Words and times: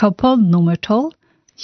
Kapod 0.00 0.40
nummer 0.50 0.76
12 0.76 1.10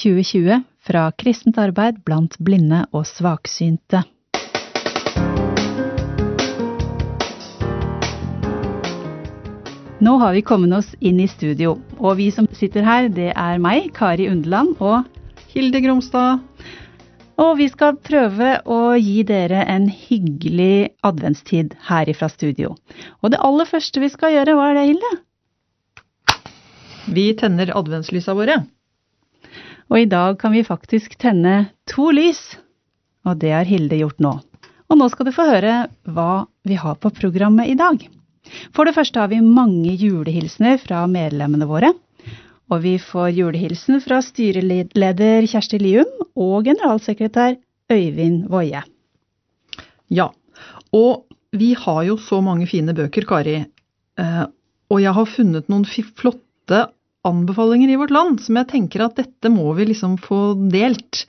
2020 0.02 0.62
fra 0.84 1.12
Kristent 1.16 1.56
arbeid 1.56 2.02
blant 2.04 2.34
blinde 2.36 2.82
og 2.92 3.06
svaksynte. 3.08 4.02
Nå 10.04 10.18
har 10.20 10.36
vi 10.36 10.44
kommet 10.44 10.76
oss 10.76 10.92
inn 11.00 11.24
i 11.24 11.30
studio, 11.32 11.78
og 11.96 12.18
vi 12.20 12.28
som 12.28 12.44
sitter 12.52 12.84
her, 12.84 13.08
det 13.08 13.30
er 13.32 13.56
meg, 13.56 13.88
Kari 13.96 14.28
Undeland, 14.28 14.76
og 14.84 15.08
Hilde 15.54 15.80
Gromstad. 15.80 16.44
Og 17.40 17.56
vi 17.56 17.70
skal 17.72 17.96
prøve 17.96 18.58
å 18.68 18.82
gi 19.00 19.22
dere 19.24 19.64
en 19.64 19.88
hyggelig 19.88 20.90
adventstid 21.00 21.72
her 21.88 22.12
ifra 22.12 22.28
studio. 22.28 22.76
Og 23.24 23.32
det 23.32 23.40
aller 23.40 23.72
første 23.72 24.04
vi 24.04 24.12
skal 24.12 24.36
gjøre, 24.36 24.60
hva 24.60 24.74
er 24.74 24.82
det, 24.82 24.90
Hilde? 24.92 25.20
Vi 27.06 27.30
tenner 27.38 27.70
adventslysa 27.78 28.34
våre. 28.34 28.60
Og 29.90 30.00
i 30.00 30.08
dag 30.10 30.38
kan 30.40 30.54
vi 30.54 30.64
faktisk 30.66 31.14
tenne 31.22 31.68
to 31.90 32.10
lys. 32.14 32.56
Og 33.26 33.38
det 33.42 33.52
har 33.54 33.68
Hilde 33.68 33.98
gjort 34.00 34.22
nå. 34.22 34.32
Og 34.86 34.98
nå 34.98 35.08
skal 35.10 35.28
du 35.28 35.34
få 35.34 35.46
høre 35.48 35.76
hva 36.06 36.46
vi 36.66 36.78
har 36.78 36.98
på 36.98 37.10
programmet 37.14 37.70
i 37.70 37.78
dag. 37.78 38.02
For 38.74 38.86
det 38.86 38.94
første 38.94 39.22
har 39.22 39.30
vi 39.30 39.42
mange 39.42 39.94
julehilsener 39.98 40.78
fra 40.82 41.04
medlemmene 41.10 41.66
våre. 41.66 41.92
Og 42.70 42.82
vi 42.82 42.96
får 42.98 43.30
julehilsen 43.34 44.00
fra 44.02 44.18
styreleder 44.22 45.46
Kjersti 45.46 45.78
Lium 45.82 46.10
og 46.34 46.66
generalsekretær 46.66 47.54
Øyvind 47.92 48.48
Woie. 48.50 48.82
Ja, 50.10 50.30
og 50.94 51.26
vi 51.54 51.74
har 51.78 52.02
jo 52.06 52.16
så 52.18 52.40
mange 52.42 52.66
fine 52.66 52.94
bøker, 52.94 53.26
Kari. 53.26 53.60
Eh, 54.18 54.44
og 54.90 55.02
jeg 55.02 55.14
har 55.14 55.30
funnet 55.30 55.70
noen 55.70 55.86
flotte 55.86 56.82
anbefalinger 57.28 57.92
i 57.92 57.98
vårt 58.00 58.14
land 58.14 58.40
som 58.44 58.58
jeg 58.60 58.70
tenker 58.72 59.04
at 59.06 59.18
dette 59.18 59.52
må 59.52 59.72
vi 59.78 59.88
liksom 59.90 60.16
få 60.22 60.54
delt 60.72 61.24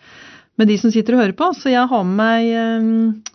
med 0.58 0.70
de 0.72 0.78
som 0.82 0.94
sitter 0.94 1.16
og 1.16 1.24
hører 1.24 1.38
på. 1.38 1.52
Så 1.58 1.72
jeg 1.74 1.88
har 1.90 2.06
med 2.08 2.18
meg 2.20 2.52
eh, 2.58 3.34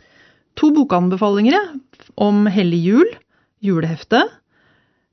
to 0.59 0.73
bokanbefalinger 0.75 1.73
om 2.21 2.47
Hellig 2.53 2.83
jul, 2.85 3.13
julehefte, 3.63 4.25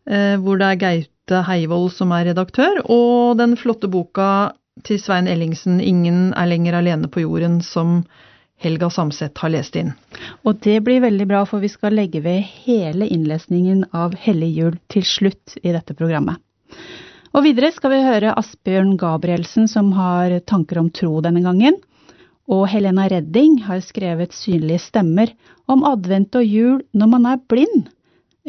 eh, 0.10 0.36
hvor 0.42 0.60
det 0.60 0.72
er 0.72 0.82
Gaute 0.84 1.44
Heivold 1.48 1.92
som 1.94 2.14
er 2.16 2.32
redaktør, 2.32 2.82
og 2.90 3.38
den 3.40 3.56
flotte 3.60 3.92
boka 3.92 4.52
til 4.88 5.00
Svein 5.00 5.28
Ellingsen 5.28 5.80
'Ingen 5.80 6.34
er 6.34 6.48
lenger 6.48 6.80
alene 6.80 7.08
på 7.08 7.22
jorden', 7.26 7.62
som 7.62 8.04
Helga 8.60 8.90
Samset 8.90 9.38
har 9.38 9.50
lest 9.50 9.76
inn. 9.76 9.94
Og 10.44 10.60
det 10.60 10.82
blir 10.84 11.00
veldig 11.00 11.28
bra, 11.28 11.46
for 11.48 11.64
vi 11.64 11.72
skal 11.72 11.96
legge 11.96 12.20
ved 12.24 12.44
hele 12.66 13.08
innlesningen 13.08 13.86
av 13.96 14.16
Hellig 14.20 14.52
jul 14.58 14.80
til 14.92 15.06
slutt 15.08 15.56
i 15.64 15.72
dette 15.72 15.96
programmet. 15.96 16.42
Og 17.30 17.46
videre 17.46 17.70
skal 17.76 17.94
vi 17.94 18.02
høre 18.02 18.34
Asbjørn 18.40 18.96
Gabrielsen 18.98 19.68
som 19.70 19.92
har 19.94 20.34
tanker 20.50 20.80
om 20.82 20.90
tro 20.90 21.20
denne 21.22 21.44
gangen. 21.46 21.78
Og 22.50 22.66
Helena 22.72 23.06
Redding 23.12 23.60
har 23.68 23.84
skrevet 23.86 24.34
Synlige 24.34 24.82
stemmer 24.88 25.30
om 25.70 25.86
advent 25.86 26.34
og 26.40 26.46
jul 26.46 26.80
når 26.98 27.12
man 27.12 27.28
er 27.30 27.44
blind. 27.52 27.92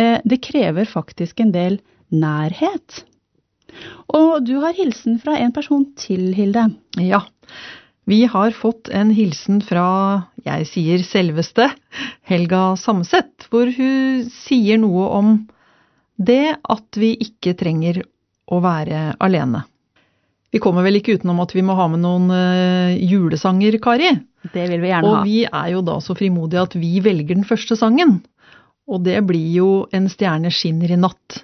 Eh, 0.01 0.19
det 0.25 0.41
krever 0.47 0.89
faktisk 0.89 1.43
en 1.45 1.53
del 1.53 1.77
nærhet. 2.09 3.03
Og 4.09 4.41
du 4.49 4.57
har 4.65 4.73
hilsen 4.75 5.21
fra 5.21 5.37
en 5.39 5.53
person 5.53 5.85
til, 6.01 6.33
Hilde. 6.35 6.71
Ja. 6.97 7.21
Vi 8.09 8.25
har 8.27 8.57
fått 8.57 8.89
en 8.97 9.13
hilsen 9.15 9.61
fra, 9.63 10.31
jeg 10.43 10.67
sier 10.67 11.05
selveste, 11.05 11.69
Helga 12.27 12.73
Samset, 12.81 13.45
hvor 13.53 13.69
hun 13.77 14.25
sier 14.33 14.81
noe 14.81 15.05
om 15.21 15.37
det 16.17 16.57
at 16.57 16.99
vi 16.99 17.13
ikke 17.29 17.55
trenger 17.61 18.01
å 18.51 18.61
være 18.63 19.11
alene. 19.23 19.65
Vi 20.51 20.59
kommer 20.63 20.83
vel 20.83 20.99
ikke 20.99 21.15
utenom 21.19 21.39
at 21.45 21.55
vi 21.55 21.63
må 21.63 21.77
ha 21.79 21.87
med 21.91 22.03
noen 22.03 22.27
uh, 22.35 22.91
julesanger, 22.99 23.79
Kari? 23.83 24.11
Det 24.51 24.67
vil 24.73 24.83
vi 24.83 24.91
gjerne 24.91 25.13
ha. 25.13 25.21
Og 25.21 25.29
vi 25.29 25.45
er 25.47 25.69
jo 25.77 25.83
da 25.87 26.01
så 26.03 26.17
frimodige 26.19 26.65
at 26.67 26.75
vi 26.81 26.97
velger 27.05 27.39
den 27.39 27.47
første 27.47 27.79
sangen. 27.79 28.19
Og 28.91 29.05
det 29.07 29.21
blir 29.29 29.47
jo 29.55 29.71
En 29.95 30.09
stjerne 30.11 30.51
skinner 30.51 30.91
i 30.91 30.99
natt. 30.99 31.43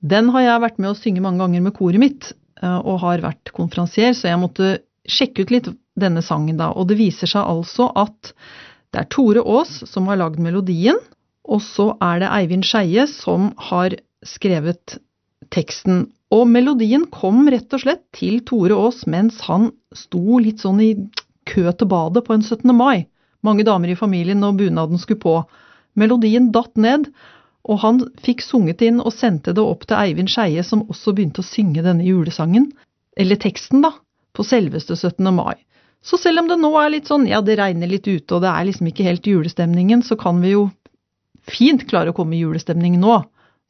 Den 0.00 0.30
har 0.32 0.44
jeg 0.46 0.62
vært 0.64 0.80
med 0.80 0.92
å 0.92 0.96
synge 0.96 1.24
mange 1.24 1.42
ganger 1.42 1.64
med 1.64 1.76
koret 1.76 2.00
mitt, 2.00 2.30
uh, 2.62 2.80
og 2.80 3.02
har 3.04 3.24
vært 3.24 3.52
konferansier, 3.56 4.16
så 4.16 4.30
jeg 4.30 4.40
måtte 4.40 4.78
sjekke 5.06 5.44
ut 5.44 5.52
litt 5.52 5.68
denne 5.98 6.22
sangen 6.24 6.56
da. 6.60 6.70
Og 6.72 6.88
det 6.88 6.98
viser 7.00 7.28
seg 7.28 7.44
altså 7.44 7.90
at 7.96 8.32
det 8.94 9.02
er 9.02 9.10
Tore 9.12 9.42
Aas 9.44 9.82
som 9.90 10.08
har 10.08 10.20
lagd 10.22 10.40
melodien, 10.40 10.96
og 11.46 11.60
så 11.62 11.92
er 12.02 12.22
det 12.22 12.32
Eivind 12.32 12.64
Skeie 12.66 13.04
som 13.10 13.50
har 13.68 13.98
skrevet 14.26 14.96
teksten. 15.52 16.06
Og 16.34 16.46
melodien 16.50 17.06
kom 17.12 17.46
rett 17.52 17.72
og 17.76 17.82
slett 17.84 18.02
til 18.16 18.40
Tore 18.46 18.76
Aas 18.76 19.04
mens 19.10 19.42
han 19.46 19.70
sto 19.94 20.40
litt 20.42 20.64
sånn 20.64 20.82
i 20.82 20.90
kø 21.46 21.68
til 21.70 21.90
badet 21.90 22.24
på 22.26 22.34
en 22.34 22.42
17. 22.42 22.72
mai. 22.74 23.06
Mange 23.46 23.66
damer 23.66 23.92
i 23.92 23.98
familien 23.98 24.42
og 24.44 24.58
bunaden 24.58 24.98
skulle 24.98 25.22
på. 25.22 25.36
Melodien 25.96 26.50
datt 26.52 26.74
ned, 26.76 27.06
og 27.66 27.78
han 27.82 28.00
fikk 28.22 28.42
sunget 28.44 28.82
inn 28.82 28.98
og 29.00 29.14
sendte 29.14 29.54
det 29.56 29.62
opp 29.62 29.86
til 29.86 29.98
Eivind 29.98 30.30
Skeie, 30.30 30.64
som 30.66 30.84
også 30.90 31.14
begynte 31.14 31.42
å 31.42 31.46
synge 31.46 31.84
denne 31.86 32.04
julesangen, 32.06 32.70
eller 33.16 33.38
teksten, 33.40 33.82
da, 33.84 33.92
på 34.36 34.44
selveste 34.46 34.96
17. 34.96 35.30
mai. 35.34 35.56
Så 36.04 36.18
selv 36.20 36.42
om 36.42 36.50
det 36.50 36.58
nå 36.60 36.70
er 36.78 36.92
litt 36.92 37.08
sånn, 37.10 37.26
ja, 37.26 37.40
det 37.42 37.56
regner 37.58 37.90
litt 37.90 38.06
ute, 38.06 38.36
og 38.36 38.42
det 38.44 38.50
er 38.50 38.66
liksom 38.68 38.90
ikke 38.90 39.06
helt 39.06 39.26
julestemningen, 39.26 40.04
så 40.06 40.18
kan 40.20 40.42
vi 40.42 40.52
jo 40.52 40.68
fint 41.46 41.86
klare 41.88 42.12
å 42.12 42.16
komme 42.16 42.36
i 42.36 42.42
julestemning 42.42 42.98
nå, 43.02 43.20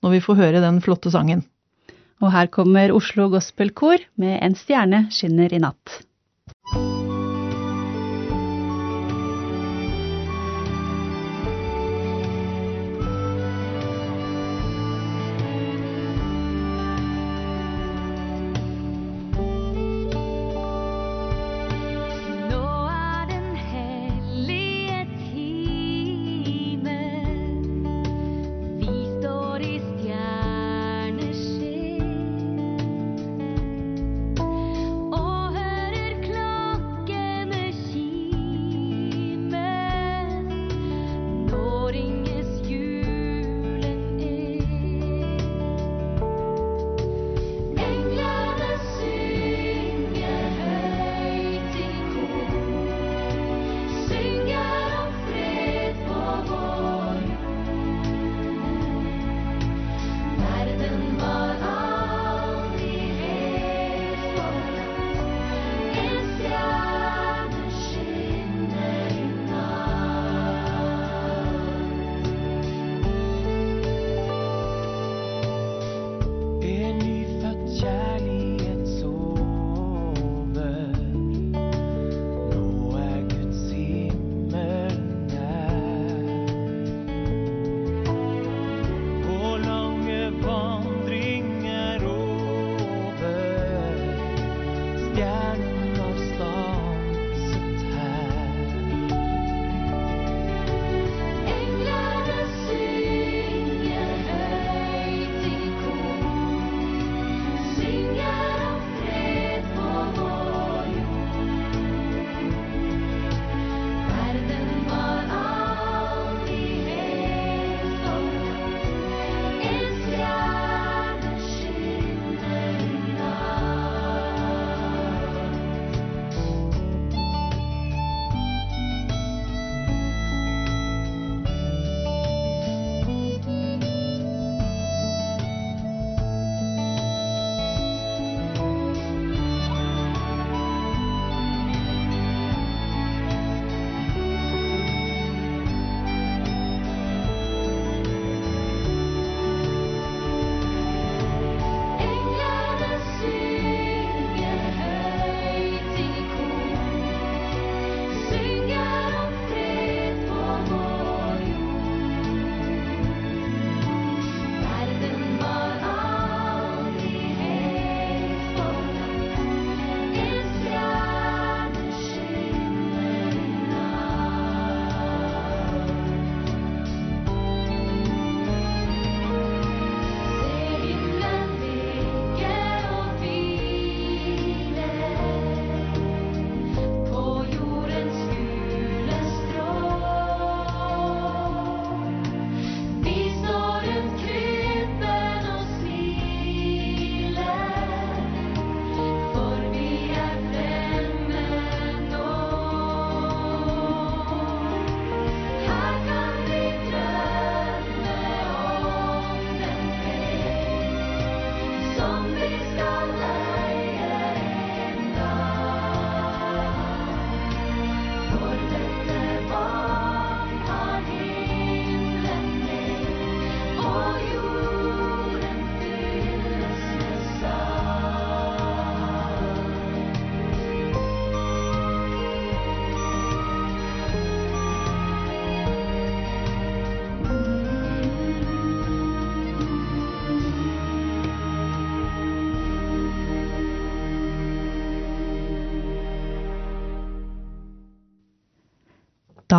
når 0.04 0.16
vi 0.16 0.24
får 0.24 0.40
høre 0.40 0.64
den 0.64 0.82
flotte 0.84 1.12
sangen. 1.12 1.44
Og 2.22 2.32
her 2.32 2.48
kommer 2.48 2.94
Oslo 2.96 3.28
Gospelkor 3.32 4.00
med 4.16 4.38
En 4.40 4.56
stjerne 4.56 5.06
skinner 5.12 5.52
i 5.52 5.60
natt. 5.60 6.00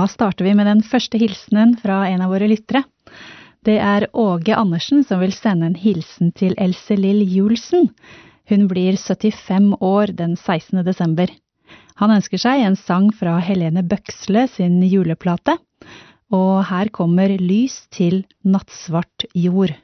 Da 0.07 0.11
starter 0.13 0.45
vi 0.45 0.53
med 0.55 0.69
den 0.69 0.79
første 0.87 1.19
hilsenen 1.19 1.73
fra 1.81 2.05
en 2.07 2.21
av 2.23 2.29
våre 2.31 2.47
lyttere. 2.47 2.79
Det 3.67 3.75
er 3.83 4.05
Åge 4.15 4.55
Andersen 4.55 5.01
som 5.03 5.19
vil 5.19 5.33
sende 5.35 5.67
en 5.67 5.75
hilsen 5.75 6.31
til 6.31 6.55
Else 6.55 6.95
Lill 6.95 7.25
Julsen. 7.27 7.89
Hun 8.47 8.69
blir 8.71 8.95
75 8.95 9.75
år 9.83 10.15
den 10.15 10.37
16. 10.39 10.79
desember. 10.87 11.27
Han 11.99 12.15
ønsker 12.15 12.39
seg 12.39 12.63
en 12.63 12.79
sang 12.79 13.11
fra 13.11 13.35
Helene 13.43 13.83
Bøksle 13.83 14.47
sin 14.47 14.79
juleplate, 14.87 15.59
og 16.31 16.63
her 16.71 16.87
kommer 16.87 17.35
Lys 17.35 17.81
til 17.91 18.23
nattsvart 18.47 19.27
jord. 19.35 19.75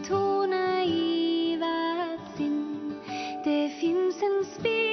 En 0.00 0.04
tone 0.08 0.86
i 0.86 1.56
hvert 1.58 2.28
sinn. 2.36 2.94
Det 3.44 3.70
fins 3.80 4.22
en 4.22 4.44
spire 4.54 4.89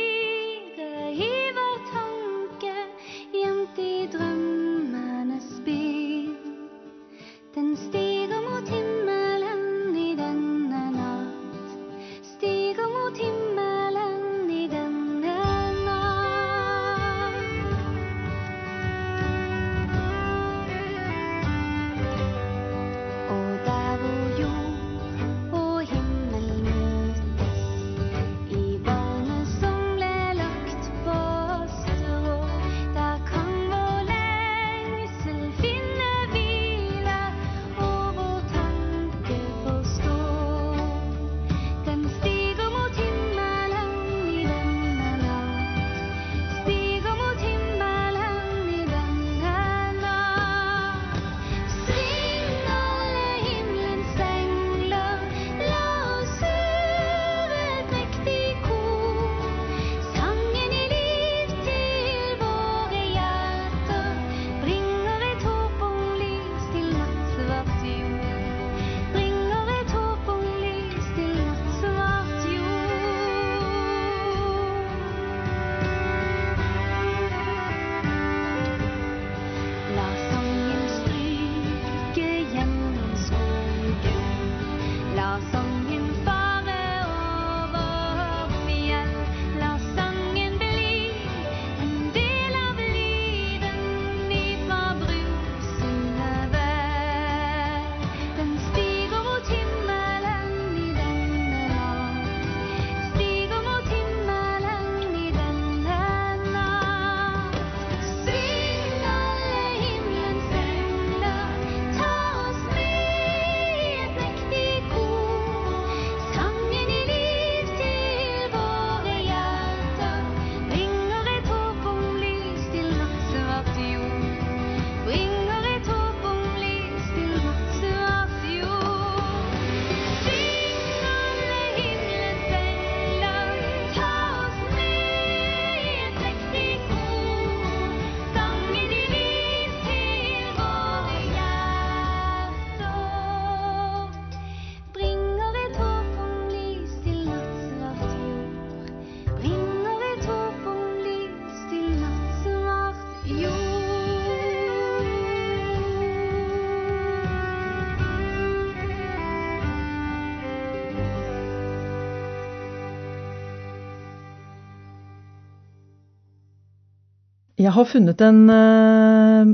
Jeg 167.67 167.75
har 167.75 167.88
funnet 167.89 168.21
en 168.24 168.38
eh, 168.47 169.50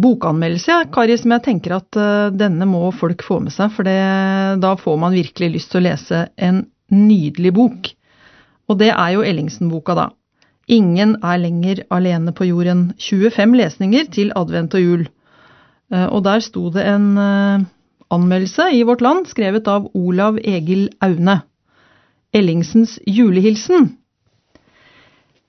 bokanmeldelse, 0.00 0.78
Kari, 0.94 1.18
som 1.20 1.34
jeg 1.34 1.44
tenker 1.44 1.74
at 1.76 1.98
eh, 2.00 2.28
denne 2.32 2.64
må 2.68 2.86
folk 2.96 3.24
få 3.26 3.42
med 3.44 3.52
seg. 3.52 3.74
For 3.74 3.84
det, 3.84 3.96
da 4.62 4.72
får 4.80 4.96
man 5.02 5.16
virkelig 5.16 5.50
lyst 5.52 5.72
til 5.72 5.82
å 5.82 5.86
lese 5.90 6.22
en 6.40 6.62
nydelig 6.94 7.52
bok. 7.58 7.90
Og 8.72 8.78
det 8.80 8.88
er 8.94 9.10
jo 9.14 9.26
Ellingsen-boka, 9.26 9.98
da. 9.98 10.06
Ingen 10.72 11.18
er 11.20 11.42
lenger 11.42 11.84
alene 11.92 12.32
på 12.34 12.48
jorden. 12.48 12.88
25 13.04 13.52
lesninger 13.60 14.08
til 14.16 14.32
advent 14.38 14.78
og 14.78 14.86
jul. 14.86 15.04
Eh, 15.92 16.08
og 16.08 16.24
der 16.24 16.40
sto 16.46 16.70
det 16.72 16.86
en 16.88 17.12
anmeldelse 18.16 18.70
i 18.72 18.80
Vårt 18.86 19.04
Land, 19.04 19.28
skrevet 19.28 19.68
av 19.68 19.90
Olav 19.92 20.40
Egil 20.40 20.88
Aune. 21.04 21.42
Ellingsens 22.32 22.96
julehilsen. 23.04 23.92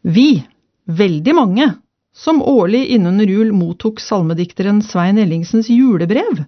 Vi, 0.04 0.44
veldig 0.88 1.36
mange, 1.36 1.68
som 2.16 2.42
årlig 2.42 2.86
innunder 2.96 3.30
jul 3.30 3.52
mottok 3.54 4.00
salmedikteren 4.02 4.82
Svein 4.82 5.20
Ellingsens 5.22 5.70
julebrev, 5.70 6.46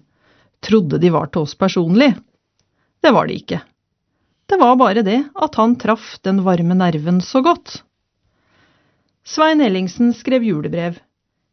trodde 0.64 0.98
de 0.98 1.12
var 1.14 1.30
til 1.30 1.44
oss 1.46 1.54
personlig. 1.54 2.14
Det 3.00 3.12
var 3.14 3.28
de 3.28 3.36
ikke. 3.38 3.60
Det 4.50 4.58
var 4.58 4.74
bare 4.80 5.04
det 5.06 5.20
at 5.38 5.54
han 5.60 5.76
traff 5.78 6.16
den 6.26 6.42
varme 6.44 6.74
nerven 6.74 7.20
så 7.22 7.42
godt. 7.44 7.82
Svein 9.22 9.60
Ellingsen 9.62 10.10
skrev 10.16 10.42
julebrev, 10.42 10.96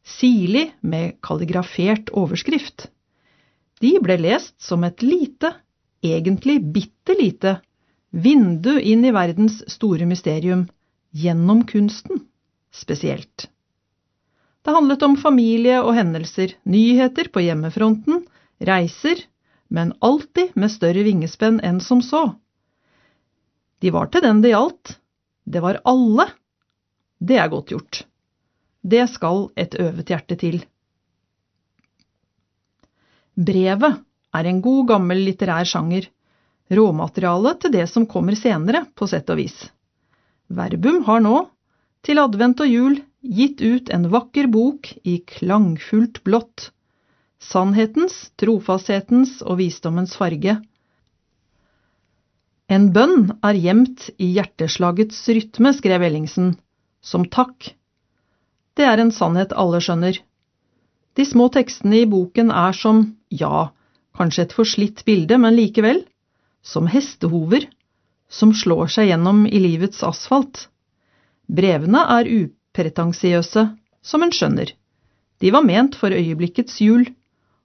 sirlig 0.07 0.71
med 0.81 1.19
kalligrafert 1.21 2.09
overskrift. 2.15 2.87
De 3.83 3.91
ble 4.01 4.17
lest 4.17 4.55
som 4.63 4.85
et 4.87 5.03
lite, 5.05 5.51
egentlig 6.01 6.57
bitte 6.73 7.17
lite, 7.19 7.59
Vindu 8.09 8.79
inn 8.79 9.03
i 9.05 9.11
verdens 9.11 9.59
store 9.69 10.07
mysterium, 10.07 10.63
gjennom 11.11 11.65
kunsten, 11.67 12.23
spesielt. 12.73 13.49
Det 14.61 14.73
handlet 14.75 15.03
om 15.05 15.15
familie 15.17 15.79
og 15.79 15.93
hendelser, 15.95 16.57
nyheter 16.67 17.29
på 17.31 17.43
hjemmefronten, 17.45 18.25
reiser, 18.59 19.21
men 19.71 19.93
alltid 20.03 20.55
med 20.59 20.71
større 20.71 21.05
vingespenn 21.07 21.61
enn 21.63 21.79
som 21.83 22.01
så. 22.03 22.23
De 23.79 23.91
var 23.93 24.09
til 24.11 24.25
den 24.25 24.41
det 24.43 24.51
gjaldt. 24.51 24.97
Det 25.47 25.61
var 25.63 25.79
alle. 25.87 26.27
Det 27.19 27.37
er 27.39 27.51
godt 27.51 27.71
gjort. 27.71 28.01
Det 28.81 29.05
skal 29.11 29.47
et 29.55 29.75
øvet 29.79 30.11
hjerte 30.11 30.35
til. 30.39 30.61
Brevet 33.37 34.01
er 34.33 34.49
en 34.49 34.61
god 34.65 34.87
gammel 34.91 35.21
litterær 35.27 35.67
sjanger, 35.69 36.07
råmateriale 36.73 37.53
til 37.61 37.73
det 37.75 37.85
som 37.91 38.07
kommer 38.09 38.35
senere, 38.35 38.85
på 38.95 39.07
sett 39.07 39.29
og 39.29 39.39
vis. 39.39 39.55
Verbum 40.47 41.03
har 41.07 41.21
nå, 41.23 41.45
til 42.07 42.21
advent 42.23 42.61
og 42.63 42.71
jul, 42.71 42.97
gitt 43.19 43.59
ut 43.59 43.89
en 43.91 44.07
vakker 44.13 44.47
bok 44.51 44.87
i 45.03 45.17
klangfullt 45.27 46.21
blått. 46.23 46.69
Sannhetens, 47.43 48.29
trofasthetens 48.39 49.41
og 49.43 49.59
visdommens 49.59 50.15
farge. 50.17 50.55
En 52.71 52.87
bønn 52.95 53.33
er 53.47 53.59
gjemt 53.59 54.07
i 54.19 54.31
hjerteslagets 54.37 55.19
rytme, 55.35 55.73
skrev 55.75 56.03
Ellingsen, 56.07 56.55
som 57.03 57.27
takk. 57.31 57.73
Det 58.79 58.87
er 58.87 59.03
en 59.03 59.11
sannhet 59.11 59.55
alle 59.55 59.79
skjønner. 59.83 60.19
De 61.17 61.25
små 61.25 61.47
tekstene 61.51 62.03
i 62.03 62.09
boken 62.09 62.51
er 62.53 62.75
som, 62.77 63.03
ja, 63.29 63.69
kanskje 64.17 64.47
et 64.47 64.55
forslitt 64.55 65.03
bilde, 65.07 65.39
men 65.39 65.55
likevel, 65.59 66.03
som 66.63 66.87
hestehover 66.91 67.67
som 68.27 68.51
slår 68.55 68.91
seg 68.91 69.11
gjennom 69.11 69.45
i 69.47 69.59
livets 69.63 70.03
asfalt. 70.03 70.67
Brevene 71.47 72.03
er 72.17 72.27
upretensiøse, 72.27 73.63
som 74.03 74.23
en 74.23 74.33
skjønner. 74.35 74.73
De 75.39 75.51
var 75.53 75.63
ment 75.63 75.95
for 75.95 76.11
øyeblikkets 76.11 76.81
jul, 76.81 77.07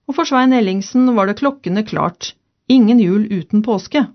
og 0.07 0.17
for 0.17 0.27
Svein 0.27 0.53
Ellingsen 0.55 1.09
var 1.15 1.27
det 1.27 1.39
klokkende 1.41 1.83
klart, 1.87 2.33
ingen 2.69 2.99
jul 2.99 3.25
uten 3.31 3.63
påske. 3.65 4.05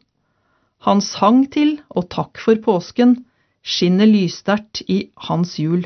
Hans 0.87 1.11
sang 1.17 1.45
til 1.53 1.79
og 1.91 2.09
takk 2.13 2.39
for 2.41 2.61
påsken 2.63 3.17
skinner 3.65 4.09
lyssterkt 4.09 4.85
i 4.87 5.09
hans 5.29 5.57
jul. 5.59 5.85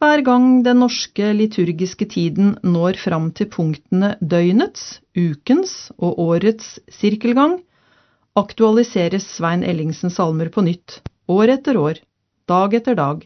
Hver 0.00 0.20
gang 0.24 0.62
den 0.64 0.82
norske 0.82 1.30
liturgiske 1.32 2.08
tiden 2.12 2.56
når 2.62 2.98
fram 3.00 3.30
til 3.32 3.48
punktene 3.52 4.14
døgnets, 4.20 5.00
ukens 5.16 5.90
og 5.96 6.18
årets 6.20 6.76
sirkelgang, 6.92 7.60
aktualiseres 8.36 9.24
Svein 9.38 9.64
Ellingsens 9.64 10.18
salmer 10.18 10.50
på 10.52 10.66
nytt, 10.66 11.00
år 11.26 11.48
etter 11.56 11.76
år, 11.76 12.00
dag 12.46 12.74
etter 12.74 12.96
dag. 12.98 13.24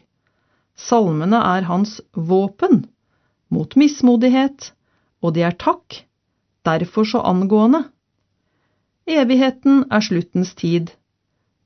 Salmene 0.77 1.39
er 1.55 1.67
hans 1.69 1.99
våpen 2.13 2.85
mot 3.51 3.75
mismodighet, 3.75 4.71
og 5.21 5.35
de 5.35 5.43
er 5.45 5.57
takk, 5.59 6.01
derfor 6.65 7.05
så 7.05 7.21
angående. 7.27 7.83
Evigheten 9.05 9.83
er 9.91 10.05
sluttens 10.05 10.53
tid. 10.55 10.93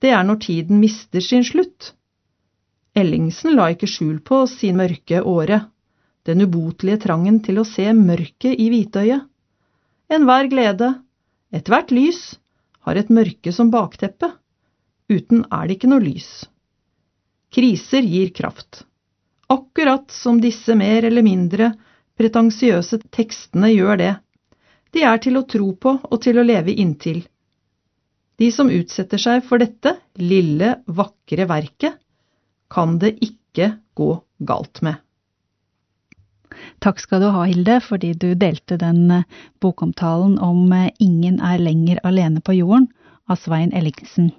Det 0.01 0.11
er 0.11 0.23
når 0.27 0.41
tiden 0.43 0.81
mister 0.81 1.23
sin 1.23 1.45
slutt. 1.45 1.93
Ellingsen 2.95 3.55
la 3.55 3.69
ikke 3.73 3.89
skjul 3.91 4.19
på 4.23 4.45
sin 4.47 4.79
mørke 4.79 5.21
åre, 5.21 5.65
den 6.25 6.41
ubotelige 6.41 7.03
trangen 7.05 7.41
til 7.45 7.59
å 7.61 7.67
se 7.67 7.85
mørket 7.93 8.55
i 8.55 8.69
hvitøyet. 8.71 9.27
Enhver 10.09 10.47
glede, 10.49 10.93
ethvert 11.53 11.91
lys, 11.93 12.37
har 12.85 12.97
et 12.97 13.11
mørke 13.13 13.51
som 13.53 13.71
bakteppe. 13.73 14.31
Uten 15.11 15.45
er 15.53 15.67
det 15.67 15.77
ikke 15.77 15.91
noe 15.91 16.03
lys. 16.03 16.29
Kriser 17.53 18.05
gir 18.05 18.31
kraft. 18.35 18.83
Akkurat 19.47 20.11
som 20.11 20.39
disse 20.41 20.75
mer 20.75 21.05
eller 21.05 21.25
mindre 21.25 21.71
pretensiøse 22.17 23.03
tekstene 23.13 23.69
gjør 23.73 24.01
det. 24.01 24.13
De 24.95 25.03
er 25.05 25.21
til 25.21 25.37
å 25.37 25.45
tro 25.45 25.73
på 25.77 25.97
og 25.99 26.21
til 26.23 26.39
å 26.39 26.45
leve 26.47 26.73
inntil. 26.73 27.21
De 28.39 28.49
som 28.51 28.71
utsetter 28.71 29.21
seg 29.21 29.43
for 29.47 29.61
dette 29.61 29.95
lille, 30.19 30.75
vakre 30.87 31.45
verket, 31.47 31.99
kan 32.71 32.97
det 32.99 33.15
ikke 33.23 33.75
gå 33.95 34.09
galt 34.47 34.81
med. 34.83 34.97
Takk 36.83 37.01
skal 37.03 37.21
du 37.23 37.29
ha, 37.31 37.43
Hilde, 37.47 37.79
fordi 37.83 38.13
du 38.15 38.29
delte 38.39 38.77
den 38.79 39.11
eh, 39.11 39.27
bokomtalen 39.63 40.37
om 40.39 40.71
eh, 40.75 40.91
Ingen 41.03 41.41
er 41.43 41.59
lenger 41.59 41.99
alene 42.07 42.43
på 42.43 42.55
jorden 42.55 42.87
av 43.27 43.39
Svein 43.41 43.73
Ellingsen. 43.75 44.31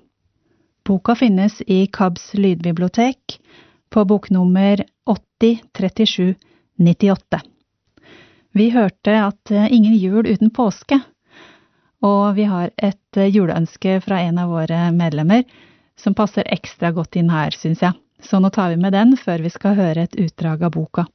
Boka 0.87 1.15
finnes 1.15 1.63
i 1.67 1.87
KABs 1.87 2.35
lydbibliotek 2.35 3.41
på 3.91 4.05
boknummer 4.05 4.85
803798. 5.07 7.41
Vi 8.53 8.71
hørte 8.71 9.25
at 9.25 9.51
eh, 9.51 9.73
ingen 9.73 9.97
jul 9.97 10.27
uten 10.27 10.51
påske, 10.55 11.01
og 12.07 12.35
vi 12.39 12.45
har 12.47 12.71
et 12.79 13.17
juleønske 13.19 14.01
fra 14.05 14.21
en 14.29 14.39
av 14.39 14.51
våre 14.55 14.93
medlemmer 14.95 15.43
som 15.99 16.15
passer 16.15 16.47
ekstra 16.55 16.93
godt 16.95 17.17
inn 17.19 17.35
her, 17.35 17.51
syns 17.51 17.83
jeg. 17.83 17.93
Så 18.23 18.39
nå 18.39 18.51
tar 18.55 18.71
vi 18.71 18.79
med 18.79 18.95
den 18.95 19.19
før 19.19 19.43
vi 19.43 19.51
skal 19.51 19.75
høre 19.75 20.07
et 20.07 20.15
utdrag 20.23 20.63
av 20.69 20.71
boka. 20.79 21.11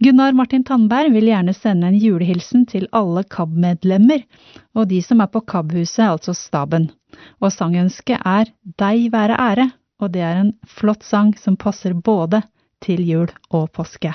Gunnar 0.00 0.32
Martin 0.32 0.62
Tandberg 0.64 1.12
vil 1.12 1.26
gjerne 1.28 1.52
sende 1.52 1.90
en 1.90 1.96
julehilsen 2.00 2.62
til 2.64 2.86
alle 2.96 3.20
KAB-medlemmer 3.28 4.22
og 4.72 4.86
de 4.88 5.02
som 5.04 5.20
er 5.20 5.28
på 5.28 5.42
KAB-huset, 5.44 6.06
altså 6.06 6.32
staben. 6.32 6.86
Og 7.44 7.52
sangønsket 7.52 8.24
er 8.24 8.48
Deg 8.80 9.10
være 9.12 9.36
ære, 9.36 9.66
og 10.00 10.14
det 10.14 10.22
er 10.24 10.40
en 10.40 10.54
flott 10.64 11.04
sang 11.04 11.34
som 11.36 11.60
passer 11.60 11.92
både 11.92 12.40
til 12.80 13.04
jul 13.04 13.28
og 13.52 13.68
påske. 13.76 14.14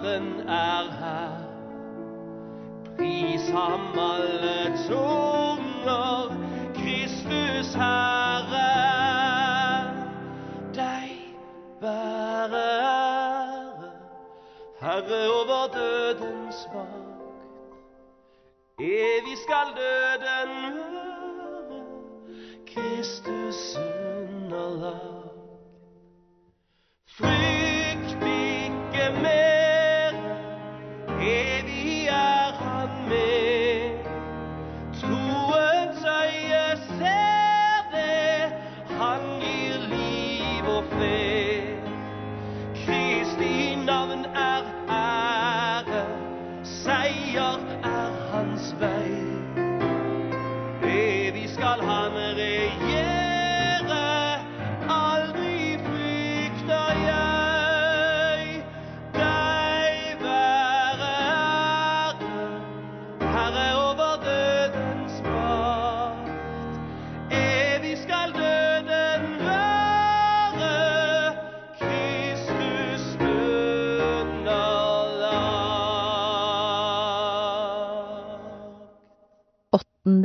Frelseren 0.00 0.48
er 0.48 0.90
her. 1.00 1.36
Pris 2.96 3.50
ham 3.50 3.98
alle 3.98 4.78
tunger, 4.88 6.36
Kristus 6.74 7.74
Herre. 7.74 8.70
Deg 10.74 11.10
være 11.80 12.64
ære, 12.82 13.90
Herre 14.80 15.22
over 15.38 15.66
dødens 15.74 16.68
makt. 16.74 17.42
Evig 18.80 19.38
skal 19.44 19.68
døden 19.76 20.09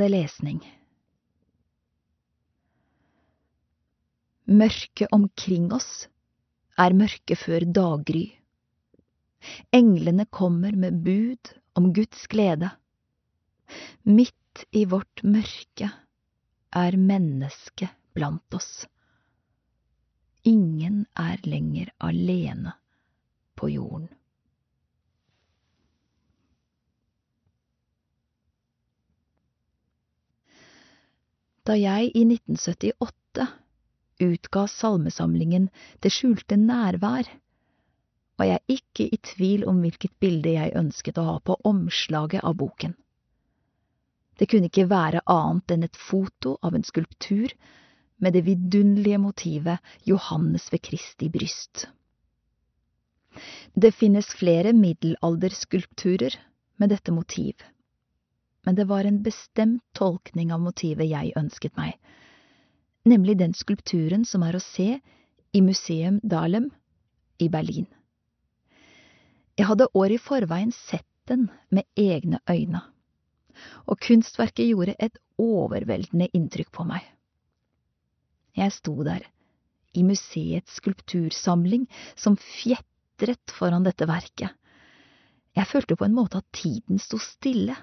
Åttende 0.06 0.22
lesning 0.22 0.60
Mørket 4.44 5.08
omkring 5.10 5.72
oss 5.74 6.06
er 6.78 6.94
mørke 6.94 7.34
før 7.34 7.64
daggry. 7.74 8.36
Englene 9.74 10.26
kommer 10.30 10.76
med 10.78 11.00
bud 11.02 11.50
om 11.74 11.90
Guds 11.92 12.28
glede. 12.30 12.70
Midt 14.04 14.62
i 14.70 14.84
vårt 14.86 15.24
mørke 15.24 15.90
er 16.70 16.96
mennesket 16.96 17.90
blant 18.14 18.54
oss. 18.54 18.86
Ingen 20.44 21.06
er 21.18 21.42
lenger 21.42 21.90
alene 21.98 22.76
på 23.58 23.72
jorden. 23.74 24.12
Da 31.66 31.74
jeg 31.74 32.12
i 32.14 32.22
1978 32.22 33.46
utga 34.22 34.66
salmesamlingen 34.70 35.66
Det 36.02 36.12
skjulte 36.14 36.56
nærvær, 36.56 37.26
var 38.38 38.46
jeg 38.46 38.78
ikke 38.78 39.08
i 39.12 39.18
tvil 39.22 39.64
om 39.66 39.80
hvilket 39.82 40.12
bilde 40.20 40.52
jeg 40.54 40.76
ønsket 40.78 41.18
å 41.18 41.24
ha 41.30 41.36
på 41.40 41.56
omslaget 41.64 42.44
av 42.44 42.54
boken. 42.60 42.94
Det 44.38 44.48
kunne 44.52 44.68
ikke 44.68 44.90
være 44.90 45.24
annet 45.32 45.72
enn 45.72 45.86
et 45.88 45.96
foto 45.96 46.58
av 46.62 46.76
en 46.76 46.84
skulptur 46.84 47.52
med 48.20 48.36
det 48.36 48.44
vidunderlige 48.46 49.20
motivet 49.20 49.94
Johannes 50.04 50.68
ved 50.72 50.84
Kristi 50.84 51.30
bryst. 51.32 51.86
Det 53.74 53.92
finnes 53.96 54.28
flere 54.36 54.72
middelalderskulpturer 54.76 56.36
med 56.76 56.92
dette 56.92 57.12
motiv, 57.12 57.56
men 58.66 58.74
det 58.74 58.84
var 58.90 59.04
en 59.04 59.22
bestemt 59.22 59.84
tolkning 59.94 60.50
av 60.52 60.60
motivet 60.60 61.06
jeg 61.06 61.36
ønsket 61.38 61.76
meg, 61.78 61.94
nemlig 63.06 63.38
den 63.38 63.54
skulpturen 63.54 64.26
som 64.26 64.42
er 64.42 64.58
å 64.58 64.62
se 64.62 64.88
i 65.54 65.62
Museum 65.62 66.18
Dahlem 66.26 66.72
i 67.38 67.48
Berlin. 67.48 67.86
Jeg 69.56 69.70
hadde 69.70 69.86
år 69.94 70.16
i 70.16 70.18
forveien 70.20 70.74
sett 70.74 71.06
den 71.30 71.46
med 71.70 71.86
egne 71.96 72.42
øyne, 72.50 72.82
og 73.86 74.02
kunstverket 74.02 74.66
gjorde 74.66 74.98
et 74.98 75.16
overveldende 75.38 76.28
inntrykk 76.34 76.74
på 76.74 76.84
meg. 76.90 77.06
Jeg 78.56 78.74
sto 78.74 78.98
der, 79.06 79.22
i 79.94 80.02
museets 80.04 80.76
skulptursamling, 80.80 81.86
som 82.18 82.36
fjetret 82.36 83.54
foran 83.54 83.86
dette 83.86 84.08
verket. 84.10 84.50
Jeg 85.56 85.70
følte 85.70 85.96
på 85.96 86.04
en 86.04 86.16
måte 86.16 86.42
at 86.42 86.50
tiden 86.52 86.98
sto 87.00 87.20
stille 87.22 87.76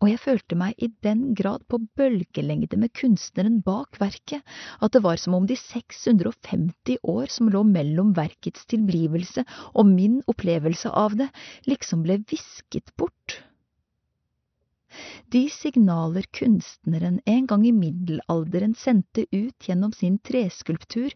og 0.00 0.08
jeg 0.08 0.20
følte 0.22 0.56
meg 0.56 0.78
i 0.80 0.88
den 1.04 1.34
grad 1.36 1.66
på 1.68 1.78
bølgelengde 1.98 2.78
med 2.80 2.92
kunstneren 2.96 3.58
bak 3.64 3.98
verket 4.00 4.40
at 4.80 4.94
det 4.94 5.02
var 5.04 5.20
som 5.20 5.36
om 5.36 5.48
de 5.48 5.58
650 5.60 7.02
år 7.04 7.28
som 7.32 7.50
lå 7.52 7.60
mellom 7.68 8.14
verkets 8.16 8.64
tilblivelse 8.72 9.44
og 9.74 9.90
min 9.90 10.22
opplevelse 10.30 10.92
av 10.96 11.18
det, 11.20 11.28
liksom 11.68 12.06
ble 12.06 12.16
visket 12.32 12.94
bort. 12.96 13.42
De 15.30 15.44
signaler 15.52 16.24
kunstneren 16.34 17.20
en 17.28 17.46
gang 17.46 17.68
i 17.68 17.76
middelalderen 17.76 18.74
sendte 18.74 19.28
ut 19.30 19.68
gjennom 19.68 19.92
sin 19.94 20.16
treskulptur, 20.18 21.12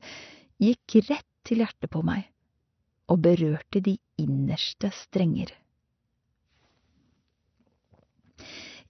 gikk 0.62 1.00
rett 1.08 1.30
til 1.44 1.64
hjertet 1.64 1.90
på 1.90 2.04
meg 2.06 2.28
og 3.10 3.20
berørte 3.24 3.82
de 3.84 3.98
innerste 4.20 4.92
strenger. 4.94 5.50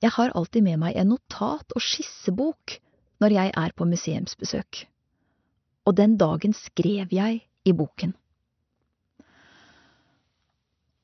Jeg 0.05 0.13
har 0.19 0.35
alltid 0.37 0.67
med 0.67 0.83
meg 0.83 0.99
en 1.01 1.15
notat- 1.15 1.73
og 1.73 1.81
skissebok 1.81 2.77
når 3.25 3.35
jeg 3.39 3.53
er 3.57 3.73
på 3.73 3.87
museumsbesøk, 3.89 4.83
og 5.89 5.97
den 5.97 6.19
dagen 6.21 6.53
skrev 6.59 7.15
jeg 7.15 7.41
i 7.65 7.73
boken. 7.73 8.13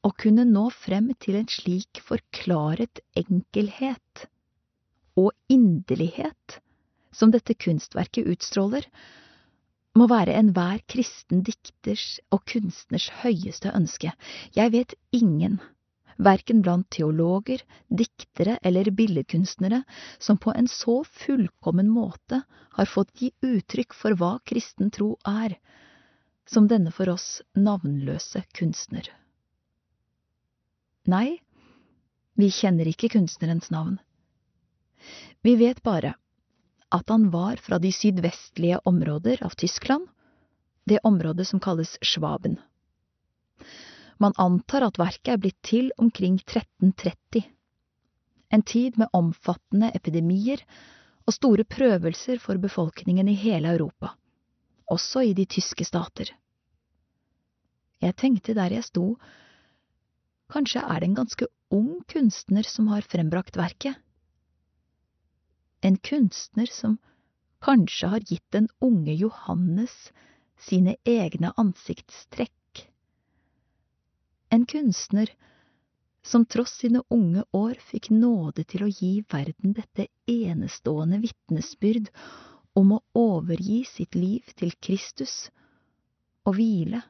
Å 0.04 0.10
kunne 0.20 0.44
nå 0.48 0.66
frem 0.72 1.08
til 1.20 1.38
en 1.40 1.48
slik 1.48 2.00
forklaret 2.04 3.00
enkelhet 3.16 4.26
og 5.20 5.32
inderlighet 5.52 6.60
som 7.12 7.32
dette 7.32 7.56
kunstverket 7.56 8.28
utstråler, 8.34 8.84
må 9.96 10.06
være 10.12 10.36
enhver 10.38 10.80
kristen 10.88 11.40
dikters 11.44 12.18
og 12.30 12.44
kunstners 12.52 13.08
høyeste 13.24 13.72
ønske. 13.74 14.12
Jeg 14.56 14.72
vet 14.76 14.94
ingen 15.16 15.58
verken 16.20 16.62
blant 16.62 16.90
teologer, 16.92 17.62
diktere 17.88 18.58
eller 18.62 18.90
billedkunstnere, 18.90 19.82
som 20.18 20.38
på 20.38 20.52
en 20.52 20.68
så 20.68 21.00
fullkommen 21.04 21.88
måte 21.90 22.42
har 22.76 22.86
fått 22.86 23.14
gi 23.20 23.30
uttrykk 23.40 23.96
for 23.96 24.16
hva 24.20 24.36
kristen 24.44 24.92
tro 24.94 25.14
er, 25.26 25.56
som 26.46 26.68
denne 26.68 26.92
for 26.92 27.08
oss 27.12 27.40
navnløse 27.56 28.42
kunstner. 28.56 29.08
Nei, 31.08 31.40
vi 32.36 32.50
kjenner 32.52 32.88
ikke 32.90 33.10
kunstnerens 33.16 33.70
navn. 33.72 33.98
Vi 35.40 35.56
vet 35.56 35.82
bare 35.82 36.14
at 36.90 37.08
han 37.08 37.30
var 37.30 37.60
fra 37.62 37.78
de 37.78 37.92
sydvestlige 37.94 38.80
områder 38.84 39.44
av 39.46 39.54
Tyskland, 39.56 40.08
det 40.84 41.00
området 41.06 41.46
som 41.48 41.60
kalles 41.62 41.96
Schwaben. 42.02 42.58
Man 44.20 44.36
antar 44.36 44.84
at 44.84 44.98
verket 45.00 45.32
er 45.32 45.40
blitt 45.40 45.58
til 45.64 45.86
omkring 45.96 46.36
1330, 46.42 47.46
en 48.52 48.62
tid 48.68 48.98
med 49.00 49.08
omfattende 49.16 49.88
epidemier 49.96 50.60
og 51.24 51.32
store 51.32 51.64
prøvelser 51.64 52.40
for 52.42 52.60
befolkningen 52.60 53.30
i 53.32 53.38
hele 53.40 53.72
Europa, 53.72 54.12
også 54.92 55.22
i 55.24 55.32
de 55.38 55.46
tyske 55.48 55.86
stater. 55.88 56.34
Jeg 58.00 58.16
tenkte 58.20 58.56
der 58.56 58.74
jeg 58.76 58.84
sto, 58.84 59.14
kanskje 60.52 60.84
er 60.84 61.00
det 61.00 61.08
en 61.08 61.18
ganske 61.22 61.48
ung 61.72 62.02
kunstner 62.10 62.66
som 62.68 62.92
har 62.92 63.06
frembrakt 63.08 63.56
verket? 63.56 63.96
En 65.80 65.96
kunstner 65.96 66.68
som 66.68 66.98
kanskje 67.64 68.12
har 68.12 68.24
gitt 68.28 68.44
den 68.52 68.68
unge 68.84 69.14
Johannes 69.16 70.10
sine 70.60 70.98
egne 71.08 71.54
ansiktstrekk 71.60 72.52
en 74.50 74.66
kunstner 74.66 75.30
som 76.22 76.44
tross 76.44 76.72
sine 76.82 77.02
unge 77.08 77.44
år 77.50 77.74
fikk 77.90 78.10
nåde 78.10 78.64
til 78.68 78.84
å 78.84 78.90
gi 78.90 79.12
verden 79.30 79.74
dette 79.76 80.08
enestående 80.26 81.20
vitnesbyrd 81.22 82.10
om 82.76 82.96
å 82.96 83.00
overgi 83.16 83.84
sitt 83.88 84.18
liv 84.18 84.50
til 84.58 84.74
Kristus 84.82 85.48
og 86.44 86.58
hvile 86.58 87.02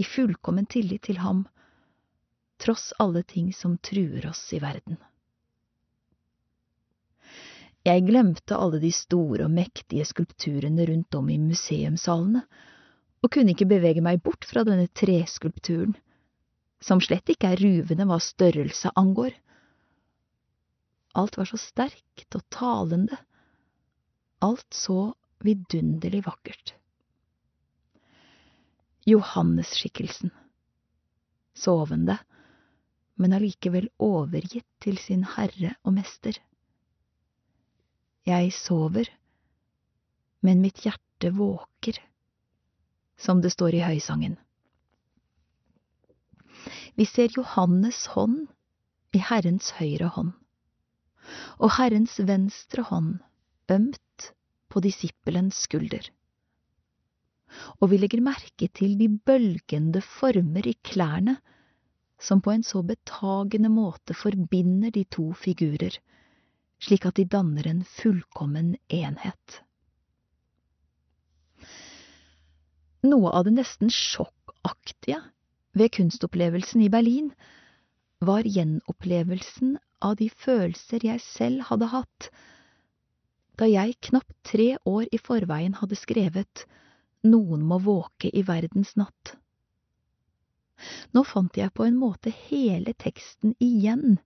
i 0.00 0.04
fullkommen 0.04 0.66
tillit 0.66 1.06
til 1.06 1.20
ham, 1.22 1.44
tross 2.60 2.90
alle 2.98 3.22
ting 3.22 3.52
som 3.54 3.78
truer 3.78 4.26
oss 4.30 4.42
i 4.56 4.60
verden. 4.62 4.98
Jeg 7.86 8.04
glemte 8.04 8.58
alle 8.58 8.80
de 8.82 8.90
store 8.92 9.46
og 9.46 9.54
mektige 9.56 10.04
skulpturene 10.08 10.84
rundt 10.90 11.16
om 11.16 11.30
i 11.32 11.38
museumssalene, 11.40 12.42
og 13.20 13.32
kunne 13.32 13.54
ikke 13.54 13.68
bevege 13.68 14.02
meg 14.04 14.20
bort 14.24 14.44
fra 14.48 14.64
denne 14.64 14.88
treskulpturen 14.96 15.94
som 16.80 17.00
slett 17.04 17.28
ikke 17.32 17.52
er 17.52 17.60
ruvende 17.60 18.06
hva 18.08 18.18
størrelse 18.22 18.92
angår. 18.98 19.34
Alt 21.20 21.36
var 21.36 21.48
så 21.50 21.58
sterkt 21.60 22.36
og 22.38 22.44
talende, 22.52 23.18
alt 24.40 24.68
så 24.74 25.12
vidunderlig 25.44 26.22
vakkert. 26.26 26.74
Johannesskikkelsen, 29.08 30.30
sovende, 31.56 32.18
men 33.20 33.34
allikevel 33.36 33.88
overgitt 34.00 34.68
til 34.80 35.00
sin 35.00 35.24
herre 35.36 35.74
og 35.84 35.96
mester. 35.96 36.36
Jeg 38.28 38.52
sover, 38.54 39.08
men 40.44 40.62
mitt 40.64 40.84
hjerte 40.84 41.32
våker, 41.36 41.98
som 43.20 43.42
det 43.44 43.52
står 43.52 43.76
i 43.76 43.84
høysangen. 43.84 44.38
Vi 46.98 47.06
ser 47.06 47.30
Johannes 47.36 48.06
hånd 48.14 48.48
i 49.14 49.20
Herrens 49.22 49.72
høyre 49.78 50.10
hånd, 50.14 50.32
og 51.58 51.74
Herrens 51.78 52.18
venstre 52.26 52.86
hånd 52.90 53.18
ømt 53.70 54.32
på 54.70 54.82
disippelens 54.84 55.64
skulder. 55.66 56.10
Og 57.82 57.90
vi 57.90 57.98
legger 57.98 58.22
merke 58.22 58.68
til 58.68 58.94
de 58.98 59.08
bølgende 59.10 60.02
former 60.06 60.66
i 60.70 60.76
klærne 60.86 61.40
som 62.20 62.42
på 62.44 62.52
en 62.52 62.62
så 62.66 62.82
betagende 62.84 63.70
måte 63.72 64.14
forbinder 64.14 64.92
de 64.94 65.06
to 65.08 65.30
figurer, 65.32 65.96
slik 66.80 67.06
at 67.08 67.16
de 67.16 67.24
danner 67.24 67.66
en 67.66 67.82
fullkommen 67.88 68.74
enhet. 68.92 69.60
Noe 73.08 73.32
av 73.32 73.46
det 73.46 73.54
nesten 73.56 73.88
sjokkaktige 73.92 75.22
ved 75.72 75.92
kunstopplevelsen 75.96 76.82
i 76.82 76.90
Berlin 76.92 77.30
var 78.18 78.46
gjenopplevelsen 78.46 79.76
av 80.00 80.16
de 80.20 80.30
følelser 80.30 81.04
jeg 81.06 81.22
selv 81.24 81.68
hadde 81.70 81.90
hatt 81.92 82.30
da 83.60 83.68
jeg 83.68 83.98
knapt 84.08 84.32
tre 84.48 84.72
år 84.88 85.04
i 85.12 85.18
forveien 85.20 85.76
hadde 85.82 85.98
skrevet 85.98 86.64
Noen 87.28 87.60
må 87.68 87.76
våke 87.84 88.30
i 88.32 88.40
verdens 88.48 88.94
natt. 88.96 89.34
Nå 91.12 91.20
fant 91.28 91.58
jeg 91.60 91.68
på 91.76 91.84
en 91.84 91.98
måte 92.00 92.32
hele 92.48 92.94
teksten 92.96 93.52
igjen 93.60 94.16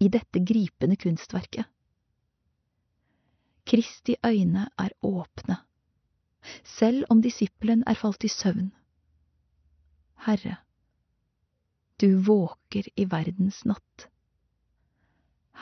i 0.00 0.08
dette 0.08 0.40
gripende 0.40 0.96
kunstverket. 0.96 1.68
Kristi 3.68 4.16
øyne 4.24 4.70
er 4.80 4.96
åpne, 5.04 5.58
selv 6.64 7.04
om 7.12 7.20
disippelen 7.22 7.84
er 7.86 8.00
falt 8.00 8.24
i 8.24 8.32
søvn. 8.32 8.72
Herre, 10.24 10.56
du 12.02 12.16
våker 12.18 12.88
i 12.98 13.04
verdens 13.06 13.60
natt. 13.64 14.08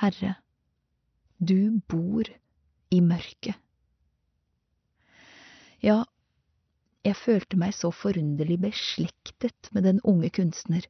Herre, 0.01 0.35
du 1.37 1.83
bor 1.85 2.25
i 2.89 3.01
mørket. 3.05 3.59
Ja, 5.85 5.99
jeg 7.05 7.17
følte 7.21 7.59
meg 7.61 7.77
så 7.77 7.91
forunderlig 7.93 8.57
beslektet 8.65 9.69
med 9.77 9.85
den 9.89 10.01
unge 10.01 10.33
kunstner, 10.33 10.87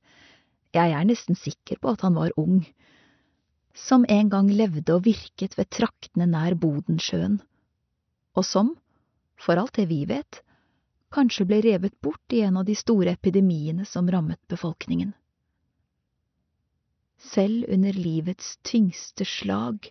jeg 0.70 0.94
er 0.94 1.06
nesten 1.06 1.38
sikker 1.38 1.80
på 1.82 1.96
at 1.96 2.04
han 2.06 2.14
var 2.14 2.34
ung, 2.38 2.62
som 3.74 4.06
en 4.06 4.30
gang 4.30 4.50
levde 4.54 4.94
og 4.94 5.06
virket 5.06 5.56
ved 5.58 5.70
traktene 5.74 6.28
nær 6.30 6.54
Bodensjøen, 6.54 7.40
og 8.38 8.46
som, 8.46 8.76
for 9.34 9.58
alt 9.58 9.74
det 9.82 9.88
vi 9.90 10.04
vet, 10.06 10.44
kanskje 11.10 11.46
ble 11.50 11.58
revet 11.66 11.98
bort 11.98 12.38
i 12.38 12.44
en 12.46 12.62
av 12.62 12.70
de 12.70 12.78
store 12.78 13.16
epidemiene 13.18 13.82
som 13.86 14.06
rammet 14.10 14.38
befolkningen. 14.46 15.10
Selv 17.20 17.68
under 17.68 17.92
livets 17.92 18.56
tyngste 18.64 19.26
slag 19.28 19.90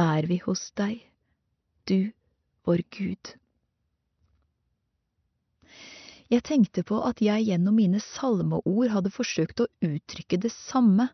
er 0.00 0.26
vi 0.30 0.38
hos 0.44 0.70
deg, 0.78 1.02
du 1.84 2.12
vår 2.64 2.82
Gud. 2.96 3.34
Jeg 6.28 6.44
tenkte 6.44 6.84
på 6.84 7.00
at 7.04 7.20
jeg 7.24 7.46
gjennom 7.48 7.76
mine 7.76 8.00
salmeord 8.04 8.90
hadde 8.92 9.12
forsøkt 9.12 9.62
å 9.64 9.68
uttrykke 9.84 10.40
det 10.40 10.52
samme 10.52 11.08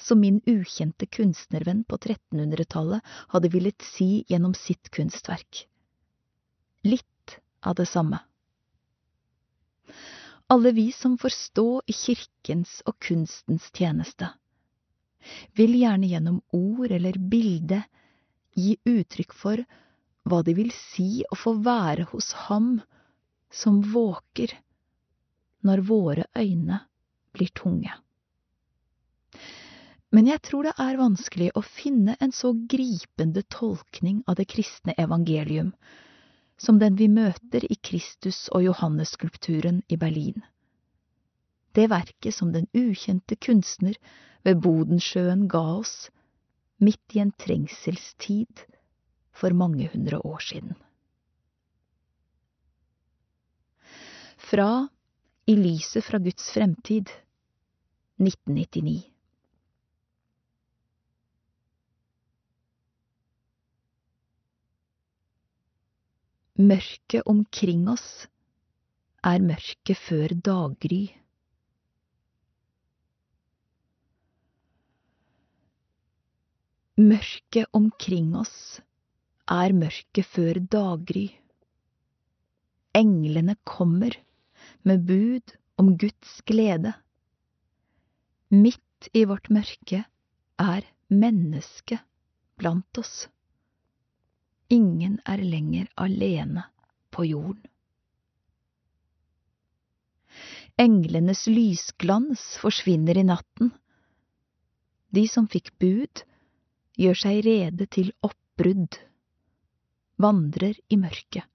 som 0.00 0.20
min 0.20 0.40
ukjente 0.48 1.08
kunstnervenn 1.08 1.84
på 1.88 1.98
1300-tallet 2.00 3.04
hadde 3.34 3.52
villet 3.52 3.84
si 3.84 4.22
gjennom 4.28 4.56
sitt 4.56 4.88
kunstverk. 4.92 5.66
Litt 6.88 7.40
av 7.60 7.76
det 7.76 7.88
samme. 7.88 8.22
Alle 10.50 10.72
vi 10.72 10.92
som 10.92 11.18
får 11.18 11.28
stå 11.28 11.82
i 11.86 11.94
kirkens 11.94 12.80
og 12.90 12.96
kunstens 13.06 13.68
tjeneste, 13.70 14.26
vil 15.54 15.76
gjerne 15.78 16.08
gjennom 16.10 16.40
ord 16.56 16.90
eller 16.90 17.14
bilde 17.30 17.78
gi 18.58 18.72
uttrykk 18.90 19.36
for 19.36 19.62
hva 20.26 20.40
det 20.42 20.56
vil 20.58 20.72
si 20.74 21.22
å 21.30 21.38
få 21.38 21.52
være 21.62 22.08
hos 22.10 22.32
ham 22.48 22.80
som 23.62 23.78
våker 23.94 24.56
når 25.62 25.84
våre 25.86 26.26
øyne 26.34 26.80
blir 27.30 27.54
tunge. 27.54 27.94
Men 30.10 30.26
jeg 30.32 30.42
tror 30.50 30.66
det 30.66 30.74
er 30.82 30.98
vanskelig 30.98 31.52
å 31.54 31.62
finne 31.62 32.18
en 32.18 32.34
så 32.34 32.50
gripende 32.74 33.46
tolkning 33.54 34.24
av 34.26 34.42
det 34.42 34.50
kristne 34.50 34.98
evangelium 34.98 35.70
som 36.60 36.78
den 36.78 36.96
vi 36.96 37.08
møter 37.08 37.64
i 37.64 37.76
Kristus- 37.80 38.48
og 38.52 38.64
Johannes-skulpturen 38.66 39.80
i 39.88 39.96
Berlin. 39.96 40.42
Det 41.72 41.88
verket 41.88 42.34
som 42.36 42.52
den 42.52 42.66
ukjente 42.76 43.36
kunstner 43.40 43.96
ved 44.44 44.60
Bodensjøen 44.60 45.46
ga 45.48 45.62
oss 45.78 46.10
midt 46.80 47.16
i 47.16 47.22
en 47.22 47.32
trengselstid 47.32 48.64
for 49.32 49.56
mange 49.56 49.88
hundre 49.92 50.20
år 50.20 50.40
siden. 50.44 50.74
Fra 54.50 54.88
I 55.46 55.54
lyset 55.56 56.04
fra 56.04 56.18
Guds 56.18 56.50
fremtid 56.52 57.08
1999 58.20 59.06
Mørket 66.60 67.24
omkring 67.24 67.86
oss 67.88 68.26
er 69.24 69.40
mørket 69.40 69.96
før 69.96 70.34
daggry. 70.44 71.06
Mørket 77.00 77.64
omkring 77.72 78.34
oss 78.36 78.58
er 79.48 79.72
mørket 79.72 80.28
før 80.34 80.60
daggry. 80.76 81.30
Englene 82.92 83.56
kommer 83.64 84.20
med 84.84 85.08
bud 85.08 85.56
om 85.80 85.94
Guds 85.96 86.40
glede. 86.44 86.92
Midt 88.52 89.08
i 89.16 89.24
vårt 89.24 89.48
mørke 89.48 90.04
er 90.60 90.92
mennesket 91.08 92.04
blant 92.60 93.00
oss. 93.00 93.30
Ingen 94.70 95.18
er 95.26 95.40
lenger 95.42 95.88
alene 95.98 96.62
på 97.10 97.24
jorden. 97.26 97.66
Englenes 100.78 101.42
lysglans 101.50 102.44
forsvinner 102.62 103.18
i 103.18 103.24
natten. 103.26 103.72
De 105.10 105.24
som 105.28 105.48
fikk 105.50 105.72
bud, 105.82 106.22
gjør 106.94 107.18
seg 107.18 107.40
rede 107.44 107.88
til 107.90 108.12
oppbrudd, 108.24 109.00
vandrer 110.22 110.78
i 110.88 111.00
mørket 111.00 111.48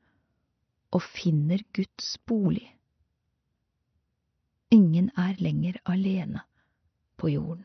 og 0.91 1.03
finner 1.07 1.63
Guds 1.75 2.17
bolig. 2.27 2.67
Ingen 4.75 5.07
er 5.15 5.39
lenger 5.39 5.79
alene 5.87 6.43
på 7.15 7.31
jorden. 7.31 7.63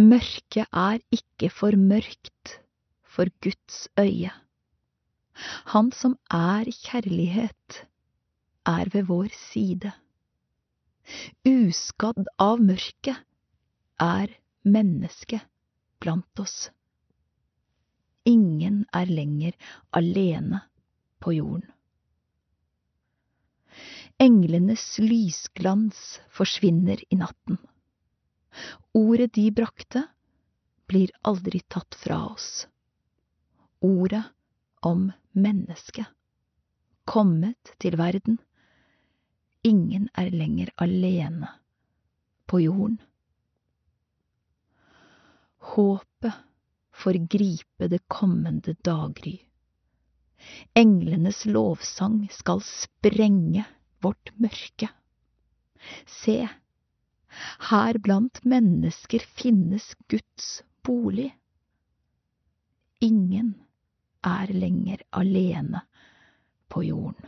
Mørket 0.00 0.66
er 0.72 1.04
ikke 1.12 1.52
for 1.52 1.76
mørkt 1.76 2.56
for 3.10 3.30
Guds 3.42 3.88
øye. 3.98 4.32
Han 5.74 5.90
som 5.96 6.16
er 6.30 6.68
kjærlighet, 6.70 7.84
er 8.66 8.90
ved 8.92 9.08
vår 9.08 9.32
side. 9.34 9.92
Uskadd 11.48 12.28
av 12.38 12.60
mørket 12.62 13.18
er 14.00 14.36
mennesket 14.62 15.46
blant 16.00 16.42
oss. 16.42 16.70
Ingen 18.28 18.84
er 18.94 19.08
lenger 19.08 19.56
alene 19.96 20.62
på 21.20 21.34
jorden. 21.38 21.70
Englenes 24.20 24.98
lysglans 25.00 26.20
forsvinner 26.28 27.00
i 27.08 27.16
natten. 27.16 27.56
Ordet 28.92 29.32
de 29.38 29.46
brakte, 29.54 30.02
blir 30.90 31.12
aldri 31.24 31.62
tatt 31.72 31.96
fra 31.96 32.18
oss. 32.34 32.66
Ordet 33.80 34.22
om 34.80 35.12
mennesket, 35.32 36.06
kommet 37.04 37.72
til 37.80 37.96
verden. 37.96 38.36
Ingen 39.64 40.08
er 40.16 40.28
lenger 40.32 40.72
alene 40.76 41.48
på 42.46 42.60
jorden. 42.60 42.98
Håpet 45.72 46.36
får 46.92 47.18
gripe 47.32 47.88
det 47.88 48.02
kommende 48.08 48.74
daggry. 48.84 49.38
Englenes 50.76 51.44
lovsang 51.46 52.26
skal 52.32 52.60
sprenge 52.64 53.64
vårt 54.04 54.32
mørke. 54.36 54.88
Se, 56.04 56.48
her 57.70 57.98
blant 58.04 58.42
mennesker 58.44 59.24
finnes 59.24 59.92
Guds 60.08 60.62
bolig. 60.84 61.30
Ingen 63.00 63.54
er 64.26 64.52
lenger 64.52 65.02
alene 65.12 65.82
på 66.68 66.84
jorden. 66.84 67.26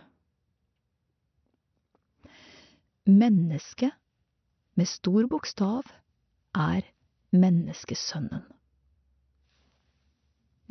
Mennesket, 3.06 3.92
med 4.74 4.88
stor 4.88 5.26
bokstav, 5.28 5.82
er 6.54 6.86
menneskesønnen. 7.32 8.44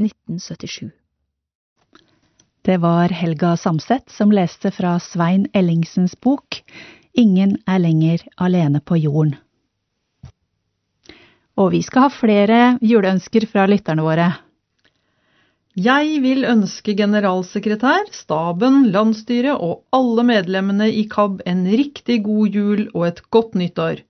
1977 0.01 0.91
Det 2.65 2.77
var 2.81 3.13
Helga 3.13 3.55
Samset 3.57 4.10
som 4.10 4.31
leste 4.31 4.71
fra 4.71 4.95
Svein 4.99 5.47
Ellingsens 5.53 6.15
bok 6.15 6.62
Ingen 7.13 7.57
er 7.67 7.81
lenger 7.81 8.23
alene 8.39 8.79
på 8.79 8.95
jorden. 8.95 9.36
Og 11.60 11.73
vi 11.73 11.81
skal 11.84 12.07
ha 12.07 12.13
flere 12.13 12.60
juleønsker 12.79 13.45
fra 13.51 13.65
lytterne 13.67 14.05
våre. 14.05 14.29
Jeg 15.79 16.17
vil 16.19 16.43
ønske 16.43 16.97
generalsekretær, 16.99 18.10
staben, 18.12 18.89
landsstyret 18.91 19.55
og 19.55 19.86
alle 19.95 20.25
medlemmene 20.27 20.89
i 20.91 21.05
KAB 21.07 21.39
en 21.47 21.63
riktig 21.63 22.17
god 22.25 22.57
jul 22.57 22.81
og 22.91 23.05
et 23.07 23.21
godt 23.31 23.55
nyttår. 23.55 24.01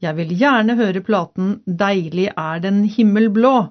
Jeg 0.00 0.16
vil 0.16 0.32
gjerne 0.32 0.76
høre 0.76 1.02
platen 1.04 1.58
Deilig 1.68 2.30
er 2.32 2.64
den 2.64 2.84
himmel 2.88 3.28
blå. 3.28 3.68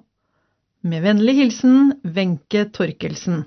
Med 0.85 1.01
vennlig 1.01 1.35
hilsen 1.39 1.95
Wenche 2.05 2.67
Torkelsen. 2.69 3.45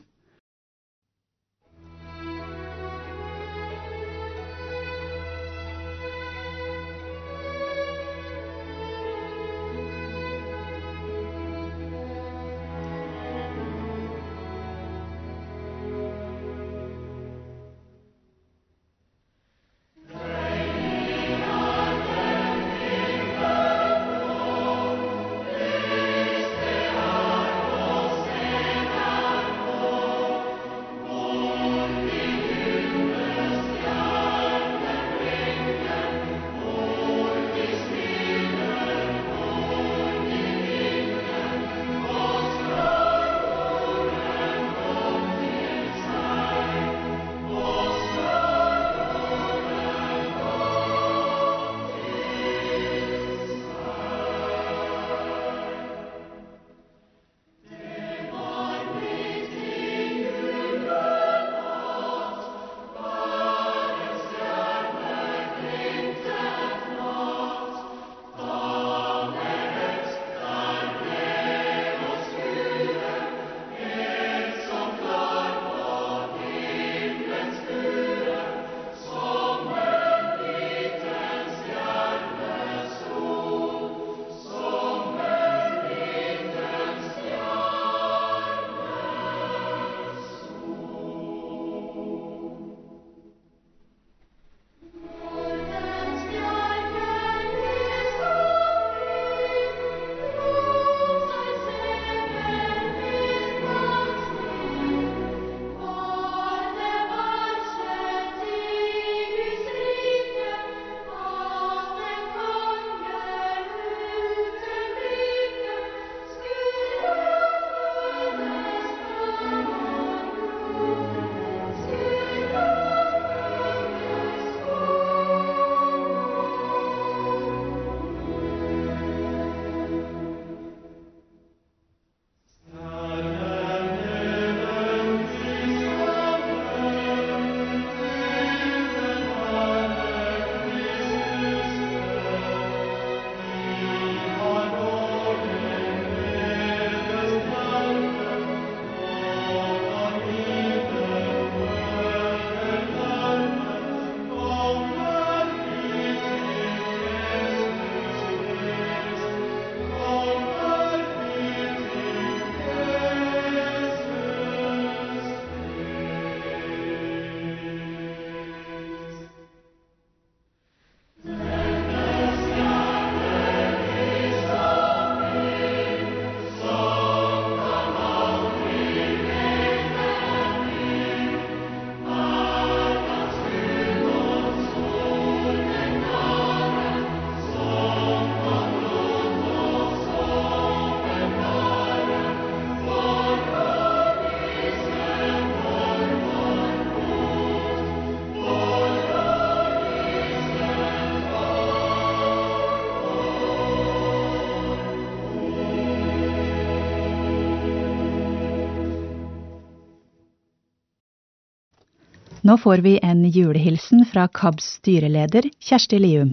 Nå 212.49 212.55
får 212.57 212.81
vi 212.81 212.95
en 213.05 213.27
julehilsen 213.29 214.07
fra 214.09 214.23
KABs 214.33 214.65
styreleder 214.79 215.51
Kjersti 215.61 215.99
Lium. 216.01 216.31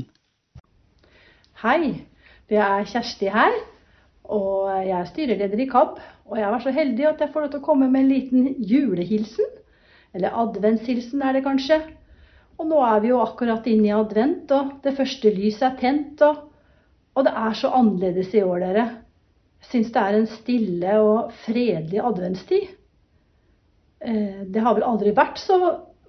Hei, 1.59 2.05
det 2.47 2.59
er 2.63 2.85
Kjersti 2.87 3.27
her. 3.33 3.55
Og 4.31 4.69
jeg 4.85 4.93
er 4.95 5.09
styreleder 5.09 5.59
i 5.59 5.65
KAB. 5.67 5.97
Og 6.29 6.37
jeg 6.39 6.53
var 6.53 6.61
så 6.63 6.71
heldig 6.71 7.07
at 7.09 7.19
jeg 7.19 7.33
får 7.33 7.43
lov 7.43 7.49
til 7.51 7.59
å 7.59 7.65
komme 7.65 7.89
med 7.91 8.05
en 8.05 8.13
liten 8.13 8.45
julehilsen. 8.63 9.49
Eller 10.15 10.37
adventshilsen 10.39 11.19
er 11.19 11.35
det 11.35 11.41
kanskje. 11.49 11.81
Og 12.55 12.69
nå 12.69 12.79
er 12.87 13.01
vi 13.03 13.11
jo 13.11 13.19
akkurat 13.19 13.67
inne 13.67 13.89
i 13.89 13.95
advent, 13.97 14.53
og 14.55 14.69
det 14.85 14.93
første 14.95 15.33
lyset 15.35 15.65
er 15.67 15.75
tent. 15.81 16.23
Og, 16.23 16.45
og 17.11 17.27
det 17.27 17.33
er 17.41 17.57
så 17.59 17.73
annerledes 17.75 18.29
i 18.37 18.45
år, 18.45 18.61
dere. 18.63 18.85
Jeg 19.65 19.73
syns 19.73 19.91
det 19.91 20.05
er 20.05 20.21
en 20.21 20.29
stille 20.31 20.95
og 21.09 21.35
fredelig 21.43 21.99
adventstid. 22.07 22.71
Eh, 23.99 24.47
Det 24.47 24.63
har 24.63 24.79
vel 24.79 24.87
aldri 24.93 25.11
vært 25.19 25.43
så 25.43 25.59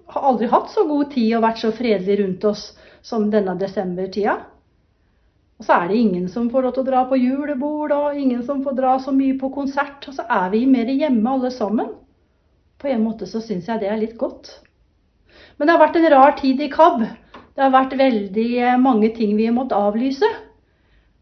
har 0.07 0.27
aldri 0.29 0.47
hatt 0.51 0.69
så 0.71 0.85
god 0.87 1.11
tid 1.13 1.35
og 1.37 1.43
vært 1.43 1.63
så 1.63 1.71
fredelig 1.75 2.19
rundt 2.21 2.45
oss 2.47 2.67
som 3.05 3.27
denne 3.31 3.55
desembertida. 3.59 4.37
Og 5.57 5.65
så 5.65 5.73
er 5.73 5.89
det 5.89 5.97
ingen 5.97 6.27
som 6.29 6.49
får 6.53 6.67
lov 6.67 6.75
til 6.75 6.83
å 6.85 6.89
dra 6.91 7.03
på 7.09 7.17
julebord, 7.17 7.93
og 7.95 8.17
ingen 8.19 8.43
som 8.45 8.61
får 8.65 8.77
dra 8.77 8.97
så 9.01 9.13
mye 9.15 9.37
på 9.41 9.49
konsert. 9.55 10.05
Og 10.05 10.17
så 10.19 10.25
er 10.29 10.51
vi 10.53 10.65
mer 10.69 10.89
hjemme 10.91 11.33
alle 11.33 11.51
sammen. 11.53 11.95
På 12.77 12.91
en 12.91 13.01
måte 13.03 13.25
så 13.29 13.41
syns 13.41 13.69
jeg 13.69 13.81
det 13.81 13.89
er 13.89 13.97
litt 13.97 14.17
godt. 14.21 14.51
Men 15.57 15.67
det 15.67 15.73
har 15.73 15.81
vært 15.81 15.97
en 15.97 16.11
rar 16.13 16.35
tid 16.37 16.61
i 16.61 16.69
KAB. 16.69 17.07
Det 17.57 17.65
har 17.65 17.73
vært 17.73 17.97
veldig 17.97 18.49
eh, 18.61 18.77
mange 18.77 19.09
ting 19.17 19.33
vi 19.37 19.47
har 19.49 19.55
måttet 19.55 19.79
avlyse. 19.79 20.29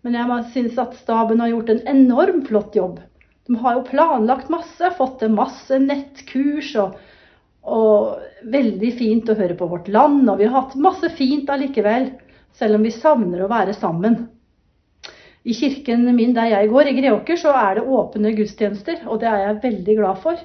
Men 0.04 0.18
jeg 0.20 0.42
syns 0.54 0.80
at 0.84 0.98
staben 1.00 1.40
har 1.40 1.54
gjort 1.54 1.72
en 1.72 1.86
enormt 1.96 2.50
flott 2.52 2.76
jobb. 2.76 3.00
De 3.48 3.56
har 3.62 3.78
jo 3.78 3.86
planlagt 3.88 4.52
masse, 4.52 4.92
fått 4.98 5.22
til 5.22 5.32
masse 5.32 5.80
nettkurs 5.80 6.74
og 6.82 7.00
og 7.66 8.22
veldig 8.46 8.92
fint 8.98 9.30
å 9.30 9.36
høre 9.38 9.58
på 9.58 9.68
vårt 9.70 9.90
land, 9.90 10.24
og 10.30 10.38
vi 10.40 10.48
har 10.48 10.62
hatt 10.62 10.78
masse 10.78 11.10
fint 11.18 11.50
allikevel, 11.50 12.12
selv 12.56 12.78
om 12.78 12.86
vi 12.86 12.94
savner 12.94 13.44
å 13.44 13.52
være 13.52 13.74
sammen. 13.74 14.28
I 15.46 15.54
kirken 15.54 16.06
min 16.16 16.34
der 16.34 16.52
jeg 16.54 16.70
går, 16.72 16.90
i 16.90 16.98
Greåker, 17.00 17.38
så 17.38 17.54
er 17.58 17.78
det 17.78 17.88
åpne 17.98 18.34
gudstjenester, 18.38 19.04
og 19.06 19.20
det 19.22 19.30
er 19.30 19.44
jeg 19.44 19.62
veldig 19.66 19.98
glad 20.00 20.22
for. 20.24 20.40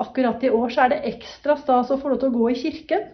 Akkurat 0.00 0.42
i 0.46 0.50
år 0.54 0.72
så 0.72 0.84
er 0.84 0.94
det 0.94 1.04
ekstra 1.12 1.56
stas 1.60 1.90
å 1.90 1.98
få 2.00 2.12
lov 2.12 2.22
til 2.22 2.30
å 2.30 2.38
gå 2.38 2.50
i 2.50 2.58
kirken, 2.58 3.06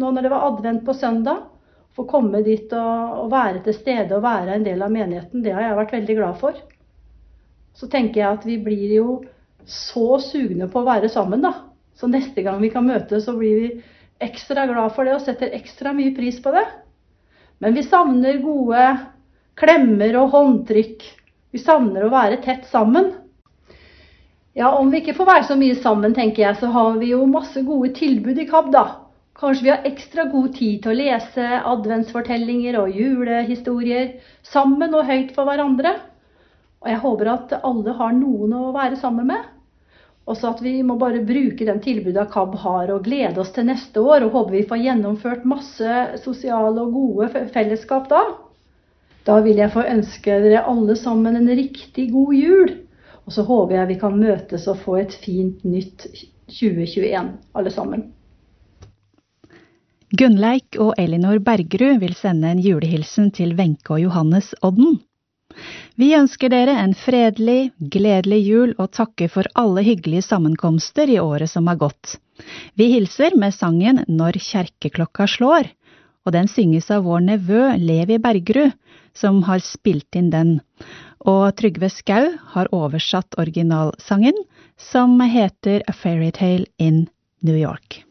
nå 0.00 0.10
når 0.10 0.26
det 0.26 0.32
var 0.32 0.46
advent 0.48 0.84
på 0.84 0.96
søndag. 0.96 1.48
få 1.92 2.06
komme 2.08 2.40
dit 2.40 2.72
og, 2.72 3.18
og 3.20 3.26
være 3.30 3.60
til 3.64 3.74
stede 3.76 4.16
og 4.16 4.22
være 4.24 4.54
en 4.54 4.62
del 4.64 4.80
av 4.80 4.90
menigheten, 4.90 5.42
det 5.44 5.52
har 5.52 5.60
jeg 5.62 5.76
vært 5.76 5.92
veldig 5.92 6.14
glad 6.16 6.38
for. 6.40 6.56
Så 7.76 7.88
tenker 7.92 8.20
jeg 8.20 8.38
at 8.38 8.46
vi 8.48 8.56
blir 8.56 8.94
jo 8.96 9.24
så 9.68 10.18
sugne 10.18 10.68
på 10.72 10.80
å 10.80 10.88
være 10.88 11.10
sammen, 11.12 11.44
da. 11.44 11.52
Så 11.98 12.08
neste 12.10 12.42
gang 12.44 12.60
vi 12.62 12.70
kan 12.72 12.86
møtes, 12.86 13.26
så 13.26 13.34
blir 13.36 13.58
vi 13.60 13.70
ekstra 14.22 14.66
glad 14.70 14.94
for 14.96 15.06
det 15.06 15.16
og 15.16 15.24
setter 15.24 15.54
ekstra 15.56 15.92
mye 15.96 16.14
pris 16.16 16.38
på 16.42 16.52
det. 16.54 16.64
Men 17.62 17.76
vi 17.76 17.84
savner 17.86 18.40
gode 18.42 18.84
klemmer 19.58 20.16
og 20.22 20.32
håndtrykk. 20.32 21.04
Vi 21.52 21.60
savner 21.60 22.06
å 22.06 22.12
være 22.12 22.40
tett 22.44 22.64
sammen. 22.70 23.12
Ja, 24.56 24.72
om 24.76 24.90
vi 24.92 25.00
ikke 25.00 25.14
får 25.16 25.28
være 25.28 25.46
så 25.48 25.56
mye 25.56 25.76
sammen, 25.80 26.14
tenker 26.16 26.44
jeg, 26.44 26.58
så 26.60 26.68
har 26.74 26.98
vi 27.00 27.12
jo 27.12 27.22
masse 27.28 27.62
gode 27.64 27.94
tilbud 27.96 28.40
i 28.42 28.48
KAB, 28.48 28.72
da. 28.74 28.84
Kanskje 29.38 29.64
vi 29.64 29.70
har 29.72 29.86
ekstra 29.88 30.26
god 30.28 30.50
tid 30.58 30.82
til 30.82 30.92
å 30.92 30.98
lese 30.98 31.46
adventsfortellinger 31.70 32.76
og 32.82 32.92
julehistorier 32.98 34.10
sammen 34.44 34.92
og 34.98 35.08
høyt 35.08 35.32
for 35.36 35.48
hverandre. 35.48 35.94
Og 36.84 36.90
jeg 36.92 37.00
håper 37.04 37.30
at 37.32 37.56
alle 37.62 37.96
har 37.96 38.12
noen 38.16 38.52
å 38.58 38.74
være 38.76 38.98
sammen 39.00 39.30
med. 39.32 39.48
Også 40.30 40.52
at 40.52 40.60
vi 40.62 40.76
må 40.86 40.94
bare 41.00 41.24
bruke 41.26 41.66
den 41.66 41.80
tilbudet 41.82 42.28
KAB 42.30 42.54
har 42.62 42.92
og 42.94 43.02
glede 43.06 43.40
oss 43.42 43.50
til 43.54 43.66
neste 43.66 44.00
år. 44.00 44.26
Og 44.26 44.36
håper 44.36 44.54
vi 44.54 44.68
får 44.70 44.84
gjennomført 44.84 45.48
masse 45.48 45.96
sosiale 46.22 46.84
og 46.84 46.94
gode 46.94 47.48
fellesskap 47.54 48.08
da. 48.12 48.22
Da 49.26 49.40
vil 49.42 49.58
jeg 49.58 49.74
få 49.74 49.84
ønske 49.86 50.38
dere 50.44 50.64
alle 50.70 50.96
sammen 50.98 51.38
en 51.38 51.50
riktig 51.50 52.08
god 52.14 52.34
jul. 52.38 52.72
Og 53.26 53.34
så 53.34 53.44
håper 53.46 53.76
jeg 53.78 53.90
vi 53.92 54.00
kan 54.00 54.18
møtes 54.18 54.66
og 54.70 54.80
få 54.82 54.98
et 55.02 55.14
fint 55.24 55.62
nytt 55.66 56.06
2021, 56.50 57.30
alle 57.54 57.70
sammen. 57.70 58.10
Gunnleik 60.12 60.76
og 60.82 60.92
Elinor 61.00 61.38
Bergerud 61.40 62.02
vil 62.02 62.12
sende 62.18 62.50
en 62.52 62.60
julehilsen 62.60 63.30
til 63.32 63.54
Wenche 63.56 63.94
og 63.94 64.02
Johannes 64.02 64.50
Odden. 64.62 64.98
Vi 66.00 66.12
ønsker 66.16 66.52
dere 66.52 66.74
en 66.80 66.94
fredelig, 66.96 67.72
gledelig 67.78 68.40
jul 68.46 68.74
og 68.78 68.92
takker 68.96 69.30
for 69.32 69.48
alle 69.58 69.84
hyggelige 69.86 70.24
sammenkomster 70.26 71.10
i 71.10 71.20
året 71.20 71.50
som 71.52 71.68
har 71.70 71.80
gått. 71.80 72.16
Vi 72.74 72.88
hilser 72.94 73.36
med 73.38 73.54
sangen 73.54 74.04
Når 74.08 74.40
kjerkeklokka 74.40 75.28
slår, 75.28 75.68
og 76.26 76.34
den 76.34 76.48
synges 76.48 76.90
av 76.94 77.04
vår 77.06 77.24
nevø 77.26 77.62
Levi 77.78 78.18
Bergerud, 78.22 78.72
som 79.14 79.42
har 79.48 79.60
spilt 79.64 80.16
inn 80.16 80.30
den. 80.32 80.54
Og 81.28 81.50
Trygve 81.58 81.90
Skau 81.92 82.32
har 82.54 82.70
oversatt 82.74 83.36
originalsangen, 83.38 84.38
som 84.78 85.20
heter 85.20 85.84
A 85.86 85.92
Fairytale 85.92 86.66
in 86.78 87.06
New 87.42 87.58
York. 87.58 88.02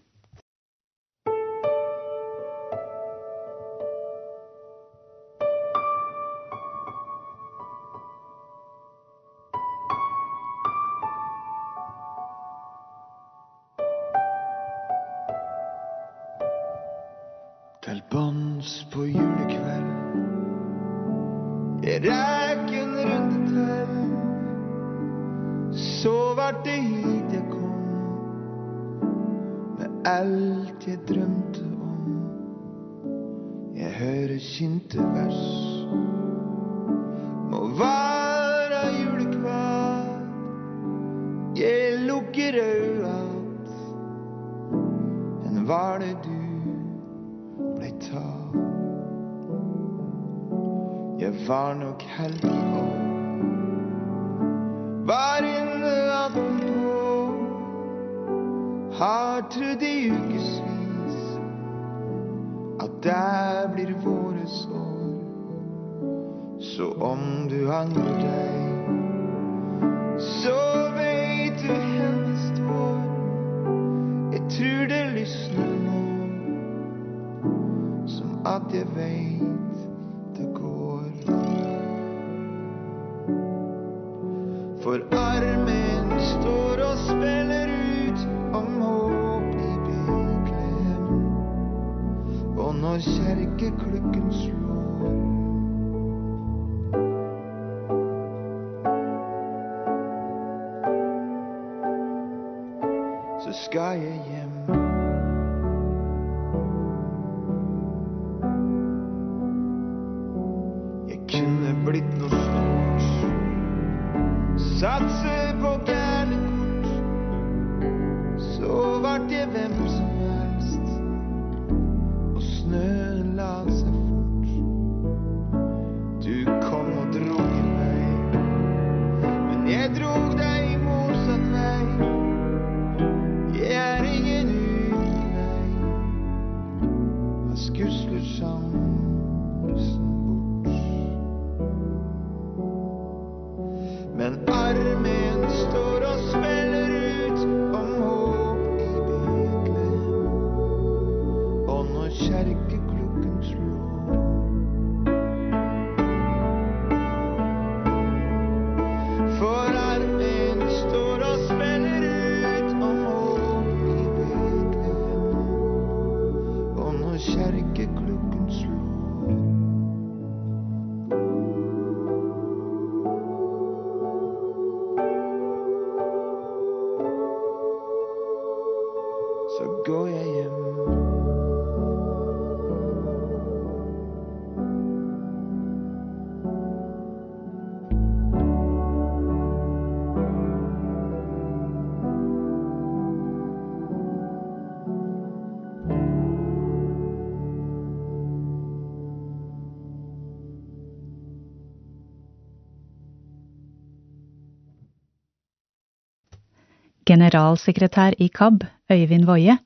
Generalsekretær 207.11 208.15
i 208.23 208.29
KAB, 208.31 208.63
Øyvind 208.91 209.25
Woie, 209.27 209.57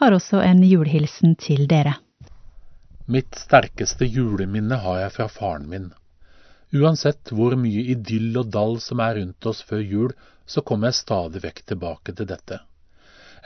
har 0.00 0.14
også 0.16 0.40
en 0.42 0.64
julehilsen 0.66 1.36
til 1.38 1.68
dere. 1.70 1.92
Mitt 3.06 3.38
sterkeste 3.38 4.08
juleminne 4.08 4.80
har 4.82 4.98
jeg 5.04 5.12
fra 5.14 5.26
faren 5.30 5.68
min. 5.70 5.84
Uansett 6.74 7.30
hvor 7.32 7.54
mye 7.60 7.84
idyll 7.94 8.40
og 8.40 8.50
dall 8.56 8.74
som 8.82 9.02
er 9.04 9.14
rundt 9.20 9.46
oss 9.46 9.62
før 9.68 9.84
jul, 9.92 10.10
så 10.44 10.64
kommer 10.66 10.90
jeg 10.90 10.98
stadig 10.98 11.42
vekk 11.44 11.62
tilbake 11.70 12.14
til 12.18 12.28
dette. 12.32 12.58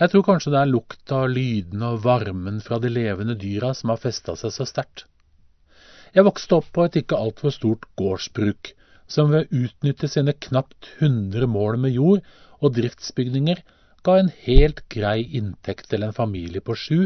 Jeg 0.01 0.11
tror 0.11 0.25
kanskje 0.31 0.53
det 0.55 0.61
er 0.63 0.71
lukta, 0.73 1.19
lydene 1.29 1.91
og 1.93 2.05
varmen 2.07 2.63
fra 2.65 2.79
de 2.81 2.89
levende 2.91 3.37
dyra 3.39 3.75
som 3.77 3.93
har 3.93 4.01
festa 4.01 4.37
seg 4.41 4.55
så 4.55 4.67
sterkt. 4.71 5.05
Jeg 6.17 6.25
vokste 6.25 6.57
opp 6.57 6.73
på 6.73 6.87
et 6.87 6.97
ikke 7.03 7.21
altfor 7.21 7.53
stort 7.53 7.85
gårdsbruk, 8.01 8.73
som 9.13 9.29
ved 9.33 9.45
å 9.45 9.67
utnytte 9.67 10.09
sine 10.09 10.33
knapt 10.47 10.89
100 11.01 11.53
mål 11.53 11.79
med 11.85 12.01
jord 12.01 12.25
og 12.63 12.77
driftsbygninger 12.79 13.63
ga 14.07 14.17
en 14.19 14.31
helt 14.47 14.83
grei 14.91 15.21
inntekt 15.39 15.91
til 15.91 16.07
en 16.07 16.15
familie 16.17 16.63
på 16.65 16.77
sju 16.79 16.99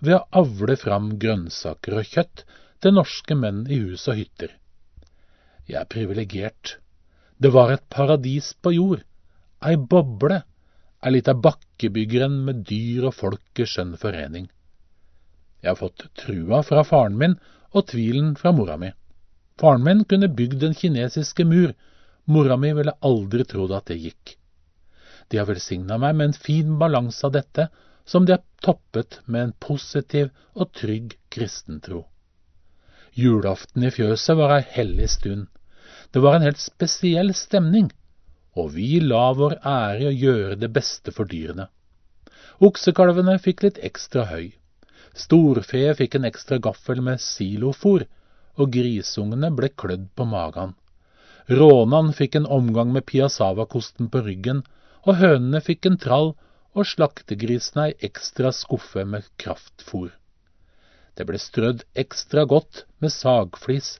ved 0.00 0.16
å 0.16 0.24
avle 0.42 0.76
fram 0.80 1.12
grønnsaker 1.22 1.98
og 2.00 2.08
kjøtt 2.14 2.44
til 2.80 2.96
norske 2.96 3.36
menn 3.36 3.64
i 3.68 3.80
hus 3.82 4.06
og 4.08 4.18
hytter. 4.20 4.54
Jeg 5.68 5.78
er 5.82 5.90
privilegert. 5.90 6.78
Det 7.38 7.52
var 7.54 7.72
et 7.72 7.84
paradis 7.92 8.52
på 8.62 8.72
jord, 8.74 9.04
ei 9.64 9.76
boble, 9.76 10.40
ei 11.04 11.12
lita 11.14 11.34
bakkebyggeren 11.34 12.40
med 12.46 12.64
dyr 12.68 13.06
og 13.10 13.16
folk 13.16 13.62
i 13.62 13.68
skjønn 13.68 13.94
forening. 14.00 14.48
Jeg 15.60 15.70
har 15.70 15.78
fått 15.78 16.08
trua 16.16 16.62
fra 16.64 16.84
faren 16.88 17.18
min 17.20 17.36
og 17.76 17.86
tvilen 17.92 18.34
fra 18.40 18.52
mora 18.56 18.76
mi. 18.80 18.90
Faren 19.60 19.84
min 19.84 20.04
kunne 20.08 20.32
bygd 20.32 20.60
den 20.64 20.76
kinesiske 20.76 21.44
mur, 21.44 21.74
mora 22.24 22.56
mi 22.56 22.72
ville 22.76 22.96
aldri 23.04 23.44
trodd 23.48 23.74
at 23.76 23.92
det 23.92 24.00
gikk. 24.00 24.36
De 25.30 25.38
har 25.38 25.46
velsigna 25.46 25.98
meg 26.02 26.16
med 26.18 26.30
en 26.30 26.40
fin 26.46 26.76
balanse 26.78 27.22
av 27.26 27.34
dette, 27.36 27.68
som 28.04 28.26
de 28.26 28.34
har 28.34 28.42
toppet 28.64 29.20
med 29.26 29.42
en 29.42 29.52
positiv 29.62 30.30
og 30.54 30.72
trygg 30.74 31.14
kristentro. 31.30 32.04
Julaften 33.14 33.86
i 33.86 33.92
fjøset 33.94 34.38
var 34.38 34.56
ei 34.56 34.64
hellig 34.74 35.08
stund. 35.14 35.46
Det 36.10 36.22
var 36.22 36.36
en 36.36 36.46
helt 36.46 36.62
spesiell 36.62 37.30
stemning, 37.34 37.90
og 38.58 38.72
vi 38.74 38.98
la 39.02 39.28
vår 39.38 39.60
ære 39.60 40.00
i 40.02 40.08
å 40.10 40.16
gjøre 40.24 40.58
det 40.58 40.70
beste 40.74 41.14
for 41.14 41.30
dyrene. 41.30 41.68
Oksekalvene 42.60 43.38
fikk 43.42 43.62
litt 43.64 43.78
ekstra 43.86 44.26
høy. 44.32 44.50
Storfe 45.14 45.94
fikk 45.98 46.16
en 46.18 46.26
ekstra 46.28 46.58
gaffel 46.62 47.02
med 47.06 47.22
silofôr, 47.22 48.06
og 48.58 48.74
grisungene 48.74 49.50
ble 49.54 49.70
klødd 49.82 50.10
på 50.18 50.26
magen. 50.26 50.74
Rånan 51.50 52.12
fikk 52.14 52.36
en 52.38 52.50
omgang 52.58 52.92
med 52.94 53.06
piassavakosten 53.06 54.10
på 54.10 54.22
ryggen, 54.26 54.62
og 55.06 55.20
hønene 55.20 55.60
fikk 55.64 55.88
en 55.88 55.98
trall 56.00 56.32
og 56.76 56.86
slaktegrisene 56.86 57.88
ei 57.88 57.96
ekstra 58.10 58.52
skuffe 58.54 59.04
med 59.04 59.26
kraftfôr. 59.42 60.10
Det 61.16 61.26
ble 61.28 61.40
strødd 61.42 61.82
ekstra 61.98 62.44
godt 62.48 62.84
med 63.02 63.12
sagflis, 63.14 63.98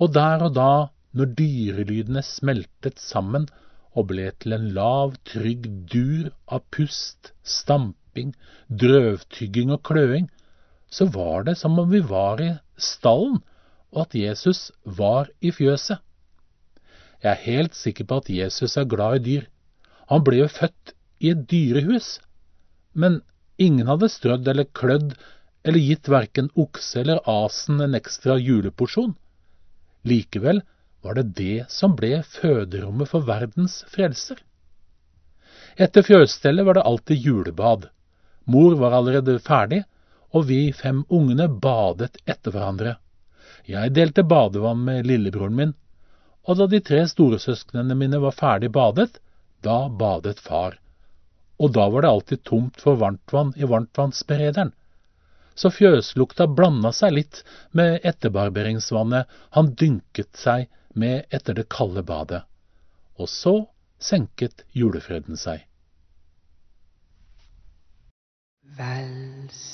og 0.00 0.14
der 0.16 0.42
og 0.46 0.54
da, 0.56 0.72
når 1.12 1.34
dyrelydene 1.38 2.22
smeltet 2.26 2.98
sammen 3.02 3.46
og 3.94 4.08
ble 4.10 4.30
til 4.42 4.54
en 4.56 4.68
lav, 4.74 5.14
trygg 5.26 5.66
dur 5.92 6.30
av 6.46 6.64
pust, 6.74 7.32
stamping, 7.42 8.34
drøvtygging 8.68 9.72
og 9.74 9.82
kløing, 9.86 10.28
så 10.90 11.06
var 11.14 11.46
det 11.46 11.56
som 11.58 11.78
om 11.78 11.90
vi 11.90 12.02
var 12.02 12.42
i 12.42 12.50
stallen, 12.78 13.40
og 13.90 14.06
at 14.06 14.14
Jesus 14.14 14.70
var 14.84 15.30
i 15.40 15.50
fjøset. 15.54 15.98
Jeg 17.22 17.30
er 17.32 17.46
helt 17.46 17.74
sikker 17.76 18.06
på 18.08 18.20
at 18.22 18.30
Jesus 18.30 18.76
er 18.76 18.88
glad 18.88 19.20
i 19.20 19.24
dyr. 19.26 19.48
Han 20.10 20.24
ble 20.26 20.42
jo 20.42 20.48
født 20.50 20.94
i 21.22 21.30
et 21.32 21.46
dyrehus, 21.50 22.18
men 22.92 23.20
ingen 23.60 23.86
hadde 23.90 24.10
strødd 24.10 24.48
eller 24.50 24.66
klødd 24.74 25.14
eller 25.62 25.84
gitt 25.84 26.08
verken 26.08 26.48
okse 26.58 27.02
eller 27.02 27.20
asen 27.28 27.80
en 27.84 27.96
ekstra 27.98 28.38
juleporsjon. 28.40 29.14
Likevel 30.08 30.62
var 31.04 31.16
det 31.16 31.26
det 31.36 31.66
som 31.72 31.94
ble 31.96 32.22
føderommet 32.26 33.10
for 33.10 33.26
verdens 33.28 33.80
frelser. 33.92 34.40
Etter 35.80 36.04
fjøsstellet 36.04 36.66
var 36.66 36.76
det 36.76 36.86
alltid 36.88 37.26
julebad. 37.26 37.86
Mor 38.50 38.74
var 38.80 38.96
allerede 38.96 39.38
ferdig, 39.44 39.84
og 40.34 40.46
vi 40.48 40.72
fem 40.76 41.04
ungene 41.08 41.46
badet 41.48 42.16
etter 42.26 42.54
hverandre. 42.54 42.96
Jeg 43.68 43.94
delte 43.94 44.24
badevann 44.26 44.82
med 44.84 45.06
lillebroren 45.06 45.56
min, 45.56 45.72
og 46.48 46.58
da 46.58 46.66
de 46.70 46.80
tre 46.82 47.04
storesøsknene 47.08 47.94
mine 47.98 48.20
var 48.22 48.34
ferdig 48.34 48.70
badet, 48.74 49.20
da 49.64 49.82
badet 49.88 50.40
far 50.40 50.80
og 51.60 51.74
da 51.76 51.84
var 51.92 52.02
det 52.02 52.10
alltid 52.10 52.40
tomt 52.48 52.80
for 52.80 52.96
varmtvann 53.00 53.52
i 53.56 53.64
varmtvannsberederen. 53.68 54.72
Så 55.54 55.68
fjøslukta 55.74 56.46
blanda 56.48 56.92
seg 56.96 57.12
litt 57.18 57.42
med 57.76 58.00
etterbarberingsvannet 58.08 59.28
han 59.56 59.74
dynket 59.76 60.36
seg 60.40 60.68
med 60.96 61.24
etter 61.28 61.54
det 61.58 61.68
kalde 61.72 62.02
badet. 62.06 62.42
Og 63.20 63.28
så 63.28 63.68
senket 64.00 64.64
julefreden 64.72 65.36
seg. 65.36 65.66
Velsigna 68.80 69.68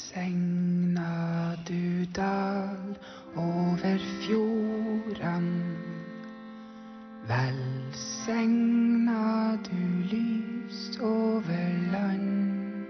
du 1.68 2.06
dal 2.16 2.96
over 3.38 3.98
fjorden. 4.24 5.46
Velsigna 7.96 9.56
du 9.64 9.82
lys 10.10 10.98
over 11.00 11.68
land. 11.92 12.86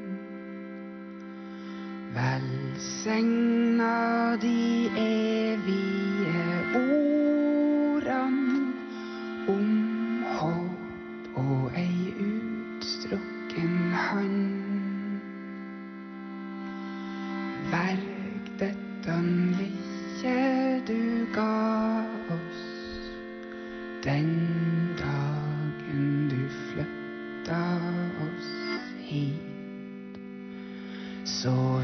Velsigna 2.15 3.95
de 4.37 4.91
evige 4.99 6.43
ordene 6.75 8.73
om 9.49 9.71
håp 10.41 11.39
og 11.39 11.71
ei 11.77 12.15
utstrukken 12.27 13.79
hand. 13.93 15.21
Verk 17.71 18.51
dette 18.59 19.21
lille 19.61 20.83
du 20.87 21.27
ga 21.35 21.86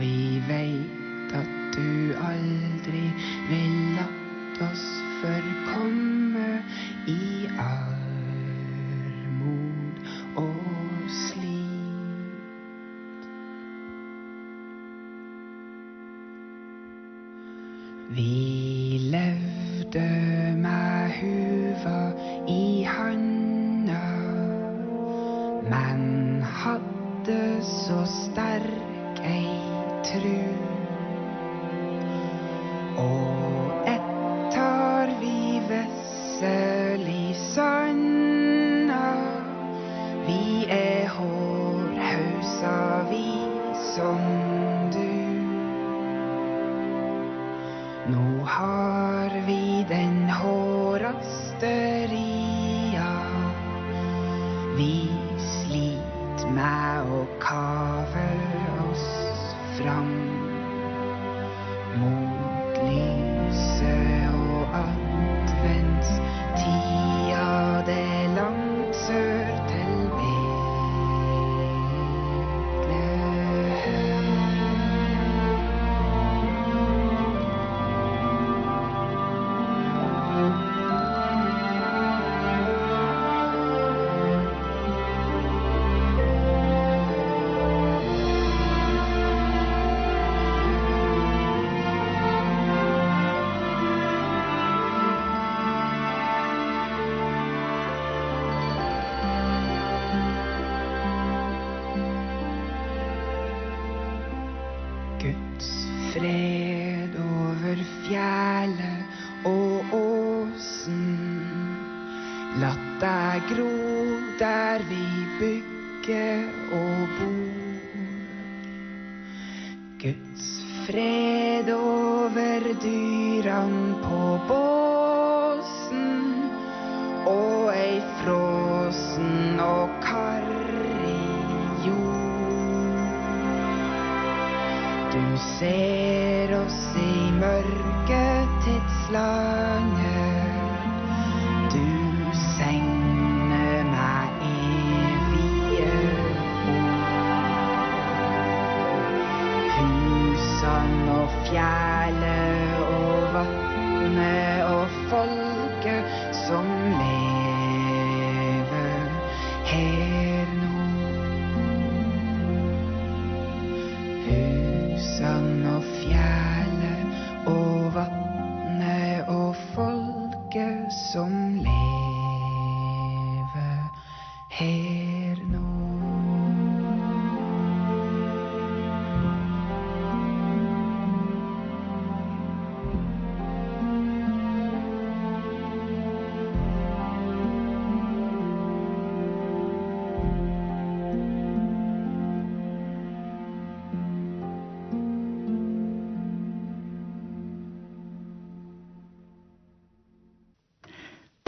vi 0.03 0.43
veit 0.49 1.35
at 1.39 1.51
du 1.77 2.11
aldri 2.27 3.05
vil 3.51 3.79
latt 3.95 4.63
oss 4.67 4.85
forkomme 5.23 6.59
i 7.07 7.47
armod 7.55 7.92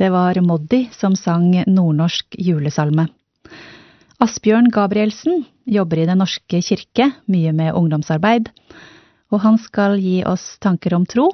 Det 0.04 0.10
var 0.10 0.40
Moddi 0.40 0.90
som 0.92 1.14
sang 1.16 1.62
nordnorsk 1.66 2.34
julesalme. 2.38 3.06
Asbjørn 4.20 4.66
Gabrielsen 4.68 5.46
jobber 5.64 6.02
i 6.02 6.04
Den 6.04 6.18
norske 6.20 6.58
kirke, 6.60 7.06
mye 7.24 7.52
med 7.56 7.72
ungdomsarbeid, 7.72 8.50
og 9.32 9.40
han 9.40 9.56
skal 9.56 9.96
gi 9.96 10.18
oss 10.28 10.58
tanker 10.60 10.92
om 10.92 11.06
tro. 11.08 11.30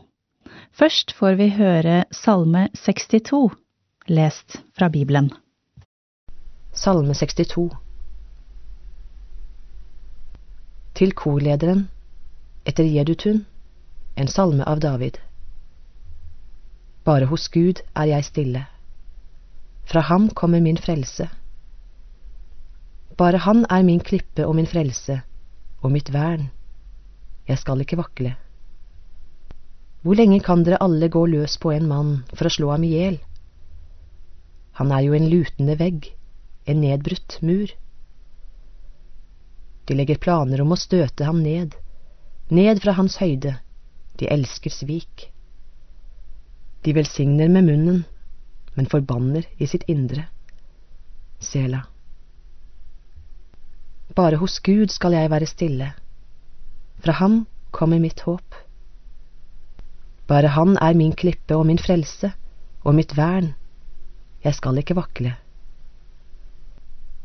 Først 0.71 1.11
får 1.19 1.35
vi 1.41 1.49
høre 1.57 2.05
Salme 2.15 2.69
62, 2.79 3.41
lest 4.07 4.61
fra 4.79 4.87
Bibelen. 4.89 5.33
Salme 6.71 7.17
62 7.19 7.65
Til 10.95 11.17
korlederen, 11.25 11.89
etter 12.63 12.87
Jedutun, 12.87 13.43
en 14.15 14.31
salme 14.31 14.63
av 14.63 14.79
David. 14.87 15.19
Bare 17.05 17.31
hos 17.31 17.49
Gud 17.49 17.81
er 17.97 18.11
jeg 18.11 18.25
stille. 18.25 18.67
Fra 19.89 20.01
ham 20.05 20.29
kommer 20.37 20.61
min 20.61 20.77
frelse. 20.77 21.31
Bare 23.17 23.41
han 23.41 23.65
er 23.71 23.83
min 23.83 24.01
klippe 24.01 24.45
og 24.47 24.55
min 24.57 24.69
frelse, 24.69 25.23
og 25.81 25.93
mitt 25.93 26.13
vern. 26.13 26.51
Jeg 27.49 27.59
skal 27.59 27.81
ikke 27.81 27.99
vakle. 27.99 28.35
Hvor 30.03 30.17
lenge 30.17 30.41
kan 30.45 30.63
dere 30.65 30.81
alle 30.81 31.09
gå 31.09 31.25
løs 31.27 31.57
på 31.61 31.73
en 31.73 31.89
mann 31.89 32.13
for 32.35 32.49
å 32.49 32.53
slå 32.53 32.71
ham 32.73 32.85
i 32.85 32.93
hjel? 32.93 33.19
Han 34.81 34.93
er 34.93 35.05
jo 35.05 35.17
en 35.17 35.29
lutende 35.29 35.77
vegg, 35.81 36.13
en 36.65 36.81
nedbrutt 36.85 37.41
mur. 37.45 37.73
De 39.89 39.97
legger 39.97 40.21
planer 40.21 40.63
om 40.63 40.73
å 40.73 40.81
støte 40.81 41.25
ham 41.25 41.43
ned, 41.45 41.75
ned 42.49 42.81
fra 42.85 42.95
hans 43.01 43.19
høyde, 43.21 43.57
de 44.21 44.29
elsker 44.33 44.73
svik. 44.73 45.31
De 46.85 46.95
velsigner 46.97 47.49
med 47.49 47.65
munnen, 47.65 48.05
men 48.75 48.87
forbanner 48.87 49.45
i 49.59 49.67
sitt 49.67 49.85
indre. 49.89 50.27
Sela. 51.41 51.83
Bare 54.17 54.41
hos 54.41 54.59
Gud 54.65 54.93
skal 54.93 55.13
jeg 55.13 55.31
være 55.31 55.47
stille. 55.47 55.93
Fra 57.05 57.13
ham 57.21 57.47
kommer 57.71 58.01
mitt 58.01 58.21
håp. 58.27 58.57
Bare 60.27 60.53
han 60.57 60.77
er 60.81 60.95
min 60.95 61.13
klippe 61.13 61.57
og 61.57 61.67
min 61.67 61.79
frelse, 61.79 62.33
og 62.85 62.95
mitt 62.95 63.17
vern. 63.17 63.55
Jeg 64.45 64.55
skal 64.55 64.79
ikke 64.79 64.97
vakle. 64.97 65.35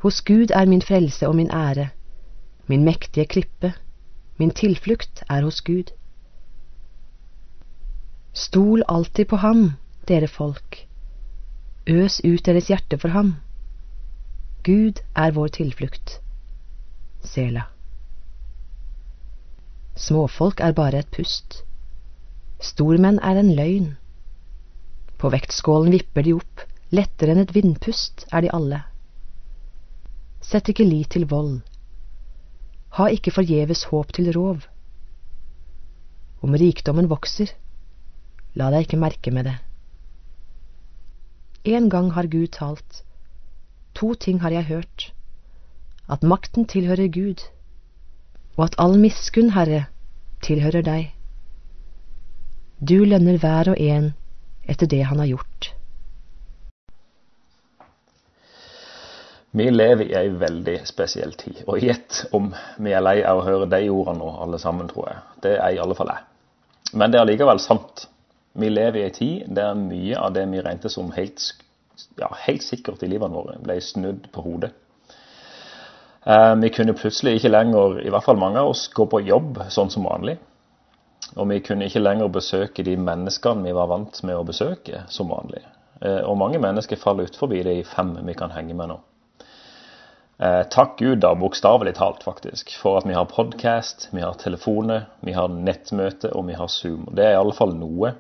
Hos 0.04 0.22
Gud 0.22 0.52
er 0.54 0.66
min 0.66 0.82
frelse 0.82 1.28
og 1.28 1.36
min 1.36 1.52
ære, 1.52 1.90
min 2.68 2.84
mektige 2.84 3.26
klippe, 3.26 3.74
min 4.38 4.52
tilflukt 4.52 5.24
er 5.30 5.42
hos 5.42 5.62
Gud. 5.62 5.94
Stol 8.36 8.84
alltid 8.88 9.30
på 9.32 9.40
ham, 9.40 9.78
dere 10.08 10.28
folk. 10.28 10.82
Øs 11.88 12.20
ut 12.26 12.44
deres 12.44 12.68
hjerte 12.68 12.98
for 13.00 13.16
ham. 13.16 13.36
Gud 14.68 15.00
er 15.16 15.32
vår 15.32 15.54
tilflukt. 15.56 16.18
Sela. 17.24 17.70
Småfolk 19.96 20.60
er 20.60 20.76
bare 20.76 21.00
et 21.00 21.12
pust. 21.16 21.62
Stormenn 22.60 23.22
er 23.24 23.40
en 23.40 23.56
løgn. 23.56 23.94
På 25.16 25.32
vektskålen 25.32 25.96
vipper 25.96 26.28
de 26.28 26.36
opp, 26.36 26.68
lettere 26.92 27.32
enn 27.32 27.44
et 27.46 27.56
vindpust 27.56 28.28
er 28.36 28.44
de 28.44 28.52
alle. 28.52 28.82
Sett 30.44 30.68
ikke 30.68 30.84
lit 30.84 31.14
til 31.16 31.30
vold. 31.32 31.62
Ha 33.00 33.08
ikke 33.16 33.32
forgjeves 33.32 33.88
håp 33.94 34.12
til 34.18 34.34
rov. 34.36 34.68
Om 36.44 36.60
rikdommen 36.60 37.08
vokser, 37.08 37.56
la 38.56 38.72
deg 38.74 38.88
ikke 38.88 39.00
merke 39.00 39.34
med 39.36 39.50
det. 39.50 39.58
En 41.66 41.90
gang 41.90 42.12
har 42.14 42.30
Gud 42.32 42.54
talt. 42.56 43.02
To 43.96 44.14
ting 44.14 44.42
har 44.44 44.54
jeg 44.54 44.70
hørt. 44.70 45.12
At 46.10 46.24
makten 46.24 46.68
tilhører 46.70 47.08
Gud, 47.10 47.42
og 48.58 48.66
at 48.66 48.76
all 48.78 49.00
miskunn, 49.02 49.50
Herre, 49.56 49.86
tilhører 50.46 50.86
deg. 50.86 51.08
Du 52.80 53.02
lønner 53.04 53.40
hver 53.42 53.72
og 53.74 53.82
en 53.82 54.14
etter 54.70 54.88
det 54.88 55.02
han 55.10 55.20
har 55.20 55.32
gjort. 55.32 55.72
Vi 59.56 59.70
lever 59.72 60.10
i 60.12 60.16
ei 60.20 60.30
veldig 60.36 60.82
spesiell 60.84 61.32
tid, 61.40 61.62
og 61.66 61.80
gjett 61.80 62.26
om 62.36 62.50
vi 62.84 62.92
er 62.92 63.04
lei 63.04 63.22
av 63.24 63.40
å 63.40 63.46
høre 63.46 63.70
de 63.72 63.86
ordene 63.88 64.20
nå, 64.20 64.34
alle 64.44 64.60
sammen, 64.60 64.90
tror 64.92 65.08
jeg. 65.08 65.22
Det 65.46 65.54
er 65.56 65.78
i 65.78 65.80
alle 65.80 65.96
fall 65.96 66.12
jeg. 66.12 66.26
Men 66.94 67.12
det 67.12 67.18
er 67.18 67.24
allikevel 67.24 67.62
sant. 67.64 68.10
Vi 68.56 68.70
lever 68.72 69.02
i 69.02 69.06
ei 69.10 69.14
tid 69.14 69.52
der 69.56 69.76
mye 69.76 70.18
av 70.20 70.34
det 70.36 70.46
vi 70.52 70.64
regnet 70.64 70.92
som 70.92 71.12
helt, 71.16 71.44
ja, 72.20 72.30
helt 72.46 72.64
sikkert 72.64 73.04
i 73.04 73.10
livene 73.12 73.36
våre, 73.36 73.58
ble 73.64 73.78
snudd 73.84 74.30
på 74.32 74.46
hodet. 74.46 74.72
Eh, 76.26 76.56
vi 76.62 76.72
kunne 76.74 76.96
plutselig 76.98 77.38
ikke 77.38 77.52
lenger, 77.52 78.00
i 78.02 78.12
hvert 78.14 78.26
fall 78.26 78.40
mange 78.42 78.62
av 78.62 78.72
oss, 78.72 78.88
gå 78.96 79.06
på 79.12 79.22
jobb 79.28 79.60
sånn 79.70 79.92
som 79.94 80.08
vanlig. 80.08 80.38
Og 81.36 81.50
vi 81.50 81.60
kunne 81.66 81.90
ikke 81.90 82.04
lenger 82.04 82.32
besøke 82.32 82.86
de 82.86 82.96
menneskene 82.98 83.66
vi 83.66 83.74
var 83.76 83.90
vant 83.92 84.22
med 84.24 84.38
å 84.38 84.46
besøke 84.48 85.04
som 85.12 85.30
vanlig. 85.34 85.62
Eh, 86.02 86.22
og 86.24 86.40
mange 86.40 86.62
mennesker 86.62 87.00
faller 87.02 87.28
ut 87.28 87.38
forbi 87.38 87.62
de 87.66 87.82
fem 87.88 88.16
vi 88.26 88.38
kan 88.38 88.56
henge 88.56 88.78
med 88.78 88.94
nå. 88.94 89.02
Eh, 90.38 90.64
takk 90.72 90.98
Gud, 91.00 91.22
da, 91.24 91.32
bokstavelig 91.40 91.96
talt, 91.96 92.24
faktisk, 92.28 92.74
for 92.80 93.00
at 93.00 93.08
vi 93.08 93.16
har 93.16 93.28
podkast, 93.32 94.10
vi 94.12 94.24
har 94.24 94.36
telefoner, 94.40 95.06
vi 95.24 95.36
har 95.36 95.52
nettmøte 95.52 96.34
og 96.36 96.48
vi 96.50 96.58
har 96.60 96.72
Zoom. 96.72 97.06
Det 97.16 97.24
er 97.24 97.36
i 97.36 97.42
alle 97.44 97.56
fall 97.56 97.76
noe. 97.78 98.16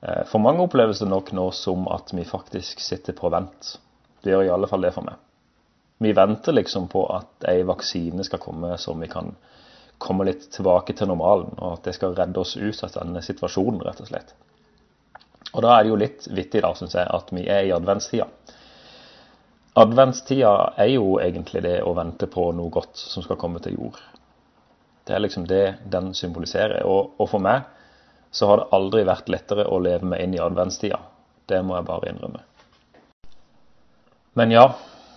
Eh, 0.00 0.24
for 0.30 0.38
mange 0.38 0.62
oppleves 0.62 1.02
det 1.02 1.08
nok 1.10 1.32
nå 1.32 1.50
som 1.50 1.88
at 1.90 2.12
vi 2.14 2.24
faktisk 2.24 2.80
sitter 2.80 3.16
på 3.18 3.30
vent. 3.34 3.78
Det 4.22 4.34
gjør 4.34 4.46
i 4.46 4.52
alle 4.54 4.68
fall 4.70 4.84
det 4.86 4.94
for 4.94 5.06
meg. 5.06 5.18
Vi 5.98 6.12
venter 6.14 6.54
liksom 6.54 6.86
på 6.90 7.04
at 7.10 7.48
ei 7.50 7.64
vaksine 7.66 8.24
skal 8.26 8.42
komme 8.42 8.76
som 8.78 9.00
vi 9.02 9.08
kan 9.10 9.32
komme 9.98 10.28
litt 10.28 10.44
tilbake 10.54 10.94
til 10.94 11.10
normalen, 11.10 11.56
og 11.58 11.78
at 11.78 11.88
det 11.88 11.96
skal 11.96 12.14
redde 12.14 12.38
oss 12.38 12.54
ut 12.56 12.84
av 12.86 12.92
denne 13.00 13.22
situasjonen, 13.22 13.82
rett 13.82 13.98
og 14.04 14.06
slett. 14.06 14.30
Og 15.56 15.64
da 15.64 15.72
er 15.74 15.82
det 15.82 15.90
jo 15.90 15.98
litt 15.98 16.28
vittig, 16.30 16.62
da, 16.62 16.70
syns 16.78 16.94
jeg, 16.94 17.08
at 17.10 17.32
vi 17.34 17.48
er 17.50 17.66
i 17.66 17.72
adventstida. 17.74 18.28
Adventstida 19.78 20.52
er 20.78 20.92
jo 20.92 21.16
egentlig 21.22 21.64
det 21.66 21.80
å 21.82 21.96
vente 21.98 22.28
på 22.30 22.46
noe 22.54 22.70
godt 22.70 22.98
som 23.00 23.26
skal 23.26 23.40
komme 23.40 23.58
til 23.64 23.74
jord. 23.74 23.98
Det 25.06 25.16
er 25.16 25.24
liksom 25.24 25.48
det 25.50 25.64
den 25.90 26.12
symboliserer. 26.14 26.84
Og, 26.86 27.14
og 27.18 27.30
for 27.32 27.42
meg 27.42 27.66
så 28.30 28.46
har 28.50 28.60
det 28.60 28.68
aldri 28.76 29.04
vært 29.08 29.30
lettere 29.32 29.66
å 29.68 29.80
leve 29.82 30.06
meg 30.08 30.24
inn 30.24 30.36
i 30.36 30.42
adventstida. 30.42 31.00
Det 31.48 31.60
må 31.64 31.78
jeg 31.78 31.88
bare 31.88 32.10
innrømme. 32.12 32.42
Men 34.38 34.52
ja, 34.52 34.66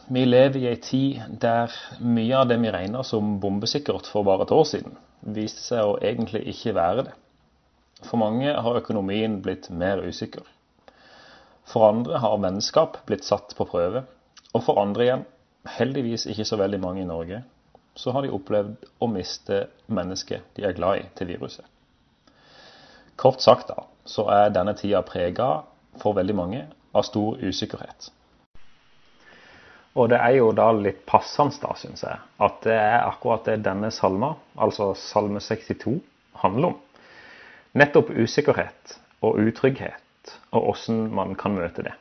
vi 0.07 0.23
lever 0.25 0.59
i 0.59 0.69
ei 0.71 0.77
tid 0.81 1.39
der 1.43 1.73
mye 1.99 2.39
av 2.39 2.47
det 2.49 2.57
vi 2.63 2.71
regner 2.73 3.03
som 3.07 3.35
bombesikkert 3.43 4.07
for 4.09 4.25
bare 4.27 4.47
et 4.47 4.55
år 4.55 4.65
siden, 4.67 4.95
viste 5.21 5.61
seg 5.63 5.85
å 5.85 5.99
egentlig 6.01 6.41
ikke 6.53 6.73
være 6.77 7.05
det. 7.09 7.13
For 8.01 8.17
mange 8.17 8.49
har 8.49 8.79
økonomien 8.79 9.37
blitt 9.45 9.69
mer 9.69 10.01
usikker. 10.01 10.43
For 11.69 11.85
andre 11.87 12.19
har 12.23 12.39
vennskap 12.41 12.97
blitt 13.07 13.27
satt 13.27 13.53
på 13.57 13.67
prøve. 13.69 14.03
Og 14.51 14.63
for 14.65 14.81
andre 14.81 15.05
igjen, 15.05 15.27
heldigvis 15.77 16.25
ikke 16.31 16.47
så 16.47 16.57
veldig 16.59 16.79
mange 16.81 17.03
i 17.03 17.07
Norge, 17.07 17.43
så 17.95 18.11
har 18.15 18.25
de 18.25 18.33
opplevd 18.33 18.89
å 18.99 19.07
miste 19.11 19.65
mennesket 19.91 20.55
de 20.57 20.65
er 20.67 20.75
glad 20.75 21.03
i 21.03 21.05
til 21.15 21.29
viruset. 21.35 21.67
Kort 23.21 23.41
sagt 23.41 23.67
da, 23.69 23.83
så 24.05 24.25
er 24.33 24.49
denne 24.49 24.73
tida 24.73 25.03
prega 25.05 25.51
for 26.01 26.17
veldig 26.17 26.33
mange 26.33 26.61
av 26.97 27.05
stor 27.05 27.37
usikkerhet. 27.37 28.07
Og 29.93 30.07
det 30.09 30.17
er 30.23 30.37
jo 30.39 30.47
da 30.57 30.71
litt 30.73 31.03
passende, 31.05 31.59
da, 31.61 31.75
syns 31.77 32.01
jeg, 32.01 32.17
at 32.41 32.57
det 32.65 32.77
er 32.79 33.03
akkurat 33.03 33.45
det 33.45 33.59
denne 33.67 33.91
salma, 33.93 34.31
altså 34.55 34.93
salme 34.97 35.43
62, 35.43 35.99
handler 36.41 36.71
om. 36.71 36.79
Nettopp 37.77 38.09
usikkerhet 38.09 38.97
og 39.21 39.37
utrygghet, 39.43 40.33
og 40.55 40.71
åssen 40.73 41.05
man 41.13 41.37
kan 41.37 41.59
møte 41.59 41.85
det. 41.85 41.93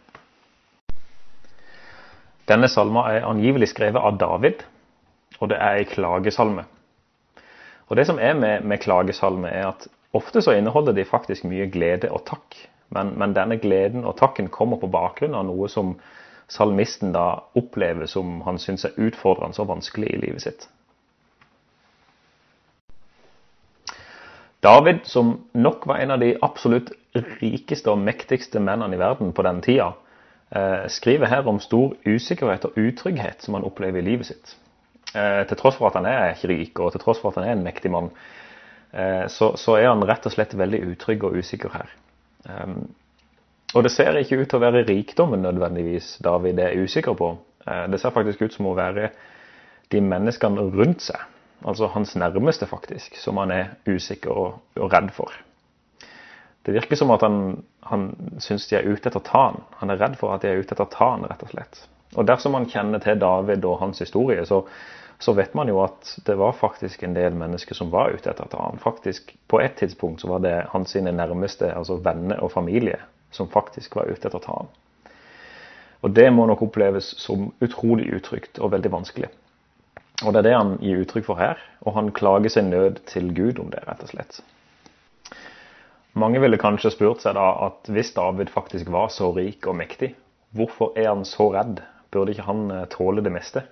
Denne 2.48 2.72
salma 2.72 3.10
er 3.12 3.28
angivelig 3.28 3.74
skrevet 3.74 4.00
av 4.00 4.16
David, 4.18 4.64
og 5.36 5.52
det 5.52 5.60
er 5.60 5.82
ei 5.82 5.86
klagesalme. 5.86 6.64
Og 7.90 7.96
Det 7.98 8.06
som 8.08 8.18
er 8.22 8.32
med, 8.38 8.64
med 8.64 8.80
klagesalme, 8.80 9.50
er 9.50 9.74
at 9.74 9.90
ofte 10.12 10.42
så 10.42 10.54
inneholder 10.56 10.96
de 10.96 11.04
faktisk 11.04 11.44
mye 11.48 11.68
glede 11.70 12.10
og 12.10 12.24
takk. 12.28 12.56
Men, 12.90 13.14
men 13.18 13.34
denne 13.36 13.60
gleden 13.62 14.04
og 14.04 14.16
takken 14.18 14.50
kommer 14.50 14.80
på 14.80 14.90
bakgrunn 14.90 15.36
av 15.38 15.46
noe 15.46 15.68
som 15.70 15.94
salmisten 16.50 17.12
da 17.14 17.44
opplever 17.54 18.10
som 18.10 18.40
han 18.42 18.58
syns 18.58 18.84
er 18.88 18.98
utfordrende 18.98 19.62
og 19.62 19.70
vanskelig 19.70 20.10
i 20.10 20.20
livet 20.24 20.42
sitt. 20.42 20.66
David, 24.60 25.06
som 25.08 25.38
nok 25.56 25.86
var 25.88 26.02
en 26.02 26.10
av 26.10 26.20
de 26.20 26.34
absolutt 26.42 26.90
rikeste 27.40 27.88
og 27.90 28.02
mektigste 28.02 28.60
mennene 28.60 28.98
i 28.98 29.00
verden 29.00 29.30
på 29.32 29.44
den 29.46 29.62
tida, 29.64 29.92
eh, 30.50 30.88
skriver 30.88 31.30
her 31.30 31.48
om 31.48 31.60
stor 31.60 31.94
usikkerhet 32.04 32.66
og 32.68 32.76
utrygghet 32.76 33.40
som 33.42 33.54
han 33.54 33.64
opplever 33.64 34.02
i 34.02 34.04
livet 34.10 34.26
sitt. 34.26 34.56
Eh, 35.14 35.46
til 35.46 35.56
tross 35.56 35.78
for 35.78 35.88
at 35.88 35.96
han 35.96 36.06
er 36.06 36.34
ikke 36.34 36.48
rik, 36.48 36.80
og 36.80 36.92
til 36.92 37.00
tross 37.00 37.22
for 37.22 37.30
at 37.30 37.40
han 37.40 37.48
er 37.48 37.56
en 37.56 37.64
mektig 37.64 37.90
mann, 37.90 38.10
så, 38.90 39.52
så, 39.54 39.76
er 39.78 39.86
han 39.86 40.02
rett 40.02 40.24
og 40.26 40.32
slett 40.34 40.56
veldig 40.58 40.80
utrygg 40.90 41.22
og 41.28 41.36
usikker 41.38 41.70
her. 41.70 41.92
Um, 42.42 42.88
og 43.74 43.84
det 43.86 43.92
ser 43.94 44.16
ikke 44.18 44.40
ut 44.40 44.48
til 44.50 44.58
å 44.58 44.64
være 44.64 44.82
rikdommen 44.88 45.44
nødvendigvis 45.44 46.16
David 46.24 46.58
er 46.58 46.78
usikker 46.82 47.14
på. 47.18 47.34
Eh, 47.66 47.84
det 47.90 48.00
ser 48.00 48.14
faktisk 48.14 48.42
ut 48.42 48.56
som 48.56 48.70
å 48.70 48.76
være 48.78 49.10
de 49.90 50.00
menneskene 50.02 50.64
rundt 50.74 51.04
seg, 51.06 51.22
altså 51.66 51.90
hans 51.94 52.16
nærmeste 52.18 52.66
faktisk, 52.70 53.18
som 53.18 53.38
han 53.42 53.54
er 53.54 53.70
usikker 53.86 54.30
og, 54.30 54.58
og 54.78 54.92
redd 54.92 55.12
for. 55.14 55.34
Det 56.66 56.74
virker 56.76 56.98
som 56.98 57.10
at 57.14 57.22
han, 57.24 57.62
han 57.88 58.10
syns 58.42 58.66
de 58.68 58.78
er 58.78 58.90
ute 58.90 59.08
etter 59.08 59.22
å 59.22 59.26
ta 59.26 59.44
han. 59.48 59.62
Han 59.80 59.94
er 59.94 60.02
redd 60.02 60.18
for 60.20 60.34
at 60.34 60.44
de 60.44 60.50
er 60.50 60.60
ute 60.60 60.74
etter 60.74 60.84
å 60.84 60.92
ta 60.92 61.14
han, 61.14 61.24
rett 61.30 61.42
og 61.46 61.54
slett. 61.54 61.84
Og 62.18 62.26
dersom 62.26 62.56
han 62.58 62.68
kjenner 62.68 63.02
til 63.02 63.18
David 63.22 63.64
og 63.64 63.78
hans 63.80 64.02
historie, 64.02 64.42
så, 64.46 64.64
så 65.20 65.32
vet 65.36 65.54
man 65.54 65.68
jo 65.68 65.82
at 65.84 66.14
det 66.24 66.34
var 66.40 66.56
faktisk 66.56 67.02
en 67.04 67.14
del 67.14 67.34
mennesker 67.36 67.76
som 67.76 67.90
var 67.92 68.14
ute 68.16 68.30
etter 68.30 68.48
å 68.56 68.62
han. 68.70 68.78
Faktisk, 68.80 69.34
På 69.46 69.60
et 69.60 69.76
tidspunkt 69.76 70.22
så 70.22 70.30
var 70.30 70.40
det 70.40 70.54
hans 70.72 70.94
sine 70.96 71.12
nærmeste, 71.12 71.74
altså 71.76 71.98
venner 72.00 72.40
og 72.40 72.52
familie, 72.52 72.96
som 73.30 73.50
faktisk 73.52 73.98
var 74.00 74.08
ute 74.08 74.28
etter 74.28 74.40
å 74.40 74.56
han. 74.56 74.70
Og 76.00 76.14
det 76.16 76.30
må 76.32 76.46
nok 76.48 76.62
oppleves 76.64 77.12
som 77.20 77.50
utrolig 77.60 78.08
utrygt 78.16 78.58
og 78.58 78.72
veldig 78.72 78.92
vanskelig. 78.92 79.28
Og 80.24 80.32
det 80.32 80.40
er 80.40 80.48
det 80.48 80.56
han 80.56 80.72
gir 80.80 81.02
uttrykk 81.02 81.26
for 81.28 81.40
her, 81.40 81.60
og 81.84 81.94
han 81.98 82.08
klager 82.16 82.52
sin 82.52 82.72
nød 82.72 83.02
til 83.08 83.28
Gud 83.36 83.60
om 83.60 83.68
det, 83.72 83.82
rett 83.88 84.00
og 84.04 84.12
slett. 84.12 84.40
Mange 86.16 86.40
ville 86.40 86.58
kanskje 86.58 86.94
spurt 86.94 87.20
seg 87.22 87.36
da 87.36 87.46
at 87.68 87.92
hvis 87.92 88.14
David 88.16 88.48
faktisk 88.52 88.88
var 88.90 89.12
så 89.12 89.30
rik 89.36 89.68
og 89.68 89.76
mektig, 89.78 90.14
hvorfor 90.56 90.96
er 90.96 91.12
han 91.12 91.28
så 91.28 91.52
redd? 91.54 91.84
Burde 92.10 92.32
ikke 92.34 92.48
han 92.48 92.64
eh, 92.74 92.88
tåle 92.90 93.22
det 93.22 93.30
meste? 93.30 93.62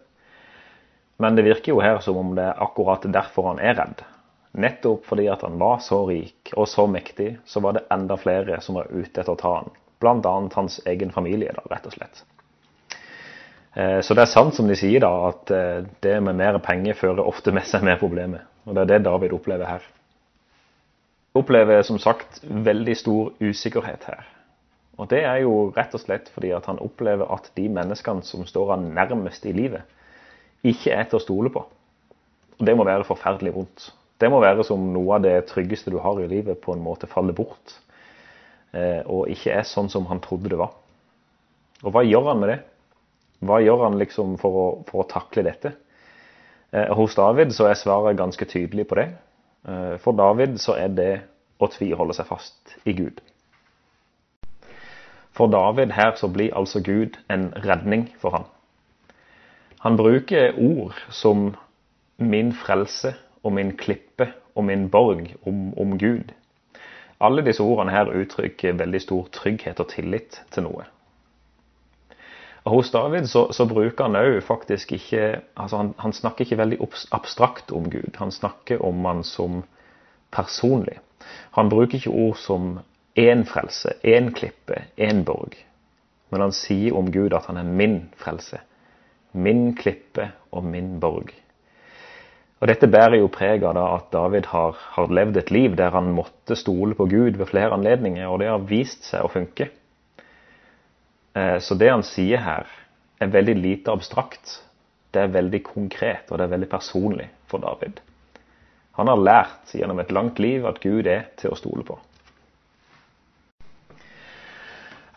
Men 1.19 1.37
det 1.37 1.43
virker 1.43 1.73
jo 1.73 1.83
her 1.83 1.99
som 2.05 2.17
om 2.17 2.35
det 2.39 2.45
er 2.47 2.63
akkurat 2.63 3.03
derfor 3.13 3.51
han 3.51 3.59
er 3.59 3.75
redd. 3.75 4.05
Nettopp 4.59 5.05
fordi 5.07 5.27
at 5.31 5.43
han 5.43 5.59
var 5.59 5.83
så 5.83 6.05
rik 6.09 6.53
og 6.57 6.69
så 6.71 6.87
mektig, 6.87 7.37
så 7.45 7.61
var 7.61 7.77
det 7.77 7.87
enda 7.95 8.17
flere 8.17 8.61
som 8.65 8.79
var 8.79 8.91
ute 8.91 9.21
etter 9.21 9.35
å 9.35 9.39
ta 9.39 9.55
han. 9.61 9.75
Annet 9.99 10.55
hans 10.55 10.79
egen 10.87 11.11
familie, 11.11 11.53
da, 11.57 11.65
rett 11.73 11.87
og 11.91 11.97
slett. 11.97 12.23
Eh, 13.75 14.01
så 14.01 14.15
det 14.15 14.25
er 14.25 14.31
sant 14.31 14.55
som 14.55 14.71
de 14.71 14.77
sier, 14.79 15.03
da, 15.03 15.11
at 15.33 15.51
eh, 15.51 15.83
det 16.07 16.15
med 16.23 16.39
mer 16.39 16.59
penger 16.63 16.95
fører 16.95 17.27
ofte 17.27 17.53
med 17.55 17.67
seg 17.67 17.83
mer 17.87 17.99
problemer. 17.99 18.47
Og 18.67 18.77
det 18.77 18.85
er 18.85 18.93
det 18.95 19.05
David 19.11 19.35
opplever 19.35 19.67
her. 19.67 19.85
Opplever 21.39 21.83
som 21.87 21.99
sagt 21.99 22.41
veldig 22.43 22.97
stor 22.99 23.35
usikkerhet 23.43 24.07
her. 24.07 24.27
Og 24.99 25.11
det 25.11 25.23
er 25.27 25.43
jo 25.45 25.69
rett 25.77 25.95
og 25.95 26.03
slett 26.03 26.31
fordi 26.35 26.51
at 26.55 26.67
han 26.67 26.81
opplever 26.83 27.29
at 27.31 27.51
de 27.59 27.69
menneskene 27.71 28.27
som 28.27 28.47
står 28.47 28.75
han 28.75 28.91
nærmest 28.97 29.47
i 29.47 29.55
livet, 29.55 29.87
ikke 30.67 30.95
er 30.95 31.09
til 31.09 31.19
å 31.19 31.23
stole 31.23 31.53
på. 31.55 31.63
Og 32.59 32.67
det 32.67 32.75
må 32.77 32.87
være 32.87 33.07
forferdelig 33.07 33.55
vondt. 33.55 33.91
Det 34.19 34.31
må 34.33 34.41
være 34.43 34.65
som 34.67 34.89
noe 34.93 35.19
av 35.19 35.23
det 35.23 35.37
tryggeste 35.51 35.93
du 35.95 36.01
har 36.03 36.19
i 36.19 36.31
livet, 36.31 36.59
på 36.63 36.75
en 36.75 36.83
måte 36.83 37.07
faller 37.11 37.37
bort. 37.37 37.77
Eh, 38.75 39.05
og 39.07 39.31
ikke 39.31 39.55
er 39.55 39.69
sånn 39.69 39.91
som 39.93 40.09
han 40.11 40.21
trodde 40.25 40.51
det 40.51 40.59
var. 40.59 40.75
Og 41.85 41.95
hva 41.95 42.03
gjør 42.03 42.33
han 42.33 42.43
med 42.43 42.53
det? 42.53 42.59
Hva 43.47 43.61
gjør 43.63 43.85
han 43.87 44.01
liksom 44.01 44.35
for 44.43 44.59
å, 44.59 44.67
for 44.89 45.05
å 45.05 45.09
takle 45.09 45.47
dette? 45.47 45.77
Eh, 46.75 46.91
hos 46.99 47.15
David 47.15 47.55
så 47.55 47.71
er 47.71 47.79
svaret 47.79 48.19
ganske 48.19 48.51
tydelig 48.51 48.89
på 48.91 48.99
det. 48.99 49.09
Eh, 49.69 49.95
for 50.03 50.19
David 50.19 50.59
så 50.61 50.75
er 50.81 50.91
det 50.93 51.13
å 51.63 51.71
tviholde 51.71 52.17
seg 52.19 52.27
fast 52.27 52.75
i 52.85 52.97
Gud. 52.99 53.23
For 55.39 55.51
David 55.51 55.95
her 55.95 56.17
så 56.19 56.27
blir 56.35 56.55
altså 56.59 56.83
Gud 56.83 57.21
en 57.31 57.53
redning 57.63 58.09
for 58.19 58.35
ham. 58.35 58.49
Han 59.81 59.97
bruker 59.97 60.57
ord 60.59 60.99
som 61.11 61.53
min 62.17 62.53
frelse 62.53 63.15
og 63.43 63.55
min 63.55 63.77
klippe 63.79 64.33
og 64.55 64.65
min 64.67 64.89
borg 64.91 65.35
om, 65.47 65.73
om 65.79 65.99
Gud. 65.99 66.35
Alle 67.21 67.43
disse 67.47 67.63
ordene 67.63 67.95
her 67.95 68.11
uttrykker 68.11 68.79
veldig 68.79 69.01
stor 69.03 69.29
trygghet 69.35 69.81
og 69.83 69.91
tillit 69.91 70.41
til 70.55 70.67
noe. 70.67 70.87
Og 72.67 72.75
Hos 72.75 72.91
David 72.91 73.27
så, 73.31 73.47
så 73.55 73.65
bruker 73.71 74.05
han 74.05 74.19
òg 74.19 74.43
faktisk 74.45 74.93
ikke 74.93 75.41
altså 75.57 75.79
han, 75.81 75.95
han, 75.99 76.13
snakker 76.13 76.45
ikke 76.45 76.59
veldig 76.61 76.79
abstrakt 77.17 77.73
om 77.73 77.89
Gud. 77.91 78.19
Han 78.19 78.35
snakker 78.35 78.83
om 78.85 79.05
han 79.09 79.23
som 79.25 79.63
personlig. 80.35 80.99
Han 81.57 81.71
bruker 81.71 81.99
ikke 81.99 82.13
ord 82.13 82.37
som 82.37 82.79
én 83.19 83.47
frelse, 83.49 83.95
én 84.05 84.33
klippe, 84.35 84.85
én 84.99 85.25
borg. 85.25 85.57
Men 86.31 86.45
han 86.45 86.53
sier 86.53 86.97
om 86.99 87.09
Gud 87.13 87.33
at 87.33 87.49
han 87.49 87.57
er 87.57 87.65
min 87.67 88.01
frelse, 88.21 88.61
min 89.33 89.75
klippe 89.77 90.31
og 90.53 90.65
min 90.65 90.97
borg. 91.01 91.33
Og 92.59 92.67
Dette 92.67 92.89
bærer 92.91 93.21
jo 93.21 93.31
preg 93.31 93.63
av 93.63 93.79
at 93.79 94.09
David 94.11 94.49
har, 94.51 94.79
har, 94.97 95.13
levd 95.15 95.37
et 95.39 95.51
liv 95.55 95.77
der 95.79 95.95
han 95.95 96.11
måtte 96.15 96.57
stole 96.59 96.97
på 96.99 97.07
Gud 97.07 97.39
ved 97.39 97.47
flere 97.47 97.77
anledninger, 97.77 98.27
og 98.27 98.41
det 98.43 98.51
har 98.51 98.67
vist 98.67 99.07
seg 99.07 99.23
å 99.23 99.31
funke. 99.31 99.69
Eh, 101.39 101.59
så 101.63 101.79
det 101.79 101.93
han 101.93 102.03
sier 102.03 102.43
her, 102.43 102.67
er 103.23 103.31
veldig 103.35 103.55
lite 103.59 103.95
abstrakt. 103.95 104.59
Det 105.15 105.23
er 105.23 105.33
veldig 105.35 105.63
konkret, 105.67 106.27
og 106.31 106.39
det 106.39 106.49
er 106.49 106.55
veldig 106.57 106.71
personlig 106.71 107.29
for 107.51 107.63
David. 107.63 108.03
Han 108.99 109.07
har 109.07 109.23
lært 109.23 109.75
gjennom 109.79 110.03
et 110.03 110.11
langt 110.11 110.43
liv 110.43 110.67
at 110.67 110.83
Gud 110.83 111.07
er 111.07 111.29
til 111.39 111.55
å 111.55 111.59
stole 111.59 111.87
på. 111.87 111.95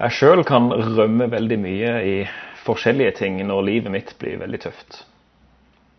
Jeg 0.01 0.17
sjøl 0.17 0.41
kan 0.45 0.69
rømme 0.69 1.27
veldig 1.29 1.57
mye 1.61 1.97
i 2.05 2.15
forskjellige 2.65 3.11
ting 3.21 3.39
når 3.47 3.65
livet 3.67 3.91
mitt 3.91 4.13
blir 4.19 4.39
veldig 4.41 4.59
tøft. 4.67 5.01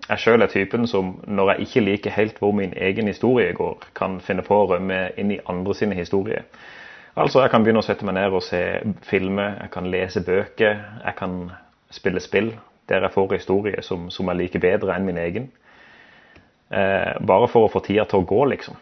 Jeg 0.08 0.18
sjøl 0.18 0.42
er 0.42 0.50
typen 0.50 0.86
som, 0.90 1.14
når 1.26 1.52
jeg 1.52 1.66
ikke 1.66 1.84
liker 1.86 2.14
helt 2.16 2.38
hvor 2.42 2.52
min 2.52 2.74
egen 2.76 3.06
historie 3.08 3.52
går, 3.54 3.86
kan 3.94 4.18
finne 4.20 4.42
på 4.42 4.56
å 4.58 4.68
rømme 4.74 5.04
inn 5.18 5.30
i 5.30 5.40
andre 5.48 5.74
sine 5.78 5.94
historier. 5.94 6.42
Altså, 7.16 7.42
Jeg 7.42 7.50
kan 7.50 7.62
begynne 7.62 7.82
å 7.82 7.86
sette 7.86 8.06
meg 8.08 8.14
ned 8.16 8.32
og 8.32 8.42
se 8.42 8.60
filmer, 9.02 9.58
jeg 9.60 9.70
kan 9.70 9.90
lese 9.90 10.24
bøker, 10.24 10.78
jeg 11.04 11.14
kan 11.18 11.50
spille 11.90 12.20
spill 12.20 12.54
der 12.88 13.04
jeg 13.04 13.12
får 13.14 13.34
historier 13.34 13.82
som, 13.82 14.10
som 14.10 14.28
jeg 14.28 14.36
liker 14.36 14.60
bedre 14.60 14.96
enn 14.96 15.04
min 15.06 15.18
egen. 15.18 15.50
Eh, 16.72 17.12
bare 17.26 17.48
for 17.48 17.66
å 17.66 17.70
få 17.72 17.82
tida 17.84 18.04
til 18.08 18.22
å 18.22 18.26
gå, 18.26 18.40
liksom. 18.50 18.76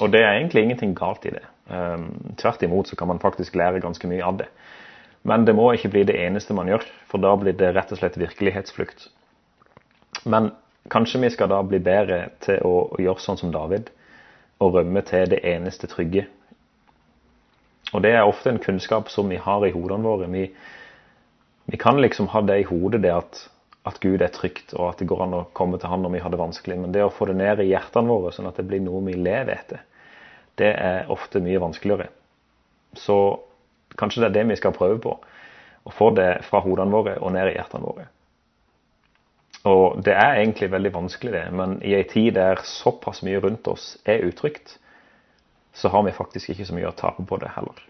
Og 0.00 0.12
det 0.12 0.22
er 0.22 0.36
egentlig 0.36 0.62
ingenting 0.62 0.94
galt 0.96 1.26
i 1.26 1.34
det. 1.34 1.42
Um, 1.70 2.34
tvert 2.40 2.62
imot 2.62 2.88
så 2.88 2.96
kan 2.96 3.08
man 3.08 3.20
faktisk 3.22 3.54
lære 3.54 3.82
ganske 3.82 4.08
mye 4.08 4.24
av 4.24 4.38
det. 4.40 4.46
Men 5.22 5.44
det 5.44 5.54
må 5.56 5.66
ikke 5.74 5.90
bli 5.92 6.04
det 6.08 6.16
eneste 6.16 6.56
man 6.56 6.70
gjør, 6.70 6.84
for 7.10 7.20
da 7.22 7.34
blir 7.36 7.56
det 7.56 7.74
rett 7.76 7.92
og 7.92 8.00
slett 8.00 8.16
virkelighetsflukt. 8.20 9.08
Men 10.24 10.50
kanskje 10.92 11.20
vi 11.20 11.30
skal 11.34 11.50
da 11.52 11.60
bli 11.64 11.80
bedre 11.84 12.30
til 12.44 12.62
å, 12.64 12.74
gjøre 13.00 13.22
sånn 13.22 13.40
som 13.40 13.52
David, 13.52 13.90
og 14.60 14.76
rømme 14.76 15.02
til 15.08 15.28
det 15.32 15.42
eneste 15.46 15.88
trygge. 15.88 16.26
Og 17.92 18.02
det 18.04 18.14
er 18.14 18.28
ofte 18.28 18.52
en 18.52 18.62
kunnskap 18.62 19.10
som 19.12 19.28
vi 19.28 19.40
har 19.40 19.64
i 19.66 19.72
hodene 19.74 20.06
våre. 20.06 20.28
Vi, 20.30 20.50
Vi 21.70 21.76
kan 21.76 22.00
liksom 22.00 22.28
ha 22.28 22.40
det 22.40 22.58
i 22.60 22.66
hodet, 22.66 23.02
det 23.02 23.12
at, 23.14 23.42
at 23.86 24.00
Gud 24.00 24.22
er 24.22 24.32
trygt, 24.32 24.72
og 24.74 24.88
at 24.88 24.98
det 24.98 25.08
går 25.10 25.22
an 25.26 25.36
å 25.36 25.44
komme 25.52 25.78
til 25.78 25.88
Han 25.88 26.02
når 26.02 26.14
vi 26.16 26.22
har 26.24 26.30
det 26.30 26.40
vanskelig. 26.40 26.78
Men 26.80 26.92
det 26.92 27.04
å 27.04 27.12
få 27.12 27.28
det 27.30 27.36
ned 27.38 27.60
i 27.60 27.70
hjertene 27.70 28.08
våre, 28.08 28.32
sånn 28.32 28.48
at 28.48 28.56
det 28.56 28.66
blir 28.68 28.82
noe 28.82 29.04
vi 29.06 29.14
lever 29.14 29.52
etter, 29.54 29.84
det 30.58 30.72
er 30.74 31.12
ofte 31.12 31.40
mye 31.40 31.60
vanskeligere. 31.60 32.08
Så 32.98 33.16
kanskje 34.00 34.24
det 34.24 34.30
er 34.30 34.38
det 34.38 34.48
vi 34.50 34.58
skal 34.60 34.74
prøve 34.76 34.98
på. 35.02 35.14
Å 35.84 35.92
få 35.94 36.10
det 36.16 36.30
fra 36.48 36.62
hodene 36.64 36.92
våre 36.92 37.18
og 37.20 37.32
ned 37.36 37.52
i 37.52 37.56
hjertene 37.56 37.86
våre. 37.86 38.08
Og 39.68 40.00
det 40.04 40.14
er 40.16 40.40
egentlig 40.40 40.70
veldig 40.72 40.92
vanskelig, 40.94 41.32
det. 41.36 41.46
Men 41.52 41.78
i 41.84 41.94
ei 41.96 42.04
tid 42.08 42.34
der 42.38 42.62
såpass 42.64 43.22
mye 43.26 43.40
rundt 43.44 43.68
oss 43.68 43.92
er 44.08 44.24
utrygt, 44.24 44.78
så 45.76 45.92
har 45.92 46.04
vi 46.06 46.16
faktisk 46.16 46.50
ikke 46.50 46.68
så 46.68 46.76
mye 46.76 46.88
å 46.88 46.96
tape 46.96 47.26
på 47.28 47.40
det 47.40 47.52
heller. 47.56 47.84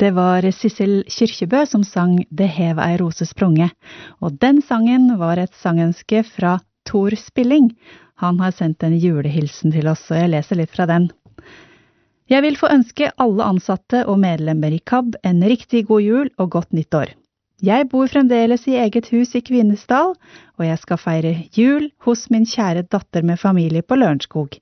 Det 0.00 0.14
var 0.16 0.46
Sissel 0.56 1.02
Kyrkjebø 1.12 1.66
som 1.68 1.82
sang 1.84 2.22
Det 2.32 2.46
hev 2.48 2.78
ei 2.80 2.94
rose 2.96 3.26
sprunge, 3.28 3.66
og 4.24 4.38
den 4.40 4.62
sangen 4.64 5.10
var 5.20 5.36
et 5.36 5.52
sangønske 5.60 6.22
fra 6.24 6.54
Tor 6.88 7.12
Spilling. 7.20 7.66
Han 8.22 8.38
har 8.40 8.54
sendt 8.56 8.80
en 8.86 8.94
julehilsen 8.96 9.74
til 9.74 9.90
oss, 9.92 10.06
og 10.08 10.16
jeg 10.16 10.30
leser 10.32 10.56
litt 10.56 10.72
fra 10.72 10.86
den. 10.88 11.10
Jeg 12.32 12.40
vil 12.46 12.56
få 12.56 12.70
ønske 12.72 13.10
alle 13.20 13.44
ansatte 13.44 14.06
og 14.08 14.22
medlemmer 14.22 14.72
i 14.72 14.78
KAB 14.80 15.18
en 15.20 15.42
riktig 15.44 15.82
god 15.90 16.06
jul 16.06 16.30
og 16.38 16.48
godt 16.54 16.72
nyttår. 16.72 17.12
Jeg 17.60 17.88
bor 17.92 18.08
fremdeles 18.08 18.64
i 18.72 18.78
eget 18.80 19.10
hus 19.12 19.34
i 19.36 19.42
Kvinesdal, 19.44 20.14
og 20.56 20.64
jeg 20.64 20.80
skal 20.80 21.02
feire 21.02 21.34
jul 21.52 21.90
hos 22.06 22.30
min 22.32 22.48
kjære 22.48 22.86
datter 22.88 23.20
med 23.20 23.36
familie 23.36 23.84
på 23.84 24.00
Lørenskog. 24.00 24.56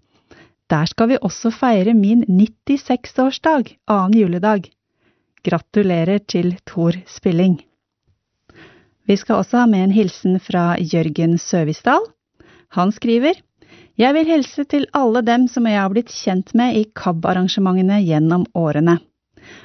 Der 0.67 0.91
skal 0.91 1.13
vi 1.13 1.23
også 1.23 1.55
feire 1.55 1.95
min 1.95 2.27
96-årsdag, 2.27 3.77
annen 3.87 4.19
juledag. 4.19 4.67
Gratulerer 5.45 6.19
til 6.27 6.57
Tor 6.67 6.97
Spilling. 7.07 7.59
Vi 9.09 9.17
skal 9.17 9.41
også 9.41 9.63
ha 9.63 9.67
med 9.67 9.87
en 9.87 9.93
hilsen 9.95 10.41
fra 10.43 10.75
Jørgen 10.81 11.39
Søvisdal. 11.39 12.03
Han 12.77 12.93
skriver 12.93 13.39
Jeg 13.99 14.15
vil 14.15 14.27
hilse 14.27 14.65
til 14.65 14.87
alle 14.95 15.23
dem 15.23 15.47
som 15.49 15.67
jeg 15.67 15.81
har 15.81 15.89
blitt 15.95 16.11
kjent 16.13 16.53
med 16.55 16.77
i 16.77 16.85
KAB-arrangementene 16.95 18.03
gjennom 18.05 18.45
årene. 18.55 18.99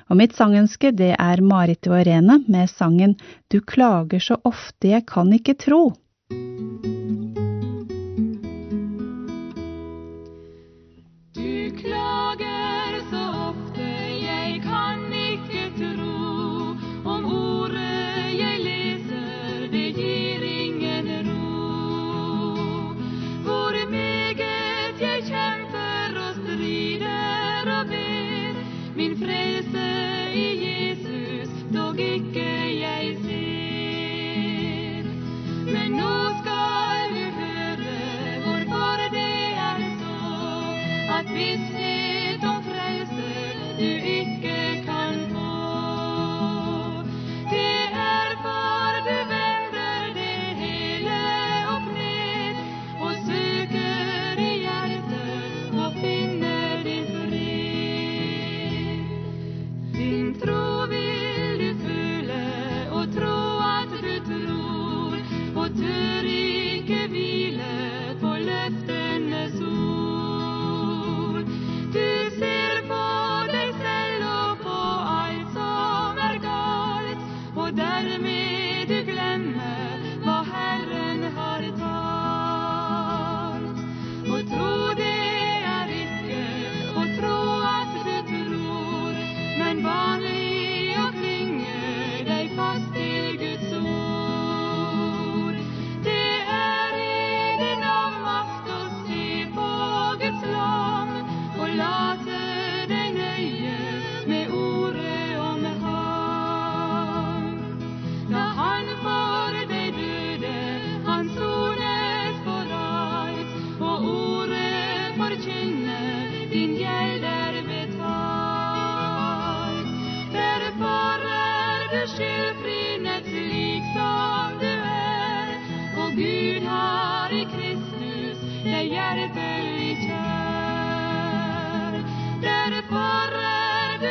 Og 0.08 0.18
mitt 0.18 0.36
sangønske 0.38 0.94
det 0.96 1.12
er 1.20 1.42
Marit 1.44 1.90
og 1.90 2.00
Irene 2.00 2.40
med 2.48 2.72
sangen 2.72 3.18
Du 3.52 3.60
klager 3.60 4.24
så 4.24 4.40
ofte 4.48 4.94
jeg 4.94 5.06
kan 5.10 5.34
ikke 5.34 5.58
tro. 5.60 5.82
Du 11.34 11.54
klager 11.82 12.83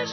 Hilde, 0.03 0.11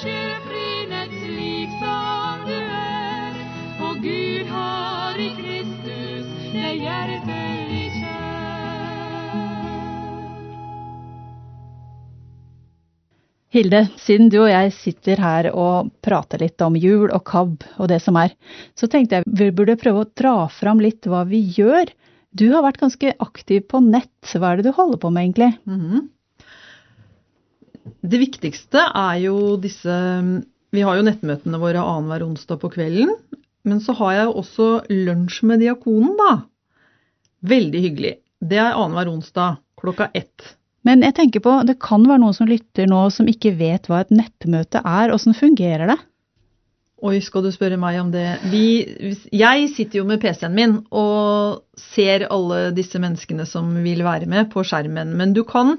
siden 13.98 14.30
du 14.30 14.44
og 14.44 14.52
jeg 14.52 14.76
sitter 14.78 15.18
her 15.18 15.50
og 15.58 15.90
prater 16.06 16.38
litt 16.44 16.62
om 16.62 16.78
jul 16.78 17.10
og 17.10 17.24
KAB 17.26 17.66
og 17.82 17.90
det 17.90 17.98
som 18.06 18.14
er, 18.22 18.38
så 18.78 18.86
tenkte 18.86 19.18
jeg 19.18 19.26
vi 19.42 19.50
burde 19.50 19.74
prøve 19.82 20.06
å 20.06 20.12
dra 20.22 20.36
fram 20.54 20.78
litt 20.86 21.10
hva 21.10 21.26
vi 21.26 21.42
gjør. 21.58 21.90
Du 22.30 22.54
har 22.54 22.62
vært 22.62 22.78
ganske 22.86 23.18
aktiv 23.18 23.66
på 23.74 23.82
nett. 23.82 24.38
Hva 24.38 24.54
er 24.54 24.62
det 24.62 24.70
du 24.70 24.78
holder 24.78 25.02
på 25.02 25.10
med 25.10 25.32
egentlig? 25.32 25.50
Mhm. 25.66 26.14
Det 28.02 28.22
viktigste 28.22 28.84
er 28.88 29.20
jo 29.24 29.58
disse 29.62 29.96
Vi 30.76 30.84
har 30.86 31.00
jo 31.00 31.06
nettmøtene 31.08 31.60
våre 31.62 31.82
annenhver 31.82 32.28
onsdag 32.28 32.60
på 32.62 32.70
kvelden. 32.76 33.16
Men 33.68 33.82
så 33.84 33.96
har 33.98 34.14
jeg 34.16 34.28
jo 34.30 34.38
også 34.42 34.68
lunsj 34.90 35.42
med 35.50 35.64
diakonen, 35.64 36.14
da. 36.20 36.32
Veldig 37.50 37.82
hyggelig. 37.84 38.14
Det 38.40 38.60
er 38.60 38.78
annenhver 38.78 39.12
onsdag 39.12 39.60
klokka 39.80 40.10
ett. 40.14 40.56
Men 40.88 41.04
jeg 41.04 41.16
tenker 41.18 41.44
på, 41.44 41.56
det 41.68 41.80
kan 41.84 42.06
være 42.08 42.22
noen 42.24 42.36
som 42.36 42.48
lytter 42.48 42.88
nå 42.90 43.02
som 43.12 43.28
ikke 43.28 43.52
vet 43.60 43.90
hva 43.90 44.04
et 44.04 44.14
nettmøte 44.16 44.82
er. 44.86 45.12
Åssen 45.16 45.36
fungerer 45.38 45.92
det? 45.92 45.98
Oi, 47.00 47.20
skal 47.24 47.46
du 47.46 47.52
spørre 47.56 47.80
meg 47.80 48.00
om 48.02 48.10
det? 48.12 48.26
Vi, 48.52 48.64
jeg 49.32 49.68
sitter 49.72 50.02
jo 50.02 50.08
med 50.08 50.20
PC-en 50.20 50.56
min 50.56 50.74
og 50.92 51.62
ser 51.80 52.26
alle 52.28 52.74
disse 52.76 53.00
menneskene 53.00 53.46
som 53.48 53.72
vil 53.86 54.04
være 54.04 54.28
med 54.28 54.50
på 54.52 54.66
skjermen. 54.68 55.14
Men 55.20 55.36
du 55.36 55.46
kan 55.48 55.78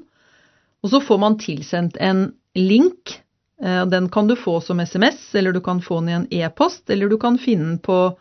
Og 0.83 0.91
så 0.91 1.01
får 1.05 1.18
man 1.18 1.39
tilsendt 1.39 1.97
en 2.01 2.33
link. 2.55 3.20
Eh, 3.62 3.87
Den 3.87 4.09
kan 4.09 4.26
du 4.26 4.37
få 4.37 4.61
som 4.61 4.81
SMS, 4.81 5.35
eller 5.35 5.53
du 5.53 5.61
kan 5.61 5.83
få 5.83 6.01
den 6.01 6.09
i 6.09 6.12
en 6.12 6.28
e-post, 6.31 6.91
eller 6.91 7.09
du 7.09 7.18
kan 7.18 7.39
finne 7.39 7.64
den 7.64 7.78
på, 7.78 8.16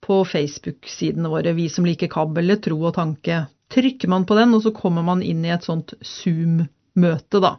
på 0.00 0.24
Facebook-sidene 0.24 1.28
våre, 1.28 1.52
Vi 1.52 1.68
som 1.68 1.86
liker 1.86 2.08
KAB 2.08 2.38
eller 2.38 2.56
Tro 2.56 2.80
og 2.82 2.94
tanke. 2.94 3.46
Trykker 3.70 4.08
man 4.08 4.26
på 4.26 4.34
den, 4.34 4.54
og 4.54 4.62
så 4.62 4.72
kommer 4.74 5.02
man 5.02 5.22
inn 5.22 5.44
i 5.44 5.52
et 5.54 5.64
sånt 5.64 5.94
Zoom-møte, 6.02 7.40
da. 7.40 7.58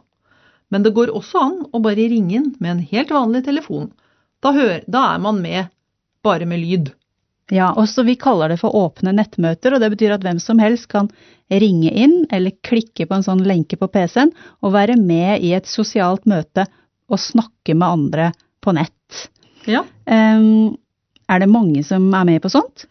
Men 0.68 0.82
det 0.82 0.94
går 0.96 1.12
også 1.12 1.38
an 1.38 1.58
å 1.72 1.80
bare 1.84 2.08
ringe 2.08 2.34
inn 2.34 2.50
med 2.58 2.70
en 2.70 2.86
helt 2.90 3.10
vanlig 3.12 3.44
telefon. 3.44 3.90
Da, 4.42 4.52
hør, 4.56 4.80
da 4.88 5.04
er 5.14 5.22
man 5.22 5.40
med 5.42 5.70
bare 6.24 6.46
med 6.48 6.62
lyd. 6.62 6.92
Ja, 7.50 7.72
også 7.76 8.04
vi 8.06 8.14
kaller 8.20 8.52
det 8.52 8.60
for 8.60 8.74
åpne 8.78 9.12
nettmøter, 9.16 9.74
og 9.74 9.82
det 9.82 9.90
betyr 9.92 10.14
at 10.14 10.22
hvem 10.24 10.38
som 10.40 10.60
helst 10.62 10.86
kan 10.92 11.10
ringe 11.50 11.90
inn 11.90 12.22
eller 12.32 12.54
klikke 12.64 13.08
på 13.08 13.18
en 13.18 13.26
sånn 13.26 13.42
lenke 13.44 13.76
på 13.76 13.90
PC-en 13.92 14.30
og 14.62 14.72
være 14.76 14.96
med 14.96 15.42
i 15.44 15.52
et 15.56 15.68
sosialt 15.68 16.24
møte 16.30 16.64
og 17.12 17.20
snakke 17.20 17.74
med 17.74 17.88
andre 17.88 18.30
på 18.62 18.72
nett. 18.76 19.26
Ja. 19.68 19.82
Um, 20.06 20.78
er 21.28 21.42
det 21.42 21.50
mange 21.50 21.82
som 21.84 22.08
er 22.14 22.26
med 22.28 22.40
på 22.44 22.50
sånt? 22.52 22.86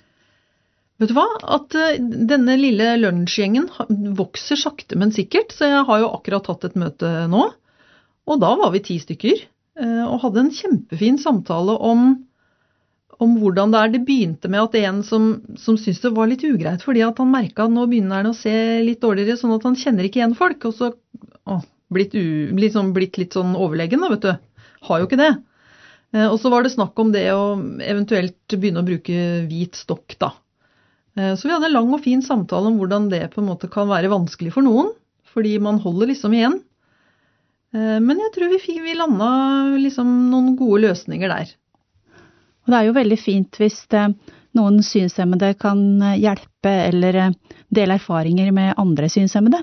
Vet 1.02 1.10
du 1.10 1.16
hva? 1.18 1.26
At 1.58 1.74
eh, 1.74 1.98
denne 2.30 2.56
lille 2.62 2.94
lunsjgjengen 3.02 3.66
vokser 4.18 4.60
sakte, 4.60 4.98
men 5.00 5.14
sikkert. 5.16 5.56
Så 5.56 5.72
jeg 5.72 5.86
har 5.88 6.04
jo 6.04 6.12
akkurat 6.14 6.46
hatt 6.52 6.68
et 6.68 6.78
møte 6.78 7.10
nå. 7.32 7.48
Og 8.30 8.42
da 8.44 8.52
var 8.60 8.70
vi 8.76 8.84
ti 8.86 9.00
stykker. 9.02 9.42
eh, 9.82 10.04
Og 10.06 10.22
hadde 10.28 10.44
en 10.44 10.54
kjempefin 10.54 11.18
samtale 11.22 11.74
om, 11.74 12.12
om 13.22 13.36
hvordan 13.38 13.74
det 13.74 13.80
er. 13.82 13.92
Det 13.94 14.02
begynte 14.08 14.50
med 14.52 14.64
at 14.64 14.78
en 14.82 15.04
som, 15.06 15.28
som 15.62 15.78
syntes 15.78 16.02
det 16.04 16.14
var 16.16 16.30
litt 16.32 16.46
ugreit 16.48 16.82
fordi 16.86 17.04
at 17.06 17.20
han 17.22 17.30
merka 17.34 17.68
at 17.68 17.74
nå 17.76 17.86
begynner 17.92 18.22
han 18.22 18.32
å 18.32 18.38
se 18.38 18.54
litt 18.86 19.02
dårligere, 19.04 19.38
sånn 19.40 19.54
at 19.58 19.68
han 19.68 19.78
kjenner 19.78 20.08
ikke 20.08 20.22
igjen 20.22 20.38
folk. 20.38 20.66
Og 20.70 20.76
så 20.78 20.92
å, 21.46 21.62
blitt, 21.94 22.16
u, 22.18 22.50
sånn, 22.74 22.94
blitt 22.96 23.20
litt 23.22 23.38
sånn 23.38 23.54
overlegen, 23.58 24.02
da, 24.02 24.12
vet 24.14 24.26
du. 24.26 24.68
Har 24.88 25.02
jo 25.02 25.08
ikke 25.10 25.20
det. 25.22 25.32
Eh, 26.16 26.28
Og 26.28 26.40
så 26.42 26.52
var 26.54 26.64
det 26.66 26.74
snakk 26.74 26.98
om 27.00 27.12
det 27.14 27.28
å 27.36 27.44
eventuelt 27.86 28.56
begynne 28.56 28.82
å 28.82 28.88
bruke 28.88 29.20
hvit 29.50 29.78
stokk, 29.78 30.18
da. 30.22 30.34
Eh, 31.18 31.36
Så 31.36 31.48
vi 31.48 31.54
hadde 31.54 31.70
en 31.70 31.78
lang 31.78 31.94
og 31.94 32.04
fin 32.04 32.22
samtale 32.26 32.72
om 32.72 32.80
hvordan 32.82 33.10
det 33.12 33.28
på 33.36 33.42
en 33.44 33.50
måte 33.52 33.70
kan 33.72 33.90
være 33.92 34.12
vanskelig 34.12 34.54
for 34.56 34.66
noen, 34.66 34.92
fordi 35.34 35.58
man 35.60 35.80
holder 35.84 36.12
liksom 36.12 36.34
igjen. 36.34 36.60
Eh, 37.74 38.00
Men 38.00 38.18
jeg 38.26 38.34
tror 38.36 38.50
vi, 38.52 38.60
fikk, 38.66 38.82
vi 38.84 38.98
landa 38.98 39.32
liksom 39.78 40.32
noen 40.32 40.56
gode 40.60 40.88
løsninger 40.90 41.30
der. 41.30 41.56
Det 42.72 42.80
er 42.80 42.88
jo 42.88 42.96
veldig 42.96 43.18
fint 43.20 43.58
hvis 43.60 43.82
eh, 44.00 44.14
noen 44.56 44.80
synshemmede 44.86 45.52
kan 45.60 45.82
eh, 46.00 46.20
hjelpe 46.24 46.72
eller 46.88 47.18
eh, 47.20 47.34
dele 47.74 47.98
erfaringer 48.00 48.52
med 48.56 48.78
andre 48.80 49.10
synshemmede. 49.12 49.60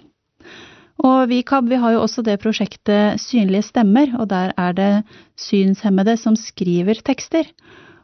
Og 0.98 1.30
vi 1.30 1.38
i 1.40 1.46
KAB 1.46 1.70
vi 1.70 1.78
har 1.80 1.94
jo 1.94 2.02
også 2.02 2.24
det 2.26 2.40
prosjektet 2.42 3.22
Synlige 3.22 3.68
stemmer, 3.68 4.11
og 4.18 4.28
der 4.32 4.52
er 4.59 4.74
det 4.74 4.90
synshemmede 5.38 6.16
som 6.20 6.36
skriver 6.36 7.00
tekster. 7.06 7.46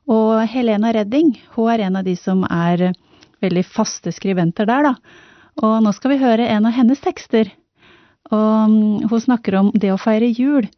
Og 0.09 0.45
Helena 0.49 0.93
Redding, 0.95 1.35
hun 1.57 1.73
er 1.73 1.85
en 1.85 1.99
av 2.01 2.07
de 2.07 2.15
som 2.17 2.45
er 2.47 2.93
veldig 3.45 3.65
faste 3.67 4.13
skribenter 4.15 4.69
der, 4.71 4.89
da. 4.89 4.95
Og 5.61 5.83
nå 5.85 5.93
skal 5.93 6.15
vi 6.15 6.23
høre 6.23 6.49
en 6.49 6.71
av 6.71 6.77
hennes 6.77 7.03
tekster. 7.03 7.51
Og 8.33 8.71
mm, 8.71 9.11
hun 9.11 9.25
snakker 9.27 9.59
om 9.59 9.73
det 9.75 9.93
å 9.93 10.01
feire 10.01 10.31
jul 10.31 10.71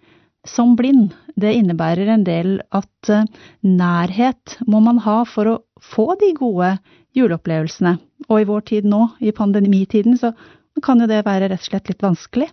som 0.50 0.74
blind. 0.78 1.14
Det 1.36 1.54
innebærer 1.58 2.10
en 2.14 2.24
del 2.26 2.58
at 2.74 3.12
eh, 3.12 3.26
nærhet 3.62 4.58
må 4.66 4.80
man 4.84 5.02
ha 5.04 5.22
for 5.28 5.52
å 5.52 5.56
få 5.82 6.14
de 6.20 6.32
gode 6.38 6.76
juleopplevelsene. 7.16 7.96
Og 8.28 8.42
i 8.42 8.48
vår 8.48 8.66
tid 8.72 8.88
nå, 8.88 9.06
i 9.20 9.34
pandemitiden, 9.36 10.18
så 10.18 10.32
kan 10.84 11.00
jo 11.00 11.08
det 11.10 11.24
være 11.26 11.52
rett 11.52 11.62
og 11.62 11.70
slett 11.70 11.92
litt 11.92 12.04
vanskelig. 12.04 12.50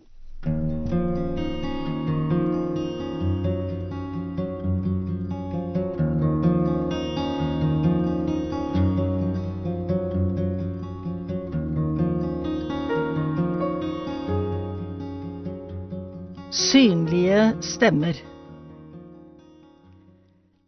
Synlige 16.53 17.61
stemmer. 17.61 18.13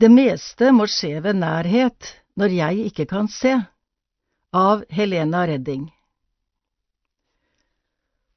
Det 0.02 0.08
meste 0.10 0.72
må 0.74 0.88
skje 0.90 1.20
ved 1.22 1.38
nærhet 1.38 2.08
når 2.34 2.54
jeg 2.58 2.86
ikke 2.90 3.06
kan 3.12 3.28
se. 3.30 3.52
Av 4.50 4.82
Helena 4.90 5.44
Redding. 5.46 5.84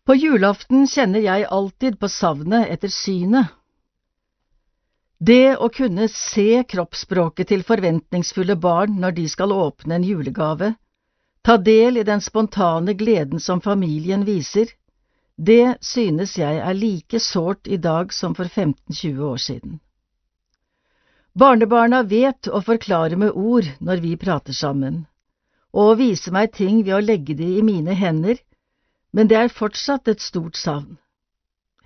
På 0.05 0.13
julaften 0.19 0.85
kjenner 0.93 1.25
jeg 1.25 1.47
alltid 1.49 1.97
på 1.97 2.11
savnet 2.13 2.69
etter 2.69 2.93
synet. 2.93 3.55
Det 5.17 5.57
å 5.57 5.71
kunne 5.73 6.11
se 6.13 6.67
kroppsspråket 6.69 7.49
til 7.55 7.65
forventningsfulle 7.65 8.59
barn 8.61 9.01
når 9.01 9.17
de 9.23 9.25
skal 9.33 9.57
åpne 9.57 9.97
en 9.97 10.05
julegave, 10.05 10.75
ta 11.41 11.57
del 11.57 11.97
i 11.97 12.05
den 12.05 12.21
spontane 12.21 12.93
gleden 12.93 13.41
som 13.41 13.65
familien 13.65 14.29
viser, 14.29 14.69
det 15.39 15.79
synes 15.81 16.35
jeg 16.39 16.59
er 16.59 16.75
like 16.75 17.21
sårt 17.23 17.67
i 17.67 17.77
dag 17.79 18.13
som 18.13 18.35
for 18.35 18.45
15–20 18.45 19.21
år 19.23 19.37
siden. 19.37 19.81
Barnebarna 21.39 22.03
vet 22.03 22.49
å 22.51 22.59
forklare 22.67 23.17
med 23.17 23.31
ord 23.31 23.69
når 23.79 24.03
vi 24.03 24.17
prater 24.19 24.53
sammen, 24.53 25.05
og 25.71 25.99
vise 26.01 26.33
meg 26.35 26.51
ting 26.57 26.83
ved 26.83 26.97
å 26.97 27.05
legge 27.05 27.37
de 27.39 27.53
i 27.59 27.63
mine 27.63 27.95
hender, 27.95 28.41
men 29.15 29.31
det 29.31 29.39
er 29.39 29.55
fortsatt 29.55 30.09
et 30.11 30.21
stort 30.21 30.59
savn. 30.59 30.99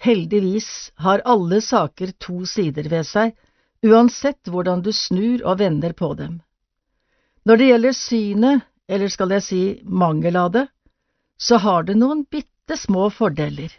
Heldigvis 0.00 0.90
har 1.04 1.22
alle 1.28 1.60
saker 1.60 2.14
to 2.18 2.46
sider 2.48 2.88
ved 2.88 3.04
seg, 3.06 3.36
uansett 3.84 4.48
hvordan 4.48 4.80
du 4.82 4.92
snur 4.96 5.44
og 5.44 5.60
vender 5.60 5.92
på 5.92 6.14
dem. 6.16 6.40
Når 7.44 7.56
det 7.58 7.68
gjelder 7.68 7.98
synet, 7.98 8.64
eller 8.88 9.12
skal 9.12 9.36
jeg 9.36 9.44
si 9.44 9.62
mangel 9.84 10.36
av 10.40 10.50
det, 10.56 10.66
så 11.38 11.58
har 11.60 11.84
det 11.84 11.98
noen 11.98 12.24
bitte 12.24 12.51
små 12.76 13.08
fordeler, 13.10 13.72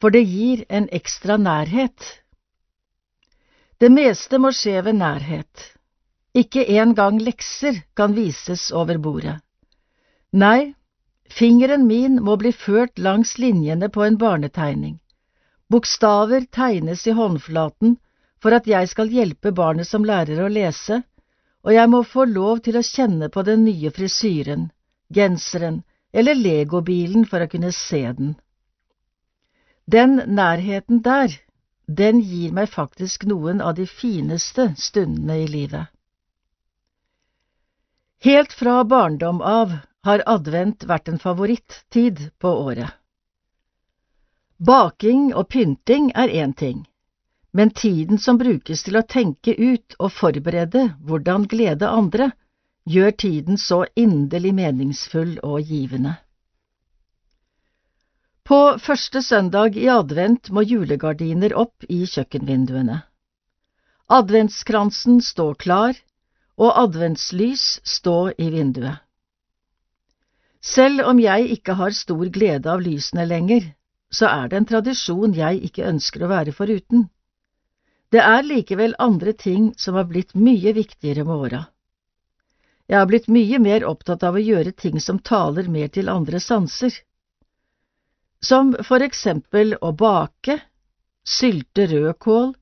for 0.00 0.14
det 0.14 0.24
gir 0.28 0.64
en 0.68 0.88
ekstra 0.92 1.36
nærhet. 1.36 2.22
Det 3.78 3.90
meste 3.94 4.38
må 4.38 4.52
skje 4.54 4.82
ved 4.84 4.98
nærhet. 4.98 5.66
Ikke 6.34 6.64
engang 6.78 7.20
lekser 7.22 7.82
kan 7.96 8.14
vises 8.14 8.70
over 8.70 8.98
bordet. 8.98 9.38
Nei, 10.32 10.74
fingeren 11.30 11.86
min 11.86 12.18
må 12.22 12.36
bli 12.36 12.52
ført 12.52 12.98
langs 12.98 13.38
linjene 13.38 13.88
på 13.88 14.04
en 14.04 14.18
barnetegning. 14.18 14.98
Bokstaver 15.70 16.46
tegnes 16.52 17.06
i 17.06 17.14
håndflaten 17.16 17.96
for 18.42 18.54
at 18.54 18.66
jeg 18.70 18.88
skal 18.88 19.10
hjelpe 19.12 19.52
barnet 19.52 19.88
som 19.88 20.04
lærer 20.04 20.44
å 20.44 20.52
lese, 20.52 21.02
og 21.64 21.74
jeg 21.74 21.90
må 21.90 22.02
få 22.06 22.24
lov 22.24 22.62
til 22.64 22.78
å 22.78 22.86
kjenne 22.86 23.28
på 23.34 23.42
den 23.42 23.64
nye 23.66 23.90
frisyren, 23.94 24.70
genseren 25.12 25.82
eller 26.12 26.34
legobilen 26.34 27.26
for 27.26 27.44
å 27.44 27.50
kunne 27.50 27.72
se 27.72 28.02
den. 28.12 28.34
Den 29.88 30.20
nærheten 30.26 31.02
der, 31.04 31.32
den 31.88 32.20
gir 32.20 32.52
meg 32.52 32.68
faktisk 32.68 33.24
noen 33.24 33.62
av 33.64 33.76
de 33.78 33.86
fineste 33.88 34.72
stundene 34.76 35.38
i 35.44 35.46
livet. 35.48 35.88
Helt 38.20 38.52
fra 38.52 38.82
barndom 38.84 39.40
av 39.40 39.76
har 40.04 40.24
advent 40.26 40.84
vært 40.84 41.08
en 41.08 41.20
favorittid 41.22 42.28
på 42.38 42.52
året. 42.64 42.90
Baking 44.58 45.30
og 45.34 45.48
pynting 45.54 46.10
er 46.18 46.32
én 46.34 46.52
ting, 46.52 46.82
men 47.52 47.70
tiden 47.70 48.18
som 48.18 48.40
brukes 48.40 48.82
til 48.82 48.98
å 48.98 49.06
tenke 49.06 49.54
ut 49.54 49.94
og 49.98 50.12
forberede 50.12 50.88
hvordan 51.06 51.46
glede 51.46 51.88
andre, 51.88 52.32
gjør 52.88 53.10
tiden 53.10 53.58
så 53.60 53.84
inderlig 53.96 54.54
meningsfull 54.54 55.36
og 55.42 55.62
givende. 55.68 56.16
På 58.48 58.78
første 58.80 59.20
søndag 59.22 59.76
i 59.76 59.90
advent 59.92 60.48
må 60.50 60.64
julegardiner 60.64 61.52
opp 61.52 61.84
i 61.88 62.06
kjøkkenvinduene. 62.08 63.02
Adventskransen 64.08 65.20
står 65.20 65.58
klar, 65.60 65.98
og 66.56 66.72
adventslys 66.80 67.66
står 67.84 68.32
i 68.40 68.48
vinduet. 68.54 69.04
Selv 70.64 71.04
om 71.06 71.20
jeg 71.20 71.52
ikke 71.58 71.76
har 71.78 71.92
stor 71.94 72.24
glede 72.34 72.72
av 72.72 72.80
lysene 72.82 73.28
lenger, 73.28 73.68
så 74.10 74.26
er 74.32 74.48
det 74.48 74.58
en 74.58 74.68
tradisjon 74.72 75.36
jeg 75.36 75.60
ikke 75.68 75.86
ønsker 75.86 76.24
å 76.24 76.32
være 76.32 76.56
foruten. 76.56 77.06
Det 78.08 78.24
er 78.24 78.46
likevel 78.48 78.96
andre 78.98 79.36
ting 79.36 79.74
som 79.76 80.00
har 80.00 80.08
blitt 80.08 80.32
mye 80.34 80.72
viktigere 80.72 81.28
med 81.28 81.36
åra. 81.36 81.66
Jeg 82.88 82.96
har 82.96 83.08
blitt 83.08 83.28
mye 83.28 83.58
mer 83.60 83.84
opptatt 83.84 84.22
av 84.24 84.38
å 84.38 84.42
gjøre 84.42 84.72
ting 84.72 84.96
som 85.04 85.18
taler 85.20 85.68
mer 85.68 85.90
til 85.92 86.08
andre 86.08 86.40
sanser, 86.40 86.94
som 88.40 88.70
for 88.86 89.04
eksempel 89.04 89.74
å 89.82 89.90
bake, 89.92 90.60
sylte 91.26 91.84
rødkål, 91.90 92.54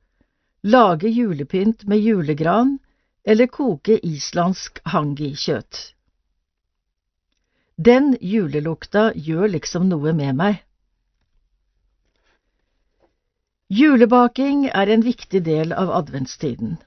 lage 0.66 1.12
julepynt 1.12 1.84
med 1.86 2.02
julegran 2.02 2.78
eller 3.22 3.46
koke 3.46 4.00
islandsk 4.02 4.80
hangi-kjøtt. 4.94 5.82
Den 7.76 8.16
julelukta 8.20 9.10
gjør 9.14 9.52
liksom 9.52 9.86
noe 9.92 10.14
med 10.16 10.38
meg. 10.38 10.62
Julebaking 13.68 14.66
er 14.70 14.90
en 14.90 15.02
viktig 15.04 15.42
del 15.44 15.74
av 15.76 15.90
adventstiden. 15.92 16.78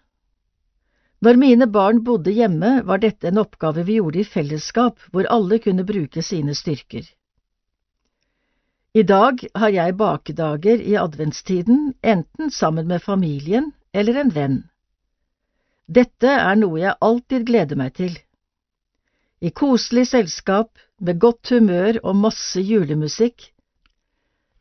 Når 1.22 1.36
mine 1.36 1.68
barn 1.68 2.04
bodde 2.04 2.32
hjemme, 2.32 2.80
var 2.88 3.02
dette 3.04 3.28
en 3.28 3.42
oppgave 3.42 3.84
vi 3.84 3.98
gjorde 4.00 4.22
i 4.22 4.28
fellesskap, 4.28 5.00
hvor 5.12 5.28
alle 5.28 5.60
kunne 5.60 5.84
bruke 5.84 6.24
sine 6.24 6.56
styrker. 6.56 7.04
I 8.96 9.04
dag 9.04 9.44
har 9.56 9.70
jeg 9.70 9.98
bakedager 10.00 10.80
i 10.82 10.96
adventstiden, 10.98 11.94
enten 12.02 12.52
sammen 12.52 12.88
med 12.88 13.04
familien 13.04 13.74
eller 13.94 14.22
en 14.22 14.32
venn. 14.34 14.58
Dette 15.90 16.32
er 16.32 16.56
noe 16.56 16.80
jeg 16.80 16.98
alltid 17.02 17.46
gleder 17.50 17.78
meg 17.78 17.94
til. 18.00 18.16
I 19.42 19.52
koselig 19.52 20.08
selskap, 20.10 20.72
med 21.00 21.20
godt 21.20 21.52
humør 21.52 22.00
og 22.04 22.16
masse 22.16 22.62
julemusikk. 22.62 23.52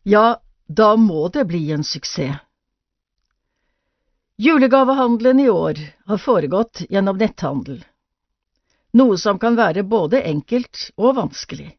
Ja, 0.07 0.39
da 0.69 0.95
må 0.97 1.29
det 1.35 1.49
bli 1.49 1.65
en 1.75 1.85
suksess. 1.85 2.48
Julegavehandelen 4.41 5.41
i 5.41 5.49
år 5.51 5.79
har 6.07 6.19
foregått 6.23 6.85
gjennom 6.89 7.17
netthandel, 7.19 7.81
noe 8.95 9.17
som 9.19 9.39
kan 9.43 9.57
være 9.59 9.83
både 9.83 10.21
enkelt 10.31 10.93
og 10.95 11.17
vanskelig. 11.17 11.73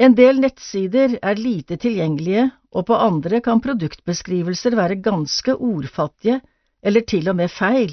En 0.00 0.16
del 0.16 0.40
nettsider 0.40 1.18
er 1.20 1.36
lite 1.36 1.76
tilgjengelige, 1.82 2.46
og 2.72 2.86
på 2.88 2.96
andre 2.96 3.42
kan 3.44 3.60
produktbeskrivelser 3.60 4.78
være 4.80 4.96
ganske 5.04 5.52
ordfattige 5.52 6.38
eller 6.80 7.04
til 7.04 7.28
og 7.28 7.36
med 7.36 7.52
feil, 7.52 7.92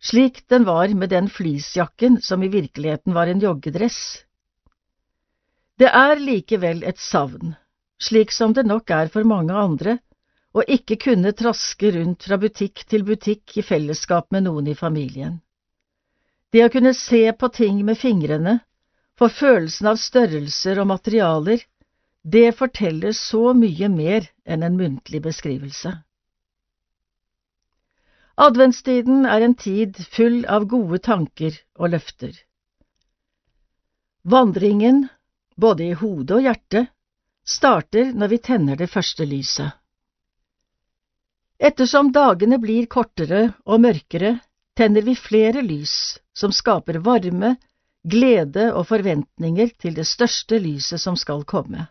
slik 0.00 0.40
den 0.48 0.64
var 0.64 0.88
med 0.96 1.12
den 1.12 1.28
fleecejakken 1.28 2.22
som 2.24 2.40
i 2.40 2.48
virkeligheten 2.48 3.12
var 3.12 3.28
en 3.28 3.44
joggedress. 3.44 4.00
Det 5.76 5.92
er 5.92 6.16
likevel 6.24 6.80
et 6.88 7.04
savn, 7.04 7.52
slik 8.00 8.32
som 8.32 8.56
det 8.56 8.64
nok 8.64 8.88
er 8.88 9.12
for 9.12 9.28
mange 9.28 9.52
andre, 9.52 9.98
å 10.56 10.64
ikke 10.64 10.96
kunne 11.02 11.34
traske 11.36 11.90
rundt 11.92 12.24
fra 12.28 12.38
butikk 12.40 12.86
til 12.88 13.04
butikk 13.04 13.58
i 13.60 13.64
fellesskap 13.66 14.30
med 14.32 14.46
noen 14.46 14.70
i 14.72 14.76
familien. 14.78 15.40
Det 16.52 16.64
å 16.64 16.72
kunne 16.72 16.94
se 16.96 17.26
på 17.36 17.50
ting 17.52 17.82
med 17.84 17.98
fingrene, 18.00 18.60
få 19.18 19.28
følelsen 19.32 19.90
av 19.90 20.00
størrelser 20.00 20.80
og 20.80 20.88
materialer, 20.92 21.60
det 22.22 22.56
forteller 22.58 23.12
så 23.16 23.52
mye 23.54 23.88
mer 23.92 24.30
enn 24.44 24.64
en 24.66 24.78
muntlig 24.80 25.20
beskrivelse. 25.22 25.92
Adventstiden 28.36 29.24
er 29.24 29.44
en 29.44 29.54
tid 29.56 29.96
full 30.12 30.42
av 30.52 30.66
gode 30.68 30.98
tanker 31.04 31.56
og 31.78 31.94
løfter. 31.94 32.34
Vandringen, 34.24 35.06
både 35.56 35.86
i 35.86 35.96
hode 35.96 36.36
og 36.36 36.44
hjerte, 36.48 36.86
starter 37.46 38.12
når 38.12 38.32
vi 38.34 38.44
tenner 38.48 38.76
det 38.76 38.90
første 38.92 39.24
lyset. 39.24 39.70
Ettersom 41.58 42.12
dagene 42.12 42.58
blir 42.60 42.86
kortere 42.86 43.52
og 43.64 43.80
mørkere, 43.80 44.38
tenner 44.76 45.02
vi 45.02 45.14
flere 45.16 45.62
lys 45.64 46.18
som 46.36 46.52
skaper 46.52 46.98
varme, 47.04 47.54
glede 48.04 48.68
og 48.76 48.86
forventninger 48.90 49.72
til 49.80 49.96
det 49.96 50.04
største 50.06 50.58
lyset 50.60 51.00
som 51.00 51.16
skal 51.16 51.44
komme. 51.48 51.86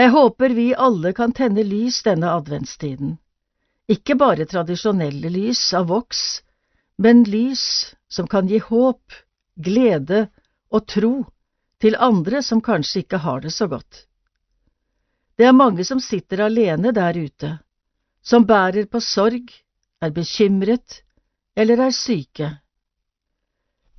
Jeg 0.00 0.10
håper 0.14 0.54
vi 0.56 0.72
alle 0.72 1.12
kan 1.12 1.34
tenne 1.36 1.62
lys 1.62 2.00
denne 2.06 2.30
adventstiden, 2.32 3.18
ikke 3.92 4.16
bare 4.16 4.46
tradisjonelle 4.48 5.28
lys 5.28 5.60
av 5.76 5.90
voks, 5.90 6.40
men 6.96 7.26
lys 7.28 7.92
som 8.08 8.26
kan 8.26 8.48
gi 8.48 8.62
håp, 8.64 9.12
glede 9.60 10.24
og 10.72 10.86
tro 10.88 11.12
til 11.82 11.98
andre 12.00 12.40
som 12.42 12.62
kanskje 12.64 13.04
ikke 13.04 13.20
har 13.26 13.44
det 13.44 13.52
så 13.52 13.68
godt. 13.68 14.06
Det 15.36 15.44
er 15.44 15.56
mange 15.56 15.84
som 15.84 16.00
sitter 16.00 16.46
alene 16.46 16.92
der 16.96 17.18
ute, 17.18 17.58
som 18.22 18.46
bærer 18.46 18.86
på 18.86 19.00
sorg, 19.00 19.50
er 20.02 20.10
bekymret 20.10 21.02
eller 21.56 21.86
er 21.86 21.94
syke. 21.94 22.50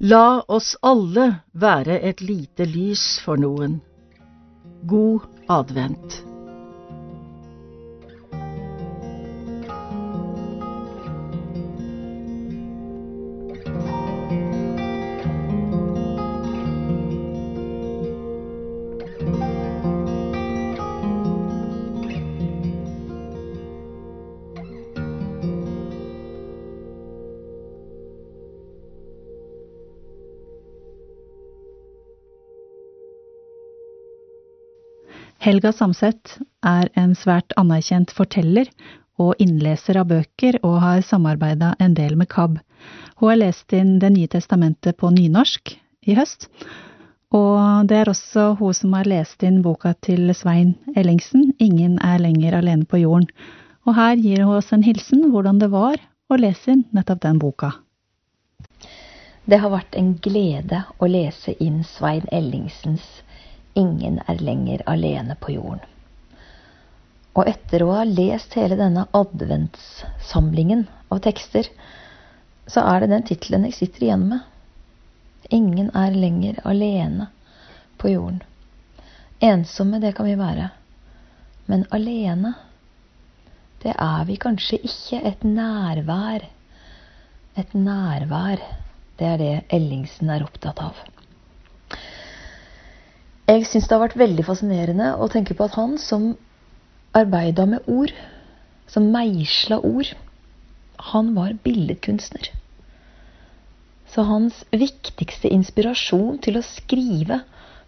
La 0.03 0.41
oss 0.47 0.74
alle 0.84 1.30
være 1.53 2.01
et 2.09 2.21
lite 2.21 2.65
lys 2.67 3.21
for 3.24 3.39
noen. 3.39 3.80
God 4.88 5.28
advent. 5.49 6.32
Helga 35.43 35.73
Samset 35.75 36.37
er 36.63 36.87
en 36.95 37.17
svært 37.19 37.51
anerkjent 37.59 38.13
forteller 38.15 38.69
og 39.19 39.41
innleser 39.43 39.97
av 39.99 40.07
bøker, 40.07 40.55
og 40.63 40.77
har 40.79 41.01
samarbeida 41.03 41.73
en 41.83 41.97
del 41.97 42.15
med 42.15 42.29
KAB. 42.31 42.61
Hun 43.19 43.27
har 43.27 43.41
lest 43.41 43.75
inn 43.75 43.97
Det 43.99 44.13
nye 44.13 44.31
testamentet 44.31 44.95
på 45.01 45.09
nynorsk 45.11 45.73
i 46.07 46.15
høst, 46.15 46.47
og 47.35 47.89
det 47.89 47.97
er 47.97 48.11
også 48.13 48.53
hun 48.61 48.77
som 48.77 48.95
har 48.95 49.09
lest 49.09 49.43
inn 49.43 49.59
boka 49.65 49.91
til 50.07 50.31
Svein 50.31 50.77
Ellingsen, 50.95 51.51
Ingen 51.59 51.99
er 51.99 52.23
lenger 52.23 52.55
alene 52.61 52.87
på 52.87 53.01
jorden. 53.03 53.27
Og 53.83 53.97
her 53.99 54.15
gir 54.15 54.45
hun 54.45 54.61
oss 54.61 54.71
en 54.71 54.87
hilsen 54.87 55.28
hvordan 55.33 55.59
det 55.59 55.74
var 55.75 55.99
å 56.32 56.39
lese 56.39 56.71
inn 56.71 56.86
nettopp 56.95 57.20
den 57.28 57.43
boka. 57.43 57.74
Det 59.43 59.59
har 59.59 59.75
vært 59.75 59.99
en 59.99 60.15
glede 60.24 60.86
å 61.03 61.11
lese 61.11 61.51
inn 61.59 61.83
Svein 61.83 62.32
Ellingsens 62.32 63.03
Ingen 63.74 64.20
er 64.28 64.41
lenger 64.41 64.83
alene 64.89 65.36
på 65.39 65.55
jorden. 65.55 65.82
Og 67.33 67.47
etter 67.50 67.82
å 67.82 67.93
ha 67.97 68.04
lest 68.05 68.54
hele 68.54 68.78
denne 68.78 69.08
adventssamlingen 69.17 70.86
av 71.09 71.24
tekster, 71.25 71.70
så 72.70 72.83
er 72.91 73.01
det 73.01 73.09
den 73.12 73.25
tittelen 73.28 73.66
jeg 73.67 73.78
sitter 73.79 74.05
igjen 74.05 74.28
med. 74.29 74.43
Ingen 75.50 75.89
er 75.97 76.13
lenger 76.13 76.62
alene 76.70 77.28
på 77.97 78.13
jorden. 78.13 78.43
Ensomme, 79.43 80.00
det 80.00 80.13
kan 80.16 80.29
vi 80.29 80.37
være. 80.39 80.70
Men 81.66 81.87
alene, 81.91 82.54
det 83.83 83.95
er 83.97 84.29
vi 84.29 84.37
kanskje 84.39 84.79
ikke. 84.86 85.20
Et 85.20 85.43
nærvær. 85.43 86.45
Et 87.59 87.74
nærvær, 87.74 88.62
det 89.20 89.28
er 89.33 89.41
det 89.41 89.54
Ellingsen 89.74 90.32
er 90.33 90.45
opptatt 90.45 90.79
av. 90.82 91.01
Jeg 93.43 93.65
syns 93.67 93.89
det 93.89 93.95
har 93.97 94.03
vært 94.05 94.20
veldig 94.20 94.45
fascinerende 94.47 95.09
å 95.20 95.28
tenke 95.32 95.55
på 95.57 95.65
at 95.67 95.75
han 95.75 95.97
som 95.99 96.29
arbeida 97.13 97.65
med 97.67 97.89
ord 97.91 98.13
som 98.87 99.09
meisla 99.11 99.82
ord. 99.83 100.13
Han 101.11 101.33
var 101.36 101.57
billedkunstner. 101.65 102.53
Så 104.13 104.24
hans 104.29 104.61
viktigste 104.71 105.51
inspirasjon 105.51 106.37
til 106.45 106.59
å 106.59 106.63
skrive 106.63 107.41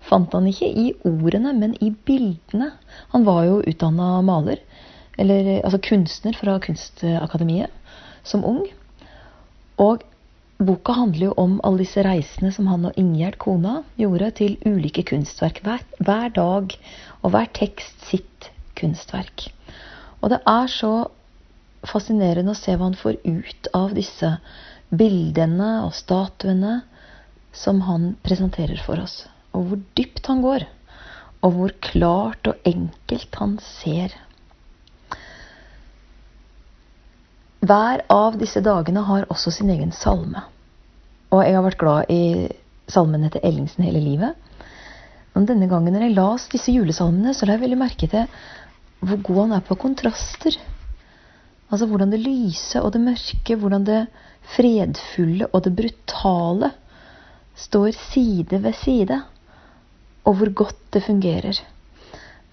fant 0.05 0.33
han 0.35 0.49
ikke 0.49 0.67
i 0.67 0.89
ordene, 1.07 1.53
men 1.55 1.75
i 1.81 1.91
bildene. 2.05 2.73
Han 3.13 3.25
var 3.25 3.45
jo 3.47 3.61
utdanna 3.65 4.19
maler, 4.25 4.59
eller 5.17 5.61
altså 5.61 5.79
kunstner 5.81 6.35
fra 6.37 6.57
Kunstakademiet, 6.61 7.71
som 8.27 8.43
ung. 8.45 8.65
Og 9.81 10.03
boka 10.57 10.93
handler 10.95 11.29
jo 11.29 11.33
om 11.41 11.57
alle 11.63 11.83
disse 11.83 12.03
reisene 12.05 12.51
som 12.55 12.67
han 12.71 12.87
og 12.87 12.97
Ingjerd, 12.99 13.37
kona, 13.41 13.81
gjorde 13.99 14.31
til 14.39 14.55
ulike 14.65 15.03
kunstverk. 15.07 15.61
Hver, 15.65 15.83
hver 15.99 16.31
dag 16.35 16.77
og 17.21 17.33
hver 17.33 17.51
tekst 17.57 18.07
sitt 18.07 18.49
kunstverk. 18.79 19.49
Og 20.21 20.31
det 20.31 20.39
er 20.47 20.71
så 20.71 20.93
fascinerende 21.85 22.55
å 22.55 22.57
se 22.57 22.75
hva 22.75 22.89
han 22.89 22.97
får 22.97 23.19
ut 23.25 23.69
av 23.77 23.93
disse 23.97 24.31
bildene 24.95 25.71
og 25.85 25.93
statuene 25.97 26.79
som 27.55 27.81
han 27.87 28.13
presenterer 28.25 28.79
for 28.85 29.01
oss. 29.03 29.23
Og 29.55 29.69
hvor 29.69 29.83
dypt 29.97 30.27
han 30.31 30.43
går. 30.43 30.65
Og 31.45 31.55
hvor 31.55 31.75
klart 31.83 32.47
og 32.49 32.67
enkelt 32.67 33.37
han 33.39 33.59
ser. 33.63 34.15
Hver 37.65 38.03
av 38.11 38.35
disse 38.37 38.61
dagene 38.61 39.01
har 39.07 39.25
også 39.31 39.53
sin 39.53 39.71
egen 39.73 39.93
salme. 39.95 40.43
Og 41.33 41.41
jeg 41.41 41.55
har 41.55 41.63
vært 41.65 41.81
glad 41.81 42.11
i 42.13 42.49
salmene 42.91 43.31
til 43.33 43.41
Ellingsen 43.47 43.85
hele 43.87 44.01
livet. 44.03 44.35
Men 45.33 45.47
denne 45.49 45.69
gangen 45.71 45.95
når 45.95 46.05
jeg 46.05 46.15
las 46.15 46.47
disse 46.51 46.73
julesalmene, 46.75 47.33
så 47.33 47.47
la 47.47 47.55
jeg 47.55 47.65
veldig 47.65 47.79
merke 47.79 48.09
til 48.11 48.27
hvor 49.05 49.21
god 49.25 49.39
han 49.41 49.55
er 49.57 49.63
på 49.65 49.77
kontraster. 49.79 50.57
Altså 51.71 51.87
hvordan 51.89 52.13
det 52.13 52.21
lyse 52.21 52.81
og 52.81 52.93
det 52.93 53.01
mørke, 53.03 53.57
hvordan 53.59 53.87
det 53.87 54.01
fredfulle 54.55 55.49
og 55.51 55.63
det 55.65 55.73
brutale 55.79 56.69
står 57.57 57.95
side 58.11 58.61
ved 58.61 58.77
side. 58.83 59.21
Og 60.25 60.37
hvor 60.37 60.53
godt 60.63 60.83
det 60.93 61.03
fungerer. 61.07 61.59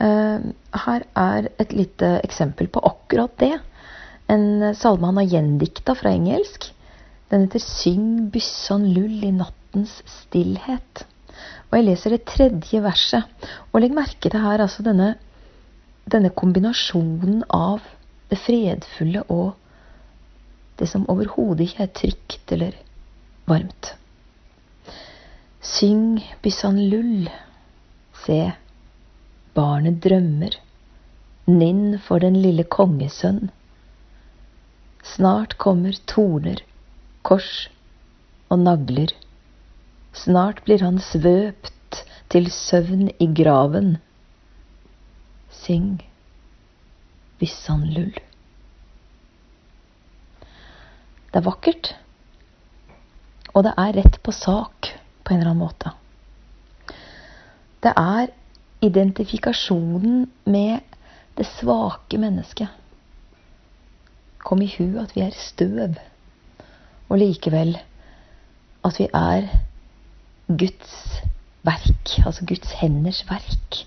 Eh, 0.01 0.49
her 0.87 1.05
er 1.17 1.53
et 1.61 1.77
lite 1.77 2.17
eksempel 2.25 2.69
på 2.73 2.83
akkurat 2.89 3.37
det. 3.41 3.55
En 4.33 4.75
salme 4.79 5.11
han 5.11 5.21
har 5.21 5.29
gjendikta 5.29 5.95
fra 5.99 6.13
engelsk. 6.15 6.71
Den 7.29 7.47
heter 7.47 7.61
Syng 7.65 8.31
byssan 8.33 8.87
lull 8.95 9.25
i 9.25 9.33
nattens 9.35 9.99
stillhet. 10.09 11.05
Og 11.69 11.79
jeg 11.79 11.87
leser 11.89 12.15
det 12.15 12.25
tredje 12.29 12.83
verset. 12.85 13.49
Og 13.73 13.83
legg 13.83 13.97
merke 13.97 14.31
til 14.31 14.41
her 14.45 14.63
altså 14.65 14.85
denne, 14.87 15.15
denne 16.09 16.33
kombinasjonen 16.37 17.43
av 17.53 17.85
det 18.33 18.41
fredfulle 18.41 19.25
og 19.33 19.53
det 20.81 20.89
som 20.89 21.05
overhodet 21.13 21.69
ikke 21.69 21.85
er 21.85 21.95
trygt 21.97 22.53
eller 22.57 22.77
varmt. 23.49 23.95
Syng 25.63 26.21
byssan 26.45 26.81
lull. 26.91 27.29
Se, 28.25 28.43
barnet 29.57 30.01
drømmer. 30.05 30.57
Ninn 31.49 31.99
for 32.01 32.23
den 32.23 32.39
lille 32.39 32.65
kongesønn. 32.65 33.51
Snart 35.03 35.59
kommer 35.59 35.97
torner, 36.07 36.63
kors 37.27 37.69
og 38.51 38.63
nagler. 38.63 39.11
Snart 40.15 40.63
blir 40.67 40.83
han 40.85 41.01
svøpt 41.03 42.05
til 42.33 42.51
søvn 42.53 43.09
i 43.19 43.29
graven. 43.35 43.97
Syng, 45.63 45.99
Vissanlull. 47.41 48.15
Det 51.33 51.41
er 51.41 51.47
vakkert, 51.49 51.95
og 53.55 53.65
det 53.67 53.73
er 53.81 53.97
rett 53.97 54.19
på 54.23 54.35
sak 54.37 54.93
på 55.25 55.33
en 55.33 55.41
eller 55.41 55.55
annen 55.55 55.65
måte. 55.65 55.95
Det 57.83 57.93
er 57.97 58.31
identifikasjonen 58.85 60.27
med 60.45 60.81
det 61.39 61.47
svake 61.49 62.21
mennesket. 62.21 62.69
Kom 64.43 64.63
i 64.63 64.71
hu 64.77 64.99
at 65.03 65.15
vi 65.17 65.23
er 65.25 65.37
støv, 65.39 65.99
og 67.09 67.21
likevel 67.21 67.77
at 68.85 68.99
vi 68.99 69.07
er 69.15 69.47
Guds 70.49 70.97
verk, 71.67 72.17
altså 72.27 72.47
Guds 72.49 72.75
henders 72.81 73.23
verk. 73.29 73.85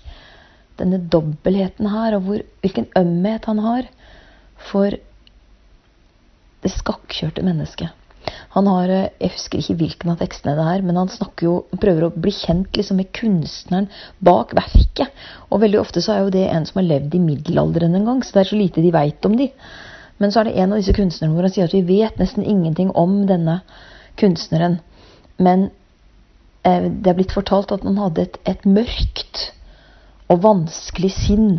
Denne 0.80 1.00
dobbeltheten 1.12 1.88
her, 1.88 2.16
og 2.16 2.24
hvor, 2.26 2.42
hvilken 2.64 2.88
ømhet 2.98 3.48
han 3.48 3.60
har 3.64 3.88
for 4.70 4.96
det 6.64 6.72
skakkjørte 6.72 7.44
mennesket. 7.46 7.92
Han 8.56 8.66
har, 8.66 8.90
Jeg 9.20 9.32
husker 9.36 9.60
ikke 9.60 9.76
hvilken 9.80 10.10
av 10.10 10.20
tekstene 10.20 10.56
det 10.58 10.64
er, 10.72 10.82
men 10.82 10.96
han 10.98 11.12
snakker 11.12 11.46
jo, 11.46 11.54
prøver 11.80 12.08
å 12.08 12.14
bli 12.14 12.32
kjent 12.34 12.76
liksom 12.76 12.98
med 12.98 13.12
kunstneren 13.14 13.90
bak 14.24 14.54
verket. 14.56 15.12
Og 15.50 15.60
veldig 15.62 15.78
ofte 15.82 16.02
så 16.02 16.14
er 16.14 16.24
jo 16.24 16.32
det 16.34 16.46
en 16.48 16.66
som 16.66 16.80
har 16.80 16.88
levd 16.88 17.14
i 17.14 17.22
middelalderen 17.22 17.94
en 17.98 18.08
gang, 18.08 18.24
så 18.24 18.34
det 18.34 18.42
er 18.42 18.50
så 18.50 18.58
lite 18.58 18.82
de 18.82 18.94
veit 18.94 19.28
om 19.28 19.36
de. 19.38 19.50
Men 20.18 20.32
så 20.32 20.40
er 20.40 20.48
det 20.48 20.56
en 20.56 20.72
av 20.72 20.80
disse 20.80 20.96
kunstnerne 20.96 21.34
hvor 21.34 21.46
han 21.46 21.52
sier 21.52 21.68
at 21.68 21.76
vi 21.76 21.84
vet 22.00 22.20
nesten 22.20 22.44
ingenting 22.44 22.90
om 22.96 23.18
denne 23.28 23.60
kunstneren. 24.20 24.78
Men 25.36 25.68
eh, 26.64 26.88
det 26.88 27.12
er 27.12 27.18
blitt 27.18 27.36
fortalt 27.36 27.74
at 27.74 27.84
han 27.84 28.00
hadde 28.00 28.24
et, 28.24 28.38
et 28.48 28.64
mørkt 28.64 29.50
og 30.32 30.42
vanskelig 30.42 31.12
sinn. 31.14 31.50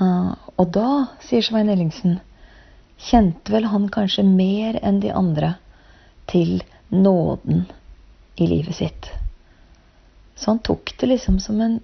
Uh, 0.00 0.34
og 0.58 0.72
da, 0.74 0.88
sier 1.22 1.44
Svein 1.44 1.70
Ellingsen, 1.70 2.18
kjente 2.98 3.52
vel 3.54 3.68
han 3.70 3.86
kanskje 3.92 4.24
mer 4.26 4.78
enn 4.82 5.00
de 5.02 5.12
andre 5.14 5.54
til 6.30 6.62
nåden 6.90 7.66
i 8.40 8.48
livet 8.50 8.78
sitt. 8.80 9.10
Så 10.34 10.50
han 10.50 10.62
tok 10.66 10.96
det 10.98 11.10
liksom 11.12 11.38
som 11.42 11.60
en 11.62 11.78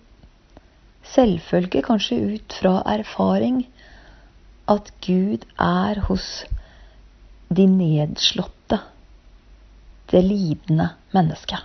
selvfølge, 1.06 1.82
kanskje 1.86 2.18
ut 2.34 2.56
fra 2.60 2.80
erfaring, 2.88 3.62
at 4.70 4.92
Gud 5.02 5.44
er 5.58 6.00
hos 6.06 6.44
de 7.50 7.66
nedslåtte, 7.66 8.78
det 10.10 10.22
lidende 10.22 10.92
mennesket. 11.14 11.58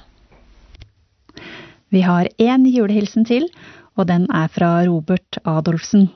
Vi 1.93 2.01
har 2.01 2.27
én 2.41 2.65
julehilsen 2.65 3.25
til, 3.25 3.45
og 3.95 4.09
den 4.09 4.25
er 4.33 4.49
fra 4.51 4.81
Robert 4.87 5.37
Adolfsen. 5.45 6.09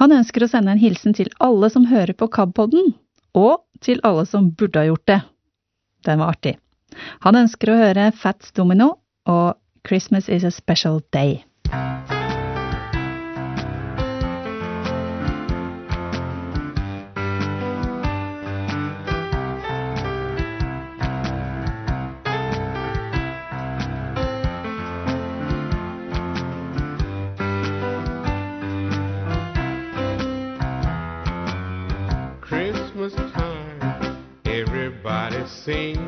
Han 0.00 0.12
ønsker 0.12 0.44
å 0.44 0.50
sende 0.52 0.74
en 0.74 0.82
hilsen 0.82 1.16
til 1.16 1.32
alle 1.40 1.70
som 1.72 1.88
hører 1.88 2.14
på 2.16 2.28
KAB-podden, 2.32 2.92
og 3.34 3.64
til 3.80 4.00
alle 4.04 4.26
som 4.28 4.50
burde 4.52 4.80
ha 4.80 4.88
gjort 4.90 5.08
det. 5.08 5.20
Den 6.06 6.20
var 6.20 6.36
artig. 6.36 6.56
Han 7.24 7.38
ønsker 7.40 7.72
å 7.72 7.80
høre 7.80 8.10
Fats 8.12 8.52
Domino 8.52 8.98
og 9.28 9.56
Christmas 9.88 10.28
is 10.28 10.44
a 10.44 10.52
special 10.52 11.00
day. 11.12 11.42
thing 35.72 36.01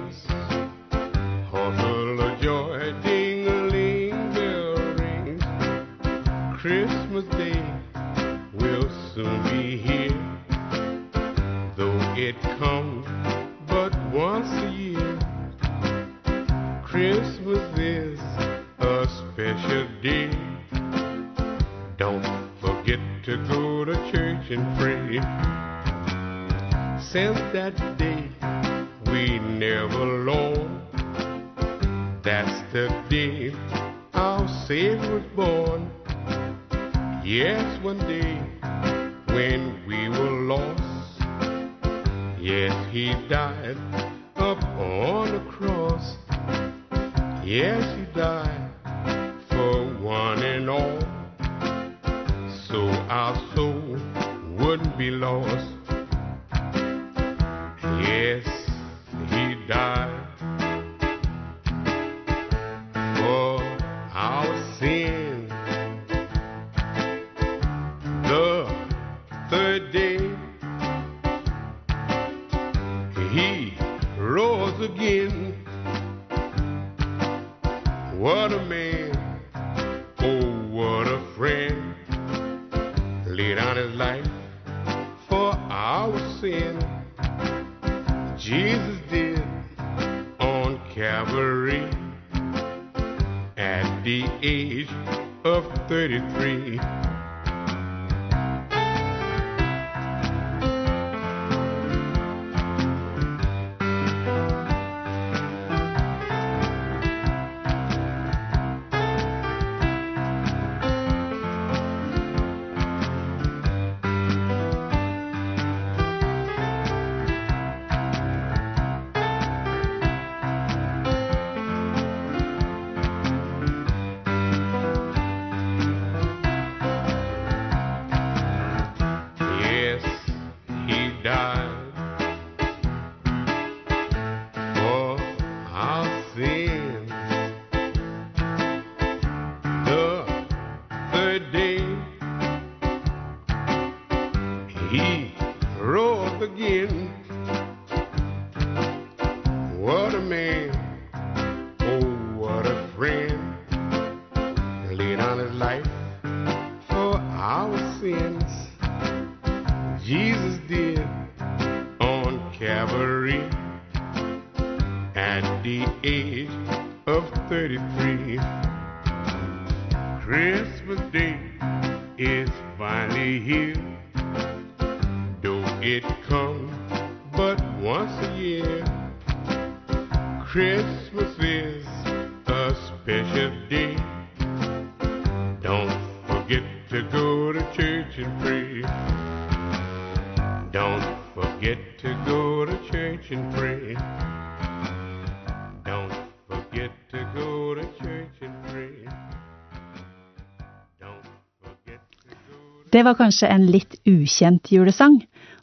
var 203.06 203.16
kanskje 203.18 203.51
en 203.52 203.66
litt 203.70 203.97
ukjent 204.09 204.70
julesang, 204.72 205.20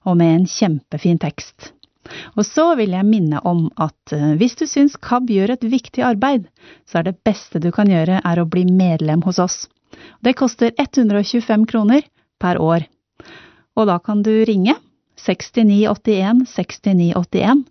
og 0.07 0.17
med 0.17 0.35
en 0.35 0.47
kjempefin 0.49 1.19
tekst. 1.21 1.71
Og 2.35 2.45
så 2.47 2.71
vil 2.79 2.95
jeg 2.95 3.07
minne 3.07 3.41
om 3.47 3.67
at 3.81 4.13
eh, 4.15 4.33
hvis 4.39 4.57
du 4.59 4.65
syns 4.67 4.97
KAB 5.01 5.29
gjør 5.31 5.53
et 5.55 5.67
viktig 5.69 6.03
arbeid, 6.05 6.47
så 6.89 6.99
er 6.99 7.09
det 7.09 7.21
beste 7.25 7.61
du 7.61 7.69
kan 7.75 7.89
gjøre 7.91 8.21
er 8.25 8.41
å 8.41 8.47
bli 8.49 8.65
medlem 8.67 9.21
hos 9.27 9.39
oss. 9.39 9.59
Det 10.23 10.33
koster 10.39 10.73
125 10.79 11.67
kroner 11.69 12.05
per 12.41 12.59
år. 12.61 12.87
Og 13.77 13.87
da 13.87 13.99
kan 14.03 14.23
du 14.25 14.33
ringe 14.47 14.75
6981 15.21 16.45
6981, 16.49 17.63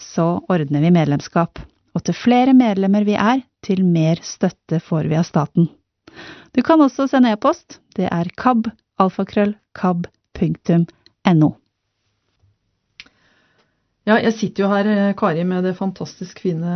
så 0.00 0.26
ordner 0.50 0.82
vi 0.84 0.92
medlemskap. 0.94 1.60
Og 1.94 2.02
til 2.06 2.16
flere 2.16 2.54
medlemmer 2.56 3.04
vi 3.06 3.14
er, 3.14 3.44
til 3.62 3.84
mer 3.86 4.20
støtte 4.24 4.80
får 4.82 5.10
vi 5.10 5.18
av 5.20 5.28
staten. 5.28 5.68
Du 6.54 6.62
kan 6.62 6.82
også 6.82 7.06
sende 7.10 7.32
e-post. 7.34 7.78
Det 7.94 8.08
er 8.10 8.30
kab, 8.38 8.66
alfakrøll, 9.00 9.54
kab.no. 9.74 11.50
Ja, 14.04 14.18
jeg 14.20 14.34
sitter 14.36 14.64
jo 14.64 14.70
her, 14.72 14.88
eh, 14.90 15.14
Kari, 15.16 15.44
med 15.48 15.64
det 15.64 15.76
fantastisk 15.78 16.42
fine 16.44 16.74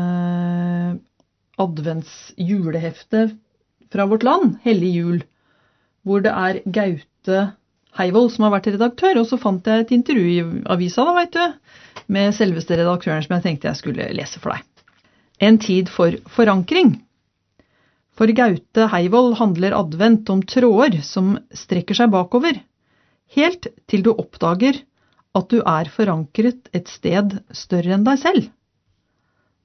adventsjuleheftet 1.59 3.35
fra 3.93 4.07
vårt 4.09 4.25
land, 4.25 4.57
Hellig 4.65 4.95
jul, 4.95 5.23
hvor 6.07 6.25
det 6.25 6.33
er 6.33 6.63
Gaute 6.65 7.43
Heivold 7.99 8.31
som 8.33 8.47
har 8.47 8.55
vært 8.55 8.71
redaktør, 8.73 9.21
og 9.21 9.27
så 9.29 9.39
fant 9.41 9.67
jeg 9.67 9.85
et 9.85 9.93
intervju 9.97 10.29
i 10.31 10.63
avisa 10.71 11.05
da, 11.05 11.15
veit 11.17 11.35
du, 11.35 11.45
med 12.15 12.37
selveste 12.37 12.79
redaktøren 12.79 13.25
som 13.25 13.37
jeg 13.37 13.45
tenkte 13.45 13.69
jeg 13.69 13.81
skulle 13.81 14.09
lese 14.15 14.41
for 14.41 14.55
deg. 14.55 14.65
En 15.45 15.59
tid 15.63 15.91
for 15.93 16.17
forankring. 16.35 16.97
For 18.19 18.27
Gaute 18.35 18.89
Heivold 18.91 19.37
handler 19.39 19.77
advent 19.79 20.31
om 20.33 20.41
tråder 20.43 20.97
som 21.07 21.37
strekker 21.55 21.95
seg 21.95 22.11
bakover, 22.11 22.57
helt 23.37 23.69
til 23.87 24.03
du 24.03 24.11
oppdager 24.11 24.81
at 25.39 25.47
du 25.53 25.61
er 25.61 25.91
forankret 25.95 26.67
et 26.75 26.91
sted 26.91 27.37
større 27.55 27.95
enn 27.95 28.09
deg 28.09 28.19
selv. 28.19 28.49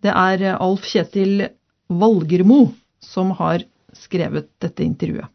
Det 0.06 0.14
er 0.14 0.46
Alf 0.54 0.86
Kjetil 0.86 1.48
Valgermo 1.90 2.68
som 3.02 3.34
har 3.42 3.66
skrevet 3.98 4.52
dette 4.62 4.86
intervjuet. 4.86 5.32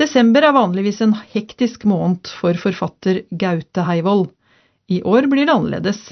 Desember 0.00 0.48
er 0.48 0.56
vanligvis 0.56 1.04
en 1.06 1.14
hektisk 1.36 1.86
måned 1.86 2.34
for 2.40 2.58
forfatter 2.58 3.22
Gaute 3.30 3.86
Heivold. 3.86 4.32
I 4.90 5.04
år 5.06 5.30
blir 5.30 5.46
det 5.46 5.54
annerledes, 5.54 6.02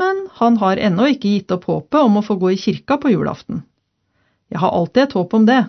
men 0.00 0.24
han 0.40 0.56
har 0.64 0.80
ennå 0.80 1.12
ikke 1.12 1.36
gitt 1.36 1.52
opp 1.52 1.68
håpet 1.68 2.00
om 2.00 2.16
å 2.16 2.24
få 2.24 2.40
gå 2.40 2.54
i 2.54 2.62
kirka 2.64 2.96
på 3.02 3.12
julaften. 3.12 3.66
Jeg 4.52 4.62
har 4.62 4.74
alltid 4.74 5.02
et 5.02 5.16
håp 5.18 5.34
om 5.34 5.46
det, 5.48 5.62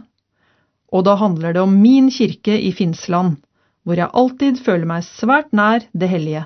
og 0.93 1.03
da 1.07 1.17
handler 1.19 1.55
det 1.55 1.63
om 1.63 1.73
min 1.81 2.11
kirke 2.13 2.55
i 2.61 2.71
Finnsland, 2.71 3.37
hvor 3.83 3.99
jeg 3.99 4.13
alltid 4.13 4.61
føler 4.63 4.87
meg 4.87 5.05
svært 5.07 5.53
nær 5.55 5.85
det 5.93 6.09
hellige. 6.11 6.45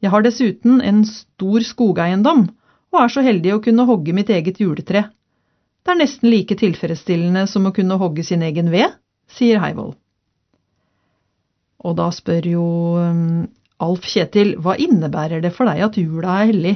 Jeg 0.00 0.12
har 0.12 0.24
dessuten 0.24 0.80
en 0.80 1.02
stor 1.08 1.64
skogeiendom, 1.66 2.46
og 2.90 3.00
er 3.02 3.12
så 3.12 3.24
heldig 3.24 3.54
å 3.54 3.62
kunne 3.64 3.86
hogge 3.88 4.14
mitt 4.16 4.30
eget 4.32 4.60
juletre. 4.62 5.08
Det 5.84 5.92
er 5.92 6.00
nesten 6.00 6.30
like 6.30 6.56
tilfredsstillende 6.60 7.46
som 7.48 7.68
å 7.68 7.74
kunne 7.76 7.98
hogge 8.00 8.24
sin 8.26 8.42
egen 8.44 8.70
ved, 8.72 8.92
sier 9.30 9.60
Heivold. 9.62 9.94
Og 11.80 11.96
da 11.96 12.10
spør 12.12 12.48
jo 12.48 12.64
um, 13.00 13.46
Alf 13.80 14.04
Kjetil, 14.08 14.56
hva 14.60 14.76
innebærer 14.76 15.40
det 15.44 15.52
for 15.56 15.68
deg 15.70 15.80
at 15.86 15.96
jula 16.00 16.40
er 16.42 16.50
hellig? 16.52 16.74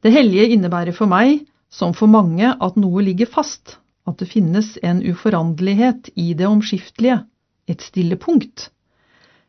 Det 0.00 0.12
hellige 0.14 0.52
innebærer 0.54 0.94
for 0.96 1.10
meg, 1.10 1.42
som 1.70 1.94
for 1.94 2.10
mange, 2.10 2.50
at 2.50 2.76
noe 2.76 3.02
ligger 3.06 3.30
fast, 3.30 3.78
at 4.08 4.18
det 4.18 4.28
finnes 4.30 4.74
en 4.82 5.02
uforanderlighet 5.06 6.10
i 6.18 6.32
det 6.34 6.48
omskiftelige, 6.48 7.22
et 7.70 7.82
stille 7.86 8.18
punkt. 8.18 8.70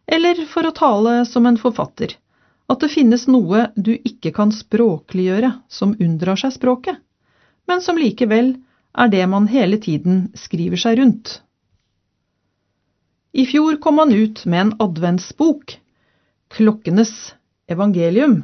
Eller 0.05 0.45
for 0.49 0.67
å 0.67 0.75
tale 0.75 1.21
som 1.25 1.47
en 1.49 1.57
forfatter, 1.57 2.13
at 2.69 2.83
det 2.83 2.91
finnes 2.93 3.25
noe 3.27 3.67
du 3.75 3.95
ikke 3.97 4.31
kan 4.35 4.51
språkliggjøre 4.53 5.53
som 5.71 5.95
unndrar 5.99 6.39
seg 6.39 6.53
språket, 6.55 6.99
men 7.67 7.81
som 7.81 7.99
likevel 7.99 8.53
er 8.91 9.11
det 9.11 9.23
man 9.31 9.47
hele 9.51 9.79
tiden 9.81 10.27
skriver 10.37 10.79
seg 10.79 10.99
rundt. 10.99 11.39
I 13.31 13.45
fjor 13.47 13.77
kom 13.79 14.01
han 14.01 14.11
ut 14.11 14.43
med 14.45 14.65
en 14.65 14.73
adventsbok, 14.83 15.77
Klokkenes 16.51 17.31
evangelium, 17.71 18.41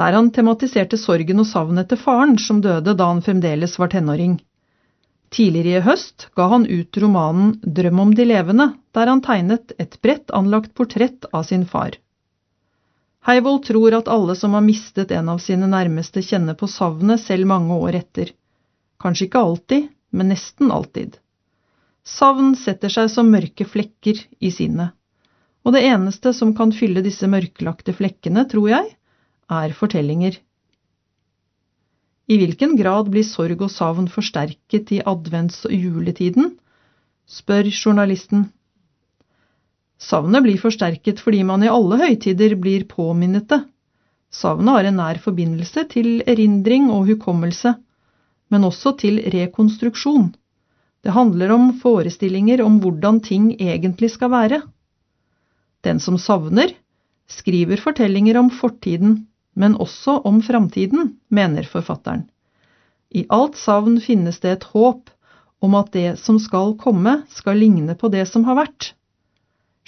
der 0.00 0.16
han 0.16 0.30
tematiserte 0.32 0.96
sorgen 0.96 1.42
og 1.42 1.48
savnet 1.48 1.84
etter 1.84 2.00
faren 2.00 2.38
som 2.40 2.62
døde 2.64 2.94
da 2.96 3.08
han 3.10 3.20
fremdeles 3.24 3.76
var 3.78 3.90
tenåring. 3.92 4.38
Tidligere 5.30 5.82
i 5.82 5.86
høst 5.86 6.30
ga 6.34 6.46
han 6.50 6.64
ut 6.66 6.96
romanen 7.02 7.50
Drøm 7.62 8.00
om 8.06 8.14
de 8.16 8.24
levende, 8.24 8.70
der 8.96 9.10
han 9.12 9.20
tegnet 9.22 9.74
et 9.78 9.98
bredt 10.02 10.32
anlagt 10.34 10.72
portrett 10.74 11.28
av 11.36 11.44
sin 11.50 11.66
far. 11.68 11.98
Heivold 13.28 13.66
tror 13.68 13.94
at 13.98 14.08
alle 14.08 14.34
som 14.40 14.56
har 14.56 14.64
mistet 14.64 15.12
en 15.12 15.28
av 15.28 15.42
sine 15.44 15.68
nærmeste, 15.68 16.22
kjenner 16.24 16.56
på 16.56 16.66
savnet 16.72 17.20
selv 17.20 17.50
mange 17.50 17.76
år 17.76 17.98
etter. 18.00 18.32
Kanskje 19.00 19.28
ikke 19.28 19.42
alltid, 19.44 19.90
men 20.16 20.32
nesten 20.32 20.72
alltid. 20.72 21.18
Savn 22.08 22.54
setter 22.56 22.88
seg 22.88 23.10
som 23.12 23.28
mørke 23.28 23.68
flekker 23.68 24.24
i 24.40 24.50
sinnet, 24.50 24.96
og 25.60 25.76
det 25.76 25.84
eneste 25.84 26.32
som 26.32 26.56
kan 26.56 26.72
fylle 26.72 27.04
disse 27.04 27.28
mørklagte 27.28 27.92
flekkene, 27.92 28.46
tror 28.48 28.72
jeg, 28.72 28.88
er 29.50 29.74
fortellinger. 29.76 30.38
I 32.30 32.38
hvilken 32.38 32.76
grad 32.78 33.10
blir 33.10 33.26
sorg 33.26 33.58
og 33.66 33.72
savn 33.74 34.06
forsterket 34.08 34.92
i 34.94 35.02
advents- 35.02 35.66
og 35.66 35.74
juletiden? 35.74 36.56
spør 37.30 37.68
journalisten. 37.70 38.48
Savnet 40.00 40.42
blir 40.42 40.58
forsterket 40.58 41.20
fordi 41.22 41.42
man 41.46 41.62
i 41.62 41.70
alle 41.70 41.98
høytider 42.00 42.56
blir 42.58 42.86
påminnet 42.90 43.48
det. 43.50 43.60
Savnet 44.30 44.76
har 44.76 44.88
en 44.88 44.98
nær 44.98 45.18
forbindelse 45.22 45.84
til 45.90 46.22
erindring 46.26 46.88
og 46.94 47.06
hukommelse, 47.10 47.74
men 48.50 48.66
også 48.66 48.94
til 48.98 49.18
rekonstruksjon. 49.34 50.30
Det 51.02 51.14
handler 51.14 51.54
om 51.54 51.72
forestillinger 51.82 52.62
om 52.64 52.78
hvordan 52.82 53.20
ting 53.24 53.52
egentlig 53.58 54.10
skal 54.14 54.30
være. 54.30 54.60
Den 55.84 56.00
som 56.00 56.18
savner, 56.18 56.74
skriver 57.30 57.80
fortellinger 57.80 58.38
om 58.38 58.50
fortiden, 58.50 59.26
men 59.54 59.76
også 59.76 60.20
om 60.26 60.42
framtiden, 60.42 61.16
mener 61.28 61.66
forfatteren. 61.68 62.28
I 63.10 63.26
alt 63.28 63.58
savn 63.58 63.98
finnes 64.00 64.38
det 64.40 64.52
et 64.54 64.68
håp 64.72 65.10
om 65.60 65.74
at 65.76 65.90
det 65.92 66.18
som 66.20 66.38
skal 66.40 66.76
komme, 66.80 67.20
skal 67.28 67.58
ligne 67.58 67.96
på 67.98 68.08
det 68.12 68.24
som 68.30 68.46
har 68.46 68.58
vært. 68.60 68.92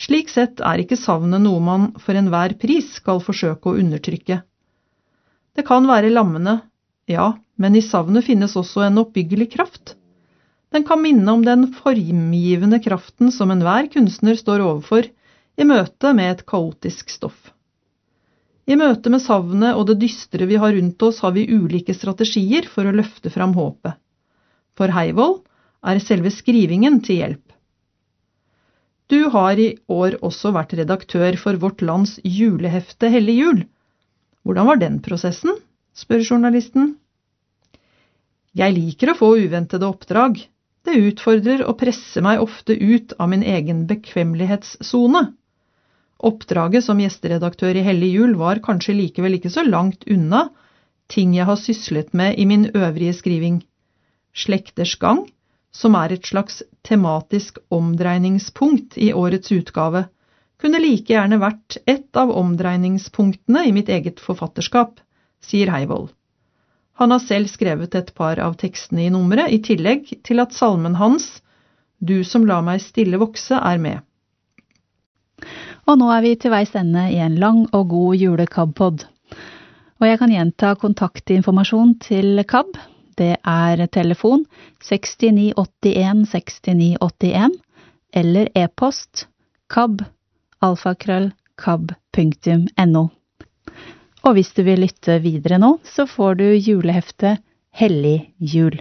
Slik 0.01 0.33
sett 0.33 0.61
er 0.65 0.83
ikke 0.83 0.99
savnet 0.99 1.45
noe 1.45 1.61
man 1.63 1.91
for 2.03 2.19
enhver 2.19 2.57
pris 2.61 2.97
skal 2.99 3.23
forsøke 3.23 3.71
å 3.71 3.79
undertrykke. 3.79 4.41
Det 5.53 5.65
kan 5.69 5.87
være 5.87 6.11
lammende, 6.13 6.59
ja, 7.07 7.35
men 7.61 7.77
i 7.77 7.85
savnet 7.85 8.27
finnes 8.27 8.57
også 8.57 8.87
en 8.87 9.03
oppbyggelig 9.05 9.53
kraft. 9.55 9.95
Den 10.73 10.87
kan 10.89 11.03
minne 11.05 11.29
om 11.29 11.43
den 11.45 11.67
formgivende 11.77 12.81
kraften 12.81 13.33
som 13.35 13.53
enhver 13.53 13.91
kunstner 13.93 14.39
står 14.39 14.65
overfor 14.65 15.09
i 15.61 15.67
møte 15.69 16.15
med 16.17 16.31
et 16.33 16.47
kaotisk 16.49 17.13
stoff. 17.13 17.52
I 18.71 18.77
møte 18.79 19.11
med 19.11 19.23
savnet 19.25 19.75
og 19.75 19.89
det 19.89 19.99
dystre 20.05 20.47
vi 20.47 20.59
har 20.61 20.75
rundt 20.77 21.03
oss, 21.03 21.21
har 21.25 21.35
vi 21.35 21.49
ulike 21.51 21.95
strategier 21.97 22.69
for 22.71 22.87
å 22.87 22.95
løfte 22.95 23.33
fram 23.35 23.57
håpet. 23.59 23.99
For 24.79 24.93
Heivold 24.95 25.41
er 25.83 25.99
selve 26.03 26.31
skrivingen 26.31 27.01
til 27.03 27.19
hjelp. 27.23 27.45
Du 29.11 29.29
har 29.35 29.59
i 29.61 29.75
år 29.93 30.17
også 30.25 30.55
vært 30.55 30.77
redaktør 30.79 31.37
for 31.37 31.59
Vårt 31.61 31.83
Lands 31.85 32.15
julehefte 32.25 33.11
Hellig 33.13 33.35
jul. 33.41 33.65
Hvordan 34.47 34.71
var 34.71 34.81
den 34.81 35.03
prosessen? 35.05 35.59
spør 35.93 36.23
journalisten. 36.25 36.95
Jeg 38.57 38.73
liker 38.73 39.13
å 39.13 39.19
få 39.19 39.35
uventede 39.43 39.85
oppdrag. 39.85 40.39
Det 40.87 40.97
utfordrer 40.97 41.67
og 41.67 41.77
presser 41.83 42.25
meg 42.25 42.41
ofte 42.43 42.73
ut 42.73 43.13
av 43.19 43.29
min 43.35 43.45
egen 43.45 43.85
bekvemmelighetssone. 43.91 45.27
Oppdraget 46.23 46.85
som 46.87 47.01
gjesteredaktør 47.03 47.77
i 47.77 47.83
Hellig 47.83 48.13
jul 48.15 48.37
var 48.39 48.61
kanskje 48.63 48.95
likevel 48.95 49.41
ikke 49.41 49.51
så 49.51 49.65
langt 49.67 50.05
unna 50.07 50.47
ting 51.11 51.35
jeg 51.35 51.49
har 51.49 51.59
syslet 51.59 52.13
med 52.15 52.39
i 52.39 52.47
min 52.47 52.69
øvrige 52.71 53.15
skriving. 53.19 53.63
Slekters 54.33 54.95
gang, 55.03 55.27
som 55.75 55.97
er 55.99 56.15
et 56.15 56.27
slags 56.27 56.63
tematisk 56.87 57.59
omdreiningspunkt 57.75 58.97
i 58.97 59.13
årets 59.13 59.53
utgave, 59.53 60.07
kunne 60.63 60.79
like 60.79 61.11
gjerne 61.11 61.41
vært 61.43 61.81
et 61.91 62.17
av 62.17 62.31
omdreiningspunktene 62.39 63.67
i 63.67 63.75
mitt 63.75 63.91
eget 63.91 64.23
forfatterskap, 64.23 65.01
sier 65.43 65.73
Heivold. 65.75 66.13
Han 67.03 67.11
har 67.11 67.23
selv 67.25 67.51
skrevet 67.51 67.97
et 67.99 68.15
par 68.15 68.39
av 68.39 68.55
tekstene 68.61 69.09
i 69.09 69.11
nummeret, 69.11 69.51
i 69.51 69.59
tillegg 69.59 70.13
til 70.23 70.41
at 70.45 70.55
salmen 70.55 71.01
hans, 71.03 71.41
Du 72.03 72.25
som 72.27 72.43
lar 72.47 72.65
meg 72.67 72.81
stille 72.83 73.19
vokse, 73.19 73.55
er 73.55 73.79
med. 73.79 74.01
Og 75.91 75.99
nå 75.99 76.09
er 76.15 76.23
vi 76.23 76.37
til 76.39 76.53
veis 76.55 76.75
ende 76.79 77.09
i 77.11 77.19
en 77.23 77.35
lang 77.43 77.65
og 77.75 77.89
god 77.91 78.21
julekab-pod. 78.21 79.05
Og 80.03 80.07
jeg 80.07 80.19
kan 80.21 80.31
gjenta 80.35 80.75
kontaktinformasjon 80.79 81.97
til 82.03 82.43
KAB. 82.47 82.77
Det 83.19 83.35
er 83.47 83.83
telefon 83.93 84.45
6981 84.83 86.23
6981 86.31 87.59
eller 88.15 88.49
e-post 88.57 89.27
kab 89.71 90.03
alfakrøll 90.63 91.33
kab.no. 91.59 93.05
Og 94.23 94.37
hvis 94.37 94.53
du 94.55 94.63
vil 94.63 94.85
lytte 94.85 95.19
videre 95.23 95.59
nå, 95.59 95.77
så 95.83 96.07
får 96.07 96.39
du 96.41 96.47
juleheftet 96.55 97.43
Hellig 97.73 98.35
jul. 98.39 98.77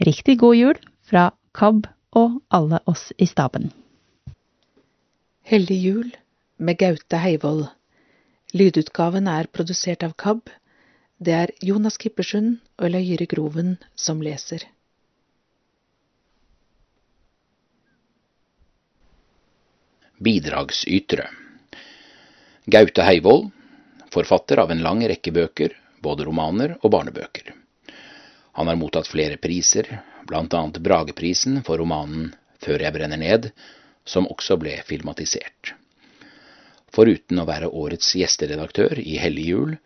Riktig 0.00 0.38
god 0.38 0.56
jul 0.56 0.76
fra 1.02 1.30
KAB 1.58 1.86
og 2.14 2.40
alle 2.54 2.78
oss 2.86 3.10
i 3.18 3.26
staben. 3.26 3.72
Hellig 5.42 5.80
jul 5.82 6.12
med 6.62 6.78
Gaute 6.78 7.18
Heivold. 7.18 7.66
Lydutgaven 8.54 9.26
er 9.26 9.48
produsert 9.50 10.04
av 10.06 10.14
KAB. 10.14 10.50
Det 11.18 11.34
er 11.34 11.52
Jonas 11.62 11.98
Kippersund 11.98 12.60
og 12.78 12.92
Løyre 12.94 13.26
Groven 13.30 13.74
som 13.98 14.22
leser. 14.22 14.64
Bidragsytere 20.22 21.26
Gaute 22.70 23.02
Heivold, 23.08 23.50
forfatter 24.14 24.62
av 24.62 24.70
en 24.70 24.84
lang 24.86 25.02
rekke 25.02 25.34
bøker, 25.34 25.74
både 25.98 26.28
romaner 26.28 26.76
og 26.78 26.92
barnebøker. 26.94 27.50
Han 28.54 28.68
har 28.70 28.78
mottatt 28.78 29.10
flere 29.10 29.40
priser, 29.42 29.88
blant 30.30 30.54
annet 30.54 30.78
Brageprisen 30.78 31.62
for 31.66 31.82
romanen 31.82 32.30
Før 32.62 32.78
jeg 32.78 32.94
brenner 32.94 33.18
ned, 33.18 33.48
som 34.06 34.28
også 34.30 34.54
ble 34.62 34.76
filmatisert. 34.86 35.72
Foruten 36.92 37.40
å 37.40 37.46
være 37.48 37.70
årets 37.72 38.10
gjesteredaktør 38.20 38.98
i 39.00 39.16
Hellig 39.20 39.46
jul, 39.48 39.76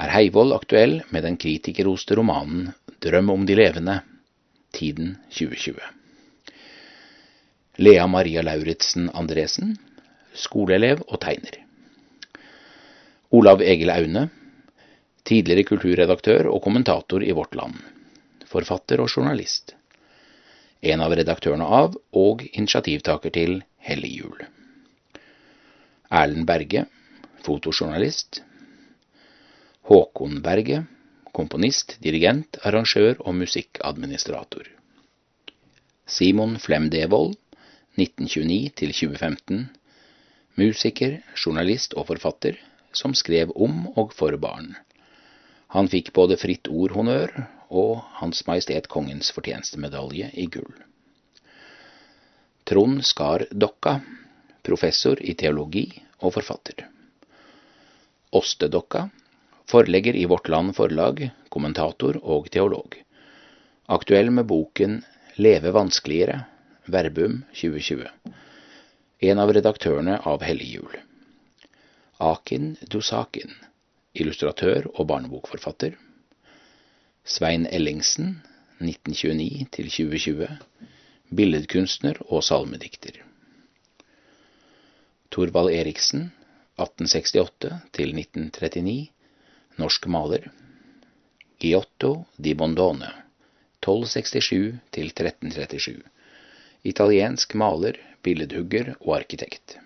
er 0.00 0.12
Heivold 0.12 0.54
aktuell 0.56 1.02
med 1.12 1.26
den 1.26 1.36
kritikerroste 1.40 2.16
romanen 2.16 2.70
Drøm 3.04 3.28
om 3.34 3.44
de 3.48 3.58
levende, 3.58 3.98
tiden 4.72 5.18
2020. 5.36 5.76
Lea 7.84 8.06
Maria 8.08 8.40
Lauritzen 8.40 9.10
Andresen, 9.12 9.76
skoleelev 10.32 11.04
og 11.06 11.20
tegner. 11.20 11.60
Olav 13.36 13.60
Egil 13.60 13.92
Aune, 13.92 14.26
tidligere 15.28 15.68
kulturredaktør 15.68 16.48
og 16.48 16.62
kommentator 16.64 17.24
i 17.24 17.36
Vårt 17.36 17.56
Land. 17.58 17.76
Forfatter 18.48 19.04
og 19.04 19.12
journalist. 19.12 19.74
En 20.80 21.04
av 21.04 21.12
redaktørene 21.18 21.68
av 21.68 21.96
og 22.16 22.48
initiativtaker 22.48 23.34
til 23.36 23.58
Hellig 23.76 24.16
jul. 24.22 24.46
Erlend 26.10 26.46
Berge, 26.46 26.86
fotojournalist. 27.42 28.42
Håkon 29.86 30.40
Berge, 30.42 30.84
komponist, 31.34 31.96
dirigent, 32.02 32.58
arrangør 32.62 33.18
og 33.20 33.34
musikkadministrator. 33.34 34.70
Simon 36.06 36.56
Flem 36.62 36.88
Devold, 36.90 37.34
1929–2015, 37.98 39.66
musiker, 40.56 41.20
journalist 41.34 41.94
og 41.94 42.06
forfatter 42.12 42.58
som 42.96 43.14
skrev 43.14 43.52
om 43.56 43.86
og 43.96 44.14
for 44.16 44.36
barn. 44.40 44.74
Han 45.74 45.90
fikk 45.90 46.12
både 46.16 46.38
Fritt 46.40 46.70
Ord-honnør 46.70 47.32
og 47.68 48.04
Hans 48.20 48.44
Majestet 48.46 48.86
Kongens 48.88 49.32
fortjenestemedalje 49.34 50.30
i 50.38 50.46
gull. 50.46 50.70
Trond 52.66 53.02
Skar 53.06 53.44
Dokka, 53.50 53.98
professor 54.66 55.22
i 55.22 55.34
teologi 55.38 55.86
og 56.20 56.34
forfatter. 56.34 56.88
Ostedokka, 58.36 59.08
forlegger 59.70 60.16
i 60.16 60.26
Vårt 60.26 60.48
Land 60.48 60.74
Forlag, 60.76 61.28
kommentator 61.48 62.18
og 62.22 62.50
teolog. 62.50 62.96
Aktuell 63.86 64.30
med 64.30 64.46
boken 64.50 65.00
Leve 65.36 65.70
vanskeligere, 65.70 66.44
Verbum 66.86 67.42
2020. 67.54 68.06
En 69.26 69.38
av 69.42 69.50
redaktørene 69.54 70.20
av 70.22 70.42
Hellig 70.46 70.68
jul. 70.76 70.98
Akin 72.22 72.74
Dusakin, 72.90 73.54
illustratør 74.14 74.86
og 74.94 75.08
barnebokforfatter. 75.10 75.96
Svein 77.26 77.66
Ellingsen, 77.66 78.38
1929 78.78 79.66
2020, 79.74 80.50
billedkunstner 81.34 82.22
og 82.28 82.44
salmedikter. 82.46 83.25
Torvald 85.36 85.68
Eriksen, 85.68 86.30
1868 86.80 87.68
til 87.92 88.14
1939, 88.16 88.92
norsk 89.76 90.06
maler. 90.08 90.46
Giotto 91.60 92.12
di 92.40 92.54
Bondone, 92.56 93.10
1267 93.84 94.78
til 94.96 95.10
1337. 95.12 96.00
Italiensk 96.88 97.52
maler, 97.52 97.98
billedhugger 98.24 98.94
og 99.02 99.18
arkitekt. 99.18 99.76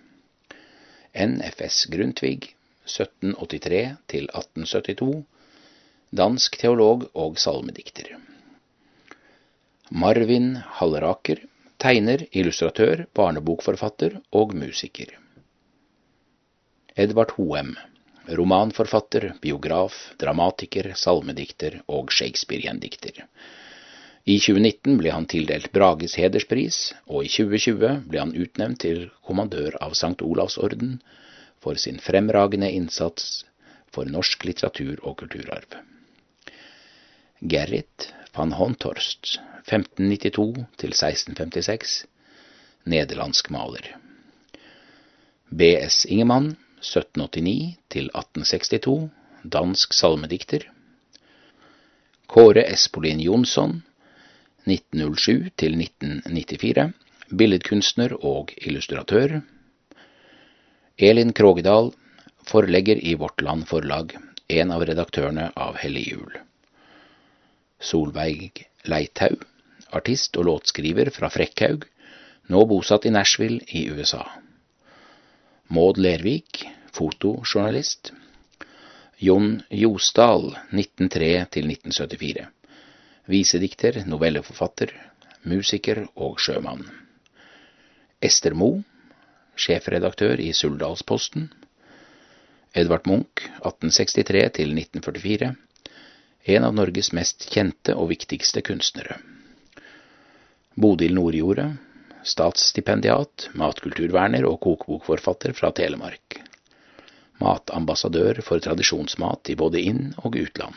NFS 1.19 1.89
Grundtvig 1.97 2.53
1783 2.87 3.97
til 4.15 4.31
1872. 4.31 5.25
Dansk 6.21 6.61
teolog 6.63 7.09
og 7.15 7.41
salmedikter. 7.43 8.13
Marvin 9.91 10.53
Halleraker, 10.79 11.43
tegner, 11.83 12.23
illustratør, 12.31 13.09
barnebokforfatter 13.19 14.21
og 14.31 14.55
musiker. 14.55 15.19
Edvard 16.95 17.31
Hoem, 17.37 17.77
romanforfatter, 18.27 19.35
biograf, 19.41 20.15
dramatiker, 20.19 20.93
salmedikter 20.97 21.81
og 21.87 22.11
Shakespeare-gjendikter. 22.13 23.25
I 24.25 24.37
2019 24.39 24.99
ble 25.01 25.13
han 25.15 25.27
tildelt 25.31 25.71
Brages 25.73 26.17
hederspris, 26.21 26.93
og 27.07 27.25
i 27.25 27.31
2020 27.33 28.03
ble 28.11 28.21
han 28.21 28.35
utnevnt 28.37 28.83
til 28.85 29.07
kommandør 29.27 29.79
av 29.81 29.95
St. 29.97 30.19
Olavs 30.27 30.59
orden 30.59 30.99
for 31.63 31.79
sin 31.81 32.01
fremragende 32.03 32.71
innsats 32.71 33.45
for 33.95 34.11
norsk 34.11 34.45
litteratur 34.45 35.01
og 35.03 35.17
kulturarv. 35.23 35.79
Gerrit 37.41 38.11
van 38.37 38.53
Honthorst, 38.59 39.39
1592 39.65 40.67
1656, 40.77 42.05
nederlandsk 42.85 43.51
maler. 43.55 43.95
B.S. 45.51 46.05
Ingemann, 46.07 46.53
1789 46.81 47.77
til 47.93 48.09
1862, 48.15 49.11
dansk 49.45 49.95
salmedikter. 49.95 50.65
Kåre 52.31 52.65
Espolin 52.73 53.21
Jonsson, 53.21 53.83
1907 54.65 55.51
til 55.61 55.77
1994, 55.77 56.91
billedkunstner 57.37 58.17
og 58.25 58.53
illustratør. 58.57 59.41
Elin 60.99 61.33
Krogedal, 61.33 61.93
forlegger 62.49 63.01
i 63.03 63.15
Vårt 63.15 63.43
Land 63.43 63.67
Forlag, 63.69 64.17
en 64.49 64.73
av 64.75 64.85
redaktørene 64.89 65.51
av 65.57 65.79
Hellig 65.81 66.07
Jul. 66.11 66.37
Solveig 67.81 68.65
Leithaug, 68.89 69.45
artist 69.97 70.37
og 70.41 70.49
låtskriver 70.49 71.13
fra 71.15 71.31
Frekkhaug, 71.33 71.87
nå 72.51 72.65
bosatt 72.67 73.07
i 73.07 73.13
Nashville 73.15 73.63
i 73.69 73.87
USA. 73.93 74.25
Maud 75.71 75.99
Lervik, 75.99 76.65
fotojournalist. 76.93 78.13
Jon 79.17 79.63
Josdal, 79.69 80.57
1903–1974. 80.71 82.47
Visedikter, 83.31 84.01
novelleforfatter, 84.11 84.91
musiker 85.47 86.01
og 86.19 86.41
sjømann. 86.43 86.83
Ester 88.19 88.57
Moe, 88.59 88.83
sjefredaktør 89.55 90.43
i 90.43 90.49
Suldalsposten. 90.59 91.53
Edvard 92.75 93.07
Munch, 93.07 93.47
1863–1944. 93.63 95.53
en 96.51 96.65
av 96.65 96.75
Norges 96.75 97.13
mest 97.15 97.47
kjente 97.53 97.95
og 97.95 98.11
viktigste 98.11 98.65
kunstnere. 98.67 99.21
Bodil 100.75 101.15
Nordjordet, 101.15 101.71
statsstipendiat, 102.27 103.49
matkulturverner 103.59 104.47
og 104.49 104.61
kokebokforfatter 104.65 105.55
fra 105.57 105.73
Telemark. 105.77 106.41
Matambassadør 107.41 108.43
for 108.45 108.61
tradisjonsmat 108.61 109.51
i 109.53 109.57
både 109.57 109.81
inn- 109.81 110.13
og 110.21 110.37
utland. 110.37 110.77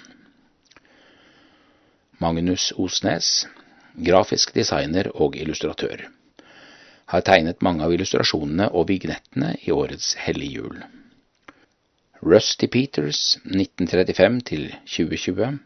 Magnus 2.23 2.71
Osnes, 2.79 3.47
grafisk 3.99 4.53
designer 4.55 5.09
og 5.13 5.35
illustratør. 5.35 6.07
Har 7.11 7.25
tegnet 7.27 7.61
mange 7.61 7.83
av 7.83 7.93
illustrasjonene 7.93 8.69
og 8.71 8.87
vignettene 8.93 9.57
i 9.67 9.73
årets 9.75 10.13
Hellige 10.23 10.61
jul. 10.61 10.79
Rusty 12.23 12.69
Peters 12.71 13.35
1935 13.43 14.41
til 14.47 14.69
2020. 14.87 15.59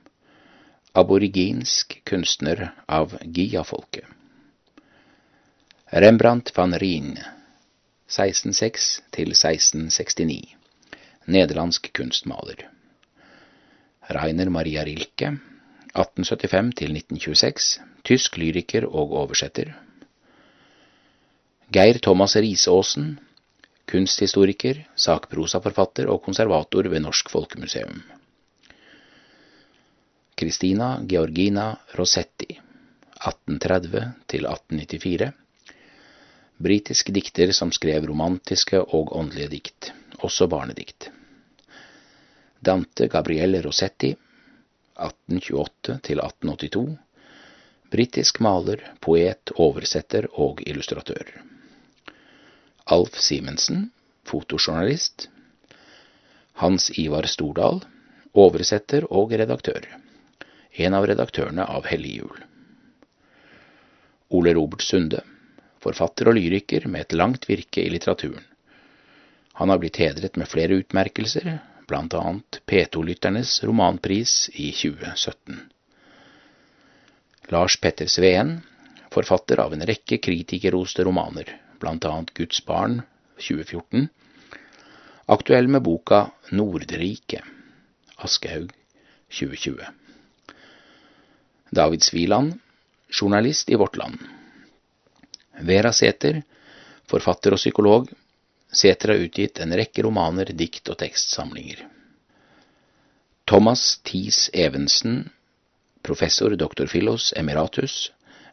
Aboriginsk 0.98 1.99
kunstner 2.10 2.72
av 2.90 3.14
Gia-folket. 3.22 4.16
Rembrandt 5.90 6.52
van 6.52 6.74
Rijn 6.76 7.14
1606 8.06 9.02
1669 9.10 10.56
Nederlandsk 11.26 11.92
kunstmaler. 11.92 12.70
Rainer 14.00 14.52
Maria 14.52 14.84
Rilke 14.84 15.40
1875 15.94 16.92
1926 16.92 17.80
Tysk 18.04 18.36
lyriker 18.36 18.84
og 18.84 19.16
oversetter. 19.22 19.72
Geir 21.72 22.02
Thomas 22.04 22.36
Risaasen 22.36 23.20
kunsthistoriker, 23.88 24.84
sakprosaforfatter 24.96 26.12
og 26.12 26.20
konservator 26.28 26.92
ved 26.92 27.00
Norsk 27.08 27.32
Folkemuseum. 27.32 28.04
Christina 30.36 30.98
Georgina 31.08 31.78
Rossetti, 31.96 32.60
1830 33.24 34.08
til 34.28 34.44
1894. 34.52 35.47
Britisk 36.58 37.10
dikter 37.14 37.52
som 37.52 37.72
skrev 37.72 38.08
romantiske 38.10 38.80
og 38.82 39.12
åndelige 39.16 39.50
dikt, 39.52 39.92
også 40.26 40.48
barnedikt. 40.50 41.12
Dante 42.60 43.06
Gabrielle 43.08 43.62
Rossetti, 43.62 44.16
1828–1882, 44.98 46.98
Britisk 47.94 48.42
maler, 48.44 48.82
poet, 49.00 49.54
oversetter 49.56 50.26
og 50.34 50.64
illustratør. 50.66 51.30
Alf 52.90 53.22
Simensen, 53.22 53.92
fotojournalist. 54.28 55.30
Hans 56.58 56.90
Ivar 56.98 57.30
Stordal, 57.30 57.84
oversetter 58.34 59.06
og 59.14 59.32
redaktør. 59.32 59.86
En 60.74 60.98
av 60.98 61.06
redaktørene 61.08 61.70
av 61.70 61.86
Hellig 61.88 62.18
jul. 62.18 62.44
Ole 64.34 64.58
Robert 64.58 64.84
Sunde, 64.84 65.22
forfatter 65.84 66.30
og 66.32 66.38
lyriker 66.38 66.88
med 66.88 67.06
et 67.06 67.18
langt 67.18 67.48
virke 67.49 67.84
i 67.84 67.91
litteraturen. 67.94 68.44
Han 69.58 69.70
har 69.74 69.82
blitt 69.82 69.98
hedret 69.98 70.38
med 70.38 70.49
flere 70.49 70.78
utmerkelser, 70.78 71.58
annet 71.90 72.60
P2-lytternes 72.68 73.64
romanpris 73.66 74.49
i 74.54 74.70
2017. 74.76 75.58
Lars 77.49 77.78
Petter 77.82 78.10
Sveen, 78.12 78.60
forfatter 79.10 79.62
av 79.64 79.74
en 79.74 79.86
rekke 79.88 80.20
kritikerroste 80.20 81.06
romaner, 81.08 81.54
annet 82.12 82.34
Guds 82.36 82.60
barn 82.66 83.02
2014, 83.40 84.10
aktuell 85.26 85.72
med 85.72 85.82
boka 85.84 86.28
Nordriket, 86.52 87.44
Aschehoug 88.18 88.74
2020. 89.32 89.82
David 91.72 92.04
Sviland, 92.04 92.60
journalist 93.10 93.70
i 93.70 93.76
Vårt 93.76 93.98
Land. 93.98 94.37
Vera 95.66 95.92
Sæther, 95.94 96.42
forfatter 97.10 97.56
og 97.56 97.62
psykolog. 97.62 98.10
Sæther 98.72 99.14
har 99.14 99.24
utgitt 99.24 99.60
en 99.64 99.74
rekke 99.74 100.04
romaner, 100.06 100.52
dikt 100.54 100.90
og 100.92 101.00
tekstsamlinger. 101.00 101.86
Thomas 103.48 104.00
Thies 104.04 104.50
Evensen, 104.54 105.30
professor 106.04 106.56
dr. 106.56 106.86
Philos 106.88 107.34
emiratus 107.38 108.12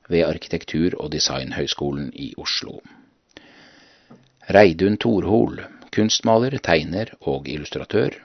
ved 0.09 0.24
Arkitektur- 0.24 0.94
og 1.01 1.10
designhøgskolen 1.12 2.12
i 2.14 2.32
Oslo. 2.39 2.78
Reidun 4.55 4.97
Torhol, 5.01 5.64
kunstmaler, 5.94 6.59
tegner 6.62 7.10
og 7.20 7.48
illustratør. 7.48 8.16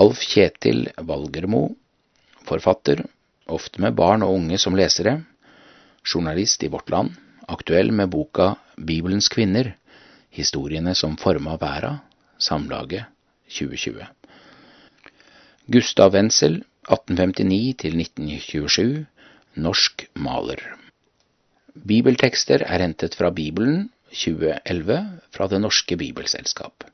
Alf 0.00 0.22
Kjetil 0.26 0.88
Valgermo, 0.96 1.68
forfatter, 2.46 3.04
ofte 3.46 3.82
med 3.82 3.96
barn 3.98 4.22
og 4.26 4.34
unge 4.38 4.58
som 4.58 4.76
lesere. 4.78 5.20
Journalist 6.04 6.62
i 6.62 6.68
Vårt 6.68 6.90
Land, 6.90 7.10
aktuell 7.48 7.92
med 7.92 8.08
boka 8.08 8.56
Bibelens 8.76 9.28
kvinner, 9.28 9.76
historiene 10.30 10.94
som 10.94 11.16
forma 11.16 11.56
verda, 11.60 11.98
Samlaget 12.38 13.04
2020. 13.48 14.06
Gustav 15.66 16.14
Wenzel, 16.14 16.64
1859–1927, 16.88 19.04
norsk 19.60 20.06
maler. 20.14 20.76
Bibeltekster 21.74 22.62
er 22.66 22.82
hentet 22.82 23.14
fra 23.14 23.30
Bibelen 23.30 23.90
2011 24.10 25.20
fra 25.30 25.46
Det 25.46 25.60
Norske 25.62 25.96
Bibelselskap. 25.96 26.84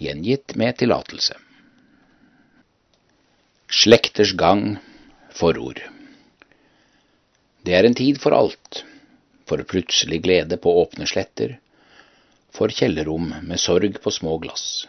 Gjengitt 0.00 0.56
med 0.56 0.78
tillatelse. 0.80 1.34
Slekters 3.70 4.32
gang 4.34 4.78
forord. 5.30 5.78
Det 7.60 7.74
er 7.76 7.84
en 7.84 7.94
tid 7.94 8.16
for 8.16 8.32
alt, 8.32 8.84
for 9.44 9.60
plutselig 9.68 10.22
glede 10.24 10.56
på 10.56 10.72
åpne 10.80 11.04
sletter, 11.08 11.58
for 12.56 12.72
kjellerrom 12.72 13.34
med 13.44 13.60
sorg 13.60 13.98
på 14.00 14.12
små 14.14 14.38
glass. 14.40 14.86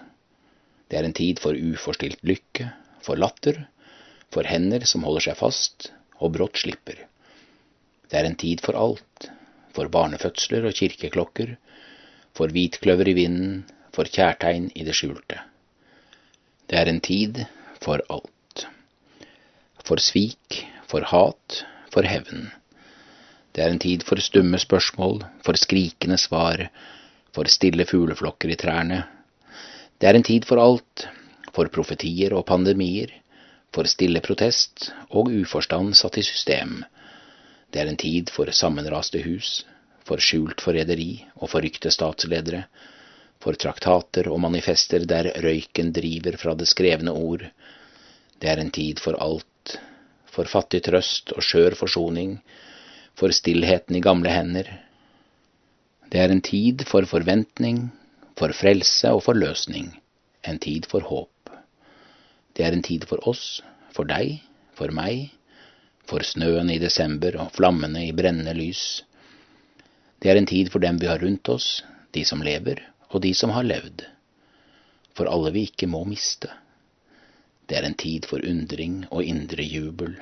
Det 0.88 0.99
er 0.99 1.07
en 1.07 1.15
tid 1.18 1.41
for 1.43 1.52
uforstilt 1.52 2.23
lykke, 2.23 2.69
for 3.03 3.19
latter, 3.19 3.65
for 4.31 4.48
hender 4.48 4.85
som 4.88 5.03
holder 5.03 5.26
seg 5.27 5.39
fast, 5.41 5.89
og 6.23 6.31
brått 6.38 6.61
slipper. 6.64 6.95
Det 8.07 8.19
er 8.22 8.30
en 8.30 8.39
tid 8.39 8.64
for 8.64 8.80
alt, 8.80 9.27
for 9.76 9.91
barnefødsler 9.91 10.69
og 10.69 10.76
kirkeklokker, 10.80 11.57
for 12.35 12.56
hvitkløver 12.56 13.11
i 13.11 13.18
vinden, 13.19 13.61
for 13.91 14.07
kjærtegn 14.07 14.72
i 14.80 14.88
det 14.88 14.95
skjulte. 14.95 15.43
Det 16.72 16.80
er 16.80 16.88
en 16.88 17.03
tid 17.03 17.43
for 17.84 17.99
alt. 18.07 18.65
For 19.84 19.99
svik, 19.99 20.64
for 20.88 21.03
hat, 21.11 21.61
for 21.91 22.07
hevn. 22.07 22.48
Det 23.52 23.64
er 23.64 23.73
en 23.73 23.82
tid 23.84 24.03
for 24.07 24.19
stumme 24.23 24.60
spørsmål, 24.60 25.26
for 25.44 25.60
skrikende 25.60 26.18
svar, 26.18 26.69
for 27.36 27.49
stille 27.52 27.86
fugleflokker 27.88 28.53
i 28.53 28.56
trærne. 28.60 29.02
Det 29.99 30.07
er 30.10 30.15
en 30.15 30.23
tid 30.23 30.48
for 30.48 30.61
alt, 30.64 31.07
for 31.52 31.68
profetier 31.68 32.34
og 32.38 32.45
pandemier, 32.48 33.11
for 33.76 33.88
stille 33.88 34.22
protest 34.23 34.91
og 35.10 35.32
uforstand 35.36 35.94
satt 35.99 36.18
i 36.19 36.23
system. 36.23 36.82
Det 37.72 37.82
er 37.82 37.91
en 37.91 37.99
tid 37.99 38.32
for 38.32 38.52
sammenraste 38.56 39.22
hus, 39.23 39.65
for 40.07 40.19
skjult 40.23 40.64
forræderi 40.64 41.26
og 41.36 41.52
forrykte 41.52 41.91
statsledere, 41.91 42.65
for 43.41 43.57
traktater 43.57 44.30
og 44.32 44.41
manifester 44.44 45.03
der 45.07 45.32
røyken 45.44 45.91
driver 45.95 46.38
fra 46.40 46.56
det 46.56 46.68
skrevne 46.72 47.11
ord. 47.11 47.45
Det 48.41 48.49
er 48.49 48.64
en 48.64 48.72
tid 48.72 48.99
for 48.99 49.19
alt, 49.19 49.78
for 50.32 50.48
fattig 50.48 50.84
trøst 50.88 51.32
og 51.36 51.44
skjør 51.44 51.76
forsoning, 51.80 52.38
for 53.17 53.33
stillheten 53.35 53.95
i 53.95 54.03
gamle 54.03 54.31
hender. 54.33 54.69
Det 56.11 56.19
er 56.19 56.31
en 56.33 56.43
tid 56.43 56.83
for 56.88 57.07
forventning, 57.07 57.89
for 58.38 58.53
frelse 58.55 59.11
og 59.13 59.23
forløsning, 59.27 59.91
en 60.47 60.59
tid 60.59 60.88
for 60.91 61.05
håp. 61.07 61.51
Det 62.57 62.65
er 62.65 62.75
en 62.75 62.83
tid 62.83 63.05
for 63.07 63.21
oss, 63.29 63.61
for 63.95 64.07
deg, 64.09 64.41
for 64.75 64.91
meg, 64.95 65.29
for 66.07 66.25
snøen 66.25 66.71
i 66.73 66.79
desember 66.81 67.38
og 67.39 67.53
flammene 67.55 68.07
i 68.07 68.15
brennende 68.15 68.55
lys. 68.57 69.03
Det 70.21 70.31
er 70.31 70.39
en 70.39 70.49
tid 70.49 70.71
for 70.73 70.83
dem 70.83 70.99
vi 71.01 71.07
har 71.09 71.21
rundt 71.23 71.49
oss, 71.49 71.81
de 72.11 72.25
som 72.27 72.43
lever 72.43 72.81
og 73.11 73.21
de 73.23 73.33
som 73.35 73.51
har 73.55 73.67
levd, 73.67 74.03
for 75.15 75.27
alle 75.27 75.51
vi 75.55 75.65
ikke 75.67 75.89
må 75.91 76.03
miste. 76.07 76.49
Det 77.67 77.77
er 77.79 77.88
en 77.88 77.97
tid 77.99 78.27
for 78.27 78.43
undring 78.47 79.03
og 79.11 79.23
indre 79.23 79.63
jubel. 79.63 80.15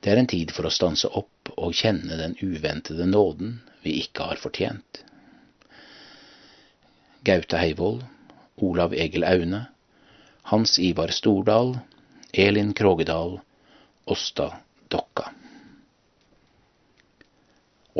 Det 0.00 0.12
er 0.12 0.20
en 0.20 0.30
tid 0.30 0.52
for 0.56 0.66
å 0.66 0.72
stanse 0.72 1.08
opp 1.12 1.52
og 1.56 1.76
kjenne 1.76 2.16
den 2.16 2.36
uventede 2.40 3.06
nåden 3.08 3.58
vi 3.84 3.98
ikke 4.00 4.30
har 4.30 4.40
fortjent. 4.40 5.02
Gaute 7.24 7.60
Heivold, 7.60 8.06
Olav 8.64 8.94
Egil 8.96 9.26
Aune, 9.28 9.66
Hans 10.48 10.78
Ivar 10.80 11.12
Stordal, 11.12 11.74
Elin 12.32 12.72
Krogedal, 12.72 13.40
Åsta 14.08 14.48
Dokka. 14.88 15.28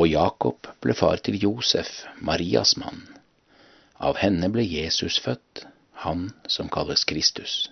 Og 0.01 0.09
Jakob 0.09 0.71
ble 0.81 0.97
far 0.97 1.21
til 1.21 1.37
Josef, 1.43 2.07
Marias 2.17 2.77
mann. 2.81 3.03
Av 4.01 4.17
henne 4.23 4.49
ble 4.49 4.65
Jesus 4.65 5.19
født, 5.21 5.67
han 6.07 6.31
som 6.49 6.73
kalles 6.73 7.05
Kristus. 7.05 7.69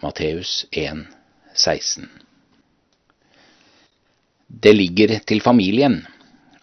Matteus 0.00 0.64
1, 0.72 1.04
16. 1.52 2.08
Det 4.48 4.72
ligger 4.72 5.18
til 5.26 5.40
familien. 5.42 6.06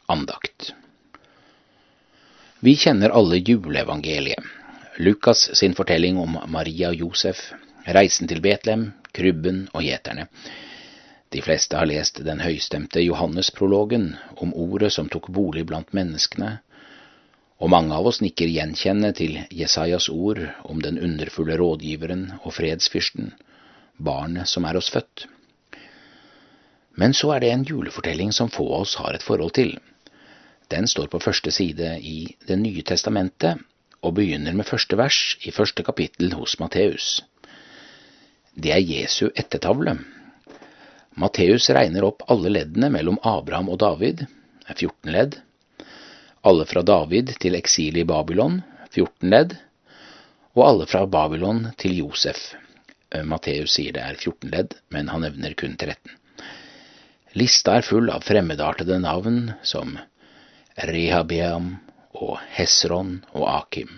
Andakt. 0.08 0.72
Vi 2.64 2.76
kjenner 2.80 3.12
alle 3.12 3.42
juleevangeliet. 3.44 4.40
Lukas 4.98 5.50
sin 5.58 5.76
fortelling 5.76 6.18
om 6.22 6.38
Maria 6.48 6.94
og 6.94 7.02
Josef, 7.02 7.50
reisen 7.84 8.30
til 8.30 8.40
Betlehem, 8.46 8.92
krybben 9.12 9.66
og 9.74 9.84
gjeterne. 9.84 10.30
De 11.34 11.42
fleste 11.42 11.76
har 11.76 11.90
lest 11.90 12.22
den 12.24 12.40
høystemte 12.46 13.04
Johannes-prologen 13.04 14.14
om 14.38 14.54
ordet 14.54 14.94
som 14.94 15.10
tok 15.10 15.28
bolig 15.34 15.66
blant 15.68 15.92
menneskene, 15.98 16.60
og 17.60 17.74
mange 17.74 17.96
av 17.96 18.08
oss 18.08 18.22
nikker 18.24 18.48
gjenkjennende 18.48 19.12
til 19.18 19.40
Jesajas 19.52 20.08
ord 20.14 20.40
om 20.64 20.80
den 20.80 21.02
underfulle 21.04 21.58
rådgiveren 21.60 22.30
og 22.44 22.54
fredsfyrsten, 22.54 23.34
barnet 23.98 24.48
som 24.48 24.64
er 24.70 24.80
oss 24.80 24.94
født. 24.94 25.28
Men 26.96 27.14
så 27.18 27.34
er 27.36 27.42
det 27.42 27.52
en 27.52 27.66
julefortelling 27.66 28.32
som 28.34 28.52
få 28.54 28.68
av 28.68 28.86
oss 28.86 28.96
har 29.02 29.16
et 29.16 29.26
forhold 29.26 29.56
til. 29.58 29.78
Den 30.70 30.88
står 30.88 31.10
på 31.12 31.22
første 31.22 31.52
side 31.52 31.98
i 32.02 32.36
Det 32.48 32.58
nye 32.58 32.84
testamentet 32.86 33.62
og 34.04 34.16
begynner 34.18 34.54
med 34.54 34.68
første 34.68 34.98
vers 35.00 35.38
i 35.48 35.52
første 35.52 35.84
kapittel 35.84 36.34
hos 36.38 36.58
Matteus. 36.60 37.24
Det 38.54 38.74
er 38.76 38.84
Jesu 38.84 39.30
ettertavle. 39.34 39.96
Matteus 41.18 41.70
regner 41.70 42.06
opp 42.06 42.26
alle 42.30 42.52
leddene 42.52 42.90
mellom 42.94 43.20
Abraham 43.24 43.70
og 43.74 43.80
David, 43.82 44.26
14 44.68 45.14
ledd. 45.14 45.38
Alle 46.44 46.66
fra 46.68 46.84
David 46.84 47.36
til 47.40 47.56
eksilet 47.56 48.04
i 48.04 48.08
Babylon, 48.10 48.62
14 48.92 49.30
ledd. 49.30 49.56
Og 50.54 50.66
alle 50.68 50.90
fra 50.90 51.06
Babylon 51.08 51.68
til 51.78 51.98
Josef. 52.02 52.52
Matteus 53.30 53.78
sier 53.78 53.94
det 53.94 54.04
er 54.04 54.18
14 54.18 54.52
ledd, 54.52 54.76
men 54.90 55.10
han 55.14 55.26
nevner 55.26 55.54
kun 55.58 55.78
13. 55.78 56.18
Lista 57.34 57.80
er 57.80 57.86
full 57.86 58.12
av 58.14 58.22
fremmedartede 58.28 59.00
navn 59.02 59.56
som 59.66 59.96
Rehabeam 60.78 61.72
og 62.14 62.38
Hesron 62.54 63.24
og 63.34 63.48
Akim. 63.50 63.96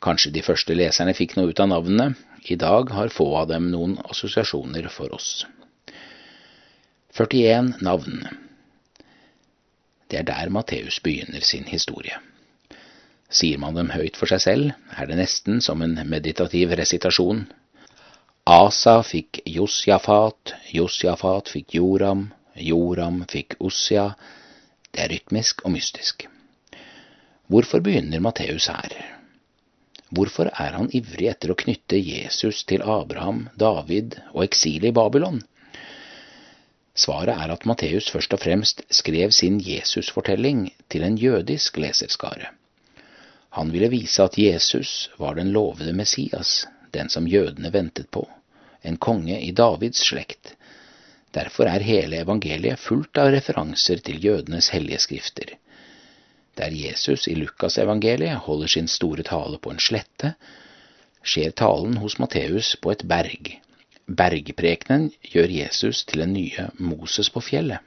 Kanskje 0.00 0.32
de 0.32 0.40
første 0.40 0.72
leserne 0.72 1.12
fikk 1.16 1.36
noe 1.36 1.52
ut 1.52 1.60
av 1.60 1.68
navnene, 1.68 2.14
i 2.48 2.56
dag 2.56 2.88
har 2.96 3.12
få 3.12 3.26
av 3.42 3.50
dem 3.50 3.68
noen 3.68 3.98
assosiasjoner 4.08 4.88
for 4.88 5.12
oss. 5.12 5.44
41 7.12 7.82
navn. 7.84 8.24
Det 10.08 10.22
er 10.22 10.28
der 10.30 10.48
Matteus 10.48 11.02
begynner 11.04 11.44
sin 11.44 11.68
historie. 11.68 12.16
Sier 13.28 13.60
man 13.60 13.76
dem 13.76 13.92
høyt 13.92 14.16
for 14.16 14.30
seg 14.30 14.40
selv, 14.42 14.72
er 14.96 15.06
det 15.06 15.20
nesten 15.20 15.60
som 15.60 15.84
en 15.84 16.00
meditativ 16.08 16.72
resitasjon. 16.80 17.44
Asa 18.50 18.96
fikk 19.06 19.38
Josjafat, 19.46 20.54
Josjafat 20.74 21.48
fikk 21.52 21.74
Joram, 21.74 22.24
Joram 22.58 23.20
fikk 23.30 23.54
Ussia. 23.62 24.08
Det 24.90 25.04
er 25.04 25.12
rytmisk 25.12 25.62
og 25.62 25.70
mystisk. 25.76 26.24
Hvorfor 27.46 27.78
begynner 27.78 28.18
Matteus 28.18 28.66
her? 28.66 28.96
Hvorfor 30.10 30.50
er 30.50 30.74
han 30.74 30.90
ivrig 30.90 31.28
etter 31.30 31.52
å 31.54 31.56
knytte 31.60 32.00
Jesus 32.02 32.64
til 32.66 32.82
Abraham, 32.82 33.44
David 33.54 34.18
og 34.32 34.42
eksilet 34.48 34.90
i 34.90 34.96
Babylon? 34.98 35.38
Svaret 36.98 37.38
er 37.38 37.54
at 37.54 37.68
Matteus 37.70 38.10
først 38.10 38.34
og 38.34 38.42
fremst 38.42 38.82
skrev 38.90 39.30
sin 39.30 39.62
Jesusfortelling 39.62 40.72
til 40.90 41.06
en 41.06 41.20
jødisk 41.22 41.78
leserskare. 41.78 42.50
Han 43.54 43.70
ville 43.70 43.94
vise 43.94 44.26
at 44.26 44.42
Jesus 44.42 45.06
var 45.22 45.38
den 45.38 45.54
lovede 45.54 45.94
Messias, 45.94 46.64
den 46.90 47.06
som 47.14 47.30
jødene 47.30 47.70
ventet 47.70 48.10
på, 48.10 48.26
en 48.82 48.96
konge 48.96 49.40
i 49.40 49.50
Davids 49.50 50.02
slekt. 50.06 50.54
Derfor 51.34 51.70
er 51.70 51.84
hele 51.86 52.22
evangeliet 52.24 52.80
fullt 52.82 53.18
av 53.22 53.30
referanser 53.34 54.02
til 54.02 54.24
jødenes 54.24 54.70
hellige 54.74 55.02
skrifter. 55.06 55.54
Der 56.58 56.74
Jesus 56.74 57.28
i 57.28 57.36
Lukasevangeliet 57.38 58.42
holder 58.46 58.66
sin 58.66 58.88
store 58.88 59.22
tale 59.22 59.58
på 59.58 59.70
en 59.70 59.80
slette, 59.80 60.34
skjer 61.22 61.54
talen 61.56 62.00
hos 62.02 62.18
Matteus 62.18 62.74
på 62.82 62.92
et 62.92 63.06
berg. 63.06 63.52
Bergprekenen 64.10 65.10
gjør 65.22 65.52
Jesus 65.54 66.04
til 66.04 66.24
den 66.24 66.34
nye 66.34 66.66
Moses 66.78 67.30
på 67.30 67.40
fjellet. 67.46 67.78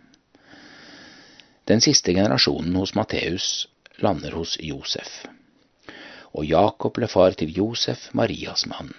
Den 1.67 1.81
siste 1.83 2.13
generasjonen 2.15 2.75
hos 2.79 2.95
Matteus 2.95 3.67
lander 4.03 4.35
hos 4.39 4.55
Josef. 4.59 5.25
Og 6.33 6.45
Jakob 6.47 6.95
ble 6.95 7.07
far 7.07 7.35
til 7.39 7.51
Josef, 7.57 8.09
Marias 8.13 8.65
mann. 8.67 8.93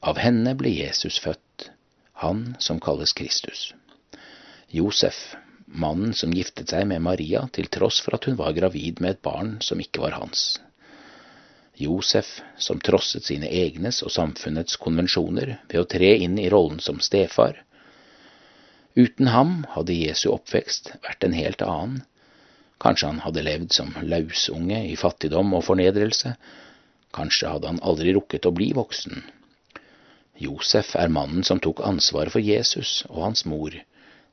Av 0.00 0.18
henne 0.22 0.54
ble 0.54 0.70
Jesus 0.70 1.18
født, 1.18 1.70
han 2.22 2.54
som 2.62 2.78
kalles 2.80 3.12
Kristus. 3.18 3.72
Josef, 4.70 5.34
mannen 5.66 6.14
som 6.14 6.30
giftet 6.34 6.70
seg 6.70 6.86
med 6.86 7.02
Maria 7.02 7.42
til 7.52 7.66
tross 7.72 7.98
for 8.04 8.14
at 8.14 8.28
hun 8.28 8.36
var 8.38 8.54
gravid 8.54 9.02
med 9.02 9.16
et 9.16 9.22
barn 9.24 9.56
som 9.64 9.80
ikke 9.82 10.04
var 10.04 10.14
hans. 10.20 10.60
Josef, 11.78 12.40
som 12.58 12.78
trosset 12.82 13.26
sine 13.26 13.50
egnes 13.50 14.00
og 14.02 14.12
samfunnets 14.14 14.78
konvensjoner 14.82 15.56
ved 15.70 15.80
å 15.80 15.86
tre 15.86 16.12
inn 16.18 16.38
i 16.38 16.48
rollen 16.50 16.78
som 16.82 17.00
stefar. 17.02 17.62
Uten 18.98 19.30
ham 19.30 19.64
hadde 19.74 19.94
Jesu 19.94 20.28
oppvekst 20.30 20.92
vært 21.06 21.26
en 21.26 21.34
helt 21.38 21.62
annen. 21.62 22.02
Kanskje 22.82 23.10
han 23.10 23.22
hadde 23.24 23.46
levd 23.46 23.74
som 23.74 23.94
lausunge 24.02 24.84
i 24.90 24.94
fattigdom 24.98 25.54
og 25.58 25.66
fornedrelse. 25.66 26.36
Kanskje 27.14 27.50
hadde 27.54 27.72
han 27.72 27.82
aldri 27.82 28.14
rukket 28.14 28.46
å 28.46 28.54
bli 28.54 28.70
voksen. 28.78 29.22
Josef 30.38 30.94
er 30.96 31.10
mannen 31.10 31.44
som 31.44 31.60
tok 31.60 31.82
ansvaret 31.86 32.32
for 32.34 32.44
Jesus 32.44 33.02
og 33.08 33.24
hans 33.26 33.44
mor, 33.48 33.74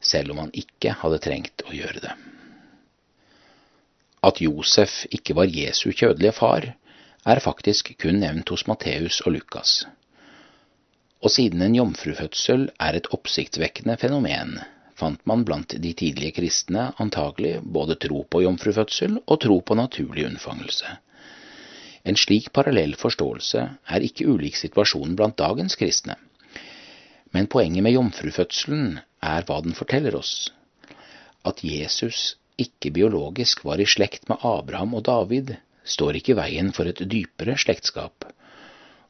selv 0.01 0.35
om 0.35 0.43
han 0.43 0.53
ikke 0.53 0.93
hadde 1.01 1.21
trengt 1.23 1.65
å 1.65 1.73
gjøre 1.73 2.03
det. 2.03 2.13
At 4.25 4.41
Josef 4.41 5.03
ikke 5.13 5.35
var 5.37 5.49
Jesu 5.49 5.91
kjødelige 5.91 6.35
far, 6.37 6.71
er 7.25 7.41
faktisk 7.41 7.91
kun 8.01 8.19
nevnt 8.21 8.49
hos 8.53 8.65
Matteus 8.69 9.19
og 9.25 9.35
Lukas. 9.37 9.83
Og 11.25 11.33
siden 11.33 11.63
en 11.65 11.77
jomfrufødsel 11.77 12.67
er 12.81 12.97
et 12.97 13.09
oppsiktsvekkende 13.15 13.97
fenomen, 13.97 14.59
fant 14.97 15.21
man 15.25 15.45
blant 15.47 15.73
de 15.81 15.93
tidlige 15.97 16.35
kristne 16.37 16.91
antagelig 17.01 17.57
både 17.77 17.97
tro 18.01 18.21
på 18.29 18.43
jomfrufødsel 18.45 19.17
og 19.25 19.41
tro 19.41 19.57
på 19.65 19.77
naturlig 19.77 20.27
unnfangelse. 20.29 20.97
En 22.05 22.17
slik 22.19 22.51
parallell 22.53 22.93
forståelse 23.01 23.61
er 23.97 24.05
ikke 24.05 24.27
ulik 24.29 24.57
situasjonen 24.59 25.15
blant 25.17 25.37
dagens 25.41 25.77
kristne. 25.79 26.15
Men 27.33 27.49
poenget 27.51 27.83
med 27.83 27.95
jomfrufødselen 27.95 28.99
er 29.25 29.45
hva 29.47 29.57
den 29.65 29.73
forteller 29.75 30.15
oss. 30.15 30.51
At 31.45 31.63
Jesus 31.65 32.35
ikke 32.61 32.93
biologisk 32.95 33.65
var 33.65 33.81
i 33.81 33.87
slekt 33.89 34.29
med 34.29 34.45
Abraham 34.45 34.93
og 34.95 35.05
David, 35.09 35.55
står 35.83 36.19
ikke 36.19 36.33
i 36.33 36.39
veien 36.39 36.71
for 36.73 36.89
et 36.89 37.01
dypere 37.11 37.57
slektskap. 37.59 38.29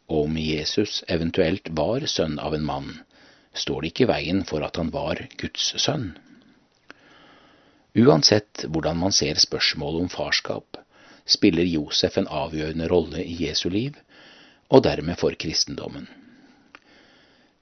Og 0.10 0.30
om 0.30 0.40
Jesus 0.40 1.04
eventuelt 1.12 1.70
var 1.78 2.08
sønn 2.10 2.40
av 2.40 2.56
en 2.56 2.66
mann, 2.66 2.90
står 3.54 3.84
det 3.84 3.92
ikke 3.92 4.08
i 4.08 4.12
veien 4.14 4.42
for 4.48 4.66
at 4.66 4.80
han 4.80 4.92
var 4.94 5.22
Guds 5.40 5.74
sønn. 5.82 6.14
Uansett 7.96 8.66
hvordan 8.68 8.98
man 9.00 9.16
ser 9.16 9.40
spørsmålet 9.40 10.08
om 10.08 10.12
farskap, 10.12 10.82
spiller 11.26 11.66
Josef 11.66 12.18
en 12.18 12.30
avgjørende 12.30 12.88
rolle 12.90 13.24
i 13.24 13.36
Jesu 13.46 13.70
liv, 13.70 13.98
og 14.70 14.84
dermed 14.86 15.18
for 15.18 15.34
kristendommen. 15.40 16.08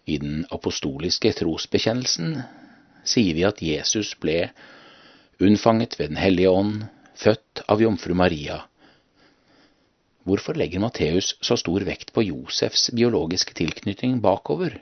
I 0.06 0.18
den 0.20 0.44
apostoliske 0.52 1.32
trosbekjennelsen 1.40 2.42
sier 3.08 3.36
vi 3.38 3.46
at 3.48 3.62
Jesus 3.64 4.14
ble 4.20 4.50
unnfanget 5.44 5.98
ved 6.00 6.12
Den 6.12 6.20
hellige 6.20 6.52
ånd, 6.52 6.84
født 7.16 7.64
av 7.68 7.82
jomfru 7.82 8.14
Maria. 8.16 8.64
Hvorfor 10.24 10.56
legger 10.56 10.80
Matteus 10.80 11.34
så 11.44 11.56
stor 11.60 11.84
vekt 11.88 12.14
på 12.16 12.24
Josefs 12.24 12.90
biologiske 12.96 13.56
tilknytning 13.60 14.22
bakover, 14.24 14.80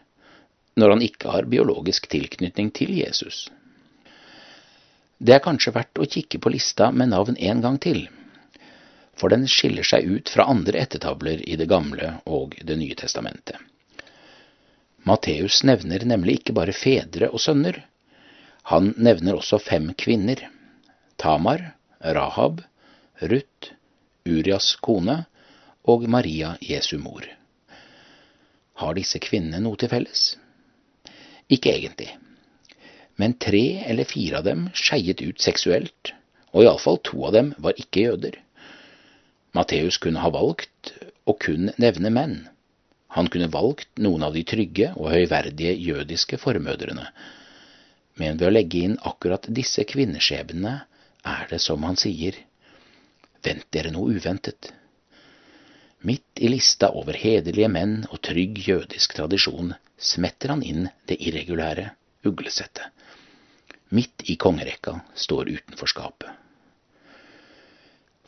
når 0.77 0.93
han 0.95 1.01
ikke 1.05 1.33
har 1.33 1.49
biologisk 1.49 2.07
tilknytning 2.09 2.69
til 2.73 2.93
Jesus? 2.97 3.49
Det 5.21 5.35
er 5.35 5.43
kanskje 5.43 5.73
verdt 5.75 6.01
å 6.01 6.09
kikke 6.09 6.39
på 6.41 6.53
lista 6.53 6.89
med 6.91 7.11
navn 7.13 7.37
en 7.37 7.61
gang 7.61 7.77
til, 7.81 8.07
for 9.21 9.29
den 9.29 9.45
skiller 9.45 9.85
seg 9.85 10.07
ut 10.09 10.31
fra 10.33 10.47
andre 10.49 10.81
ættetavler 10.81 11.43
i 11.45 11.55
Det 11.61 11.69
gamle 11.69 12.15
og 12.25 12.57
Det 12.65 12.77
nye 12.77 12.97
testamentet. 12.97 13.55
Matteus 15.05 15.61
nevner 15.65 16.03
nemlig 16.05 16.39
ikke 16.39 16.57
bare 16.57 16.73
fedre 16.73 17.29
og 17.29 17.41
sønner, 17.41 17.83
han 18.69 18.93
nevner 18.97 19.39
også 19.39 19.59
fem 19.59 19.89
kvinner. 19.97 20.43
Tamar, 21.17 21.73
Rahab, 22.01 22.61
Ruth, 23.21 23.73
Urias 24.25 24.75
kone 24.81 25.23
og 25.83 26.05
Maria 26.09 26.55
Jesu 26.61 26.97
mor. 27.01 27.25
Har 28.81 28.97
disse 28.97 29.21
kvinnene 29.21 29.61
noe 29.61 29.77
til 29.81 29.89
felles? 29.89 30.35
Ikke 31.51 31.73
egentlig. 31.73 32.09
Men 33.17 33.35
tre 33.37 33.83
eller 33.85 34.07
fire 34.09 34.39
av 34.39 34.47
dem 34.47 34.69
skeiet 34.77 35.21
ut 35.21 35.41
seksuelt, 35.41 36.13
og 36.53 36.63
iallfall 36.63 37.01
to 37.05 37.25
av 37.27 37.35
dem 37.35 37.51
var 37.61 37.77
ikke 37.81 38.07
jøder. 38.07 38.37
Matteus 39.53 39.97
kunne 39.99 40.21
ha 40.23 40.29
valgt 40.31 40.93
å 41.27 41.35
kun 41.35 41.71
nevne 41.81 42.11
menn. 42.13 42.35
Han 43.11 43.27
kunne 43.27 43.51
valgt 43.51 43.99
noen 43.99 44.23
av 44.23 44.35
de 44.35 44.43
trygge 44.47 44.93
og 44.95 45.11
høyverdige 45.11 45.73
jødiske 45.75 46.39
formødrene, 46.39 47.09
men 48.19 48.37
ved 48.39 48.47
å 48.47 48.53
legge 48.53 48.85
inn 48.85 48.95
akkurat 49.07 49.49
disse 49.51 49.83
kvinneskjebnene 49.87 50.75
er 51.27 51.49
det 51.51 51.59
som 51.63 51.83
han 51.83 51.99
sier, 51.99 52.37
vent 53.43 53.67
dere 53.75 53.91
noe 53.91 54.15
uventet. 54.15 54.71
Midt 56.07 56.39
i 56.41 56.49
lista 56.49 56.89
over 56.97 57.17
hederlige 57.19 57.69
menn 57.69 57.99
og 58.09 58.21
trygg 58.25 58.57
jødisk 58.65 59.17
tradisjon 59.19 59.75
smetter 60.01 60.55
han 60.55 60.63
inn 60.65 60.87
det 61.09 61.19
irregulære 61.21 61.91
uglesettet. 62.25 62.87
Midt 63.91 64.23
i 64.31 64.37
kongerekka 64.39 65.01
står 65.19 65.51
utenforskapet. 65.51 66.40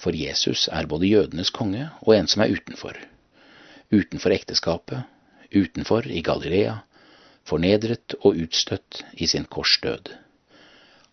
For 0.04 0.16
Jesus 0.16 0.68
er 0.68 0.90
både 0.92 1.08
jødenes 1.08 1.54
konge 1.56 1.88
og 2.02 2.16
en 2.18 2.28
som 2.28 2.44
er 2.44 2.52
utenfor. 2.58 2.98
Utenfor 3.94 4.36
ekteskapet, 4.36 5.06
utenfor 5.56 6.10
i 6.12 6.22
Galilea, 6.26 6.82
fornedret 7.48 8.16
og 8.22 8.36
utstøtt 8.44 9.04
i 9.14 9.28
sin 9.32 9.46
korsdød. 9.46 10.12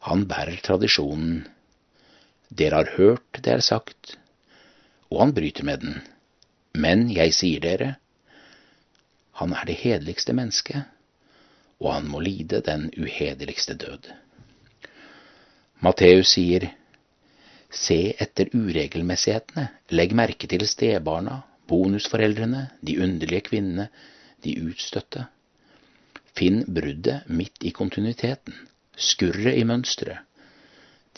Han 0.09 0.27
bærer 0.27 0.59
tradisjonen. 0.65 1.45
Dere 2.51 2.83
har 2.83 2.95
hørt 2.97 3.43
det 3.45 3.53
er 3.53 3.63
sagt, 3.63 4.17
og 5.11 5.21
han 5.23 5.35
bryter 5.35 5.67
med 5.67 5.85
den. 5.85 6.01
Men 6.75 7.11
jeg 7.15 7.35
sier 7.35 7.63
dere, 7.63 7.93
han 9.39 9.55
er 9.55 9.69
det 9.69 9.79
hederligste 9.83 10.35
mennesket, 10.35 10.83
og 11.81 11.95
han 11.95 12.11
må 12.11 12.21
lide 12.21 12.61
den 12.67 12.91
uhederligste 12.99 13.77
død. 13.79 14.11
Matteus 15.81 16.35
sier, 16.35 16.69
Se 17.71 18.15
etter 18.19 18.51
uregelmessighetene, 18.53 19.67
legg 19.95 20.15
merke 20.19 20.49
til 20.51 20.67
stebarna, 20.67 21.43
bonusforeldrene, 21.71 22.65
de 22.83 22.97
underlige 23.03 23.47
kvinnene, 23.51 23.89
de 24.43 24.57
utstøtte. 24.65 25.27
Finn 26.35 26.65
bruddet 26.67 27.29
midt 27.29 27.63
i 27.67 27.73
kontinuiteten, 27.75 28.57
skurret 28.97 29.59
i 29.59 29.65
mønsteret. 29.67 30.27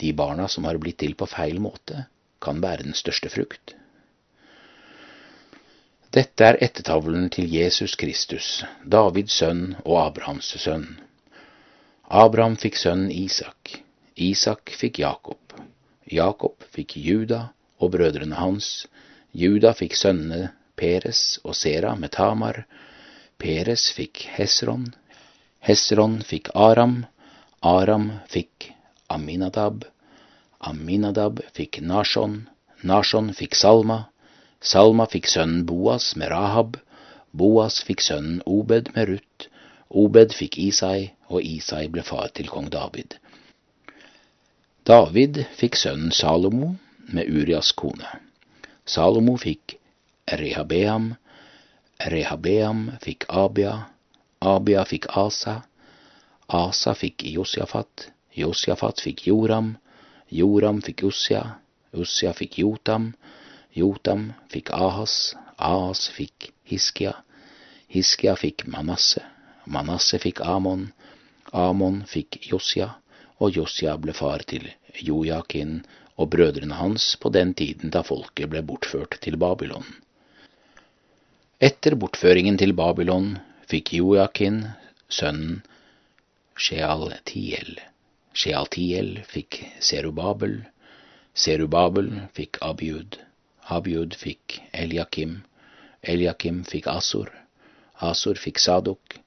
De 0.01 0.09
barna 0.17 0.47
som 0.49 0.65
har 0.65 0.79
blitt 0.81 0.99
til 1.03 1.13
på 1.17 1.27
feil 1.29 1.59
måte, 1.61 2.07
kan 2.41 2.61
bære 2.61 2.85
den 2.89 2.97
største 2.97 3.29
frukt. 3.33 3.75
Dette 6.13 6.45
er 6.45 6.59
ettertavlen 6.61 7.29
til 7.33 7.47
Jesus 7.49 7.95
Kristus, 7.97 8.63
Davids 8.85 9.39
sønn 9.39 9.75
og 9.81 9.97
Abrahams 10.03 10.51
sønn. 10.61 10.99
Abraham 12.05 12.57
fikk 12.61 12.77
sønnen 12.77 13.09
Isak, 13.09 13.79
Isak 14.13 14.69
fikk 14.77 14.99
Jakob. 15.01 15.42
Jakob 16.11 16.63
fikk 16.75 16.97
Juda 16.97 17.53
og 17.79 17.91
brødrene 17.95 18.35
hans. 18.35 18.87
Juda 19.33 19.73
fikk 19.73 19.95
sønnene 19.95 20.51
Peres 20.75 21.39
og 21.43 21.55
Sera 21.55 21.95
med 21.95 22.11
Tamar. 22.11 22.65
Peres 23.39 23.89
fikk 23.95 24.25
Hesron. 24.35 24.93
Hesron 25.59 26.21
fikk 26.21 26.49
Aram. 26.55 27.05
Aram 27.61 28.09
fikk 28.29 28.71
Aminadab. 29.09 29.85
Aminadab 30.59 31.39
fikk 31.53 31.81
Nashon. 31.81 32.49
Nashon 32.83 33.33
fikk 33.33 33.55
Salma. 33.55 34.05
Salma 34.61 35.07
fikk 35.07 35.27
sønnen 35.27 35.65
Boas 35.65 36.15
med 36.15 36.31
Rahab. 36.31 36.77
Boas 37.31 37.81
fikk 37.83 38.01
sønnen 38.01 38.41
Obed 38.45 38.91
med 38.95 39.09
Ruth. 39.09 39.49
Obed 39.89 40.33
fikk 40.33 40.57
Isai, 40.57 41.13
og 41.29 41.43
Isai 41.43 41.87
ble 41.87 42.03
far 42.03 42.31
til 42.33 42.49
kong 42.49 42.69
David. 42.73 43.17
David 44.83 45.45
fikk 45.55 45.77
sønnen 45.79 46.11
Salomo 46.11 46.73
med 47.07 47.29
Urias 47.31 47.69
kone. 47.71 48.09
Salomo 48.85 49.37
fikk 49.39 49.77
Rehabeam. 50.27 51.13
Rehabeam 52.11 52.89
fikk 52.99 53.23
Abia. 53.29 53.87
Abia 54.41 54.83
fikk 54.83 55.07
Asa. 55.07 55.61
Asa 56.49 56.93
fikk 56.99 57.23
Josjafat. 57.23 58.09
Josjafat 58.35 58.99
fikk 58.99 59.23
Joram. 59.27 59.77
Joram 60.27 60.81
fikk 60.83 61.05
Ussia. 61.07 61.61
Ussia 61.95 62.33
fikk 62.33 62.59
Jotam. 62.59 63.13
Jotam 63.71 64.33
fikk 64.51 64.73
Ahas. 64.75 65.31
Ahas 65.55 66.09
fikk 66.11 66.51
Hiskia. 66.67 67.23
Hiskia 67.87 68.35
fikk 68.35 68.67
Manasse. 68.67 69.23
Manasse 69.65 70.19
fikk 70.19 70.43
Amon. 70.43 70.91
Amon 71.53 72.03
fikk 72.03 72.51
Josja 72.51 72.99
og 73.39 73.57
Josia 73.57 73.95
ble 73.97 74.13
far 74.13 74.43
til 74.47 74.69
Jojakin 75.01 75.81
og 76.17 76.29
brødrene 76.35 76.77
hans 76.77 77.15
på 77.21 77.31
den 77.33 77.53
tiden 77.57 77.93
da 77.93 78.03
folket 78.05 78.49
ble 78.51 78.61
bortført 78.61 79.17
til 79.21 79.37
Babylon. 79.41 79.85
Etter 81.63 81.95
bortføringen 81.95 82.57
til 82.59 82.73
Babylon 82.77 83.37
fikk 83.71 83.93
Jojakin 83.97 84.63
sønnen 85.09 85.61
Shealtiel. 86.57 87.79
Shealtiel 88.33 89.23
fikk 89.29 89.61
Serubabel. 89.79 90.59
Serubabel 91.33 92.09
fikk 92.37 92.59
Abiud. 92.61 93.17
Abiud 93.69 94.13
fikk 94.17 94.59
Eliakim. 94.73 95.41
Eliakim 96.03 96.63
fikk 96.67 96.87
Asur. 96.93 97.31
Asur 98.09 98.37
fikk 98.37 98.59
Sadok. 98.59 99.17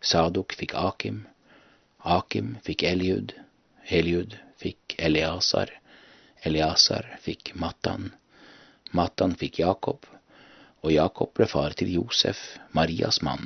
Sadok 0.00 0.56
fikk 0.58 0.74
Akim. 0.74 1.26
Akim 2.02 2.56
fikk 2.66 2.82
Eliud. 2.82 3.34
Eliud 3.92 4.36
fikk 4.56 4.94
Eliasar. 4.98 5.70
Eliasar 6.48 7.08
fikk 7.20 7.52
Matan. 7.54 8.12
Matan 8.96 9.34
fikk 9.40 9.58
Jakob, 9.60 10.06
og 10.80 10.94
Jakob 10.94 11.34
ble 11.36 11.48
far 11.48 11.76
til 11.76 11.92
Josef, 11.92 12.40
Marias 12.76 13.20
mann. 13.26 13.44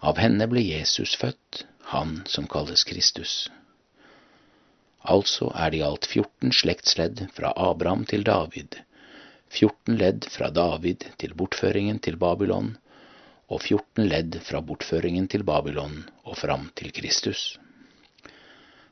Av 0.00 0.20
henne 0.20 0.46
ble 0.50 0.62
Jesus 0.64 1.16
født, 1.20 1.64
han 1.92 2.20
som 2.28 2.48
kalles 2.52 2.84
Kristus. 2.88 3.34
Altså 5.00 5.48
er 5.56 5.72
det 5.72 5.80
i 5.80 5.86
alt 5.88 6.10
14 6.10 6.52
slektsledd 6.60 7.24
fra 7.36 7.54
Abraham 7.56 8.04
til 8.12 8.24
David, 8.28 8.76
14 9.48 9.96
ledd 10.04 10.28
fra 10.30 10.52
David 10.54 11.08
til 11.18 11.32
bortføringen 11.34 11.98
til 12.04 12.20
Babylon, 12.20 12.74
og 13.48 13.64
14 13.64 14.06
ledd 14.12 14.36
fra 14.46 14.60
bortføringen 14.60 15.32
til 15.32 15.48
Babylon 15.48 16.04
og 16.28 16.36
fram 16.44 16.68
til 16.76 16.92
Kristus. 16.94 17.56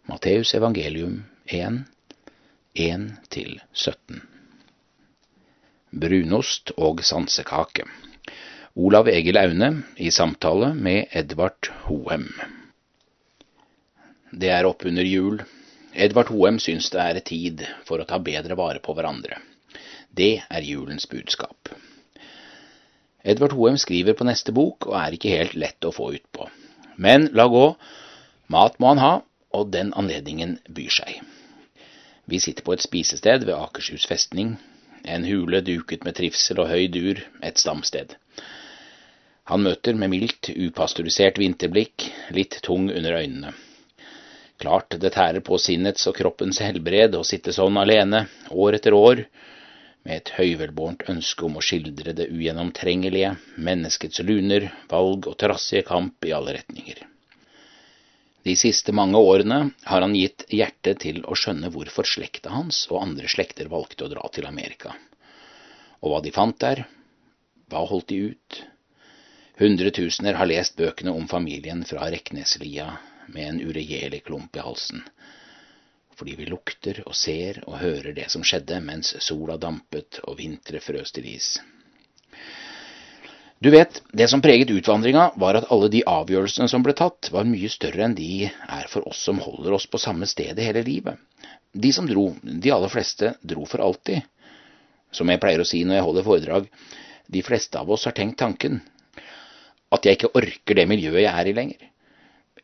Matteus 0.08 0.54
evangelium 0.54 1.24
1, 1.44 1.82
1-17. 2.74 4.20
Brunost 5.90 6.72
og 6.80 7.02
sansekake. 7.04 7.84
Olav 8.72 9.10
Egil 9.12 9.36
Aune 9.36 9.68
i 10.00 10.08
samtale 10.08 10.70
med 10.72 11.12
Edvard 11.12 11.68
Hoem. 11.82 12.24
Det 14.32 14.48
er 14.48 14.70
oppunder 14.70 15.04
jul. 15.04 15.42
Edvard 15.92 16.32
Hoem 16.32 16.56
syns 16.56 16.88
det 16.96 17.04
er 17.04 17.22
tid 17.34 17.68
for 17.84 18.00
å 18.00 18.08
ta 18.08 18.16
bedre 18.16 18.56
vare 18.56 18.80
på 18.80 18.96
hverandre. 18.96 19.42
Det 20.08 20.38
er 20.40 20.70
julens 20.72 21.04
budskap. 21.12 21.76
Edvard 23.28 23.52
Hoem 23.60 23.76
skriver 23.76 24.16
på 24.16 24.24
neste 24.24 24.56
bok 24.56 24.88
og 24.88 25.00
er 25.04 25.20
ikke 25.20 25.36
helt 25.36 25.60
lett 25.68 25.84
å 25.84 25.92
få 25.92 26.14
utpå. 26.16 26.48
Men 26.96 27.28
la 27.36 27.50
gå. 27.52 27.74
Mat 28.48 28.80
må 28.80 28.94
han 28.96 29.04
ha, 29.04 29.16
og 29.54 29.72
den 29.72 29.92
anledningen 29.96 30.58
byr 30.68 30.92
seg. 31.00 31.20
Vi 32.28 32.40
sitter 32.44 32.64
på 32.64 32.74
et 32.76 32.84
spisested 32.84 33.46
ved 33.48 33.56
Akershus 33.56 34.04
festning. 34.08 34.56
En 35.08 35.24
hule 35.24 35.62
duket 35.64 36.04
med 36.04 36.18
trivsel 36.18 36.60
og 36.60 36.68
høy 36.68 36.88
dur, 36.92 37.22
et 37.40 37.60
stamsted. 37.60 38.16
Han 39.48 39.64
møter 39.64 39.96
med 39.96 40.12
mildt, 40.12 40.50
upasteurisert 40.52 41.38
vinterblikk, 41.40 42.04
litt 42.36 42.58
tung 42.66 42.90
under 42.92 43.16
øynene. 43.16 43.54
Klart 44.60 44.98
det 45.00 45.14
tærer 45.14 45.40
på 45.40 45.56
sinnets 45.62 46.04
og 46.10 46.18
kroppens 46.18 46.58
helbred 46.60 47.14
å 47.16 47.24
sitte 47.24 47.54
sånn 47.56 47.78
alene, 47.80 48.26
år 48.50 48.76
etter 48.76 48.96
år, 48.98 49.22
med 50.04 50.16
et 50.20 50.32
høyvelbårent 50.36 51.06
ønske 51.12 51.46
om 51.46 51.56
å 51.56 51.64
skildre 51.64 52.12
det 52.18 52.28
ugjennomtrengelige, 52.34 53.36
menneskets 53.56 54.20
luner, 54.26 54.68
valg 54.90 55.30
og 55.30 55.38
trassige 55.40 55.86
kamp 55.88 56.28
i 56.28 56.34
alle 56.36 56.58
retninger. 56.58 57.06
De 58.48 58.54
siste 58.56 58.94
mange 58.96 59.20
årene 59.20 59.56
har 59.84 60.00
han 60.00 60.14
gitt 60.16 60.46
hjertet 60.48 61.02
til 61.02 61.18
å 61.28 61.36
skjønne 61.36 61.68
hvorfor 61.74 62.06
slekta 62.08 62.48
hans 62.54 62.86
og 62.88 63.02
andre 63.02 63.28
slekter 63.28 63.68
valgte 63.68 64.06
å 64.06 64.08
dra 64.08 64.24
til 64.32 64.46
Amerika. 64.48 64.94
Og 66.00 66.14
hva 66.14 66.20
de 66.24 66.32
fant 66.32 66.56
der, 66.62 66.86
hva 67.68 67.82
holdt 67.90 68.08
de 68.08 68.30
ut? 68.30 68.60
Hundretusener 69.60 70.38
har 70.40 70.48
lest 70.48 70.78
bøkene 70.80 71.12
om 71.12 71.28
familien 71.28 71.84
fra 71.84 72.08
Rekneslia 72.08 72.88
med 73.26 73.50
en 73.50 73.60
uregjerlig 73.68 74.22
klump 74.30 74.56
i 74.56 74.64
halsen, 74.64 75.04
fordi 76.16 76.38
vi 76.40 76.48
lukter 76.48 77.02
og 77.04 77.12
ser 77.20 77.60
og 77.66 77.82
hører 77.82 78.14
det 78.16 78.30
som 78.32 78.46
skjedde 78.46 78.80
mens 78.80 79.12
sola 79.28 79.58
dampet 79.60 80.22
og 80.24 80.40
vintre 80.40 80.80
frøs 80.80 81.12
til 81.12 81.28
is. 81.34 81.58
Du 83.60 83.70
vet, 83.70 84.02
det 84.12 84.28
som 84.28 84.42
preget 84.42 84.70
utvandringa, 84.70 85.32
var 85.34 85.56
at 85.58 85.66
alle 85.74 85.88
de 85.90 86.04
avgjørelsene 86.06 86.68
som 86.70 86.82
ble 86.86 86.94
tatt, 86.94 87.30
var 87.34 87.48
mye 87.48 87.70
større 87.72 88.04
enn 88.06 88.14
de 88.14 88.46
er 88.46 88.86
for 88.90 89.08
oss 89.10 89.24
som 89.26 89.40
holder 89.42 89.74
oss 89.74 89.88
på 89.90 89.98
samme 89.98 90.28
stedet 90.30 90.62
hele 90.62 90.84
livet. 90.86 91.18
De 91.74 91.90
som 91.92 92.06
dro, 92.06 92.30
de 92.42 92.70
aller 92.70 92.92
fleste, 92.92 93.32
dro 93.42 93.66
for 93.66 93.82
alltid. 93.82 94.22
Som 95.10 95.32
jeg 95.32 95.42
pleier 95.42 95.64
å 95.64 95.66
si 95.66 95.82
når 95.82 95.98
jeg 95.98 96.06
holder 96.06 96.26
foredrag, 96.28 96.68
de 97.26 97.42
fleste 97.42 97.80
av 97.80 97.90
oss 97.90 98.06
har 98.06 98.14
tenkt 98.14 98.38
tanken 98.38 98.78
at 99.90 100.04
jeg 100.04 100.18
ikke 100.18 100.34
orker 100.36 100.76
det 100.76 100.86
miljøet 100.88 101.22
jeg 101.24 101.32
er 101.32 101.48
i 101.48 101.56
lenger. 101.56 101.82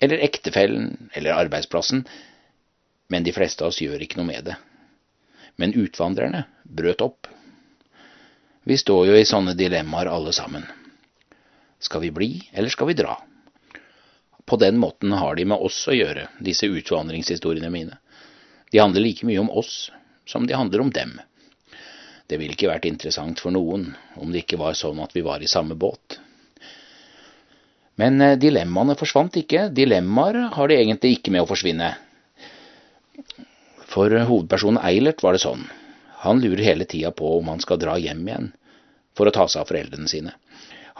Eller 0.03 0.23
ektefellen, 0.27 1.09
eller 1.17 1.39
arbeidsplassen. 1.39 2.05
Men 3.11 3.25
de 3.25 3.33
fleste 3.35 3.65
av 3.65 3.73
oss 3.73 3.81
gjør 3.83 4.03
ikke 4.05 4.21
noe 4.21 4.29
med 4.29 4.51
det. 4.51 4.57
Men 5.57 5.75
utvandrerne 5.75 6.45
brøt 6.65 7.03
opp. 7.05 7.29
Vi 8.65 8.77
står 8.81 9.07
jo 9.11 9.19
i 9.19 9.29
sånne 9.29 9.57
dilemmaer 9.57 10.13
alle 10.13 10.33
sammen. 10.37 10.65
Skal 11.85 12.01
vi 12.01 12.11
bli, 12.11 12.31
eller 12.53 12.73
skal 12.73 12.89
vi 12.89 12.97
dra? 12.97 13.19
På 14.45 14.57
den 14.57 14.79
måten 14.81 15.13
har 15.13 15.37
de 15.37 15.45
med 15.45 15.61
oss 15.61 15.83
å 15.89 15.97
gjøre, 15.97 16.29
disse 16.41 16.69
utvandringshistoriene 16.69 17.71
mine. 17.73 17.99
De 18.73 18.81
handler 18.81 19.05
like 19.05 19.27
mye 19.29 19.41
om 19.43 19.51
oss 19.53 19.91
som 20.29 20.47
de 20.49 20.57
handler 20.57 20.81
om 20.81 20.91
dem. 20.91 21.19
Det 22.27 22.41
ville 22.41 22.57
ikke 22.57 22.71
vært 22.71 22.89
interessant 22.89 23.41
for 23.41 23.53
noen 23.53 23.91
om 24.17 24.33
det 24.33 24.45
ikke 24.45 24.61
var 24.61 24.77
sånn 24.79 25.03
at 25.05 25.13
vi 25.17 25.25
var 25.25 25.45
i 25.45 25.51
samme 25.51 25.77
båt. 25.77 26.19
Men 28.01 28.21
eh, 28.25 28.39
dilemmaene 28.41 28.97
forsvant 28.99 29.37
ikke. 29.39 29.69
Dilemmaer 29.77 30.41
har 30.57 30.69
de 30.71 30.81
egentlig 30.81 31.19
ikke 31.19 31.35
med 31.35 31.45
å 31.45 31.51
forsvinne. 31.53 31.93
For 33.93 34.11
hovedpersonen 34.11 34.81
Eilert 34.83 35.23
var 35.23 35.37
det 35.37 35.45
sånn. 35.45 35.69
Han 36.25 36.41
lurer 36.41 36.65
hele 36.65 36.89
tida 36.89 37.13
på 37.15 37.37
om 37.39 37.53
han 37.53 37.61
skal 37.63 37.79
dra 37.79 37.99
hjem 38.01 38.25
igjen 38.27 38.51
for 39.15 39.29
å 39.29 39.35
ta 39.35 39.47
seg 39.47 39.63
av 39.63 39.71
foreldrene 39.71 40.11
sine. 40.11 40.33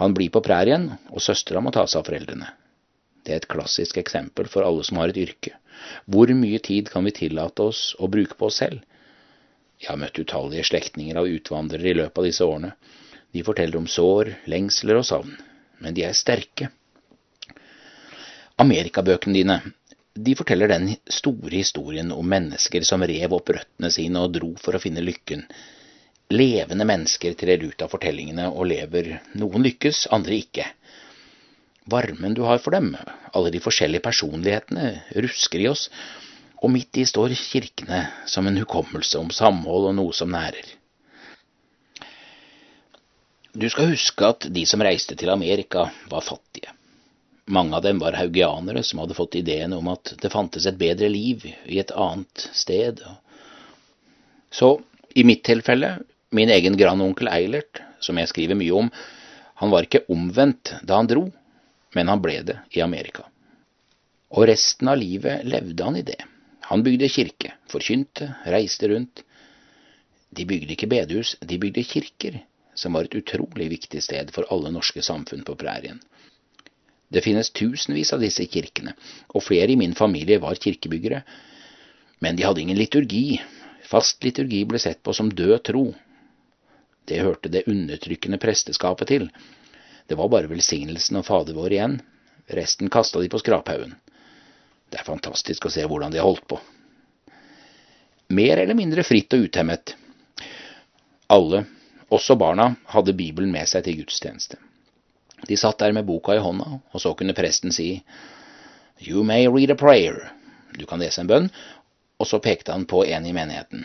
Han 0.01 0.15
blir 0.15 0.31
på 0.35 0.43
prærien, 0.43 0.89
og 1.11 1.23
søstera 1.23 1.63
må 1.63 1.71
ta 1.75 1.87
seg 1.87 2.01
av 2.01 2.09
foreldrene. 2.09 2.49
Det 3.25 3.33
er 3.33 3.41
et 3.41 3.49
klassisk 3.51 3.97
eksempel 4.01 4.49
for 4.53 4.67
alle 4.67 4.85
som 4.85 4.99
har 5.01 5.13
et 5.13 5.21
yrke. 5.23 5.55
Hvor 6.11 6.31
mye 6.37 6.59
tid 6.59 6.91
kan 6.93 7.07
vi 7.07 7.15
tillate 7.15 7.69
oss 7.71 7.95
å 7.99 8.11
bruke 8.11 8.37
på 8.39 8.51
oss 8.51 8.59
selv? 8.61 8.83
Jeg 9.81 9.91
har 9.91 10.01
møtt 10.01 10.19
utallige 10.19 10.67
slektninger 10.69 11.19
av 11.21 11.31
utvandrere 11.31 11.91
i 11.91 11.97
løpet 11.99 12.21
av 12.21 12.29
disse 12.29 12.47
årene. 12.47 12.75
De 13.35 13.43
forteller 13.47 13.81
om 13.81 13.89
sår, 13.91 14.31
lengsler 14.51 15.01
og 15.01 15.07
savn. 15.09 15.33
Men 15.83 15.97
de 15.97 16.05
er 16.07 16.17
sterke. 16.17 16.69
Amerikabøkene 18.63 19.35
dine, 19.35 19.57
de 20.15 20.37
forteller 20.39 20.71
den 20.71 20.93
store 21.11 21.57
historien 21.57 22.13
om 22.15 22.29
mennesker 22.31 22.85
som 22.87 23.03
rev 23.03 23.35
opp 23.35 23.51
røttene 23.51 23.91
sine 23.91 24.21
og 24.23 24.37
dro 24.37 24.53
for 24.63 24.77
å 24.77 24.83
finne 24.83 25.03
lykken. 25.03 25.43
Levende 26.33 26.87
mennesker 26.89 27.35
trer 27.37 27.61
ut 27.63 27.83
av 27.85 27.93
fortellingene 27.93 28.49
og 28.49 28.69
lever. 28.71 29.19
Noen 29.37 29.65
lykkes, 29.67 30.07
andre 30.15 30.39
ikke. 30.41 30.67
Varmen 31.91 32.35
du 32.35 32.43
har 32.49 32.63
for 32.65 32.73
dem, 32.73 32.95
alle 33.37 33.51
de 33.53 33.61
forskjellige 33.61 34.05
personlighetene, 34.07 34.95
rusker 35.21 35.61
i 35.61 35.69
oss, 35.69 35.91
og 36.65 36.73
midt 36.73 36.97
i 36.97 37.05
står 37.05 37.35
kirkene 37.37 38.07
som 38.31 38.47
en 38.49 38.57
hukommelse 38.57 39.21
om 39.21 39.29
samhold 39.29 39.91
og 39.91 39.99
noe 39.99 40.15
som 40.17 40.33
nærer. 40.33 40.65
Du 43.55 43.69
skal 43.71 43.93
huske 43.93 44.27
at 44.27 44.49
de 44.51 44.65
som 44.67 44.83
reiste 44.83 45.15
til 45.15 45.31
Amerika, 45.31 45.91
var 46.11 46.25
fattige. 46.25 46.73
Mange 47.47 47.77
av 47.77 47.85
dem 47.85 48.01
var 48.01 48.17
haugianere 48.17 48.81
som 48.83 49.03
hadde 49.03 49.15
fått 49.15 49.37
ideen 49.37 49.77
om 49.77 49.93
at 49.93 50.15
det 50.23 50.33
fantes 50.33 50.65
et 50.67 50.81
bedre 50.81 51.11
liv 51.13 51.45
i 51.45 51.79
et 51.79 51.93
annet 51.93 52.49
sted. 52.57 53.05
Så 54.51 54.79
i 55.15 55.27
mitt 55.29 55.45
tilfelle, 55.45 55.99
min 56.35 56.51
egen 56.51 56.77
grandonkel 56.77 57.31
Eilert, 57.31 57.81
som 58.03 58.19
jeg 58.19 58.31
skriver 58.31 58.59
mye 58.59 58.75
om, 58.75 58.91
han 59.63 59.71
var 59.71 59.87
ikke 59.87 60.05
omvendt 60.11 60.75
da 60.83 60.99
han 60.99 61.09
dro, 61.11 61.29
men 61.95 62.11
han 62.11 62.23
ble 62.23 62.41
det 62.47 62.59
i 62.75 62.83
Amerika. 62.83 63.29
Og 64.35 64.49
resten 64.51 64.91
av 64.91 64.99
livet 64.99 65.45
levde 65.47 65.87
han 65.87 65.97
i 65.97 66.07
det. 66.07 66.19
Han 66.71 66.83
bygde 66.83 67.11
kirke, 67.13 67.53
forkynte, 67.71 68.33
reiste 68.51 68.89
rundt. 68.91 69.23
De 70.35 70.47
bygde 70.49 70.75
ikke 70.75 70.91
bedehus, 70.91 71.37
de 71.39 71.59
bygde 71.61 71.85
kirker, 71.87 72.41
som 72.75 72.97
var 72.97 73.07
et 73.07 73.15
utrolig 73.21 73.69
viktig 73.71 74.03
sted 74.03 74.33
for 74.35 74.49
alle 74.51 74.73
norske 74.75 75.05
samfunn 75.05 75.45
på 75.47 75.55
prærien. 75.61 76.01
Det 77.15 77.23
finnes 77.23 77.53
tusenvis 77.55 78.11
av 78.17 78.25
disse 78.25 78.43
kirkene, 78.51 78.97
og 79.31 79.45
flere 79.45 79.71
i 79.71 79.79
min 79.79 79.95
familie 79.95 80.41
var 80.43 80.59
kirkebyggere. 80.59 81.21
Men 82.25 82.35
de 82.35 82.47
hadde 82.47 82.65
ingen 82.65 82.81
liturgi. 82.81 83.39
Fast 83.87 84.25
liturgi 84.25 84.65
ble 84.67 84.81
sett 84.83 85.03
på 85.05 85.15
som 85.15 85.31
død 85.31 85.61
tro. 85.69 85.85
Det 87.05 87.21
hørte 87.21 87.51
det 87.53 87.67
undertrykkende 87.69 88.39
presteskapet 88.41 89.09
til. 89.09 89.29
Det 90.07 90.17
var 90.19 90.29
bare 90.33 90.51
velsignelsen 90.51 91.21
og 91.21 91.27
Fader 91.27 91.57
vår 91.57 91.77
igjen. 91.77 91.99
Resten 92.47 92.91
kasta 92.93 93.21
de 93.21 93.31
på 93.33 93.41
skraphaugen. 93.41 93.95
Det 94.91 95.01
er 95.01 95.07
fantastisk 95.09 95.67
å 95.67 95.73
se 95.73 95.85
hvordan 95.89 96.13
de 96.13 96.21
har 96.21 96.29
holdt 96.29 96.47
på. 96.49 96.61
Mer 98.35 98.61
eller 98.63 98.77
mindre 98.77 99.05
fritt 99.05 99.33
og 99.37 99.49
uthemmet. 99.49 99.97
Alle, 101.33 101.65
også 102.09 102.37
barna, 102.41 102.75
hadde 102.93 103.17
Bibelen 103.17 103.53
med 103.53 103.69
seg 103.69 103.85
til 103.85 104.01
gudstjeneste. 104.01 104.61
De 105.45 105.57
satt 105.61 105.81
der 105.83 105.93
med 105.93 106.07
boka 106.09 106.37
i 106.37 106.41
hånda, 106.41 106.79
og 106.93 107.03
så 107.03 107.13
kunne 107.19 107.37
presten 107.37 107.73
si 107.73 107.99
You 109.03 109.25
may 109.27 109.49
read 109.49 109.71
a 109.71 109.77
prayer. 109.77 110.31
Du 110.79 110.87
kan 110.87 111.03
lese 111.03 111.21
en 111.21 111.29
bønn. 111.29 111.51
Og 112.23 112.29
så 112.31 112.39
pekte 112.39 112.73
han 112.73 112.87
på 112.87 113.03
en 113.05 113.27
i 113.27 113.33
menigheten. 113.35 113.83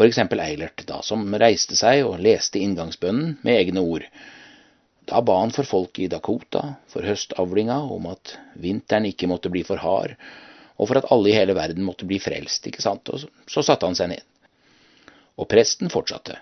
Eksempel 0.00 0.40
Eilert, 0.40 0.86
da, 0.88 1.02
som 1.04 1.26
reiste 1.36 1.76
seg 1.76 2.06
og 2.06 2.20
leste 2.24 2.60
inngangsbønnen 2.62 3.36
med 3.44 3.58
egne 3.58 3.82
ord. 3.84 4.06
Da 5.08 5.20
ba 5.20 5.40
han 5.40 5.52
for 5.52 5.68
folk 5.68 5.98
i 5.98 6.08
Dakota, 6.08 6.76
for 6.88 7.04
høstavlinga, 7.04 7.76
om 7.92 8.06
at 8.12 8.36
vinteren 8.54 9.06
ikke 9.10 9.28
måtte 9.28 9.50
bli 9.52 9.64
for 9.66 9.82
hard, 9.82 10.14
og 10.78 10.88
for 10.88 10.98
at 10.98 11.10
alle 11.12 11.30
i 11.30 11.36
hele 11.36 11.56
verden 11.58 11.84
måtte 11.84 12.08
bli 12.08 12.18
frelst, 12.22 12.66
ikke 12.66 12.82
sant, 12.82 13.10
og 13.12 13.20
så, 13.20 13.28
så 13.50 13.64
satte 13.66 13.88
han 13.88 13.98
seg 13.98 14.14
ned. 14.14 14.24
Og 15.36 15.48
presten 15.50 15.92
fortsatte. 15.92 16.38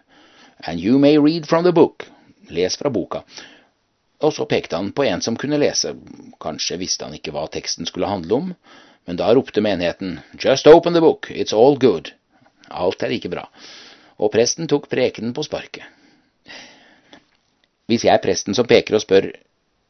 And 0.66 0.80
you 0.80 0.98
may 0.98 1.18
read 1.18 1.48
from 1.48 1.64
the 1.64 1.72
book. 1.72 2.06
Les 2.50 2.76
fra 2.76 2.90
boka. 2.90 3.24
Og 4.20 4.34
så 4.36 4.44
pekte 4.44 4.76
han 4.76 4.92
på 4.92 5.06
en 5.08 5.22
som 5.24 5.36
kunne 5.40 5.58
lese, 5.58 5.94
kanskje 6.42 6.78
visste 6.80 7.06
han 7.06 7.16
ikke 7.16 7.32
hva 7.32 7.46
teksten 7.48 7.88
skulle 7.88 8.10
handle 8.10 8.36
om, 8.36 8.54
men 9.08 9.16
da 9.16 9.30
ropte 9.32 9.62
menigheten 9.64 10.18
Just 10.36 10.66
open 10.66 10.92
the 10.92 11.00
book, 11.00 11.30
it's 11.30 11.56
all 11.56 11.78
good. 11.80 12.12
Alt 12.70 13.02
er 13.02 13.14
ikke 13.16 13.32
bra. 13.32 13.46
Og 14.20 14.32
presten 14.34 14.68
tok 14.70 14.88
prekenen 14.92 15.34
på 15.34 15.44
sparket. 15.46 15.84
Hvis 17.90 18.04
jeg 18.06 18.14
er 18.14 18.22
presten 18.22 18.54
som 18.54 18.68
peker 18.70 18.96
og 18.96 19.02
spør 19.02 19.32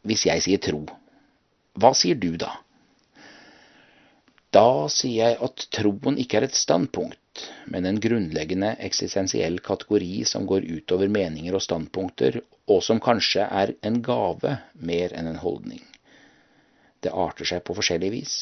hvis 0.08 0.24
jeg 0.24 0.40
sier 0.40 0.60
tro, 0.64 0.86
hva 1.76 1.90
sier 1.96 2.16
du 2.16 2.32
da? 2.40 2.54
Da 4.50 4.88
sier 4.90 5.28
jeg 5.28 5.36
at 5.46 5.66
troen 5.76 6.16
ikke 6.18 6.40
er 6.40 6.46
et 6.48 6.56
standpunkt, 6.56 7.44
men 7.70 7.86
en 7.86 8.00
grunnleggende 8.02 8.72
eksistensiell 8.82 9.60
kategori 9.62 10.24
som 10.26 10.48
går 10.48 10.64
utover 10.66 11.12
meninger 11.12 11.54
og 11.54 11.62
standpunkter, 11.62 12.40
og 12.66 12.80
som 12.82 13.02
kanskje 13.02 13.44
er 13.44 13.74
en 13.86 14.00
gave 14.02 14.56
mer 14.74 15.14
enn 15.14 15.30
en 15.30 15.38
holdning. 15.44 15.84
Det 17.04 17.12
arter 17.12 17.46
seg 17.52 17.62
på 17.64 17.76
forskjellig 17.76 18.10
vis. 18.16 18.40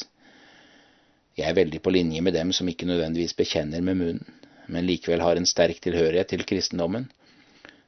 Jeg 1.38 1.46
er 1.52 1.54
veldig 1.54 1.78
på 1.84 1.92
linje 1.94 2.20
med 2.24 2.34
dem 2.34 2.50
som 2.56 2.68
ikke 2.68 2.88
nødvendigvis 2.88 3.36
bekjenner 3.38 3.82
med 3.84 4.00
munnen, 4.00 4.38
men 4.68 4.86
likevel 4.88 5.22
har 5.22 5.38
en 5.38 5.46
sterk 5.46 5.78
tilhørighet 5.84 6.32
til 6.32 6.42
kristendommen. 6.48 7.06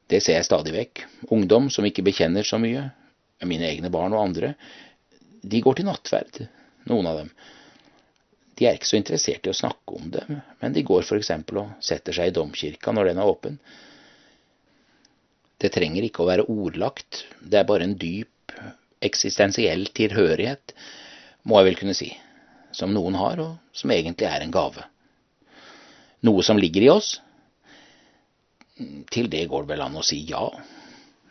Det 0.07 0.21
ser 0.23 0.39
jeg 0.39 0.47
stadig 0.47 0.73
vekk. 0.75 1.03
Ungdom 1.35 1.67
som 1.71 1.85
ikke 1.87 2.05
bekjenner 2.07 2.47
så 2.47 2.59
mye, 2.61 2.87
mine 3.47 3.67
egne 3.67 3.91
barn 3.91 4.15
og 4.15 4.23
andre, 4.23 4.53
de 5.41 5.61
går 5.61 5.79
til 5.79 5.87
nattverd, 5.89 6.43
noen 6.89 7.09
av 7.09 7.21
dem. 7.21 7.29
De 8.57 8.67
er 8.69 8.77
ikke 8.77 8.89
så 8.91 8.99
interessert 8.99 9.47
i 9.47 9.51
å 9.51 9.57
snakke 9.57 9.97
om 9.97 10.09
det, 10.13 10.23
men 10.61 10.75
de 10.75 10.83
går 10.85 11.03
f.eks. 11.03 11.31
og 11.57 11.71
setter 11.83 12.15
seg 12.15 12.29
i 12.29 12.35
domkirka 12.35 12.93
når 12.93 13.11
den 13.11 13.21
er 13.21 13.31
åpen. 13.31 13.57
Det 15.61 15.71
trenger 15.73 16.05
ikke 16.05 16.23
å 16.23 16.29
være 16.29 16.47
ordlagt, 16.49 17.25
det 17.41 17.59
er 17.59 17.69
bare 17.69 17.87
en 17.87 17.97
dyp 17.97 18.55
eksistensiell 19.01 19.87
tilhørighet, 19.97 20.75
må 21.49 21.57
jeg 21.57 21.71
vel 21.71 21.79
kunne 21.79 21.97
si, 21.97 22.11
som 22.75 22.93
noen 22.93 23.17
har, 23.19 23.39
og 23.41 23.77
som 23.77 23.91
egentlig 23.93 24.27
er 24.29 24.43
en 24.43 24.53
gave. 24.53 24.85
Noe 26.27 26.45
som 26.45 26.59
ligger 26.61 26.85
i 26.85 26.91
oss. 26.93 27.15
Til 29.11 29.29
det 29.29 29.47
går 29.49 29.65
det 29.65 29.73
vel 29.73 29.83
an 29.85 29.99
å 29.99 30.05
si 30.05 30.21
ja. 30.29 30.43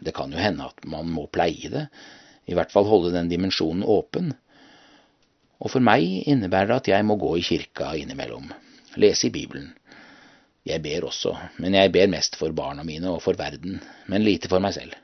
Det 0.00 0.14
kan 0.16 0.32
jo 0.32 0.40
hende 0.40 0.68
at 0.70 0.86
man 0.88 1.10
må 1.12 1.26
pleie 1.32 1.70
det, 1.72 1.86
i 2.48 2.56
hvert 2.56 2.72
fall 2.72 2.88
holde 2.88 3.12
den 3.14 3.28
dimensjonen 3.30 3.84
åpen. 3.86 4.32
Og 5.60 5.74
for 5.74 5.84
meg 5.84 6.06
innebærer 6.30 6.72
det 6.72 6.78
at 6.80 6.90
jeg 6.94 7.06
må 7.06 7.18
gå 7.20 7.34
i 7.36 7.44
kirka 7.44 7.92
innimellom, 8.00 8.48
lese 8.96 9.28
i 9.28 9.34
Bibelen. 9.34 9.68
Jeg 10.66 10.82
ber 10.84 11.06
også, 11.08 11.34
men 11.60 11.76
jeg 11.76 11.92
ber 11.92 12.10
mest 12.12 12.36
for 12.36 12.52
barna 12.56 12.84
mine 12.84 13.12
og 13.12 13.22
for 13.24 13.38
verden, 13.38 13.78
men 14.08 14.24
lite 14.24 14.48
for 14.48 14.62
meg 14.62 14.74
selv. 14.76 14.96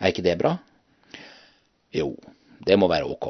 Er 0.00 0.12
ikke 0.12 0.24
det 0.24 0.36
bra? 0.40 0.54
Jo, 1.92 2.12
det 2.64 2.76
må 2.80 2.88
være 2.88 3.08
ok. 3.08 3.28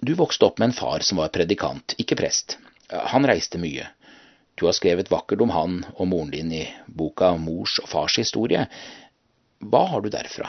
Du 0.00 0.14
vokste 0.14 0.44
opp 0.44 0.58
med 0.58 0.70
en 0.70 0.72
far 0.72 1.00
som 1.04 1.18
var 1.20 1.28
predikant, 1.28 1.94
ikke 2.00 2.16
prest. 2.16 2.56
Han 2.88 3.26
reiste 3.28 3.60
mye. 3.60 3.84
Du 4.56 4.64
har 4.66 4.72
skrevet 4.76 5.10
vakkert 5.12 5.42
om 5.44 5.52
han 5.52 5.74
og 5.94 6.08
moren 6.08 6.30
din 6.32 6.52
i 6.52 6.64
boka 6.86 7.34
Mors 7.36 7.78
og 7.82 7.88
fars 7.88 8.16
historie. 8.20 8.64
Hva 9.60 9.82
har 9.92 10.00
du 10.00 10.08
derfra? 10.12 10.48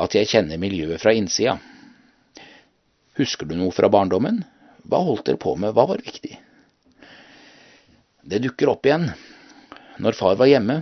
At 0.00 0.16
jeg 0.16 0.28
kjenner 0.30 0.60
miljøet 0.60 1.02
fra 1.02 1.12
innsida. 1.12 1.58
Husker 3.20 3.48
du 3.48 3.52
noe 3.58 3.74
fra 3.76 3.90
barndommen? 3.92 4.40
Hva 4.88 5.02
holdt 5.04 5.26
dere 5.28 5.40
på 5.40 5.52
med, 5.60 5.74
hva 5.76 5.84
var 5.90 6.00
viktig? 6.00 6.38
Det 8.24 8.40
dukker 8.40 8.72
opp 8.72 8.88
igjen. 8.88 9.10
Når 10.00 10.16
far 10.16 10.38
var 10.40 10.48
hjemme, 10.48 10.78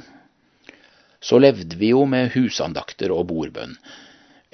så 1.19 1.41
levde 1.43 1.75
vi 1.79 1.91
jo 1.91 2.05
med 2.07 2.31
husandakter 2.37 3.11
og 3.11 3.27
bordbønn. 3.33 3.75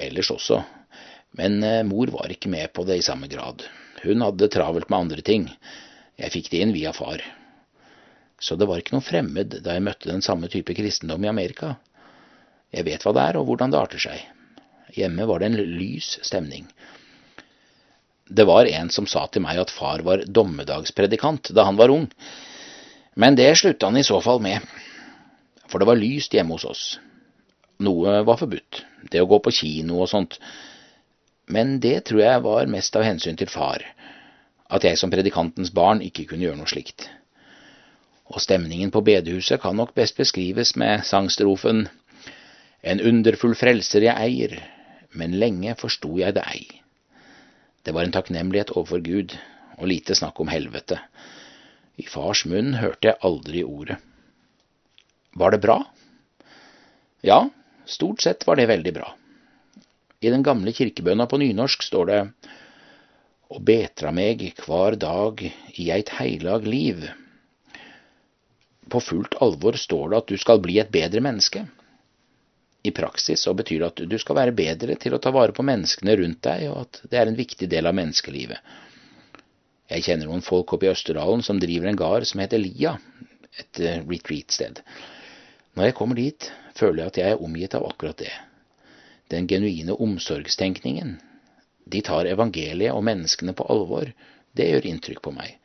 Ellers 0.00 0.32
også. 0.32 0.62
Men 1.38 1.58
mor 1.88 2.12
var 2.14 2.30
ikke 2.30 2.50
med 2.52 2.72
på 2.76 2.84
det 2.86 3.00
i 3.00 3.06
samme 3.06 3.26
grad. 3.30 3.64
Hun 4.04 4.22
hadde 4.22 4.50
travelt 4.52 4.90
med 4.90 5.06
andre 5.06 5.24
ting. 5.26 5.48
Jeg 6.20 6.30
fikk 6.30 6.52
det 6.52 6.60
inn 6.62 6.74
via 6.76 6.92
far. 6.94 7.22
Så 8.38 8.58
det 8.60 8.68
var 8.68 8.78
ikke 8.78 8.94
noe 8.96 9.04
fremmed 9.04 9.58
da 9.64 9.74
jeg 9.74 9.84
møtte 9.86 10.10
den 10.10 10.22
samme 10.22 10.50
type 10.52 10.74
kristendom 10.76 11.24
i 11.24 11.30
Amerika. 11.30 11.74
Jeg 12.74 12.86
vet 12.86 13.06
hva 13.06 13.14
det 13.14 13.24
er, 13.24 13.38
og 13.38 13.48
hvordan 13.48 13.72
det 13.72 13.80
arter 13.80 14.02
seg. 14.02 14.24
Hjemme 14.94 15.26
var 15.26 15.40
det 15.40 15.50
en 15.50 15.60
lys 15.78 16.18
stemning. 16.26 16.66
Det 18.24 18.46
var 18.48 18.68
en 18.70 18.90
som 18.90 19.06
sa 19.10 19.26
til 19.28 19.44
meg 19.44 19.58
at 19.60 19.72
far 19.72 20.02
var 20.06 20.24
dommedagspredikant 20.24 21.50
da 21.56 21.66
han 21.68 21.78
var 21.80 21.92
ung, 21.92 22.06
men 23.20 23.36
det 23.38 23.50
slutta 23.60 23.90
han 23.90 24.00
i 24.00 24.06
så 24.06 24.18
fall 24.24 24.40
med, 24.42 24.64
for 25.68 25.78
det 25.78 25.88
var 25.88 26.00
lyst 26.00 26.34
hjemme 26.34 26.56
hos 26.56 26.64
oss. 26.66 26.84
Noe 27.84 28.22
var 28.26 28.40
forbudt, 28.40 28.80
det 29.12 29.20
å 29.22 29.28
gå 29.28 29.38
på 29.44 29.52
kino 29.54 30.00
og 30.02 30.10
sånt, 30.10 30.38
men 31.46 31.78
det 31.80 32.06
tror 32.08 32.22
jeg 32.22 32.42
var 32.44 32.70
mest 32.72 32.96
av 32.96 33.04
hensyn 33.04 33.36
til 33.36 33.50
far, 33.52 33.84
at 34.70 34.84
jeg 34.84 34.98
som 34.98 35.12
predikantens 35.12 35.72
barn 35.74 36.00
ikke 36.02 36.26
kunne 36.30 36.46
gjøre 36.46 36.58
noe 36.60 36.70
slikt. 36.70 37.08
Og 38.32 38.40
stemningen 38.40 38.90
på 38.90 39.02
bedehuset 39.04 39.60
kan 39.60 39.76
nok 39.76 39.92
best 39.94 40.16
beskrives 40.16 40.74
med 40.80 41.04
sangstrofen 41.04 41.88
En 42.84 43.00
underfull 43.00 43.54
frelser 43.56 44.04
jeg 44.04 44.12
eier, 44.20 44.58
men 45.16 45.38
lenge 45.40 45.72
forsto 45.80 46.18
jeg 46.18 46.34
det 46.36 46.42
ei. 46.44 46.66
Det 47.80 47.94
var 47.96 48.04
en 48.04 48.12
takknemlighet 48.12 48.74
overfor 48.76 49.00
Gud, 49.00 49.32
og 49.78 49.88
lite 49.88 50.12
snakk 50.12 50.36
om 50.40 50.50
helvete. 50.52 50.98
I 51.96 52.04
fars 52.04 52.44
munn 52.44 52.74
hørte 52.76 53.08
jeg 53.08 53.20
aldri 53.24 53.62
ordet. 53.64 53.96
Var 55.32 55.54
det 55.54 55.62
bra? 55.64 55.78
Ja, 57.24 57.46
stort 57.88 58.20
sett 58.20 58.44
var 58.46 58.60
det 58.60 58.68
veldig 58.68 58.92
bra. 59.00 59.14
I 60.24 60.30
den 60.32 60.44
gamle 60.46 60.72
kirkebønna 60.72 61.26
på 61.28 61.36
nynorsk 61.42 61.84
står 61.84 62.06
det 62.08 62.20
Og 63.52 63.60
betra 63.60 64.12
meg 64.14 64.40
hver 64.64 64.96
dag 64.96 65.42
i 65.44 65.90
eit 65.92 66.14
heilag 66.16 66.64
liv. 66.64 67.04
På 68.88 69.00
fullt 69.04 69.36
alvor 69.44 69.76
står 69.80 70.12
det 70.12 70.20
at 70.22 70.32
du 70.32 70.40
skal 70.40 70.62
bli 70.64 70.78
et 70.80 70.92
bedre 70.92 71.20
menneske. 71.24 71.66
I 72.84 72.92
praksis 72.92 73.44
så 73.44 73.52
betyr 73.56 73.82
det 73.82 73.90
at 73.90 74.02
du 74.08 74.16
skal 74.20 74.38
være 74.38 74.56
bedre 74.56 74.96
til 75.00 75.16
å 75.16 75.20
ta 75.20 75.32
vare 75.32 75.56
på 75.56 75.64
menneskene 75.64 76.16
rundt 76.20 76.42
deg, 76.44 76.66
og 76.72 76.82
at 76.84 77.00
det 77.10 77.20
er 77.20 77.30
en 77.30 77.38
viktig 77.38 77.68
del 77.72 77.88
av 77.88 77.96
menneskelivet. 77.96 78.60
Jeg 79.92 80.04
kjenner 80.08 80.28
noen 80.28 80.44
folk 80.44 80.72
oppe 80.72 80.88
i 80.88 80.92
Østerdalen 80.92 81.44
som 81.44 81.60
driver 81.60 81.88
en 81.90 82.00
gard 82.00 82.24
som 82.28 82.40
heter 82.40 82.60
Lia, 82.60 82.96
et 83.60 83.80
retreat-sted. 84.08 84.80
Når 85.76 85.90
jeg 85.90 85.98
kommer 86.00 86.20
dit, 86.20 86.50
føler 86.76 87.04
jeg 87.04 87.12
at 87.12 87.22
jeg 87.22 87.36
er 87.36 87.46
omgitt 87.48 87.76
av 87.76 87.88
akkurat 87.88 88.20
det. 88.24 88.32
Den 89.32 89.46
genuine 89.48 89.92
omsorgstenkningen. 89.92 91.16
De 91.84 92.00
tar 92.04 92.28
evangeliet 92.28 92.92
og 92.92 93.04
menneskene 93.04 93.54
på 93.56 93.66
alvor. 93.72 94.10
Det 94.52 94.68
gjør 94.70 94.88
inntrykk 94.90 95.22
på 95.24 95.32
meg. 95.34 95.58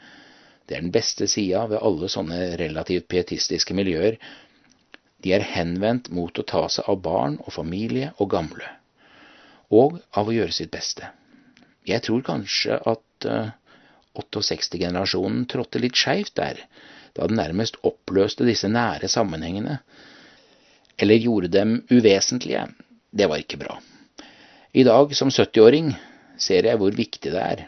Det 0.70 0.78
er 0.78 0.84
den 0.86 0.94
beste 0.94 1.28
sida 1.28 1.64
ved 1.72 1.82
alle 1.82 2.10
sånne 2.14 2.40
relativt 2.62 3.08
pietistiske 3.10 3.74
miljøer. 3.74 4.20
De 5.24 5.34
er 5.36 5.46
henvendt 5.56 6.12
mot 6.14 6.36
å 6.40 6.46
ta 6.48 6.68
seg 6.72 6.88
av 6.92 7.00
barn 7.04 7.40
og 7.42 7.56
familie 7.56 8.12
og 8.18 8.30
gamle, 8.32 8.68
og 9.74 9.98
av 10.16 10.30
å 10.30 10.36
gjøre 10.36 10.56
sitt 10.56 10.72
beste. 10.72 11.10
Jeg 11.90 12.06
tror 12.06 12.22
kanskje 12.28 12.78
at 12.88 13.28
uh, 13.28 13.50
68-generasjonen 14.20 15.48
trådte 15.50 15.82
litt 15.82 15.98
skeivt 15.98 16.36
der, 16.38 16.62
da 17.18 17.28
den 17.28 17.40
nærmest 17.42 17.80
oppløste 17.88 18.46
disse 18.48 18.70
nære 18.70 19.10
sammenhengene, 19.12 19.80
eller 21.00 21.26
gjorde 21.26 21.52
dem 21.52 21.80
uvesentlige. 21.90 22.68
Det 23.12 23.28
var 23.30 23.42
ikke 23.42 23.58
bra. 23.58 23.80
I 24.74 24.84
dag, 24.86 25.16
som 25.18 25.32
70-åring, 25.34 25.94
ser 26.38 26.68
jeg 26.70 26.78
hvor 26.78 26.94
viktig 26.94 27.32
det 27.34 27.42
er. 27.42 27.64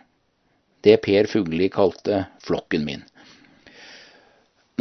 Det 0.81 0.99
Per 1.01 1.29
Fugli 1.29 1.69
kalte 1.73 2.25
flokken 2.45 2.85
min. 2.85 3.03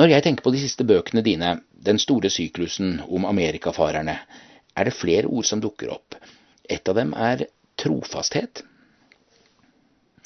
Når 0.00 0.14
jeg 0.14 0.24
tenker 0.24 0.44
på 0.44 0.52
de 0.54 0.60
siste 0.62 0.84
bøkene 0.84 1.24
dine, 1.24 1.60
Den 1.80 1.96
store 1.98 2.28
syklusen 2.28 2.98
om 3.08 3.24
amerikafarerne, 3.24 4.18
er 4.76 4.84
det 4.84 4.92
flere 4.92 5.26
ord 5.26 5.46
som 5.48 5.62
dukker 5.64 5.88
opp. 5.94 6.14
Et 6.68 6.88
av 6.88 6.94
dem 6.94 7.14
er 7.16 7.46
trofasthet. 7.80 8.60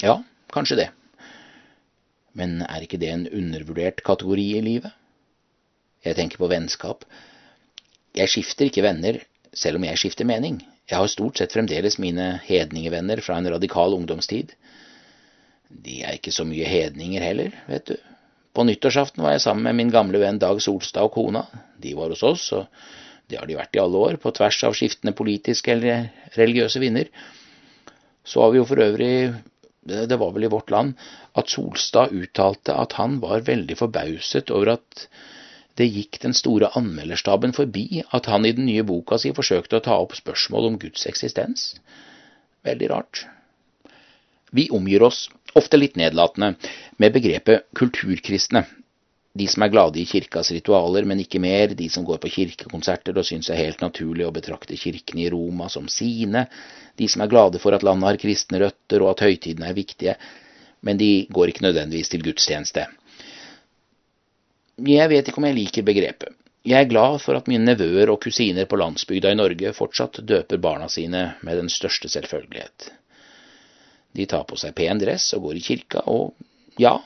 Ja, 0.03 0.17
kanskje 0.51 0.75
det. 0.81 0.89
Men 2.35 2.59
er 2.67 2.83
ikke 2.83 2.99
det 2.99 3.07
en 3.13 3.23
undervurdert 3.31 4.03
kategori 4.03 4.49
i 4.57 4.65
livet? 4.65 4.91
Jeg 6.03 6.19
tenker 6.19 6.43
på 6.43 6.51
vennskap. 6.51 7.07
Jeg 8.19 8.27
skifter 8.29 8.67
ikke 8.67 8.83
venner, 8.83 9.21
selv 9.55 9.79
om 9.79 9.85
jeg 9.87 9.99
skifter 10.01 10.27
mening. 10.27 10.59
Jeg 10.85 10.99
har 10.99 11.09
stort 11.09 11.39
sett 11.39 11.55
fremdeles 11.55 11.97
mine 12.01 12.35
hedningevenner 12.45 13.21
fra 13.25 13.39
en 13.39 13.49
radikal 13.55 13.95
ungdomstid. 13.97 14.53
De 15.69 16.01
er 16.05 16.19
ikke 16.19 16.33
så 16.35 16.45
mye 16.47 16.67
hedninger 16.69 17.23
heller, 17.25 17.55
vet 17.69 17.89
du. 17.89 17.95
På 18.55 18.63
nyttårsaften 18.63 19.23
var 19.23 19.33
jeg 19.35 19.43
sammen 19.43 19.65
med 19.67 19.75
min 19.79 19.91
gamle 19.91 20.21
venn 20.21 20.39
Dag 20.39 20.61
Solstad 20.63 21.09
og 21.09 21.15
kona. 21.17 21.43
De 21.81 21.95
var 21.97 22.13
hos 22.13 22.23
oss, 22.23 22.45
og 22.55 22.69
det 23.27 23.39
har 23.39 23.49
de 23.49 23.57
vært 23.57 23.75
i 23.75 23.81
alle 23.81 24.03
år, 24.07 24.19
på 24.21 24.31
tvers 24.37 24.61
av 24.67 24.77
skiftende 24.77 25.15
politiske 25.17 25.73
eller 25.73 26.07
religiøse 26.37 26.79
vinder. 26.79 27.09
Så 28.25 28.41
har 28.41 28.53
vi 28.53 28.61
jo 28.61 28.67
for 28.69 28.81
øvrig, 28.85 29.33
det 29.85 30.19
var 30.21 30.31
vel 30.35 30.47
i 30.47 30.51
Vårt 30.53 30.71
Land, 30.71 30.93
at 31.35 31.51
Solstad 31.51 32.13
uttalte 32.15 32.77
at 32.77 32.95
han 32.99 33.19
var 33.23 33.43
veldig 33.49 33.77
forbauset 33.81 34.53
over 34.53 34.77
at 34.77 35.07
det 35.75 35.87
gikk 35.91 36.19
den 36.23 36.33
store 36.35 36.69
anmelderstaben 36.79 37.53
forbi 37.55 38.03
at 38.15 38.29
han 38.31 38.47
i 38.47 38.53
den 38.55 38.67
nye 38.69 38.85
boka 38.87 39.19
si 39.19 39.33
forsøkte 39.35 39.79
å 39.79 39.83
ta 39.83 39.97
opp 39.99 40.15
spørsmål 40.15 40.69
om 40.69 40.77
Guds 40.79 41.03
eksistens. 41.09 41.73
Veldig 42.65 42.89
rart. 42.91 43.25
Vi 44.55 44.69
omgir 44.71 45.03
oss, 45.03 45.25
ofte 45.53 45.77
litt 45.77 45.99
nedlatende, 45.99 46.55
med 46.97 47.13
begrepet 47.15 47.67
kulturkristne. 47.75 48.63
De 49.35 49.49
som 49.51 49.65
er 49.65 49.71
glade 49.73 49.99
i 49.99 50.05
kirkas 50.07 50.53
ritualer, 50.55 51.03
men 51.03 51.19
ikke 51.19 51.41
mer, 51.43 51.73
de 51.75 51.89
som 51.91 52.05
går 52.07 52.21
på 52.23 52.31
kirkekonserter 52.37 53.17
og 53.19 53.27
syns 53.27 53.49
det 53.49 53.57
er 53.57 53.65
helt 53.65 53.83
naturlig 53.83 54.23
å 54.23 54.31
betrakte 54.35 54.79
kirkene 54.79 55.25
i 55.25 55.31
Roma 55.33 55.67
som 55.69 55.89
sine, 55.91 56.45
de 56.95 57.09
som 57.11 57.25
er 57.25 57.31
glade 57.33 57.59
for 57.59 57.75
at 57.75 57.83
landet 57.83 58.13
har 58.13 58.21
kristne 58.21 58.63
røtter 58.63 59.03
og 59.03 59.11
at 59.11 59.25
høytidene 59.27 59.67
er 59.67 59.75
viktige, 59.75 60.15
men 60.87 61.01
de 61.01 61.25
går 61.35 61.51
ikke 61.51 61.65
nødvendigvis 61.67 62.13
til 62.13 62.23
gudstjeneste. 62.23 62.85
Jeg 64.75 65.07
vet 65.09 65.27
ikke 65.27 65.39
om 65.39 65.47
jeg 65.47 65.55
liker 65.55 65.85
begrepet. 65.87 66.33
Jeg 66.65 66.81
er 66.81 66.89
glad 66.89 67.19
for 67.21 67.37
at 67.37 67.47
mine 67.47 67.63
nevøer 67.63 68.09
og 68.09 68.19
kusiner 68.23 68.65
på 68.67 68.79
landsbygda 68.81 69.31
i 69.31 69.37
Norge 69.37 69.71
fortsatt 69.77 70.19
døper 70.25 70.57
barna 70.57 70.89
sine 70.89 71.35
med 71.45 71.61
den 71.61 71.69
største 71.69 72.09
selvfølgelighet. 72.09 72.89
De 74.15 74.25
tar 74.25 74.43
på 74.49 74.57
seg 74.57 74.73
pen 74.75 74.99
dress 74.99 75.29
og 75.37 75.45
går 75.45 75.59
i 75.59 75.63
kirka, 75.63 76.01
og 76.09 76.33
ja, 76.81 76.97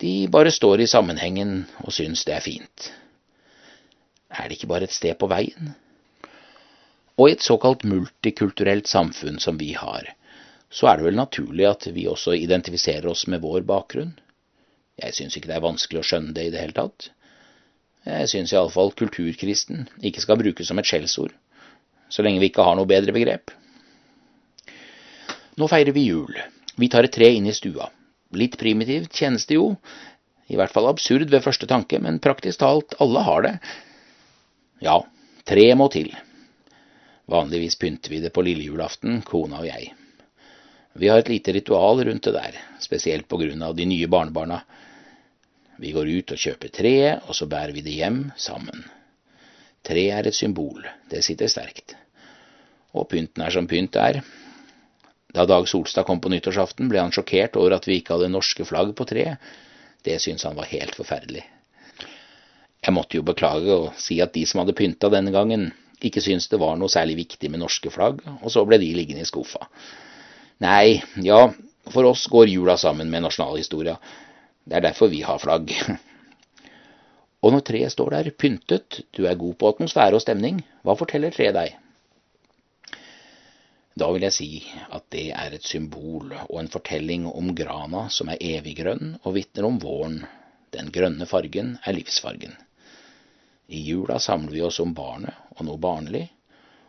de 0.00 0.12
bare 0.30 0.54
står 0.54 0.82
i 0.82 0.90
sammenhengen 0.90 1.66
og 1.84 1.92
syns 1.94 2.24
det 2.26 2.34
er 2.36 2.44
fint. 2.44 2.88
Er 4.30 4.48
det 4.48 4.58
ikke 4.58 4.70
bare 4.70 4.88
et 4.88 4.94
sted 4.94 5.18
på 5.18 5.28
veien? 5.30 5.74
Og 7.18 7.28
i 7.28 7.34
et 7.34 7.44
såkalt 7.44 7.84
multikulturelt 7.84 8.86
samfunn 8.90 9.38
som 9.42 9.58
vi 9.58 9.72
har, 9.74 10.14
så 10.70 10.90
er 10.90 10.98
det 10.98 11.08
vel 11.08 11.18
naturlig 11.18 11.66
at 11.66 11.88
vi 11.94 12.06
også 12.10 12.36
identifiserer 12.38 13.08
oss 13.10 13.26
med 13.26 13.42
vår 13.42 13.66
bakgrunn. 13.66 14.14
Jeg 14.98 15.14
syns 15.14 15.36
ikke 15.38 15.50
det 15.50 15.56
er 15.58 15.64
vanskelig 15.64 16.02
å 16.02 16.06
skjønne 16.06 16.34
det 16.34 16.48
i 16.48 16.52
det 16.54 16.62
hele 16.62 16.76
tatt. 16.76 17.10
Jeg 18.08 18.30
syns 18.32 18.54
iallfall 18.54 18.92
kulturkristen 18.98 19.86
ikke 20.04 20.22
skal 20.24 20.40
brukes 20.40 20.70
som 20.70 20.80
et 20.80 20.88
skjellsord, 20.88 21.34
så 22.08 22.24
lenge 22.24 22.40
vi 22.42 22.50
ikke 22.50 22.64
har 22.66 22.78
noe 22.78 22.88
bedre 22.88 23.14
begrep. 23.14 23.52
Nå 25.58 25.66
feirer 25.70 25.94
vi 25.94 26.06
jul. 26.08 26.34
Vi 26.78 26.88
tar 26.90 27.06
et 27.06 27.14
tre 27.14 27.30
inn 27.34 27.48
i 27.50 27.54
stua. 27.54 27.88
Litt 28.38 28.56
primitivt 28.60 29.14
kjennes 29.14 29.46
det 29.48 29.58
jo, 29.58 29.72
i 30.48 30.56
hvert 30.56 30.72
fall 30.72 30.88
absurd 30.88 31.30
ved 31.32 31.44
første 31.44 31.68
tanke, 31.68 31.98
men 32.00 32.20
praktisk 32.24 32.62
talt 32.62 32.94
alle 33.02 33.24
har 33.26 33.44
det. 33.44 33.54
Ja, 34.84 35.00
tre 35.48 35.66
må 35.76 35.88
til. 35.92 36.12
Vanligvis 37.28 37.76
pynter 37.76 38.14
vi 38.14 38.22
det 38.24 38.32
på 38.32 38.44
lillejulaften, 38.46 39.20
kona 39.26 39.60
og 39.60 39.68
jeg. 39.68 39.90
Vi 40.98 41.10
har 41.10 41.20
et 41.20 41.28
lite 41.28 41.52
ritual 41.52 42.00
rundt 42.06 42.24
det 42.24 42.34
der, 42.34 42.56
spesielt 42.80 43.28
på 43.28 43.38
grunn 43.42 43.62
av 43.62 43.74
de 43.76 43.84
nye 43.86 44.08
barnebarna. 44.08 44.62
Vi 45.78 45.92
går 45.94 46.10
ut 46.10 46.32
og 46.34 46.40
kjøper 46.42 46.72
treet, 46.74 47.24
og 47.30 47.36
så 47.38 47.46
bærer 47.46 47.72
vi 47.76 47.84
det 47.86 47.94
hjem 48.00 48.22
sammen. 48.36 48.82
Treet 49.86 50.16
er 50.16 50.28
et 50.28 50.36
symbol, 50.36 50.82
det 51.10 51.22
sitter 51.24 51.50
sterkt. 51.50 51.94
Og 52.98 53.06
pynten 53.10 53.44
er 53.44 53.54
som 53.54 53.68
pynt 53.70 53.96
er. 53.96 54.20
Da 55.34 55.44
Dag 55.46 55.68
Solstad 55.70 56.06
kom 56.08 56.20
på 56.24 56.32
nyttårsaften, 56.32 56.88
ble 56.90 57.02
han 57.02 57.14
sjokkert 57.14 57.56
over 57.60 57.76
at 57.76 57.86
vi 57.86 58.00
ikke 58.00 58.16
hadde 58.16 58.32
norske 58.32 58.66
flagg 58.66 58.94
på 58.98 59.06
treet. 59.06 59.38
Det 60.02 60.18
syntes 60.22 60.46
han 60.48 60.56
var 60.58 60.70
helt 60.70 60.96
forferdelig. 60.98 61.44
Jeg 62.78 62.94
måtte 62.94 63.18
jo 63.18 63.26
beklage 63.26 63.74
og 63.74 63.92
si 64.00 64.18
at 64.24 64.32
de 64.34 64.44
som 64.46 64.62
hadde 64.62 64.76
pynta 64.78 65.10
denne 65.12 65.34
gangen, 65.34 65.70
ikke 66.02 66.22
syntes 66.22 66.48
det 66.50 66.60
var 66.62 66.78
noe 66.78 66.90
særlig 66.90 67.18
viktig 67.24 67.50
med 67.50 67.62
norske 67.62 67.90
flagg, 67.90 68.22
og 68.38 68.50
så 68.54 68.64
ble 68.66 68.78
de 68.82 68.92
liggende 68.94 69.24
i 69.24 69.28
skuffa. 69.28 69.66
Nei, 70.62 71.02
ja, 71.22 71.48
for 71.92 72.06
oss 72.08 72.26
går 72.30 72.50
jula 72.50 72.78
sammen 72.78 73.10
med 73.10 73.26
nasjonalhistoria. 73.26 73.98
Det 74.68 74.76
er 74.76 74.84
derfor 74.84 75.08
vi 75.08 75.22
har 75.24 75.40
flagg. 75.40 75.72
Og 77.42 77.54
når 77.54 77.62
treet 77.64 77.94
står 77.94 78.10
der 78.12 78.30
pyntet, 78.34 79.00
du 79.16 79.24
er 79.24 79.38
god 79.38 79.54
på 79.56 79.68
atmosfære 79.72 80.18
og 80.18 80.24
stemning, 80.24 80.58
hva 80.82 80.96
forteller 80.98 81.32
treet 81.32 81.54
deg? 81.54 81.76
Da 83.98 84.08
vil 84.14 84.26
jeg 84.26 84.34
si 84.34 84.48
at 84.94 85.06
det 85.14 85.28
er 85.34 85.54
et 85.54 85.66
symbol 85.66 86.34
og 86.44 86.56
en 86.60 86.70
fortelling 86.70 87.26
om 87.30 87.54
grana 87.56 88.04
som 88.14 88.30
er 88.30 88.42
eviggrønn 88.42 89.16
og 89.22 89.36
vitner 89.38 89.66
om 89.70 89.78
våren. 89.82 90.20
Den 90.74 90.90
grønne 90.94 91.26
fargen 91.26 91.76
er 91.86 91.96
livsfargen. 91.96 92.52
I 93.68 93.80
jula 93.86 94.18
samler 94.20 94.54
vi 94.54 94.66
oss 94.66 94.80
om 94.84 94.92
barnet 94.94 95.34
og 95.56 95.64
noe 95.66 95.80
barnlig, 95.80 96.26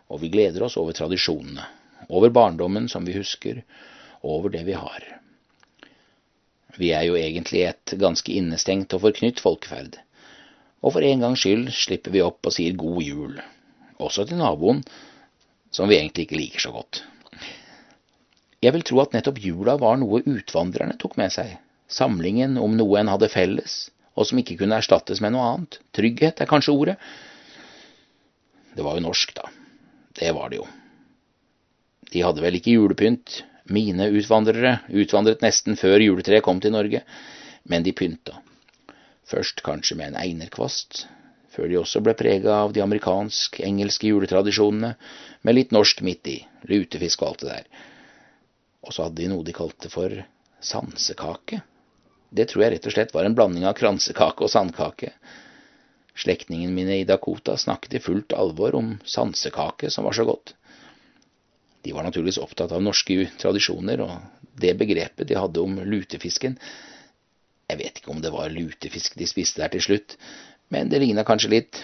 og 0.09 0.21
vi 0.21 0.33
gleder 0.33 0.65
oss 0.65 0.77
over 0.81 0.97
tradisjonene, 0.97 1.65
over 2.09 2.33
barndommen 2.33 2.89
som 2.91 3.05
vi 3.07 3.17
husker, 3.17 3.63
og 4.21 4.29
over 4.39 4.53
det 4.53 4.65
vi 4.67 4.77
har. 4.77 5.18
Vi 6.77 6.91
er 6.93 7.07
jo 7.07 7.17
egentlig 7.17 7.63
et 7.65 7.93
ganske 7.99 8.33
innestengt 8.33 8.93
og 8.93 9.01
forknytt 9.07 9.41
folkeferd, 9.41 9.97
og 10.83 10.93
for 10.95 11.05
en 11.05 11.23
gangs 11.25 11.41
skyld 11.43 11.71
slipper 11.75 12.13
vi 12.13 12.21
opp 12.23 12.45
og 12.45 12.55
sier 12.55 12.77
god 12.77 12.99
jul, 13.03 13.39
også 13.97 14.27
til 14.29 14.39
naboen, 14.41 14.83
som 15.73 15.89
vi 15.89 15.97
egentlig 15.97 16.27
ikke 16.27 16.39
liker 16.39 16.65
så 16.65 16.73
godt. 16.75 17.01
Jeg 18.59 18.75
vil 18.75 18.83
tro 18.83 18.99
at 19.01 19.15
nettopp 19.15 19.39
jula 19.41 19.77
var 19.79 19.97
noe 19.99 20.21
utvandrerne 20.27 20.97
tok 20.99 21.15
med 21.19 21.31
seg, 21.33 21.55
samlingen 21.89 22.57
om 22.61 22.75
noe 22.77 22.99
en 22.99 23.11
hadde 23.11 23.31
felles, 23.31 23.87
og 24.19 24.27
som 24.27 24.41
ikke 24.41 24.57
kunne 24.59 24.77
erstattes 24.77 25.21
med 25.23 25.33
noe 25.33 25.45
annet. 25.47 25.79
Trygghet 25.95 26.41
er 26.43 26.49
kanskje 26.49 26.75
ordet. 26.75 26.97
Det 28.75 28.83
var 28.85 28.97
jo 28.97 29.05
norsk, 29.05 29.31
da. 29.37 29.47
Det 30.19 30.33
var 30.35 30.51
det 30.51 30.59
jo. 30.59 30.67
De 32.11 32.23
hadde 32.25 32.43
vel 32.43 32.57
ikke 32.59 32.75
julepynt, 32.75 33.43
mine 33.73 34.09
utvandrere 34.13 34.79
utvandret 34.89 35.43
nesten 35.45 35.77
før 35.79 36.01
juletreet 36.03 36.45
kom 36.45 36.61
til 36.61 36.73
Norge, 36.75 37.03
men 37.69 37.85
de 37.85 37.93
pynta. 37.93 38.39
Først 39.29 39.61
kanskje 39.65 39.97
med 39.99 40.11
en 40.11 40.19
einerkvast, 40.23 41.05
før 41.53 41.69
de 41.69 41.77
også 41.79 42.01
ble 42.05 42.15
prega 42.17 42.55
av 42.63 42.73
de 42.73 42.81
amerikansk-engelske 42.81 44.09
juletradisjonene, 44.09 44.95
med 45.45 45.55
litt 45.55 45.73
norsk 45.75 46.01
midt 46.05 46.29
i, 46.31 46.37
lutefisk 46.69 47.23
og 47.23 47.31
alt 47.31 47.43
det 47.43 47.49
der. 47.51 47.85
Og 48.85 48.95
så 48.95 49.05
hadde 49.05 49.21
de 49.21 49.29
noe 49.31 49.45
de 49.45 49.55
kalte 49.55 49.91
for 49.91 50.13
sansekake. 50.65 51.61
Det 52.29 52.45
tror 52.49 52.63
jeg 52.63 52.75
rett 52.75 52.89
og 52.89 52.93
slett 52.93 53.13
var 53.13 53.25
en 53.25 53.35
blanding 53.37 53.65
av 53.65 53.77
kransekake 53.77 54.45
og 54.45 54.51
sandkake. 54.53 55.13
Slektningene 56.19 56.73
mine 56.75 56.99
i 56.99 57.07
Dakota 57.07 57.55
snakket 57.57 57.95
i 57.95 58.03
fullt 58.03 58.35
alvor 58.37 58.75
om 58.77 58.95
sansekake 59.07 59.89
som 59.93 60.05
var 60.07 60.17
så 60.17 60.25
godt. 60.27 60.53
De 61.81 61.93
var 61.95 62.03
naturligvis 62.03 62.41
opptatt 62.41 62.71
av 62.75 62.83
norske 62.83 63.29
tradisjoner 63.39 64.01
og 64.03 64.15
det 64.59 64.75
begrepet 64.79 65.27
de 65.29 65.37
hadde 65.39 65.63
om 65.63 65.77
lutefisken. 65.79 66.57
Jeg 67.69 67.79
vet 67.79 68.01
ikke 68.01 68.11
om 68.11 68.21
det 68.23 68.33
var 68.33 68.51
lutefisk 68.51 69.15
de 69.19 69.27
spiste 69.29 69.61
der 69.61 69.71
til 69.73 69.85
slutt, 69.85 70.17
men 70.73 70.89
det 70.91 70.99
ligna 71.01 71.23
kanskje 71.27 71.53
litt. 71.53 71.83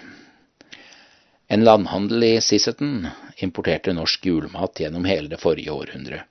En 1.47 1.63
landhandel 1.63 2.25
i 2.25 2.33
Sisseton 2.41 3.05
importerte 3.45 3.93
norsk 3.93 4.25
julemat 4.25 4.81
gjennom 4.81 5.05
hele 5.05 5.29
det 5.31 5.39
forrige 5.41 5.73
århundret. 5.73 6.25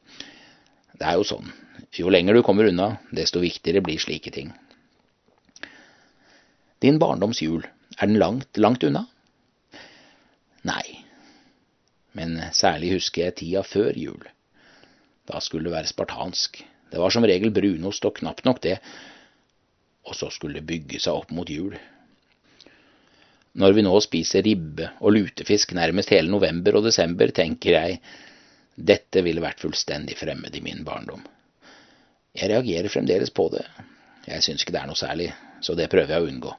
Det 0.94 1.06
er 1.06 1.18
jo 1.18 1.26
sånn, 1.26 1.48
jo 1.94 2.10
lenger 2.10 2.34
du 2.34 2.42
kommer 2.46 2.68
unna, 2.70 2.96
desto 3.14 3.42
viktigere 3.42 3.82
blir 3.84 4.02
slike 4.02 4.32
ting. 4.34 4.52
Din 6.82 6.98
barndoms 6.98 7.40
jul, 7.42 7.62
er 7.96 8.10
den 8.10 8.18
langt, 8.18 8.58
langt 8.58 8.84
unna? 8.84 9.06
Nei, 10.66 11.03
men 12.18 12.38
særlig 12.54 12.94
husker 12.96 13.26
jeg 13.26 13.36
tida 13.40 13.62
før 13.66 13.96
jul. 13.98 14.22
Da 15.28 15.40
skulle 15.40 15.68
det 15.68 15.74
være 15.74 15.90
spartansk. 15.90 16.60
Det 16.90 17.00
var 17.00 17.10
som 17.10 17.26
regel 17.26 17.52
brunost 17.54 18.04
og 18.06 18.18
knapt 18.20 18.44
nok 18.46 18.60
det, 18.62 18.78
og 20.04 20.14
så 20.16 20.28
skulle 20.30 20.60
det 20.60 20.68
bygge 20.68 21.00
seg 21.00 21.16
opp 21.16 21.32
mot 21.34 21.50
jul. 21.50 21.74
Når 23.54 23.74
vi 23.76 23.84
nå 23.86 23.94
spiser 24.02 24.42
ribbe 24.42 24.90
og 25.00 25.14
lutefisk 25.14 25.72
nærmest 25.78 26.10
hele 26.10 26.30
november 26.30 26.78
og 26.78 26.86
desember, 26.88 27.30
tenker 27.30 27.76
jeg 27.76 28.00
dette 28.74 29.22
ville 29.22 29.42
vært 29.42 29.62
fullstendig 29.62 30.16
fremmed 30.18 30.54
i 30.58 30.62
min 30.64 30.82
barndom. 30.86 31.22
Jeg 32.34 32.50
reagerer 32.50 32.90
fremdeles 32.90 33.30
på 33.30 33.46
det. 33.54 33.62
Jeg 34.26 34.42
syns 34.42 34.64
ikke 34.64 34.74
det 34.74 34.80
er 34.82 34.90
noe 34.90 34.98
særlig, 34.98 35.28
så 35.62 35.76
det 35.78 35.86
prøver 35.92 36.16
jeg 36.16 36.24
å 36.24 36.30
unngå. 36.32 36.54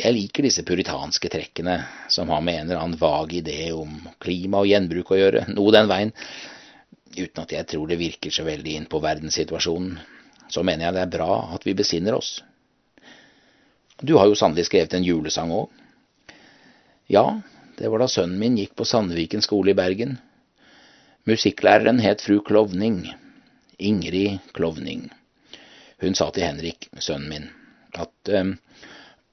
Jeg 0.00 0.16
liker 0.16 0.46
disse 0.46 0.62
puritanske 0.64 1.28
trekkene 1.28 1.74
som 2.08 2.30
har 2.32 2.40
med 2.40 2.56
en 2.56 2.70
eller 2.70 2.80
annen 2.80 3.00
vag 3.00 3.34
idé 3.36 3.66
om 3.76 3.98
klima 4.22 4.62
og 4.62 4.70
gjenbruk 4.70 5.10
å 5.12 5.18
gjøre, 5.18 5.42
noe 5.52 5.74
den 5.74 5.90
veien, 5.90 6.12
uten 7.18 7.42
at 7.42 7.52
jeg 7.52 7.68
tror 7.68 7.90
det 7.90 7.98
virker 8.00 8.32
så 8.32 8.46
veldig 8.46 8.76
inn 8.78 8.86
på 8.88 9.00
verdenssituasjonen. 9.04 9.98
Så 10.48 10.64
mener 10.64 10.86
jeg 10.86 10.96
det 10.96 11.02
er 11.04 11.12
bra 11.12 11.34
at 11.54 11.66
vi 11.68 11.76
besinner 11.76 12.16
oss. 12.16 12.38
Du 14.00 14.14
har 14.16 14.30
jo 14.30 14.38
sannelig 14.38 14.70
skrevet 14.70 14.96
en 14.96 15.04
julesang 15.04 15.52
òg. 15.52 15.68
Ja, 17.12 17.26
det 17.76 17.90
var 17.92 18.00
da 18.00 18.08
sønnen 18.08 18.40
min 18.40 18.56
gikk 18.56 18.72
på 18.78 18.86
Sandviken 18.88 19.44
skole 19.44 19.74
i 19.74 19.76
Bergen. 19.76 20.16
Musikklæreren 21.28 22.00
het 22.00 22.24
fru 22.24 22.38
Klovning. 22.46 23.02
Ingrid 23.76 24.40
Klovning. 24.56 25.10
Hun 26.00 26.16
sa 26.16 26.30
til 26.32 26.46
Henrik, 26.48 26.88
sønnen 26.96 27.28
min, 27.28 27.46
at 27.92 28.32
eh, 28.32 28.54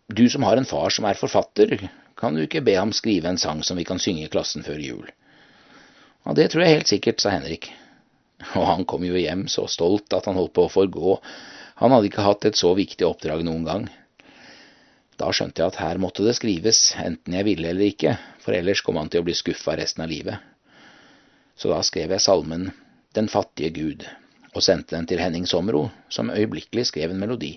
du 0.07 0.29
som 0.29 0.43
har 0.43 0.57
en 0.57 0.65
far 0.65 0.89
som 0.89 1.05
er 1.05 1.19
forfatter, 1.19 1.89
kan 2.17 2.35
du 2.35 2.45
ikke 2.45 2.63
be 2.65 2.77
ham 2.77 2.93
skrive 2.95 3.29
en 3.29 3.37
sang 3.37 3.63
som 3.63 3.77
vi 3.77 3.85
kan 3.85 3.99
synge 3.99 4.25
i 4.25 4.31
klassen 4.31 4.63
før 4.65 4.79
jul? 4.81 5.09
Ja, 6.25 6.33
det 6.33 6.49
tror 6.51 6.63
jeg 6.63 6.79
helt 6.79 6.91
sikkert, 6.91 7.21
sa 7.21 7.35
Henrik. 7.35 7.69
Og 8.55 8.65
han 8.67 8.85
kom 8.85 9.05
jo 9.05 9.17
hjem 9.17 9.47
så 9.51 9.67
stolt 9.71 10.13
at 10.13 10.27
han 10.29 10.37
holdt 10.37 10.55
på 10.55 10.67
å 10.67 10.71
forgå. 10.71 11.17
Han 11.81 11.93
hadde 11.93 12.09
ikke 12.09 12.25
hatt 12.25 12.47
et 12.49 12.59
så 12.59 12.73
viktig 12.77 13.05
oppdrag 13.07 13.43
noen 13.45 13.65
gang. 13.67 13.87
Da 15.17 15.31
skjønte 15.33 15.63
jeg 15.63 15.73
at 15.73 15.79
her 15.81 15.99
måtte 16.01 16.25
det 16.25 16.35
skrives, 16.37 16.91
enten 17.01 17.33
jeg 17.33 17.47
ville 17.47 17.71
eller 17.71 17.89
ikke, 17.89 18.17
for 18.43 18.53
ellers 18.53 18.83
kom 18.85 18.99
han 19.01 19.09
til 19.09 19.23
å 19.23 19.27
bli 19.27 19.35
skuffa 19.37 19.75
resten 19.79 20.05
av 20.05 20.11
livet. 20.11 20.37
Så 21.57 21.71
da 21.73 21.81
skrev 21.85 22.13
jeg 22.13 22.21
salmen 22.21 22.69
Den 23.15 23.29
fattige 23.31 23.71
Gud, 23.73 24.03
og 24.53 24.61
sendte 24.61 24.93
den 24.93 25.07
til 25.09 25.17
Henning 25.17 25.47
Sommero, 25.49 25.87
som 26.13 26.29
øyeblikkelig 26.29 26.85
skrev 26.91 27.15
en 27.15 27.21
melodi. 27.23 27.55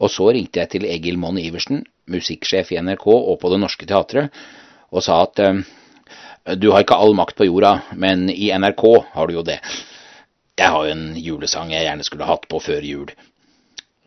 Og 0.00 0.10
så 0.10 0.30
ringte 0.34 0.62
jeg 0.62 0.72
til 0.72 0.88
Egil 0.88 1.18
Monn 1.20 1.38
Iversen, 1.38 1.84
musikksjef 2.10 2.72
i 2.72 2.80
NRK 2.82 3.06
og 3.12 3.36
på 3.42 3.52
Det 3.52 3.60
Norske 3.62 3.86
Teatret, 3.86 4.32
og 4.92 5.04
sa 5.04 5.22
at 5.26 5.42
eh, 5.42 5.60
du 6.58 6.72
har 6.72 6.82
ikke 6.82 6.98
all 6.98 7.14
makt 7.14 7.36
på 7.38 7.46
jorda, 7.46 7.76
men 7.94 8.28
i 8.30 8.50
NRK 8.50 8.86
har 9.14 9.28
du 9.28 9.36
jo 9.38 9.44
det. 9.46 9.60
Jeg 10.58 10.68
har 10.74 10.86
jo 10.86 10.94
en 10.94 11.04
julesang 11.16 11.70
jeg 11.72 11.86
gjerne 11.86 12.06
skulle 12.06 12.28
hatt 12.28 12.48
på 12.50 12.60
før 12.60 12.82
jul. 12.84 13.12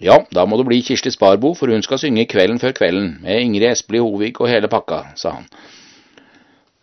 Ja, 0.04 0.20
da 0.36 0.44
må 0.46 0.60
det 0.60 0.68
bli 0.68 0.82
Kirsti 0.84 1.14
Sparbo, 1.14 1.54
for 1.56 1.72
hun 1.72 1.84
skal 1.86 2.02
synge 2.02 2.28
Kvelden 2.28 2.60
før 2.60 2.76
kvelden, 2.76 3.14
med 3.24 3.46
Ingrid 3.46 3.70
Espelid 3.72 4.04
Hovig 4.04 4.34
og 4.42 4.52
hele 4.52 4.68
pakka, 4.68 5.16
sa 5.16 5.38
han. 5.38 5.48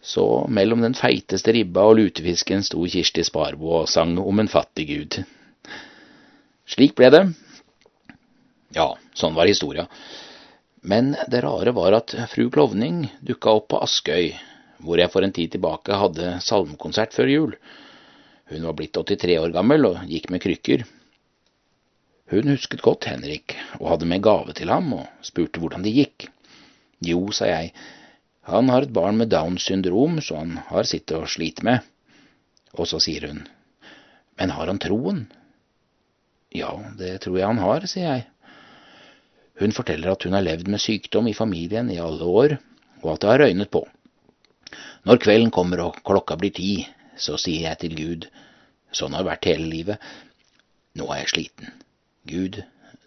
Så 0.03 0.25
mellom 0.49 0.81
den 0.83 0.97
feiteste 0.99 1.53
ribba 1.55 1.85
og 1.87 2.01
lutefisken 2.01 2.65
sto 2.67 2.83
Kirsti 2.89 3.23
Sparbo 3.23 3.77
og 3.83 3.91
sang 3.93 4.17
om 4.19 4.41
en 4.41 4.51
fattig 4.51 4.89
gud. 4.89 5.21
Slik 6.67 6.97
ble 6.99 7.13
det. 7.13 7.23
Ja, 8.73 8.95
sånn 9.15 9.37
var 9.37 9.51
historia. 9.51 9.87
Men 10.83 11.13
det 11.29 11.43
rare 11.45 11.75
var 11.77 11.95
at 11.99 12.15
fru 12.33 12.49
Klovning 12.51 13.05
dukka 13.21 13.53
opp 13.59 13.69
på 13.71 13.81
Askøy, 13.85 14.33
hvor 14.83 14.99
jeg 14.99 15.13
for 15.13 15.23
en 15.23 15.35
tid 15.37 15.53
tilbake 15.55 15.99
hadde 16.01 16.39
salmekonsert 16.43 17.15
før 17.15 17.31
jul. 17.31 17.53
Hun 18.51 18.67
var 18.67 18.77
blitt 18.79 18.97
83 18.97 19.39
år 19.39 19.53
gammel 19.55 19.87
og 19.87 20.03
gikk 20.11 20.31
med 20.33 20.43
krykker. 20.43 20.87
Hun 22.33 22.49
husket 22.49 22.83
godt 22.83 23.07
Henrik 23.11 23.55
og 23.79 23.91
hadde 23.93 24.09
med 24.09 24.25
gave 24.25 24.57
til 24.57 24.73
ham 24.73 24.89
og 24.97 25.27
spurte 25.27 25.61
hvordan 25.61 25.85
det 25.85 25.95
gikk. 25.95 26.27
Jo, 27.05 27.27
sa 27.35 27.51
jeg, 27.51 27.75
han 28.49 28.73
har 28.73 28.87
et 28.87 28.95
barn 28.95 29.21
med 29.21 29.31
Downs 29.31 29.69
syndrom, 29.69 30.19
så 30.25 30.41
han 30.41 30.57
har 30.71 30.89
sitt 30.89 31.13
å 31.15 31.27
slite 31.31 31.63
med. 31.67 31.85
Og 32.75 32.89
så 32.89 32.99
sier 33.03 33.29
hun, 33.29 33.45
men 34.41 34.55
har 34.57 34.71
han 34.71 34.81
troen? 34.83 35.27
Ja, 36.51 36.73
det 36.99 37.21
tror 37.23 37.39
jeg 37.39 37.47
han 37.53 37.63
har, 37.63 37.87
sier 37.87 38.09
jeg. 38.09 38.32
Hun 39.63 39.75
forteller 39.75 40.11
at 40.11 40.25
hun 40.27 40.35
har 40.35 40.43
levd 40.43 40.67
med 40.75 40.83
sykdom 40.83 41.29
i 41.31 41.37
familien 41.39 41.91
i 41.93 42.01
alle 42.03 42.27
år, 42.27 42.57
og 43.05 43.13
at 43.13 43.23
det 43.23 43.31
har 43.31 43.43
røynet 43.45 43.71
på. 43.71 43.85
Når 45.07 45.21
kvelden 45.23 45.53
kommer 45.55 45.85
og 45.85 46.01
klokka 46.07 46.35
blir 46.41 46.51
ti, 46.57 46.73
så 47.15 47.37
sier 47.39 47.69
jeg 47.69 47.79
til 47.79 47.95
Gud, 47.95 48.27
sånn 48.91 49.15
har 49.15 49.23
det 49.23 49.31
vært 49.31 49.49
hele 49.53 49.69
livet, 49.71 50.11
nå 50.99 51.07
er 51.13 51.23
jeg 51.23 51.33
sliten. 51.35 51.73
Gud, 52.27 52.59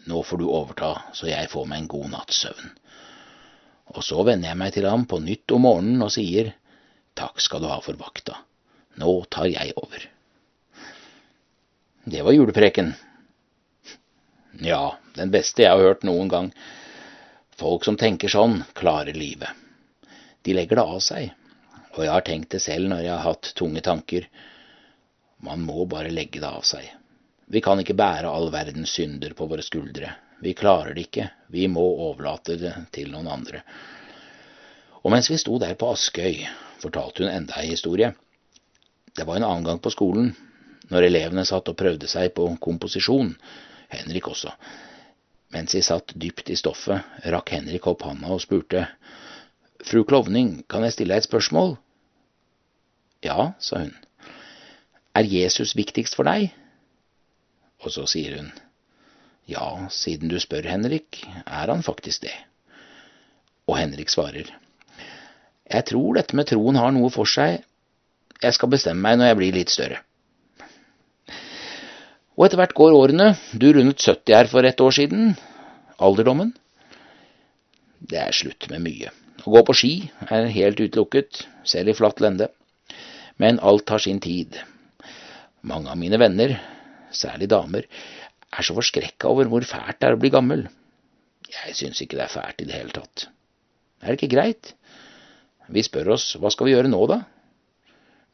nå 0.08 0.24
får 0.24 0.42
du 0.42 0.48
overta 0.48 0.94
så 1.18 1.28
jeg 1.28 1.52
får 1.52 1.68
meg 1.68 1.84
en 1.84 1.92
god 1.92 2.10
natts 2.14 2.42
søvn. 2.46 2.74
Og 3.96 4.02
så 4.04 4.24
vender 4.26 4.52
jeg 4.54 4.60
meg 4.64 4.74
til 4.76 4.88
ham 4.90 5.06
på 5.10 5.20
nytt 5.24 5.52
om 5.56 5.68
morgenen 5.68 6.08
og 6.08 6.14
sier, 6.16 6.54
takk 7.20 7.44
skal 7.44 7.64
du 7.64 7.72
ha 7.72 7.82
for 7.84 8.00
vakta, 8.00 8.40
nå 9.02 9.16
tar 9.28 9.52
jeg 9.52 9.76
over. 9.76 10.08
Det 12.06 12.22
var 12.24 12.36
julepreken. 12.36 12.94
Ja, 14.64 14.96
den 15.16 15.32
beste 15.32 15.64
jeg 15.64 15.72
har 15.72 15.84
hørt 15.84 16.04
noen 16.08 16.32
gang. 16.32 16.52
Folk 17.56 17.86
som 17.88 17.98
tenker 17.98 18.32
sånn, 18.32 18.62
klarer 18.76 19.16
livet. 19.16 19.50
De 20.44 20.54
legger 20.54 20.82
det 20.82 20.86
av 20.86 21.00
seg, 21.02 21.32
og 21.96 22.04
jeg 22.04 22.12
har 22.12 22.26
tenkt 22.28 22.52
det 22.54 22.62
selv 22.64 22.92
når 22.92 23.06
jeg 23.06 23.14
har 23.14 23.26
hatt 23.26 23.54
tunge 23.58 23.82
tanker. 23.82 24.28
Man 25.46 25.64
må 25.64 25.86
bare 25.90 26.12
legge 26.14 26.42
det 26.44 26.52
av 26.52 26.66
seg. 26.68 26.86
Vi 27.48 27.62
kan 27.62 27.80
ikke 27.80 27.98
bære 27.98 28.30
all 28.30 28.50
verdens 28.54 28.94
synder 28.98 29.34
på 29.38 29.48
våre 29.48 29.64
skuldre. 29.64 30.12
Vi 30.44 30.54
klarer 30.58 30.94
det 30.94 31.08
ikke, 31.08 31.30
vi 31.48 31.68
må 31.72 31.84
overlate 32.10 32.58
det 32.60 32.74
til 32.94 33.12
noen 33.14 33.30
andre. 33.32 33.62
Og 35.06 35.14
mens 35.14 35.30
vi 35.32 35.38
sto 35.40 35.60
der 35.62 35.78
på 35.80 35.92
Askøy, 35.94 36.42
fortalte 36.82 37.24
hun 37.24 37.32
enda 37.32 37.62
ei 37.62 37.70
historie. 37.72 38.12
Det 39.16 39.24
var 39.24 39.38
en 39.38 39.48
annen 39.48 39.68
gang 39.70 39.80
på 39.80 39.94
skolen, 39.94 40.34
når 40.90 41.08
elevene 41.08 41.46
satt 41.48 41.70
og 41.72 41.78
prøvde 41.80 42.10
seg 42.10 42.34
på 42.36 42.50
komposisjon, 42.62 43.32
Henrik 43.94 44.28
også. 44.28 44.52
Mens 45.56 45.72
de 45.72 45.80
satt 45.86 46.12
dypt 46.20 46.50
i 46.52 46.58
stoffet, 46.60 47.06
rakk 47.32 47.54
Henrik 47.56 47.86
opp 47.88 48.04
handa 48.04 48.34
og 48.36 48.42
spurte, 48.44 48.90
Fru 49.86 50.02
Klovning, 50.04 50.66
kan 50.68 50.84
jeg 50.84 50.96
stille 50.96 51.16
deg 51.16 51.24
et 51.24 51.30
spørsmål? 51.30 51.78
Ja, 53.24 53.54
sa 53.64 53.86
hun. 53.86 53.94
Er 55.16 55.24
Jesus 55.30 55.72
viktigst 55.78 56.18
for 56.18 56.28
deg? 56.28 56.50
Og 57.86 57.94
så 57.94 58.04
sier 58.10 58.36
hun, 58.42 58.50
ja, 59.48 59.64
siden 59.94 60.28
du 60.32 60.36
spør, 60.44 60.68
Henrik, 60.68 61.22
er 61.46 61.72
han 61.72 61.86
faktisk 61.86 62.26
det. 62.26 62.36
Og 63.70 63.78
Henrik 63.80 64.12
svarer, 64.12 64.52
jeg 65.66 65.88
tror 65.88 66.20
dette 66.20 66.36
med 66.36 66.50
troen 66.52 66.78
har 66.78 66.92
noe 66.94 67.14
for 67.14 67.30
seg, 67.30 67.64
jeg 68.44 68.58
skal 68.58 68.74
bestemme 68.74 69.06
meg 69.06 69.22
når 69.22 69.32
jeg 69.32 69.40
blir 69.40 69.56
litt 69.56 69.72
større. 69.72 70.02
Og 72.36 72.46
etter 72.46 72.60
hvert 72.60 72.76
går 72.76 72.96
årene, 72.98 73.30
du 73.56 73.70
rundet 73.72 74.02
70 74.04 74.36
her 74.36 74.50
for 74.52 74.68
ett 74.68 74.82
år 74.84 74.96
siden, 74.98 75.36
alderdommen. 76.04 76.52
Det 78.04 78.20
er 78.20 78.36
slutt 78.36 78.68
med 78.72 78.84
mye. 78.84 79.12
Å 79.46 79.54
gå 79.54 79.62
på 79.64 79.76
ski 79.78 79.92
er 80.28 80.50
helt 80.52 80.82
utelukket, 80.82 81.46
selv 81.64 81.94
i 81.94 81.96
flatt 81.96 82.20
lende. 82.24 82.50
Men 83.40 83.62
alt 83.64 83.92
har 83.94 84.04
sin 84.04 84.20
tid. 84.24 84.58
Mange 85.64 85.92
av 85.92 86.00
mine 86.00 86.20
venner, 86.20 86.58
særlig 87.16 87.48
damer, 87.54 87.88
er 88.52 88.68
så 88.68 88.76
forskrekka 88.76 89.32
over 89.32 89.48
hvor 89.52 89.64
fælt 89.68 90.02
det 90.02 90.10
er 90.10 90.18
å 90.18 90.20
bli 90.20 90.32
gammel. 90.34 90.66
Jeg 91.52 91.78
syns 91.78 92.02
ikke 92.04 92.20
det 92.20 92.26
er 92.26 92.36
fælt 92.36 92.64
i 92.64 92.68
det 92.68 92.76
hele 92.76 92.96
tatt. 92.96 93.30
Er 94.04 94.12
det 94.12 94.20
ikke 94.20 94.36
greit? 94.36 94.74
Vi 95.72 95.86
spør 95.88 96.14
oss 96.18 96.34
hva 96.42 96.52
skal 96.52 96.68
vi 96.68 96.76
gjøre 96.76 96.92
nå, 96.92 97.00
da? 97.10 97.22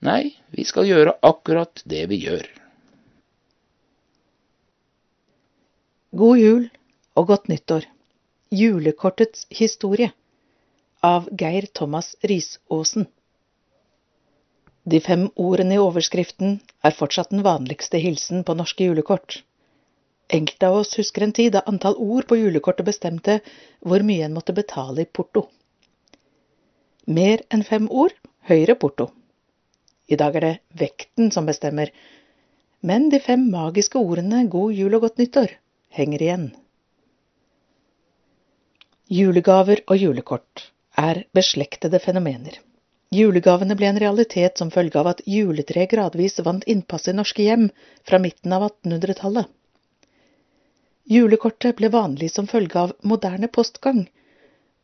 Nei, 0.01 0.33
vi 0.49 0.65
skal 0.65 0.89
gjøre 0.89 1.19
akkurat 1.21 1.83
det 1.85 2.07
vi 2.09 2.23
gjør. 2.25 2.47
God 6.11 6.39
jul 6.39 6.63
og 7.15 7.27
godt 7.29 7.45
nyttår. 7.47 7.85
Julekortets 8.51 9.45
historie 9.47 10.09
av 11.07 11.29
Geir 11.39 11.69
Thomas 11.71 12.09
Risåsen. 12.27 13.05
De 14.83 14.99
fem 14.99 15.23
ordene 15.39 15.77
i 15.77 15.79
overskriften 15.79 16.57
er 16.83 16.97
fortsatt 16.97 17.31
den 17.31 17.45
vanligste 17.45 18.01
hilsen 18.03 18.43
på 18.43 18.57
norske 18.59 18.89
julekort. 18.89 19.37
Enkelte 20.27 20.67
av 20.67 20.81
oss 20.81 20.91
husker 20.99 21.23
en 21.23 21.35
tid 21.39 21.55
da 21.55 21.63
antall 21.71 21.95
ord 21.95 22.27
på 22.27 22.41
julekortet 22.41 22.89
bestemte 22.91 23.39
hvor 23.79 24.03
mye 24.03 24.27
en 24.27 24.35
måtte 24.35 24.57
betale 24.59 25.05
i 25.05 25.11
porto. 25.19 25.45
Mer 27.07 27.47
enn 27.47 27.63
fem 27.63 27.87
ord, 27.87 28.11
høyere 28.51 28.75
porto. 28.75 29.13
I 30.11 30.19
dag 30.19 30.35
er 30.35 30.49
det 30.49 30.53
vekten 30.75 31.31
som 31.31 31.47
bestemmer, 31.47 31.87
men 32.83 33.07
de 33.07 33.23
fem 33.23 33.47
magiske 33.55 33.95
ordene 33.95 34.43
god 34.51 34.75
jul 34.75 34.99
og 34.99 35.07
godt 35.07 35.23
nyttår 35.23 35.60
henger 35.97 36.21
igjen. 36.25 36.49
Julegaver 39.11 39.83
og 39.91 39.99
julekort 39.99 40.67
er 40.97 41.25
beslektede 41.35 41.99
fenomener. 41.99 42.59
Julegavene 43.11 43.75
ble 43.75 43.89
en 43.91 43.99
realitet 43.99 44.59
som 44.61 44.69
følge 44.71 44.95
av 45.01 45.09
at 45.11 45.23
juletreet 45.27 45.91
gradvis 45.91 46.39
vant 46.45 46.63
innpass 46.73 47.09
i 47.11 47.15
norske 47.17 47.43
hjem 47.43 47.65
fra 48.07 48.21
midten 48.23 48.55
av 48.55 48.69
1800-tallet. 48.69 49.49
Julekortet 51.11 51.75
ble 51.75 51.89
vanlig 51.91 52.29
som 52.31 52.47
følge 52.47 52.79
av 52.79 52.93
moderne 53.03 53.49
postgang 53.51 54.05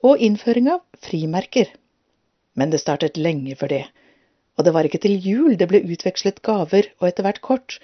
og 0.03 0.19
innføring 0.27 0.67
av 0.73 0.84
frimerker. 1.07 1.71
Men 2.59 2.73
det 2.73 2.81
startet 2.84 3.19
lenge 3.21 3.55
før 3.55 3.71
det, 3.71 3.84
og 4.57 4.65
det 4.65 4.73
var 4.75 4.89
ikke 4.89 5.03
til 5.05 5.15
jul 5.23 5.55
det 5.55 5.69
ble 5.71 5.85
utvekslet 5.88 6.41
gaver 6.43 6.91
og 6.99 7.07
etter 7.07 7.23
hvert 7.23 7.39
kort. 7.45 7.77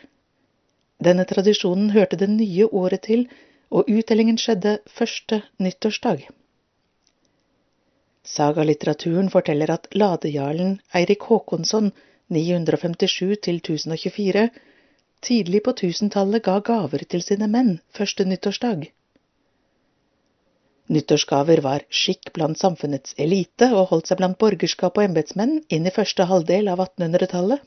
Denne 1.00 1.26
tradisjonen 1.26 1.90
hørte 1.96 2.20
det 2.20 2.30
nye 2.30 2.68
året 2.68 3.02
til, 3.10 3.28
og 3.74 3.90
uttellingen 3.90 4.38
skjedde 4.38 4.78
første 4.88 5.42
nyttårsdag. 5.60 6.30
Sagalitteraturen 8.24 9.30
forteller 9.30 9.72
at 9.74 9.88
ladejarlen 9.92 10.80
Eirik 10.96 11.22
Håkonsson 11.28 11.92
957–1024 12.32 14.50
tidlig 15.24 15.64
på 15.64 15.72
tusentallet 15.82 16.44
ga 16.44 16.60
gaver 16.60 17.04
til 17.10 17.22
sine 17.26 17.48
menn 17.48 17.80
første 17.98 18.26
nyttårsdag. 18.30 18.92
Nyttårsgaver 20.94 21.62
var 21.64 21.82
skikk 21.90 22.34
blant 22.36 22.60
samfunnets 22.60 23.16
elite 23.26 23.68
og 23.74 23.88
holdt 23.92 24.08
seg 24.12 24.18
blant 24.20 24.40
borgerskap 24.40 24.98
og 24.98 25.04
embetsmenn 25.08 25.62
inn 25.70 25.88
i 25.88 25.96
første 25.96 26.24
halvdel 26.32 26.68
av 26.72 26.80
1800-tallet. 26.86 27.60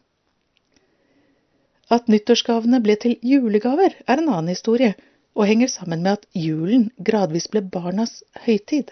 At 1.87 2.09
nyttårsgavene 2.11 2.81
ble 2.83 2.97
til 2.99 3.15
julegaver, 3.23 3.95
er 4.11 4.19
en 4.19 4.31
annen 4.33 4.51
historie, 4.51 4.95
og 5.39 5.47
henger 5.47 5.71
sammen 5.71 6.03
med 6.03 6.17
at 6.19 6.25
julen 6.35 6.89
gradvis 7.09 7.47
ble 7.53 7.63
barnas 7.77 8.23
høytid. 8.47 8.91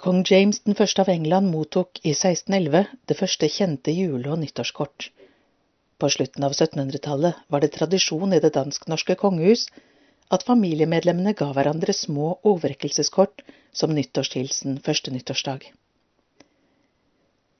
Kong 0.00 0.22
James 0.30 0.62
den 0.64 0.76
første 0.78 1.04
av 1.04 1.10
England 1.12 1.50
mottok 1.52 2.00
i 2.02 2.14
1611 2.14 2.86
det 3.10 3.18
første 3.18 3.48
kjente 3.52 3.92
jule- 3.92 4.32
og 4.32 4.40
nyttårskort. 4.40 5.10
På 6.00 6.10
slutten 6.12 6.44
av 6.44 6.56
1700-tallet 6.56 7.44
var 7.52 7.60
det 7.64 7.72
tradisjon 7.76 8.32
i 8.32 8.40
det 8.40 8.54
dansk-norske 8.56 9.16
kongehus 9.20 9.68
at 10.32 10.44
familiemedlemmene 10.48 11.34
ga 11.36 11.50
hverandre 11.56 11.92
små 11.96 12.34
overrekkelseskort 12.42 13.44
som 13.72 13.92
nyttårshilsen 13.96 14.80
første 14.84 15.12
nyttårsdag. 15.12 15.68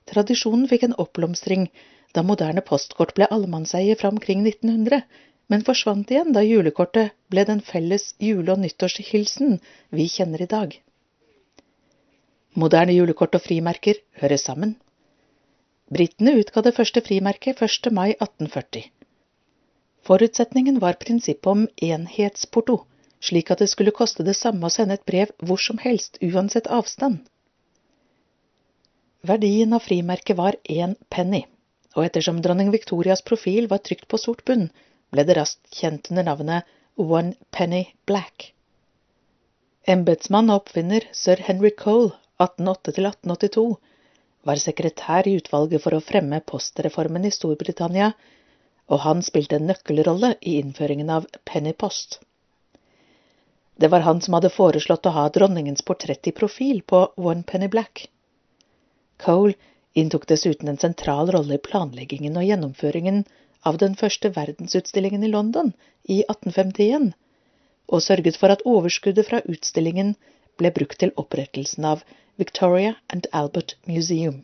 Tradisjonen 0.08 0.68
fikk 0.68 0.88
en 0.88 0.96
oppblomstring 1.00 1.68
da 2.14 2.22
moderne 2.22 2.62
postkort 2.62 3.14
ble 3.18 3.26
allemannseie 3.36 3.96
fra 3.98 4.10
omkring 4.14 4.46
1900, 4.46 5.02
men 5.50 5.64
forsvant 5.66 6.10
igjen 6.10 6.32
da 6.32 6.42
julekortet 6.46 7.12
ble 7.32 7.44
den 7.48 7.60
felles 7.60 8.14
jule- 8.22 8.54
og 8.54 8.62
nyttårshilsen 8.62 9.58
vi 9.90 10.08
kjenner 10.08 10.42
i 10.42 10.50
dag. 10.50 10.76
Moderne 12.54 12.94
julekort 12.94 13.34
og 13.34 13.42
frimerker 13.42 13.98
hører 14.22 14.38
sammen. 14.38 14.76
Britene 15.90 16.36
utga 16.38 16.62
det 16.62 16.74
første 16.76 17.02
frimerket 17.04 17.60
1. 17.66 17.90
mai 17.92 18.14
1840. 18.14 18.84
Forutsetningen 20.06 20.78
var 20.80 21.00
prinsippet 21.02 21.50
om 21.50 21.66
enhetsporto, 21.82 22.84
slik 23.20 23.50
at 23.50 23.62
det 23.64 23.70
skulle 23.72 23.94
koste 23.96 24.24
det 24.24 24.36
samme 24.38 24.68
å 24.68 24.72
sende 24.72 24.98
et 24.98 25.06
brev 25.08 25.32
hvor 25.42 25.60
som 25.66 25.80
helst, 25.82 26.20
uansett 26.22 26.70
avstand. 26.78 27.24
Verdien 29.24 29.72
av 29.72 29.82
frimerket 29.82 30.36
var 30.36 30.60
én 30.68 30.94
penny, 31.10 31.42
og 31.94 32.04
ettersom 32.06 32.40
dronning 32.42 32.72
Victorias 32.74 33.22
profil 33.22 33.68
var 33.70 33.82
trykt 33.86 34.08
på 34.10 34.18
sort 34.18 34.44
bunn, 34.48 34.68
ble 35.14 35.24
det 35.26 35.36
raskt 35.38 35.78
kjent 35.78 36.10
under 36.10 36.26
navnet 36.26 36.74
One 36.96 37.34
Penny 37.54 37.84
Black. 38.06 38.50
Embetsmann 39.86 40.50
og 40.50 40.62
oppfinner 40.62 41.06
sir 41.12 41.42
Henry 41.46 41.70
Cole 41.70 42.12
1808–1882 42.42 43.66
var 44.48 44.60
sekretær 44.60 45.28
i 45.28 45.36
utvalget 45.38 45.82
for 45.84 45.96
å 45.96 46.04
fremme 46.04 46.40
postreformen 46.44 47.26
i 47.28 47.32
Storbritannia, 47.32 48.12
og 48.92 49.00
han 49.04 49.22
spilte 49.24 49.56
en 49.56 49.68
nøkkelrolle 49.70 50.34
i 50.40 50.58
innføringen 50.60 51.12
av 51.12 51.28
pennypost. 51.48 52.18
Det 53.80 53.90
var 53.90 54.04
han 54.06 54.20
som 54.22 54.36
hadde 54.36 54.52
foreslått 54.54 55.06
å 55.08 55.14
ha 55.16 55.28
dronningens 55.34 55.82
portrett 55.82 56.28
i 56.30 56.34
profil 56.36 56.82
på 56.86 57.06
One 57.16 57.42
Penny 57.48 57.68
Black. 57.72 58.06
Cole 59.18 59.56
inntok 59.94 60.26
dessuten 60.26 60.68
en 60.68 60.78
sentral 60.82 61.30
rolle 61.34 61.58
i 61.58 61.64
planleggingen 61.68 62.36
og 62.40 62.46
gjennomføringen 62.48 63.24
av 63.70 63.78
den 63.82 63.94
første 64.00 64.30
verdensutstillingen 64.36 65.24
i 65.24 65.30
London 65.32 65.72
i 66.04 66.20
1851, 66.26 67.12
og 67.92 68.02
sørget 68.02 68.38
for 68.40 68.52
at 68.54 68.64
overskuddet 68.68 69.28
fra 69.28 69.40
utstillingen 69.44 70.14
ble 70.60 70.72
brukt 70.74 70.98
til 71.02 71.14
opprettelsen 71.20 71.86
av 71.92 72.02
Victoria 72.40 72.96
and 73.14 73.28
Albert 73.32 73.76
Museum. 73.86 74.42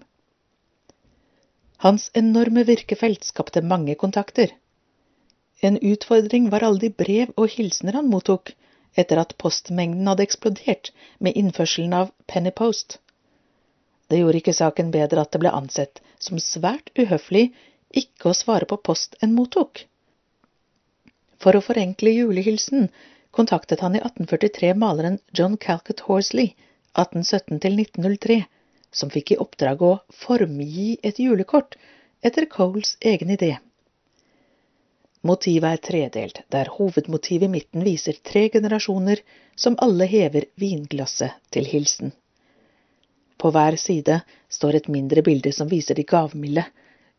Hans 1.84 2.10
enorme 2.14 2.64
virkefelt 2.68 3.24
skapte 3.24 3.62
mange 3.64 3.94
kontakter. 3.94 4.52
En 5.62 5.78
utfordring 5.80 6.50
var 6.52 6.64
alle 6.64 6.82
de 6.86 6.90
brev 7.02 7.32
og 7.36 7.52
hilsener 7.56 7.98
han 7.98 8.10
mottok 8.12 8.52
etter 8.98 9.20
at 9.22 9.36
postmengden 9.40 10.08
hadde 10.10 10.26
eksplodert 10.26 10.90
med 11.18 11.36
innførselen 11.36 11.94
av 11.96 12.12
Penny 12.28 12.52
Post. 12.52 12.98
Det 14.10 14.18
gjorde 14.18 14.40
ikke 14.40 14.56
saken 14.56 14.88
bedre 14.94 15.22
at 15.22 15.30
det 15.30 15.40
ble 15.42 15.52
ansett 15.54 16.00
som 16.18 16.40
svært 16.42 16.90
uhøflig 16.98 17.44
ikke 18.02 18.30
å 18.30 18.36
svare 18.36 18.66
på 18.70 18.80
post 18.88 19.14
en 19.22 19.36
mottok. 19.36 19.84
For 21.40 21.56
å 21.56 21.62
forenkle 21.64 22.12
julehilsen 22.16 22.88
kontaktet 23.36 23.84
han 23.84 23.94
i 23.94 24.02
1843 24.02 24.74
maleren 24.82 25.20
John 25.38 25.54
Calcott 25.56 26.02
Horsley 26.08 26.50
1817–1903, 26.98 28.40
som 28.90 29.10
fikk 29.14 29.32
i 29.32 29.40
oppdrag 29.44 29.82
å 29.86 29.92
formgi 30.24 30.96
et 31.06 31.22
julekort 31.22 31.78
etter 32.26 32.48
Coles 32.50 32.96
egen 33.12 33.30
idé. 33.30 33.52
Motivet 35.22 35.70
er 35.70 35.84
tredelt, 35.84 36.42
der 36.50 36.72
hovedmotivet 36.74 37.46
i 37.46 37.52
midten 37.52 37.86
viser 37.86 38.18
tre 38.24 38.48
generasjoner 38.50 39.22
som 39.54 39.78
alle 39.84 40.08
hever 40.10 40.48
vinglasset 40.58 41.38
til 41.54 41.68
hilsen. 41.68 42.10
På 43.40 43.50
hver 43.54 43.76
side 43.80 44.20
står 44.52 44.76
et 44.76 44.88
mindre 44.92 45.24
bilde 45.24 45.52
som 45.56 45.68
viser 45.70 45.96
de 45.96 46.04
gavmilde, 46.04 46.66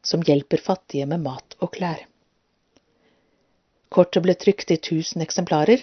som 0.05 0.21
hjelper 0.25 0.61
fattige 0.61 1.07
med 1.09 1.23
mat 1.25 1.55
og 1.59 1.73
klær. 1.77 2.03
Kortet 3.91 4.23
ble 4.23 4.35
trykt 4.39 4.71
i 4.71 4.77
tusen 4.77 5.23
eksemplarer. 5.25 5.81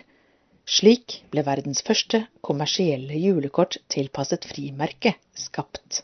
Slik 0.68 1.22
ble 1.32 1.42
verdens 1.44 1.82
første 1.84 2.22
kommersielle 2.44 3.18
julekort 3.18 3.80
tilpasset 3.92 4.46
frimerke 4.48 5.14
skapt. 5.36 6.02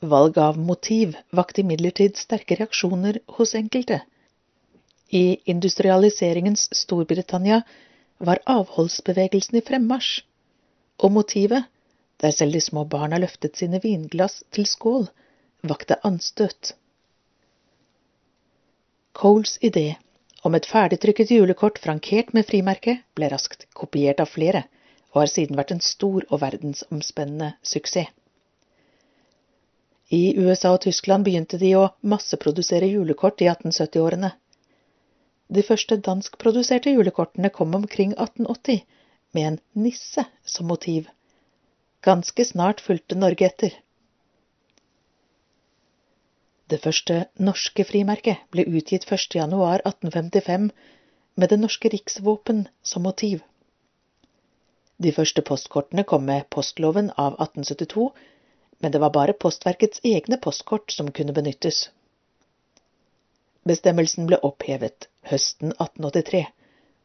Valg 0.00 0.38
av 0.38 0.58
motiv 0.58 1.16
vakte 1.34 1.64
imidlertid 1.64 2.18
sterke 2.20 2.58
reaksjoner 2.58 3.18
hos 3.38 3.54
enkelte. 3.58 4.02
I 5.10 5.40
industrialiseringens 5.50 6.68
Storbritannia 6.76 7.62
var 8.18 8.42
avholdsbevegelsen 8.46 9.58
i 9.58 9.64
fremmarsj, 9.64 10.22
og 11.02 11.12
motivet, 11.14 11.66
der 12.22 12.34
selv 12.34 12.52
de 12.52 12.60
små 12.60 12.84
barna 12.84 13.18
løftet 13.22 13.56
sine 13.56 13.80
vinglass 13.82 14.42
til 14.54 14.66
skål, 14.66 15.08
vakte 15.62 15.98
anstøt. 16.06 16.74
Coles 19.18 19.58
idé 19.62 19.96
om 20.46 20.54
et 20.54 20.66
ferdigtrykket 20.66 21.32
julekort 21.34 21.78
frankert 21.82 22.34
med 22.34 22.46
frimerke 22.46 23.00
ble 23.18 23.30
raskt 23.32 23.66
kopiert 23.74 24.20
av 24.22 24.30
flere, 24.30 24.64
og 25.10 25.24
har 25.24 25.32
siden 25.32 25.58
vært 25.58 25.72
en 25.74 25.82
stor 25.82 26.26
og 26.28 26.40
verdensomspennende 26.42 27.54
suksess. 27.62 28.12
I 30.08 30.32
USA 30.40 30.70
og 30.72 30.80
Tyskland 30.86 31.26
begynte 31.26 31.58
de 31.60 31.74
å 31.76 31.90
masseprodusere 32.00 32.86
julekort 32.88 33.42
i 33.44 33.48
1870-årene. 33.50 34.30
De 35.52 35.64
første 35.64 35.98
danskproduserte 36.06 36.94
julekortene 36.94 37.50
kom 37.52 37.74
omkring 37.76 38.14
1880, 38.14 38.80
med 39.36 39.48
en 39.50 39.58
nisse 39.84 40.24
som 40.48 40.70
motiv. 40.70 41.10
Ganske 42.00 42.44
snart 42.44 42.80
fulgte 42.80 43.14
Norge 43.18 43.46
etter. 43.46 43.72
Det 46.70 46.78
første 46.84 47.14
norske 47.48 47.84
frimerket 47.88 48.44
ble 48.54 48.64
utgitt 48.78 49.06
1. 49.16 49.34
januar 49.34 49.82
1855 49.88 50.68
med 51.34 51.50
det 51.50 51.58
norske 51.58 51.90
riksvåpen 51.94 52.68
som 52.82 53.02
motiv. 53.08 53.40
De 54.98 55.12
første 55.16 55.42
postkortene 55.42 56.04
kom 56.04 56.24
med 56.28 56.46
postloven 56.54 57.10
av 57.16 57.34
1872, 57.40 58.06
men 58.78 58.94
det 58.94 59.02
var 59.02 59.14
bare 59.16 59.34
Postverkets 59.46 60.04
egne 60.04 60.38
postkort 60.46 60.94
som 60.94 61.10
kunne 61.18 61.34
benyttes. 61.34 61.88
Bestemmelsen 63.66 64.30
ble 64.30 64.38
opphevet 64.50 65.08
høsten 65.32 65.74
1883, 65.74 66.44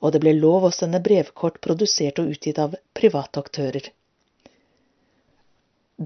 og 0.02 0.14
det 0.14 0.22
ble 0.22 0.38
lov 0.38 0.70
å 0.70 0.74
sende 0.76 1.02
brevkort 1.10 1.62
produsert 1.66 2.22
og 2.22 2.34
utgitt 2.36 2.62
av 2.62 2.78
private 2.94 3.46
aktører. 3.46 3.90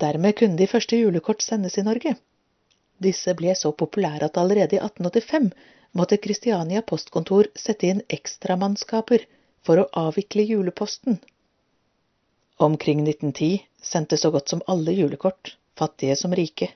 Dermed 0.04 0.36
kunne 0.38 0.60
de 0.60 0.68
første 0.70 0.98
julekort 1.00 1.42
sendes 1.42 1.78
i 1.78 1.84
Norge. 1.88 2.14
Disse 3.04 3.34
ble 3.40 3.54
så 3.56 3.72
populære 3.82 4.28
at 4.30 4.38
allerede 4.42 4.78
i 4.78 4.82
1885 4.84 5.50
måtte 5.98 6.20
Kristiania 6.22 6.84
postkontor 6.92 7.50
sette 7.58 7.90
inn 7.92 8.04
ekstramannskaper 8.18 9.26
for 9.66 9.82
å 9.82 9.88
avvikle 10.08 10.46
juleposten. 10.52 11.20
Omkring 12.68 13.04
1910 13.06 13.64
sendte 13.92 14.18
så 14.18 14.32
godt 14.34 14.50
som 14.54 14.64
alle 14.74 14.96
julekort, 14.98 15.56
fattige 15.78 16.18
som 16.20 16.34
rike. 16.34 16.72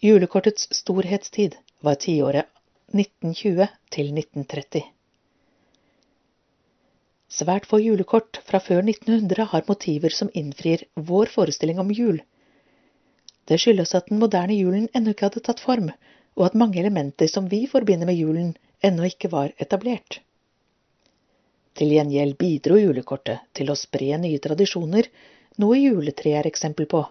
Julekortets 0.00 0.68
storhetstid 0.80 1.56
var 1.86 1.98
tiåret 2.06 2.46
1920 2.94 3.66
til 3.94 4.12
1930. 4.14 4.82
Svært 7.30 7.66
få 7.70 7.78
julekort 7.78 8.40
fra 8.46 8.58
før 8.58 8.80
1900 8.82 9.44
har 9.52 9.66
motiver 9.68 10.14
som 10.14 10.30
innfrir 10.34 10.82
vår 11.10 11.30
forestilling 11.30 11.78
om 11.78 11.92
jul. 11.94 12.18
Det 13.46 13.58
skyldes 13.62 13.94
at 13.94 14.10
den 14.10 14.18
moderne 14.22 14.56
julen 14.58 14.88
ennå 14.98 15.14
ikke 15.14 15.28
hadde 15.28 15.42
tatt 15.46 15.62
form, 15.62 15.92
og 16.34 16.46
at 16.48 16.58
mange 16.58 16.80
elementer 16.82 17.30
som 17.30 17.46
vi 17.52 17.62
forbinder 17.70 18.10
med 18.10 18.18
julen, 18.18 18.50
ennå 18.82 19.06
ikke 19.06 19.30
var 19.30 19.54
etablert. 19.62 20.18
Til 21.78 21.94
gjengjeld 21.94 22.34
bidro 22.40 22.80
julekortet 22.80 23.46
til 23.54 23.70
å 23.70 23.78
spre 23.78 24.18
nye 24.18 24.42
tradisjoner, 24.42 25.06
noe 25.62 25.78
juletreet 25.78 26.42
er 26.42 26.50
eksempel 26.50 26.90
på. 26.90 27.04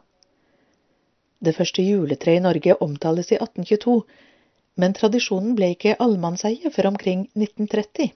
Det 1.39 1.55
første 1.55 1.85
juletreet 1.85 2.41
i 2.41 2.43
Norge 2.43 2.75
omtales 2.83 3.31
i 3.31 3.39
1822, 3.39 4.01
men 4.83 4.95
tradisjonen 4.95 5.55
ble 5.55 5.71
ikke 5.75 5.95
allemannseie 5.95 6.71
før 6.75 6.91
omkring 6.91 7.29
1930. 7.39 8.11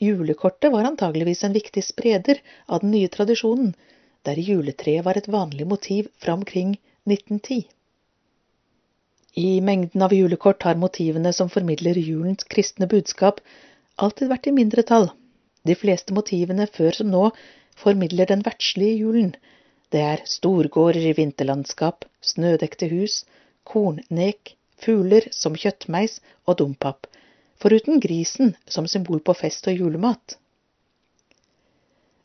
Julekortet 0.00 0.72
var 0.72 0.86
antageligvis 0.88 1.44
en 1.44 1.52
viktig 1.52 1.82
spreder 1.84 2.38
av 2.66 2.80
den 2.80 2.94
nye 2.94 3.08
tradisjonen, 3.12 3.74
der 4.24 4.40
juletreet 4.40 5.04
var 5.04 5.18
et 5.20 5.28
vanlig 5.28 5.66
motiv 5.68 6.08
fra 6.22 6.32
omkring 6.38 6.78
1910. 7.04 7.66
I 9.40 9.60
mengden 9.60 10.02
av 10.02 10.14
julekort 10.16 10.64
har 10.66 10.80
motivene 10.80 11.32
som 11.36 11.52
formidler 11.52 12.00
julens 12.00 12.48
kristne 12.54 12.88
budskap, 12.90 13.40
alltid 13.96 14.32
vært 14.32 14.48
i 14.48 14.54
mindretall. 14.56 15.10
De 15.68 15.76
fleste 15.76 16.16
motivene 16.16 16.66
før 16.78 16.96
som 16.96 17.12
nå 17.12 17.24
formidler 17.76 18.32
den 18.32 18.44
verdslige 18.46 18.96
julen. 19.04 19.34
Det 19.92 20.00
er 20.00 20.24
storgårder 20.24 21.10
i 21.10 21.16
vinterlandskap, 21.18 22.08
snødekte 22.24 22.88
hus, 22.88 23.24
kornnek, 23.68 24.56
fugler 24.80 25.28
som 25.34 25.56
kjøttmeis 25.58 26.20
og 26.46 26.58
dompap, 26.62 27.06
foruten 27.60 28.00
grisen 28.00 28.54
som 28.66 28.88
symbol 28.88 29.20
på 29.20 29.34
fest 29.36 29.68
og 29.68 29.76
julemat. 29.76 30.36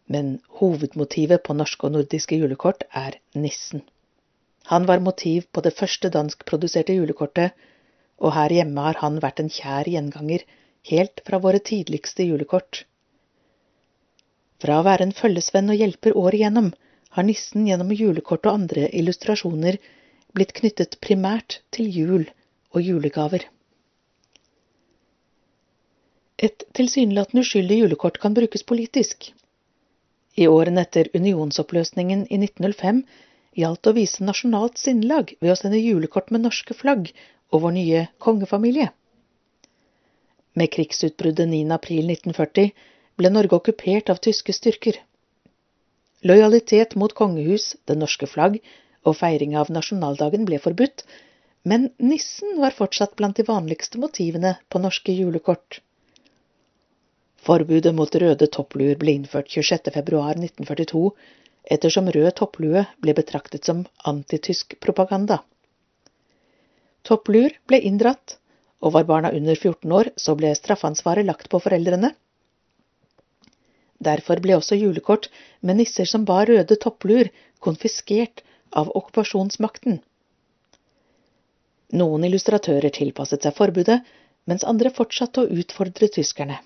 Men 0.07 0.37
hovedmotivet 0.59 1.43
på 1.43 1.55
norske 1.57 1.87
og 1.87 1.95
nordiske 1.97 2.37
julekort 2.39 2.85
er 2.93 3.17
nissen. 3.33 3.81
Han 4.69 4.85
var 4.89 5.03
motiv 5.03 5.45
på 5.51 5.61
det 5.65 5.73
første 5.77 6.09
danskproduserte 6.13 6.93
julekortet, 6.93 7.53
og 8.17 8.33
her 8.33 8.53
hjemme 8.53 8.81
har 8.87 9.01
han 9.01 9.19
vært 9.21 9.41
en 9.43 9.51
kjær 9.51 9.89
gjenganger 9.91 10.45
helt 10.89 11.21
fra 11.25 11.39
våre 11.41 11.59
tidligste 11.59 12.25
julekort. 12.25 12.85
Fra 14.61 14.79
å 14.79 14.85
være 14.87 15.09
en 15.09 15.17
følgesvenn 15.17 15.73
og 15.73 15.81
hjelper 15.81 16.17
året 16.17 16.39
igjennom, 16.39 16.71
har 17.15 17.27
nissen 17.27 17.67
gjennom 17.67 17.91
julekort 17.95 18.47
og 18.47 18.61
andre 18.61 18.87
illustrasjoner 19.01 19.77
blitt 20.35 20.55
knyttet 20.55 20.97
primært 21.03 21.59
til 21.75 21.91
jul 21.91 22.25
og 22.71 22.81
julegaver. 22.81 23.45
Et 26.45 26.63
tilsynelatende 26.77 27.41
uskyldig 27.45 27.77
julekort 27.79 28.17
kan 28.23 28.33
brukes 28.37 28.63
politisk. 28.71 29.31
I 30.35 30.47
årene 30.51 30.83
etter 30.85 31.07
unionsoppløsningen 31.17 32.25
i 32.27 32.37
1905 32.41 32.99
gjaldt 33.61 33.89
å 33.89 33.93
vise 33.95 34.25
nasjonalt 34.27 34.81
sinnelag 34.81 35.31
ved 35.39 35.53
å 35.53 35.55
sende 35.59 35.79
julekort 35.79 36.33
med 36.35 36.43
norske 36.45 36.75
flagg 36.77 37.09
og 37.55 37.63
vår 37.63 37.75
nye 37.77 38.01
kongefamilie. 38.25 38.89
Med 40.59 40.71
krigsutbruddet 40.75 41.49
9. 41.53 41.63
april 41.77 42.11
1940 42.13 42.69
ble 43.21 43.31
Norge 43.31 43.57
okkupert 43.57 44.11
av 44.11 44.21
tyske 44.27 44.53
styrker. 44.55 44.99
Lojalitet 46.29 46.95
mot 46.99 47.15
kongehus, 47.15 47.71
det 47.87 47.97
norske 48.01 48.27
flagg 48.27 48.59
og 49.05 49.17
feiring 49.21 49.55
av 49.61 49.71
nasjonaldagen 49.73 50.45
ble 50.49 50.59
forbudt, 50.61 51.05
men 51.63 51.89
nissen 52.11 52.59
var 52.61 52.75
fortsatt 52.77 53.15
blant 53.19 53.39
de 53.39 53.47
vanligste 53.47 54.01
motivene 54.01 54.55
på 54.69 54.81
norske 54.83 55.15
julekort. 55.15 55.81
Forbudet 57.45 57.93
mot 57.93 58.15
røde 58.21 58.47
toppluer 58.49 58.97
ble 58.97 59.13
innført 59.19 59.51
26. 59.53 59.91
februar 59.93 60.33
1942, 60.33 61.11
ettersom 61.75 62.09
rød 62.15 62.31
topplue 62.39 62.81
ble 63.05 63.13
betraktet 63.17 63.69
som 63.69 63.83
antitysk 64.11 64.77
propaganda. 64.81 65.43
Toppluer 67.05 67.53
ble 67.69 67.81
inndratt, 67.85 68.39
og 68.81 68.95
var 68.97 69.05
barna 69.09 69.31
under 69.37 69.55
14 69.55 69.93
år, 69.99 70.09
så 70.17 70.33
ble 70.37 70.55
straffansvaret 70.57 71.25
lagt 71.29 71.49
på 71.53 71.61
foreldrene. 71.61 72.15
Derfor 74.01 74.41
ble 74.41 74.57
også 74.57 74.77
julekort 74.81 75.29
med 75.61 75.79
nisser 75.79 76.09
som 76.09 76.25
bar 76.25 76.49
røde 76.49 76.77
toppluer, 76.81 77.29
konfiskert 77.61 78.41
av 78.73 78.89
okkupasjonsmakten. 78.89 80.01
Noen 81.95 82.25
illustratører 82.27 82.93
tilpasset 82.93 83.45
seg 83.45 83.53
forbudet, 83.57 84.01
mens 84.49 84.65
andre 84.67 84.91
fortsatte 84.93 85.45
å 85.45 85.61
utfordre 85.61 86.09
tyskerne. 86.09 86.57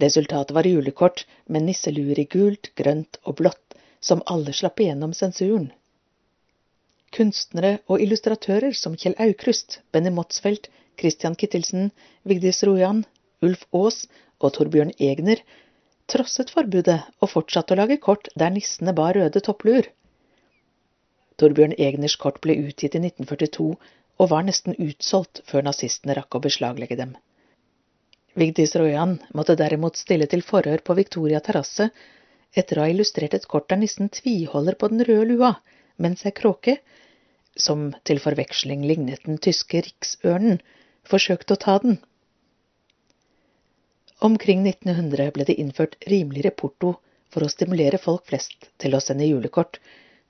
Resultatet 0.00 0.54
var 0.56 0.68
julekort 0.68 1.26
med 1.46 1.66
nisseluer 1.66 2.18
i 2.22 2.26
gult, 2.34 2.72
grønt 2.80 3.20
og 3.24 3.36
blått, 3.40 3.76
som 4.00 4.24
alle 4.34 4.54
slapp 4.56 4.80
igjennom 4.80 5.12
sensuren. 5.16 5.70
Kunstnere 7.12 7.78
og 7.90 8.00
illustratører 8.00 8.76
som 8.76 8.96
Kjell 8.96 9.18
Aukrust, 9.20 9.80
Benny 9.92 10.12
Motsfeldt, 10.14 10.70
Christian 11.00 11.36
Kittelsen, 11.36 11.90
Vigdis 12.24 12.62
Rojan, 12.64 13.04
Ulf 13.44 13.66
Aas 13.76 14.04
og 14.40 14.54
Torbjørn 14.56 14.94
Egner 14.98 15.42
trosset 16.10 16.50
forbudet 16.50 16.98
og 17.22 17.30
fortsatte 17.30 17.74
å 17.74 17.78
lage 17.78 18.00
kort 18.02 18.28
der 18.42 18.52
nissene 18.54 18.94
bar 18.96 19.14
røde 19.18 19.42
toppluer. 19.46 19.86
Torbjørn 21.40 21.76
Egners 21.78 22.16
kort 22.20 22.40
ble 22.44 22.56
utgitt 22.66 22.96
i 22.98 23.02
1942 23.04 23.68
og 24.20 24.30
var 24.32 24.44
nesten 24.44 24.76
utsolgt 24.76 25.42
før 25.48 25.64
nazistene 25.68 26.16
rakk 26.18 26.36
å 26.36 26.42
beslaglegge 26.44 26.98
dem. 26.98 27.14
Vigdis 28.38 28.76
Rojan 28.78 29.16
måtte 29.34 29.56
derimot 29.58 29.96
stille 29.98 30.26
til 30.30 30.42
forhør 30.46 30.82
på 30.86 30.94
Victoria 30.94 31.40
terrasse 31.42 31.88
etter 32.60 32.78
å 32.78 32.84
ha 32.84 32.90
illustrert 32.92 33.34
et 33.34 33.46
kort 33.50 33.68
der 33.72 33.80
nissen 33.80 34.10
tviholder 34.14 34.76
på 34.78 34.90
den 34.92 35.02
røde 35.06 35.26
lua, 35.32 35.50
mens 35.98 36.22
ei 36.26 36.32
kråke, 36.34 36.76
som 37.58 37.88
til 38.06 38.20
forveksling 38.22 38.84
lignet 38.86 39.26
den 39.26 39.38
tyske 39.42 39.82
riksørnen, 39.86 40.60
forsøkte 41.10 41.56
å 41.56 41.60
ta 41.64 41.76
den. 41.82 41.98
Omkring 44.22 44.62
1900 44.66 45.30
ble 45.34 45.46
det 45.48 45.58
innført 45.62 45.96
rimeligere 46.06 46.54
porto 46.62 46.94
for 47.34 47.46
å 47.46 47.50
stimulere 47.50 47.98
folk 47.98 48.26
flest 48.30 48.68
til 48.82 48.94
å 48.94 49.02
sende 49.02 49.26
julekort, 49.26 49.80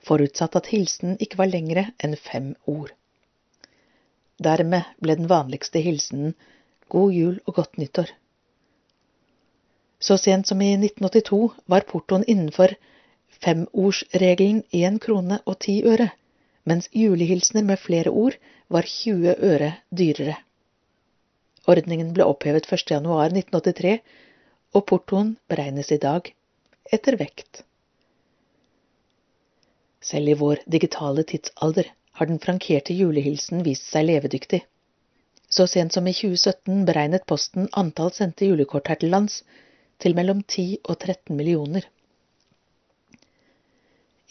forutsatt 0.07 0.55
at 0.57 0.71
hilsen 0.73 1.19
ikke 1.21 1.37
var 1.41 1.51
lengre 1.51 1.85
enn 2.01 2.17
fem 2.17 2.53
ord. 2.65 2.93
Dermed 4.41 4.89
ble 4.97 5.17
den 5.19 5.29
vanligste 5.29 5.83
hilsenen 5.85 6.33
God 6.91 7.13
jul 7.15 7.37
og 7.47 7.55
godt 7.55 7.77
nyttår. 7.79 8.09
Så 10.01 10.17
sent 10.17 10.49
som 10.49 10.61
i 10.61 10.73
1982 10.73 11.51
var 11.71 11.85
portoen 11.87 12.25
innenfor 12.27 12.73
femordsregelen 13.41 14.63
én 14.75 14.97
krone 14.99 15.39
og 15.45 15.59
ti 15.65 15.77
øre, 15.87 16.09
mens 16.65 16.89
julehilsener 16.93 17.63
med 17.65 17.79
flere 17.79 18.11
ord 18.11 18.37
var 18.69 18.87
20 18.87 19.35
øre 19.51 19.71
dyrere. 19.89 20.35
Ordningen 21.69 22.13
ble 22.13 22.25
opphevet 22.25 22.65
1. 22.65 22.91
januar 22.91 23.29
1983, 23.29 23.99
og 24.73 24.85
portoen 24.89 25.35
beregnes 25.51 25.91
i 25.93 25.99
dag 26.01 26.31
etter 26.91 27.17
vekt. 27.19 27.63
Selv 30.01 30.33
i 30.33 30.37
vår 30.37 30.63
digitale 30.65 31.23
tidsalder 31.29 31.91
har 32.17 32.29
den 32.29 32.41
frankerte 32.41 32.95
julehilsen 32.97 33.61
vist 33.67 33.85
seg 33.91 34.07
levedyktig. 34.09 34.63
Så 35.51 35.67
sent 35.67 35.93
som 35.93 36.07
i 36.07 36.13
2017 36.15 36.85
beregnet 36.87 37.25
Posten 37.27 37.67
antall 37.75 38.13
sendte 38.15 38.47
julekort 38.47 38.87
her 38.87 38.99
til 39.01 39.11
lands 39.11 39.41
til 39.99 40.15
mellom 40.15 40.43
10 40.43 40.77
og 40.85 40.95
13 40.95 41.35
millioner. 41.35 41.83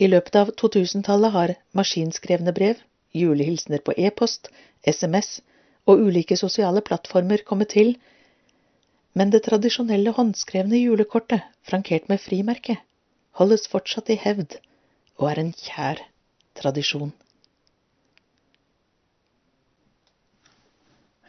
I 0.01 0.09
løpet 0.09 0.39
av 0.41 0.53
2000-tallet 0.63 1.35
har 1.35 1.53
maskinskrevne 1.77 2.55
brev, 2.57 2.81
julehilsener 3.13 3.83
på 3.85 3.93
e-post, 4.01 4.49
SMS 4.89 5.43
og 5.85 6.01
ulike 6.07 6.39
sosiale 6.41 6.81
plattformer 6.81 7.45
kommet 7.45 7.75
til, 7.77 7.99
men 9.13 9.33
det 9.35 9.43
tradisjonelle 9.45 10.15
håndskrevne 10.17 10.81
julekortet, 10.81 11.45
frankert 11.69 12.09
med 12.09 12.23
frimerke, 12.23 12.79
holdes 13.37 13.69
fortsatt 13.69 14.09
i 14.15 14.17
hevd 14.25 14.57
og 15.21 15.29
er 15.31 15.43
en 15.43 15.53
kjær 15.53 16.01
tradisjon. 16.57 17.13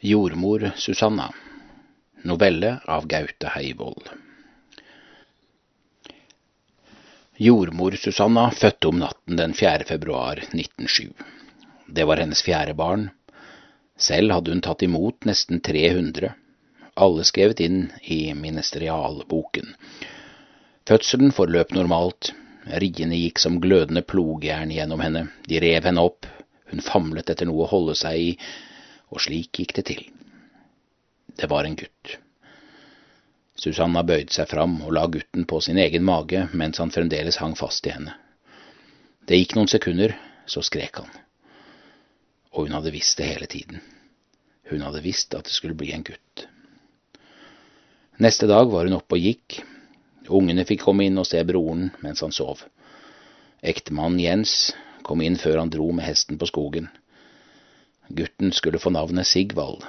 Jordmor 0.03 0.71
Susanna 0.75 1.33
Novelle 2.23 2.79
av 2.85 3.07
Gaute 3.07 3.47
Heivold 3.47 4.07
Jordmor 7.37 7.91
Susanna 7.91 8.51
fødte 8.51 8.87
om 8.87 8.97
natten 8.99 9.37
den 9.37 9.53
4. 9.53 9.83
februar 9.85 10.41
1907. 10.41 11.11
Det 11.85 12.07
var 12.09 12.17
hennes 12.17 12.41
fjerde 12.41 12.73
barn. 12.73 13.03
Selv 13.97 14.33
hadde 14.33 14.55
hun 14.55 14.63
tatt 14.65 14.81
imot 14.81 15.29
nesten 15.29 15.61
300, 15.61 16.33
alle 16.95 17.27
skrevet 17.29 17.61
inn 17.61 17.91
i 18.01 18.33
ministerialboken. 18.33 19.69
Fødselen 20.89 21.29
forløp 21.29 21.77
normalt. 21.77 22.33
Riene 22.65 23.21
gikk 23.21 23.37
som 23.45 23.61
glødende 23.61 24.01
plogjern 24.01 24.73
gjennom 24.73 25.05
henne. 25.05 25.27
De 25.45 25.61
rev 25.61 25.85
henne 25.91 26.09
opp. 26.09 26.25
Hun 26.73 26.81
famlet 26.81 27.29
etter 27.29 27.45
noe 27.45 27.69
å 27.69 27.71
holde 27.77 27.99
seg 28.01 28.17
i 28.17 28.35
og 29.11 29.21
slik 29.21 29.59
gikk 29.59 29.75
det 29.77 29.85
til. 29.91 30.03
Det 31.37 31.49
var 31.51 31.67
en 31.67 31.77
gutt. 31.79 32.17
Susanna 33.61 34.01
bøyde 34.07 34.33
seg 34.33 34.49
fram 34.49 34.79
og 34.81 34.93
la 34.95 35.05
gutten 35.11 35.45
på 35.45 35.59
sin 35.61 35.77
egen 35.77 36.05
mage 36.07 36.47
mens 36.57 36.79
han 36.81 36.93
fremdeles 36.93 37.37
hang 37.43 37.53
fast 37.59 37.85
i 37.87 37.93
henne. 37.93 38.15
Det 39.27 39.37
gikk 39.37 39.55
noen 39.55 39.69
sekunder, 39.69 40.15
så 40.49 40.63
skrek 40.65 40.97
han. 41.03 41.11
Og 42.55 42.65
hun 42.65 42.75
hadde 42.75 42.93
visst 42.95 43.19
det 43.19 43.29
hele 43.29 43.47
tiden. 43.51 43.83
Hun 44.71 44.81
hadde 44.81 45.03
visst 45.03 45.35
at 45.37 45.45
det 45.45 45.53
skulle 45.53 45.77
bli 45.77 45.91
en 45.93 46.03
gutt. 46.07 46.47
Neste 48.21 48.47
dag 48.49 48.71
var 48.71 48.87
hun 48.87 48.97
oppe 48.97 49.17
og 49.17 49.23
gikk. 49.23 49.61
Ungene 50.31 50.65
fikk 50.67 50.83
komme 50.85 51.05
inn 51.07 51.19
og 51.19 51.27
se 51.27 51.41
broren 51.47 51.89
mens 52.03 52.23
han 52.25 52.33
sov. 52.35 52.63
Ektemannen 53.61 54.21
Jens 54.21 54.71
kom 55.05 55.21
inn 55.21 55.37
før 55.37 55.61
han 55.61 55.71
dro 55.73 55.91
med 55.93 56.05
hesten 56.07 56.39
på 56.41 56.49
skogen. 56.49 56.89
Gutten 58.07 58.51
skulle 58.51 58.79
få 58.79 58.89
navnet 58.89 59.27
Sigvald, 59.27 59.83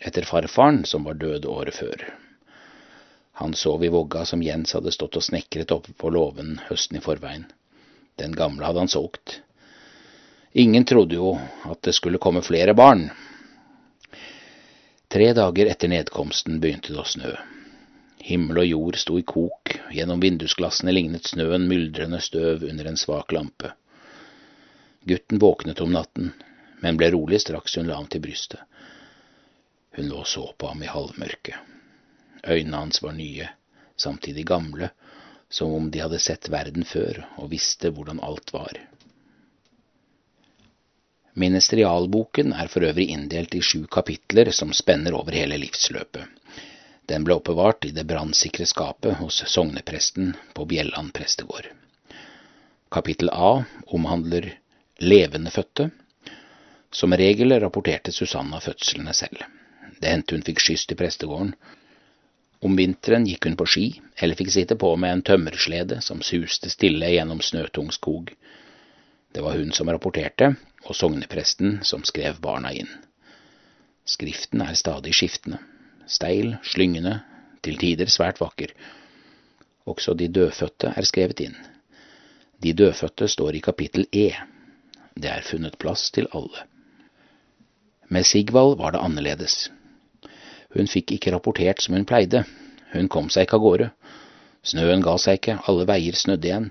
etter 0.00 0.22
farfaren 0.22 0.84
som 0.84 1.04
var 1.04 1.14
død 1.14 1.46
året 1.46 1.74
før. 1.74 2.04
Han 3.32 3.54
sov 3.54 3.84
i 3.84 3.88
vogga 3.90 4.24
som 4.24 4.42
Jens 4.42 4.76
hadde 4.76 4.92
stått 4.94 5.16
og 5.18 5.24
snekret 5.26 5.72
oppe 5.74 5.92
på 5.98 6.10
låven 6.14 6.60
høsten 6.68 7.00
i 7.00 7.02
forveien. 7.02 7.48
Den 8.16 8.36
gamle 8.38 8.66
hadde 8.66 8.84
han 8.84 8.92
solgt. 8.92 9.40
Ingen 10.52 10.84
trodde 10.86 11.18
jo 11.18 11.32
at 11.66 11.80
det 11.82 11.96
skulle 11.96 12.22
komme 12.22 12.44
flere 12.46 12.76
barn. 12.78 13.08
Tre 15.10 15.32
dager 15.34 15.66
etter 15.70 15.90
nedkomsten 15.90 16.60
begynte 16.62 16.94
det 16.94 17.02
å 17.02 17.08
snø. 17.10 17.32
Himmel 18.24 18.62
og 18.62 18.68
jord 18.70 18.96
sto 19.02 19.18
i 19.18 19.26
kok, 19.26 19.74
gjennom 19.92 20.22
vindusglassene 20.22 20.94
lignet 20.94 21.26
snøen 21.28 21.66
myldrende 21.68 22.22
støv 22.22 22.62
under 22.70 22.86
en 22.88 22.96
svak 22.96 23.34
lampe. 23.34 23.74
Gutten 25.04 25.42
våknet 25.42 25.82
om 25.84 25.90
natten, 25.92 26.30
men 26.84 26.98
ble 27.00 27.08
rolig 27.14 27.40
straks 27.40 27.78
hun 27.78 27.88
la 27.88 27.96
ham 27.96 28.10
til 28.12 28.20
brystet. 28.20 28.60
Hun 29.96 30.10
lå 30.10 30.18
og 30.20 30.28
så 30.28 30.44
på 30.58 30.68
ham 30.68 30.82
i 30.84 30.90
halvmørket. 30.90 31.56
Øynene 32.44 32.76
hans 32.82 33.00
var 33.02 33.14
nye, 33.16 33.48
samtidig 33.96 34.44
gamle, 34.50 34.90
som 35.48 35.72
om 35.72 35.86
de 35.90 36.02
hadde 36.04 36.20
sett 36.20 36.50
verden 36.52 36.84
før 36.84 37.22
og 37.40 37.48
visste 37.54 37.88
hvordan 37.88 38.20
alt 38.20 38.52
var. 38.52 38.76
Ministerialboken 41.40 42.52
er 42.52 42.68
for 42.68 42.84
øvrig 42.84 43.08
inndelt 43.16 43.56
i 43.56 43.62
sju 43.64 43.86
kapitler 43.86 44.52
som 44.52 44.76
spenner 44.76 45.16
over 45.16 45.32
hele 45.32 45.56
livsløpet. 45.58 46.28
Den 47.08 47.24
ble 47.24 47.40
oppbevart 47.40 47.88
i 47.88 47.94
det 47.96 48.04
brannsikre 48.12 48.68
skapet 48.68 49.16
hos 49.24 49.40
sognepresten 49.56 50.34
på 50.52 50.68
Bjelland 50.68 51.16
prestegård. 51.16 51.72
Kapittel 52.92 53.32
A 53.32 53.64
omhandler 53.86 54.52
levende 55.00 55.50
fødte. 55.50 55.90
Som 56.94 57.12
regel 57.12 57.52
rapporterte 57.60 58.12
Susanna 58.12 58.60
fødslene 58.62 59.12
selv. 59.18 59.40
Det 59.98 60.10
hendte 60.12 60.36
hun 60.36 60.44
fikk 60.46 60.60
skyss 60.62 60.84
til 60.86 60.98
prestegården. 61.00 61.48
Om 62.62 62.76
vinteren 62.78 63.24
gikk 63.26 63.48
hun 63.48 63.56
på 63.58 63.66
ski, 63.66 63.86
eller 64.22 64.38
fikk 64.38 64.52
sitte 64.54 64.76
på 64.78 64.92
med 64.96 65.10
en 65.10 65.22
tømmerslede 65.26 65.98
som 66.06 66.22
suste 66.22 66.70
stille 66.70 67.08
gjennom 67.10 67.40
snøtung 67.42 67.90
skog. 67.92 68.30
Det 69.34 69.42
var 69.42 69.58
hun 69.58 69.72
som 69.74 69.90
rapporterte, 69.90 70.52
og 70.86 70.94
sognepresten 70.94 71.80
som 71.82 72.04
skrev 72.06 72.38
barna 72.44 72.70
inn. 72.70 72.92
Skriften 74.06 74.62
er 74.62 74.78
stadig 74.78 75.16
skiftende, 75.18 75.58
steil, 76.06 76.52
slyngende, 76.62 77.16
til 77.64 77.80
tider 77.80 78.12
svært 78.12 78.38
vakker. 78.38 78.70
Også 79.90 80.14
de 80.14 80.28
dødfødte 80.30 80.92
er 80.94 81.10
skrevet 81.10 81.42
inn. 81.42 81.58
De 82.62 82.72
dødfødte 82.72 83.26
står 83.34 83.58
i 83.58 83.64
kapittel 83.66 84.06
E. 84.12 84.28
Det 85.18 85.32
er 85.32 85.42
funnet 85.50 85.80
plass 85.80 86.12
til 86.14 86.30
alle. 86.30 86.68
Med 88.08 88.26
Sigvald 88.26 88.78
var 88.78 88.92
det 88.92 89.00
annerledes. 89.00 89.70
Hun 90.74 90.90
fikk 90.90 91.14
ikke 91.14 91.32
rapportert 91.32 91.82
som 91.82 91.94
hun 91.94 92.06
pleide. 92.08 92.44
Hun 92.92 93.08
kom 93.08 93.30
seg 93.30 93.46
ikke 93.46 93.58
av 93.58 93.64
gårde. 93.64 93.88
Snøen 94.64 95.02
ga 95.04 95.16
seg 95.20 95.38
ikke, 95.38 95.58
alle 95.68 95.86
veier 95.88 96.16
snødde 96.16 96.48
igjen. 96.48 96.68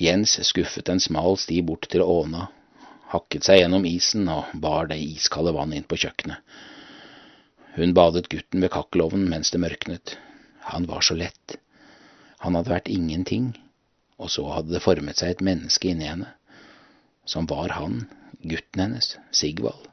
Jens 0.00 0.38
skuffet 0.48 0.88
en 0.88 1.02
smal 1.02 1.36
sti 1.38 1.60
bort 1.66 1.86
til 1.92 2.02
åna, 2.02 2.46
hakket 3.12 3.44
seg 3.46 3.60
gjennom 3.60 3.84
isen 3.84 4.30
og 4.32 4.48
bar 4.62 4.88
det 4.90 4.96
iskalde 5.02 5.52
vannet 5.52 5.82
inn 5.82 5.88
på 5.90 5.98
kjøkkenet. 6.00 6.40
Hun 7.76 7.92
badet 7.94 8.30
gutten 8.32 8.64
ved 8.64 8.72
kakkelovnen 8.74 9.28
mens 9.30 9.52
det 9.52 9.60
mørknet. 9.62 10.16
Han 10.72 10.88
var 10.88 11.04
så 11.04 11.14
lett. 11.18 11.58
Han 12.40 12.56
hadde 12.56 12.72
vært 12.72 12.88
ingenting, 12.88 13.52
og 14.16 14.32
så 14.32 14.46
hadde 14.54 14.72
det 14.72 14.82
formet 14.84 15.20
seg 15.20 15.34
et 15.34 15.44
menneske 15.44 15.92
inni 15.92 16.08
henne, 16.08 16.32
som 17.28 17.46
var 17.50 17.76
han, 17.76 18.06
gutten 18.40 18.86
hennes, 18.86 19.14
Sigvald. 19.36 19.89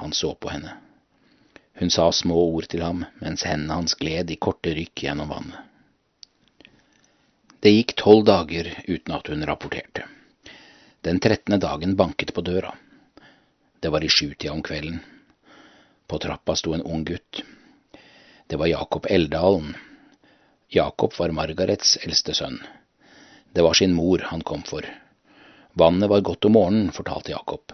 Han 0.00 0.12
så 0.12 0.34
på 0.34 0.50
henne. 0.50 0.76
Hun 1.74 1.90
sa 1.90 2.12
små 2.12 2.36
ord 2.54 2.66
til 2.70 2.82
ham 2.82 3.04
mens 3.20 3.42
hendene 3.46 3.80
hans 3.80 3.94
gled 3.98 4.30
i 4.30 4.36
korte 4.38 4.74
rykk 4.74 5.06
gjennom 5.06 5.30
vannet. 5.30 5.58
Det 7.64 7.72
gikk 7.72 7.94
tolv 7.96 8.26
dager 8.28 8.68
uten 8.84 9.14
at 9.16 9.30
hun 9.32 9.46
rapporterte. 9.48 10.04
Den 11.04 11.20
trettende 11.20 11.58
dagen 11.62 11.96
banket 11.96 12.34
på 12.34 12.44
døra. 12.44 12.74
Det 13.80 13.90
var 13.92 14.04
i 14.04 14.08
sjutida 14.08 14.52
om 14.52 14.62
kvelden. 14.62 15.00
På 16.06 16.18
trappa 16.18 16.56
sto 16.56 16.74
en 16.74 16.84
ung 16.84 17.04
gutt. 17.04 17.42
Det 18.46 18.56
var 18.60 18.70
Jakob 18.70 19.06
Eldalen. 19.10 19.74
Jakob 20.68 21.16
var 21.18 21.32
Margarets 21.32 21.96
eldste 22.02 22.34
sønn. 22.34 22.60
Det 23.52 23.62
var 23.62 23.74
sin 23.74 23.94
mor 23.94 24.26
han 24.30 24.42
kom 24.42 24.62
for. 24.62 24.84
Vannet 25.72 26.10
var 26.10 26.20
godt 26.20 26.44
om 26.44 26.52
morgenen, 26.52 26.92
fortalte 26.92 27.32
Jakob. 27.32 27.72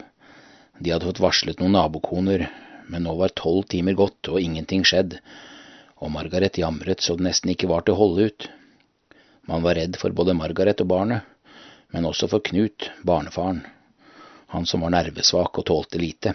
De 0.81 0.91
hadde 0.91 1.05
fått 1.05 1.21
varslet 1.21 1.61
noen 1.61 1.75
nabokoner, 1.77 2.47
men 2.89 3.05
nå 3.05 3.13
var 3.19 3.35
tolv 3.37 3.67
timer 3.69 3.99
gått 3.99 4.31
og 4.33 4.41
ingenting 4.41 4.81
skjedd, 4.89 5.19
og 6.01 6.13
Margaret 6.15 6.57
jamret 6.57 7.05
så 7.05 7.19
det 7.19 7.27
nesten 7.27 7.53
ikke 7.53 7.69
var 7.69 7.85
til 7.85 7.95
å 7.95 8.01
holde 8.01 8.31
ut. 8.31 8.47
Man 9.51 9.61
var 9.67 9.77
redd 9.77 9.99
for 10.01 10.17
både 10.17 10.33
Margaret 10.39 10.81
og 10.81 10.89
barnet, 10.89 11.29
men 11.93 12.09
også 12.09 12.31
for 12.33 12.41
Knut, 12.47 12.89
barnefaren, 13.05 13.61
han 14.55 14.67
som 14.67 14.81
var 14.87 14.95
nervesvak 14.97 15.61
og 15.61 15.69
tålte 15.69 16.01
lite. 16.01 16.33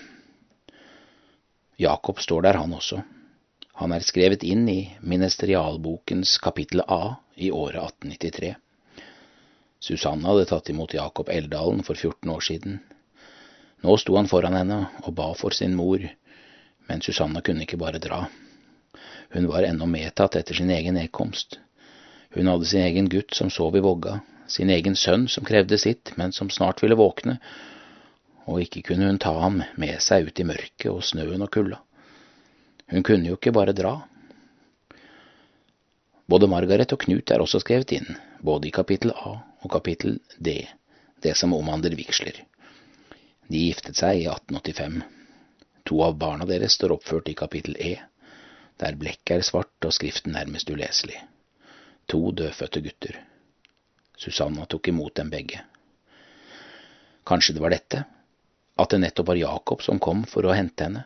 Jakob 1.81 2.21
står 2.21 2.45
der, 2.45 2.61
han 2.61 2.77
også. 2.77 3.01
Han 3.81 3.91
er 3.91 4.05
skrevet 4.05 4.45
inn 4.47 4.69
i 4.71 4.79
ministerialbokens 5.01 6.37
kapittel 6.43 6.85
A 6.87 7.17
i 7.35 7.49
året 7.51 7.81
1893. 7.81 8.53
Susanne 9.83 10.29
hadde 10.29 10.45
tatt 10.53 10.69
imot 10.71 10.93
Jakob 10.95 11.33
Eldalen 11.33 11.81
for 11.83 11.97
14 11.97 12.31
år 12.31 12.45
siden. 12.45 12.77
Nå 13.85 13.97
sto 14.01 14.15
han 14.17 14.25
foran 14.25 14.55
henne 14.57 14.79
og 15.05 15.13
ba 15.13 15.27
for 15.37 15.53
sin 15.53 15.75
mor, 15.77 16.01
men 16.89 17.01
Susanne 17.05 17.43
kunne 17.45 17.67
ikke 17.67 17.77
bare 17.77 17.99
dra. 18.01 18.23
Hun 19.35 19.45
var 19.51 19.67
ennå 19.67 19.85
medtatt 19.85 20.37
etter 20.39 20.57
sin 20.57 20.71
egen 20.73 20.97
nedkomst. 20.97 21.59
Hun 22.33 22.49
hadde 22.49 22.65
sin 22.65 22.81
egen 22.81 23.09
gutt 23.13 23.37
som 23.37 23.51
sov 23.53 23.77
i 23.77 23.83
vogga, 23.85 24.23
sin 24.49 24.71
egen 24.73 24.97
sønn 24.97 25.27
som 25.29 25.45
krevde 25.45 25.77
sitt, 25.77 26.15
men 26.17 26.33
som 26.33 26.49
snart 26.49 26.81
ville 26.81 26.97
våkne, 26.97 27.37
og 28.49 28.63
ikke 28.63 28.81
kunne 28.89 29.11
hun 29.11 29.21
ta 29.21 29.35
ham 29.37 29.61
med 29.77 30.01
seg 30.01 30.31
ut 30.31 30.41
i 30.41 30.47
mørket 30.49 30.89
og 30.89 31.05
snøen 31.05 31.45
og 31.45 31.53
kulda. 31.53 31.77
Hun 32.89 33.05
kunne 33.05 33.29
jo 33.29 33.37
ikke 33.37 33.53
bare 33.53 33.77
dra. 33.77 33.93
Både 36.25 36.49
Margaret 36.49 36.89
og 36.89 37.05
Knut 37.05 37.29
er 37.29 37.45
også 37.45 37.61
skrevet 37.61 37.93
inn, 37.99 38.17
både 38.41 38.71
i 38.71 38.73
kapittel 38.73 39.13
A 39.13 39.37
og 39.61 39.71
kapittel 39.77 40.17
D, 40.41 40.57
det 41.21 41.37
som 41.37 41.53
omhandler 41.53 41.93
vigsler. 41.97 42.41
De 43.47 43.61
giftet 43.67 43.99
seg 43.99 44.23
i 44.23 44.25
1885. 44.25 45.01
To 45.85 46.01
av 46.01 46.17
barna 46.17 46.47
deres 46.49 46.73
står 46.79 46.95
oppført 46.95 47.29
i 47.29 47.37
kapittel 47.37 47.77
E, 47.77 47.93
der 48.81 48.97
blekket 48.97 49.37
er 49.37 49.45
svart 49.45 49.85
og 49.85 49.93
skriften 49.93 50.33
nærmest 50.33 50.69
uleselig. 50.73 51.19
To 52.09 52.31
dødfødte 52.31 52.81
gutter. 52.85 53.19
Susanna 54.17 54.65
tok 54.65 54.89
imot 54.89 55.15
dem 55.19 55.29
begge. 55.29 55.61
Kanskje 57.25 57.55
det 57.55 57.61
var 57.61 57.73
dette, 57.73 58.03
at 58.77 58.91
det 58.91 59.01
nettopp 59.01 59.29
var 59.29 59.39
Jakob 59.39 59.85
som 59.85 60.01
kom 60.01 60.25
for 60.29 60.45
å 60.45 60.55
hente 60.55 60.87
henne, 60.87 61.05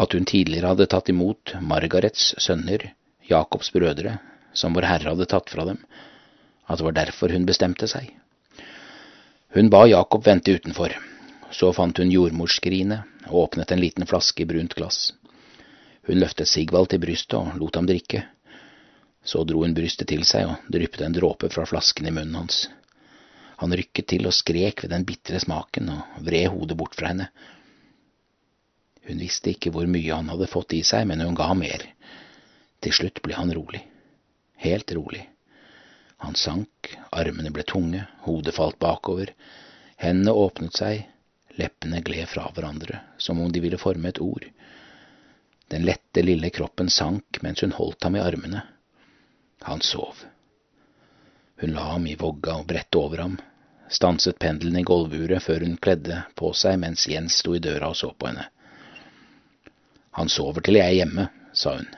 at 0.00 0.14
hun 0.16 0.24
tidligere 0.24 0.72
hadde 0.72 0.88
tatt 0.88 1.10
imot 1.12 1.54
Margarets 1.60 2.32
sønner, 2.40 2.92
Jakobs 3.28 3.68
brødre, 3.74 4.16
som 4.56 4.74
vår 4.74 4.88
Herre 4.88 5.12
hadde 5.12 5.28
tatt 5.28 5.50
fra 5.52 5.66
dem, 5.68 5.82
at 6.66 6.78
det 6.78 6.86
var 6.86 6.96
derfor 6.96 7.34
hun 7.34 7.46
bestemte 7.46 7.90
seg. 7.90 8.08
Hun 9.52 9.70
ba 9.70 9.86
Jakob 9.86 10.26
vente 10.26 10.52
utenfor, 10.52 10.92
så 11.50 11.72
fant 11.72 11.98
hun 11.98 12.10
jordmorskrinet 12.10 13.26
og 13.26 13.38
åpnet 13.44 13.72
en 13.74 13.80
liten 13.82 14.06
flaske 14.06 14.44
i 14.44 14.46
brunt 14.46 14.76
glass. 14.78 15.08
Hun 16.06 16.20
løftet 16.22 16.46
Sigvald 16.48 16.92
til 16.92 17.00
brystet 17.02 17.34
og 17.34 17.56
lot 17.58 17.74
ham 17.74 17.88
drikke. 17.88 18.22
Så 19.26 19.42
dro 19.44 19.64
hun 19.64 19.74
brystet 19.74 20.06
til 20.12 20.22
seg 20.28 20.46
og 20.52 20.70
dryppet 20.70 21.02
en 21.02 21.16
dråpe 21.16 21.50
fra 21.50 21.64
flasken 21.66 22.06
i 22.06 22.12
munnen 22.14 22.38
hans. 22.38 22.68
Han 23.58 23.74
rykket 23.74 24.06
til 24.14 24.30
og 24.30 24.36
skrek 24.38 24.84
ved 24.84 24.94
den 24.94 25.08
bitre 25.08 25.42
smaken 25.42 25.90
og 25.96 26.22
vred 26.30 26.46
hodet 26.54 26.78
bort 26.78 26.94
fra 26.94 27.10
henne. 27.10 27.26
Hun 29.10 29.18
visste 29.18 29.50
ikke 29.50 29.74
hvor 29.74 29.90
mye 29.90 30.14
han 30.14 30.30
hadde 30.30 30.48
fått 30.48 30.78
i 30.78 30.84
seg, 30.86 31.10
men 31.10 31.26
hun 31.26 31.34
ga 31.34 31.50
mer. 31.58 31.88
Til 32.78 32.94
slutt 32.94 33.18
ble 33.26 33.34
han 33.34 33.50
rolig. 33.50 33.82
Helt 34.62 34.94
rolig. 34.94 35.26
Han 36.20 36.34
sank, 36.36 36.96
armene 37.16 37.50
ble 37.50 37.64
tunge, 37.64 38.04
hodet 38.26 38.54
falt 38.54 38.78
bakover, 38.78 39.32
hendene 39.96 40.34
åpnet 40.36 40.76
seg, 40.76 41.06
leppene 41.56 42.02
gled 42.04 42.28
fra 42.28 42.50
hverandre, 42.54 43.00
som 43.18 43.40
om 43.40 43.52
de 43.52 43.62
ville 43.64 43.80
forme 43.80 44.12
et 44.12 44.20
ord. 44.20 44.44
Den 45.72 45.86
lette, 45.88 46.22
lille 46.22 46.50
kroppen 46.50 46.90
sank 46.90 47.40
mens 47.44 47.62
hun 47.64 47.72
holdt 47.76 48.04
ham 48.04 48.18
i 48.18 48.22
armene. 48.24 48.62
Han 49.64 49.80
sov. 49.80 50.24
Hun 51.60 51.72
la 51.76 51.86
ham 51.92 52.06
i 52.08 52.16
vogga 52.20 52.58
og 52.60 52.68
brettet 52.68 53.00
over 53.00 53.24
ham, 53.24 53.38
stanset 53.88 54.38
pendelen 54.40 54.80
i 54.80 54.84
gulvuret 54.86 55.44
før 55.44 55.64
hun 55.66 55.76
kledde 55.80 56.22
på 56.36 56.52
seg 56.56 56.78
mens 56.84 57.08
Jens 57.08 57.40
sto 57.40 57.56
i 57.56 57.62
døra 57.64 57.92
og 57.92 57.98
så 58.00 58.12
på 58.12 58.30
henne. 58.30 58.46
Han 60.20 60.28
sover 60.28 60.64
til 60.64 60.80
jeg 60.80 60.88
er 60.88 60.98
hjemme, 61.00 61.28
sa 61.52 61.76
hun. 61.76 61.88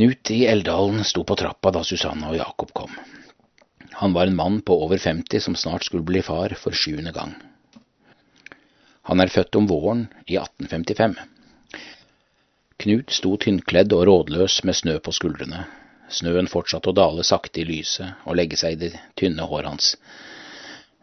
Knut 0.00 0.30
i 0.30 0.46
Eldalen 0.48 1.04
sto 1.04 1.26
på 1.28 1.34
trappa 1.36 1.68
da 1.76 1.82
Susanne 1.84 2.30
og 2.30 2.38
Jakob 2.38 2.70
kom. 2.72 2.94
Han 3.98 4.14
var 4.16 4.30
en 4.30 4.38
mann 4.38 4.54
på 4.64 4.78
over 4.86 4.96
50 4.96 5.42
som 5.44 5.56
snart 5.60 5.84
skulle 5.84 6.06
bli 6.08 6.22
far 6.24 6.54
for 6.56 6.72
sjuende 6.72 7.12
gang. 7.12 7.34
Han 9.10 9.20
er 9.20 9.28
født 9.34 9.58
om 9.60 9.68
våren 9.68 10.06
i 10.24 10.38
1855. 10.40 11.18
Knut 12.80 13.12
sto 13.12 13.34
tynnkledd 13.44 13.92
og 13.92 14.06
rådløs 14.08 14.62
med 14.64 14.80
snø 14.80 14.96
på 15.04 15.12
skuldrene. 15.12 15.66
Snøen 16.08 16.48
fortsatte 16.48 16.94
å 16.94 16.96
dale 16.96 17.28
sakte 17.34 17.60
i 17.60 17.68
lyset 17.68 18.24
og 18.24 18.40
legge 18.40 18.56
seg 18.56 18.78
i 18.78 18.82
det 18.86 18.94
tynne 19.20 19.52
håret 19.52 19.68
hans. 19.68 19.94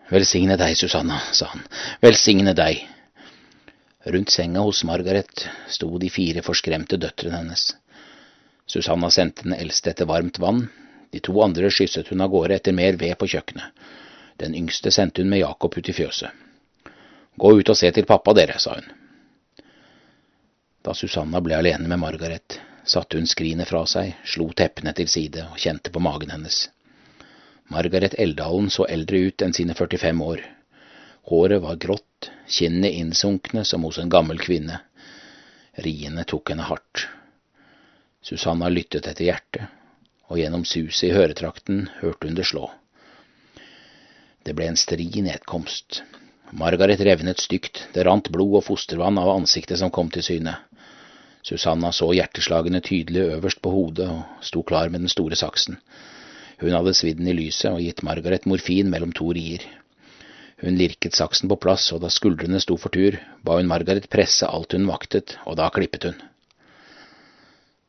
Velsigne 0.10 0.58
deg, 0.58 0.74
Susanna, 0.74 1.22
sa 1.38 1.54
han, 1.54 1.68
velsigne 2.02 2.58
deg. 2.58 2.82
Rundt 4.10 4.34
senga 4.34 4.66
hos 4.66 4.82
Margaret 4.90 5.52
sto 5.70 6.00
de 6.02 6.10
fire 6.10 6.42
forskremte 6.42 6.98
døtrene 6.98 7.44
hennes. 7.44 7.76
Susanna 8.68 9.10
sendte 9.12 9.48
den 9.48 9.56
eldste 9.56 9.94
etter 9.94 10.06
varmt 10.06 10.40
vann, 10.40 10.68
de 11.12 11.20
to 11.24 11.40
andre 11.42 11.72
skysset 11.72 12.12
hun 12.12 12.22
av 12.22 12.30
gårde 12.34 12.60
etter 12.60 12.76
mer 12.76 13.00
ved 13.00 13.16
på 13.18 13.30
kjøkkenet. 13.32 13.72
Den 14.38 14.56
yngste 14.56 14.92
sendte 14.92 15.24
hun 15.24 15.32
med 15.32 15.40
Jakob 15.40 15.78
ut 15.78 15.90
i 15.90 15.96
fjøset. 15.96 16.30
Gå 17.38 17.54
ut 17.60 17.70
og 17.70 17.78
se 17.78 17.92
til 17.94 18.06
pappa, 18.06 18.34
dere, 18.34 18.60
sa 18.60 18.76
hun. 18.76 18.90
Da 20.84 20.94
Susanna 20.94 21.42
ble 21.42 21.58
alene 21.58 21.88
med 21.88 22.02
Margaret, 22.02 22.60
satte 22.84 23.18
hun 23.18 23.28
skrinet 23.28 23.70
fra 23.70 23.86
seg, 23.88 24.14
slo 24.26 24.50
teppene 24.56 24.94
til 24.98 25.10
side 25.12 25.48
og 25.52 25.60
kjente 25.62 25.94
på 25.94 26.04
magen 26.04 26.34
hennes. 26.34 26.68
Margaret 27.72 28.16
Eldalen 28.20 28.70
så 28.72 28.86
eldre 28.88 29.26
ut 29.28 29.44
enn 29.44 29.56
sine 29.56 29.76
45 29.76 30.24
år. 30.24 30.44
Håret 31.28 31.64
var 31.64 31.80
grått, 31.84 32.30
kinnene 32.48 32.92
innsunkne 33.00 33.66
som 33.68 33.84
hos 33.84 34.00
en 34.00 34.12
gammel 34.12 34.40
kvinne. 34.40 34.80
Riene 35.84 36.24
tok 36.24 36.54
henne 36.54 36.68
hardt. 36.70 37.08
Susanna 38.28 38.68
lyttet 38.68 39.06
etter 39.08 39.24
hjertet, 39.24 39.70
og 40.28 40.42
gjennom 40.42 40.66
suset 40.68 41.06
i 41.08 41.14
høretrakten 41.16 41.86
hørte 42.02 42.28
hun 42.28 42.36
det 42.36 42.44
slå. 42.50 42.66
Det 44.44 44.52
ble 44.58 44.68
en 44.68 44.80
stri 44.80 45.08
nedkomst. 45.24 46.02
Margaret 46.52 47.00
revnet 47.08 47.40
stygt, 47.40 47.86
det 47.96 48.04
rant 48.04 48.28
blod 48.32 48.58
og 48.60 48.66
fostervann 48.68 49.20
av 49.22 49.32
ansiktet 49.32 49.80
som 49.80 49.94
kom 49.96 50.12
til 50.12 50.28
syne. 50.28 50.58
Susanna 51.48 51.94
så 51.96 52.12
hjerteslagene 52.12 52.84
tydelig 52.84 53.30
øverst 53.38 53.64
på 53.64 53.72
hodet 53.72 54.12
og 54.12 54.44
sto 54.44 54.64
klar 54.68 54.92
med 54.92 55.06
den 55.06 55.12
store 55.16 55.40
saksen. 55.40 55.80
Hun 56.60 56.76
hadde 56.76 56.98
svidd 57.00 57.22
den 57.22 57.32
i 57.32 57.40
lyset 57.40 57.72
og 57.72 57.80
gitt 57.80 58.04
Margaret 58.04 58.48
morfin 58.50 58.92
mellom 58.92 59.16
to 59.16 59.32
rier. 59.36 59.64
Hun 60.60 60.76
lirket 60.76 61.16
saksen 61.16 61.48
på 61.48 61.62
plass, 61.64 61.94
og 61.96 62.04
da 62.04 62.12
skuldrene 62.12 62.60
sto 62.60 62.76
for 62.76 62.92
tur, 62.92 63.22
ba 63.40 63.62
hun 63.62 63.72
Margaret 63.72 64.10
presse 64.12 64.48
alt 64.48 64.76
hun 64.76 64.90
maktet, 64.90 65.38
og 65.46 65.62
da 65.62 65.72
klippet 65.72 66.10
hun. 66.10 66.28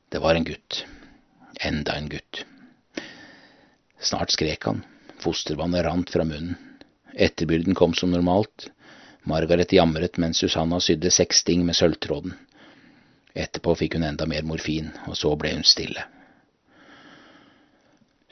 Det 0.09 0.19
var 0.19 0.35
en 0.35 0.45
gutt. 0.45 0.85
Enda 1.61 1.93
en 1.93 2.09
gutt. 2.09 2.45
Snart 4.01 4.31
skrek 4.31 4.65
han. 4.65 4.83
Fostervannet 5.19 5.85
rant 5.85 6.11
fra 6.11 6.25
munnen. 6.25 6.57
Etterbyrden 7.15 7.75
kom 7.75 7.95
som 7.95 8.11
normalt. 8.11 8.71
Margaret 9.23 9.73
jamret 9.73 10.17
mens 10.17 10.39
Susanna 10.39 10.81
sydde 10.81 11.11
seks 11.11 11.43
sting 11.45 11.67
med 11.67 11.77
sølvtråden. 11.77 12.37
Etterpå 13.35 13.75
fikk 13.77 13.99
hun 13.99 14.07
enda 14.09 14.27
mer 14.27 14.47
morfin, 14.49 14.89
og 15.07 15.17
så 15.19 15.35
ble 15.37 15.53
hun 15.59 15.67
stille. 15.67 16.07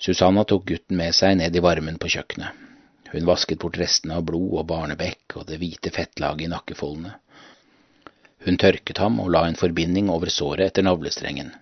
Susanna 0.00 0.44
tok 0.44 0.64
gutten 0.70 0.96
med 0.96 1.12
seg 1.14 1.36
ned 1.42 1.56
i 1.56 1.64
varmen 1.64 2.00
på 2.00 2.08
kjøkkenet. 2.16 2.64
Hun 3.12 3.28
vasket 3.28 3.60
bort 3.60 3.76
restene 3.78 4.16
av 4.16 4.24
blod 4.28 4.56
og 4.62 4.66
barnebekk 4.72 5.36
og 5.36 5.46
det 5.50 5.60
hvite 5.60 5.92
fettlaget 5.92 6.46
i 6.46 6.50
nakkefoldene. 6.52 7.12
Hun 8.46 8.58
tørket 8.60 8.98
ham 9.02 9.20
og 9.20 9.30
la 9.34 9.44
en 9.48 9.58
forbinding 9.58 10.10
over 10.12 10.32
såret 10.32 10.70
etter 10.70 10.84
navlestrengen. 10.86 11.52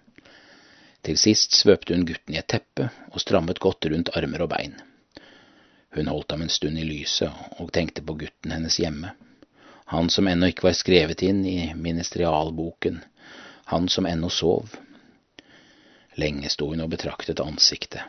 Til 1.04 1.18
sist 1.20 1.52
svøpte 1.52 1.92
hun 1.92 2.06
gutten 2.08 2.34
i 2.34 2.40
et 2.40 2.48
teppe 2.48 2.88
og 3.12 3.20
strammet 3.20 3.60
godt 3.60 3.84
rundt 3.92 4.10
armer 4.16 4.46
og 4.46 4.54
bein. 4.54 4.78
Hun 5.94 6.08
holdt 6.08 6.32
ham 6.32 6.42
en 6.42 6.52
stund 6.52 6.80
i 6.80 6.86
lyset 6.88 7.60
og 7.60 7.72
tenkte 7.76 8.02
på 8.02 8.16
gutten 8.24 8.54
hennes 8.54 8.80
hjemme, 8.80 9.12
han 9.92 10.08
som 10.10 10.26
ennå 10.26 10.48
ikke 10.50 10.64
var 10.64 10.76
skrevet 10.78 11.22
inn 11.22 11.44
i 11.46 11.74
ministerialboken, 11.76 13.02
han 13.68 13.88
som 13.92 14.08
ennå 14.08 14.30
sov. 14.32 14.72
Lenge 16.16 16.48
sto 16.48 16.70
hun 16.70 16.82
og 16.82 16.90
betraktet 16.94 17.42
ansiktet. 17.44 18.00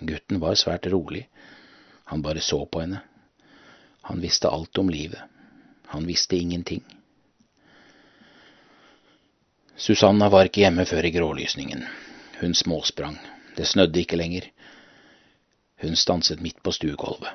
Gutten 0.00 0.38
var 0.40 0.54
svært 0.58 0.86
rolig, 0.92 1.26
han 2.06 2.22
bare 2.22 2.40
så 2.40 2.62
på 2.64 2.84
henne. 2.84 3.02
Han 4.06 4.22
visste 4.22 4.52
alt 4.52 4.78
om 4.78 4.88
livet, 4.92 5.20
han 5.90 6.06
visste 6.06 6.38
ingenting. 6.38 6.84
Susanna 9.76 10.28
var 10.30 10.46
ikke 10.46 10.62
hjemme 10.62 10.86
før 10.86 11.08
i 11.08 11.10
grålysningen. 11.10 11.82
Hun 12.40 12.54
småsprang, 12.54 13.18
det 13.56 13.66
snødde 13.66 14.00
ikke 14.00 14.16
lenger. 14.16 14.48
Hun 15.82 15.96
stanset 15.96 16.40
midt 16.40 16.62
på 16.62 16.72
stuegulvet. 16.72 17.30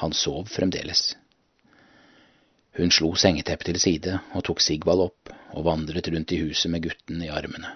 Han 0.00 0.12
sov 0.12 0.46
fremdeles. 0.48 1.16
Hun 2.78 2.90
slo 2.94 3.12
sengeteppet 3.18 3.66
til 3.66 3.80
side 3.82 4.18
og 4.32 4.44
tok 4.46 4.62
Sigvald 4.64 5.02
opp 5.04 5.32
og 5.52 5.66
vandret 5.66 6.08
rundt 6.08 6.32
i 6.32 6.40
huset 6.40 6.70
med 6.72 6.86
gutten 6.86 7.22
i 7.22 7.28
armene. 7.28 7.74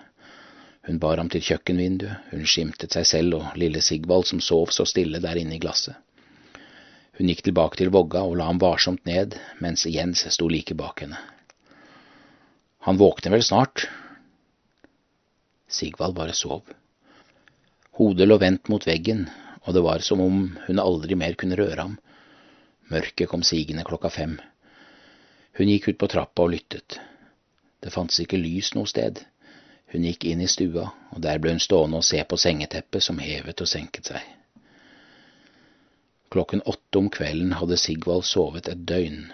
Hun 0.86 1.00
bar 1.00 1.20
ham 1.20 1.28
til 1.32 1.44
kjøkkenvinduet, 1.44 2.30
hun 2.30 2.46
skimtet 2.46 2.96
seg 2.96 3.06
selv 3.08 3.38
og 3.40 3.58
lille 3.60 3.82
Sigvald 3.84 4.28
som 4.30 4.40
sov 4.40 4.72
så 4.72 4.86
stille 4.88 5.20
der 5.20 5.40
inne 5.40 5.56
i 5.56 5.60
glasset. 5.60 5.96
Hun 7.18 7.30
gikk 7.30 7.44
tilbake 7.46 7.78
til 7.78 7.92
vogga 7.94 8.24
og 8.26 8.38
la 8.38 8.48
ham 8.48 8.58
varsomt 8.62 9.04
ned, 9.06 9.36
mens 9.60 9.86
Jens 9.86 10.24
sto 10.34 10.48
like 10.48 10.74
bak 10.74 11.04
henne. 11.04 11.20
Han 12.88 12.98
våkner 13.00 13.36
vel 13.36 13.44
snart? 13.44 13.86
Sigvald 15.74 16.14
bare 16.14 16.34
sov. 16.38 16.62
Hodet 17.98 18.28
lå 18.28 18.38
vendt 18.42 18.70
mot 18.70 18.86
veggen, 18.86 19.26
og 19.64 19.74
det 19.74 19.82
var 19.82 20.02
som 20.06 20.22
om 20.22 20.38
hun 20.66 20.82
aldri 20.82 21.18
mer 21.18 21.36
kunne 21.40 21.58
røre 21.58 21.80
ham. 21.80 21.98
Mørket 22.90 23.30
kom 23.30 23.42
sigende 23.46 23.84
klokka 23.86 24.10
fem. 24.12 24.38
Hun 25.58 25.70
gikk 25.70 25.92
ut 25.92 26.00
på 26.00 26.10
trappa 26.10 26.44
og 26.44 26.52
lyttet. 26.54 26.98
Det 27.82 27.92
fantes 27.94 28.20
ikke 28.22 28.40
lys 28.40 28.72
noe 28.74 28.90
sted. 28.90 29.22
Hun 29.92 30.06
gikk 30.08 30.26
inn 30.26 30.42
i 30.42 30.50
stua, 30.50 30.88
og 31.14 31.22
der 31.22 31.38
ble 31.38 31.54
hun 31.54 31.62
stående 31.62 32.00
og 32.00 32.06
se 32.06 32.18
på 32.26 32.38
sengeteppet 32.40 33.04
som 33.06 33.22
hevet 33.22 33.62
og 33.62 33.70
senket 33.70 34.10
seg. 34.10 34.24
Klokken 36.34 36.64
åtte 36.66 36.98
om 36.98 37.10
kvelden 37.14 37.54
hadde 37.60 37.78
Sigvald 37.78 38.26
sovet 38.26 38.68
et 38.72 38.82
døgn. 38.90 39.28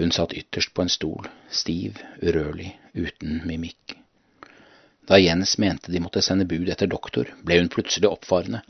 Hun 0.00 0.10
satt 0.16 0.34
ytterst 0.34 0.74
på 0.74 0.82
en 0.82 0.90
stol, 0.90 1.30
stiv, 1.46 2.02
urørlig, 2.18 2.72
uten 2.98 3.44
mimikk. 3.46 3.99
Da 5.10 5.18
Jens 5.18 5.58
mente 5.58 5.92
de 5.92 6.00
måtte 6.00 6.22
sende 6.22 6.44
bud 6.44 6.68
etter 6.70 6.86
doktor, 6.86 7.32
ble 7.42 7.56
hun 7.58 7.68
plutselig 7.68 8.06
oppfarende. 8.06 8.60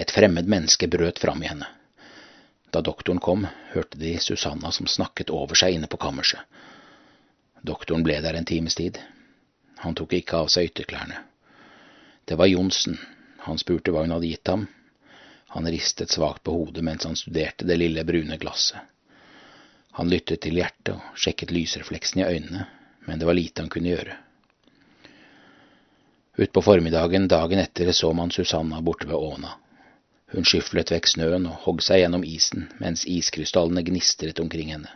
Et 0.00 0.10
fremmed 0.10 0.46
menneske 0.48 0.86
brøt 0.88 1.18
fram 1.20 1.42
i 1.44 1.48
henne. 1.50 1.66
Da 2.72 2.80
doktoren 2.80 3.18
kom, 3.20 3.44
hørte 3.74 3.98
de 4.00 4.14
Susanna 4.16 4.70
som 4.72 4.86
snakket 4.88 5.28
over 5.28 5.58
seg 5.60 5.74
inne 5.76 5.90
på 5.92 5.98
kammerset. 6.00 6.40
Doktoren 7.60 8.00
ble 8.06 8.16
der 8.24 8.38
en 8.38 8.48
times 8.48 8.78
tid. 8.80 8.96
Han 9.84 9.92
tok 9.98 10.14
ikke 10.16 10.38
av 10.38 10.48
seg 10.54 10.70
ytterklærne. 10.70 11.18
Det 12.24 12.38
var 12.40 12.48
Johnsen. 12.48 12.96
Han 13.44 13.60
spurte 13.60 13.92
hva 13.92 14.06
hun 14.06 14.14
hadde 14.16 14.30
gitt 14.30 14.48
ham. 14.48 14.64
Han 15.52 15.68
ristet 15.68 16.16
svakt 16.16 16.46
på 16.48 16.54
hodet 16.56 16.86
mens 16.88 17.04
han 17.04 17.20
studerte 17.20 17.68
det 17.68 17.76
lille, 17.76 18.06
brune 18.08 18.40
glasset. 18.40 18.80
Han 20.00 20.08
lyttet 20.08 20.46
til 20.46 20.56
hjertet 20.62 20.94
og 20.96 21.20
sjekket 21.26 21.52
lysrefleksen 21.52 22.24
i 22.24 22.26
øynene, 22.30 22.64
men 23.04 23.20
det 23.20 23.28
var 23.28 23.36
lite 23.36 23.66
han 23.66 23.72
kunne 23.76 23.92
gjøre. 23.92 24.16
Utpå 26.38 26.62
formiddagen 26.62 27.28
dagen 27.28 27.58
etter 27.58 27.92
så 27.92 28.12
man 28.14 28.30
Susanna 28.30 28.78
borte 28.82 29.08
ved 29.10 29.16
åna. 29.16 29.56
Hun 30.30 30.44
skyflet 30.46 30.92
vekk 30.94 31.08
snøen 31.10 31.48
og 31.50 31.64
hogg 31.64 31.82
seg 31.82 32.04
gjennom 32.04 32.22
isen 32.22 32.68
mens 32.78 33.02
iskrystallene 33.10 33.82
gnistret 33.82 34.38
omkring 34.38 34.70
henne. 34.70 34.92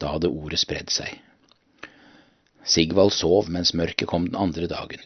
Da 0.00 0.14
hadde 0.14 0.30
ordet 0.32 0.62
spredd 0.62 0.88
seg. 0.94 1.18
Sigvald 2.64 3.12
sov 3.12 3.52
mens 3.52 3.74
mørket 3.76 4.08
kom 4.08 4.30
den 4.30 4.40
andre 4.40 4.70
dagen. 4.72 5.04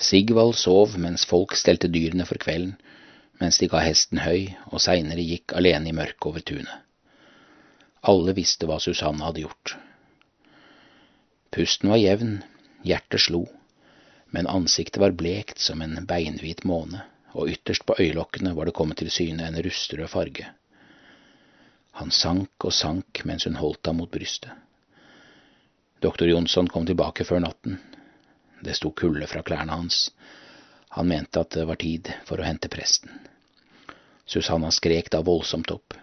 Sigvald 0.00 0.56
sov 0.56 0.96
mens 0.96 1.28
folk 1.28 1.52
stelte 1.58 1.92
dyrene 1.92 2.24
for 2.24 2.40
kvelden, 2.40 2.78
mens 3.36 3.60
de 3.60 3.68
ga 3.68 3.84
hesten 3.84 4.24
høy 4.24 4.54
og 4.70 4.80
seinere 4.80 5.20
gikk 5.20 5.52
alene 5.52 5.92
i 5.92 5.96
mørket 6.00 6.32
over 6.32 6.48
tunet. 6.48 6.80
Alle 8.08 8.32
visste 8.32 8.64
hva 8.64 8.80
Susanne 8.80 9.24
hadde 9.26 9.44
gjort. 9.44 9.76
Pusten 11.52 11.92
var 11.92 12.00
jevn, 12.00 12.38
hjertet 12.86 13.26
slo, 13.26 13.44
men 14.30 14.46
ansiktet 14.46 15.00
var 15.02 15.16
blekt 15.18 15.58
som 15.58 15.82
en 15.82 15.98
beinhvit 16.06 16.64
måne, 16.64 17.02
og 17.34 17.50
ytterst 17.52 17.86
på 17.86 17.96
øyelokkene 17.98 18.54
var 18.56 18.68
det 18.68 18.76
kommet 18.76 19.02
til 19.02 19.10
syne 19.10 19.46
en 19.46 19.58
rustrød 19.62 20.08
farge. 20.10 20.46
Han 21.96 22.10
sank 22.12 22.64
og 22.64 22.74
sank 22.76 23.22
mens 23.24 23.46
hun 23.48 23.56
holdt 23.56 23.88
ham 23.88 24.00
mot 24.02 24.10
brystet. 24.12 24.50
Doktor 26.04 26.28
Jonsson 26.28 26.68
kom 26.68 26.86
tilbake 26.86 27.24
før 27.24 27.40
natten. 27.40 27.78
Det 28.60 28.74
sto 28.76 28.90
kulde 28.92 29.26
fra 29.26 29.40
klærne 29.42 29.72
hans. 29.72 30.10
Han 30.92 31.08
mente 31.08 31.40
at 31.40 31.56
det 31.56 31.64
var 31.68 31.80
tid 31.80 32.10
for 32.28 32.40
å 32.40 32.44
hente 32.44 32.68
presten. 32.72 33.10
Susanna 34.26 34.70
skrek 34.74 35.08
da 35.12 35.22
voldsomt 35.24 35.72
opp. 35.72 35.96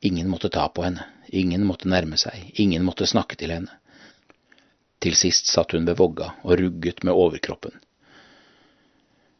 Ingen 0.00 0.30
måtte 0.30 0.50
ta 0.54 0.68
på 0.70 0.84
henne, 0.86 1.02
ingen 1.28 1.66
måtte 1.66 1.90
nærme 1.90 2.18
seg, 2.20 2.52
ingen 2.54 2.84
måtte 2.86 3.06
snakke 3.10 3.38
til 3.40 3.50
henne. 3.56 3.74
Til 4.98 5.14
sist 5.14 5.46
satt 5.46 5.72
hun 5.76 5.86
ved 5.86 5.98
vogga 5.98 6.32
og 6.42 6.58
rugget 6.58 7.04
med 7.06 7.14
overkroppen. 7.14 7.74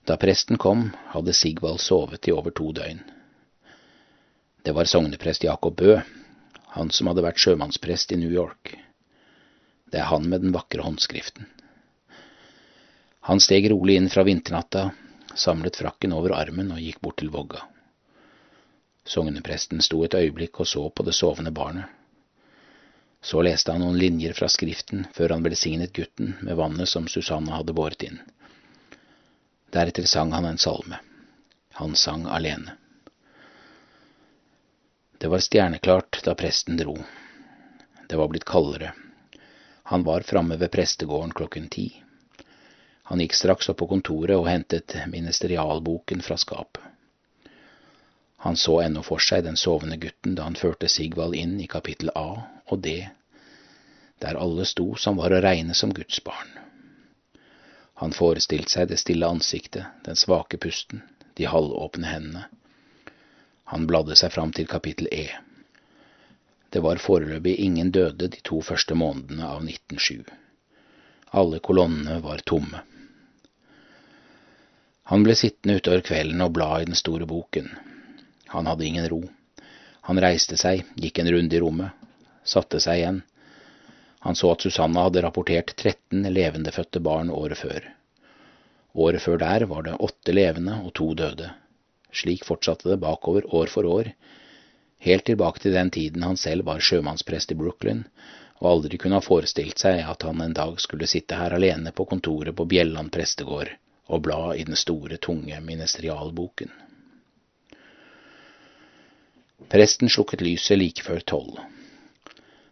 Da 0.07 0.17
presten 0.17 0.57
kom, 0.57 0.91
hadde 1.13 1.35
Sigvald 1.37 1.83
sovet 1.85 2.29
i 2.29 2.33
over 2.33 2.55
to 2.55 2.71
døgn. 2.73 3.03
Det 4.65 4.75
var 4.75 4.89
sogneprest 4.89 5.45
Jakob 5.45 5.77
Bø, 5.77 5.99
han 6.77 6.91
som 6.95 7.11
hadde 7.11 7.25
vært 7.25 7.43
sjømannsprest 7.43 8.15
i 8.15 8.21
New 8.21 8.31
York. 8.33 8.77
Det 9.91 10.01
er 10.01 10.09
han 10.09 10.29
med 10.29 10.45
den 10.45 10.55
vakre 10.55 10.85
håndskriften. 10.85 11.49
Han 13.29 13.43
steg 13.45 13.69
rolig 13.73 13.99
inn 13.99 14.09
fra 14.13 14.25
vinternatta, 14.25 14.91
samlet 15.35 15.77
frakken 15.77 16.15
over 16.17 16.37
armen 16.37 16.73
og 16.73 16.81
gikk 16.81 17.03
bort 17.05 17.19
til 17.21 17.33
vogga. 17.35 17.65
Sognepresten 19.09 19.83
sto 19.85 20.01
et 20.05 20.17
øyeblikk 20.17 20.61
og 20.61 20.69
så 20.69 20.87
på 20.89 21.05
det 21.05 21.17
sovende 21.17 21.53
barnet. 21.53 21.98
Så 23.21 23.43
leste 23.43 23.73
han 23.73 23.83
noen 23.83 23.99
linjer 23.99 24.33
fra 24.33 24.49
skriften 24.49 25.07
før 25.15 25.35
han 25.35 25.45
velsignet 25.45 25.93
gutten 25.93 26.37
med 26.41 26.57
vannet 26.57 26.89
som 26.89 27.09
Susanne 27.11 27.53
hadde 27.53 27.75
båret 27.75 28.03
inn. 28.07 28.21
Deretter 29.75 30.07
sang 30.07 30.33
han 30.33 30.47
en 30.49 30.59
salme. 30.59 31.01
Han 31.81 31.97
sang 31.97 32.27
alene. 32.27 32.77
Det 35.19 35.29
var 35.29 35.43
stjerneklart 35.43 36.21
da 36.25 36.35
presten 36.39 36.79
dro. 36.79 36.95
Det 38.09 38.17
var 38.17 38.31
blitt 38.31 38.47
kaldere. 38.49 38.93
Han 39.91 40.05
var 40.07 40.21
framme 40.21 40.57
ved 40.57 40.71
prestegården 40.71 41.35
klokken 41.35 41.69
ti. 41.69 41.91
Han 43.11 43.21
gikk 43.21 43.35
straks 43.35 43.69
opp 43.73 43.81
på 43.83 43.89
kontoret 43.91 44.37
og 44.37 44.47
hentet 44.49 44.95
ministerialboken 45.11 46.23
fra 46.23 46.37
skapet. 46.37 46.88
Han 48.45 48.57
så 48.57 48.81
ennå 48.83 49.03
for 49.03 49.23
seg 49.23 49.45
den 49.45 49.57
sovende 49.59 49.97
gutten 49.99 50.37
da 50.39 50.47
han 50.47 50.59
førte 50.59 50.89
Sigvald 50.89 51.35
inn 51.35 51.57
i 51.61 51.67
kapittel 51.71 52.13
A 52.15 52.29
og 52.71 52.83
D, 52.85 53.01
der 54.23 54.39
alle 54.39 54.67
sto 54.67 54.93
som 54.95 55.19
var 55.19 55.35
å 55.35 55.41
regne 55.43 55.75
som 55.75 55.91
Guds 55.95 56.21
barn. 56.25 56.53
Han 57.99 58.15
forestilte 58.15 58.71
seg 58.71 58.93
det 58.93 59.01
stille 59.03 59.27
ansiktet, 59.27 59.87
den 60.07 60.19
svake 60.19 60.59
pusten, 60.63 61.03
de 61.35 61.51
halvåpne 61.51 62.07
hendene. 62.07 62.45
Han 63.75 63.89
bladde 63.91 64.15
seg 64.17 64.31
fram 64.33 64.55
til 64.55 64.71
kapittel 64.71 65.11
E. 65.13 65.27
Det 66.71 66.83
var 66.85 67.03
foreløpig 67.03 67.57
ingen 67.65 67.91
døde 67.91 68.31
de 68.31 68.41
to 68.45 68.61
første 68.63 68.95
månedene 68.95 69.51
av 69.51 69.67
1907. 69.67 70.23
Alle 71.35 71.59
kolonnene 71.59 72.21
var 72.23 72.47
tomme. 72.47 72.85
Han 75.11 75.27
ble 75.27 75.35
sittende 75.41 75.81
utover 75.81 76.07
kvelden 76.07 76.45
og 76.45 76.55
bla 76.55 76.71
i 76.79 76.87
den 76.89 76.99
store 76.99 77.27
boken. 77.27 77.73
Han 78.55 78.67
hadde 78.67 78.87
ingen 78.87 79.09
ro. 79.09 79.23
Han 80.09 80.21
reiste 80.25 80.57
seg, 80.57 80.87
gikk 80.97 81.19
en 81.21 81.31
runde 81.33 81.57
i 81.57 81.61
rommet, 81.61 81.93
satte 82.45 82.81
seg 82.81 83.01
igjen. 83.01 83.23
Han 84.25 84.37
så 84.39 84.55
at 84.55 84.65
Susanna 84.65 85.05
hadde 85.07 85.23
rapportert 85.23 85.75
13 85.77 86.25
levendefødte 86.33 87.03
barn 87.05 87.31
året 87.31 87.61
før. 87.61 87.85
Året 88.99 89.23
før 89.23 89.39
der 89.43 89.67
var 89.71 89.85
det 89.85 89.99
åtte 90.09 90.33
levende 90.33 90.81
og 90.81 90.95
to 90.97 91.13
døde. 91.15 91.53
Slik 92.13 92.47
fortsatte 92.49 92.89
det 92.89 92.99
bakover 93.05 93.45
år 93.55 93.69
for 93.71 93.87
år, 93.87 94.11
helt 95.05 95.27
tilbake 95.29 95.63
til 95.63 95.77
den 95.77 95.91
tiden 95.95 96.25
han 96.25 96.41
selv 96.41 96.67
var 96.67 96.81
sjømannsprest 96.81 97.53
i 97.53 97.59
Brooklyn, 97.59 98.07
og 98.59 98.71
aldri 98.73 98.99
kunne 98.99 99.21
ha 99.21 99.23
forestilt 99.23 99.79
seg 99.79 100.01
at 100.03 100.25
han 100.27 100.41
en 100.43 100.57
dag 100.57 100.81
skulle 100.83 101.07
sitte 101.07 101.37
her 101.39 101.55
alene 101.55 101.93
på 101.93 102.09
kontoret 102.11 102.57
på 102.57 102.67
Bjelland 102.67 103.13
prestegård 103.15 103.71
og 104.09 104.25
bla 104.25 104.55
i 104.57 104.65
den 104.65 104.77
store, 104.77 105.21
tunge 105.21 105.61
ministerialboken. 105.61 106.73
Presten 109.67 110.09
slukket 110.09 110.41
lyset 110.41 110.79
like 110.79 111.03
før 111.03 111.21
tolv. 111.21 111.59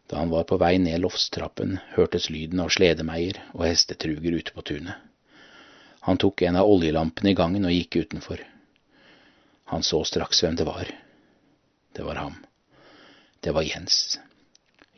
Da 0.07 0.21
han 0.21 0.31
var 0.31 0.47
på 0.47 0.59
vei 0.63 0.77
ned 0.79 1.03
loftstrappen, 1.03 1.81
hørtes 1.97 2.31
lyden 2.31 2.63
av 2.63 2.71
sledemeier 2.71 3.41
og 3.57 3.67
hestetruger 3.67 4.39
ute 4.39 4.55
på 4.55 4.63
tunet. 4.63 4.95
Han 6.07 6.21
tok 6.23 6.45
en 6.47 6.61
av 6.61 6.71
oljelampene 6.71 7.33
i 7.33 7.35
gangen 7.35 7.67
og 7.67 7.75
gikk 7.75 7.99
utenfor. 8.07 8.39
Han 9.75 9.83
så 9.83 10.05
straks 10.07 10.45
hvem 10.45 10.55
det 10.55 10.67
var. 10.69 10.87
Det 11.93 12.05
var 12.07 12.23
ham. 12.23 12.37
Det 13.43 13.51
var 13.51 13.67
Jens. 13.67 14.19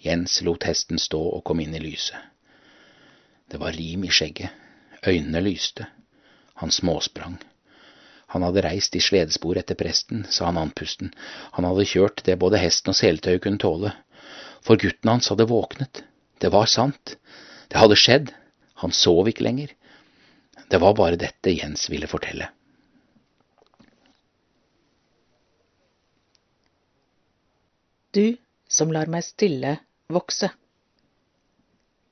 Jens 0.04 0.42
lot 0.44 0.68
hesten 0.68 1.00
stå 1.00 1.18
og 1.18 1.44
kom 1.48 1.60
inn 1.64 1.74
i 1.74 1.80
lyset. 1.80 2.20
Det 3.48 3.56
var 3.56 3.72
rim 3.72 4.04
i 4.04 4.12
skjegget. 4.12 4.52
Øynene 5.08 5.40
lyste. 5.40 5.86
Han 6.60 6.70
småsprang. 6.70 7.38
Han 8.34 8.44
hadde 8.44 8.62
reist 8.66 8.96
i 8.96 9.00
sledespor 9.00 9.56
etter 9.56 9.78
presten, 9.78 10.26
sa 10.28 10.50
han 10.50 10.60
andpusten. 10.60 11.14
Han 11.56 11.64
hadde 11.64 11.86
kjørt 11.88 12.20
det 12.26 12.36
både 12.40 12.60
hesten 12.60 12.92
og 12.92 12.98
seletøyet 12.98 13.42
kunne 13.46 13.62
tåle. 13.62 13.94
For 14.64 14.80
gutten 14.80 15.08
hans 15.08 15.30
hadde 15.32 15.48
våknet. 15.48 16.02
Det 16.38 16.52
var 16.52 16.68
sant. 16.68 17.16
Det 17.72 17.80
hadde 17.80 17.96
skjedd. 17.96 18.32
Han 18.84 18.92
sov 18.92 19.30
ikke 19.30 19.46
lenger. 19.46 19.72
Det 20.68 20.80
var 20.82 20.94
bare 20.98 21.16
dette 21.20 21.54
Jens 21.56 21.88
ville 21.88 22.10
fortelle. 22.10 22.50
Du 28.12 28.36
som 28.68 28.92
lar 28.92 29.08
meg 29.08 29.24
stille 29.24 29.78
vokse. 30.12 30.50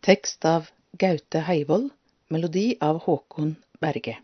Tekst 0.07 0.45
av 0.49 0.71
Gaute 0.97 1.43
Heivold, 1.45 1.91
melodi 2.33 2.71
av 2.81 3.03
Håkon 3.05 3.57
Berge. 3.83 4.17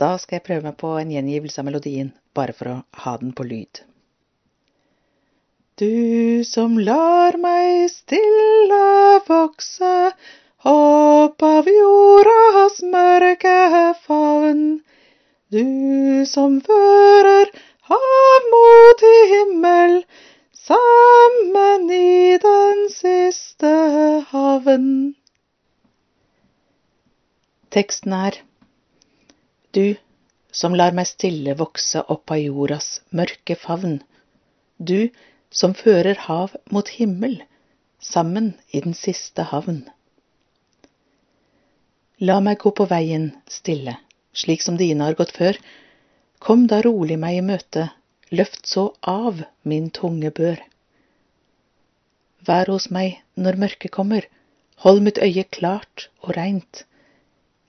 Da 0.00 0.14
skal 0.16 0.38
jeg 0.38 0.46
prøve 0.46 0.64
meg 0.64 0.76
på 0.80 0.94
en 0.96 1.10
gjengivelse 1.12 1.60
av 1.60 1.66
melodien, 1.68 2.14
bare 2.32 2.54
for 2.56 2.72
å 2.72 2.76
ha 3.04 3.12
den 3.20 3.34
på 3.36 3.44
lyd. 3.44 3.82
Du 5.80 6.40
som 6.44 6.78
lar 6.80 7.36
meg 7.40 7.90
stille 7.92 8.80
vokse 9.28 9.92
opp 10.70 11.44
av 11.50 11.68
jordas 11.68 12.80
mørke 12.94 13.54
favn, 14.06 14.64
du 15.52 16.24
som 16.32 16.58
fører 16.64 17.52
hav 17.92 18.50
mot 18.56 19.06
himmel, 19.32 19.96
sammen 20.64 21.88
i 21.92 22.36
den 22.40 22.86
siste 22.92 23.72
havn. 24.32 24.92
Teksten 27.70 28.16
er 28.24 28.44
Du 29.70 29.94
som 30.50 30.74
lar 30.74 30.94
meg 30.98 31.06
stille 31.06 31.54
vokse 31.58 32.00
opp 32.10 32.32
av 32.34 32.40
jordas 32.42 32.88
mørke 33.14 33.54
favn, 33.54 34.00
du 34.78 35.10
som 35.60 35.76
fører 35.78 36.18
hav 36.26 36.56
mot 36.74 36.90
himmel, 36.96 37.36
sammen 38.02 38.48
i 38.74 38.80
den 38.82 38.96
siste 38.98 39.46
havn. 39.52 39.84
La 42.18 42.40
meg 42.42 42.58
gå 42.64 42.72
på 42.74 42.88
veien 42.90 43.30
stille, 43.46 43.94
slik 44.34 44.66
som 44.66 44.80
dine 44.80 45.06
har 45.06 45.18
gått 45.20 45.36
før, 45.38 45.60
kom 46.42 46.66
da 46.66 46.82
rolig 46.82 47.20
meg 47.22 47.38
i 47.38 47.46
møte, 47.52 47.86
løft 48.34 48.66
så 48.66 48.88
av 49.06 49.44
min 49.62 49.90
tunge 49.94 50.34
bør. 50.34 50.58
Vær 52.42 52.74
hos 52.74 52.90
meg 52.90 53.20
når 53.38 53.62
mørket 53.62 53.94
kommer, 53.94 54.26
hold 54.82 55.04
mitt 55.06 55.22
øye 55.22 55.44
klart 55.46 56.08
og 56.24 56.34
reint. 56.36 56.86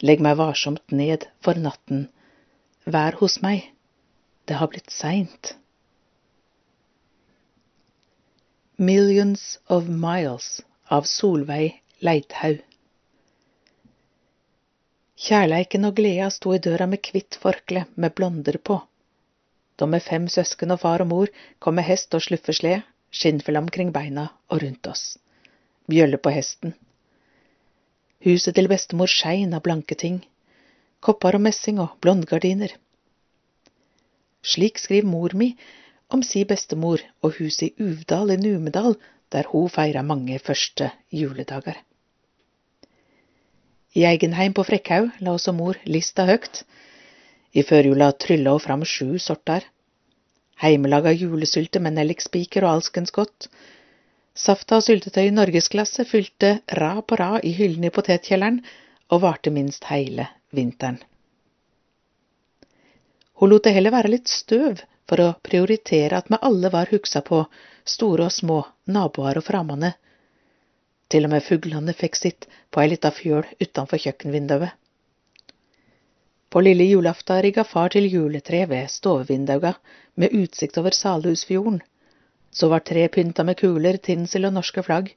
Legg 0.02 0.22
meg 0.26 0.38
varsomt 0.40 0.94
ned 0.98 1.28
for 1.46 1.60
natten, 1.62 2.08
vær 2.86 3.20
hos 3.20 3.38
meg, 3.46 3.68
det 4.50 4.58
har 4.58 4.72
blitt 4.72 4.90
seint. 4.90 5.54
Millions 8.82 9.60
of 9.70 9.86
Miles 9.86 10.64
av 10.90 11.06
Solveig 11.06 11.78
Leithaug 12.02 12.64
Kjærleiken 15.22 15.86
og 15.86 16.00
gleda 16.00 16.32
sto 16.34 16.56
i 16.56 16.62
døra 16.66 16.88
med 16.90 17.04
kvitt 17.06 17.38
forkle 17.38 17.84
med 17.94 18.16
blonder 18.18 18.58
på. 18.58 18.80
Da 19.78 19.86
med 19.86 20.02
fem 20.02 20.26
søsken 20.26 20.74
og 20.74 20.82
far 20.82 21.04
og 21.06 21.12
mor 21.12 21.30
kom 21.62 21.78
med 21.78 21.86
hest 21.86 22.18
og 22.18 22.24
sluffersled, 22.26 22.82
skinnfell 23.14 23.60
omkring 23.60 23.92
beina 23.94 24.32
og 24.50 24.64
rundt 24.64 24.90
oss. 24.90 25.20
Bjølle 25.86 26.18
på 26.18 26.34
hesten. 26.34 26.74
Huset 28.22 28.54
til 28.54 28.70
bestemor 28.70 29.10
skein 29.10 29.56
av 29.58 29.64
blanke 29.66 29.96
ting, 29.98 30.20
kopper 31.02 31.38
og 31.38 31.42
messing 31.48 31.80
og 31.82 31.96
blondgardiner. 32.06 32.76
Slik 34.46 34.78
skriver 34.78 35.10
mor 35.10 35.34
mi 35.38 35.56
om 36.14 36.22
si 36.26 36.44
bestemor 36.46 37.02
og 37.24 37.40
huset 37.40 37.72
i 37.72 37.88
Uvdal 37.88 38.36
i 38.36 38.38
Numedal, 38.38 38.98
der 39.34 39.50
hun 39.50 39.70
feira 39.74 40.04
mange 40.06 40.38
første 40.40 40.92
juledager. 41.10 41.80
I 43.96 44.06
Eigenheim 44.08 44.54
på 44.54 44.64
Frekkhaug 44.64 45.10
la 45.20 45.34
også 45.34 45.52
mor 45.56 45.80
lista 45.86 46.28
høgt. 46.30 46.62
I 47.54 47.64
førjula 47.66 48.12
trylla 48.14 48.54
hun 48.54 48.64
fram 48.64 48.86
sju 48.86 49.18
sorter. 49.20 49.66
Heimelaga 50.62 51.12
julesylte 51.12 51.82
med 51.82 51.98
nellikspiker 51.98 52.64
og 52.68 52.78
alskens 52.78 53.12
godt. 53.12 53.50
Safta 54.38 54.78
og 54.80 54.86
syltetøy 54.86 55.28
i 55.28 55.36
norgesklasse 55.36 56.06
fylte 56.08 56.62
rad 56.80 57.04
på 57.08 57.18
rad 57.20 57.44
i 57.48 57.52
hyllene 57.56 57.90
i 57.90 57.96
potetkjelleren 57.96 58.62
og 59.12 59.24
varte 59.26 59.52
minst 59.52 59.90
hele 59.92 60.28
vinteren. 60.56 61.02
Hun 63.42 63.50
lot 63.50 63.66
det 63.66 63.74
heller 63.76 63.92
være 63.92 64.14
litt 64.14 64.32
støv 64.32 64.84
for 65.10 65.20
å 65.20 65.34
prioritere 65.44 66.16
at 66.18 66.30
vi 66.32 66.40
alle 66.48 66.70
var 66.72 66.92
hugsa 66.94 67.24
på, 67.26 67.44
store 67.84 68.30
og 68.30 68.32
små, 68.32 68.60
naboer 68.86 69.42
og 69.42 69.48
framande. 69.48 69.96
Til 71.12 71.28
og 71.28 71.34
med 71.34 71.44
fuglene 71.44 71.96
fikk 71.98 72.16
sitt 72.16 72.48
på 72.72 72.84
ei 72.84 72.92
lita 72.94 73.12
fjøl 73.12 73.44
utenfor 73.60 74.00
kjøkkenvinduet. 74.00 74.78
På 76.52 76.62
lille 76.64 76.86
julaften 76.88 77.42
rigga 77.44 77.64
far 77.68 77.92
til 77.92 78.08
juletre 78.12 78.64
ved 78.68 78.92
stovevinduet 78.92 79.76
med 80.16 80.36
utsikt 80.36 80.78
over 80.80 80.96
Salhusfjorden. 80.96 81.82
Så 82.52 82.68
var 82.72 82.84
tre 82.88 83.08
pynta 83.08 83.44
med 83.48 83.58
kuler, 83.60 83.98
tinsel 83.98 84.48
og 84.50 84.56
norske 84.58 84.84
flagg. 84.84 85.14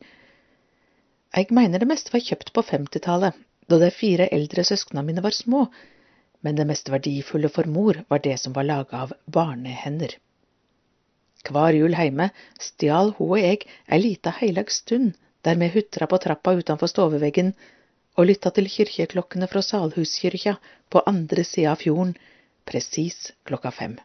Jeg 1.34 1.50
mener 1.50 1.82
det 1.82 1.90
meste 1.90 2.14
var 2.14 2.22
kjøpt 2.22 2.52
på 2.54 2.62
femtitallet, 2.62 3.34
da 3.68 3.78
de 3.80 3.90
fire 3.90 4.28
eldre 4.32 4.64
søskna 4.64 5.02
mine 5.02 5.24
var 5.24 5.34
små, 5.34 5.66
men 6.44 6.58
det 6.58 6.66
mest 6.68 6.90
verdifulle 6.92 7.48
for 7.50 7.66
mor 7.66 7.98
var 8.12 8.22
det 8.22 8.36
som 8.42 8.54
var 8.54 8.68
laga 8.68 9.02
av 9.06 9.14
barnehender. 9.26 10.14
Hver 11.44 11.76
jul 11.76 11.96
heime 11.98 12.30
stjal 12.60 13.12
hun 13.18 13.34
og 13.34 13.40
jeg 13.40 13.64
ei 13.92 14.00
lita 14.00 14.32
heilag 14.38 14.70
stund 14.72 15.16
der 15.44 15.58
vi 15.60 15.68
hutra 15.74 16.06
på 16.08 16.20
trappa 16.24 16.54
utenfor 16.56 16.88
stoveveggen 16.88 17.52
og 18.16 18.28
lytta 18.30 18.52
til 18.54 18.70
kyrkjeklokkene 18.70 19.48
fra 19.50 19.60
Salhuskyrkja 19.64 20.54
på 20.92 21.02
andre 21.10 21.44
sida 21.44 21.74
av 21.74 21.82
fjorden, 21.82 22.14
presis 22.64 23.32
klokka 23.44 23.72
fem. 23.74 23.98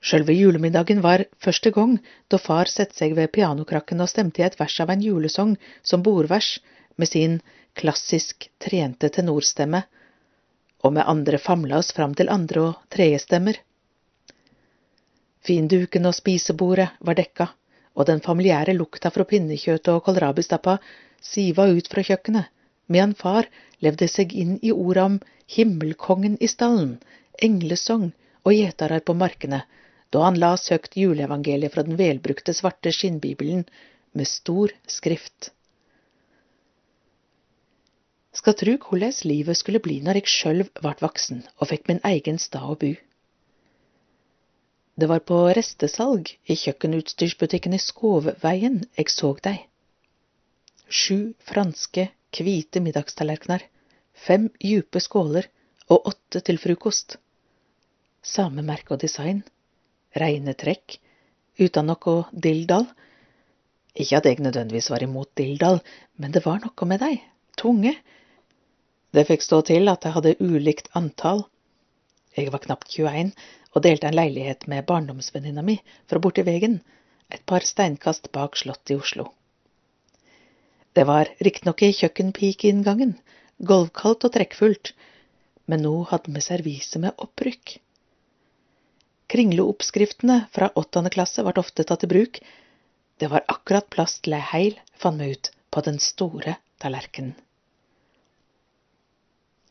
Sjølve 0.00 0.32
julemiddagen 0.32 1.00
var 1.02 1.24
første 1.42 1.72
gang 1.74 1.96
da 2.30 2.38
far 2.40 2.70
sette 2.70 2.96
seg 2.96 3.16
ved 3.18 3.32
pianokrakken 3.34 4.00
og 4.00 4.08
stemte 4.08 4.40
i 4.40 4.46
et 4.46 4.56
vers 4.60 4.76
av 4.80 4.92
en 4.94 5.02
julesang 5.02 5.56
som 5.82 6.04
bordvers 6.06 6.50
med 6.96 7.10
sin 7.10 7.34
klassisk 7.78 8.46
trente 8.62 9.10
tenorstemme, 9.16 9.82
og 10.86 10.94
med 10.94 11.10
andre 11.10 11.40
famla 11.42 11.80
oss 11.82 11.90
fram 11.96 12.14
til 12.14 12.30
andre 12.30 12.62
og 12.68 12.76
tredje 12.94 13.18
stemmer. 13.24 13.58
Finduken 15.44 16.06
og 16.06 16.14
spisebordet 16.14 16.88
var 17.00 17.18
dekka, 17.18 17.48
og 17.98 18.06
den 18.06 18.22
familiære 18.22 18.76
lukta 18.78 19.10
fra 19.10 19.26
pinnekjøttet 19.26 19.90
og 19.92 20.04
kålrabistappa 20.06 20.76
siva 21.20 21.66
ut 21.74 21.90
fra 21.90 22.04
kjøkkenet, 22.06 22.46
medan 22.86 23.16
far 23.18 23.50
levde 23.82 24.06
seg 24.08 24.32
inn 24.32 24.56
i 24.62 24.70
orda 24.72 25.08
om 25.10 25.18
himmelkongen 25.50 26.38
i 26.40 26.48
stallen, 26.48 27.00
englesong 27.42 28.12
og 28.46 28.54
gjetarar 28.54 29.02
på 29.02 29.18
markene, 29.18 29.64
da 30.14 30.24
han 30.24 30.38
las 30.40 30.70
høgt 30.72 30.96
juleevangeliet 30.96 31.74
fra 31.74 31.84
den 31.86 31.98
velbrukte 32.00 32.54
svarte 32.56 32.92
skinnbibelen 32.94 33.64
med 34.16 34.28
stor 34.28 34.72
skrift. 34.88 35.50
Skal 38.38 38.54
tru 38.54 38.76
korleis 38.80 39.24
livet 39.26 39.58
skulle 39.58 39.82
bli 39.82 39.98
når 40.04 40.20
eg 40.20 40.30
sjølv 40.30 40.70
vart 40.84 41.02
vaksen 41.04 41.42
og 41.58 41.70
fikk 41.72 41.88
min 41.90 42.00
egen 42.06 42.38
stad 42.40 42.64
å 42.72 42.76
bu. 42.78 42.92
Det 44.98 45.06
var 45.06 45.22
på 45.22 45.38
restesalg 45.54 46.30
i 46.50 46.56
kjøkkenutstyrsbutikken 46.58 47.76
i 47.76 47.82
Skovveien 47.82 48.80
jeg 48.98 49.12
så 49.14 49.30
dei. 49.44 49.58
Sju 50.88 51.34
franske, 51.46 52.08
hvite 52.34 52.82
middagstallerkener, 52.82 53.62
fem 54.26 54.48
djupe 54.58 55.02
skåler 55.04 55.46
og 55.92 56.10
åtte 56.10 56.42
til 56.48 56.58
frokost. 56.58 57.18
Samme 58.22 58.64
merke 58.66 58.96
og 58.96 59.02
design, 59.04 59.44
reine 60.16 60.54
trekk, 60.54 60.98
uten 61.58 61.90
noe 61.90 62.16
dilldall. 62.32 62.86
Ikke 63.98 64.20
at 64.20 64.28
jeg 64.28 64.40
nødvendigvis 64.44 64.90
var 64.92 65.02
imot 65.02 65.30
dilldall, 65.36 65.80
men 66.16 66.32
det 66.32 66.44
var 66.46 66.60
noe 66.62 66.88
med 66.88 67.02
dei, 67.02 67.14
tunge. 67.58 67.94
Det 69.12 69.26
fikk 69.26 69.42
stå 69.42 69.62
til 69.70 69.88
at 69.90 70.04
jeg 70.04 70.14
hadde 70.14 70.36
ulikt 70.40 70.90
antall. 70.98 71.46
Jeg 72.36 72.52
var 72.52 72.62
knapt 72.62 72.92
21 72.94 73.32
og 73.74 73.82
delte 73.84 74.08
en 74.08 74.16
leilighet 74.16 74.68
med 74.70 74.86
barndomsvenninna 74.86 75.64
mi 75.64 75.78
fra 76.08 76.20
borti 76.22 76.44
vegen, 76.46 76.80
et 77.28 77.44
par 77.44 77.64
steinkast 77.66 78.30
bak 78.32 78.56
Slottet 78.56 78.94
i 78.94 78.98
Oslo. 79.00 79.28
Det 80.96 81.04
var 81.06 81.28
riktignok 81.44 81.82
i 81.84 81.92
kjøkkenpikeinngangen, 81.94 83.18
gulvkaldt 83.58 84.24
og 84.26 84.32
trekkfullt, 84.34 84.94
men 85.68 85.84
nå 85.84 85.92
hadde 86.10 86.32
vi 86.34 86.42
servise 86.42 86.98
med 87.02 87.14
opprykk. 87.22 87.76
Kringleoppskriftene 89.28 90.38
fra 90.56 90.70
åttende 90.80 91.10
klasse 91.12 91.44
ble 91.44 91.60
ofte 91.60 91.84
tatt 91.84 92.06
i 92.06 92.08
bruk. 92.08 92.40
Det 93.20 93.28
var 93.28 93.44
akkurat 93.52 93.90
plass 93.92 94.16
til 94.24 94.36
ei 94.38 94.44
heil, 94.52 94.78
fant 94.96 95.20
vi 95.20 95.34
ut, 95.34 95.50
på 95.70 95.82
den 95.84 95.98
store 96.00 96.56
tallerkenen. 96.80 97.34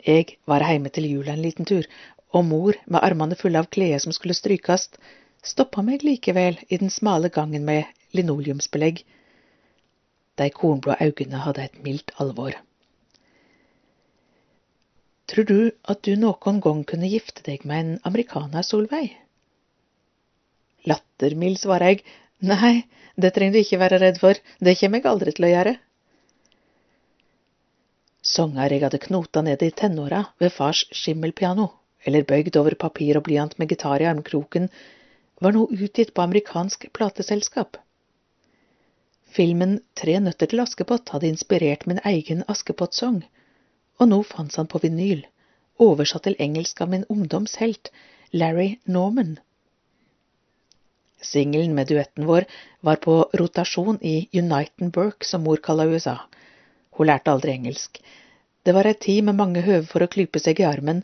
Jeg 0.05 0.37
var 0.45 0.63
hjemme 0.63 0.91
til 0.93 1.09
jul 1.09 1.27
en 1.33 1.41
liten 1.41 1.65
tur, 1.65 1.87
og 2.37 2.45
mor, 2.45 2.77
med 2.85 3.01
armene 3.01 3.35
fulle 3.39 3.59
av 3.59 3.71
klær 3.73 3.97
som 4.03 4.13
skulle 4.15 4.37
strykast, 4.37 5.01
stoppa 5.43 5.81
meg 5.81 6.05
likevel 6.05 6.61
i 6.69 6.77
den 6.77 6.93
smale 6.93 7.33
gangen 7.33 7.65
med 7.65 7.89
linoleumsbelegg. 8.13 9.01
De 10.37 10.49
kornblå 10.53 10.99
øynene 11.01 11.43
hadde 11.43 11.65
et 11.65 11.83
mildt 11.83 12.13
alvor. 12.21 12.53
Tror 15.27 15.47
du 15.49 15.71
at 15.83 16.05
du 16.05 16.13
noen 16.15 16.61
gang 16.63 16.85
kunne 16.87 17.09
gifte 17.09 17.43
deg 17.43 17.65
med 17.65 17.79
en 17.79 17.95
amerikaner, 18.07 18.61
Solveig? 18.63 19.17
Lattermild, 20.87 21.59
svarer 21.61 21.93
jeg. 21.93 22.03
Nei, 22.47 22.87
det 23.17 23.33
trenger 23.35 23.57
du 23.57 23.63
ikke 23.63 23.81
være 23.81 23.99
redd 24.03 24.19
for, 24.21 24.39
det 24.61 24.77
kommer 24.79 25.01
jeg 25.01 25.11
aldri 25.11 25.33
til 25.35 25.47
å 25.47 25.51
gjøre. 25.51 25.73
Sanger 28.27 28.73
jeg 28.75 28.83
hadde 28.83 29.01
knota 29.07 29.41
ned 29.45 29.63
i 29.63 29.71
tenåra 29.71 30.21
ved 30.41 30.53
fars 30.53 30.83
skimmelpiano, 30.91 31.69
eller 32.05 32.27
bøygd 32.27 32.59
over 32.59 32.75
papir 32.75 33.17
og 33.17 33.25
blyant 33.27 33.55
med 33.57 33.71
gitar 33.71 34.03
i 34.03 34.09
armkroken, 34.09 34.67
var 35.41 35.55
nå 35.55 35.67
utgitt 35.71 36.13
på 36.13 36.23
amerikansk 36.25 36.87
plateselskap. 36.97 37.77
Filmen 39.37 39.79
Tre 39.99 40.19
nøtter 40.23 40.49
til 40.51 40.63
Askepott 40.63 41.13
hadde 41.13 41.29
inspirert 41.29 41.85
min 41.89 42.01
egen 42.11 42.43
Askepott-sang, 42.51 43.21
og 43.99 44.11
nå 44.11 44.21
fantes 44.27 44.59
han 44.59 44.69
på 44.71 44.81
vinyl, 44.83 45.25
oversatt 45.81 46.25
til 46.27 46.37
engelsk 46.43 46.81
av 46.81 46.93
min 46.93 47.05
ungdomshelt, 47.13 47.91
Larry 48.33 48.77
Norman. 48.85 49.37
Singelen 51.21 51.73
med 51.75 51.87
duetten 51.87 52.25
vår 52.25 52.45
var 52.85 52.99
på 53.01 53.29
rotasjon 53.33 53.97
i 54.01 54.29
Uniten 54.33 54.89
Burke, 54.89 55.25
som 55.25 55.43
mor 55.43 55.57
kalla 55.57 55.85
USA. 55.85 56.19
Hun 56.97 57.07
lærte 57.09 57.31
aldri 57.31 57.51
engelsk. 57.55 58.01
Det 58.63 58.73
var 58.75 58.87
ei 58.89 58.93
tid 58.93 59.23
med 59.23 59.37
mange 59.39 59.63
høve 59.65 59.85
for 59.89 60.03
å 60.03 60.11
klype 60.11 60.39
seg 60.43 60.61
i 60.61 60.67
armen. 60.67 61.03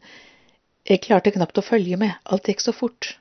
Jeg 0.85 1.03
klarte 1.05 1.31
knapt 1.31 1.57
å 1.57 1.65
følge 1.65 1.97
med, 1.97 2.13
alt 2.25 2.49
gikk 2.49 2.61
så 2.61 2.73
fort. 2.75 3.13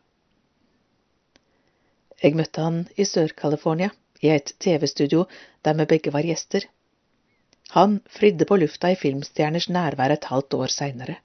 Jeg 2.23 2.37
møtte 2.39 2.63
han 2.63 2.85
i 2.97 3.07
Sør-California, 3.09 3.91
i 4.23 4.31
et 4.31 4.53
TV-studio 4.63 5.25
der 5.67 5.75
vi 5.79 5.89
begge 5.91 6.13
var 6.15 6.27
gjester. 6.27 6.69
Han 7.75 8.01
fridde 8.11 8.47
på 8.47 8.59
lufta 8.61 8.93
i 8.93 8.99
filmstjerners 8.99 9.69
nærvær 9.73 10.15
et 10.15 10.29
halvt 10.31 10.55
år 10.59 10.73
seinere. 10.75 11.17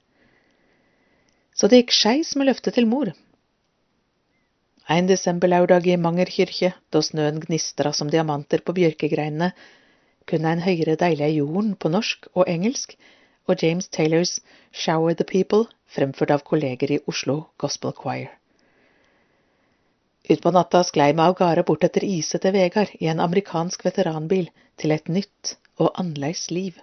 Så 1.54 1.68
det 1.68 1.82
gikk 1.82 1.94
skeis 1.94 2.34
med 2.38 2.48
løftet 2.48 2.78
til 2.78 2.86
mor. 2.86 3.10
En 4.88 5.04
desemberlørdag 5.04 5.84
i 5.92 5.96
Manger 6.00 6.30
kirke, 6.32 6.70
da 6.88 7.00
snøen 7.04 7.42
gnistra 7.42 7.90
som 7.92 8.08
diamanter 8.08 8.62
på 8.64 8.72
bjørkegreinene, 8.78 9.50
kunne 10.28 10.52
en 10.54 10.62
høre 10.64 10.94
Deilige 11.02 11.42
jorden 11.42 11.74
på 11.76 11.90
norsk 11.92 12.30
og 12.32 12.48
engelsk, 12.48 12.94
og 13.48 13.60
James 13.62 13.88
Taylors 13.92 14.38
Shower 14.72 15.12
the 15.12 15.26
People, 15.28 15.66
fremført 15.92 16.32
av 16.32 16.44
kolleger 16.48 16.94
i 16.96 17.00
Oslo 17.04 17.36
Gospel 17.60 17.92
Choir. 18.00 18.32
Utpå 20.32 20.52
natta 20.56 20.80
sklei 20.84 21.10
vi 21.12 21.24
av 21.24 21.36
gårde 21.36 21.66
bort 21.68 21.84
etter 21.84 22.04
isete 22.08 22.52
vegar 22.56 22.88
i 22.98 23.12
en 23.12 23.20
amerikansk 23.24 23.84
veteranbil 23.84 24.48
til 24.80 24.96
et 24.96 25.08
nytt 25.12 25.56
og 25.76 25.92
annerledes 26.00 26.48
liv. 26.50 26.80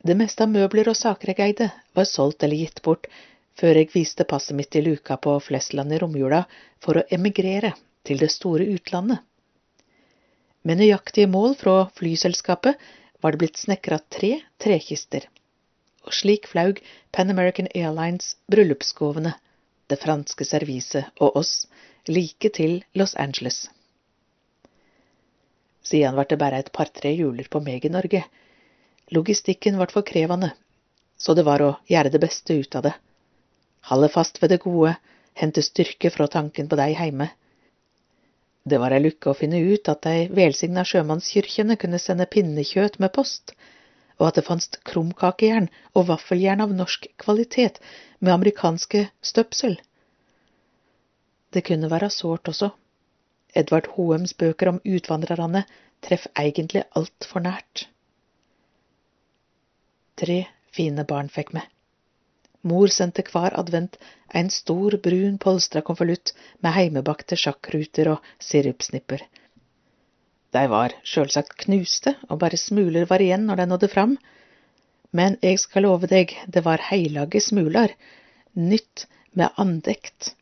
Det 0.00 0.16
meste 0.16 0.44
av 0.44 0.52
møbler 0.56 0.88
og 0.88 0.96
saker 0.96 1.34
jeg 1.34 1.50
eide, 1.50 1.68
var 1.92 2.08
solgt 2.08 2.44
eller 2.48 2.56
gitt 2.56 2.80
bort 2.84 3.12
før 3.60 3.76
jeg 3.76 3.90
viste 3.92 4.24
passet 4.24 4.56
mitt 4.56 4.76
i 4.76 4.82
luka 4.84 5.18
på 5.20 5.34
Flesland 5.44 5.92
i 5.92 5.98
romjula 6.00 6.44
for 6.80 6.96
å 6.96 7.06
emigrere 7.12 7.74
til 8.08 8.22
det 8.22 8.30
store 8.32 8.64
utlandet. 8.72 9.20
Med 10.64 10.80
nøyaktige 10.80 11.28
mål 11.28 11.54
fra 11.60 11.74
flyselskapet 11.96 12.80
var 13.20 13.32
det 13.32 13.40
blitt 13.42 13.60
snekra 13.60 14.00
tre 14.12 14.32
trekister, 14.60 15.26
og 16.04 16.16
slik 16.16 16.48
flaug 16.48 16.80
Pan 17.12 17.32
American 17.32 17.68
Airlines 17.74 18.34
bryllupsgavene, 18.52 19.34
det 19.88 20.00
franske 20.00 20.46
serviset 20.46 21.08
og 21.20 21.36
oss 21.40 21.66
like 22.08 22.52
til 22.56 22.80
Los 22.96 23.14
Angeles. 23.16 23.66
Siden 25.84 26.16
ble 26.16 26.26
det 26.30 26.40
bare 26.40 26.60
et 26.62 26.72
par-tre 26.72 27.12
juler 27.16 27.48
på 27.50 27.60
meg 27.64 27.84
i 27.84 27.92
Norge. 27.92 28.22
Logistikken 29.16 29.80
ble 29.80 29.88
for 29.92 30.06
krevende, 30.06 30.52
så 31.18 31.34
det 31.34 31.44
var 31.48 31.64
å 31.64 31.76
gjøre 31.90 32.12
det 32.12 32.20
beste 32.22 32.56
ut 32.56 32.76
av 32.78 32.88
det. 32.88 32.94
Holde 33.88 34.08
fast 34.12 34.42
ved 34.42 34.52
det 34.52 34.60
gode, 34.64 34.94
hente 35.34 35.62
styrke 35.64 36.10
fra 36.12 36.26
tanken 36.28 36.68
på 36.68 36.76
dei 36.76 36.92
heime. 36.98 37.30
Det 38.68 38.78
var 38.80 38.92
ei 38.92 39.00
lykke 39.00 39.30
å 39.30 39.36
finne 39.38 39.60
ut 39.72 39.88
at 39.88 40.02
dei 40.04 40.28
velsigna 40.36 40.84
sjømannskyrkjene 40.84 41.78
kunne 41.80 42.00
sende 42.02 42.28
pinnekjøt 42.28 42.98
med 43.00 43.12
post, 43.16 43.54
og 44.20 44.28
at 44.28 44.36
det 44.36 44.44
fantes 44.44 44.82
krumkakejern 44.90 45.70
og 45.96 46.10
vaffeljern 46.10 46.60
av 46.66 46.74
norsk 46.76 47.08
kvalitet 47.24 47.80
med 48.20 48.34
amerikanske 48.34 49.06
støpsel. 49.24 49.78
Det 51.50 51.64
kunne 51.66 51.90
være 51.90 52.12
sårt 52.12 52.52
også. 52.52 52.70
Edvard 53.56 53.88
Hoems 53.96 54.36
bøker 54.38 54.70
om 54.70 54.82
utvandrerne 54.84 55.64
treffer 56.04 56.30
egentlig 56.38 56.84
altfor 56.94 57.42
nært. 57.42 57.88
Tre 60.20 60.44
fine 60.76 61.06
barn 61.08 61.32
fikk 61.32 61.54
vi. 61.56 61.64
Mor 62.62 62.92
sendte 62.92 63.24
hver 63.32 63.56
advent 63.58 63.96
en 64.40 64.50
stor, 64.52 64.96
brun 65.02 65.38
polstra 65.38 65.80
konvolutt 65.82 66.34
med 66.60 66.74
heimebakte 66.76 67.38
sjakkruter 67.40 68.12
og 68.14 68.26
sirupsnipper. 68.50 69.22
De 70.50 70.64
var 70.68 70.94
sjølsagt 71.06 71.56
knuste, 71.64 72.16
og 72.28 72.40
bare 72.42 72.58
smuler 72.58 73.06
var 73.10 73.22
igjen 73.22 73.46
når 73.48 73.62
de 73.62 73.66
nådde 73.70 73.90
fram, 73.92 74.18
men 75.16 75.38
jeg 75.42 75.58
skal 75.62 75.86
love 75.86 76.10
deg, 76.10 76.34
det 76.46 76.62
var 76.66 76.82
heilage 76.90 77.40
smuler, 77.42 77.94
nytt 78.54 79.06
med 79.34 79.50
andekt. 79.58 80.34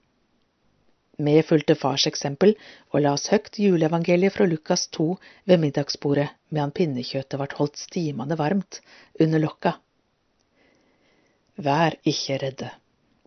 Vi 1.18 1.34
fulgte 1.42 1.74
fars 1.74 2.06
eksempel 2.06 2.52
og 2.92 3.02
las 3.02 3.26
høgt 3.32 3.58
juleevangeliet 3.58 4.36
fra 4.36 4.46
Lukas 4.46 4.86
2 4.94 5.08
ved 5.50 5.60
middagsbordet 5.64 6.28
medan 6.54 6.70
pinnekjøttet 6.70 7.40
ble 7.40 7.48
holdt 7.58 7.80
stimende 7.80 8.38
varmt 8.38 8.78
under 9.18 9.42
lokka. 9.42 9.74
Vær 11.58 11.96
ikke 12.06 12.38
redde. 12.42 12.70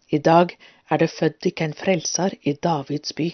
I 0.08 0.18
dag 0.18 0.54
er 0.90 1.02
det 1.02 1.12
født 1.12 1.48
ikke 1.50 1.68
en 1.68 1.76
frelser 1.76 2.36
i 2.48 2.54
Davids 2.54 3.14
by. 3.18 3.28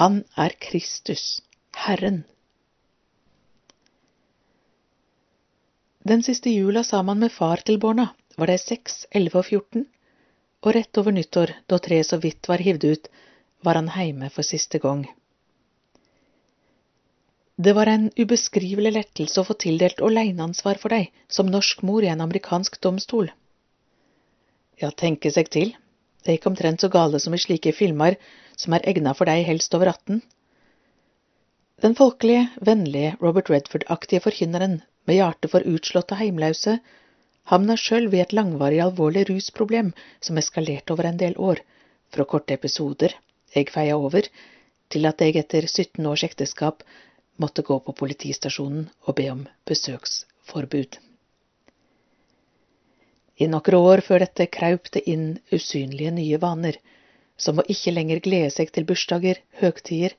Han 0.00 0.24
er 0.36 0.56
Kristus, 0.60 1.40
Herren. 1.76 2.24
Den 6.04 6.22
siste 6.22 6.52
jula 6.52 6.82
sa 6.84 7.02
man 7.02 7.18
med 7.20 7.32
far 7.32 7.64
til 7.64 7.80
barna, 7.80 8.10
var 8.36 8.52
de 8.52 8.58
seks, 8.58 9.06
elleve 9.12 9.40
og 9.40 9.48
fjorten, 9.48 9.86
og 10.64 10.74
rett 10.76 11.00
over 11.00 11.16
nyttår, 11.16 11.54
da 11.68 11.78
treet 11.78 12.08
så 12.08 12.20
vidt 12.20 12.48
var 12.48 12.60
hivd 12.64 12.84
ut, 12.92 13.10
var 13.64 13.80
han 13.80 13.90
heime 13.96 14.30
for 14.32 14.44
siste 14.44 14.80
gang. 14.80 15.06
Det 17.56 17.74
var 17.76 17.88
en 17.92 18.08
ubeskrivelig 18.16 18.92
lettelse 18.94 19.40
å 19.40 19.48
få 19.48 19.56
tildelt 19.60 20.00
aleneansvar 20.00 20.80
for 20.80 20.92
deg 20.92 21.10
som 21.28 21.48
norsk 21.52 21.82
mor 21.84 22.04
i 22.04 22.08
en 22.12 22.24
amerikansk 22.24 22.80
domstol. 22.80 23.28
Ja, 24.80 24.90
tenke 24.90 25.30
seg 25.32 25.50
til, 25.52 25.74
det 26.24 26.36
gikk 26.36 26.46
omtrent 26.48 26.80
så 26.80 26.88
gale 26.92 27.20
som 27.20 27.34
i 27.36 27.40
slike 27.40 27.72
filmer 27.76 28.16
som 28.60 28.76
er 28.76 28.86
egna 28.88 29.12
for 29.16 29.28
deg 29.28 29.44
helst 29.48 29.74
over 29.76 29.92
18. 29.92 30.22
Den 31.80 31.96
folkelige, 31.96 32.46
vennlige 32.60 33.14
Robert 33.20 33.48
Redford-aktige 33.52 34.20
forkynneren 34.24 34.80
med 35.08 35.16
hjerte 35.16 35.48
for 35.52 35.64
utslåtte 35.68 36.18
heimlause 36.20 36.78
havna 37.52 37.76
sjøl 37.80 38.08
ved 38.12 38.24
et 38.24 38.34
langvarig 38.36 38.80
alvorlig 38.84 39.26
rusproblem 39.30 39.92
som 40.20 40.40
eskalerte 40.40 40.94
over 40.94 41.08
en 41.08 41.20
del 41.20 41.36
år, 41.50 41.62
fra 42.12 42.26
korte 42.32 42.56
episoder 42.56 43.16
jeg 43.54 43.70
feia 43.74 43.96
over, 43.98 44.26
til 44.90 45.06
at 45.08 45.22
jeg 45.24 45.36
etter 45.40 45.66
17 45.66 46.06
års 46.06 46.24
ekteskap 46.26 46.84
måtte 47.42 47.64
gå 47.66 47.78
på 47.84 47.96
politistasjonen 48.02 48.88
og 49.06 49.16
be 49.18 49.28
om 49.32 49.46
besøksforbud. 49.66 50.98
I 53.40 53.46
noen 53.48 53.76
år 53.76 54.02
før 54.04 54.20
dette 54.24 54.46
kraup 54.52 54.90
det 54.94 55.00
inn 55.08 55.38
usynlige 55.56 56.12
nye 56.16 56.40
vaner, 56.42 56.76
som 57.40 57.60
å 57.60 57.64
ikke 57.72 57.94
lenger 57.94 58.20
glede 58.26 58.50
seg 58.52 58.72
til 58.74 58.84
bursdager, 58.88 59.40
høgtider, 59.62 60.12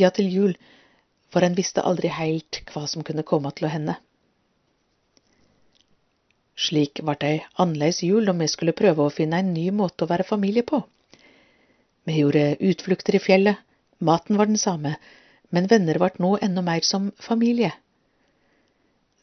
ja, 0.00 0.08
til 0.10 0.30
jul, 0.32 0.54
for 1.28 1.44
en 1.44 1.56
visste 1.58 1.84
aldri 1.84 2.08
heilt 2.08 2.62
hva 2.72 2.86
som 2.88 3.04
kunne 3.04 3.26
komme 3.26 3.52
til 3.52 3.68
å 3.68 3.72
hende. 3.74 3.98
Slik 6.56 7.02
det 7.04 7.28
ei 7.28 7.38
annerledes 7.58 8.00
jul 8.06 8.24
når 8.28 8.40
vi 8.40 8.50
skulle 8.52 8.76
prøve 8.78 9.04
å 9.04 9.12
finne 9.12 9.42
en 9.42 9.52
ny 9.52 9.68
måte 9.74 10.06
å 10.06 10.10
være 10.10 10.26
familie 10.28 10.64
på. 10.64 10.80
Vi 12.06 12.20
gjorde 12.20 12.56
utflukter 12.60 13.18
i 13.18 13.22
fjellet, 13.26 13.60
maten 13.98 14.38
var 14.40 14.48
den 14.48 14.60
samme, 14.60 14.94
men 15.50 15.68
venner 15.68 15.98
ble 16.00 16.12
nå 16.22 16.36
enda 16.40 16.62
mer 16.64 16.86
som 16.86 17.10
familie. 17.20 17.72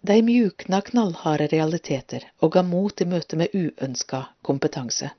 De 0.04 0.22
mjukna 0.26 0.82
knallharde 0.82 1.46
realiteter 1.48 2.24
og 2.42 2.56
ga 2.56 2.64
mot 2.66 3.02
i 3.04 3.06
møte 3.06 3.38
med 3.38 3.54
uønska 3.54 4.24
kompetanse. 4.48 5.12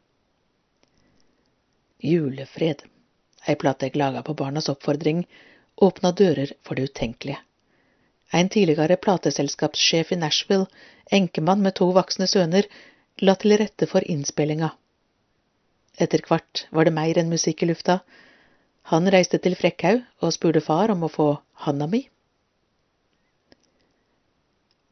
Julefred, 2.03 2.83
ei 3.47 3.55
plate 3.63 3.87
jeg 3.87 4.01
laga 4.01 4.25
på 4.27 4.35
barnas 4.41 4.67
oppfordring, 4.73 5.21
åpna 5.79 6.11
dører 6.19 6.51
for 6.67 6.75
det 6.75 6.91
utenkelige. 6.91 7.39
En 8.35 8.49
tidligere 8.49 8.97
plateselskapssjef 8.97 10.11
i 10.11 10.19
Nashville, 10.19 10.67
enkemann 11.13 11.63
med 11.63 11.77
to 11.79 11.93
voksne 11.95 12.27
sønner, 12.27 12.67
la 13.23 13.37
til 13.39 13.55
rette 13.61 13.87
for 13.87 14.03
innspillinga. 14.03 14.73
Etter 16.01 16.25
hvert 16.27 16.65
var 16.73 16.89
det 16.89 16.97
mer 16.97 17.21
enn 17.23 17.31
musikk 17.31 17.63
i 17.63 17.71
lufta. 17.71 18.01
Han 18.91 19.07
reiste 19.15 19.39
til 19.39 19.55
Frekkhaug 19.55 20.03
og 20.25 20.35
spurte 20.35 20.65
far 20.65 20.91
om 20.91 21.07
å 21.07 21.13
få 21.13 21.29
handa 21.69 21.87
mi. 21.87 22.09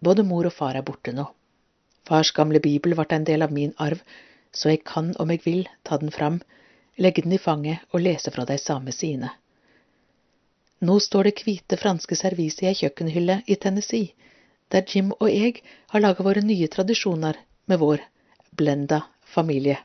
Både 0.01 0.25
mor 0.25 0.49
og 0.49 0.55
far 0.57 0.79
er 0.79 0.87
borte 0.87 1.13
nå. 1.17 1.27
Fars 2.09 2.33
gamle 2.37 2.61
bibel 2.65 2.97
ble 2.97 3.07
en 3.17 3.27
del 3.29 3.45
av 3.45 3.53
min 3.53 3.75
arv, 3.79 4.01
så 4.53 4.73
jeg 4.73 4.83
kan, 4.89 5.13
om 5.21 5.31
jeg 5.31 5.45
vil, 5.45 5.69
ta 5.85 5.99
den 6.01 6.11
fram, 6.11 6.41
legge 6.99 7.23
den 7.23 7.37
i 7.37 7.43
fanget 7.43 7.85
og 7.93 8.03
lese 8.07 8.33
fra 8.35 8.47
de 8.49 8.57
samme 8.59 8.93
sidene. 8.97 9.31
Nå 10.81 10.97
står 11.05 11.29
det 11.29 11.45
hvite 11.45 11.77
franske 11.77 12.17
serviset 12.17 12.65
i 12.65 12.71
ei 12.71 12.79
kjøkkenhylle 12.79 13.43
i 13.47 13.57
Tennessee, 13.61 14.15
der 14.73 14.87
Jim 14.89 15.13
og 15.19 15.29
jeg 15.29 15.61
har 15.93 16.01
laga 16.01 16.25
våre 16.25 16.41
nye 16.41 16.69
tradisjoner 16.73 17.37
med 17.69 17.83
vår 17.83 18.05
blenda 18.57 19.03
familie. 19.35 19.77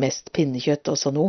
Mest 0.00 0.30
pinnekjøtt 0.36 0.88
også 0.88 1.10
nå, 1.16 1.26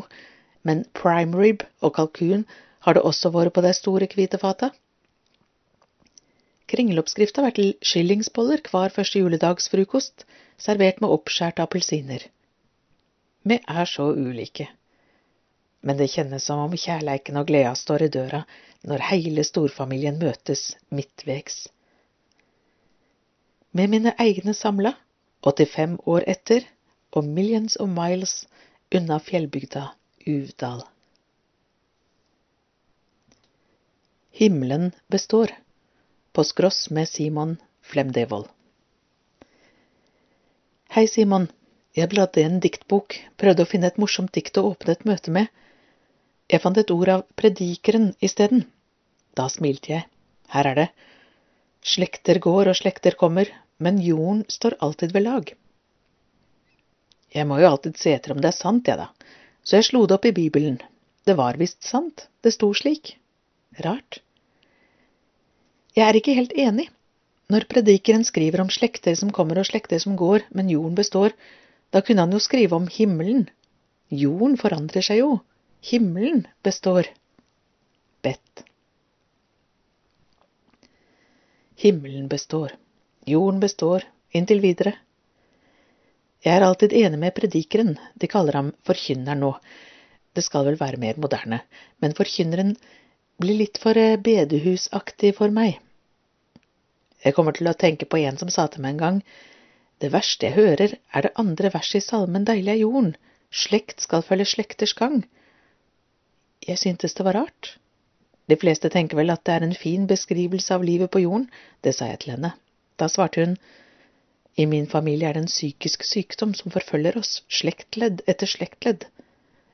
men 0.61 0.85
prime 0.93 1.37
rib 1.37 1.65
og 1.81 1.95
kalkun 1.97 2.45
har 2.85 2.95
det 2.95 3.03
også 3.07 3.31
vært 3.33 3.55
på 3.55 3.65
de 3.65 3.73
store 3.73 4.07
hvite 4.13 4.37
fata. 4.41 4.69
Kringeloppskrifta 6.71 7.43
blir 7.43 7.73
vært 7.73 7.87
skillingsboller 7.87 8.61
hver 8.71 8.93
første 8.95 9.19
juledagsfrokost, 9.19 10.23
servert 10.61 11.01
med 11.03 11.11
oppskjærte 11.11 11.65
appelsiner. 11.65 12.23
Vi 13.43 13.57
er 13.59 13.89
så 13.89 14.11
ulike. 14.13 14.69
Men 15.81 15.97
det 15.97 16.11
kjennes 16.13 16.45
som 16.45 16.61
om 16.61 16.75
kjærleiken 16.77 17.39
og 17.41 17.47
gleda 17.49 17.73
står 17.75 18.05
i 18.05 18.11
døra 18.13 18.43
når 18.87 19.07
hele 19.09 19.43
storfamilien 19.45 20.19
møtes 20.21 20.75
midtvegs. 20.93 21.65
Med 23.71 23.89
mine 23.89 24.13
egne 24.19 24.53
samla, 24.53 24.93
85 25.47 25.97
år 26.05 26.27
etter, 26.29 26.65
og 27.11 27.27
millions 27.27 27.75
of 27.81 27.89
miles 27.91 28.45
unna 28.95 29.17
fjellbygda 29.19 29.89
Uvdal. 30.27 30.83
Himmelen 34.31 34.91
består. 35.11 35.51
På 36.31 36.43
skross 36.43 36.89
med 36.89 37.09
Simon 37.09 37.57
Flemdevold. 37.81 38.47
Hei, 40.89 41.07
Simon. 41.07 41.49
Jeg 41.91 42.07
bladde 42.13 42.39
i 42.39 42.45
en 42.47 42.61
diktbok, 42.63 43.17
prøvde 43.35 43.65
å 43.65 43.67
finne 43.67 43.89
et 43.91 43.99
morsomt 43.99 44.31
dikt 44.31 44.55
å 44.55 44.63
åpne 44.69 44.95
et 44.95 45.03
møte 45.09 45.33
med. 45.35 45.49
Jeg 46.47 46.63
fant 46.63 46.79
et 46.79 46.93
ord 46.95 47.11
av 47.11 47.25
Predikeren 47.35 48.13
isteden. 48.23 48.63
Da 49.35 49.49
smilte 49.51 49.91
jeg. 49.91 50.07
Her 50.55 50.71
er 50.71 50.79
det. 50.79 50.87
Slekter 51.83 52.39
går 52.39 52.71
og 52.71 52.79
slekter 52.79 53.19
kommer, 53.19 53.51
men 53.77 53.99
jorden 53.99 54.45
står 54.47 54.79
alltid 54.79 55.11
ved 55.11 55.27
lag. 55.27 55.53
Jeg 57.35 57.47
må 57.47 57.59
jo 57.59 57.73
alltid 57.73 57.99
se 57.99 58.15
etter 58.15 58.31
om 58.31 58.39
det 58.39 58.53
er 58.53 58.59
sant, 58.61 58.87
jeg, 58.87 58.99
da, 58.99 59.35
så 59.67 59.81
jeg 59.81 59.91
slo 59.91 60.05
det 60.07 60.15
opp 60.15 60.31
i 60.31 60.35
Bibelen. 60.35 60.79
Det 61.27 61.35
var 61.35 61.59
visst 61.59 61.83
sant, 61.83 62.29
det 62.43 62.55
sto 62.55 62.71
slik. 62.75 63.17
Rart. 63.83 64.23
Jeg 65.95 66.07
er 66.07 66.17
ikke 66.17 66.35
helt 66.37 66.53
enig. 66.55 66.87
Når 67.51 67.67
predikeren 67.71 68.23
skriver 68.23 68.63
om 68.63 68.69
slekter 68.71 69.15
som 69.19 69.31
kommer 69.35 69.59
og 69.59 69.67
slekter 69.67 69.99
som 69.99 70.15
går, 70.15 70.45
men 70.55 70.69
jorden 70.71 70.95
består, 70.95 71.35
da 71.91 71.99
kunne 71.99 72.23
han 72.23 72.31
jo 72.31 72.39
skrive 72.39 72.77
om 72.77 72.87
himmelen. 72.87 73.49
Jorden 74.07 74.55
forandrer 74.59 75.03
seg 75.03 75.19
jo. 75.19 75.31
Himmelen 75.83 76.45
består. 76.63 77.09
Bedt. 78.23 78.63
Himmelen 81.83 82.29
består. 82.31 82.77
Jorden 83.27 83.59
består. 83.59 84.07
Inntil 84.31 84.61
videre. 84.63 84.95
Jeg 86.41 86.55
er 86.55 86.63
alltid 86.65 86.93
enig 86.95 87.19
med 87.19 87.35
predikeren, 87.35 87.97
de 88.15 88.27
kaller 88.31 88.55
ham 88.57 88.71
forkynneren 88.87 89.43
nå. 89.43 89.51
Det 90.31 90.43
skal 90.45 90.63
vel 90.65 90.79
være 90.79 90.97
mer 91.01 91.19
moderne, 91.19 91.59
men 91.99 92.15
forkynneren 92.17 92.71
blir 93.41 93.59
litt 93.59 93.79
for 93.81 93.97
bedehusaktig 93.97 95.33
for 95.37 95.53
meg. 95.53 95.79
Jeg 97.21 97.35
kommer 97.37 97.53
til 97.57 97.69
å 97.69 97.77
tenke 97.77 98.07
på 98.09 98.21
en 98.21 98.37
som 98.39 98.49
sa 98.49 98.67
til 98.71 98.81
meg 98.85 98.95
en 98.95 99.01
gang, 99.01 99.19
det 100.01 100.09
verste 100.13 100.47
jeg 100.47 100.57
hører, 100.57 100.95
er 101.13 101.27
det 101.27 101.35
andre 101.37 101.69
verset 101.73 102.01
i 102.01 102.07
salmen 102.07 102.45
Deilig 102.47 102.73
er 102.73 102.79
jorden, 102.81 103.11
slekt 103.53 104.01
skal 104.01 104.23
følge 104.25 104.47
slekters 104.49 104.95
gang. 104.97 105.21
Jeg 106.65 106.81
syntes 106.81 107.13
det 107.17 107.25
var 107.27 107.37
rart. 107.37 107.75
De 108.49 108.57
fleste 108.57 108.89
tenker 108.89 109.19
vel 109.19 109.29
at 109.33 109.43
det 109.45 109.53
er 109.53 109.65
en 109.67 109.77
fin 109.77 110.07
beskrivelse 110.09 110.73
av 110.73 110.85
livet 110.87 111.11
på 111.13 111.21
jorden, 111.21 111.45
det 111.85 111.93
sa 111.95 112.09
jeg 112.09 112.23
til 112.23 112.33
henne. 112.35 112.55
Da 112.97 113.07
svarte 113.09 113.45
hun, 113.45 113.53
i 114.57 114.65
min 114.65 114.89
familie 114.89 115.29
er 115.29 115.37
det 115.37 115.45
en 115.45 115.51
psykisk 115.51 116.03
sykdom 116.03 116.55
som 116.57 116.73
forfølger 116.73 117.17
oss, 117.21 117.43
slektledd 117.47 118.25
etter 118.27 118.49
slektledd. 118.49 119.05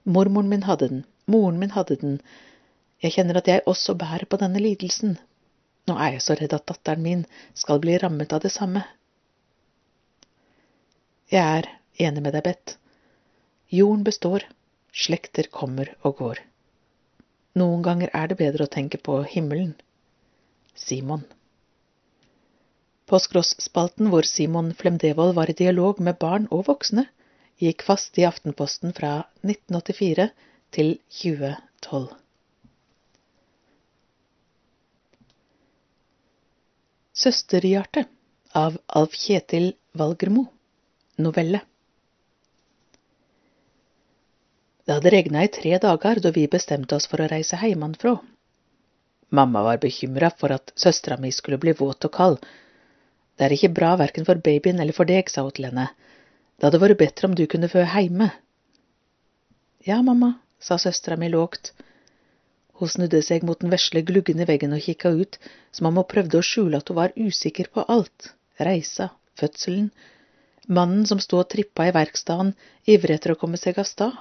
Mormoren 0.04 0.52
min 0.52 0.68
hadde 0.68 0.92
den, 0.92 1.02
moren 1.26 1.58
min 1.64 1.74
hadde 1.74 1.98
den, 2.04 2.20
jeg 3.03 3.14
kjenner 3.14 3.40
at 3.40 3.50
jeg 3.50 3.66
også 3.69 3.95
bærer 3.98 4.26
på 4.30 4.40
denne 4.42 4.61
lidelsen. 4.61 5.17
Nå 5.88 5.95
er 6.01 6.17
jeg 6.17 6.24
så 6.26 6.35
redd 6.40 6.56
at 6.58 6.66
datteren 6.69 7.03
min 7.06 7.24
skal 7.56 7.82
bli 7.84 7.98
rammet 8.01 8.34
av 8.34 8.42
det 8.43 8.51
samme. 8.51 8.84
Jeg 11.32 11.43
er 11.43 11.69
enig 12.08 12.24
med 12.24 12.34
deg, 12.34 12.43
Bett. 12.43 12.77
Jorden 13.69 14.03
består, 14.08 14.45
slekter 14.95 15.50
kommer 15.51 15.92
og 16.08 16.22
går. 16.24 16.43
Noen 17.59 17.82
ganger 17.85 18.11
er 18.16 18.30
det 18.32 18.38
bedre 18.40 18.67
å 18.67 18.72
tenke 18.72 19.00
på 19.01 19.22
himmelen. 19.27 19.74
Simon. 20.77 21.26
Påskross-spalten 23.08 24.11
hvor 24.11 24.27
Simon 24.27 24.74
Flemdevold 24.77 25.35
var 25.38 25.50
i 25.51 25.58
dialog 25.58 26.00
med 26.03 26.19
barn 26.22 26.48
og 26.51 26.67
voksne, 26.67 27.08
gikk 27.61 27.85
fast 27.88 28.17
i 28.19 28.27
Aftenposten 28.27 28.93
fra 28.98 29.14
1984 29.48 30.30
til 30.76 30.98
2012. 31.22 32.26
Søsterhjerte 37.18 38.04
av 38.54 38.76
Alf 38.86 39.16
Kjetil 39.18 39.72
Valgermo. 39.98 40.44
Novelle. 41.18 41.64
Det 44.86 44.94
hadde 44.94 45.14
regna 45.16 45.42
i 45.42 45.50
tre 45.56 45.80
dager 45.82 46.22
da 46.22 46.32
vi 46.36 46.44
bestemte 46.48 46.94
oss 46.94 47.10
for 47.10 47.24
å 47.24 47.30
reise 47.32 47.58
heimanfrå. 47.58 48.14
Mamma 49.34 49.64
var 49.66 49.82
bekymra 49.82 50.30
for 50.38 50.54
at 50.54 50.70
søstera 50.78 51.18
mi 51.18 51.34
skulle 51.34 51.58
bli 51.64 51.74
våt 51.80 52.06
og 52.06 52.14
kald. 52.20 52.38
Det 53.34 53.48
er 53.48 53.58
ikke 53.58 53.74
bra 53.80 53.96
verken 53.98 54.30
for 54.30 54.38
babyen 54.38 54.78
eller 54.78 54.94
for 54.94 55.10
deg, 55.10 55.34
sa 55.34 55.42
hun 55.42 55.58
til 55.58 55.72
henne. 55.72 55.88
Det 56.54 56.70
hadde 56.70 56.84
vært 56.86 57.02
bedre 57.02 57.32
om 57.32 57.34
du 57.34 57.48
kunne 57.50 57.72
fø 57.74 57.82
heime. 57.98 58.30
Ja, 59.90 60.04
mamma, 60.06 60.36
sa 60.62 60.78
søstera 60.78 61.18
mi 61.18 61.34
lågt. 61.34 61.74
Hun 62.77 62.91
snudde 62.93 63.23
seg 63.25 63.45
mot 63.47 63.59
den 63.61 63.73
vesle 63.73 64.03
gluggen 64.06 64.41
i 64.43 64.45
veggen 64.45 64.75
og 64.77 64.83
kikka 64.85 65.09
ut, 65.17 65.39
som 65.73 65.89
om 65.89 65.97
hun 65.97 66.09
prøvde 66.11 66.38
å 66.38 66.45
skjule 66.45 66.77
at 66.77 66.91
hun 66.91 66.99
var 66.99 67.15
usikker 67.17 67.72
på 67.73 67.85
alt. 67.89 68.31
Reisa, 68.61 69.09
fødselen, 69.39 69.89
mannen 70.67 71.06
som 71.09 71.22
sto 71.23 71.39
og 71.41 71.49
trippa 71.53 71.88
i 71.88 71.93
verkstaden, 71.95 72.53
ivrig 72.85 73.17
etter 73.17 73.33
å 73.33 73.39
komme 73.39 73.57
seg 73.61 73.80
av 73.81 73.89
stad. 73.89 74.17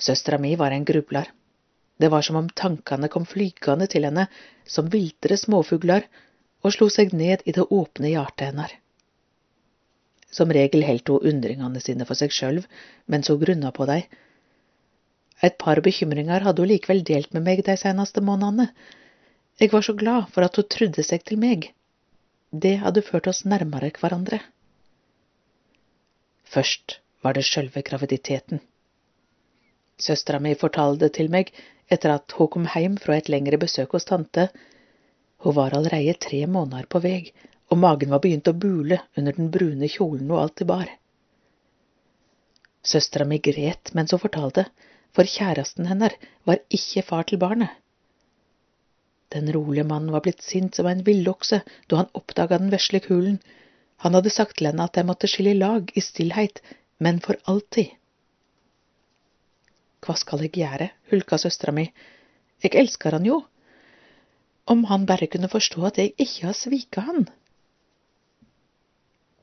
Søstera 0.00 0.40
mi 0.40 0.54
var 0.56 0.72
en 0.72 0.86
grubler. 0.88 1.28
Det 2.00 2.08
var 2.08 2.24
som 2.24 2.38
om 2.40 2.48
tankene 2.56 3.10
kom 3.12 3.26
flygende 3.28 3.88
til 3.92 4.06
henne 4.08 4.26
som 4.64 4.88
viltre 4.88 5.36
småfugler 5.36 6.06
og 6.64 6.72
slo 6.72 6.88
seg 6.92 7.12
ned 7.16 7.44
i 7.44 7.52
det 7.56 7.66
åpne 7.68 8.12
hjertet 8.12 8.48
hennes. 8.48 8.72
Som 10.30 10.52
regel 10.54 10.84
heldt 10.86 11.10
hun 11.12 11.26
undringene 11.32 11.82
sine 11.84 12.06
for 12.08 12.16
seg 12.16 12.32
sjøl 12.32 12.62
mens 13.10 13.28
hun 13.28 13.40
grunna 13.42 13.72
på 13.76 13.88
dei. 13.90 14.04
Et 15.42 15.56
par 15.58 15.80
bekymringer 15.84 16.44
hadde 16.44 16.62
hun 16.62 16.68
likevel 16.68 17.04
delt 17.06 17.32
med 17.36 17.46
meg 17.46 17.62
de 17.66 17.76
seneste 17.80 18.22
månedene. 18.24 18.68
Jeg 19.60 19.72
var 19.72 19.84
så 19.84 19.94
glad 19.96 20.28
for 20.34 20.44
at 20.44 20.56
hun 20.56 20.68
trudde 20.74 21.04
seg 21.06 21.24
til 21.28 21.40
meg. 21.40 21.70
Det 22.50 22.78
hadde 22.82 23.04
ført 23.06 23.28
oss 23.30 23.44
nærmere 23.44 23.92
hverandre. 24.00 24.40
Først 26.50 26.98
var 27.22 27.36
det 27.36 27.44
sjølve 27.46 27.82
graviditeten. 27.86 28.60
Søstera 30.00 30.40
mi 30.40 30.54
fortalte 30.58 31.10
til 31.14 31.28
meg 31.32 31.52
etter 31.92 32.14
at 32.14 32.32
hun 32.38 32.48
kom 32.54 32.66
hjem 32.72 32.96
fra 33.02 33.18
et 33.20 33.28
lengre 33.32 33.60
besøk 33.60 33.94
hos 33.96 34.08
tante. 34.08 34.48
Hun 35.44 35.56
var 35.56 35.76
allerede 35.76 36.16
tre 36.24 36.40
måneder 36.46 36.88
på 36.90 37.02
vei, 37.04 37.32
og 37.70 37.78
magen 37.78 38.10
var 38.10 38.22
begynt 38.24 38.48
å 38.50 38.56
bule 38.56 38.98
under 39.16 39.36
den 39.36 39.50
brune 39.54 39.88
kjolen 39.88 40.30
hun 40.30 40.42
alltid 40.42 40.68
bar. 40.70 40.88
Søstera 42.82 43.26
mi 43.28 43.38
gret 43.44 43.92
mens 43.94 44.14
hun 44.14 44.22
fortalte, 44.22 44.66
for 45.16 45.28
kjæresten 45.28 45.88
hennes 45.90 46.16
var 46.48 46.62
ikke 46.70 47.04
far 47.06 47.26
til 47.28 47.40
barnet. 47.42 47.70
Den 49.30 49.50
rolige 49.54 49.86
mannen 49.86 50.12
var 50.12 50.24
blitt 50.24 50.42
sint 50.42 50.74
som 50.74 50.88
en 50.90 51.04
villokse 51.06 51.60
da 51.90 52.00
han 52.02 52.12
oppdaga 52.18 52.58
den 52.58 52.72
vesle 52.74 53.00
kulen. 53.04 53.38
Han 54.02 54.16
hadde 54.16 54.32
sagt 54.34 54.58
til 54.58 54.70
henne 54.70 54.86
at 54.86 54.96
de 54.98 55.06
måtte 55.06 55.30
skille 55.30 55.54
lag 55.54 55.92
i 55.94 56.02
stillhet, 56.02 56.62
men 56.98 57.20
for 57.22 57.38
alltid. 57.50 57.92
Hva 60.00 60.16
skal 60.16 60.42
jeg 60.46 60.56
gjøre, 60.56 60.88
hulka 61.12 61.38
søstera 61.38 61.74
mi, 61.76 61.90
jeg 62.64 62.74
elsker 62.76 63.16
han 63.16 63.28
jo. 63.28 63.42
Om 64.70 64.84
han 64.90 65.06
bare 65.06 65.28
kunne 65.30 65.50
forstå 65.52 65.84
at 65.88 66.00
jeg 66.00 66.14
ikke 66.18 66.48
har 66.48 66.56
svika 66.56 67.04
han. 67.06 67.28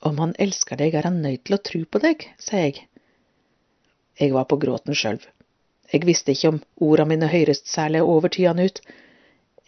Om 0.05 0.19
han 0.21 0.35
elsker 0.39 0.77
deg, 0.77 0.93
er 0.93 1.07
han 1.09 1.21
nødt 1.23 1.47
til 1.47 1.57
å 1.57 1.63
tro 1.69 1.81
på 1.85 2.01
deg, 2.03 2.27
sa 2.37 2.61
jeg. 2.61 2.85
Jeg 4.19 4.33
var 4.33 4.45
på 4.49 4.59
gråten 4.61 4.97
sjølv. 4.97 5.25
Jeg 5.93 6.05
visste 6.07 6.33
ikke 6.33 6.51
om 6.53 6.61
orda 6.83 7.05
mine 7.07 7.29
høyrest 7.31 7.69
særlig 7.71 8.01
overtydende 8.03 8.65
ut. 8.67 8.81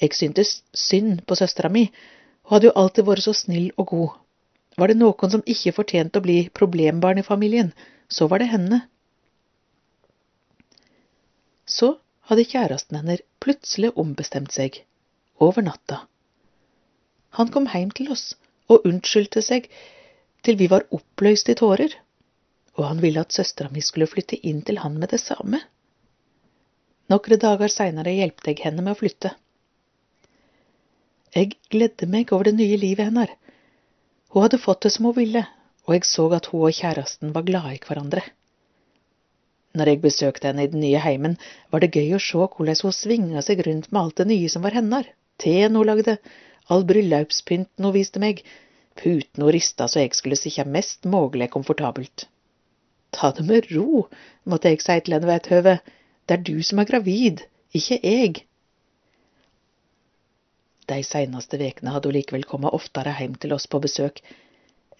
Jeg 0.02 0.16
syntes 0.16 0.62
synd 0.74 1.22
på 1.28 1.36
søstera 1.40 1.70
mi, 1.72 1.86
hun 2.44 2.56
hadde 2.56 2.70
jo 2.70 2.76
alltid 2.82 3.08
vært 3.08 3.26
så 3.26 3.34
snill 3.36 3.70
og 3.78 3.88
god. 3.94 4.10
Var 4.80 4.92
det 4.92 5.00
noen 5.00 5.32
som 5.34 5.44
ikke 5.54 5.76
fortjente 5.76 6.20
å 6.20 6.26
bli 6.26 6.38
problembarn 6.56 7.20
i 7.20 7.26
familien, 7.28 7.72
så 8.10 8.28
var 8.32 8.42
det 8.42 8.50
henne. 8.52 8.82
Så 11.70 11.98
hadde 12.32 12.48
kjæresten 12.48 13.00
hennes 13.00 13.24
plutselig 13.44 13.92
ombestemt 13.96 14.54
seg, 14.56 14.82
over 15.40 15.64
natta. 15.66 16.04
Han 17.38 17.52
kom 17.54 17.68
hjem 17.72 17.92
til 17.96 18.12
oss 18.12 18.34
og 18.70 18.86
unnskyldte 18.90 19.44
seg 19.46 19.70
til 20.46 20.58
vi 20.60 20.70
var 20.72 20.88
oppløst 20.96 21.52
i 21.52 21.58
tårer, 21.60 21.94
og 22.78 22.88
han 22.88 23.02
ville 23.04 23.22
at 23.22 23.36
søstera 23.36 23.72
mi 23.74 23.84
skulle 23.84 24.10
flytte 24.10 24.40
inn 24.48 24.64
til 24.66 24.80
han 24.84 24.98
med 25.00 25.12
det 25.14 25.22
samme. 25.22 25.62
Noen 27.10 27.42
dager 27.42 27.72
seinere 27.74 28.12
hjelpte 28.14 28.52
jeg 28.52 28.64
henne 28.68 28.84
med 28.86 28.94
å 28.94 29.00
flytte. 29.00 29.32
Jeg 31.34 31.56
gledde 31.74 32.10
meg 32.10 32.34
over 32.34 32.50
det 32.50 32.58
nye 32.58 32.78
livet 32.78 33.10
hennes. 33.10 33.32
Hun 34.30 34.46
hadde 34.46 34.62
fått 34.62 34.86
det 34.86 34.92
som 34.94 35.08
hun 35.10 35.18
ville, 35.18 35.42
og 35.88 35.96
jeg 35.96 36.06
så 36.06 36.28
at 36.38 36.52
hun 36.52 36.68
og 36.68 36.76
kjæresten 36.78 37.34
var 37.34 37.48
glade 37.48 37.76
i 37.78 37.82
hverandre. 37.86 38.24
Når 39.78 39.92
jeg 39.92 40.02
besøkte 40.04 40.50
henne 40.50 40.66
i 40.66 40.70
den 40.70 40.82
nye 40.86 41.02
heimen, 41.02 41.38
var 41.70 41.82
det 41.82 41.94
gøy 41.98 42.16
å 42.18 42.22
se 42.22 42.46
hvordan 42.46 42.82
hun 42.86 42.96
svinga 42.96 43.44
seg 43.46 43.62
rundt 43.66 43.92
med 43.92 44.02
alt 44.02 44.22
det 44.22 44.30
nye 44.30 44.50
som 44.54 44.66
var 44.66 44.78
hennes. 44.78 45.10
Teen 45.42 45.78
hun 45.78 45.88
lagde, 45.88 46.18
all 46.70 46.86
bryllupspynten 46.86 47.86
hun 47.86 47.96
viste 47.96 48.22
meg, 48.22 48.42
puten 49.00 49.46
hun 49.46 49.54
rista 49.56 49.88
så 49.90 50.04
jeg 50.04 50.18
skulle 50.18 50.38
sitte 50.38 50.66
mest 50.66 51.10
mulig 51.10 51.50
komfortabelt. 51.54 52.28
Ta 53.16 53.32
det 53.34 53.46
med 53.46 53.70
ro, 53.74 54.06
måtte 54.46 54.74
jeg 54.74 54.84
si 54.84 54.98
til 55.06 55.16
henne 55.16 55.30
ved 55.30 55.42
et 55.42 55.54
høve, 55.54 55.80
det 56.30 56.38
er 56.38 56.46
du 56.46 56.62
som 56.62 56.78
er 56.78 56.86
gravid, 56.86 57.42
ikke 57.74 57.98
jeg. 58.06 58.44
De 60.90 61.00
seneste 61.06 61.58
vekene 61.58 61.94
hadde 61.96 62.10
hun 62.10 62.16
likevel 62.18 62.46
kommet 62.50 62.76
oftere 62.78 63.16
hjem 63.18 63.34
til 63.42 63.56
oss 63.56 63.66
på 63.70 63.82
besøk. 63.82 64.22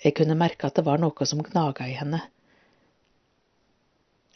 Jeg 0.02 0.16
kunne 0.18 0.38
merke 0.38 0.66
at 0.66 0.80
det 0.80 0.86
var 0.88 0.98
noe 1.02 1.28
som 1.30 1.44
gnaga 1.46 1.86
i 1.86 1.98
henne. 2.00 2.24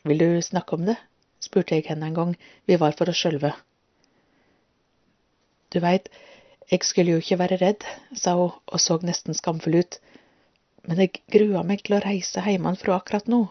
Vil 0.05 0.21
du 0.21 0.41
snakke 0.45 0.77
om 0.77 0.85
det? 0.91 0.99
spurte 1.43 1.75
jeg 1.75 1.87
henne 1.89 2.07
en 2.07 2.15
gang 2.15 2.35
vi 2.69 2.77
var 2.79 2.93
for 2.95 3.09
oss 3.11 3.19
sjølve. 3.19 3.51
Du 5.73 5.81
veit, 5.83 6.07
jeg 6.69 6.85
skulle 6.85 7.15
jo 7.15 7.23
ikke 7.23 7.39
være 7.41 7.57
redd, 7.59 7.83
sa 8.15 8.35
hun 8.37 8.53
og 8.53 8.79
så 8.79 8.99
nesten 9.01 9.35
skamfull 9.35 9.81
ut, 9.81 9.97
men 10.87 11.01
jeg 11.01 11.23
grua 11.33 11.65
meg 11.67 11.81
til 11.83 11.97
å 11.97 12.03
reise 12.05 12.45
hjemmefra 12.45 12.99
akkurat 13.01 13.27
nå. 13.31 13.47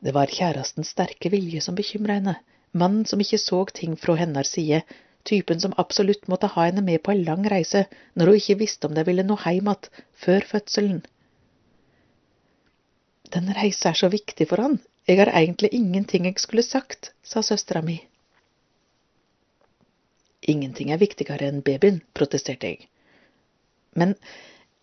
Det 0.00 0.14
var 0.16 0.32
kjærestens 0.32 0.92
sterke 0.94 1.30
vilje 1.32 1.60
som 1.60 1.76
bekymra 1.76 2.16
henne, 2.18 2.36
mannen 2.72 3.06
som 3.06 3.20
ikke 3.20 3.38
så 3.42 3.64
ting 3.74 3.96
fra 4.00 4.16
hennes 4.16 4.52
side, 4.56 4.82
typen 5.28 5.60
som 5.60 5.76
absolutt 5.78 6.28
måtte 6.32 6.48
ha 6.54 6.68
henne 6.68 6.84
med 6.86 7.02
på 7.04 7.12
en 7.12 7.24
lang 7.26 7.44
reise 7.52 7.84
når 8.16 8.32
hun 8.32 8.40
ikke 8.40 8.60
visste 8.62 8.88
om 8.88 8.94
de 8.96 9.04
ville 9.04 9.26
nå 9.26 9.36
hjem 9.44 9.68
igjen 9.72 10.04
før 10.24 10.46
fødselen. 10.52 11.02
Den 13.30 13.52
reisa 13.54 13.92
er 13.92 14.00
så 14.00 14.08
viktig 14.10 14.48
for 14.48 14.64
han, 14.64 14.78
jeg 15.06 15.20
har 15.20 15.30
egentlig 15.36 15.70
ingenting 15.76 16.26
jeg 16.26 16.40
skulle 16.40 16.64
sagt, 16.66 17.12
sa 17.22 17.42
søstera 17.42 17.82
mi. 17.82 18.00
Ingenting 20.48 20.90
er 20.90 20.98
viktigere 20.98 21.50
enn 21.50 21.60
babyen, 21.62 22.00
protesterte 22.16 22.72
jeg. 22.72 22.88
Men 23.94 24.16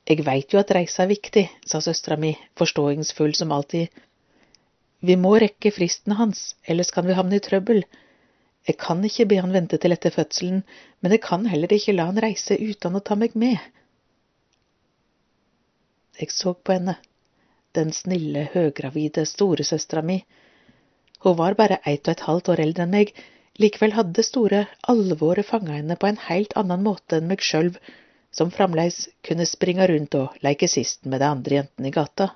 jeg 0.07 0.23
veit 0.25 0.53
jo 0.53 0.59
at 0.61 0.71
reisa 0.75 1.03
er 1.03 1.11
viktig, 1.11 1.47
sa 1.65 1.81
søstera 1.81 2.17
mi, 2.19 2.35
forståingsfull 2.59 3.33
som 3.35 3.51
alltid. 3.51 3.89
Vi 4.99 5.15
må 5.15 5.35
rekke 5.37 5.71
fristen 5.73 6.15
hans, 6.17 6.55
ellers 6.65 6.91
kan 6.91 7.05
vi 7.05 7.15
havne 7.17 7.37
i 7.37 7.43
trøbbel. 7.43 7.83
Jeg 8.67 8.77
kan 8.81 9.03
ikke 9.05 9.27
be 9.29 9.37
han 9.39 9.53
vente 9.53 9.77
til 9.79 9.93
etter 9.93 10.13
fødselen, 10.13 10.63
men 11.01 11.13
jeg 11.13 11.21
kan 11.23 11.45
heller 11.47 11.71
ikke 11.73 11.95
la 11.95 12.07
han 12.09 12.21
reise 12.23 12.57
uten 12.57 12.97
å 12.97 13.03
ta 13.05 13.15
meg 13.15 13.35
med. 13.37 13.61
Jeg 16.17 16.33
så 16.33 16.55
på 16.57 16.73
henne 16.73 16.97
den 17.77 17.93
snille, 17.93 18.47
høggravide 18.55 19.27
storesøstera 19.29 20.01
mi. 20.01 20.23
Hun 21.21 21.37
var 21.37 21.57
bare 21.59 21.77
ett 21.85 22.07
og 22.07 22.15
et 22.15 22.25
halvt 22.25 22.49
år 22.53 22.63
eldre 22.65 22.87
enn 22.87 22.95
meg, 22.97 23.13
likevel 23.61 23.93
hadde 23.97 24.25
store 24.25 24.65
alvoret 24.89 25.45
fanga 25.45 25.77
henne 25.77 25.97
på 25.99 26.09
en 26.09 26.19
helt 26.25 26.57
annen 26.57 26.83
måte 26.85 27.19
enn 27.19 27.29
meg 27.29 27.45
sjølv, 27.45 27.77
som 28.33 28.51
framleis 28.53 29.05
kunne 29.25 29.45
springe 29.49 29.87
rundt 29.89 30.17
og 30.17 30.41
leke 30.45 30.69
sisten 30.69 31.13
med 31.13 31.21
de 31.21 31.29
andre 31.29 31.61
jentene 31.61 31.89
i 31.89 31.95
gata. 31.95 32.31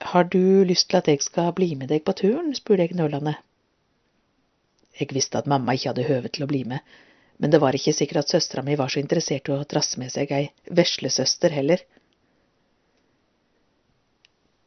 Har 0.00 0.24
du 0.24 0.64
lyst 0.64 0.90
til 0.90 0.98
at 0.98 1.08
jeg 1.08 1.22
skal 1.24 1.52
bli 1.56 1.74
med 1.74 1.88
deg 1.88 2.04
på 2.04 2.12
turen? 2.12 2.54
spurte 2.54 2.84
jeg 2.84 2.96
nølende. 2.98 3.36
Jeg 5.00 5.12
visste 5.12 5.38
at 5.38 5.48
mamma 5.48 5.74
ikke 5.76 5.90
hadde 5.92 6.08
høve 6.08 6.28
til 6.32 6.44
å 6.44 6.48
bli 6.50 6.62
med, 6.64 6.80
men 7.38 7.52
det 7.52 7.60
var 7.60 7.76
ikke 7.76 7.92
sikkert 7.96 8.24
at 8.24 8.32
søstera 8.32 8.64
mi 8.64 8.76
var 8.76 8.92
så 8.92 9.00
interessert 9.00 9.48
i 9.48 9.52
å 9.52 9.64
drasse 9.68 10.00
med 10.00 10.12
seg 10.12 10.32
ei 10.32 10.48
veslesøster 10.72 11.52
heller. 11.52 11.82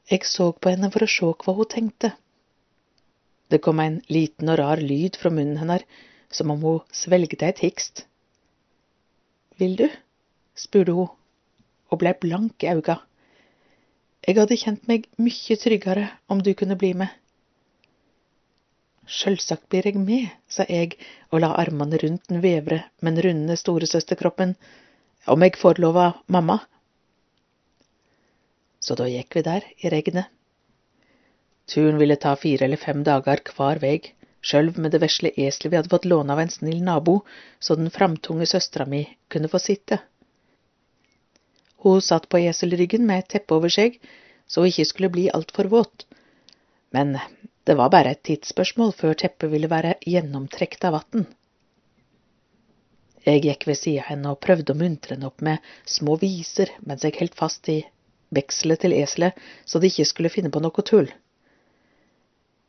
Jeg 0.09 0.25
så 0.25 0.51
på 0.53 0.73
henne 0.73 0.89
for 0.93 1.05
å 1.05 1.09
se 1.09 1.31
hva 1.43 1.55
hun 1.57 1.69
tenkte. 1.69 2.13
Det 3.49 3.61
kom 3.65 3.81
en 3.81 3.99
liten 4.09 4.49
og 4.49 4.59
rar 4.61 4.81
lyd 4.81 5.17
fra 5.17 5.29
munnen 5.33 5.57
hennes, 5.61 5.85
som 6.29 6.53
om 6.53 6.61
hun 6.61 6.81
svelget 6.93 7.45
et 7.45 7.61
hikst. 7.65 8.05
Vil 9.57 9.75
du? 9.77 9.87
spurte 10.55 10.93
hun, 10.93 11.09
og 11.89 12.01
blei 12.01 12.13
blank 12.21 12.65
i 12.65 12.69
auga. 12.73 12.99
Jeg 14.27 14.37
hadde 14.39 14.59
kjent 14.59 14.87
meg 14.89 15.07
mye 15.17 15.57
tryggere 15.61 16.07
om 16.27 16.41
du 16.43 16.51
kunne 16.53 16.77
bli 16.79 16.93
med. 17.01 17.09
Sjølsagt 19.09 19.69
blir 19.71 19.87
jeg 19.89 19.97
med, 19.97 20.27
sa 20.47 20.65
jeg 20.69 20.97
og 21.31 21.41
la 21.41 21.53
armene 21.57 21.97
rundt 22.01 22.27
den 22.29 22.43
vevre, 22.43 22.83
men 23.01 23.17
runde 23.25 23.55
storesøsterkroppen, 23.57 24.53
om 25.25 25.45
jeg 25.45 25.57
får 25.57 25.81
lov 25.81 25.97
av 25.97 26.19
mamma 26.27 26.59
så 28.79 28.95
da 28.95 29.07
gikk 29.11 29.35
vi 29.37 29.45
der 29.45 29.65
i 29.83 29.91
regnet. 29.93 30.29
Turen 31.69 31.99
ville 32.01 32.17
ta 32.17 32.33
fire 32.39 32.65
eller 32.65 32.81
fem 32.81 33.03
dager 33.05 33.43
hver 33.53 33.81
vei, 33.83 33.97
sjølv 34.41 34.79
med 34.81 34.95
det 34.95 35.01
vesle 35.03 35.29
eselet 35.35 35.71
vi 35.71 35.77
hadde 35.77 35.91
fått 35.91 36.07
låne 36.09 36.33
av 36.33 36.41
en 36.41 36.53
snill 36.53 36.79
nabo, 36.83 37.19
så 37.59 37.77
den 37.77 37.91
framtunge 37.93 38.47
søstera 38.49 38.87
mi 38.89 39.03
kunne 39.29 39.51
få 39.51 39.61
sitte. 39.61 39.99
Hun 41.83 42.01
satt 42.03 42.27
på 42.29 42.41
eselryggen 42.43 43.05
med 43.07 43.23
et 43.23 43.29
teppe 43.35 43.55
over 43.55 43.71
seg, 43.71 43.99
så 44.47 44.63
hun 44.63 44.71
ikke 44.71 44.87
skulle 44.89 45.11
bli 45.13 45.27
altfor 45.33 45.69
våt. 45.71 46.05
Men 46.95 47.17
det 47.63 47.75
var 47.77 47.91
bare 47.93 48.15
et 48.15 48.23
tidsspørsmål 48.25 48.95
før 48.97 49.13
teppet 49.23 49.51
ville 49.51 49.69
være 49.71 49.95
gjennomtrekt 50.09 50.83
av 50.89 50.97
vann. 50.97 51.27
Jeg 53.25 53.43
gikk 53.45 53.67
ved 53.67 53.77
sida 53.77 54.03
av 54.03 54.09
henne 54.09 54.33
og 54.33 54.41
prøvde 54.43 54.73
å 54.73 54.79
muntre 54.79 55.15
henne 55.15 55.27
opp 55.29 55.43
med 55.45 55.71
små 55.85 56.15
viser 56.21 56.71
mens 56.87 57.03
jeg 57.05 57.17
holdt 57.19 57.37
fast 57.37 57.67
i 57.69 57.81
vekselet 58.35 58.81
til 58.83 58.95
eselet 58.95 59.37
så 59.65 59.79
de 59.79 59.91
ikke 59.91 60.07
skulle 60.07 60.31
finne 60.33 60.51
på 60.53 60.61
noe 60.63 60.85
tull. 60.87 61.11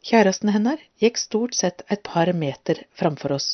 Kjæresten 0.05 0.53
hennes 0.55 0.83
gikk 1.03 1.21
stort 1.21 1.57
sett 1.57 1.85
et 1.93 2.03
par 2.07 2.33
meter 2.33 2.83
framfor 2.97 3.37
oss. 3.37 3.49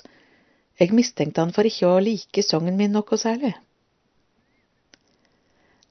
Jeg 0.80 0.94
mistenkte 0.94 1.42
han 1.42 1.54
for 1.56 1.66
ikke 1.66 1.88
å 1.90 2.02
like 2.02 2.44
sangen 2.46 2.76
min 2.78 2.94
noe 2.94 3.18
særlig. 3.18 3.54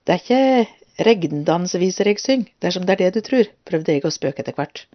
Det 0.05 0.13
er 0.13 0.21
ikke 0.21 1.05
regndansviser 1.07 2.11
jeg 2.11 2.21
synger, 2.21 2.51
dersom 2.61 2.85
det 2.85 2.95
er 2.95 3.01
det 3.05 3.15
du 3.17 3.25
tror, 3.25 3.49
prøvde 3.65 3.95
jeg 3.95 4.05
å 4.05 4.13
spøke 4.13 4.43
etter 4.43 4.55
hvert. 4.57 4.85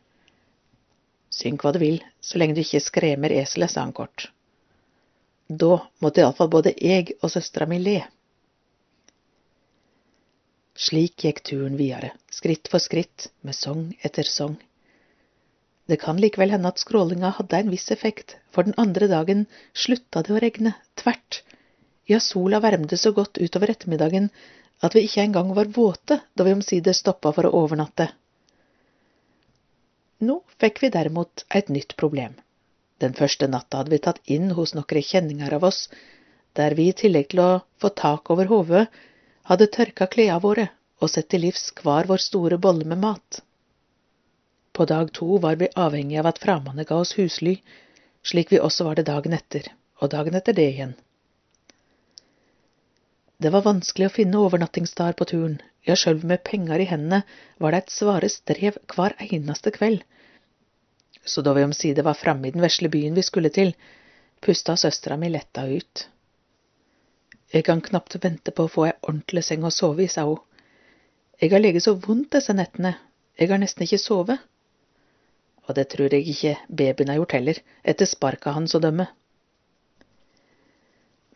Syng 1.35 1.59
hva 1.59 1.73
du 1.75 1.81
vil, 1.83 1.99
så 2.23 2.39
lenge 2.39 2.55
du 2.57 2.63
ikke 2.63 2.83
skremmer 2.83 3.35
eselet, 3.35 3.73
sa 3.73 3.83
han 3.83 3.95
kort. 3.97 4.29
Da 5.51 5.81
måtte 6.03 6.23
iallfall 6.23 6.51
både 6.53 6.77
jeg 6.79 7.17
og 7.21 7.33
søstera 7.33 7.67
mi 7.67 7.81
le. 7.83 7.99
Slik 10.81 11.27
gikk 11.27 11.43
turen 11.45 11.75
videre, 11.77 12.13
skritt 12.33 12.71
for 12.71 12.83
skritt, 12.83 13.29
med 13.43 13.59
sang 13.59 13.89
etter 14.07 14.27
sang. 14.31 14.55
Det 15.91 15.99
kan 16.01 16.21
likevel 16.23 16.55
hende 16.55 16.71
at 16.71 16.79
skrålinga 16.79 17.33
hadde 17.35 17.59
en 17.59 17.73
viss 17.75 17.91
effekt, 17.91 18.37
for 18.55 18.63
den 18.63 18.79
andre 18.79 19.11
dagen 19.11 19.45
slutta 19.75 20.23
det 20.23 20.37
å 20.37 20.41
regne, 20.41 20.77
tvert. 21.03 21.43
Ja, 22.07 22.23
sola 22.23 22.63
varmde 22.63 22.97
så 22.99 23.11
godt 23.15 23.43
utover 23.43 23.75
ettermiddagen 23.75 24.31
at 24.81 24.95
vi 24.97 25.05
ikke 25.07 25.25
engang 25.27 25.53
var 25.57 25.71
våte 25.77 26.21
da 26.37 26.47
vi 26.47 26.55
omsider 26.57 26.97
stoppa 26.97 27.33
for 27.37 27.49
å 27.49 27.55
overnatte. 27.63 28.09
Nå 30.21 30.41
fikk 30.61 30.83
vi 30.83 30.93
derimot 30.93 31.45
et 31.61 31.69
nytt 31.73 31.97
problem. 32.01 32.35
Den 33.01 33.15
første 33.17 33.49
natta 33.49 33.81
hadde 33.81 33.95
vi 33.95 34.03
tatt 34.05 34.21
inn 34.29 34.51
hos 34.57 34.75
noen 34.77 35.05
kjenninger 35.11 35.55
av 35.57 35.65
oss, 35.69 35.87
der 36.57 36.75
vi 36.77 36.91
i 36.91 36.97
tillegg 36.97 37.31
til 37.33 37.41
å 37.45 37.51
få 37.81 37.93
tak 38.01 38.31
over 38.35 38.51
hodet, 38.51 38.89
hadde 39.49 39.71
tørka 39.77 40.09
klærne 40.13 40.43
våre 40.45 40.67
og 41.01 41.09
sett 41.09 41.31
til 41.33 41.47
livs 41.47 41.71
hver 41.81 42.09
vår 42.11 42.21
store 42.21 42.59
bolle 42.61 42.85
med 42.85 43.01
mat. 43.01 43.41
På 44.77 44.85
dag 44.85 45.13
to 45.17 45.39
var 45.45 45.57
vi 45.61 45.71
avhengig 45.85 46.19
av 46.21 46.29
at 46.31 46.43
framande 46.43 46.85
ga 46.89 47.01
oss 47.01 47.17
husly, 47.17 47.57
slik 48.23 48.53
vi 48.53 48.61
også 48.61 48.85
var 48.87 49.01
det 49.01 49.09
dagen 49.09 49.33
etter, 49.33 49.65
og 50.01 50.13
dagen 50.13 50.37
etter 50.37 50.57
det 50.57 50.69
igjen. 50.75 50.95
Det 53.41 53.51
var 53.53 53.65
vanskelig 53.65 54.11
å 54.11 54.13
finne 54.13 54.41
overnattingssteder 54.45 55.17
på 55.17 55.27
turen, 55.31 55.61
ja, 55.89 55.95
sjølv 55.97 56.27
med 56.29 56.43
penger 56.45 56.83
i 56.83 56.89
hendene 56.91 57.23
var 57.57 57.73
det 57.73 57.79
et 57.83 57.95
svare 57.95 58.29
strev 58.29 58.77
hver 58.93 59.15
eneste 59.25 59.73
kveld. 59.73 60.03
Så 61.25 61.41
da 61.45 61.55
vi 61.57 61.65
omsider 61.65 62.05
var 62.05 62.19
framme 62.21 62.49
i 62.49 62.53
den 62.53 62.61
vesle 62.65 62.91
byen 62.93 63.17
vi 63.17 63.25
skulle 63.25 63.53
til, 63.55 63.73
pusta 64.45 64.77
søstera 64.77 65.17
mi 65.21 65.31
letta 65.33 65.65
ut. 65.69 66.05
Jeg 67.53 67.65
kan 67.67 67.81
knapt 67.81 68.19
vente 68.23 68.53
på 68.53 68.67
å 68.67 68.73
få 68.75 68.87
ei 68.91 68.95
ordentlig 69.01 69.43
seng 69.49 69.65
å 69.65 69.73
sove 69.75 70.05
i, 70.05 70.13
sa 70.13 70.27
hun. 70.29 70.39
Jeg 71.41 71.55
har 71.55 71.65
ligget 71.65 71.87
så 71.87 71.97
vondt 71.97 72.37
disse 72.37 72.53
nettene, 72.53 72.93
jeg 73.41 73.49
har 73.49 73.61
nesten 73.63 73.87
ikke 73.87 74.03
sovet. 74.05 74.45
Og 75.65 75.75
det 75.81 75.89
tror 75.95 76.13
jeg 76.13 76.29
ikke 76.29 76.59
babyen 76.69 77.09
har 77.09 77.23
gjort 77.23 77.39
heller, 77.39 77.65
etter 77.83 78.09
sparka 78.09 78.53
hans 78.53 78.77
å 78.77 78.83
dømme. 78.85 79.09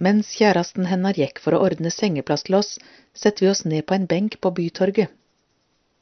Mens 0.03 0.33
kjæresten 0.35 0.89
hennar 0.91 1.15
gikk 1.15 1.39
for 1.39 1.55
å 1.55 1.61
ordne 1.63 1.91
sengeplass 1.95 2.43
til 2.47 2.57
oss, 2.59 2.71
setter 3.15 3.47
vi 3.47 3.51
oss 3.51 3.63
ned 3.65 3.87
på 3.87 3.95
en 3.95 4.09
benk 4.11 4.41
på 4.43 4.51
Bytorget. 4.51 5.13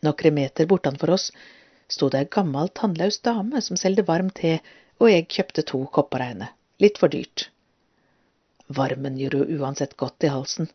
Nokre 0.03 0.33
meter 0.33 0.67
bortenfor 0.67 1.13
oss 1.13 1.29
sto 1.93 2.09
det 2.09 2.23
ei 2.23 2.29
gammel, 2.37 2.71
tannløs 2.73 3.21
dame 3.21 3.61
som 3.61 3.77
selgde 3.77 4.07
varm 4.09 4.31
te, 4.31 4.61
og 4.97 5.11
jeg 5.11 5.29
kjøpte 5.37 5.67
to 5.69 5.83
kopper 5.93 6.25
av 6.25 6.33
henne, 6.33 6.49
litt 6.81 6.97
for 7.03 7.13
dyrt. 7.13 7.51
Varmen 8.73 9.19
gjorde 9.21 9.43
jo 9.43 9.61
uansett 9.61 9.97
godt 10.01 10.25
i 10.25 10.33
halsen. 10.33 10.71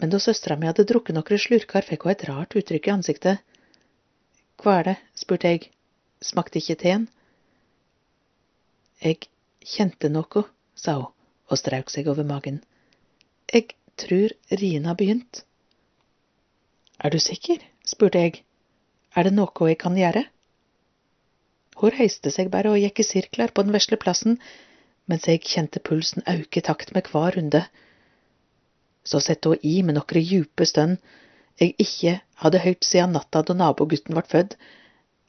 Men 0.00 0.14
da 0.14 0.22
søstera 0.22 0.56
mi 0.56 0.70
hadde 0.70 0.88
drukket 0.88 1.18
noen 1.18 1.44
slurker, 1.44 1.84
fikk 1.84 2.06
hun 2.06 2.14
et 2.14 2.26
rart 2.30 2.56
uttrykk 2.56 2.88
i 2.88 2.94
ansiktet. 2.96 3.44
Hva 4.62 4.78
er 4.80 4.88
det? 4.88 4.98
spurte 5.20 5.52
jeg. 5.52 5.68
Smakte 6.24 6.60
ikke 6.60 6.80
teen? 6.80 7.08
Jeg 9.04 9.28
kjente 9.64 10.08
noe, 10.12 10.48
sa 10.76 10.96
hun 10.96 11.12
og 11.50 11.58
strauk 11.58 11.90
seg 11.92 12.08
over 12.08 12.26
magen. 12.26 12.60
Jeg 13.52 13.74
tror 13.98 14.34
rien 14.62 14.86
har 14.86 14.96
begynt. 14.96 15.42
Er 17.00 17.10
du 17.10 17.18
sikker? 17.18 17.58
spurte 17.84 18.22
jeg. 18.22 18.42
Er 19.16 19.26
det 19.26 19.34
noe 19.34 19.68
jeg 19.68 19.78
kan 19.78 19.96
gjøre? 19.98 20.24
Hun 21.80 21.96
reiste 21.96 22.30
seg 22.30 22.50
bare 22.52 22.70
og 22.70 22.78
gikk 22.78 23.00
i 23.00 23.08
sirkler 23.08 23.50
på 23.54 23.64
den 23.64 23.74
vesle 23.74 23.96
plassen, 23.98 24.38
mens 25.10 25.26
jeg 25.26 25.42
kjente 25.42 25.80
pulsen 25.82 26.22
auke 26.28 26.60
i 26.60 26.66
takt 26.66 26.94
med 26.94 27.08
hver 27.10 27.34
runde. 27.38 27.64
Så 29.02 29.18
sette 29.24 29.48
hun 29.50 29.64
i 29.66 29.80
med 29.82 29.96
noen 29.96 30.22
djupe 30.22 30.68
stønn 30.68 30.98
jeg 31.60 31.74
ikke 31.76 32.12
hadde 32.40 32.62
hørt 32.64 32.86
siden 32.88 33.12
natta 33.12 33.42
da 33.44 33.54
nabogutten 33.56 34.16
ble 34.16 34.24
født. 34.32 34.54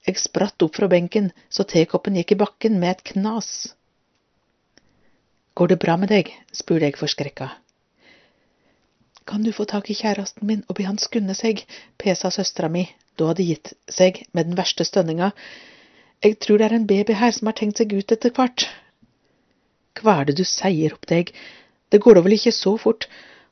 Jeg 0.08 0.20
spratt 0.22 0.64
opp 0.64 0.78
fra 0.78 0.88
benken 0.92 1.30
så 1.52 1.66
tekoppen 1.68 2.16
gikk 2.18 2.36
i 2.36 2.40
bakken 2.40 2.78
med 2.80 2.96
et 2.96 3.04
knas. 3.12 3.50
Går 5.62 5.68
det 5.68 5.78
bra 5.78 5.94
med 5.94 6.10
deg? 6.10 6.30
spurte 6.58 6.88
jeg 6.88 6.98
forskrekka. 6.98 7.48
Kan 9.30 9.44
du 9.46 9.52
få 9.54 9.68
tak 9.70 9.92
i 9.94 9.96
kjæresten 10.00 10.48
min 10.50 10.64
og 10.66 10.80
be 10.80 10.88
han 10.88 10.98
skunde 10.98 11.36
seg, 11.38 11.60
pesa 12.02 12.32
søstera 12.34 12.66
mi, 12.66 12.88
da 13.14 13.28
hadde 13.30 13.46
gitt 13.46 13.70
seg 13.86 14.24
med 14.34 14.50
den 14.50 14.58
verste 14.58 14.88
stønninga. 14.90 15.28
Jeg 16.26 16.40
tror 16.42 16.58
det 16.58 16.66
er 16.66 16.76
en 16.80 16.88
baby 16.90 17.14
her 17.20 17.36
som 17.36 17.52
har 17.52 17.58
tenkt 17.60 17.78
seg 17.78 17.94
ut 17.94 18.16
etter 18.16 18.34
hvert. 18.40 18.66
Hva 20.02 20.16
er 20.24 20.32
det 20.32 20.40
du 20.40 20.44
sier, 20.50 20.96
ropte 20.96 21.20
jeg, 21.20 21.30
det 21.94 22.02
går 22.02 22.18
da 22.18 22.26
vel 22.26 22.40
ikke 22.40 22.56
så 22.58 22.74
fort, 22.82 23.06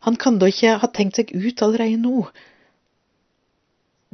han 0.10 0.18
kan 0.18 0.42
da 0.42 0.50
ikke 0.50 0.80
ha 0.82 0.92
tenkt 0.98 1.22
seg 1.22 1.36
ut 1.38 1.62
allerede 1.62 2.02
nå. 2.08 2.26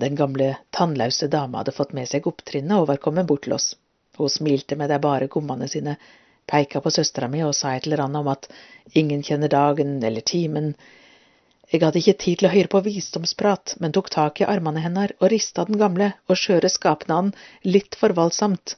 Den 0.04 0.20
gamle, 0.20 0.52
tannløse 0.76 1.32
dama 1.32 1.64
hadde 1.64 1.78
fått 1.80 1.96
med 1.96 2.12
seg 2.12 2.28
opptrinnet 2.28 2.76
og 2.76 2.92
var 2.92 3.00
kommet 3.08 3.32
bort 3.32 3.48
til 3.48 3.56
oss. 3.56 3.72
Hun 4.20 4.36
smilte 4.36 4.76
med 4.76 4.92
de 4.92 5.00
bare 5.00 5.32
gommene 5.32 5.72
sine, 5.72 5.96
peika 6.50 6.82
på 6.82 6.92
søstera 6.94 7.30
mi 7.32 7.42
og 7.46 7.56
sa 7.58 7.74
et 7.76 7.88
eller 7.88 8.06
annet 8.06 8.22
om 8.22 8.30
at 8.34 8.48
ingen 8.94 9.24
kjenner 9.26 9.52
dagen 9.52 9.98
eller 10.04 10.22
timen. 10.22 10.74
Jeg 11.72 11.82
hadde 11.82 12.02
ikke 12.02 12.20
tid 12.22 12.40
til 12.40 12.50
å 12.50 12.54
høre 12.54 12.72
på 12.72 12.84
visdomsprat, 12.86 13.76
men 13.82 13.96
tok 13.96 14.12
tak 14.14 14.42
i 14.42 14.50
armene 14.50 14.84
hennes 14.84 15.16
og 15.20 15.32
rista 15.34 15.66
den 15.66 15.80
gamle 15.82 16.12
og 16.30 16.38
skjøre 16.38 16.70
skapnaden 16.70 17.34
litt 17.66 17.98
for 18.00 18.14
voldsomt. 18.18 18.76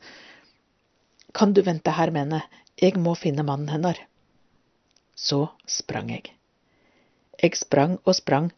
Kan 1.35 1.53
du 1.53 1.61
vente 1.61 1.91
her 1.91 2.13
med 2.15 2.25
henne, 2.27 2.41
jeg 2.79 2.95
må 3.01 3.15
finne 3.19 3.43
mannen 3.43 3.73
hennes. 3.73 3.99
Så 5.17 5.47
sprang 5.67 6.13
jeg. 6.13 6.31
Jeg 7.41 7.57
sprang 7.57 7.97
og 8.05 8.15
sprang, 8.15 8.51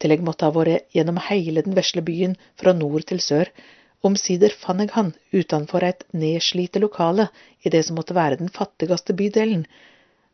til 0.00 0.14
jeg 0.14 0.24
måtte 0.24 0.48
ha 0.48 0.54
vært 0.54 0.88
gjennom 0.96 1.20
hele 1.28 1.62
den 1.64 1.76
vesle 1.76 2.02
byen 2.04 2.34
fra 2.60 2.72
nord 2.76 3.06
til 3.08 3.20
sør. 3.20 3.52
Omsider 4.00 4.52
fant 4.56 4.80
jeg 4.80 4.94
han 4.94 5.10
utenfor 5.36 5.84
et 5.84 6.06
nedslite 6.16 6.80
lokale 6.80 7.26
i 7.60 7.72
det 7.72 7.82
som 7.84 7.98
måtte 8.00 8.16
være 8.16 8.38
den 8.40 8.48
fattigste 8.48 9.12
bydelen. 9.16 9.66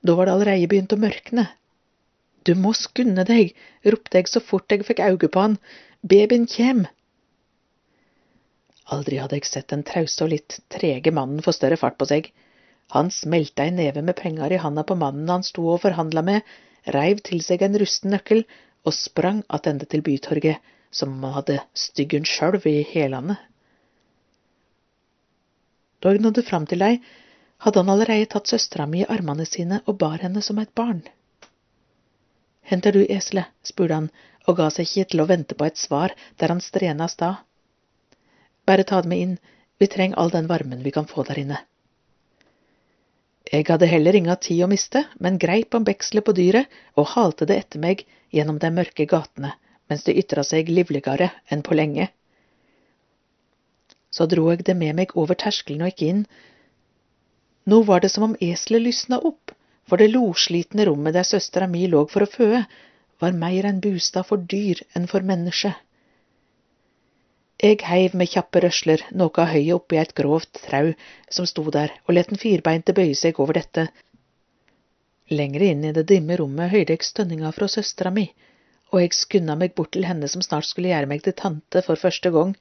Da 0.06 0.14
var 0.14 0.28
det 0.28 0.36
allerede 0.36 0.68
begynt 0.70 0.94
å 0.94 1.00
mørkne. 1.02 1.48
Du 2.46 2.54
må 2.54 2.70
skunde 2.78 3.24
deg, 3.26 3.56
ropte 3.82 4.20
jeg 4.20 4.30
så 4.30 4.42
fort 4.50 4.70
jeg 4.70 4.86
fikk 4.86 5.02
øye 5.02 5.30
på 5.34 5.42
han, 5.42 5.56
babyen 6.06 6.46
kjem. 6.46 6.84
Aldri 8.94 9.18
hadde 9.18 9.40
jeg 9.40 9.48
sett 9.50 9.72
den 9.72 9.82
trause 9.82 10.22
og 10.22 10.30
litt 10.30 10.60
trege 10.70 11.10
mannen 11.10 11.42
få 11.42 11.50
større 11.56 11.78
fart 11.80 11.98
på 11.98 12.06
seg. 12.06 12.30
Han 12.94 13.10
smelta 13.10 13.66
en 13.66 13.80
neve 13.82 14.04
med 14.06 14.14
penger 14.14 14.54
i 14.54 14.62
handa 14.62 14.86
på 14.86 14.94
mannen 14.94 15.32
han 15.32 15.42
sto 15.42 15.66
og 15.72 15.82
forhandla 15.82 16.22
med, 16.22 16.46
reiv 16.94 17.18
til 17.26 17.42
seg 17.42 17.66
en 17.66 17.74
rusten 17.82 18.14
nøkkel 18.14 18.44
og 18.86 18.94
sprang 18.94 19.42
attende 19.50 19.90
til 19.90 20.06
Bytorget, 20.06 20.62
som 20.94 21.16
om 21.16 21.26
han 21.26 21.38
hadde 21.40 21.58
styggen 21.74 22.28
sjølv 22.30 22.62
i 22.70 22.78
hælene. 22.86 23.40
Jeg 26.06 26.20
nådde 26.22 26.42
fram 26.46 26.66
til 26.70 26.78
deg, 26.84 27.00
hadde 27.64 27.82
han 27.82 27.90
allerede 27.90 28.28
tatt 28.30 28.50
søstera 28.52 28.84
mi 28.86 29.00
i 29.02 29.08
armene 29.10 29.46
sine 29.48 29.80
og 29.90 29.96
bar 30.02 30.20
henne 30.22 30.42
som 30.44 30.58
et 30.62 30.70
barn. 30.78 31.00
Henter 32.70 32.94
du 32.94 33.02
eselet? 33.02 33.50
spurte 33.66 33.98
han 33.98 34.10
og 34.46 34.58
ga 34.60 34.68
seg 34.70 34.86
ikke 34.86 35.10
til 35.10 35.22
å 35.22 35.28
vente 35.30 35.56
på 35.58 35.66
et 35.66 35.80
svar 35.80 36.14
der 36.38 36.52
han 36.54 36.62
strena 36.62 37.08
av 37.08 37.14
stad. 37.14 37.40
Bare 38.66 38.86
ta 38.86 39.00
det 39.02 39.10
med 39.10 39.22
inn, 39.24 39.34
vi 39.78 39.88
trenger 39.90 40.18
all 40.18 40.30
den 40.30 40.46
varmen 40.50 40.84
vi 40.86 40.92
kan 40.94 41.10
få 41.10 41.24
der 41.26 41.40
inne. 41.42 41.58
Jeg 43.50 43.66
hadde 43.68 43.86
heller 43.90 44.16
inga 44.18 44.36
tid 44.42 44.64
å 44.64 44.70
miste, 44.70 45.04
men 45.22 45.38
greip 45.42 45.74
om 45.74 45.84
bekselet 45.86 46.26
på 46.26 46.34
dyret 46.34 46.70
og 46.94 47.12
halte 47.14 47.46
det 47.50 47.58
etter 47.62 47.82
meg 47.82 48.02
gjennom 48.34 48.58
de 48.62 48.70
mørke 48.74 49.06
gatene, 49.10 49.52
mens 49.90 50.06
det 50.06 50.16
ytra 50.22 50.42
seg 50.46 50.70
livligere 50.70 51.30
enn 51.50 51.62
på 51.66 51.78
lenge. 51.78 52.08
Så 54.16 54.26
dro 54.32 54.48
jeg 54.50 54.64
det 54.64 54.76
med 54.80 54.96
meg 55.00 55.16
over 55.20 55.36
terskelen 55.44 55.84
og 55.84 55.92
gikk 55.92 56.06
inn, 56.10 56.26
Nå 57.66 57.80
var 57.82 58.00
det 58.02 58.12
som 58.12 58.24
om 58.28 58.36
eselet 58.46 58.84
lysna 58.84 59.18
opp, 59.30 59.50
for 59.90 59.98
det 59.98 60.12
loslitne 60.12 60.84
rommet 60.86 61.16
der 61.16 61.26
søstera 61.26 61.66
mi 61.70 61.86
lå 61.90 62.04
for 62.12 62.22
å 62.22 62.30
føde, 62.30 62.60
var 63.22 63.34
meir 63.40 63.66
en 63.66 63.80
bostad 63.82 64.26
for 64.28 64.44
dyr 64.52 64.82
enn 64.94 65.08
for 65.10 65.26
menneske. 65.26 65.72
Eg 67.66 67.82
heiv 67.88 68.14
med 68.20 68.30
kjappe 68.30 68.60
røsler 68.62 69.02
noe 69.16 69.42
av 69.42 69.50
høyet 69.54 69.74
oppi 69.78 69.98
et 69.98 70.14
grovt 70.18 70.60
trau 70.68 70.92
som 71.38 71.48
sto 71.50 71.64
der, 71.74 71.94
og 72.06 72.14
let 72.14 72.30
den 72.30 72.42
firbeinte 72.42 72.94
bøye 72.94 73.16
seg 73.18 73.40
over 73.42 73.58
dette. 73.58 73.88
Lengre 75.32 75.72
inn 75.72 75.86
i 75.88 75.94
det 75.96 76.04
dimme 76.10 76.36
rommet 76.38 76.70
høyrde 76.70 76.94
eg 76.94 77.06
stønninga 77.06 77.50
fra 77.56 77.66
søstera 77.72 78.12
mi, 78.14 78.28
og 78.92 79.00
eg 79.02 79.16
skunda 79.16 79.56
meg 79.58 79.74
bort 79.74 79.96
til 79.96 80.06
henne 80.06 80.28
som 80.30 80.44
snart 80.44 80.68
skulle 80.68 80.92
gjøre 80.92 81.10
meg 81.10 81.24
til 81.24 81.34
tante 81.40 81.82
for 81.82 81.98
første 81.98 82.30
gang. 82.36 82.54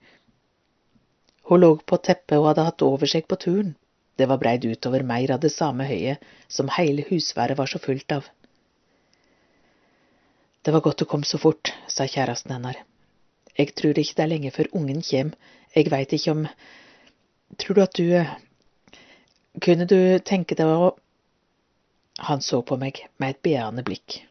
Hun 1.50 1.62
lå 1.62 1.72
på 1.78 1.98
teppet 1.98 2.38
og 2.40 2.48
hadde 2.50 2.66
hatt 2.68 2.86
over 2.86 3.10
seg 3.10 3.28
på 3.30 3.38
turen. 3.42 3.76
Det 4.18 4.28
var 4.32 4.40
breid 4.42 4.66
utover 4.66 5.04
meir 5.04 5.34
av 5.36 5.42
det 5.44 5.52
samme 5.54 5.86
høyet 5.86 6.24
som 6.48 6.72
hele 6.78 7.04
husværet 7.10 7.58
var 7.60 7.70
så 7.70 7.82
fullt 7.84 8.16
av. 8.16 8.28
Det 10.66 10.74
var 10.74 10.82
godt 10.82 11.04
du 11.04 11.06
kom 11.06 11.24
så 11.28 11.38
fort, 11.38 11.74
sa 11.88 12.08
kjæresten 12.10 12.56
hennes. 12.56 12.80
Jeg 13.56 13.76
trur 13.78 14.00
ikke 14.02 14.18
det 14.18 14.24
er 14.24 14.32
lenge 14.32 14.52
før 14.56 14.72
ungen 14.80 15.04
kjem, 15.06 15.32
jeg 15.76 15.92
veit 15.92 16.14
ikke 16.16 16.34
om… 16.34 16.48
Tror 17.62 17.78
du 17.78 17.82
at 17.84 18.00
du… 18.00 18.08
Kunne 19.62 19.86
du 19.88 20.00
tenke 20.26 20.58
deg 20.58 20.72
å… 20.72 20.96
Han 22.26 22.42
så 22.42 22.62
på 22.66 22.80
meg 22.80 23.04
med 23.20 23.36
et 23.36 23.44
beende 23.46 23.84
blikk. 23.86 24.24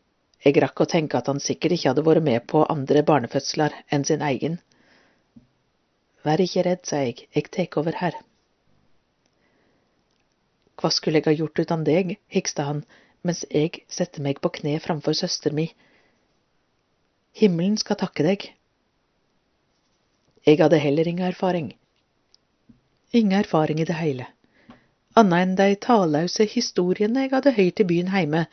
Jeg 0.45 0.59
rakk 0.61 0.83
å 0.83 0.89
tenke 0.89 1.21
at 1.21 1.29
han 1.31 1.41
sikkert 1.41 1.77
ikke 1.77 1.93
hadde 1.93 2.05
vært 2.05 2.25
med 2.25 2.45
på 2.51 2.65
andre 2.69 3.05
barnefødsler 3.07 3.77
enn 3.93 4.05
sin 4.09 4.25
egen. 4.25 4.59
Vær 6.25 6.41
ikke 6.41 6.65
redd, 6.65 6.87
sa 6.89 7.03
jeg, 7.05 7.27
jeg 7.37 7.51
tek 7.53 7.77
over 7.81 7.97
her. 8.01 8.17
Hva 10.81 10.91
skulle 10.91 11.21
jeg 11.21 11.29
ha 11.29 11.37
gjort 11.37 11.61
uten 11.61 11.85
deg, 11.87 12.17
hikste 12.33 12.65
han, 12.67 12.83
mens 13.25 13.45
jeg 13.51 13.85
sette 13.93 14.23
meg 14.25 14.41
på 14.45 14.51
kne 14.59 14.79
framfor 14.85 15.17
søster 15.17 15.55
mi. 15.57 15.69
Himmelen 17.37 17.77
skal 17.81 18.01
takke 18.01 18.27
deg. 18.27 18.49
Jeg 20.45 20.61
hadde 20.61 20.81
heller 20.81 21.09
ingen 21.09 21.29
erfaring. 21.29 21.73
Ingen 23.13 23.39
erfaring 23.39 23.81
i 23.81 23.87
det 23.89 23.97
hele, 23.97 24.27
annet 25.15 25.45
enn 25.45 25.55
de 25.61 25.77
talløse 25.87 26.45
historiene 26.51 27.23
jeg 27.25 27.33
hadde 27.37 27.55
hørt 27.55 27.81
i 27.81 27.87
byen 27.87 28.11
heime, 28.11 28.47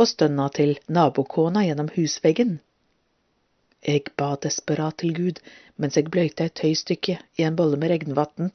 og 0.00 0.08
stønna 0.08 0.48
til 0.56 0.78
nabokona 0.88 1.66
gjennom 1.66 1.90
husveggen. 1.94 2.56
Jeg 3.82 4.12
ba 4.16 4.34
desperat 4.42 5.00
til 5.02 5.14
Gud 5.16 5.40
mens 5.76 5.96
jeg 5.98 6.10
bløyta 6.14 6.46
et 6.46 6.54
tøystykke 6.60 7.16
i 7.38 7.46
en 7.46 7.56
bolle 7.58 7.78
med 7.80 7.90
regnvann. 7.90 8.52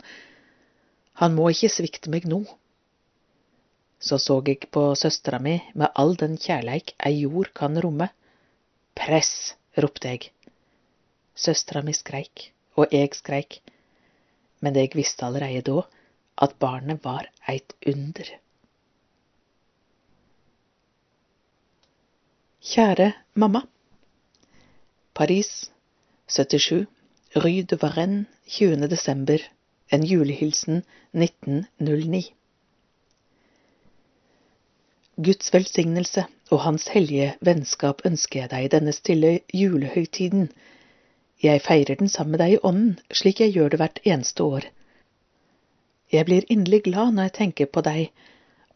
Han 1.20 1.36
må 1.36 1.50
ikke 1.52 1.72
svikte 1.74 2.12
meg 2.14 2.28
nå. 2.30 2.44
Så 4.00 4.20
så 4.22 4.38
jeg 4.48 4.70
på 4.72 4.84
søstera 4.96 5.40
mi 5.42 5.58
med 5.74 5.92
all 5.96 6.16
den 6.16 6.38
kjærleik 6.38 6.94
ei 7.06 7.24
jord 7.26 7.52
kan 7.58 7.80
romme. 7.84 8.10
Press! 8.96 9.56
ropte 9.78 10.14
jeg. 10.14 10.32
Søstera 11.36 11.84
mi 11.86 11.94
skreik, 11.94 12.52
og 12.78 12.94
jeg 12.94 13.14
skreik, 13.14 13.60
men 14.62 14.76
jeg 14.76 14.96
visste 14.98 15.26
allereie 15.26 15.62
da 15.62 15.84
at 16.42 16.56
barnet 16.62 17.04
var 17.04 17.28
eit 17.50 17.74
under. 17.86 18.30
Kjære 22.68 23.12
mamma. 23.36 23.62
Paris, 25.18 25.72
77, 26.28 26.86
Rue 27.36 27.64
de 27.64 27.76
Varenne, 27.76 28.26
20. 28.46 28.88
desember, 28.88 29.42
en 29.90 30.04
julehilsen 30.06 30.84
1909. 31.14 32.20
Guds 35.18 35.50
velsignelse 35.56 36.28
og 36.52 36.62
Hans 36.68 36.86
hellige 36.94 37.32
vennskap 37.42 38.06
ønsker 38.06 38.44
jeg 38.44 38.52
deg 38.52 38.68
i 38.68 38.70
denne 38.76 38.94
stille 38.94 39.32
julehøytiden. 39.58 40.52
Jeg 41.42 41.66
feirer 41.66 41.98
den 41.98 42.14
sammen 42.14 42.38
med 42.38 42.44
deg 42.44 42.54
i 42.54 42.62
ånden, 42.62 42.94
slik 43.10 43.42
jeg 43.42 43.56
gjør 43.58 43.74
det 43.74 43.82
hvert 43.82 44.00
eneste 44.06 44.46
år. 44.46 44.70
Jeg 46.14 46.30
blir 46.30 46.46
inderlig 46.46 46.84
glad 46.92 47.18
når 47.18 47.32
jeg 47.32 47.38
tenker 47.40 47.74
på 47.74 47.82
deg, 47.90 48.14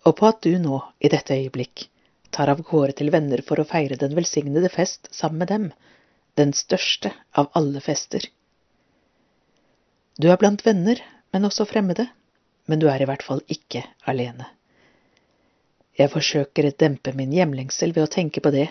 og 0.10 0.18
på 0.18 0.32
at 0.34 0.42
du 0.42 0.58
nå, 0.58 0.82
i 1.06 1.14
dette 1.14 1.38
øyeblikk, 1.38 1.86
tar 2.34 2.50
av 2.50 2.66
gårde 2.66 2.98
til 2.98 3.14
venner 3.14 3.46
for 3.46 3.62
å 3.62 3.70
feire 3.76 4.02
den 4.02 4.18
velsignede 4.18 4.74
fest 4.74 5.14
sammen 5.14 5.46
med 5.46 5.54
dem, 5.54 5.72
den 6.40 6.54
største 6.54 7.12
av 7.32 7.50
alle 7.58 7.82
fester. 7.84 8.24
Du 10.18 10.30
er 10.32 10.40
blant 10.40 10.66
venner, 10.66 11.02
men 11.32 11.48
også 11.48 11.66
fremmede, 11.66 12.08
men 12.68 12.80
du 12.80 12.88
er 12.92 13.02
i 13.02 13.08
hvert 13.10 13.24
fall 13.26 13.44
ikke 13.52 13.84
alene. 14.08 14.48
Jeg 15.98 16.12
forsøker 16.14 16.68
å 16.68 16.78
dempe 16.84 17.14
min 17.18 17.34
hjemlengsel 17.36 17.94
ved 17.96 18.08
å 18.08 18.12
tenke 18.12 18.44
på 18.44 18.52
det, 18.54 18.70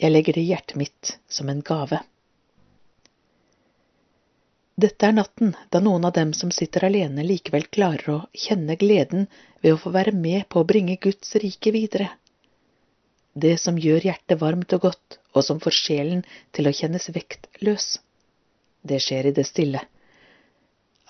jeg 0.00 0.10
legger 0.10 0.34
det 0.34 0.42
i 0.42 0.50
hjertet 0.50 0.78
mitt 0.80 1.14
som 1.30 1.50
en 1.52 1.62
gave. 1.62 2.00
Dette 4.74 5.06
er 5.06 5.14
natten 5.14 5.52
da 5.70 5.78
noen 5.78 6.06
av 6.08 6.16
dem 6.16 6.32
som 6.34 6.50
sitter 6.50 6.88
alene 6.88 7.22
likevel 7.22 7.68
klarer 7.70 8.08
å 8.10 8.16
kjenne 8.34 8.74
gleden 8.80 9.28
ved 9.62 9.76
å 9.76 9.78
få 9.78 9.92
være 9.94 10.14
med 10.16 10.48
på 10.50 10.62
å 10.62 10.66
bringe 10.66 10.96
Guds 10.98 11.36
rike 11.38 11.70
videre. 11.76 12.08
Det 13.34 13.54
som 13.62 13.78
gjør 13.78 14.08
hjertet 14.08 14.40
varmt 14.40 14.74
og 14.74 14.88
godt, 14.88 15.18
og 15.34 15.44
som 15.44 15.60
får 15.60 15.76
sjelen 15.76 16.22
til 16.54 16.68
å 16.68 16.74
kjennes 16.74 17.10
vektløs. 17.14 17.88
Det 18.82 19.00
skjer 19.02 19.30
i 19.30 19.36
det 19.36 19.46
stille. 19.48 19.82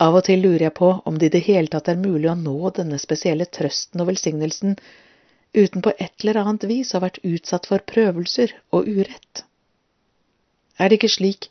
Av 0.02 0.16
og 0.18 0.24
til 0.26 0.42
lurer 0.42 0.66
jeg 0.66 0.74
på 0.74 0.90
om 1.06 1.18
det 1.18 1.30
i 1.30 1.34
det 1.36 1.44
hele 1.46 1.70
tatt 1.70 1.88
er 1.92 2.00
mulig 2.00 2.30
å 2.30 2.38
nå 2.38 2.70
denne 2.74 2.98
spesielle 2.98 3.46
trøsten 3.46 4.02
og 4.02 4.08
velsignelsen 4.10 4.78
uten 5.54 5.84
på 5.86 5.92
et 5.94 6.24
eller 6.24 6.40
annet 6.40 6.66
vis 6.66 6.90
å 6.90 6.98
ha 6.98 7.04
vært 7.06 7.20
utsatt 7.22 7.68
for 7.70 7.84
prøvelser 7.86 8.56
og 8.74 8.88
urett. 8.90 9.44
Er 10.78 10.90
det 10.90 10.98
ikke 10.98 11.14
slik 11.14 11.48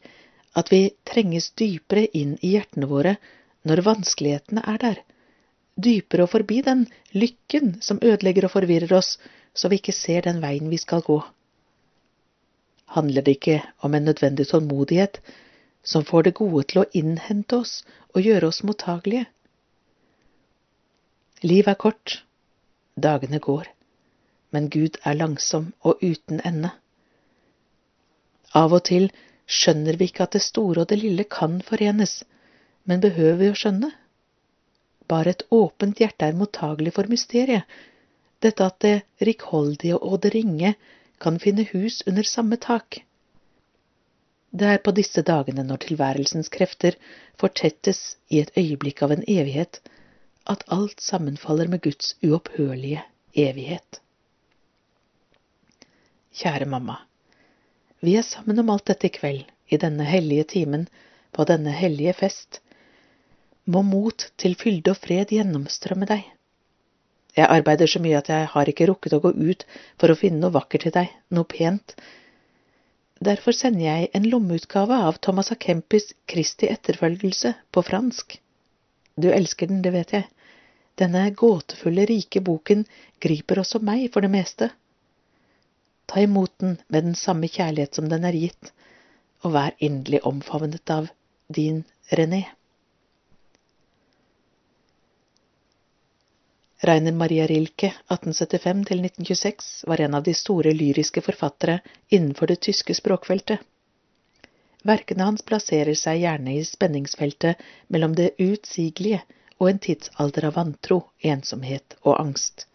at 0.59 0.73
vi 0.73 0.91
trenges 1.07 1.53
dypere 1.59 2.09
inn 2.11 2.35
i 2.41 2.55
hjertene 2.57 2.89
våre 2.91 3.15
når 3.63 3.85
vanskelighetene 3.87 4.63
er 4.73 4.81
der, 4.81 4.99
dypere 5.79 6.27
og 6.27 6.33
forbi 6.33 6.59
den 6.65 6.83
lykken 7.15 7.77
som 7.81 8.01
ødelegger 8.03 8.49
og 8.49 8.55
forvirrer 8.57 8.91
oss, 8.99 9.15
så 9.55 9.71
vi 9.71 9.79
ikke 9.79 9.95
ser 9.95 10.27
den 10.27 10.43
veien 10.43 10.67
vi 10.69 10.81
skal 10.81 11.01
gå? 11.05 11.21
Handler 12.93 13.25
det 13.25 13.31
ikke 13.39 13.61
om 13.81 13.95
en 13.97 14.05
nødvendig 14.05 14.45
tålmodighet 14.51 15.15
som 15.83 16.03
får 16.05 16.27
det 16.27 16.33
gode 16.39 16.63
til 16.69 16.83
å 16.83 16.89
innhente 16.99 17.57
oss 17.63 17.71
og 18.13 18.21
gjøre 18.21 18.51
oss 18.51 18.61
mottagelige? 18.69 19.25
Liv 21.43 21.67
er 21.71 21.79
kort, 21.85 22.19
dagene 23.05 23.39
går, 23.41 23.65
men 24.53 24.69
Gud 24.75 25.01
er 25.03 25.17
langsom 25.17 25.71
og 25.81 26.05
uten 26.05 26.43
ende. 26.45 26.69
Av 28.53 28.77
og 28.77 28.85
til 28.91 29.09
skjønner 29.49 29.97
vi 29.97 30.11
ikke 30.11 30.27
at 30.27 30.37
det 30.37 30.45
store 30.45 30.85
og 30.85 30.91
det 30.93 31.01
lille 31.01 31.25
kan 31.25 31.57
forenes, 31.65 32.19
men 32.85 33.01
behøver 33.01 33.39
vi 33.41 33.49
å 33.49 33.57
skjønne? 33.57 33.89
Bare 35.09 35.33
et 35.33 35.47
åpent 35.49 35.97
hjerte 35.99 36.29
er 36.29 36.37
mottagelig 36.37 36.93
for 36.95 37.09
mysteriet, 37.09 37.65
dette 38.45 38.69
at 38.69 38.77
det 38.85 39.25
rikholdige 39.25 39.97
og 39.97 40.21
det 40.21 40.35
ringe 40.37 40.75
kan 41.19 41.39
finne 41.39 41.65
hus 41.71 42.01
under 42.07 42.23
samme 42.23 42.57
tak. 42.57 43.03
Det 44.53 44.69
er 44.69 44.81
på 44.85 44.93
disse 44.93 45.23
dagene 45.25 45.63
når 45.65 45.81
tilværelsens 45.87 46.51
krefter 46.53 46.97
fortettes 47.41 48.01
i 48.29 48.41
et 48.43 48.51
øyeblikk 48.57 49.01
av 49.01 49.15
en 49.15 49.23
evighet, 49.27 49.79
at 50.45 50.65
alt 50.75 51.01
sammenfaller 51.01 51.71
med 51.71 51.81
Guds 51.81 52.13
uopphørlige 52.21 53.01
evighet. 53.33 53.99
Kjære 56.33 56.67
mamma. 56.69 56.99
Vi 58.03 58.15
er 58.19 58.25
sammen 58.27 58.59
om 58.59 58.69
alt 58.73 58.85
dette 58.91 59.07
i 59.07 59.15
kveld, 59.15 59.43
i 59.69 59.79
denne 59.79 60.05
hellige 60.05 60.45
timen, 60.55 60.87
på 61.33 61.45
denne 61.49 61.71
hellige 61.73 62.13
fest. 62.13 62.59
Må 63.65 63.81
mot 63.81 64.27
til 64.37 64.57
fylde 64.59 64.93
og 64.93 64.99
fred 65.01 65.33
gjennomstrømme 65.33 66.09
deg. 66.09 66.25
Jeg 67.37 67.49
arbeider 67.49 67.89
så 67.89 68.01
mye 68.03 68.19
at 68.19 68.29
jeg 68.29 68.49
har 68.53 68.69
ikke 68.69 68.87
rukket 68.89 69.15
å 69.17 69.21
gå 69.23 69.31
ut 69.33 69.65
for 70.01 70.13
å 70.13 70.17
finne 70.17 70.41
noe 70.43 70.53
vakkert 70.53 70.85
til 70.85 70.93
deg, 70.93 71.09
noe 71.33 71.49
pent. 71.49 71.95
Derfor 73.23 73.55
sender 73.55 73.85
jeg 73.85 74.11
en 74.17 74.27
lommeutgave 74.29 74.99
av 75.07 75.17
Thomas 75.23 75.51
A. 75.53 75.57
Kempis 75.57 76.11
Kristi 76.29 76.69
etterfølgelse 76.69 77.53
på 77.73 77.83
fransk. 77.87 78.37
Du 79.15 79.29
elsker 79.31 79.69
den, 79.69 79.81
det 79.85 79.93
vet 79.95 80.13
jeg. 80.13 80.29
Denne 80.99 81.25
gåtefulle, 81.33 82.05
rike 82.09 82.41
boken 82.45 82.85
griper 83.23 83.61
også 83.63 83.81
meg 83.81 84.09
for 84.13 84.25
det 84.25 84.33
meste. 84.33 84.69
Ta 86.09 86.21
imot 86.21 86.53
den 86.61 86.77
med 86.87 87.07
den 87.07 87.15
samme 87.17 87.49
kjærlighet 87.49 87.97
som 87.97 88.09
den 88.11 88.27
er 88.29 88.37
gitt, 88.37 88.73
og 89.41 89.55
vær 89.55 89.77
inderlig 89.79 90.21
omfavnet 90.27 90.93
av 90.93 91.09
din 91.49 91.81
René. 92.11 92.43
Rainer 96.83 97.11
Maria 97.11 97.47
Rilke, 97.47 97.93
1875–1926, 98.07 99.87
var 99.87 100.01
en 100.01 100.13
av 100.13 100.23
de 100.23 100.33
store 100.33 100.73
lyriske 100.73 101.21
forfattere 101.21 101.79
innenfor 102.09 102.51
det 102.51 102.57
tyske 102.67 102.95
språkfeltet. 102.97 103.61
Verkene 104.83 105.29
hans 105.29 105.45
plasserer 105.47 105.95
seg 105.95 106.19
gjerne 106.25 106.57
i 106.57 106.65
spenningsfeltet 106.67 107.63
mellom 107.87 108.17
det 108.19 108.33
utsigelige 108.35 109.21
og 109.61 109.69
en 109.69 109.79
tidsalder 109.87 110.49
av 110.49 110.57
vantro, 110.59 110.99
ensomhet 111.23 111.95
og 112.03 112.19
angst. 112.19 112.67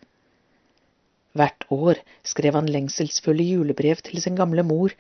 Hvert 1.37 1.69
år 1.69 2.01
skrev 2.25 2.57
han 2.57 2.73
lengselsfulle 2.73 3.45
julebrev 3.45 4.01
til 4.09 4.25
sin 4.25 4.41
gamle 4.41 4.65
mor. 4.65 4.95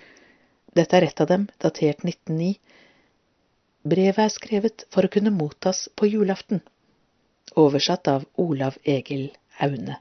Dette 0.76 1.00
er 1.00 1.08
et 1.08 1.24
av 1.24 1.32
dem, 1.32 1.48
datert 1.64 2.04
1909. 2.04 2.58
Brevet 3.88 4.26
er 4.26 4.36
skrevet 4.36 4.84
for 4.92 5.08
å 5.08 5.16
kunne 5.16 5.32
mottas 5.32 5.86
på 5.96 6.12
julaften. 6.12 6.60
Oversatt 7.56 8.08
av 8.08 8.24
Olav 8.36 8.76
Egil 8.84 9.30
Aune. 9.58 9.96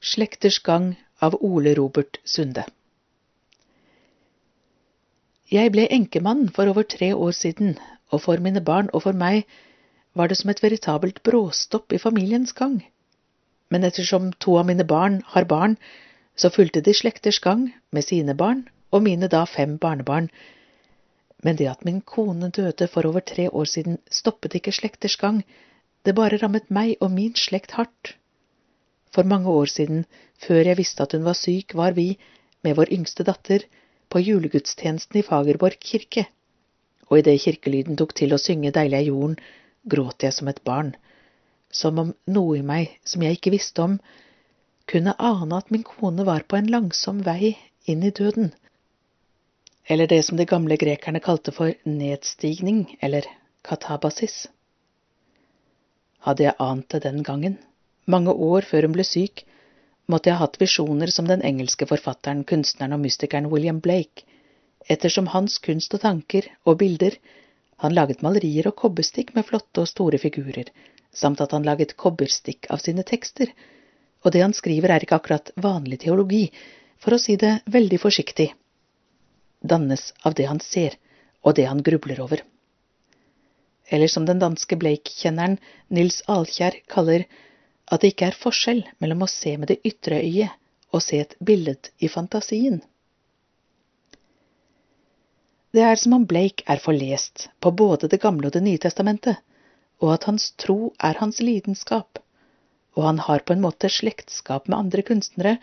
Slekters 0.00 0.58
gang 0.62 0.96
av 1.18 1.36
Ole 1.40 1.74
Robert 1.78 2.18
Sunde 2.24 2.64
Jeg 5.52 5.72
ble 5.72 5.84
enkemann 5.90 6.48
for 6.48 6.66
over 6.66 6.82
tre 6.82 7.12
år 7.14 7.30
siden, 7.36 7.76
og 8.10 8.22
for 8.24 8.40
mine 8.40 8.64
barn 8.64 8.88
og 8.92 9.04
for 9.06 9.12
meg 9.12 9.44
var 10.14 10.28
det 10.28 10.38
som 10.40 10.50
et 10.50 10.62
veritabelt 10.62 11.22
bråstopp 11.22 11.92
i 11.92 12.00
familiens 12.00 12.52
gang. 12.52 12.80
Men 13.70 13.84
ettersom 13.84 14.32
to 14.32 14.56
av 14.60 14.66
mine 14.68 14.84
barn 14.84 15.22
har 15.34 15.44
barn, 15.44 15.76
så 16.36 16.50
fulgte 16.50 16.80
de 16.80 16.94
slekters 16.94 17.38
gang 17.40 17.68
med 17.92 18.04
sine 18.04 18.34
barn 18.34 18.66
og 18.90 19.04
mine 19.04 19.28
da 19.28 19.44
fem 19.44 19.78
barnebarn. 19.78 20.28
Men 21.42 21.58
det 21.58 21.68
at 21.70 21.84
min 21.84 22.00
kone 22.00 22.50
døde 22.54 22.86
for 22.88 23.06
over 23.08 23.20
tre 23.20 23.48
år 23.50 23.64
siden, 23.64 23.98
stoppet 24.10 24.54
ikke 24.54 24.72
slekters 24.72 25.16
gang, 25.18 25.42
det 26.06 26.14
bare 26.14 26.38
rammet 26.42 26.70
meg 26.70 26.96
og 27.00 27.10
min 27.14 27.34
slekt 27.38 27.74
hardt. 27.78 28.14
For 29.14 29.26
mange 29.28 29.50
år 29.50 29.70
siden, 29.70 30.04
før 30.38 30.62
jeg 30.64 30.78
visste 30.78 31.02
at 31.02 31.12
hun 31.12 31.26
var 31.26 31.38
syk, 31.38 31.74
var 31.74 31.92
vi, 31.98 32.16
med 32.62 32.78
vår 32.78 32.94
yngste 32.94 33.26
datter, 33.26 33.66
på 34.10 34.20
julegudstjenesten 34.22 35.18
i 35.18 35.24
Fagerborg 35.26 35.78
kirke, 35.80 36.26
og 37.08 37.18
idet 37.20 37.40
kirkelyden 37.44 37.98
tok 38.00 38.14
til 38.16 38.34
å 38.34 38.40
synge 38.40 38.72
Deilig 38.72 38.98
er 38.98 39.08
jorden, 39.10 39.36
gråt 39.88 40.24
jeg 40.24 40.36
som 40.36 40.48
et 40.48 40.62
barn, 40.64 40.94
som 41.72 41.98
om 41.98 42.12
noe 42.28 42.58
i 42.58 42.64
meg 42.66 42.98
som 43.08 43.24
jeg 43.24 43.38
ikke 43.38 43.54
visste 43.54 43.82
om, 43.84 43.98
kunne 44.88 45.16
ane 45.18 45.58
at 45.58 45.72
min 45.74 45.84
kone 45.86 46.26
var 46.28 46.44
på 46.48 46.58
en 46.58 46.70
langsom 46.72 47.22
vei 47.26 47.54
inn 47.88 48.04
i 48.04 48.12
døden, 48.14 48.52
eller 49.88 50.06
det 50.06 50.22
som 50.22 50.36
de 50.36 50.46
gamle 50.46 50.76
grekerne 50.76 51.20
kalte 51.20 51.52
for 51.52 51.74
nedstigning, 51.84 52.96
eller 53.00 53.26
katabasis. 53.66 54.46
Hadde 56.22 56.46
jeg 56.46 56.58
ant 56.62 56.88
det 56.94 57.02
den 57.02 57.22
gangen, 57.26 57.58
mange 58.06 58.32
år 58.32 58.66
før 58.68 58.86
hun 58.86 58.94
ble 58.94 59.06
syk, 59.06 59.44
måtte 60.06 60.30
jeg 60.30 60.38
ha 60.38 60.46
hatt 60.46 60.60
visjoner 60.60 61.10
som 61.10 61.26
den 61.26 61.42
engelske 61.46 61.86
forfatteren, 61.86 62.44
kunstneren 62.44 62.94
og 62.96 63.02
mystikeren 63.02 63.50
William 63.50 63.80
Blake, 63.82 64.26
ettersom 64.90 65.30
hans 65.34 65.58
kunst 65.62 65.94
og 65.94 66.02
tanker 66.02 66.48
og 66.66 66.78
bilder 66.82 67.18
han 67.82 67.94
laget 67.94 68.22
malerier 68.22 68.68
og 68.70 68.76
kobberstikk 68.78 69.32
med 69.34 69.46
flotte 69.46 69.82
og 69.82 69.90
store 69.90 70.18
figurer, 70.22 70.70
samt 71.10 71.40
at 71.42 71.54
han 71.54 71.66
laget 71.66 71.96
kobberstikk 71.98 72.68
av 72.70 72.82
sine 72.82 73.02
tekster, 73.06 73.50
og 74.22 74.30
det 74.34 74.42
han 74.44 74.54
skriver 74.54 74.94
er 74.94 75.02
ikke 75.02 75.18
akkurat 75.18 75.50
vanlig 75.58 76.04
teologi, 76.04 76.44
for 77.02 77.16
å 77.16 77.18
si 77.18 77.34
det 77.36 77.56
veldig 77.66 77.98
forsiktig. 77.98 78.52
Dannes 79.62 80.12
av 80.22 80.34
det 80.34 80.48
han 80.50 80.60
ser, 80.60 80.96
og 81.42 81.54
det 81.56 81.68
han 81.70 81.82
grubler 81.82 82.20
over. 82.20 82.42
Eller 83.92 84.08
som 84.08 84.26
den 84.26 84.40
danske 84.42 84.76
Blake-kjenneren 84.78 85.58
Nils 85.88 86.22
Alkjær 86.30 86.78
kaller 86.90 87.26
at 87.92 88.02
det 88.02 88.12
ikke 88.12 88.30
er 88.30 88.38
forskjell 88.38 88.82
mellom 89.02 89.24
å 89.24 89.30
se 89.30 89.56
med 89.58 89.72
det 89.72 89.80
ytre 89.86 90.22
øyet 90.22 90.58
og 90.92 91.02
se 91.04 91.20
et 91.22 91.36
billed 91.40 91.90
i 91.98 92.08
fantasien. 92.08 92.80
Det 95.72 95.84
er 95.84 95.96
som 95.96 96.18
om 96.18 96.26
Blake 96.28 96.66
er 96.68 96.82
forlest 96.84 97.48
på 97.60 97.72
både 97.72 98.08
Det 98.12 98.20
gamle 98.20 98.48
og 98.48 98.52
Det 98.52 98.62
nye 98.62 98.80
testamentet, 98.80 99.38
og 100.02 100.12
at 100.12 100.26
hans 100.28 100.50
tro 100.60 100.92
er 100.98 101.16
hans 101.20 101.40
lidenskap, 101.40 102.18
og 102.96 103.06
han 103.06 103.22
har 103.24 103.40
på 103.46 103.54
en 103.54 103.62
måte 103.64 103.88
slektskap 103.88 104.68
med 104.68 104.78
andre 104.78 105.02
kunstnere, 105.02 105.56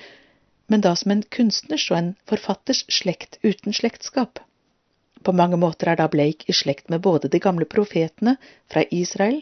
men 0.70 0.82
da 0.86 0.94
som 0.96 1.12
en 1.12 1.24
kunstners 1.36 1.88
og 1.92 1.98
en 1.98 2.10
forfatters 2.30 2.84
slekt 2.94 3.40
uten 3.44 3.74
slektskap. 3.74 4.40
På 5.26 5.34
mange 5.36 5.58
måter 5.60 5.90
er 5.92 6.00
da 6.00 6.08
Blake 6.08 6.48
i 6.48 6.56
slekt 6.56 6.92
med 6.94 7.02
både 7.04 7.28
de 7.28 7.42
gamle 7.44 7.66
profetene 7.66 8.38
fra 8.72 8.86
Israel 8.96 9.42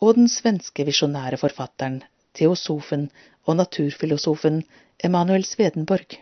og 0.00 0.16
den 0.16 0.30
svenske 0.32 0.86
visjonære 0.88 1.38
forfatteren, 1.38 2.00
teosofen 2.34 3.08
og 3.46 3.58
naturfilosofen 3.60 4.62
Emanuel 5.04 5.44
Svedenborg. 5.44 6.18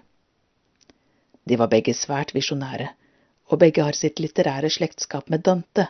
De 1.47 1.59
var 1.59 1.71
begge 1.71 1.95
svært 1.95 2.35
visjonære, 2.35 2.91
og 3.47 3.61
begge 3.63 3.85
har 3.87 3.97
sitt 3.97 4.21
litterære 4.21 4.71
slektskap 4.75 5.31
med 5.31 5.45
Dante. 5.47 5.87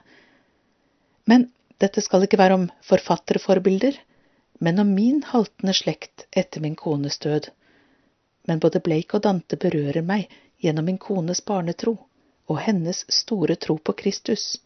Men 1.25 1.49
dette 1.81 2.05
skal 2.05 2.27
ikke 2.27 2.39
være 2.39 2.59
om 2.61 2.67
forfatterforbilder, 2.85 3.97
men 4.61 4.79
om 4.83 4.93
min 4.97 5.23
haltende 5.33 5.75
slekt 5.77 6.27
etter 6.33 6.63
min 6.65 6.77
kones 6.77 7.19
død. 7.25 7.49
Men 8.47 8.63
både 8.63 8.81
Blake 8.81 9.19
og 9.19 9.25
Dante 9.27 9.59
berører 9.59 10.05
meg 10.07 10.31
gjennom 10.63 10.87
min 10.89 10.99
kones 11.03 11.43
barnetro 11.45 11.97
og 12.47 12.61
hennes 12.63 13.03
store 13.13 13.57
tro 13.59 13.77
på 13.79 13.95
Kristus, 13.99 14.57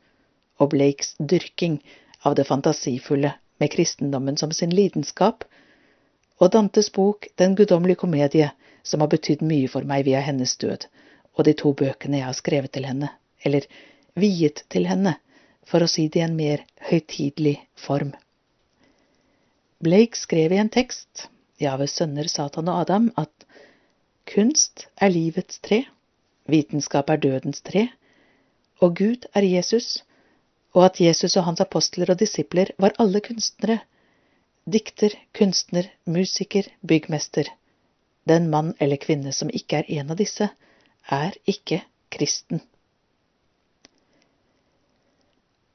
og 0.61 0.75
Blakes 0.75 1.15
dyrking 1.19 1.81
av 2.29 2.37
det 2.37 2.45
fantasifulle 2.45 3.33
med 3.61 3.73
kristendommen 3.73 4.37
som 4.37 4.53
sin 4.53 4.75
lidenskap, 4.75 5.45
og 6.41 6.53
Dantes 6.53 6.93
bok 6.93 7.29
Den 7.37 7.55
guddommelige 7.57 8.01
komedie, 8.01 8.51
som 8.83 9.01
har 9.01 9.09
betydd 9.13 9.43
mye 9.45 9.69
for 9.69 9.85
meg 9.85 10.05
via 10.09 10.21
hennes 10.25 10.57
død, 10.57 10.87
og 11.37 11.45
de 11.45 11.53
to 11.57 11.73
bøkene 11.77 12.21
jeg 12.21 12.29
har 12.29 12.37
skrevet 12.37 12.73
til 12.73 12.89
henne, 12.89 13.11
eller 13.45 13.67
viet 14.17 14.65
til 14.73 14.89
henne, 14.89 15.17
for 15.65 15.85
å 15.85 15.89
si 15.89 16.09
det 16.09 16.21
i 16.21 16.25
en 16.25 16.37
mer 16.37 16.65
høytidelig 16.91 17.59
form. 17.77 18.15
Blake 19.81 20.17
skrev 20.17 20.53
i 20.53 20.61
en 20.61 20.73
tekst, 20.73 21.29
Javes 21.61 21.93
sønner 21.97 22.29
Satan 22.29 22.69
og 22.73 22.83
Adam, 22.85 23.11
at 23.21 23.40
kunst 24.31 24.87
er 24.97 25.11
livets 25.11 25.59
tre, 25.67 25.85
vitenskap 26.47 27.11
er 27.11 27.19
dødens 27.23 27.63
tre, 27.67 27.89
og 28.81 28.97
Gud 28.97 29.27
er 29.35 29.47
Jesus, 29.47 30.05
og 30.73 30.85
at 30.87 31.01
Jesus 31.01 31.37
og 31.37 31.45
hans 31.49 31.61
apostler 31.61 32.13
og 32.13 32.19
disipler 32.21 32.71
var 32.79 32.95
alle 33.03 33.21
kunstnere, 33.21 33.81
dikter, 34.67 35.15
kunstner, 35.35 35.89
musiker, 36.07 36.69
byggmester. 36.87 37.51
Den 38.29 38.49
mann 38.51 38.75
eller 38.81 39.01
kvinne 39.01 39.33
som 39.33 39.51
ikke 39.51 39.81
er 39.81 39.89
en 40.01 40.13
av 40.15 40.21
disse, 40.21 40.51
er 41.11 41.35
ikke 41.47 41.83
kristen. 42.13 42.61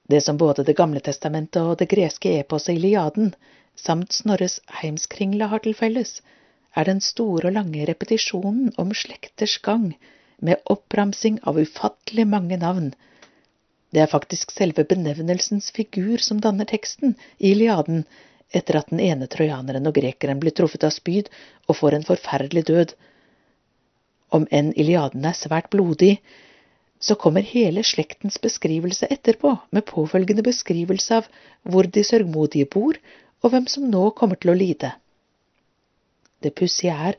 Det 0.07 0.21
som 0.23 0.37
både 0.37 0.63
Det 0.63 0.77
gamle 0.77 0.99
testamentet 0.99 1.61
og 1.61 1.79
det 1.79 1.89
greske 1.89 2.39
eposet 2.39 2.77
Iliaden 2.77 3.33
samt 3.75 4.13
Snorres 4.13 4.59
heimskringle 4.81 5.47
har 5.49 5.59
til 5.59 5.73
felles, 5.73 6.21
er 6.75 6.89
den 6.89 7.01
store 7.01 7.49
og 7.49 7.55
lange 7.55 7.85
repetisjonen 7.87 8.73
om 8.81 8.93
slekters 8.93 9.57
gang, 9.63 9.93
med 10.43 10.59
oppramsing 10.69 11.39
av 11.47 11.57
ufattelig 11.61 12.25
mange 12.27 12.57
navn. 12.59 12.91
Det 13.95 14.01
er 14.03 14.11
faktisk 14.11 14.51
selve 14.51 14.83
benevnelsens 14.83 15.69
figur 15.71 16.19
som 16.19 16.41
danner 16.43 16.67
teksten 16.67 17.15
Iliaden, 17.39 18.03
etter 18.51 18.79
at 18.79 18.91
den 18.91 18.99
ene 18.99 19.27
trojaneren 19.31 19.87
og 19.87 19.95
grekeren 19.95 20.41
blir 20.41 20.53
truffet 20.55 20.83
av 20.83 20.91
spyd 20.95 21.31
og 21.67 21.77
får 21.79 21.95
en 21.95 22.07
forferdelig 22.07 22.65
død. 22.67 22.91
Om 24.35 24.47
enn 24.51 24.73
Iliaden 24.75 25.23
er 25.25 25.37
svært 25.37 25.71
blodig, 25.71 26.17
så 26.99 27.15
kommer 27.19 27.45
hele 27.45 27.83
slektens 27.83 28.37
beskrivelse 28.41 29.07
etterpå, 29.11 29.55
med 29.71 29.87
påfølgende 29.87 30.43
beskrivelse 30.43 31.21
av 31.21 31.31
hvor 31.63 31.87
de 31.87 32.03
sørgmodige 32.03 32.67
bor, 32.71 32.99
og 33.43 33.51
hvem 33.53 33.67
som 33.71 33.87
nå 33.91 34.09
kommer 34.17 34.39
til 34.41 34.51
å 34.51 34.57
lide. 34.57 34.91
Det 36.45 36.53
pussige 36.59 36.93
er 37.09 37.17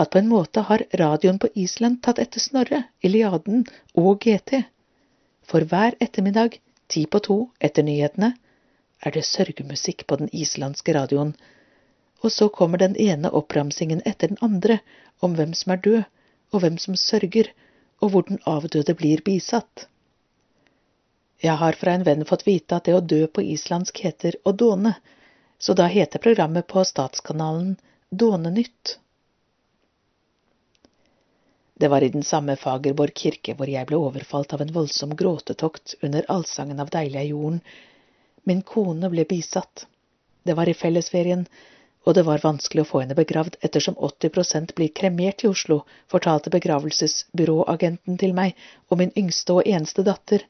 at 0.00 0.10
på 0.14 0.20
en 0.20 0.28
måte 0.30 0.62
har 0.68 0.86
radioen 0.98 1.38
på 1.42 1.50
Island 1.58 1.98
tatt 2.06 2.20
etter 2.22 2.40
Snorre, 2.42 2.84
Iliaden 3.02 3.64
og 3.98 4.22
GT. 4.24 4.62
For 5.50 5.66
hver 5.66 5.96
ettermiddag, 6.00 6.60
ti 6.88 7.02
på 7.10 7.20
to 7.26 7.38
etter 7.60 7.84
nyhetene, 7.86 8.30
er 9.02 9.16
det 9.16 9.24
sørgemusikk 9.26 10.06
på 10.06 10.20
den 10.20 10.30
islandske 10.36 10.94
radioen, 10.94 11.34
og 12.22 12.32
så 12.32 12.48
kommer 12.52 12.78
den 12.78 12.96
ene 13.00 13.32
oppramsingen 13.40 14.02
etter 14.06 14.30
den 14.30 14.40
andre 14.46 14.78
om 15.24 15.34
hvem 15.36 15.54
som 15.56 15.74
er 15.74 15.82
død, 15.86 16.02
og 16.52 16.62
hvem 16.64 16.78
som 16.78 16.96
sørger, 16.98 17.50
og 18.00 18.12
hvor 18.12 18.26
den 18.28 18.40
avdøde 18.46 18.94
blir 18.96 19.22
bisatt. 19.24 19.86
Jeg 21.42 21.56
har 21.56 21.76
fra 21.80 21.94
en 21.96 22.04
venn 22.04 22.26
fått 22.28 22.46
vite 22.46 22.76
at 22.76 22.86
det 22.88 22.96
å 22.96 23.04
dø 23.14 23.24
på 23.26 23.44
islandsk 23.54 24.02
heter 24.04 24.36
å 24.44 24.52
dåne, 24.52 24.94
så 25.58 25.74
da 25.76 25.86
heter 25.92 26.22
programmet 26.22 26.68
på 26.68 26.84
statskanalen 26.84 27.76
Dånenytt. 28.10 28.98
Det 31.74 31.88
var 31.88 32.02
i 32.02 32.08
den 32.08 32.22
samme 32.22 32.56
Fagerborg 32.56 33.14
kirke 33.14 33.54
hvor 33.54 33.70
jeg 33.70 33.86
ble 33.86 34.00
overfalt 34.02 34.50
av 34.56 34.64
en 34.64 34.72
voldsom 34.74 35.14
gråtetokt 35.16 35.94
under 36.02 36.26
allsangen 36.34 36.82
av 36.82 36.90
Deilig 36.90 37.20
er 37.20 37.28
jorden. 37.28 37.60
Min 38.42 38.64
kone 38.66 39.12
ble 39.14 39.24
bisatt. 39.30 39.86
Det 40.42 40.58
var 40.58 40.68
i 40.68 40.74
fellesferien, 40.74 41.46
og 42.02 42.18
det 42.18 42.26
var 42.26 42.42
vanskelig 42.42 42.82
å 42.82 42.90
få 42.90 43.04
henne 43.04 43.14
begravd 43.14 43.60
ettersom 43.62 43.94
80% 43.94 44.74
blir 44.74 44.90
kremert 44.90 45.46
i 45.46 45.52
Oslo, 45.54 45.84
fortalte 46.10 46.50
begravelsesbyråagenten 46.50 48.18
til 48.18 48.34
meg 48.34 48.58
og 48.88 49.04
min 49.04 49.14
yngste 49.14 49.60
og 49.60 49.70
eneste 49.70 50.02
datter. 50.02 50.48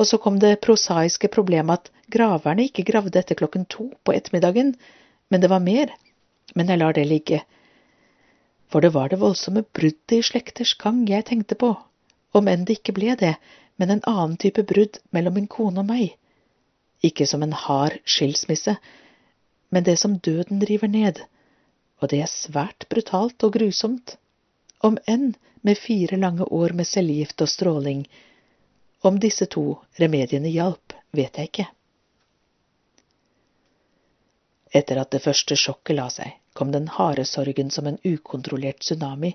Og 0.00 0.08
så 0.08 0.16
kom 0.16 0.40
det 0.40 0.62
prosaiske 0.64 1.28
problemet 1.28 1.82
at 1.82 1.96
graverne 2.08 2.64
ikke 2.70 2.88
gravde 2.88 3.20
etter 3.20 3.36
klokken 3.36 3.68
to 3.68 3.90
på 4.00 4.16
ettermiddagen, 4.16 4.78
men 5.28 5.44
det 5.44 5.52
var 5.52 5.60
mer. 5.60 5.92
Men 6.54 6.70
jeg 6.70 6.80
lar 6.80 6.96
det 6.96 7.06
ligge. 7.08 7.42
For 8.70 8.82
det 8.84 8.92
var 8.94 9.10
det 9.10 9.20
voldsomme 9.20 9.62
bruddet 9.62 10.16
i 10.18 10.22
slekters 10.22 10.74
gang 10.78 11.02
jeg 11.08 11.26
tenkte 11.26 11.58
på, 11.58 11.74
om 12.32 12.48
enn 12.48 12.64
det 12.66 12.78
ikke 12.78 12.94
ble 12.94 13.16
det, 13.18 13.34
men 13.80 13.90
en 13.90 14.04
annen 14.06 14.36
type 14.38 14.62
brudd 14.68 15.00
mellom 15.10 15.38
min 15.38 15.50
kone 15.50 15.82
og 15.82 15.88
meg. 15.88 16.14
Ikke 17.02 17.26
som 17.26 17.42
en 17.42 17.56
hard 17.56 17.98
skilsmisse, 18.04 18.76
men 19.70 19.86
det 19.86 19.96
som 19.98 20.18
døden 20.18 20.62
river 20.68 20.90
ned, 20.90 21.22
og 22.00 22.12
det 22.12 22.22
er 22.22 22.30
svært 22.30 22.86
brutalt 22.92 23.42
og 23.46 23.54
grusomt, 23.56 24.16
om 24.86 24.98
enn 25.10 25.34
med 25.66 25.78
fire 25.78 26.16
lange 26.16 26.46
år 26.46 26.72
med 26.76 26.88
cellegift 26.88 27.42
og 27.44 27.50
stråling. 27.52 28.06
Om 29.04 29.18
disse 29.20 29.46
to 29.50 29.80
remediene 30.00 30.52
hjalp, 30.52 30.94
vet 31.16 31.36
jeg 31.36 31.50
ikke. 31.50 31.66
Etter 34.70 35.00
at 35.02 35.10
det 35.10 35.22
første 35.24 35.56
sjokket 35.58 35.96
la 35.98 36.06
seg, 36.14 36.34
kom 36.54 36.70
den 36.74 36.86
harde 36.96 37.24
sorgen 37.26 37.70
som 37.74 37.88
en 37.90 37.98
ukontrollert 38.06 38.84
tsunami, 38.84 39.34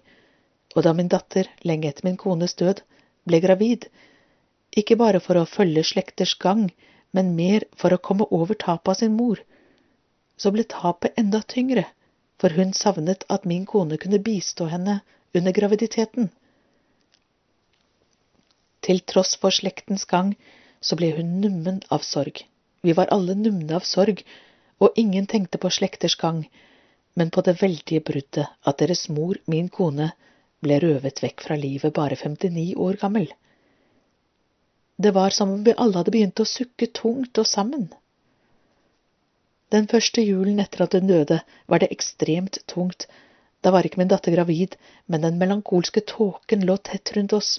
og 0.76 0.84
da 0.88 0.94
min 0.96 1.12
datter, 1.12 1.50
lenge 1.64 1.90
etter 1.90 2.08
min 2.08 2.20
kones 2.20 2.56
død, 2.60 2.82
ble 3.28 3.42
gravid, 3.44 3.88
ikke 4.80 4.98
bare 5.00 5.22
for 5.24 5.40
å 5.40 5.48
følge 5.48 5.84
slekters 5.88 6.36
gang, 6.46 6.70
men 7.16 7.36
mer 7.36 7.66
for 7.80 7.96
å 7.96 8.02
komme 8.08 8.28
over 8.38 8.58
tapet 8.60 8.94
av 8.94 9.00
sin 9.02 9.16
mor, 9.16 9.42
så 10.38 10.52
ble 10.52 10.66
tapet 10.72 11.16
enda 11.20 11.42
tyngre, 11.56 11.86
for 12.40 12.56
hun 12.56 12.74
savnet 12.76 13.24
at 13.32 13.48
min 13.48 13.64
kone 13.66 14.00
kunne 14.02 14.20
bistå 14.24 14.68
henne 14.72 15.00
under 15.36 15.56
graviditeten. 15.56 16.28
Til 18.86 19.00
tross 19.12 19.36
for 19.40 19.56
slektens 19.56 20.04
gang, 20.12 20.36
så 20.84 21.00
ble 21.00 21.14
hun 21.16 21.40
nummen 21.42 21.80
av 21.90 22.04
sorg. 22.04 22.44
Vi 22.86 22.94
var 22.94 23.10
alle 23.16 23.34
numne 23.40 23.80
av 23.80 23.88
sorg, 23.88 24.22
og 24.80 24.98
ingen 25.00 25.28
tenkte 25.28 25.58
på 25.62 25.72
slekters 25.72 26.16
gang, 26.20 26.46
men 27.16 27.32
på 27.32 27.42
det 27.42 27.62
veldige 27.62 28.04
bruddet 28.04 28.48
at 28.68 28.80
deres 28.80 29.08
mor, 29.10 29.40
min 29.48 29.70
kone, 29.70 30.12
ble 30.64 30.80
røvet 30.84 31.22
vekk 31.24 31.44
fra 31.48 31.58
livet 31.60 31.94
bare 31.96 32.18
59 32.20 32.74
år 32.88 32.98
gammel. 33.02 33.30
Det 34.98 35.12
var 35.16 35.36
som 35.36 35.52
om 35.52 35.64
vi 35.64 35.76
alle 35.78 36.00
hadde 36.00 36.14
begynt 36.16 36.40
å 36.40 36.48
sukke 36.48 36.88
tungt 37.00 37.38
og 37.38 37.48
sammen. 37.48 37.90
Den 39.72 39.88
første 39.92 40.24
julen 40.24 40.60
etter 40.64 40.86
at 40.86 40.96
hun 40.96 41.08
døde, 41.10 41.42
var 41.68 41.82
det 41.82 41.92
ekstremt 41.92 42.62
tungt. 42.72 43.08
Da 43.64 43.74
var 43.74 43.88
ikke 43.88 44.00
min 44.00 44.12
datter 44.12 44.36
gravid, 44.36 44.76
men 45.08 45.26
den 45.26 45.40
melankolske 45.42 46.04
tåken 46.08 46.64
lå 46.68 46.78
tett 46.78 47.12
rundt 47.16 47.34
oss, 47.34 47.58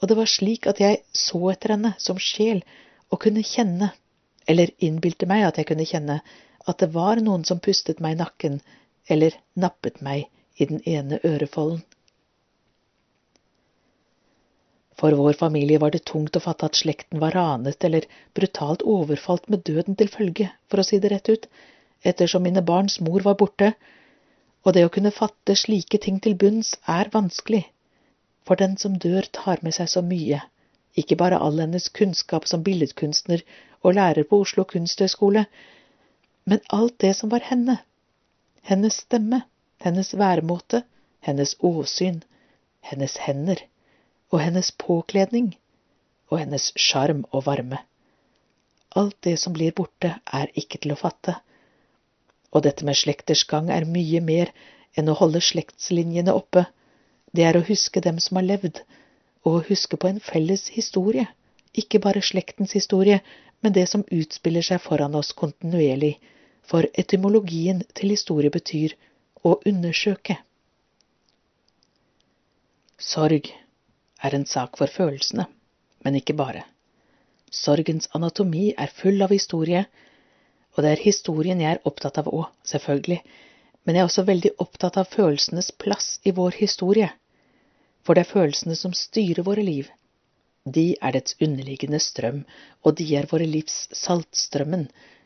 og 0.00 0.10
det 0.10 0.16
var 0.18 0.30
slik 0.30 0.66
at 0.66 0.80
jeg 0.82 1.02
så 1.14 1.38
etter 1.52 1.76
henne 1.76 1.92
som 2.02 2.18
sjel 2.18 2.64
og 3.12 3.20
kunne 3.22 3.44
kjenne, 3.46 3.92
eller 4.46 4.72
innbilte 4.78 5.28
meg 5.30 5.46
at 5.46 5.58
jeg 5.60 5.68
kunne 5.70 5.86
kjenne, 5.88 6.20
at 6.66 6.78
det 6.82 6.92
var 6.94 7.20
noen 7.22 7.44
som 7.44 7.60
pustet 7.62 8.00
meg 8.00 8.16
i 8.16 8.22
nakken 8.22 8.60
eller 9.10 9.34
nappet 9.58 10.00
meg 10.02 10.28
i 10.60 10.68
den 10.70 10.82
ene 10.86 11.18
ørefolden. 11.24 11.82
For 15.02 15.16
vår 15.18 15.34
familie 15.34 15.80
var 15.82 15.90
det 15.90 16.04
tungt 16.06 16.36
å 16.38 16.42
fatte 16.44 16.68
at 16.68 16.78
slekten 16.78 17.18
var 17.22 17.34
ranet 17.34 17.84
eller 17.88 18.04
brutalt 18.38 18.84
overfalt 18.86 19.48
med 19.50 19.64
døden 19.66 19.96
til 19.98 20.10
følge, 20.12 20.52
for 20.70 20.78
å 20.78 20.86
si 20.86 21.00
det 21.02 21.10
rett 21.10 21.30
ut, 21.32 21.48
ettersom 22.06 22.44
mine 22.46 22.62
barns 22.62 23.00
mor 23.02 23.24
var 23.26 23.38
borte, 23.40 23.72
og 24.62 24.76
det 24.76 24.84
å 24.86 24.92
kunne 24.94 25.14
fatte 25.14 25.56
slike 25.58 25.98
ting 26.04 26.20
til 26.22 26.36
bunns 26.38 26.76
er 26.86 27.10
vanskelig, 27.14 27.64
for 28.46 28.60
den 28.60 28.76
som 28.78 28.94
dør 28.94 29.26
tar 29.34 29.62
med 29.66 29.74
seg 29.74 29.90
så 29.90 30.04
mye, 30.06 30.38
ikke 30.94 31.18
bare 31.18 31.40
all 31.40 31.58
hennes 31.58 31.88
kunnskap 31.98 32.46
som 32.46 32.62
billedkunstner 32.62 33.42
og 33.82 33.94
lærer 33.94 34.24
på 34.28 34.40
Oslo 34.44 34.64
kunsthøgskole, 34.64 35.46
men 36.44 36.60
alt 36.70 37.00
det 37.00 37.14
som 37.16 37.30
var 37.30 37.44
henne, 37.46 37.78
hennes 38.62 39.02
stemme, 39.04 39.42
hennes 39.82 40.14
væremåte, 40.18 40.82
hennes 41.20 41.56
åsyn, 41.60 42.22
hennes 42.80 43.16
hender 43.26 43.62
og 44.30 44.40
hennes 44.40 44.72
påkledning 44.78 45.52
og 46.30 46.38
hennes 46.38 46.72
sjarm 46.76 47.24
og 47.30 47.46
varme. 47.46 47.78
Alt 48.96 49.16
det 49.24 49.38
som 49.38 49.52
blir 49.52 49.72
borte, 49.72 50.14
er 50.32 50.52
ikke 50.54 50.78
til 50.82 50.94
å 50.94 51.00
fatte. 51.00 51.36
Og 52.52 52.64
dette 52.64 52.84
med 52.84 52.98
slekters 52.98 53.44
gang 53.48 53.70
er 53.72 53.88
mye 53.88 54.20
mer 54.24 54.52
enn 54.96 55.08
å 55.08 55.16
holde 55.16 55.40
slektslinjene 55.40 56.34
oppe. 56.36 56.66
Det 57.32 57.46
er 57.48 57.56
å 57.56 57.64
huske 57.64 58.02
dem 58.04 58.18
som 58.20 58.40
har 58.40 58.48
levd, 58.48 58.82
og 59.44 59.52
å 59.54 59.64
huske 59.68 59.96
på 59.96 60.10
en 60.10 60.20
felles 60.20 60.66
historie. 60.74 61.26
Ikke 61.72 62.00
bare 62.04 62.20
slektens 62.24 62.74
historie, 62.76 63.22
men 63.62 63.72
det 63.72 63.86
som 63.90 64.04
utspiller 64.10 64.64
seg 64.66 64.82
foran 64.82 65.14
oss 65.14 65.32
kontinuerlig, 65.38 66.16
for 66.62 66.86
etymologien 66.98 67.82
til 67.94 68.14
historie 68.14 68.50
betyr 68.50 68.94
å 69.46 69.56
undersøke. 69.66 70.36
Sorg 73.02 73.50
er 74.22 74.36
en 74.36 74.46
sak 74.46 74.78
for 74.78 74.90
følelsene, 74.90 75.48
men 76.04 76.18
ikke 76.18 76.36
bare. 76.38 76.64
Sorgens 77.52 78.08
anatomi 78.14 78.70
er 78.78 78.94
full 78.94 79.22
av 79.22 79.34
historie, 79.34 79.84
og 80.72 80.84
det 80.84 80.92
er 80.94 81.04
historien 81.04 81.60
jeg 81.60 81.76
er 81.76 81.88
opptatt 81.88 82.20
av 82.22 82.30
òg, 82.30 82.46
selvfølgelig, 82.66 83.18
men 83.84 83.98
jeg 83.98 84.04
er 84.04 84.10
også 84.10 84.24
veldig 84.28 84.52
opptatt 84.62 84.96
av 85.02 85.10
følelsenes 85.10 85.72
plass 85.82 86.14
i 86.24 86.32
vår 86.34 86.56
historie, 86.62 87.10
for 88.02 88.14
det 88.14 88.24
er 88.24 88.32
følelsene 88.32 88.78
som 88.78 88.94
styrer 88.96 89.44
våre 89.46 89.64
liv. 89.66 89.90
De 90.64 90.82
er 91.02 91.14
dets 91.16 91.34
underliggende 91.42 91.98
strøm, 91.98 92.44
og 92.86 92.94
de 92.98 93.06
er 93.18 93.26
våre 93.30 93.46
livs 93.50 93.88
saltstrømmen, 93.98 94.84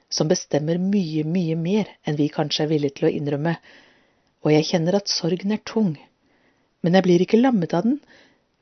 som 0.09 0.31
bestemmer 0.31 0.79
mye, 0.81 1.25
mye 1.29 1.57
mer 1.61 1.91
enn 2.07 2.17
vi 2.17 2.31
kanskje 2.33 2.65
er 2.65 2.71
villige 2.71 2.97
til 2.97 3.09
å 3.09 3.13
innrømme, 3.19 3.57
og 4.47 4.53
jeg 4.55 4.69
kjenner 4.71 4.97
at 4.97 5.13
sorgen 5.13 5.53
er 5.53 5.61
tung, 5.67 5.93
men 6.81 6.97
jeg 6.97 7.05
blir 7.05 7.25
ikke 7.25 7.41
lammet 7.43 7.75
av 7.77 7.85
den, 7.85 7.99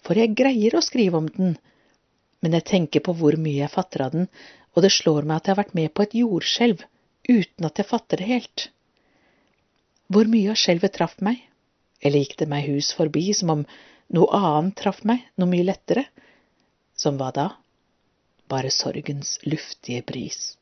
for 0.02 0.18
jeg 0.18 0.34
greier 0.34 0.74
å 0.74 0.82
skrive 0.82 1.20
om 1.20 1.28
den, 1.36 1.54
men 2.42 2.56
jeg 2.58 2.66
tenker 2.72 3.04
på 3.04 3.14
hvor 3.20 3.36
mye 3.38 3.60
jeg 3.62 3.72
fatter 3.72 4.06
av 4.08 4.16
den, 4.16 4.26
og 4.74 4.82
det 4.82 4.90
slår 4.96 5.22
meg 5.28 5.36
at 5.36 5.46
jeg 5.46 5.54
har 5.54 5.62
vært 5.62 5.78
med 5.78 5.94
på 5.94 6.02
et 6.02 6.18
jordskjelv 6.18 6.82
uten 7.30 7.68
at 7.68 7.78
jeg 7.78 7.88
fatter 7.88 8.20
det 8.20 8.28
helt. 8.32 8.66
Hvor 10.10 10.26
mye 10.28 10.50
av 10.52 10.58
skjelvet 10.60 10.96
traff 10.98 11.14
meg, 11.24 11.38
eller 12.02 12.24
gikk 12.24 12.34
det 12.42 12.50
meg 12.50 12.66
hus 12.66 12.90
forbi 12.96 13.28
som 13.36 13.54
om 13.54 13.62
noe 14.12 14.42
annet 14.42 14.76
traff 14.82 15.04
meg, 15.06 15.22
noe 15.38 15.48
mye 15.54 15.70
lettere? 15.70 16.08
Som 16.96 17.18
hva 17.18 17.30
da? 17.34 17.48
Bare 18.48 18.70
sorgens 18.70 19.38
luftige 19.46 20.02
bris. 20.06 20.54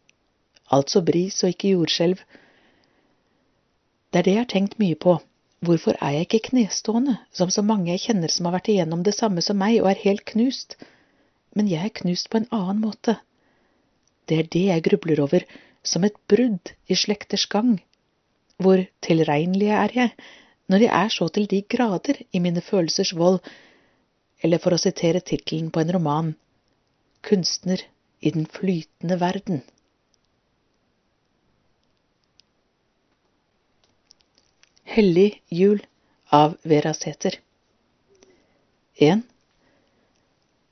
Altså 0.73 1.03
bris 1.05 1.43
og 1.45 1.53
ikke 1.53 1.75
jordskjelv. 1.75 2.23
Det 4.13 4.21
er 4.21 4.27
det 4.29 4.35
jeg 4.37 4.45
har 4.45 4.53
tenkt 4.53 4.79
mye 4.81 4.97
på 4.97 5.19
Hvorfor 5.63 5.95
er 6.03 6.17
jeg 6.17 6.27
ikke 6.27 6.49
knestående, 6.49 7.21
som 7.31 7.51
så 7.55 7.63
mange 7.63 7.93
jeg 7.93 8.03
kjenner 8.09 8.33
som 8.35 8.49
har 8.49 8.57
vært 8.57 8.73
igjennom 8.73 9.05
det 9.07 9.15
samme 9.15 9.45
som 9.47 9.61
meg 9.63 9.77
og 9.79 9.93
er 9.93 10.01
helt 10.01 10.25
knust? 10.33 10.75
Men 11.55 11.69
jeg 11.71 11.87
er 11.87 11.95
knust 12.01 12.31
på 12.33 12.41
en 12.41 12.49
annen 12.51 12.81
måte. 12.83 13.15
Det 14.27 14.39
er 14.41 14.49
det 14.51 14.63
jeg 14.67 14.85
grubler 14.89 15.23
over, 15.23 15.47
som 15.87 16.03
et 16.03 16.19
brudd 16.27 16.73
i 16.91 16.99
slekters 16.99 17.47
gang. 17.47 17.77
Hvor 18.59 18.83
tilregnelig 19.07 19.71
er 19.71 19.95
jeg, 19.95 20.11
når 20.67 20.87
jeg 20.87 20.93
er 20.99 21.15
så 21.15 21.29
til 21.29 21.47
de 21.47 21.63
grader 21.77 22.19
i 22.33 22.43
mine 22.43 22.61
følelsers 22.61 23.15
vold, 23.15 23.39
eller 24.43 24.59
for 24.63 24.75
å 24.75 24.81
sitere 24.83 25.23
tittelen 25.23 25.71
på 25.71 25.83
en 25.83 25.93
roman, 25.97 26.33
Kunstner 27.23 27.85
i 28.19 28.33
den 28.35 28.49
flytende 28.51 29.17
verden. 29.21 29.61
Hellig 34.83 35.41
jul 35.49 35.85
av 36.35 36.57
Vera 36.67 36.91
Sæther 36.99 37.39
1. 38.99 39.23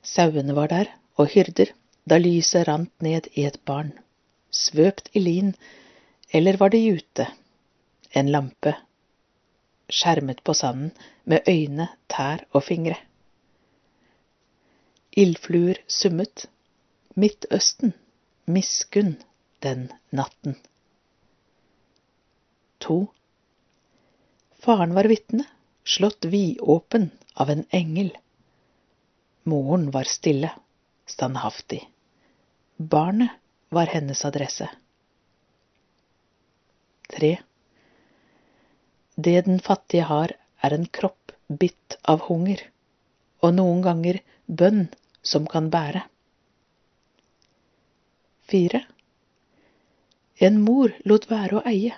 Sauene 0.03 0.57
var 0.59 0.73
der, 0.73 0.91
og 1.17 1.31
hyrder, 1.35 1.71
da 2.05 2.19
lyset 2.19 2.67
rant 2.69 2.93
ned 3.05 3.29
i 3.39 3.45
et 3.47 3.61
barn, 3.65 3.93
svøpt 4.51 5.13
i 5.15 5.23
lin, 5.23 5.55
eller 6.35 6.59
var 6.61 6.75
det 6.75 6.83
jute, 6.83 7.27
en 8.13 8.31
lampe, 8.35 8.75
skjermet 9.91 10.43
på 10.45 10.55
sanden 10.55 10.91
med 11.25 11.47
øyne, 11.49 11.89
tær 12.11 12.45
og 12.53 12.67
fingre. 12.67 12.99
Ildfluer 15.11 15.79
summet, 15.91 16.47
Midtøsten, 17.19 17.95
miskunn 18.47 19.17
den 19.59 19.89
natten. 20.15 20.55
To. 22.79 23.09
Faren 24.63 24.95
var 24.95 25.09
vitne, 25.11 25.49
slått 25.83 26.29
vidåpen 26.31 27.09
av 27.35 27.51
en 27.51 27.65
engel. 27.75 28.13
Moren 29.51 29.89
var 29.91 30.07
stille, 30.07 30.53
standhaftig. 31.11 31.83
Barnet 32.77 33.35
var 33.69 33.91
hennes 33.91 34.23
adresse. 34.25 34.71
Tre. 37.11 37.33
Det 39.17 39.37
den 39.51 39.59
fattige 39.59 40.07
har, 40.07 40.39
er 40.63 40.79
en 40.79 40.87
kropp 40.87 41.35
bitt 41.49 41.99
av 42.07 42.29
hunger, 42.31 42.63
og 43.43 43.59
noen 43.59 43.83
ganger 43.83 44.23
bønn 44.47 44.87
som 45.23 45.47
kan 45.47 45.71
bære. 45.71 46.03
Fire. 48.51 48.85
En 50.37 50.61
mor 50.65 50.93
lot 51.05 51.29
være 51.31 51.61
å 51.61 51.65
eie, 51.69 51.95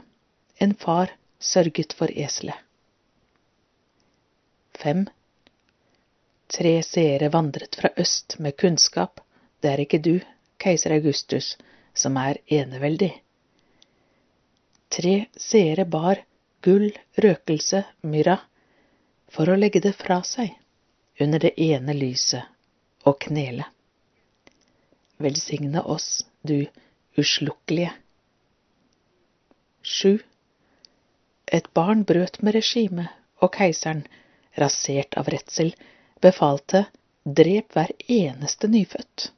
en 0.58 0.74
far 0.74 1.14
sørget 1.38 1.94
for 1.96 2.10
eselet. 2.10 2.58
Fem. 4.82 5.06
Tre 6.52 6.74
seere 6.84 7.30
vandret 7.32 7.78
fra 7.78 7.92
øst 7.96 8.36
med 8.38 8.56
kunnskap, 8.58 9.20
det 9.62 9.70
er 9.70 9.84
ikke 9.84 10.02
du, 10.02 10.16
keiser 10.58 10.92
Augustus, 10.98 11.54
som 11.94 12.18
er 12.18 12.42
eneveldig. 12.50 13.12
Tre 14.92 15.14
seere 15.38 15.86
bar 15.88 16.20
gull, 16.62 16.90
røkelse, 17.16 17.84
myrra, 18.02 18.40
for 19.32 19.48
å 19.48 19.56
legge 19.56 19.80
det 19.80 19.94
fra 19.96 20.20
seg 20.26 20.52
under 21.22 21.40
det 21.40 21.54
ene 21.62 21.94
lyset 21.96 22.51
og 23.08 23.18
knele. 23.26 23.66
Velsigne 25.22 25.82
oss, 25.82 26.24
du 26.42 26.66
uslukkelige. 27.18 27.92
Sju. 29.82 30.18
Et 31.46 31.66
barn 31.74 32.04
brøt 32.08 32.40
med 32.42 32.56
regimet, 32.56 33.10
og 33.42 33.52
keiseren, 33.56 34.06
rasert 34.58 35.16
av 35.18 35.28
redsel, 35.32 35.74
befalte 36.22 36.86
drep 37.24 37.74
hver 37.74 37.92
eneste 38.08 38.70
nyfødt. 38.70 39.28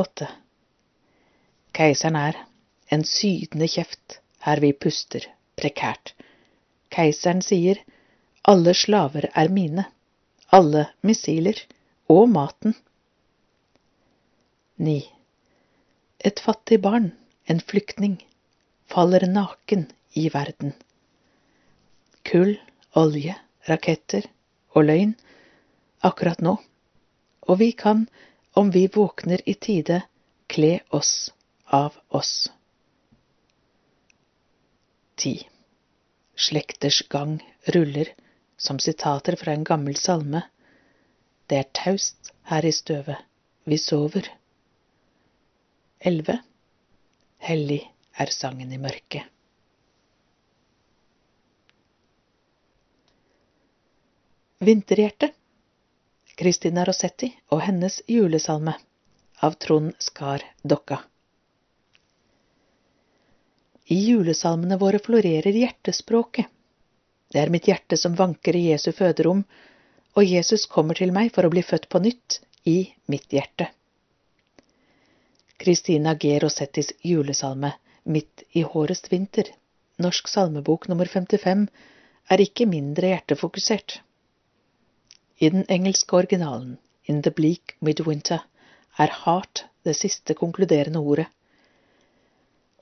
Åtte. 0.00 0.28
Keiseren 1.74 2.16
er 2.18 2.38
en 2.94 3.04
sydende 3.08 3.68
kjeft 3.70 4.18
her 4.46 4.60
vi 4.62 4.72
puster 4.72 5.26
prekært. 5.60 6.14
Keiseren 6.94 7.42
sier 7.42 7.80
alle 8.44 8.74
slaver 8.76 9.30
er 9.32 9.48
mine, 9.48 9.86
alle 10.52 10.86
missiler 11.02 11.62
og 12.10 12.28
maten. 12.28 12.74
Ni. 14.76 15.00
Et 16.24 16.40
fattig 16.40 16.80
barn, 16.82 17.12
en 17.46 17.60
flyktning, 17.60 18.18
faller 18.88 19.26
naken 19.28 19.86
i 20.16 20.28
verden. 20.32 20.72
Kull, 22.24 22.56
olje, 22.96 23.36
raketter 23.68 24.26
og 24.74 24.88
løgn 24.88 25.14
akkurat 26.04 26.40
nå, 26.44 26.56
og 27.48 27.58
vi 27.60 27.72
kan, 27.72 28.06
om 28.52 28.70
vi 28.70 28.86
våkner 28.92 29.40
i 29.48 29.54
tide, 29.54 30.02
kle 30.48 30.78
oss 30.92 31.32
av 31.72 31.96
oss. 32.08 32.48
Ti. 35.16 35.36
Slekters 36.34 37.02
gang 37.08 37.38
ruller 37.74 38.10
som 38.56 38.78
sitater 38.78 39.36
fra 39.40 39.54
en 39.54 39.64
gammel 39.64 39.96
salme. 39.96 40.42
Det 41.46 41.60
er 41.60 41.70
taust 41.76 42.32
her 42.48 42.64
i 42.64 42.72
støvet, 42.72 43.20
vi 43.64 43.78
sover. 43.78 44.28
Elleve. 46.00 46.38
Hellig 47.44 47.82
er 48.16 48.32
sangen 48.32 48.72
i 48.72 48.80
mørket. 48.80 49.28
Vinterhjerte 54.64 55.28
Kristina 56.40 56.86
Rossetti 56.88 57.28
og 57.52 57.60
hennes 57.66 58.00
julesalme 58.08 58.72
av 59.44 59.58
Trond 59.60 59.92
Skar 60.00 60.46
Dokka. 60.64 61.02
I 63.92 63.98
julesalmene 64.08 64.78
våre 64.80 65.02
florerer 65.04 65.52
hjertespråket. 65.52 66.48
Det 67.28 67.42
er 67.42 67.52
mitt 67.52 67.68
hjerte 67.68 67.98
som 68.00 68.16
vanker 68.16 68.56
i 68.56 68.70
Jesu 68.70 68.88
føderom, 68.96 69.42
og 70.14 70.24
Jesus 70.24 70.66
kommer 70.70 70.98
til 70.98 71.12
meg 71.14 71.32
for 71.34 71.46
å 71.46 71.52
bli 71.52 71.62
født 71.66 71.88
på 71.90 72.00
nytt 72.02 72.40
i 72.70 72.78
mitt 73.10 73.32
hjerte. 73.34 73.68
Christina 75.60 76.14
G. 76.14 76.38
Rosettis 76.42 76.92
julesalme 77.02 77.74
Midt 78.04 78.42
i 78.52 78.62
hårest 78.68 79.06
vinter, 79.08 79.48
norsk 79.96 80.28
salmebok 80.28 80.90
nummer 80.90 81.08
55, 81.08 81.62
er 82.28 82.42
ikke 82.44 82.66
mindre 82.68 83.14
hjertefokusert. 83.14 83.94
I 85.40 85.48
den 85.54 85.64
engelske 85.72 86.18
originalen, 86.18 86.76
In 87.08 87.22
the 87.22 87.30
Bleak 87.30 87.76
Midwinter, 87.80 88.44
er 88.98 89.16
heart 89.24 89.64
det 89.84 89.96
siste 89.96 90.36
konkluderende 90.36 91.00
ordet. 91.00 91.26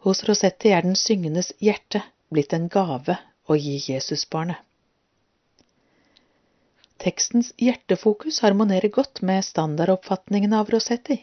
Hos 0.03 0.25
Rosetti 0.27 0.75
er 0.75 0.83
den 0.83 0.99
syngendes 0.99 1.53
hjerte 1.63 2.03
blitt 2.35 2.53
en 2.53 2.69
gave 2.69 3.17
å 3.47 3.55
gi 3.55 3.79
Jesusbarnet. 3.87 4.59
Tekstens 7.03 7.51
hjertefokus 7.59 8.39
harmonerer 8.45 8.93
godt 8.95 9.23
med 9.27 9.43
standardoppfatningen 9.45 10.53
av 10.55 10.69
Rossetti. 10.71 11.17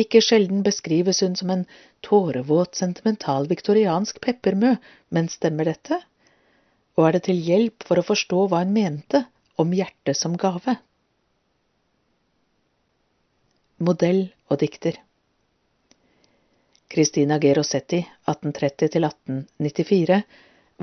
Ikke 0.00 0.22
sjelden 0.24 0.62
beskrives 0.64 1.20
hun 1.20 1.34
som 1.36 1.50
en 1.52 1.66
tårevåt, 2.00 2.78
sentimental 2.80 3.48
viktoriansk 3.50 4.20
peppermø, 4.24 4.70
men 5.12 5.28
stemmer 5.28 5.68
dette? 5.68 5.98
Og 6.96 7.04
er 7.08 7.18
det 7.18 7.26
til 7.26 7.42
hjelp 7.50 7.84
for 7.84 8.00
å 8.00 8.06
forstå 8.06 8.46
hva 8.48 8.62
hun 8.64 8.72
mente 8.72 9.26
om 9.60 9.74
hjertet 9.76 10.16
som 10.16 10.38
gave? 10.40 10.78
Modell 13.82 14.24
og 14.48 14.60
dikter 14.62 14.96
Christina 16.92 17.38
G. 17.40 17.52
Rossetti, 17.56 18.02
1830–1894, 18.28 20.18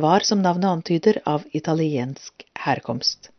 var, 0.01 0.25
som 0.25 0.41
navnet 0.41 0.69
antyder, 0.69 1.21
av 1.25 1.43
italiensk 1.53 2.45
herkomst. 2.65 3.29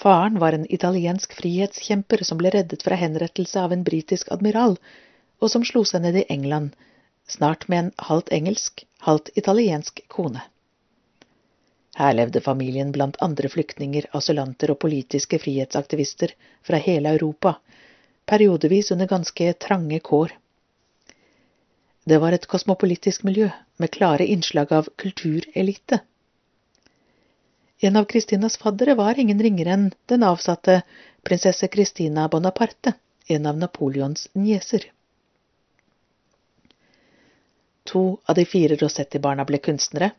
Faren 0.00 0.38
var 0.38 0.52
en 0.52 0.66
italiensk 0.72 1.34
frihetskjemper 1.36 2.22
som 2.24 2.38
ble 2.40 2.48
reddet 2.54 2.82
fra 2.86 2.96
henrettelse 2.96 3.60
av 3.60 3.72
en 3.74 3.82
britisk 3.84 4.30
admiral, 4.32 4.78
og 5.44 5.50
som 5.52 5.64
slo 5.68 5.82
seg 5.84 6.00
ned 6.06 6.16
i 6.16 6.22
England, 6.32 6.70
snart 7.28 7.66
med 7.68 7.82
en 7.82 7.90
halvt 8.06 8.32
engelsk, 8.32 8.86
halvt 9.04 9.28
italiensk 9.42 10.00
kone. 10.08 10.40
Her 12.00 12.16
levde 12.16 12.40
familien 12.40 12.94
blant 12.96 13.20
andre 13.20 13.52
flyktninger, 13.52 14.08
asylanter 14.16 14.72
og 14.72 14.80
politiske 14.86 15.42
frihetsaktivister 15.42 16.32
fra 16.64 16.80
hele 16.80 17.12
Europa, 17.18 17.58
periodevis 18.24 18.94
under 18.96 19.10
ganske 19.10 19.52
trange 19.66 20.00
kår. 20.00 20.32
Det 22.08 22.22
var 22.24 22.32
et 22.32 22.48
kosmopolitisk 22.48 23.28
miljø 23.28 23.50
med 23.76 23.92
klare 23.92 24.24
innslag 24.24 24.72
av 24.72 24.88
kulturelite. 24.96 26.00
En 27.82 27.96
av 27.96 28.04
Kristinas 28.04 28.56
faddere 28.56 28.94
var 28.94 29.18
ingen 29.20 29.38
ringere 29.42 29.72
enn 29.72 29.86
den 30.12 30.24
avsatte 30.28 30.82
prinsesse 31.24 31.68
Christina 31.72 32.26
Bonaparte, 32.28 32.92
en 33.26 33.46
av 33.46 33.56
Napoleons 33.56 34.26
nieser. 34.32 34.84
To 37.84 38.02
av 38.28 38.36
de 38.36 38.44
fire 38.44 38.76
Rossetti-barna 38.76 39.48
ble 39.48 39.62
kunstnere. 39.64 40.10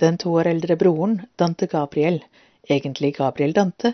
Den 0.00 0.16
to 0.16 0.32
år 0.40 0.48
eldre 0.54 0.76
broren, 0.80 1.20
Dante 1.36 1.68
Gabriel, 1.68 2.22
egentlig 2.64 3.16
Gabriel 3.20 3.52
Dante, 3.52 3.92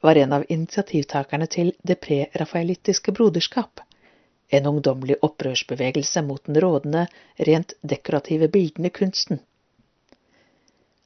var 0.00 0.16
en 0.16 0.32
av 0.32 0.44
initiativtakerne 0.48 1.46
til 1.52 1.74
Det 1.82 2.00
pre-rafaelittiske 2.00 3.12
broderskap, 3.12 3.80
en 4.48 4.72
ungdommelig 4.72 5.20
opprørsbevegelse 5.20 6.22
mot 6.24 6.46
den 6.46 6.60
rådende, 6.64 7.08
rent 7.36 7.76
dekorative 7.82 8.48
bildende 8.48 8.90
kunsten. 8.90 9.44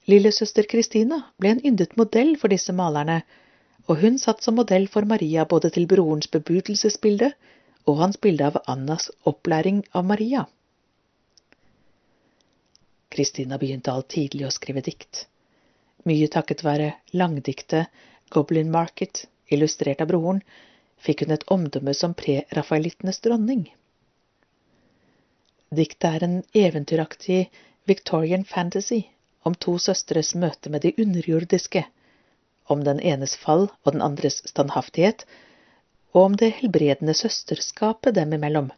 Lillesøster 0.09 0.65
Kristina 0.65 1.19
ble 1.37 1.51
en 1.53 1.59
yndet 1.69 1.91
modell 2.01 2.31
for 2.41 2.49
disse 2.49 2.73
malerne, 2.73 3.19
og 3.89 3.99
hun 4.03 4.15
satt 4.21 4.41
som 4.45 4.57
modell 4.57 4.87
for 4.89 5.05
Maria 5.11 5.45
både 5.51 5.69
til 5.75 5.85
brorens 5.91 6.31
bebudelsesbilde 6.33 7.29
og 7.89 7.99
hans 8.01 8.17
bilde 8.25 8.47
av 8.49 8.57
Annas 8.75 9.11
opplæring 9.29 9.83
av 9.93 10.07
Maria. 10.09 10.47
Kristina 13.13 13.59
begynte 13.61 13.93
alt 13.93 14.09
tidlig 14.15 14.47
å 14.49 14.53
skrive 14.55 14.85
dikt. 14.87 15.27
Mye 16.09 16.31
takket 16.33 16.65
være 16.65 16.89
langdiktet 17.13 17.93
Goblin 18.33 18.73
Market, 18.73 19.27
illustrert 19.53 20.01
av 20.05 20.09
broren, 20.09 20.41
fikk 21.05 21.27
hun 21.27 21.37
et 21.37 21.45
omdømme 21.53 21.93
som 21.97 22.17
pre-rafaelittenes 22.17 23.21
dronning. 23.25 23.67
Diktet 25.69 26.11
er 26.15 26.25
en 26.25 26.41
eventyraktig 26.57 27.45
Victorian 27.89 28.49
fantasy 28.49 29.05
om 29.49 29.57
to 29.57 29.79
søstres 29.83 30.35
møte 30.37 30.71
med 30.73 30.85
de 30.85 30.95
underjordiske, 31.01 31.85
om 32.69 32.85
den 32.85 33.01
enes 33.01 33.35
fall 33.41 33.69
og 33.83 33.95
den 33.95 34.05
andres 34.05 34.43
standhaftighet, 34.51 35.25
og 36.13 36.23
om 36.31 36.37
det 36.41 36.55
helbredende 36.61 37.15
søsterskapet 37.17 38.17
dem 38.17 38.35
imellom. 38.37 38.71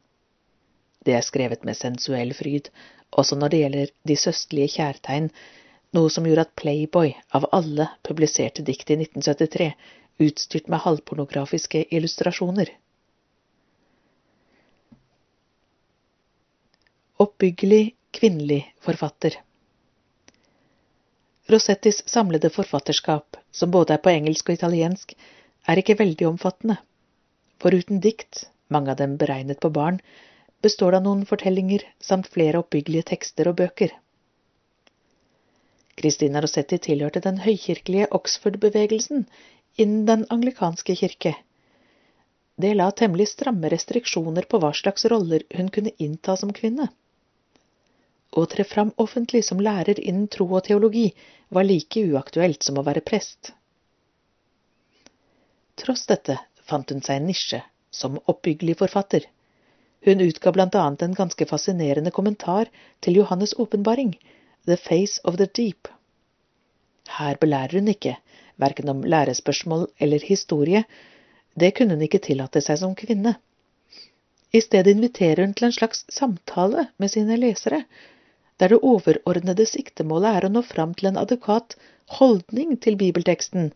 Det 1.06 1.16
er 1.16 1.26
skrevet 1.26 1.64
med 1.64 1.78
sensuell 1.78 2.34
fryd, 2.36 2.68
også 3.10 3.38
når 3.38 3.52
det 3.52 3.62
gjelder 3.62 3.94
de 4.06 4.16
søsterlige 4.16 4.74
kjærtegn, 4.76 5.30
noe 5.96 6.10
som 6.12 6.26
gjorde 6.28 6.46
at 6.46 6.54
Playboy 6.60 7.14
av 7.34 7.48
alle 7.56 7.88
publiserte 8.06 8.62
dikt 8.66 8.92
i 8.92 9.00
1973, 9.00 9.70
utstyrt 10.20 10.68
med 10.70 10.84
halvpornografiske 10.84 11.86
illustrasjoner. 11.90 12.70
Oppbyggelig 17.20 17.96
kvinnelig 18.16 18.62
forfatter. 18.84 19.40
Rossettis 21.50 22.02
samlede 22.08 22.50
forfatterskap, 22.54 23.36
som 23.50 23.70
både 23.74 23.96
er 23.96 24.02
på 24.04 24.12
engelsk 24.12 24.50
og 24.50 24.58
italiensk, 24.58 25.14
er 25.66 25.80
ikke 25.80 25.96
veldig 25.98 26.28
omfattende. 26.28 26.76
Foruten 27.62 27.98
dikt 28.04 28.44
mange 28.70 28.92
av 28.92 29.00
dem 29.00 29.16
beregnet 29.18 29.58
på 29.64 29.72
barn, 29.74 29.98
består 30.62 30.94
det 30.94 31.00
av 31.00 31.06
noen 31.08 31.24
fortellinger 31.26 31.82
samt 32.10 32.30
flere 32.30 32.60
oppbyggelige 32.62 33.08
tekster 33.10 33.50
og 33.50 33.58
bøker. 33.62 33.96
Christina 36.00 36.40
Rossetti 36.40 36.78
tilhørte 36.86 37.22
den 37.24 37.42
høykirkelige 37.44 38.08
Oxford-bevegelsen 38.16 39.26
innen 39.76 40.06
den 40.06 40.24
anglikanske 40.30 40.96
kirke. 41.02 41.34
Det 42.60 42.72
la 42.76 42.90
temmelig 42.92 43.30
stramme 43.32 43.72
restriksjoner 43.72 44.46
på 44.48 44.60
hva 44.62 44.70
slags 44.76 45.06
roller 45.10 45.44
hun 45.56 45.68
kunne 45.74 45.92
innta 45.98 46.36
som 46.36 46.54
kvinne. 46.56 46.88
Å 48.30 48.44
tre 48.46 48.64
fram 48.64 48.92
offentlig 49.02 49.42
som 49.44 49.60
lærer 49.60 49.98
innen 50.00 50.28
tro 50.30 50.46
og 50.54 50.62
teologi 50.68 51.08
var 51.56 51.66
like 51.66 52.02
uaktuelt 52.12 52.62
som 52.62 52.78
å 52.78 52.84
være 52.86 53.02
prest. 53.02 53.52
Tross 55.80 56.06
dette 56.06 56.36
fant 56.70 56.92
hun 56.94 57.02
seg 57.02 57.18
en 57.18 57.26
nisje 57.30 57.62
som 57.90 58.20
oppbyggelig 58.30 58.76
forfatter. 58.82 59.26
Hun 60.06 60.22
utga 60.24 60.52
blant 60.54 60.76
annet 60.78 61.02
en 61.02 61.16
ganske 61.16 61.46
fascinerende 61.50 62.12
kommentar 62.14 62.70
til 63.04 63.18
Johannes' 63.18 63.56
åpenbaring, 63.58 64.14
The 64.66 64.76
Face 64.76 65.20
of 65.24 65.36
the 65.40 65.48
Deep. 65.58 65.88
Her 67.18 67.36
belærer 67.40 67.80
hun 67.80 67.90
ikke, 67.90 68.14
verken 68.62 68.92
om 68.92 69.02
lærespørsmål 69.02 69.88
eller 69.98 70.22
historie, 70.22 70.84
det 71.58 71.74
kunne 71.76 71.96
hun 71.96 72.06
ikke 72.06 72.22
tillate 72.22 72.62
seg 72.62 72.78
som 72.78 72.94
kvinne. 72.94 73.34
I 74.54 74.62
stedet 74.62 74.94
inviterer 74.94 75.44
hun 75.44 75.54
til 75.54 75.68
en 75.68 75.74
slags 75.74 76.04
samtale 76.12 76.86
med 76.98 77.10
sine 77.10 77.36
lesere, 77.40 77.82
der 78.60 78.74
det 78.74 78.80
overordnede 78.84 79.66
siktemålet 79.66 80.36
er 80.38 80.46
å 80.46 80.52
nå 80.52 80.62
fram 80.68 80.92
til 80.96 81.10
en 81.10 81.20
adekvat 81.20 81.76
holdning 82.18 82.76
til 82.84 82.98
bibelteksten, 83.00 83.70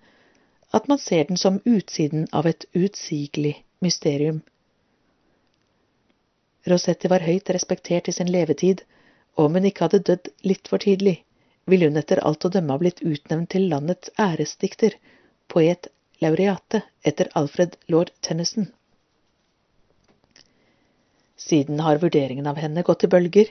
at 0.76 0.88
man 0.90 1.00
ser 1.00 1.28
den 1.28 1.40
som 1.40 1.60
utsiden 1.64 2.26
av 2.32 2.48
et 2.50 2.66
utsigelig 2.74 3.54
mysterium. 3.84 4.42
Rosetti 6.68 7.08
var 7.12 7.24
høyt 7.24 7.50
respektert 7.56 8.08
i 8.08 8.16
sin 8.16 8.30
levetid, 8.32 8.84
og 9.36 9.48
om 9.48 9.58
hun 9.58 9.68
ikke 9.68 9.86
hadde 9.86 10.04
dødd 10.10 10.30
litt 10.48 10.70
for 10.70 10.84
tidlig, 10.84 11.18
ville 11.68 11.88
hun 11.88 12.00
etter 12.00 12.20
alt 12.28 12.44
å 12.44 12.52
dømme 12.52 12.76
ha 12.76 12.80
blitt 12.80 13.02
utnevnt 13.04 13.52
til 13.54 13.68
landets 13.72 14.12
æresdikter, 14.20 14.96
poet 15.48 15.88
laureate 16.24 16.82
etter 17.04 17.30
Alfred 17.40 17.76
lord 17.92 18.12
Tennyson. 18.20 18.70
Siden 21.44 21.80
har 21.84 22.00
vurderingen 22.00 22.46
av 22.48 22.60
henne 22.60 22.84
gått 22.86 23.04
i 23.04 23.10
bølger. 23.12 23.50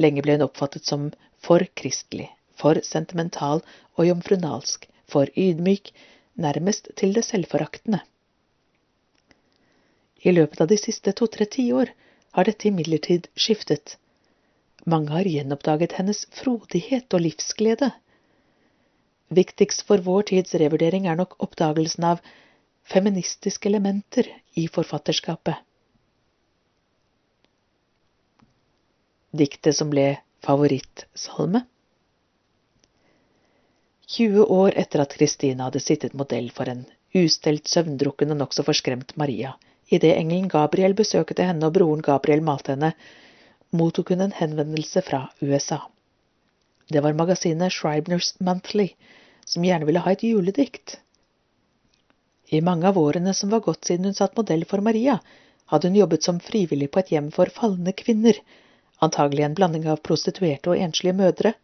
Lenge 0.00 0.22
ble 0.26 0.36
hun 0.36 0.46
oppfattet 0.46 0.84
som 0.88 1.10
for 1.44 1.64
kristelig, 1.78 2.30
for 2.58 2.80
sentimental 2.86 3.62
og 3.94 4.08
jomfrunalsk, 4.08 4.88
for 5.10 5.30
ydmyk, 5.38 5.92
nærmest 6.34 6.90
til 6.98 7.14
det 7.14 7.24
selvforaktende. 7.28 8.00
I 10.24 10.32
løpet 10.32 10.62
av 10.64 10.70
de 10.70 10.78
siste 10.80 11.12
to-tre 11.12 11.46
tiår 11.56 11.92
har 12.34 12.48
dette 12.48 12.70
imidlertid 12.70 13.28
skiftet. 13.36 13.98
Mange 14.88 15.12
har 15.12 15.28
gjenoppdaget 15.28 15.94
hennes 15.98 16.24
frodighet 16.38 17.14
og 17.14 17.22
livsglede. 17.26 17.90
Viktigst 19.34 19.84
for 19.88 20.02
vår 20.04 20.26
tids 20.32 20.56
revurdering 20.60 21.06
er 21.08 21.20
nok 21.20 21.36
oppdagelsen 21.44 22.08
av 22.08 22.24
feministiske 22.88 23.68
elementer 23.70 24.28
i 24.60 24.66
forfatterskapet. 24.68 25.60
Diktet 29.34 29.74
som 29.76 29.88
ble 29.90 30.20
favorittsalme 30.46 31.64
20 34.14 34.44
år 34.56 34.76
etter 34.78 35.02
at 35.02 35.16
Kristina 35.18 35.66
hadde 35.66 35.80
sittet 35.82 36.14
modell 36.14 36.52
for 36.54 36.70
en 36.70 36.84
ustelt, 37.18 37.66
søvndrukken 37.66 38.30
og 38.30 38.38
nokså 38.38 38.62
forskremt 38.68 39.16
Maria, 39.18 39.56
idet 39.90 40.12
engelen 40.20 40.46
Gabriel 40.52 40.94
besøkte 40.94 41.48
henne 41.48 41.66
og 41.66 41.74
broren 41.74 42.04
Gabriel 42.06 42.44
malte 42.46 42.76
henne, 42.76 42.92
mottok 43.74 44.14
hun 44.14 44.22
en 44.28 44.36
henvendelse 44.38 45.02
fra 45.02 45.24
USA. 45.42 45.80
Det 46.86 47.02
var 47.02 47.18
magasinet 47.18 47.74
Shribners 47.74 48.36
Monthly, 48.38 48.92
som 49.42 49.66
gjerne 49.66 49.88
ville 49.88 50.04
ha 50.04 50.14
et 50.14 50.22
juledikt. 50.22 51.00
I 52.54 52.62
mange 52.62 52.86
av 52.86 53.02
årene 53.02 53.34
som 53.34 53.50
var 53.50 53.66
gått 53.66 53.90
siden 53.90 54.12
hun 54.12 54.14
satt 54.14 54.38
modell 54.38 54.62
for 54.68 54.84
Maria, 54.84 55.18
hadde 55.72 55.90
hun 55.90 56.04
jobbet 56.04 56.22
som 56.22 56.38
frivillig 56.38 56.92
på 56.94 57.02
et 57.02 57.16
hjem 57.16 57.34
for 57.34 57.50
falne 57.50 57.96
kvinner, 57.98 58.38
antagelig 59.06 59.44
en 59.46 59.56
blanding 59.58 59.86
av 59.90 60.02
prostituerte 60.08 60.72
og 60.72 60.80
enslige 60.86 61.16
mødre. 61.18 61.54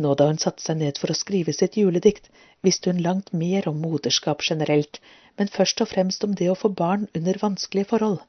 Nå 0.00 0.14
da 0.16 0.28
hun 0.30 0.40
satte 0.40 0.64
seg 0.64 0.80
ned 0.80 0.98
for 1.00 1.12
å 1.12 1.18
skrive 1.18 1.52
sitt 1.56 1.76
juledikt, 1.76 2.30
visste 2.64 2.92
hun 2.92 3.02
langt 3.04 3.32
mer 3.32 3.68
om 3.68 3.80
moderskap 3.84 4.44
generelt, 4.46 5.00
men 5.36 5.52
først 5.52 5.82
og 5.84 5.90
fremst 5.92 6.24
om 6.24 6.34
det 6.36 6.48
å 6.52 6.58
få 6.58 6.72
barn 6.82 7.06
under 7.16 7.40
vanskelige 7.42 7.90
forhold. 7.92 8.20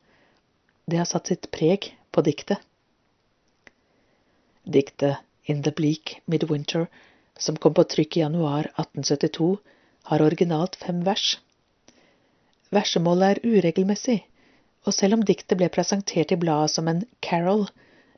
Det 0.87 0.99
har 0.99 1.07
satt 1.09 1.31
sitt 1.31 1.47
preg 1.55 1.91
på 2.11 2.23
diktet. 2.27 2.59
Diktet 4.63 5.23
In 5.49 5.63
the 5.63 5.71
Bleak 5.71 6.19
Midwinter, 6.25 6.87
som 7.39 7.57
kom 7.57 7.73
på 7.73 7.87
trykk 7.93 8.17
i 8.17 8.21
januar 8.21 8.67
1872, 8.75 9.55
har 10.11 10.23
originalt 10.25 10.75
fem 10.75 11.01
vers. 11.07 11.39
Versemålet 12.71 13.37
er 13.37 13.55
uregelmessig, 13.55 14.21
og 14.85 14.95
selv 14.97 15.17
om 15.17 15.25
diktet 15.25 15.59
ble 15.59 15.69
presentert 15.73 16.31
i 16.33 16.39
bladet 16.41 16.73
som 16.73 16.87
en 16.89 17.03
carol, 17.21 17.67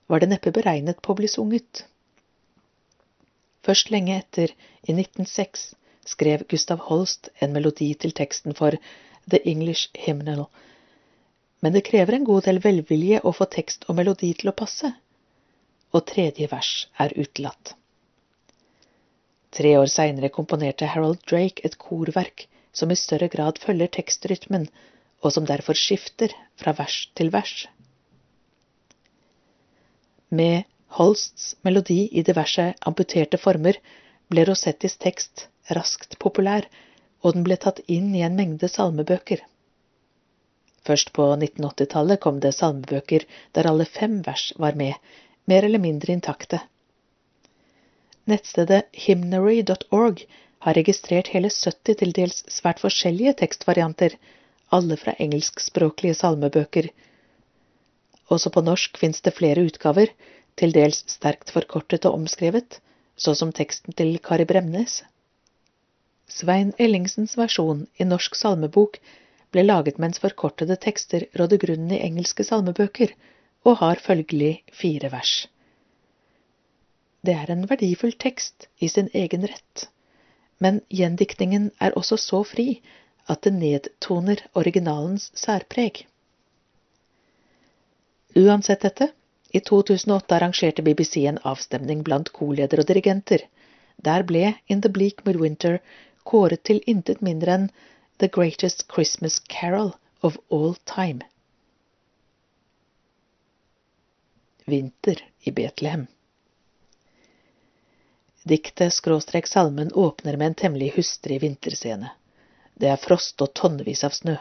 var 0.07 0.23
det 0.23 0.29
neppe 0.31 0.53
beregnet 0.55 1.01
på 1.03 1.13
å 1.13 1.19
bli 1.19 1.29
sunget. 1.31 1.85
Først 3.63 3.91
lenge 3.91 4.17
etter, 4.19 4.51
i 4.83 4.91
1906, 4.91 5.69
skrev 6.07 6.43
Gustav 6.51 6.83
Holst 6.89 7.29
en 7.39 7.53
melodi 7.55 7.93
til 7.95 8.11
teksten 8.15 8.55
for 8.57 8.75
The 9.31 9.39
English 9.47 9.91
Hymnal, 10.05 10.47
men 11.63 11.75
det 11.75 11.85
krever 11.87 12.17
en 12.17 12.27
god 12.27 12.43
del 12.47 12.59
velvilje 12.63 13.21
å 13.23 13.31
få 13.35 13.47
tekst 13.47 13.87
og 13.87 13.95
melodi 13.99 14.33
til 14.35 14.51
å 14.51 14.57
passe, 14.63 14.91
og 15.95 16.05
tredje 16.09 16.49
vers 16.51 16.71
er 16.99 17.15
utelatt. 17.15 17.75
Tre 19.53 19.75
år 19.77 19.87
seinere 19.91 20.33
komponerte 20.33 20.89
Harold 20.89 21.21
Drake 21.29 21.63
et 21.63 21.77
korverk 21.79 22.47
som 22.73 22.91
i 22.91 22.97
større 22.99 23.29
grad 23.31 23.61
følger 23.61 23.91
tekstrytmen, 23.99 24.65
og 25.23 25.31
som 25.31 25.47
derfor 25.47 25.77
skifter 25.79 26.33
fra 26.59 26.75
vers 26.77 26.97
til 27.15 27.31
vers. 27.33 27.53
Med 30.29 30.67
Holsts 30.97 31.53
melodi 31.65 32.03
i 32.11 32.21
diverse 32.25 32.67
amputerte 32.85 33.39
former 33.41 33.79
ble 34.29 34.43
Rosettis 34.49 34.97
tekst 35.01 35.47
raskt 35.73 36.19
populær, 36.21 36.67
og 37.23 37.37
den 37.37 37.45
ble 37.47 37.57
tatt 37.57 37.79
inn 37.87 38.11
i 38.17 38.21
en 38.27 38.35
mengde 38.37 38.67
salmebøker. 38.69 39.41
Først 40.83 41.13
på 41.15 41.29
1980-tallet 41.37 42.19
kom 42.19 42.41
det 42.43 42.51
salmebøker 42.57 43.25
der 43.55 43.69
alle 43.69 43.87
fem 43.87 44.19
vers 44.27 44.51
var 44.59 44.75
med, 44.75 44.93
mer 45.47 45.63
eller 45.63 45.79
mindre 45.79 46.13
intakte. 46.17 46.59
Nettstedet 48.27 48.83
hymnary.org 49.05 50.25
har 50.65 50.77
registrert 50.79 51.31
hele 51.33 51.49
70 51.51 51.99
til 52.01 52.13
dels 52.15 52.43
svært 52.51 52.83
forskjellige 52.83 53.35
tekstvarianter, 53.41 54.15
alle 54.73 54.97
fra 54.97 55.13
engelskspråklige 55.21 56.17
salmebøker. 56.17 56.89
Også 58.33 58.49
på 58.53 58.63
norsk 58.65 58.97
fins 58.97 59.21
det 59.21 59.35
flere 59.37 59.65
utgaver, 59.67 60.11
til 60.57 60.73
dels 60.73 61.03
sterkt 61.09 61.51
forkortet 61.53 62.05
og 62.05 62.19
omskrevet, 62.19 62.79
så 63.17 63.33
som 63.37 63.51
teksten 63.53 63.93
til 63.97 64.17
Kari 64.25 64.45
Bremnes. 64.49 65.01
Svein 66.29 66.73
Ellingsens 66.81 67.35
versjon 67.37 67.85
i 68.01 68.07
Norsk 68.07 68.35
salmebok 68.37 68.99
ble 69.53 69.65
laget 69.65 69.99
mens 70.01 70.21
forkortede 70.21 70.77
tekster 70.81 71.27
rådde 71.37 71.59
grunnen 71.61 71.91
i 71.93 72.01
engelske 72.05 72.45
salmebøker, 72.47 73.13
og 73.63 73.77
har 73.79 74.01
følgelig 74.01 74.63
fire 74.75 75.11
vers. 75.13 75.33
Det 77.23 77.35
er 77.37 77.51
en 77.53 77.67
verdifull 77.69 78.15
tekst 78.19 78.67
i 78.83 78.89
sin 78.91 79.07
egen 79.13 79.45
rett, 79.47 79.85
men 80.59 80.81
gjendiktningen 80.91 81.69
er 81.79 81.95
også 81.99 82.17
så 82.19 82.41
fri 82.47 82.81
at 83.29 83.41
det 83.45 83.53
nedtoner 83.55 84.41
originalens 84.59 85.29
særpreg. 85.37 86.05
Uansett 88.35 88.81
dette, 88.81 89.11
i 89.53 89.59
2008 89.59 90.35
arrangerte 90.35 90.81
BBC 90.81 91.17
en 91.29 91.37
avstemning 91.43 92.01
blant 92.03 92.31
korledere 92.33 92.81
og 92.81 92.89
dirigenter. 92.89 93.45
Der 94.01 94.23
ble 94.25 94.55
In 94.67 94.81
the 94.81 94.89
Bleak 94.89 95.21
Midwinter 95.25 95.77
kåret 96.25 96.63
til 96.65 96.81
intet 96.89 97.21
mindre 97.21 97.59
enn 97.59 97.67
The 98.17 98.31
Greatest 98.33 98.87
Christmas 98.89 99.37
Carol 99.53 99.93
of 100.21 100.39
All 100.49 100.73
Time. 100.89 101.21
Vinter 104.65 105.21
i 105.43 105.51
Betlehem 105.51 106.07
Diktet 108.43 108.93
skråstrek 108.93 109.47
salmen 109.47 109.93
åpner 109.93 110.37
med 110.37 110.47
en 110.47 110.59
temmelig 110.65 110.91
hustrig 110.97 111.39
vinterscene. 111.45 112.09
Det 112.79 112.89
er 112.89 113.01
frost 113.01 113.41
og 113.45 113.53
tonnevis 113.59 114.03
av 114.07 114.15
snø. 114.17 114.35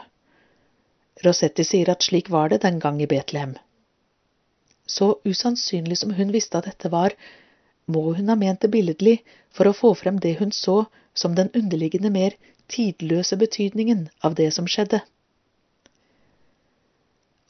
Rosetti 1.25 1.65
sier 1.67 1.91
at 1.93 2.05
slik 2.05 2.31
var 2.33 2.49
det 2.49 2.63
den 2.63 2.79
gang 2.83 3.01
i 3.01 3.09
Betlehem. 3.09 3.55
Så 4.87 5.15
usannsynlig 5.23 5.97
som 6.01 6.13
hun 6.17 6.33
visste 6.33 6.57
at 6.59 6.67
dette 6.67 6.91
var, 6.91 7.13
må 7.85 8.13
hun 8.17 8.31
ha 8.31 8.35
ment 8.39 8.61
det 8.63 8.71
billedlig 8.73 9.19
for 9.53 9.69
å 9.69 9.77
få 9.77 9.93
frem 9.99 10.19
det 10.23 10.37
hun 10.39 10.51
så 10.51 10.85
som 11.13 11.35
den 11.35 11.51
underliggende, 11.53 12.09
mer 12.09 12.35
tidløse 12.67 13.37
betydningen 13.37 14.07
av 14.23 14.35
det 14.39 14.49
som 14.55 14.67
skjedde. 14.67 15.01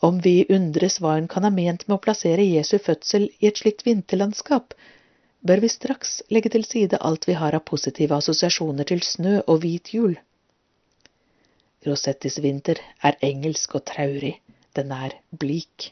Om 0.03 0.19
vi 0.25 0.43
undres 0.51 0.99
hva 0.99 1.13
hun 1.15 1.29
kan 1.31 1.45
ha 1.47 1.53
ment 1.53 1.87
med 1.87 1.95
å 1.95 2.03
plassere 2.03 2.43
Jesu 2.43 2.75
fødsel 2.77 3.29
i 3.39 3.47
et 3.47 3.61
slikt 3.61 3.85
vinterlandskap, 3.87 4.73
bør 5.47 5.63
vi 5.63 5.71
straks 5.71 6.17
legge 6.33 6.51
til 6.51 6.65
side 6.67 6.99
alt 6.99 7.27
vi 7.29 7.37
har 7.39 7.55
av 7.55 7.63
positive 7.69 8.17
assosiasjoner 8.19 8.89
til 8.89 9.03
snø 9.07 9.39
og 9.47 9.63
hvit 9.63 9.93
jul. 9.95 10.17
Rosettis 11.85 12.37
vinter 12.43 12.79
er 13.03 13.17
engelsk 13.25 13.75
og 13.75 13.85
traurig, 13.89 14.37
den 14.75 14.91
er 14.95 15.15
blik. 15.31 15.91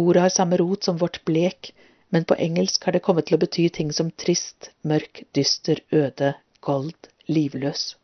Ordet 0.00 0.22
har 0.24 0.32
samme 0.32 0.56
rot 0.60 0.86
som 0.88 1.00
vårt 1.00 1.20
blek, 1.28 1.72
men 2.12 2.24
på 2.28 2.36
engelsk 2.40 2.84
har 2.84 2.96
det 2.96 3.02
kommet 3.04 3.28
til 3.28 3.36
å 3.36 3.42
bety 3.42 3.66
ting 3.72 3.92
som 3.92 4.10
trist, 4.10 4.70
mørk, 4.88 5.24
dyster, 5.36 5.80
øde, 5.92 6.32
gold, 6.64 7.08
livløs. 7.28 7.94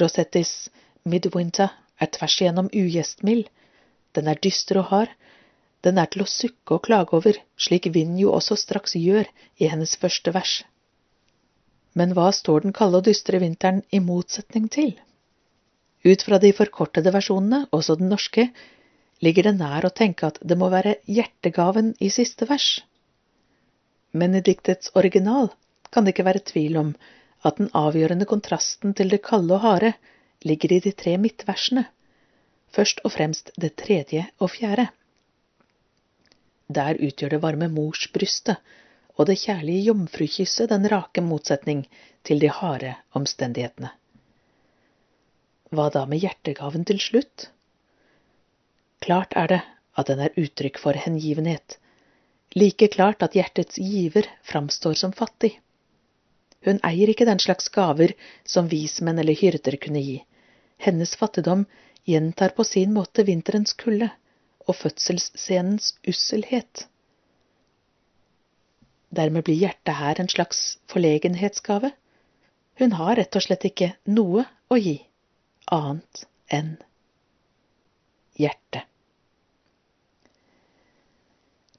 Rosettis 0.00 0.68
midwinter 1.06 1.74
er 2.02 2.10
tvers 2.10 2.40
igjennom 2.40 2.70
ugjestmild. 2.74 3.46
Den 4.14 4.30
er 4.30 4.38
dyster 4.42 4.80
og 4.82 4.90
hard. 4.90 5.14
Den 5.86 5.98
er 5.98 6.10
til 6.10 6.24
å 6.24 6.30
sukke 6.30 6.78
og 6.78 6.86
klage 6.86 7.14
over, 7.18 7.38
slik 7.58 7.90
vinden 7.94 8.18
jo 8.18 8.32
også 8.34 8.56
straks 8.58 8.96
gjør 8.98 9.28
i 9.60 9.70
hennes 9.70 9.94
første 10.00 10.34
vers. 10.34 10.62
Men 11.94 12.12
hva 12.16 12.28
står 12.34 12.64
den 12.64 12.74
kalde 12.74 12.98
og 13.00 13.06
dystre 13.06 13.38
vinteren 13.42 13.82
i 13.94 14.00
motsetning 14.02 14.66
til? 14.76 14.94
Ut 16.04 16.24
fra 16.26 16.40
de 16.42 16.50
forkortede 16.52 17.12
versjonene, 17.14 17.62
også 17.72 17.96
den 18.00 18.10
norske, 18.12 18.48
ligger 19.24 19.46
det 19.48 19.54
nær 19.60 19.86
å 19.86 19.92
tenke 19.94 20.26
at 20.28 20.40
det 20.42 20.58
må 20.60 20.68
være 20.72 20.96
hjertegaven 21.06 21.92
i 22.02 22.10
siste 22.12 22.48
vers. 22.50 22.66
Men 24.12 24.34
i 24.34 24.42
diktets 24.44 24.90
original 24.98 25.48
kan 25.94 26.04
det 26.04 26.14
ikke 26.14 26.26
være 26.26 26.44
tvil 26.50 26.76
om 26.82 26.92
at 27.46 27.60
den 27.60 27.70
avgjørende 27.78 28.26
kontrasten 28.28 28.94
til 28.98 29.14
det 29.14 29.22
kalde 29.24 29.54
og 29.56 29.64
harde 29.64 29.94
ligger 30.44 30.74
i 30.74 30.82
de 30.84 30.92
tre 30.92 31.14
midtversene, 31.20 31.86
først 32.74 33.00
og 33.06 33.14
fremst 33.14 33.52
det 33.60 33.76
tredje 33.80 34.26
og 34.42 34.50
fjerde. 34.56 34.88
Der 36.74 36.98
utgjør 36.98 37.36
det 37.36 37.42
varme 37.44 37.68
morsbrystet 37.70 38.58
og 39.14 39.28
det 39.28 39.38
kjærlige 39.44 39.86
jomfrukysset 39.90 40.70
den 40.72 40.88
rake 40.90 41.22
motsetning 41.22 41.84
til 42.26 42.40
de 42.42 42.50
harde 42.50 42.94
omstendighetene. 43.14 43.92
Hva 45.74 45.88
da 45.94 46.04
med 46.06 46.22
hjertegaven 46.22 46.86
til 46.88 47.00
slutt? 47.02 47.48
Klart 49.04 49.34
er 49.38 49.50
det 49.52 49.60
at 49.98 50.10
den 50.10 50.22
er 50.24 50.34
uttrykk 50.40 50.80
for 50.82 50.98
hengivenhet, 50.98 51.78
like 52.54 52.88
klart 52.94 53.22
at 53.22 53.34
hjertets 53.38 53.78
giver 53.78 54.26
framstår 54.46 54.98
som 54.98 55.14
fattig. 55.14 55.56
Hun 56.64 56.80
eier 56.86 57.10
ikke 57.12 57.26
den 57.28 57.42
slags 57.42 57.68
gaver 57.68 58.14
som 58.48 58.70
vismenn 58.70 59.18
eller 59.20 59.36
hyrder 59.36 59.76
kunne 59.82 60.02
gi. 60.02 60.18
Hennes 60.80 61.14
fattigdom 61.20 61.66
gjentar 62.08 62.54
på 62.56 62.64
sin 62.64 62.94
måte 62.94 63.24
vinterens 63.28 63.74
kulde 63.76 64.08
og 64.64 64.78
fødselsscenens 64.78 65.94
usselhet. 66.08 66.86
Dermed 69.14 69.44
blir 69.46 69.60
hjertet 69.60 69.98
her 70.00 70.20
en 70.20 70.28
slags 70.28 70.78
forlegenhetsgave. 70.90 71.92
Hun 72.80 72.96
har 72.98 73.16
rett 73.20 73.36
og 73.38 73.44
slett 73.44 73.66
ikke 73.68 73.92
noe 74.10 74.46
å 74.72 74.78
gi, 74.80 74.96
annet 75.70 76.24
enn 76.58 76.72
hjertet. 78.40 78.88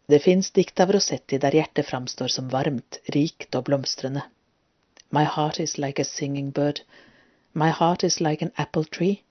Det 0.07 0.21
fins 0.21 0.51
dikt 0.53 0.79
av 0.79 0.93
Rossetti 0.93 1.39
der 1.41 1.57
hjertet 1.57 1.87
framstår 1.89 2.31
som 2.31 2.49
varmt, 2.53 2.99
rikt 3.15 3.57
og 3.57 3.65
blomstrende. 3.69 4.21
My 5.09 5.23
heart 5.23 5.59
is 5.59 5.77
like 5.77 6.01
a 6.01 6.05
singing 6.05 6.51
bird. 6.51 6.81
My 7.53 7.71
heart 7.71 8.03
is 8.03 8.21
like 8.21 8.45
an 8.45 8.53
apple 8.57 8.85
tree. 8.85 9.23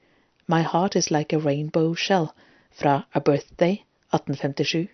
My 0.46 0.62
heart 0.62 0.96
is 0.96 1.10
like 1.10 1.32
a 1.32 1.38
rainbow 1.38 1.94
shell 1.94 2.34
fra 2.70 3.04
A 3.14 3.20
Birthday 3.20 3.84
1857. 4.10 4.88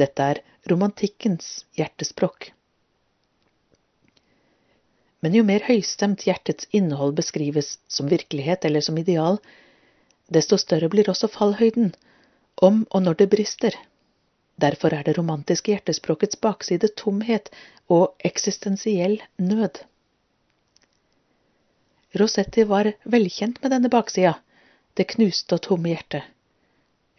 Dette 0.00 0.26
er 0.32 0.40
romantikkens 0.70 1.64
hjertespråk. 1.78 2.50
Men 5.24 5.36
jo 5.38 5.44
mer 5.48 5.64
høystemt 5.64 6.26
hjertets 6.26 6.66
innhold 6.76 7.14
beskrives 7.16 7.78
som 7.88 8.10
virkelighet 8.10 8.66
eller 8.68 8.84
som 8.84 8.98
ideal, 9.00 9.38
desto 10.28 10.58
større 10.60 10.90
blir 10.92 11.08
også 11.08 11.30
fallhøyden, 11.32 11.94
om 12.60 12.82
og 12.90 13.06
når 13.06 13.20
det 13.22 13.30
brister. 13.32 13.78
Derfor 14.60 14.94
er 14.94 15.06
det 15.06 15.16
romantiske 15.18 15.72
hjertespråkets 15.72 16.38
bakside 16.42 16.90
tomhet 17.00 17.50
og 17.90 18.12
eksistensiell 18.24 19.16
nød. 19.40 19.80
Rossetti 22.20 22.62
var 22.70 22.92
velkjent 23.10 23.62
med 23.62 23.74
denne 23.74 23.90
baksida, 23.90 24.36
det 24.94 25.08
knuste 25.16 25.56
og 25.56 25.64
tomme 25.66 25.90
hjertet. 25.90 26.22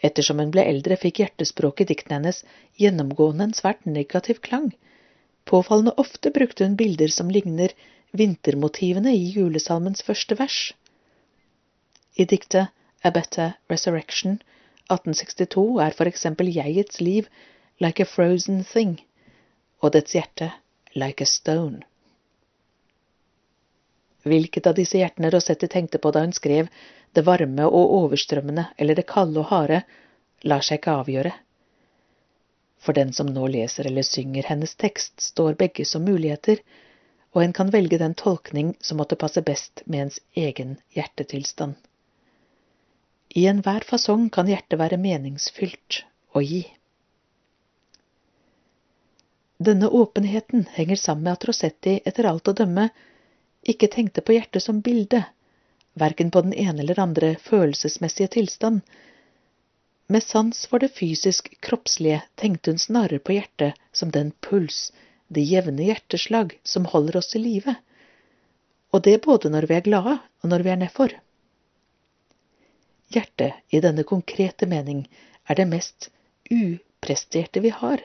Ettersom 0.06 0.42
hun 0.42 0.52
ble 0.54 0.64
eldre, 0.70 0.98
fikk 1.02 1.22
hjertespråket 1.24 1.86
i 1.86 1.94
diktene 1.94 2.20
hennes 2.20 2.42
gjennomgående 2.82 3.50
en 3.50 3.56
svært 3.58 3.86
negativ 3.90 4.42
klang. 4.48 4.72
Påfallende 5.50 5.96
ofte 6.02 6.32
brukte 6.36 6.66
hun 6.66 6.78
bilder 6.80 7.14
som 7.14 7.32
ligner 7.34 7.74
vintermotivene 8.16 9.14
i 9.16 9.32
julesalmens 9.36 10.06
første 10.06 10.38
vers. 10.40 10.60
I 12.16 12.26
diktet 12.26 12.72
A 13.06 13.12
Better 13.12 13.58
Resurrection 13.70 14.40
1862 14.90 15.66
er 15.82 15.98
for 15.98 16.10
eksempel 16.10 16.50
jegets 16.54 17.02
liv 17.02 17.28
like 17.82 18.02
a 18.02 18.10
frozen 18.10 18.64
thing, 18.64 19.00
og 19.82 19.94
dets 19.98 20.16
hjerte 20.16 20.52
like 20.96 21.22
a 21.22 21.30
stone. 21.30 21.82
Hvilket 24.26 24.66
av 24.66 24.78
disse 24.78 24.98
hjertene 24.98 25.30
Rossetti 25.34 25.70
tenkte 25.70 26.02
på 26.02 26.10
da 26.14 26.24
hun 26.26 26.34
skrev 26.34 26.70
det 27.16 27.24
varme 27.26 27.66
og 27.66 27.94
overstrømmende 28.00 28.68
eller 28.78 28.98
det 28.98 29.08
kalde 29.10 29.42
og 29.42 29.50
harde, 29.52 29.82
lar 30.44 30.64
seg 30.66 30.82
ikke 30.82 30.96
avgjøre. 31.02 31.34
For 32.86 32.94
den 32.94 33.14
som 33.18 33.32
nå 33.34 33.48
leser 33.50 33.88
eller 33.90 34.06
synger 34.06 34.46
hennes 34.52 34.76
tekst, 34.78 35.18
står 35.32 35.58
begge 35.58 35.88
som 35.90 36.06
muligheter, 36.06 36.62
og 37.36 37.44
en 37.44 37.56
kan 37.56 37.72
velge 37.74 37.98
den 38.00 38.14
tolkning 38.16 38.76
som 38.80 39.02
måtte 39.02 39.18
passe 39.20 39.42
best 39.44 39.82
med 39.86 40.06
ens 40.06 40.20
egen 40.38 40.78
hjertetilstand. 40.96 41.76
I 43.36 43.48
enhver 43.52 43.84
fasong 43.84 44.30
kan 44.32 44.48
hjertet 44.48 44.80
være 44.80 45.02
meningsfylt 45.02 46.04
å 46.32 46.44
gi. 46.46 46.62
Denne 49.58 49.90
åpenheten 49.90 50.68
henger 50.76 51.00
sammen 51.00 51.26
med 51.26 51.36
at 51.36 51.48
Rossetti 51.48 51.98
etter 52.06 52.28
alt 52.30 52.48
å 52.48 52.56
dømme 52.56 52.90
ikke 53.66 53.90
tenkte 53.92 54.22
på 54.22 54.36
hjertet 54.36 54.64
som 54.64 54.82
bilde, 54.86 55.24
verken 55.96 56.32
på 56.32 56.42
den 56.46 56.54
ene 56.54 56.84
eller 56.84 57.00
andre 57.00 57.36
følelsesmessige 57.42 58.28
tilstand. 58.38 58.82
Med 60.08 60.24
sans 60.24 60.66
for 60.70 60.84
det 60.84 60.92
fysisk 60.94 61.50
kroppslige 61.66 62.22
tenkte 62.38 62.72
hun 62.72 62.80
snarere 62.80 63.20
på 63.20 63.34
hjertet 63.38 63.80
som 63.92 64.12
den 64.12 64.32
puls, 64.46 64.92
det 65.28 65.42
jevne 65.42 65.88
hjerteslag, 65.88 66.60
som 66.64 66.86
holder 66.92 67.18
oss 67.18 67.36
i 67.36 67.42
live, 67.42 67.76
og 68.94 69.04
det 69.08 69.22
både 69.26 69.50
når 69.50 69.68
vi 69.70 69.78
er 69.78 69.88
glade 69.88 70.18
og 70.44 70.52
når 70.52 70.66
vi 70.66 70.72
er 70.74 70.82
nedfor. 70.84 71.16
Hjertet, 73.16 73.56
i 73.70 73.82
denne 73.82 74.04
konkrete 74.04 74.68
mening, 74.70 75.06
er 75.50 75.58
det 75.58 75.68
mest 75.70 76.10
upresterte 76.52 77.62
vi 77.62 77.72
har. 77.74 78.02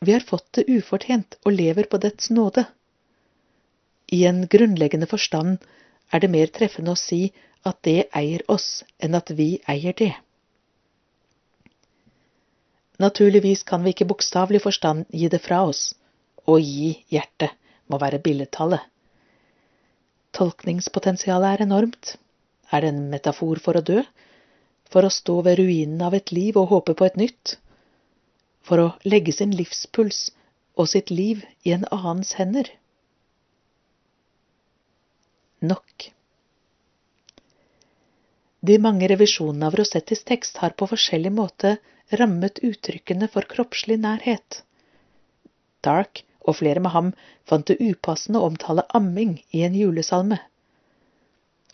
Vi 0.00 0.12
har 0.12 0.24
fått 0.24 0.48
det 0.56 0.68
ufortjent 0.68 1.36
og 1.44 1.52
lever 1.52 1.88
på 1.90 2.00
dets 2.00 2.30
nåde. 2.32 2.64
I 4.12 4.24
en 4.26 4.46
grunnleggende 4.48 5.08
forstand 5.10 5.60
er 6.12 6.22
det 6.22 6.30
mer 6.30 6.50
treffende 6.54 6.94
å 6.94 6.98
si 6.98 7.30
at 7.66 7.78
det 7.86 8.08
eier 8.16 8.42
oss, 8.48 8.82
enn 8.98 9.14
at 9.18 9.30
vi 9.36 9.60
eier 9.68 9.96
det. 9.96 10.12
Naturligvis 13.00 13.62
kan 13.68 13.84
vi 13.84 13.94
ikke 13.94 14.08
bokstavelig 14.10 14.60
forstand 14.64 15.06
gi 15.16 15.28
det 15.32 15.40
fra 15.44 15.62
oss. 15.68 15.94
Å 16.44 16.58
gi 16.60 16.92
hjertet 17.12 17.54
må 17.88 18.00
være 18.00 18.20
billedtallet. 18.24 18.82
Tolkningspotensialet 20.36 21.56
er 21.56 21.64
enormt. 21.66 22.16
Er 22.70 22.84
det 22.84 22.92
en 22.92 23.06
metafor 23.12 23.60
for 23.62 23.78
å 23.78 23.84
dø? 23.84 24.02
For 24.90 25.06
å 25.06 25.12
stå 25.14 25.40
ved 25.46 25.58
ruinen 25.62 26.02
av 26.06 26.14
et 26.18 26.32
liv 26.34 26.58
og 26.60 26.70
håpe 26.74 26.96
på 26.98 27.08
et 27.08 27.16
nytt? 27.20 27.56
For 28.66 28.82
å 28.82 28.92
legge 29.08 29.32
sin 29.34 29.54
livspuls 29.56 30.28
og 30.76 30.90
sitt 30.92 31.10
liv 31.10 31.42
i 31.64 31.72
en 31.76 31.88
annens 31.90 32.34
hender? 32.38 32.68
Nok. 35.60 36.12
De 38.60 38.76
mange 38.80 39.08
revisjonene 39.08 39.68
av 39.68 39.74
Rossettis 39.76 40.22
tekst 40.28 40.60
har 40.62 40.72
på 40.76 40.88
forskjellig 40.88 41.32
måte 41.36 41.74
rammet 42.20 42.62
uttrykkene 42.64 43.28
for 43.32 43.44
kroppslig 43.48 43.98
nærhet. 44.00 44.62
Dark 45.84 46.22
og 46.40 46.56
flere 46.60 46.80
med 46.80 46.94
ham 46.94 47.10
fant 47.48 47.68
det 47.68 47.76
upassende 47.80 48.40
å 48.40 48.48
omtale 48.48 48.86
amming 48.96 49.36
i 49.52 49.62
en 49.66 49.76
julesalme. 49.76 50.40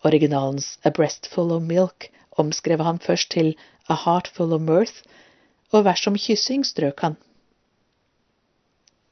Originalens 0.06 0.76
A 0.82 0.90
Breast 0.90 1.30
Full 1.30 1.54
of 1.54 1.62
Milk 1.66 2.08
omskrev 2.42 2.82
han 2.86 2.98
først 3.02 3.30
til 3.34 3.54
A 3.88 3.94
Heart 4.02 4.32
Full 4.34 4.54
of 4.54 4.66
Mirth, 4.66 5.02
og 5.70 5.86
vers 5.86 6.02
om 6.10 6.18
kyssing 6.18 6.66
strøk 6.66 7.06
han. 7.06 7.16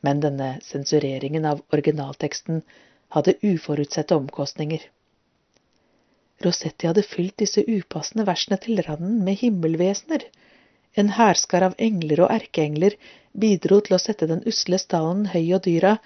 Men 0.02 0.20
denne 0.22 0.56
sensureringen 0.66 1.46
av 1.48 1.62
originalteksten 1.72 2.62
hadde 3.14 3.36
uforutsette 3.42 4.16
omkostninger. 4.16 4.82
Rosetti 6.44 6.88
hadde 6.90 7.04
fylt 7.06 7.36
disse 7.40 7.62
upassende 7.62 8.26
versene 8.28 8.58
til 8.62 8.82
randen 8.86 9.22
med 9.26 9.38
himmelvesener. 9.40 10.26
En 10.98 11.14
hærskar 11.16 11.66
av 11.68 11.78
engler 11.78 12.24
og 12.26 12.34
erkeengler 12.34 12.98
bidro 13.44 13.80
til 13.82 13.96
å 13.96 14.02
sette 14.02 14.28
den 14.30 14.44
usle 14.50 14.78
stallen 14.82 15.26
høy 15.32 15.54
og 15.56 15.64
dyra 15.66 15.96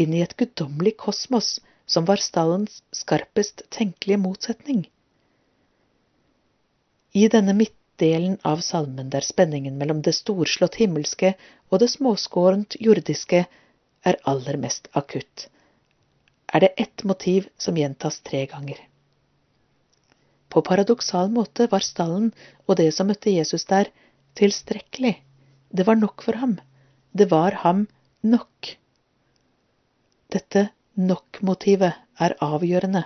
inn 0.00 0.12
i 0.16 0.22
et 0.24 0.36
guddommelig 0.40 0.96
kosmos 1.00 1.56
som 1.86 2.04
var 2.08 2.20
stallens 2.20 2.82
skarpest 2.92 3.62
tenkelige 3.72 4.20
motsetning. 4.20 4.84
I 7.16 7.28
denne 7.32 7.54
midtdelen 7.56 8.36
av 8.44 8.60
salmen 8.64 9.08
der 9.12 9.24
spenningen 9.24 9.78
mellom 9.80 10.02
det 10.04 10.16
storslått 10.18 10.80
himmelske 10.82 11.32
og 11.70 11.80
det 11.80 11.88
småskårent 11.94 12.76
jordiske 12.82 13.46
er 14.06 14.18
aller 14.28 14.58
mest 14.60 14.90
akutt, 14.92 15.46
er 16.52 16.60
det 16.60 16.74
ett 16.76 17.04
motiv 17.04 17.48
som 17.58 17.76
gjentas 17.76 18.20
tre 18.20 18.46
ganger. 18.46 18.78
På 20.48 20.62
paradoksal 20.62 21.30
måte 21.30 21.66
var 21.70 21.84
stallen 21.84 22.30
og 22.66 22.78
det 22.80 22.92
som 22.94 23.10
møtte 23.10 23.34
Jesus 23.34 23.66
der, 23.68 23.90
tilstrekkelig. 24.38 25.16
Det 25.68 25.86
var 25.86 25.98
nok 25.98 26.22
for 26.22 26.38
ham. 26.40 26.58
Det 27.12 27.30
var 27.30 27.58
ham 27.64 27.86
nok. 28.22 28.76
Dette 30.32 30.68
nok-motivet 30.96 31.98
er 32.20 32.36
avgjørende. 32.40 33.04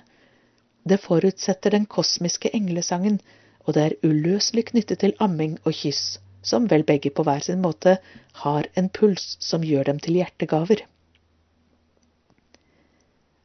Det 0.84 1.00
forutsetter 1.02 1.74
den 1.74 1.86
kosmiske 1.86 2.52
englesangen, 2.56 3.20
og 3.66 3.74
det 3.76 3.82
er 3.82 3.98
uløselig 4.06 4.70
knyttet 4.70 5.02
til 5.02 5.16
amming 5.20 5.58
og 5.64 5.74
kyss, 5.76 6.18
som 6.42 6.68
vel 6.70 6.84
begge 6.88 7.10
på 7.10 7.24
hver 7.26 7.44
sin 7.44 7.60
måte 7.62 7.98
har 8.44 8.68
en 8.74 8.88
puls 8.88 9.36
som 9.40 9.64
gjør 9.66 9.90
dem 9.90 10.00
til 10.00 10.20
hjertegaver. 10.20 10.86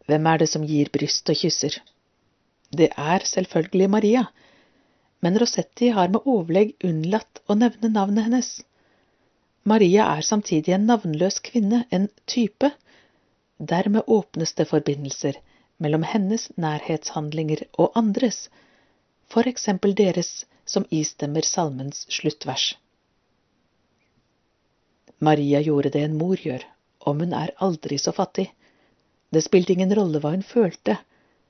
Hvem 0.05 0.27
er 0.29 0.41
det 0.41 0.49
som 0.51 0.65
gir 0.69 0.89
bryst 0.93 1.29
og 1.33 1.37
kysser? 1.39 1.79
Det 2.75 2.91
er 2.97 3.25
selvfølgelig 3.25 3.89
Maria, 3.89 4.23
men 5.25 5.39
Rossetti 5.41 5.89
har 5.95 6.11
med 6.13 6.27
overlegg 6.29 6.75
unnlatt 6.85 7.41
å 7.49 7.55
nevne 7.57 7.89
navnet 7.93 8.27
hennes. 8.27 8.49
Maria 9.65 10.05
er 10.13 10.25
samtidig 10.27 10.75
en 10.75 10.85
navnløs 10.89 11.39
kvinne, 11.47 11.85
en 11.89 12.09
type. 12.29 12.69
Dermed 13.57 14.05
åpnes 14.17 14.53
det 14.53 14.67
forbindelser 14.69 15.39
mellom 15.81 16.05
hennes 16.05 16.49
nærhetshandlinger 16.61 17.65
og 17.81 17.97
andres, 17.97 18.45
for 19.31 19.49
eksempel 19.49 19.95
deres 19.97 20.43
som 20.69 20.85
istemmer 20.93 21.45
salmens 21.47 22.05
sluttvers. 22.13 22.75
Maria 25.19 25.61
gjorde 25.65 25.89
det 25.95 26.03
en 26.05 26.17
mor 26.19 26.37
gjør, 26.37 26.61
om 26.99 27.23
hun 27.23 27.33
er 27.33 27.55
aldri 27.63 27.97
så 28.01 28.13
fattig. 28.13 28.51
Det 29.35 29.41
spilte 29.43 29.73
ingen 29.75 29.91
rolle 29.91 30.21
hva 30.23 30.31
hun 30.31 30.45
følte, 30.47 30.93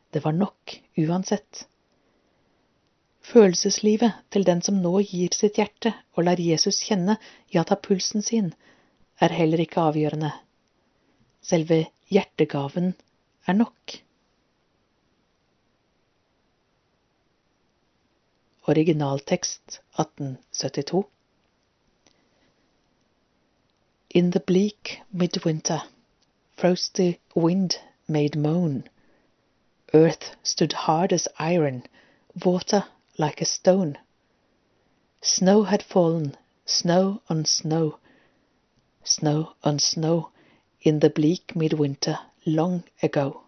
det 0.09 0.23
var 0.23 0.33
nok 0.33 0.72
uansett. 0.97 1.67
Følelseslivet 3.25 4.23
til 4.33 4.45
den 4.47 4.64
som 4.65 4.80
nå 4.81 4.93
gir 5.05 5.33
sitt 5.38 5.59
hjerte 5.61 5.91
og 6.17 6.25
lar 6.25 6.41
Jesus 6.41 6.80
kjenne, 6.88 7.19
ja, 7.53 7.61
ta 7.61 7.77
pulsen 7.77 8.25
sin, 8.25 8.51
er 9.22 9.38
heller 9.38 9.61
ikke 9.61 9.85
avgjørende. 9.91 10.33
Selve 11.45 11.83
hjertegaven 12.09 12.95
er 13.45 13.61
nok. 13.61 13.99
Originaltekst 18.65 19.81
1872 20.01 21.05
In 24.09 24.31
the 24.33 24.41
bleak 24.41 25.01
midwinter, 25.11 25.85
frosty 26.58 27.19
wind 27.34 27.80
made 28.08 28.35
moan. 28.35 28.88
Earth 29.93 30.35
stood 30.42 30.72
hard 30.72 31.11
as 31.11 31.27
iron, 31.38 31.84
water 32.43 32.85
like 33.17 33.42
a 33.42 33.45
stone. 33.45 33.98
Snow 35.22 35.64
had 35.64 35.84
fallen, 35.84 36.38
snow 36.66 37.22
on 37.30 37.45
snow, 37.45 38.00
snow 39.03 39.53
on 39.64 39.80
snow, 39.80 40.32
in 40.82 41.00
the 41.00 41.09
bleak 41.09 41.56
midwinter 41.56 42.19
long 42.45 42.84
ago. 43.01 43.43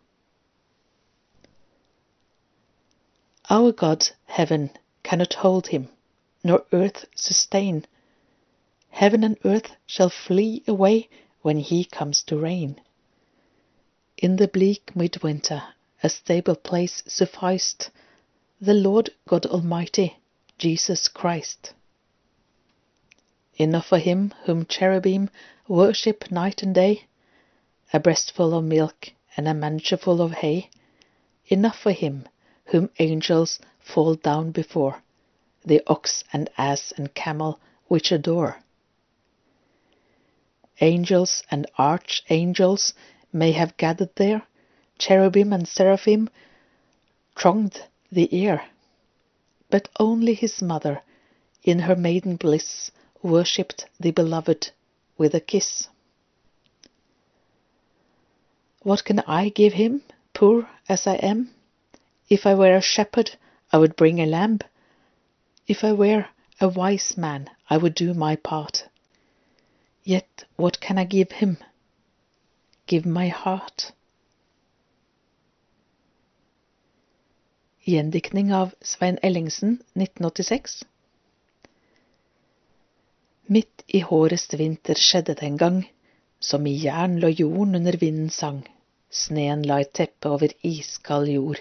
Our 3.50 3.72
God, 3.72 4.10
heaven, 4.26 4.72
cannot 5.03 5.36
hold 5.36 5.68
him, 5.68 5.90
nor 6.44 6.66
earth 6.74 7.06
sustain. 7.16 7.86
Heaven 8.90 9.24
and 9.24 9.38
earth 9.45 9.72
shall 9.86 10.10
flee 10.10 10.64
away 10.68 11.08
when 11.42 11.60
he 11.60 11.86
comes 11.86 12.22
to 12.24 12.38
reign. 12.38 12.82
In 14.20 14.38
the 14.38 14.48
bleak 14.48 14.96
midwinter 14.96 15.62
a 16.02 16.10
stable 16.10 16.56
place 16.56 17.04
sufficed, 17.06 17.92
the 18.60 18.74
Lord 18.74 19.12
God 19.28 19.46
Almighty, 19.46 20.18
Jesus 20.58 21.08
Christ. 21.08 21.74
Enough 23.58 23.86
for 23.86 24.00
him 24.00 24.34
whom 24.46 24.66
cherubim 24.66 25.30
worship 25.68 26.32
night 26.32 26.64
and 26.64 26.74
day, 26.74 27.06
a 27.94 28.00
breastful 28.00 28.56
of 28.56 28.64
milk 28.64 29.12
and 29.36 29.48
a 29.48 29.54
mancherful 29.54 30.20
of 30.20 30.32
hay, 30.32 30.72
enough 31.46 31.78
for 31.78 31.92
him 31.92 32.28
whom 32.66 32.90
angels 32.98 33.60
fall 33.80 34.16
down 34.16 34.50
before, 34.50 35.04
the 35.64 35.84
ox 35.86 36.24
and 36.34 36.50
ass 36.58 36.92
and 36.98 37.14
camel 37.14 37.60
which 37.86 38.12
adore. 38.12 38.64
Angels 40.82 41.44
and 41.52 41.68
archangels 41.78 42.96
may 43.38 43.51
have 43.51 43.77
gathered 43.77 44.16
there, 44.16 44.41
cherubim 44.98 45.53
and 45.53 45.67
seraphim 45.67 46.30
thronged 47.38 47.83
the 48.11 48.27
air, 48.33 48.66
but 49.69 49.90
only 49.99 50.33
his 50.33 50.61
mother, 50.61 51.01
in 51.64 51.80
her 51.80 51.95
maiden 51.95 52.35
bliss, 52.35 52.91
worshipped 53.22 53.85
the 53.99 54.11
beloved 54.11 54.72
with 55.17 55.35
a 55.35 55.40
kiss. 55.40 55.88
What 58.82 59.03
can 59.03 59.19
I 59.27 59.49
give 59.49 59.74
him, 59.74 60.01
poor 60.33 60.69
as 60.88 61.06
I 61.06 61.16
am? 61.16 61.53
If 62.30 62.45
I 62.45 62.56
were 62.56 62.75
a 62.75 62.82
shepherd, 62.82 63.35
I 63.72 63.77
would 63.77 63.95
bring 63.95 64.19
a 64.19 64.25
lamb. 64.25 64.59
If 65.67 65.83
I 65.83 65.91
were 65.91 66.25
a 66.61 66.69
wise 66.69 67.17
man, 67.17 67.49
I 67.69 67.77
would 67.77 67.95
do 67.95 68.14
my 68.14 68.35
part. 68.35 68.88
Yet 70.03 70.45
what 70.56 70.80
can 70.80 70.98
I 70.98 71.03
give 71.03 71.33
him? 71.33 71.57
Give 72.88 73.09
my 73.09 73.27
heart. 73.27 73.93
Gjendiktning 77.83 78.53
av 78.53 78.72
Svein 78.82 79.17
Ellingsen, 79.22 79.74
1986 79.93 80.85
Midt 83.48 83.83
i 83.88 83.99
hårest 83.99 84.53
vinter 84.53 84.95
skjedde 84.95 85.35
det 85.35 85.43
en 85.49 85.59
gang, 85.59 85.82
som 86.40 86.67
i 86.67 86.77
jern 86.85 87.19
lå 87.19 87.33
jorden 87.33 87.75
under 87.82 87.99
vinden 87.99 88.32
sang, 88.38 88.64
sneen 89.11 89.67
la 89.67 89.82
et 89.83 89.91
teppe 89.99 90.32
over 90.32 90.56
iskald 90.72 91.27
jord. 91.35 91.59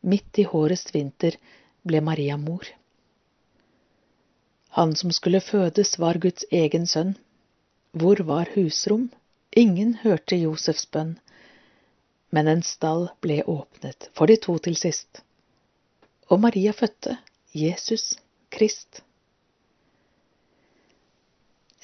Midt 0.00 0.40
i 0.40 0.48
hårest 0.48 0.94
vinter 0.96 1.36
ble 1.84 2.00
Maria 2.00 2.40
mor. 2.40 2.64
Han 4.80 4.96
som 4.96 5.12
skulle 5.12 5.44
fødes, 5.44 5.98
var 6.00 6.24
Guds 6.24 6.48
egen 6.50 6.88
sønn. 6.88 7.16
Hvor 7.92 8.24
var 8.24 8.56
husrom? 8.56 9.10
Ingen 9.58 9.96
hørte 10.04 10.38
Josefs 10.38 10.86
bønn. 10.94 11.16
Men 12.30 12.50
en 12.52 12.62
stall 12.62 13.08
ble 13.24 13.40
åpnet 13.48 14.10
for 14.14 14.30
de 14.30 14.36
to 14.44 14.58
til 14.62 14.76
sist 14.78 15.22
og 16.28 16.40
Maria 16.40 16.72
fødte 16.76 17.16
Jesus 17.56 18.16
Krist. 18.52 19.02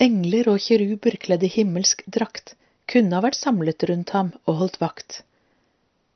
Engler 0.01 0.51
og 0.53 0.61
kiruber 0.61 1.17
kledd 1.21 1.45
i 1.47 1.53
himmelsk 1.55 2.05
drakt 2.17 2.55
kunne 2.91 3.17
ha 3.17 3.25
vært 3.25 3.39
samlet 3.39 3.85
rundt 3.89 4.13
ham 4.17 4.33
og 4.45 4.59
holdt 4.61 4.81
vakt, 4.83 5.23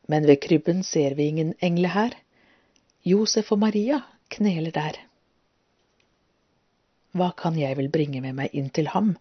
men 0.09 0.27
ved 0.29 0.41
krybben 0.45 0.83
ser 0.85 1.17
vi 1.17 1.29
ingen 1.31 1.55
engle 1.65 1.93
her. 1.95 2.17
Josef 3.05 3.53
og 3.55 3.63
Maria 3.65 4.03
kneler 4.35 4.75
der. 4.75 4.99
Hva 7.17 7.31
kan 7.37 7.57
jeg 7.57 7.79
vel 7.79 7.89
bringe 7.89 8.21
med 8.21 8.37
meg 8.37 8.53
inn 8.53 8.69
til 8.75 8.91
ham? 8.93 9.15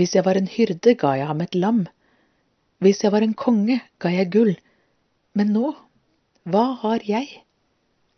Hvis 0.00 0.14
jeg 0.16 0.24
var 0.24 0.38
en 0.38 0.48
hyrde, 0.48 0.94
ga 0.96 1.10
jeg 1.18 1.26
ham 1.28 1.42
et 1.44 1.54
lam. 1.54 1.80
Hvis 2.80 3.02
jeg 3.04 3.12
var 3.12 3.20
en 3.20 3.34
konge, 3.36 3.82
ga 4.00 4.08
jeg 4.08 4.30
gull. 4.32 4.54
Men 5.36 5.50
nå, 5.52 5.74
hva 6.48 6.62
har 6.80 7.04
jeg? 7.04 7.26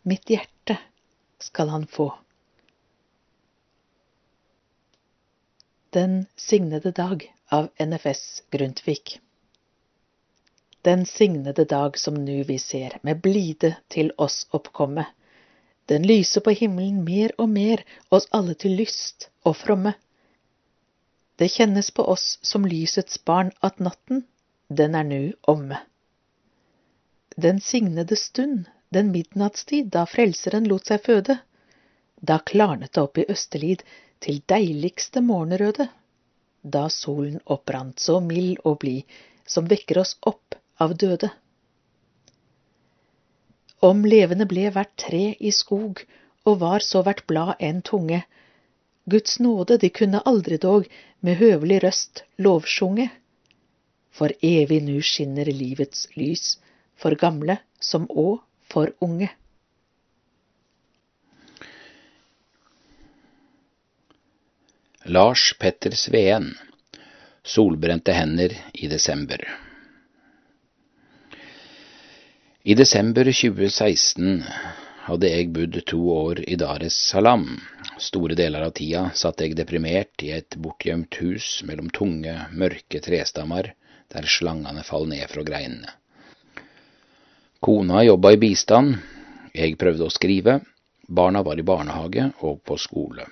Mitt 0.07 0.31
hjerte 0.31 0.77
skal 1.43 1.73
han 1.73 1.83
få. 1.91 2.05
Den 5.91 6.23
signede 6.39 6.93
dag 6.95 7.27
av 7.51 7.67
NFS 7.83 8.23
Grundtvig. 8.55 9.19
Den 10.87 11.03
signede 11.05 11.67
dag 11.67 11.99
som 11.99 12.15
nu 12.15 12.45
vi 12.47 12.57
ser, 12.63 12.95
med 13.03 13.19
blide 13.19 13.75
til 13.91 14.15
oss 14.17 14.45
oppkomme. 14.55 15.03
Den 15.91 16.07
lyser 16.07 16.47
på 16.47 16.55
himmelen 16.55 17.03
mer 17.03 17.35
og 17.37 17.51
mer, 17.51 17.83
oss 18.07 18.31
alle 18.31 18.55
til 18.55 18.79
lyst 18.79 19.27
og 19.43 19.59
fromme. 19.59 19.97
Det 21.43 21.49
kjennes 21.49 21.91
på 21.91 22.03
oss 22.07 22.39
som 22.41 22.63
lysets 22.65 23.25
barn 23.25 23.49
at 23.59 23.81
natten, 23.83 24.21
den 24.71 24.93
er 24.95 25.03
nu 25.03 25.33
omme. 25.51 25.75
Den 27.35 27.59
signede 27.59 28.15
stund, 28.15 28.69
den 28.95 29.11
midnattstid 29.11 29.89
da 29.91 30.05
Frelseren 30.07 30.69
lot 30.71 30.87
seg 30.87 31.03
føde. 31.03 31.35
Da 32.23 32.39
klarnet 32.51 32.93
det 32.95 33.03
opp 33.03 33.19
i 33.19 33.27
Østerlid 33.35 33.83
til 34.23 34.39
deiligste 34.53 35.19
morgenrøde. 35.19 35.89
Da 36.63 36.85
solen 36.87 37.41
opprant 37.43 37.99
så 37.99 38.21
mild 38.23 38.63
og 38.63 38.79
blid, 38.85 39.03
som 39.43 39.67
vekker 39.67 39.99
oss 39.99 40.15
opp 40.23 40.55
av 40.79 40.95
døde. 40.95 41.27
Om 43.83 44.07
levende 44.07 44.47
ble 44.47 44.69
hvert 44.71 44.95
tre 45.09 45.25
i 45.35 45.51
skog, 45.51 46.05
og 46.47 46.61
var 46.63 46.87
så 46.87 47.03
hvert 47.03 47.27
blad 47.27 47.57
en 47.59 47.83
tunge. 47.83 48.23
Guds 49.11 49.41
nåde 49.43 49.75
de 49.83 49.91
kunne 49.91 50.23
aldri 50.23 50.55
dog 50.55 50.87
med 51.23 51.39
høvelig 51.39 51.79
røst 51.83 52.23
lovsjunge. 52.37 53.07
For 54.13 54.35
evig 54.43 54.81
nu 54.85 54.99
skinner 55.01 55.47
livets 55.49 56.05
lys, 56.19 56.57
for 56.99 57.15
gamle 57.17 57.57
som 57.81 58.05
òg 58.11 58.43
for 58.69 58.91
unge. 59.01 59.31
Lars 65.05 65.49
Petter 65.59 65.95
Sveen 65.99 66.53
Solbrente 67.43 68.13
hender 68.15 68.53
i 68.73 68.87
desember 68.87 69.41
I 72.63 72.75
desember 72.79 73.27
2016 73.27 74.45
hadde 75.07 75.29
jeg 75.29 75.51
bodd 75.55 75.79
to 75.89 75.99
år 76.13 76.41
i 76.47 76.57
Dar 76.59 76.83
es 76.85 76.95
Salaam. 77.09 77.45
Store 77.99 78.37
deler 78.39 78.65
av 78.67 78.73
tida 78.77 79.09
satt 79.17 79.43
jeg 79.43 79.57
deprimert 79.59 80.23
i 80.23 80.31
et 80.35 80.57
bortgjemt 80.57 81.19
hus 81.21 81.61
mellom 81.67 81.91
tunge, 81.93 82.33
mørke 82.51 83.03
trestammer 83.03 83.73
der 84.13 84.27
slangene 84.29 84.83
fall 84.87 85.07
ned 85.09 85.27
fra 85.31 85.45
greinene. 85.45 85.93
Kona 87.63 88.03
jobba 88.03 88.33
i 88.35 88.41
bistand, 88.41 88.97
jeg 89.53 89.77
prøvde 89.79 90.09
å 90.09 90.11
skrive, 90.11 90.59
barna 91.07 91.43
var 91.45 91.59
i 91.59 91.65
barnehage 91.67 92.31
og 92.41 92.59
på 92.67 92.79
skole 92.81 93.29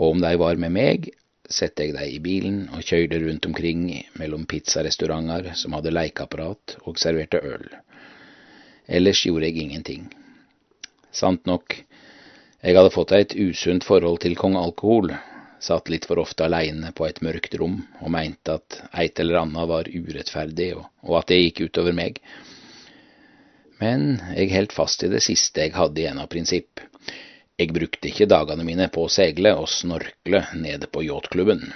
og 0.00 0.14
om 0.14 0.20
de 0.22 0.36
var 0.40 0.56
med 0.56 0.72
meg, 0.72 1.10
sette 1.50 1.84
jeg 1.84 1.96
dem 1.96 2.08
i 2.08 2.20
bilen 2.22 2.60
og 2.72 2.84
kjørte 2.86 3.18
rundt 3.24 3.46
omkring 3.48 3.82
mellom 4.20 4.46
pizzarestauranter 4.48 5.50
som 5.58 5.74
hadde 5.76 5.92
lekeapparat 5.92 6.76
og 6.86 7.00
serverte 7.02 7.42
øl. 7.42 7.66
Ellers 8.86 9.24
gjorde 9.26 9.50
jeg 9.50 9.66
ingenting. 9.66 10.06
Sant 11.12 11.46
nok, 11.46 11.74
jeg 12.60 12.76
hadde 12.76 12.92
fått 12.94 13.12
et 13.16 13.34
usunt 13.34 13.86
forhold 13.86 14.20
til 14.22 14.36
kong 14.38 14.56
alkohol, 14.60 15.10
satt 15.60 15.90
litt 15.92 16.06
for 16.08 16.20
ofte 16.22 16.46
aleine 16.46 16.92
på 16.96 17.06
et 17.08 17.20
mørkt 17.24 17.56
rom 17.60 17.80
og 18.00 18.12
mente 18.14 18.56
at 18.56 18.78
eit 19.02 19.20
eller 19.20 19.42
annet 19.42 19.68
var 19.68 19.90
urettferdig, 19.90 20.70
og, 20.78 21.14
at 21.18 21.32
det 21.32 21.40
gikk 21.40 21.64
utover 21.68 21.96
meg. 21.96 22.20
Men 23.80 24.20
jeg 24.36 24.52
holdt 24.52 24.76
fast 24.76 25.04
i 25.04 25.10
det 25.12 25.22
siste 25.24 25.64
jeg 25.64 25.76
hadde 25.76 26.02
igjen 26.02 26.20
av 26.20 26.30
prinsipp. 26.32 26.80
Jeg 27.60 27.74
brukte 27.76 28.08
ikke 28.08 28.28
dagene 28.28 28.64
mine 28.64 28.88
på 28.92 29.04
å 29.04 29.12
seile 29.12 29.54
og 29.56 29.68
snorkle 29.68 30.46
nede 30.56 30.88
på 30.88 31.04
yachtklubben. 31.04 31.66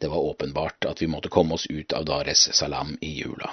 Det 0.00 0.08
var 0.08 0.24
åpenbart 0.24 0.88
at 0.88 1.00
vi 1.02 1.08
måtte 1.12 1.32
komme 1.32 1.56
oss 1.56 1.66
ut 1.68 1.92
av 1.92 2.06
Dares 2.08 2.48
Salam 2.56 2.96
i 3.00 3.12
jula. 3.20 3.52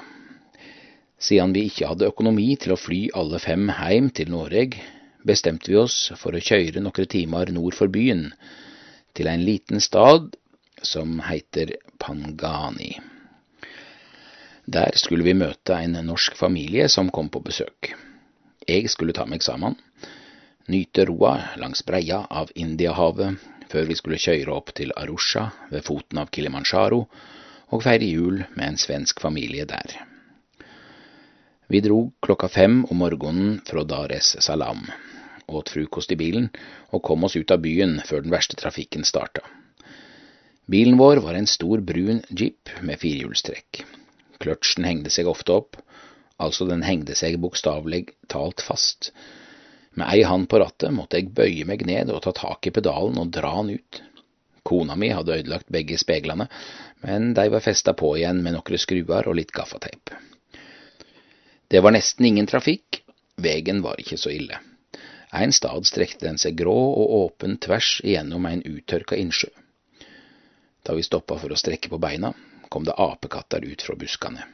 Siden 1.17 1.53
vi 1.53 1.65
ikke 1.67 1.89
hadde 1.89 2.09
økonomi 2.11 2.51
til 2.61 2.75
å 2.75 2.79
fly 2.79 3.07
alle 3.17 3.39
fem 3.41 3.69
hjem 3.73 4.11
til 4.13 4.31
Noreg, 4.33 4.77
bestemte 5.25 5.71
vi 5.71 5.79
oss 5.81 6.11
for 6.15 6.37
å 6.37 6.43
kjøre 6.43 6.83
noen 6.83 7.09
timer 7.09 7.51
nord 7.51 7.77
for 7.77 7.91
byen, 7.91 8.29
til 9.17 9.29
en 9.31 9.43
liten 9.43 9.81
stad 9.81 10.35
som 10.85 11.17
heter 11.25 11.73
Pangani. 11.97 12.93
Der 14.67 14.93
skulle 14.99 15.25
vi 15.25 15.33
møte 15.33 15.79
en 15.79 15.97
norsk 16.05 16.37
familie 16.37 16.85
som 16.91 17.09
kom 17.09 17.31
på 17.33 17.41
besøk. 17.41 17.95
Jeg 18.67 18.91
skulle 18.91 19.15
ta 19.15 19.25
meg 19.25 19.41
sammen 19.41 19.77
nyte 20.67 21.05
roa 21.07 21.55
langs 21.55 21.83
breia 21.87 22.25
av 22.29 22.51
Indiahavet 22.55 23.39
før 23.71 23.87
vi 23.87 23.95
skulle 23.99 24.19
kjøre 24.19 24.53
opp 24.55 24.73
til 24.75 24.91
Arusha 24.99 25.47
ved 25.71 25.85
foten 25.87 26.19
av 26.21 26.31
Kilimanjaro 26.31 27.05
og 27.71 27.83
feire 27.83 28.07
jul 28.07 28.43
med 28.55 28.65
en 28.67 28.79
svensk 28.79 29.23
familie 29.23 29.67
der. 29.67 30.06
Vi 31.67 31.79
dro 31.83 32.11
klokka 32.23 32.47
fem 32.47 32.85
om 32.85 32.97
morgenen 32.97 33.61
fra 33.67 33.83
Dar 33.83 34.11
es 34.15 34.35
Salaam, 34.39 34.85
åt 35.47 35.69
frokost 35.69 36.11
i 36.11 36.15
bilen 36.15 36.45
og 36.95 37.03
kom 37.03 37.27
oss 37.27 37.35
ut 37.35 37.51
av 37.51 37.59
byen 37.59 37.97
før 38.07 38.23
den 38.23 38.31
verste 38.31 38.55
trafikken 38.55 39.03
starta. 39.03 39.43
Bilen 40.71 40.95
vår 40.99 41.19
var 41.25 41.35
en 41.35 41.47
stor 41.47 41.83
brun 41.83 42.21
jeep 42.29 42.71
med 42.79 43.01
firehjulstrekk. 43.01 43.81
Kløtsjen 44.39 44.87
hengde 44.87 45.11
seg 45.11 45.27
ofte 45.27 45.57
opp, 45.57 45.75
altså 46.39 46.69
den 46.69 46.85
hengde 46.87 47.17
seg 47.19 47.35
bokstavelig 47.43 48.05
talt 48.31 48.63
fast, 48.63 49.11
med 49.97 50.07
ei 50.13 50.23
hand 50.29 50.47
på 50.47 50.61
rattet 50.63 50.93
måtte 50.93 51.19
jeg 51.19 51.33
bøye 51.35 51.67
meg 51.67 51.83
ned 51.89 52.13
og 52.13 52.21
ta 52.23 52.31
tak 52.37 52.69
i 52.69 52.71
pedalen 52.71 53.19
og 53.19 53.33
dra 53.33 53.51
den 53.57 53.75
ut. 53.81 54.01
Kona 54.63 54.95
mi 54.95 55.09
hadde 55.11 55.39
ødelagt 55.41 55.71
begge 55.73 55.99
speilene, 55.99 56.47
men 57.03 57.33
de 57.35 57.47
var 57.51 57.65
festa 57.65 57.95
på 57.97 58.13
igjen 58.19 58.43
med 58.45 58.55
noen 58.55 58.79
skruer 58.83 59.27
og 59.27 59.39
litt 59.39 59.51
gaffateip. 59.55 60.15
Det 61.67 61.79
var 61.79 61.91
nesten 61.91 62.25
ingen 62.25 62.47
trafikk, 62.47 63.01
vegen 63.35 63.81
var 63.83 63.99
ikke 63.99 64.17
så 64.17 64.31
ille. 64.31 64.59
En 65.35 65.51
stad 65.51 65.83
strekte 65.85 66.23
den 66.23 66.37
seg 66.39 66.55
grå 66.55 66.75
og 66.75 67.15
åpen 67.17 67.57
tvers 67.59 67.97
igjennom 68.03 68.45
en 68.47 68.63
uttørka 68.63 69.17
innsjø. 69.19 69.49
Da 70.87 70.95
vi 70.95 71.03
stoppa 71.03 71.35
for 71.35 71.51
å 71.51 71.59
strekke 71.59 71.91
på 71.91 71.99
beina, 71.99 72.31
kom 72.71 72.87
det 72.87 72.95
apekatter 72.95 73.65
ut 73.67 73.83
fra 73.83 73.97
buskene. 73.99 74.45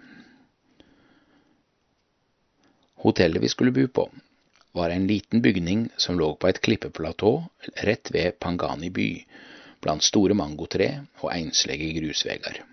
Hotellet 3.05 3.43
vi 3.43 3.51
skulle 3.51 3.75
bo 3.75 3.85
på, 3.87 4.07
var 4.73 4.89
en 4.89 5.05
liten 5.05 5.43
bygning 5.45 5.85
som 5.97 6.17
lå 6.17 6.31
på 6.33 6.49
et 6.49 6.61
klippeplatå 6.65 7.33
rett 7.85 8.09
ved 8.15 8.39
Pangani 8.41 8.89
by, 8.89 9.09
blant 9.85 10.01
store 10.01 10.33
mangotre 10.33 10.89
og 11.21 11.29
enslige 11.35 11.91
grusveier. 11.99 12.63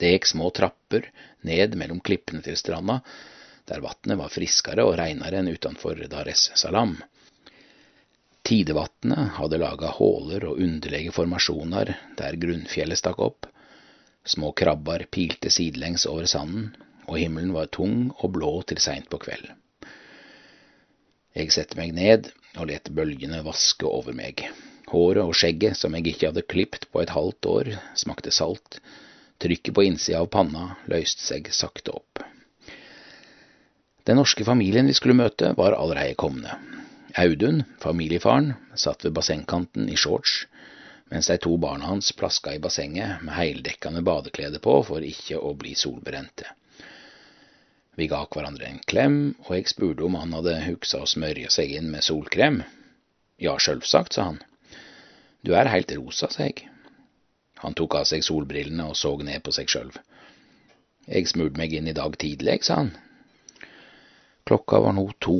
Det 0.00 0.14
gikk 0.14 0.30
små 0.32 0.48
trapper 0.54 1.10
ned 1.44 1.76
mellom 1.76 2.00
klippene 2.00 2.40
til 2.46 2.56
stranda, 2.56 3.02
der 3.68 3.82
vannet 3.84 4.18
var 4.20 4.32
friskere 4.32 4.84
og 4.84 4.96
reinere 5.00 5.40
enn 5.40 5.50
utenfor 5.52 6.04
Dar 6.12 6.28
es 6.28 6.50
Salaam. 6.60 6.98
Tidevatnet 8.44 9.38
hadde 9.38 9.60
laga 9.62 9.88
håler 9.96 10.44
og 10.50 10.60
underlige 10.60 11.12
formasjoner 11.16 11.94
der 12.18 12.36
grunnfjellet 12.40 13.00
stakk 13.00 13.22
opp. 13.24 13.46
Små 14.24 14.52
krabber 14.56 15.06
pilte 15.12 15.52
sidelengs 15.52 16.04
over 16.08 16.28
sanden, 16.28 16.74
og 17.08 17.18
himmelen 17.20 17.54
var 17.56 17.72
tung 17.72 18.10
og 18.18 18.34
blå 18.36 18.52
til 18.68 18.80
seint 18.84 19.08
på 19.12 19.20
kveld. 19.24 19.48
Jeg 21.34 21.50
setter 21.56 21.80
meg 21.80 21.96
ned 21.96 22.28
og 22.54 22.68
let 22.70 22.92
bølgene 22.94 23.40
vaske 23.44 23.88
over 23.88 24.14
meg. 24.16 24.44
Håret 24.92 25.24
og 25.24 25.34
skjegget, 25.34 25.78
som 25.80 25.96
jeg 25.96 26.12
ikke 26.12 26.30
hadde 26.30 26.44
klipt 26.46 26.86
på 26.92 27.00
et 27.00 27.12
halvt 27.16 27.48
år, 27.50 27.72
smakte 27.98 28.32
salt. 28.32 28.78
Trykket 29.40 29.74
på 29.74 29.88
innsida 29.88 30.20
av 30.20 30.30
panna 30.30 30.74
løste 30.92 31.24
seg 31.24 31.48
sakte 31.52 31.96
opp. 31.96 32.22
Den 34.04 34.16
norske 34.20 34.44
familien 34.44 34.86
vi 34.86 34.94
skulle 34.94 35.16
møte, 35.16 35.54
var 35.56 35.76
allerede 35.78 36.16
komne. 36.20 36.58
Audun, 37.16 37.62
familiefaren, 37.80 38.52
satt 38.74 39.04
ved 39.06 39.14
bassengkanten 39.16 39.88
i 39.88 39.96
shorts, 39.96 40.42
mens 41.12 41.30
de 41.30 41.38
to 41.38 41.54
barna 41.62 41.86
hans 41.88 42.10
plaska 42.12 42.52
i 42.56 42.60
bassenget 42.60 43.22
med 43.22 43.36
heildekkende 43.36 44.02
badeklede 44.04 44.60
på 44.60 44.74
for 44.88 45.04
ikke 45.06 45.38
å 45.38 45.54
bli 45.56 45.72
solbrente. 45.78 46.50
Vi 47.94 48.08
ga 48.10 48.24
hverandre 48.26 48.66
en 48.66 48.80
klem, 48.90 49.18
og 49.46 49.54
jeg 49.54 49.70
spurte 49.70 50.04
om 50.04 50.18
han 50.18 50.34
hadde 50.34 50.56
huksa 50.64 51.04
å 51.04 51.08
smørje 51.08 51.52
seg 51.54 51.76
inn 51.78 51.92
med 51.92 52.04
solkrem. 52.04 52.60
Ja, 53.38 53.54
sjølvsagt, 53.58 54.18
sa 54.18 54.32
han. 54.32 54.40
Du 55.46 55.54
er 55.54 55.70
heilt 55.70 55.94
rosa, 55.94 56.28
sa 56.28 56.48
jeg. 56.48 56.66
Han 57.62 57.76
tok 57.78 57.94
av 58.00 58.08
seg 58.10 58.24
solbrillene 58.26 58.88
og 58.90 58.98
så 58.98 59.14
ned 59.22 59.40
på 59.46 59.54
seg 59.54 59.70
sjølv. 59.70 59.96
Jeg 61.06 61.30
smurte 61.30 61.60
meg 61.60 61.72
inn 61.72 61.88
i 61.88 61.96
dag 61.96 62.18
tidlig, 62.18 62.64
sa 62.66 62.82
han. 62.82 62.92
Klokka 64.44 64.80
var 64.84 64.92
nå 64.92 65.06
to, 65.24 65.38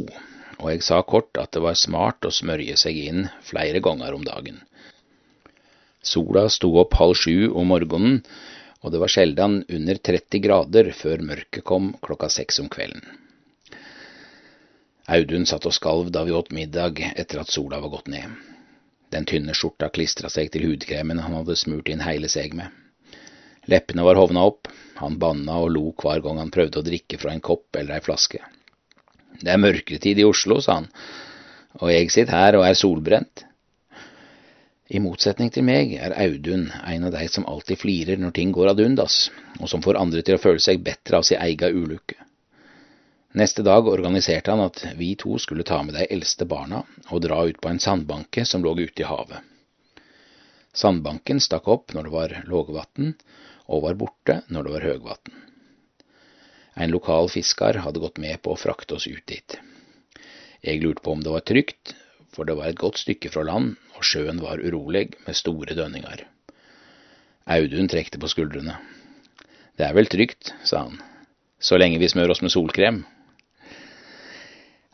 og 0.59 0.69
jeg 0.71 0.85
sa 0.87 1.03
kort 1.05 1.37
at 1.41 1.53
det 1.53 1.61
var 1.65 1.77
smart 1.77 2.25
å 2.25 2.33
smørje 2.33 2.77
seg 2.81 3.01
inn 3.03 3.27
flere 3.45 3.83
ganger 3.85 4.17
om 4.17 4.25
dagen. 4.25 4.63
Sola 6.05 6.47
sto 6.53 6.71
opp 6.81 6.97
halv 7.01 7.17
sju 7.21 7.51
om 7.53 7.69
morgenen, 7.73 8.23
og 8.85 8.93
det 8.93 9.01
var 9.01 9.13
sjeldan 9.13 9.59
under 9.69 10.01
30 10.09 10.41
grader 10.45 10.91
før 10.97 11.25
mørket 11.25 11.65
kom 11.65 11.93
klokka 12.05 12.31
seks 12.33 12.61
om 12.65 12.71
kvelden. 12.73 13.05
Audun 15.05 15.45
satt 15.49 15.69
og 15.69 15.77
skalv 15.77 16.09
da 16.13 16.25
vi 16.25 16.33
åt 16.33 16.53
middag 16.57 17.01
etter 17.13 17.43
at 17.43 17.53
sola 17.53 17.81
var 17.85 17.93
gått 17.93 18.09
ned. 18.13 18.41
Den 19.13 19.29
tynne 19.29 19.53
skjorta 19.57 19.91
klistra 19.93 20.33
seg 20.33 20.49
til 20.53 20.65
hudkremen 20.65 21.21
han 21.21 21.37
hadde 21.37 21.61
smurt 21.61 21.93
inn 21.93 22.05
hele 22.05 22.29
seg 22.33 22.57
med. 22.57 22.73
Leppene 23.69 24.05
var 24.05 24.17
hovna 24.21 24.49
opp, 24.49 24.69
han 24.97 25.21
banna 25.21 25.61
og 25.61 25.73
lo 25.77 25.91
hver 26.01 26.25
gang 26.25 26.41
han 26.41 26.53
prøvde 26.53 26.81
å 26.81 26.87
drikke 26.89 27.21
fra 27.21 27.33
en 27.33 27.45
kopp 27.45 27.77
eller 27.77 27.99
ei 27.99 28.05
flaske. 28.05 28.41
Det 29.41 29.51
er 29.51 29.61
mørketid 29.61 30.21
i 30.21 30.27
Oslo, 30.29 30.61
sa 30.63 30.81
han, 30.81 30.91
og 31.81 31.91
jeg 31.91 32.13
sitter 32.15 32.37
her 32.39 32.59
og 32.59 32.67
er 32.69 32.79
solbrent. 32.79 33.45
I 34.95 35.01
motsetning 35.01 35.49
til 35.51 35.65
meg 35.67 35.95
er 35.97 36.13
Audun 36.27 36.69
en 36.71 37.09
av 37.09 37.15
de 37.17 37.25
som 37.33 37.47
alltid 37.49 37.81
flirer 37.81 38.21
når 38.21 38.35
ting 38.37 38.53
går 38.55 38.75
ad 38.75 38.83
undas, 38.85 39.31
og 39.59 39.71
som 39.73 39.83
får 39.83 39.99
andre 39.99 40.23
til 40.23 40.37
å 40.37 40.43
føle 40.43 40.61
seg 40.61 40.85
bedre 40.85 41.19
av 41.19 41.27
sin 41.27 41.41
egen 41.41 41.81
ulykke. 41.81 42.19
Neste 43.35 43.65
dag 43.67 43.89
organiserte 43.91 44.53
han 44.53 44.63
at 44.63 44.85
vi 44.95 45.15
to 45.19 45.41
skulle 45.43 45.67
ta 45.67 45.81
med 45.83 45.97
de 45.99 46.05
eldste 46.07 46.47
barna 46.47 46.85
og 47.09 47.25
dra 47.25 47.41
ut 47.49 47.59
på 47.59 47.73
en 47.73 47.81
sandbanke 47.83 48.45
som 48.47 48.63
lå 48.63 48.77
ute 48.79 49.03
i 49.03 49.09
havet. 49.09 49.41
Sandbanken 50.75 51.41
stakk 51.43 51.67
opp 51.71 51.95
når 51.95 52.07
det 52.07 52.13
var 52.15 52.37
lågvann, 52.51 53.15
og 53.67 53.83
var 53.89 53.99
borte 53.99 54.41
når 54.53 54.67
det 54.67 54.77
var 54.77 54.87
høgvatn. 54.91 55.44
En 56.75 56.91
lokal 56.91 57.29
fisker 57.31 57.79
hadde 57.85 58.03
gått 58.03 58.19
med 58.19 58.41
på 58.43 58.55
å 58.55 58.59
frakte 58.59 58.97
oss 58.97 59.07
ut 59.07 59.23
dit. 59.31 59.59
Jeg 60.65 60.81
lurte 60.83 61.05
på 61.05 61.13
om 61.15 61.23
det 61.23 61.31
var 61.31 61.45
trygt, 61.47 61.95
for 62.35 62.49
det 62.49 62.57
var 62.59 62.71
et 62.71 62.81
godt 62.81 62.99
stykke 62.99 63.31
fra 63.31 63.45
land, 63.47 63.77
og 63.95 64.07
sjøen 64.07 64.41
var 64.43 64.63
urolig 64.63 65.13
med 65.27 65.39
store 65.39 65.77
dønninger. 65.79 66.25
Audun 67.55 67.91
trekte 67.93 68.19
på 68.19 68.31
skuldrene. 68.33 68.79
Det 69.79 69.87
er 69.87 69.95
vel 69.95 70.11
trygt, 70.11 70.55
sa 70.67 70.87
han, 70.89 70.99
så 71.61 71.79
lenge 71.79 72.01
vi 72.03 72.11
smør 72.11 72.35
oss 72.35 72.43
med 72.43 72.55
solkrem. 72.55 73.05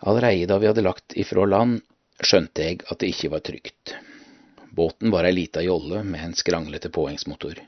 Allereie 0.00 0.48
da 0.48 0.58
vi 0.60 0.68
hadde 0.68 0.84
lagt 0.84 1.16
ifra 1.16 1.46
land, 1.48 1.80
skjønte 2.20 2.64
jeg 2.66 2.84
at 2.88 3.00
det 3.00 3.12
ikke 3.14 3.32
var 3.32 3.44
trygt. 3.44 3.94
Båten 4.76 5.12
var 5.12 5.24
ei 5.24 5.34
lita 5.34 5.64
jolle 5.64 6.04
med 6.04 6.24
en 6.24 6.36
skranglete 6.36 6.92
påhengsmotor. 6.92 7.60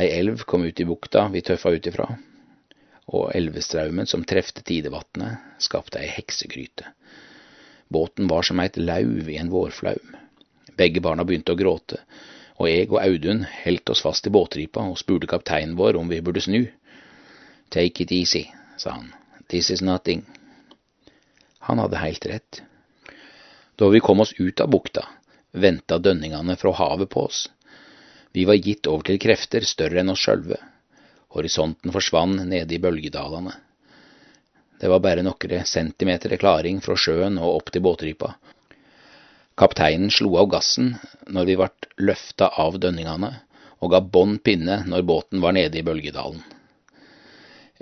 Ei 0.00 0.08
elv 0.16 0.46
kom 0.48 0.64
ut 0.64 0.80
i 0.80 0.88
bukta 0.88 1.26
vi 1.32 1.44
tøffa 1.44 1.72
ut 1.74 1.88
ifra, 1.88 2.08
og 3.12 3.30
elvestraumen 3.36 4.08
som 4.08 4.24
trefte 4.24 4.64
tidevatnet, 4.64 5.38
skapte 5.60 6.00
ei 6.00 6.08
heksegryte. 6.08 6.88
Båten 7.92 8.28
var 8.28 8.42
som 8.48 8.60
eit 8.62 8.78
lauv 8.80 9.28
i 9.28 9.36
en 9.36 9.52
vårflaum. 9.52 10.16
Begge 10.80 11.02
barna 11.04 11.26
begynte 11.28 11.52
å 11.52 11.58
gråte, 11.60 12.00
og 12.56 12.70
jeg 12.70 12.88
og 12.88 13.00
Audun 13.02 13.44
heldt 13.44 13.92
oss 13.92 14.00
fast 14.04 14.26
i 14.26 14.32
båtripa 14.32 14.84
og 14.88 15.00
spurte 15.00 15.28
kapteinen 15.28 15.76
vår 15.76 16.00
om 16.00 16.08
vi 16.08 16.22
burde 16.24 16.40
snu. 16.40 16.64
Take 17.68 18.04
it 18.04 18.12
easy, 18.12 18.46
sa 18.80 18.96
han. 18.96 19.12
This 19.48 19.70
is 19.70 19.84
nothing. 19.84 20.24
Han 21.68 21.78
hadde 21.78 22.00
heilt 22.00 22.26
rett. 22.26 22.62
Da 23.76 23.88
vi 23.92 24.00
kom 24.00 24.20
oss 24.24 24.32
ut 24.38 24.60
av 24.60 24.70
bukta, 24.72 25.04
venta 25.52 25.98
dønningene 25.98 26.56
fra 26.56 26.72
havet 26.80 27.10
på 27.12 27.26
oss. 27.28 27.50
Vi 28.32 28.44
var 28.48 28.56
gitt 28.56 28.88
over 28.88 29.04
til 29.04 29.20
krefter 29.20 29.64
større 29.68 30.00
enn 30.00 30.12
oss 30.12 30.24
sjølve. 30.24 30.56
Horisonten 31.32 31.92
forsvann 31.94 32.36
nede 32.48 32.76
i 32.76 32.80
bølgedalene. 32.82 33.54
Det 34.80 34.90
var 34.90 35.00
bare 35.00 35.22
noen 35.22 35.66
centimeter 35.66 36.34
klaring 36.36 36.80
fra 36.84 36.96
sjøen 36.98 37.38
og 37.38 37.60
opp 37.60 37.70
til 37.72 37.84
båtrypa. 37.84 38.34
Kapteinen 39.56 40.10
slo 40.10 40.34
av 40.40 40.48
gassen 40.50 40.94
når 41.30 41.48
vi 41.48 41.56
ble 41.60 41.68
løfta 42.08 42.48
av 42.58 42.78
dønningene, 42.82 43.30
og 43.82 43.92
ga 43.94 44.00
bånn 44.00 44.38
pinne 44.38 44.82
når 44.88 45.06
båten 45.06 45.42
var 45.44 45.54
nede 45.56 45.78
i 45.78 45.84
bølgedalen. 45.86 46.42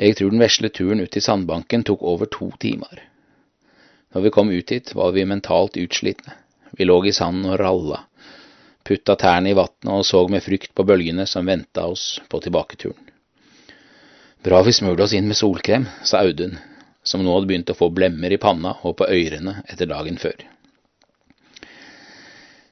Jeg 0.01 0.17
tror 0.17 0.33
den 0.33 0.43
vesle 0.43 0.71
turen 0.73 1.03
ut 1.03 1.11
til 1.13 1.25
sandbanken 1.25 1.85
tok 1.85 2.03
over 2.07 2.31
to 2.31 2.51
timer. 2.63 3.03
Når 4.15 4.25
vi 4.25 4.33
kom 4.35 4.51
ut 4.51 4.73
hit, 4.73 4.95
var 4.95 5.13
vi 5.13 5.27
mentalt 5.29 5.77
utslitne. 5.77 6.39
Vi 6.79 6.87
lå 6.87 6.97
i 7.07 7.13
sanden 7.13 7.51
og 7.51 7.59
ralla, 7.61 8.05
putta 8.87 9.17
tærne 9.19 9.51
i 9.51 9.57
vannet 9.59 9.91
og 9.93 10.07
så 10.07 10.23
med 10.31 10.43
frykt 10.45 10.73
på 10.75 10.87
bølgene 10.87 11.27
som 11.27 11.47
venta 11.47 11.85
oss 11.91 12.21
på 12.31 12.41
tilbaketuren. 12.45 13.10
Bra 14.43 14.63
vi 14.63 14.73
smurte 14.73 15.03
oss 15.03 15.13
inn 15.13 15.27
med 15.29 15.37
solkrem, 15.37 15.85
sa 16.03 16.23
Audun, 16.25 16.55
som 17.05 17.21
nå 17.21 17.33
hadde 17.35 17.49
begynt 17.51 17.73
å 17.73 17.77
få 17.77 17.91
blemmer 17.93 18.33
i 18.33 18.39
panna 18.41 18.73
og 18.89 18.95
på 18.97 19.05
ørene 19.13 19.59
etter 19.69 19.91
dagen 19.91 20.17
før. 20.17 20.39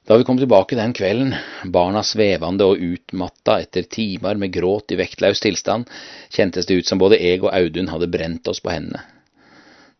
Da 0.09 0.17
vi 0.17 0.25
kom 0.25 0.39
tilbake 0.41 0.79
den 0.79 0.95
kvelden, 0.97 1.35
barna 1.69 2.01
svevende 2.01 2.65
og 2.65 2.81
utmatta 2.81 3.59
etter 3.61 3.85
timer 3.85 4.41
med 4.41 4.49
gråt 4.55 4.95
i 4.95 4.97
vektlaus 4.97 5.43
tilstand, 5.45 5.85
kjentes 6.33 6.65
det 6.65 6.79
ut 6.79 6.89
som 6.89 6.97
både 6.97 7.21
jeg 7.21 7.43
og 7.43 7.53
Audun 7.53 7.93
hadde 7.93 8.09
brent 8.17 8.49
oss 8.49 8.63
på 8.65 8.73
hendene. 8.73 9.05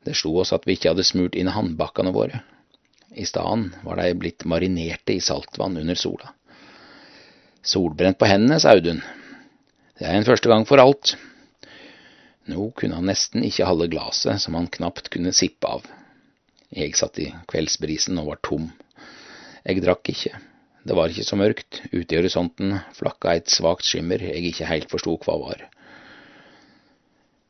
Det 0.01 0.17
slo 0.17 0.39
oss 0.41 0.55
at 0.57 0.65
vi 0.65 0.73
ikke 0.73 0.95
hadde 0.95 1.05
smurt 1.05 1.37
inn 1.37 1.53
håndbakkene 1.53 2.17
våre. 2.17 2.41
I 3.13 3.29
stedet 3.29 3.85
var 3.85 4.01
de 4.01 4.17
blitt 4.17 4.49
marinerte 4.49 5.13
i 5.13 5.21
saltvann 5.21 5.77
under 5.77 5.93
sola. 5.93 6.33
Solbrent 7.61 8.17
på 8.17 8.25
hendene, 8.25 8.57
sa 8.57 8.73
Audun. 8.73 9.03
Det 9.99 10.09
er 10.09 10.17
en 10.17 10.25
første 10.25 10.49
gang 10.49 10.65
for 10.65 10.81
alt. 10.81 11.19
Nå 12.49 12.71
kunne 12.77 12.97
han 12.97 13.09
nesten 13.09 13.43
ikke 13.45 13.67
halve 13.69 13.89
glaset 13.93 14.41
som 14.41 14.55
han 14.57 14.69
knapt 14.73 15.11
kunne 15.13 15.33
sippe 15.35 15.69
av. 15.69 15.83
Jeg 16.73 16.95
satt 16.97 17.19
i 17.21 17.27
kveldsbrisen 17.49 18.17
og 18.21 18.31
var 18.31 18.39
tom. 18.45 18.69
Jeg 19.65 19.83
drakk 19.83 20.09
ikke. 20.13 20.33
Det 20.85 20.95
var 20.97 21.11
ikke 21.11 21.27
så 21.27 21.37
mørkt. 21.37 21.81
Ute 21.91 22.15
i 22.15 22.17
horisonten 22.17 22.77
flakka 22.97 23.35
et 23.37 23.51
svakt 23.53 23.85
skimmer 23.85 24.21
jeg 24.23 24.49
ikke 24.49 24.69
helt 24.69 24.89
forsto 24.89 25.17
hva 25.25 25.35
var. 25.41 25.65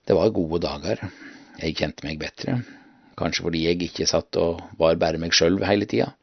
Det 0.07 0.17
var 0.17 0.33
gode 0.35 0.59
dager. 0.65 1.03
Jeg 1.59 1.77
kjente 1.79 2.07
meg 2.07 2.19
bedre. 2.19 2.57
Kanskje 3.19 3.45
fordi 3.45 3.65
jeg 3.67 3.83
ikke 3.85 4.07
satt 4.09 4.35
og 4.41 4.63
var 4.79 4.99
bare 4.99 5.19
meg 5.21 5.35
sjøl 5.35 5.59
hele 5.67 5.87
tida. 5.87 6.13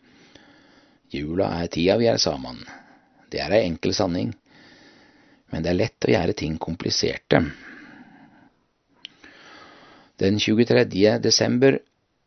Jula 1.12 1.52
er 1.62 1.70
tida 1.72 1.96
vi 2.00 2.10
er 2.10 2.20
sammen. 2.20 2.64
Det 3.30 3.40
er 3.40 3.54
ei 3.54 3.66
enkel 3.68 3.94
sanning. 3.94 4.34
Men 5.52 5.62
det 5.62 5.72
er 5.72 5.80
lett 5.80 6.08
å 6.08 6.12
gjøre 6.12 6.34
ting 6.36 6.56
kompliserte. 6.58 7.44
Den 10.18 10.38
23. 10.38 10.84
desember 11.18 11.78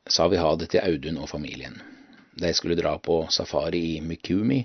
sa 0.07 0.27
vi 0.27 0.37
ha 0.37 0.49
det 0.55 0.67
til 0.69 0.83
Audun 0.85 1.15
og 1.17 1.29
familien. 1.29 1.73
De 2.37 2.51
skulle 2.53 2.75
dra 2.77 2.91
på 3.01 3.23
safari 3.33 3.79
i 3.95 4.01
Mikumi 4.05 4.59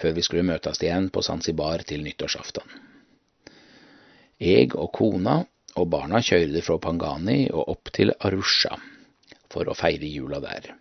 før 0.00 0.14
vi 0.16 0.24
skulle 0.24 0.46
møtes 0.48 0.80
igjen 0.80 1.10
på 1.12 1.20
Zanzibar 1.20 1.84
til 1.84 2.00
nyttårsaften. 2.06 2.64
Jeg 4.40 4.72
og 4.72 4.88
kona 4.96 5.34
og 5.76 5.90
barna 5.92 6.22
kjørte 6.24 6.62
fra 6.64 6.78
Pangani 6.80 7.42
og 7.52 7.74
opp 7.74 7.92
til 7.92 8.14
Arusha 8.24 8.80
for 9.52 9.68
å 9.68 9.76
feire 9.76 10.08
jula 10.08 10.40
der. 10.40 10.72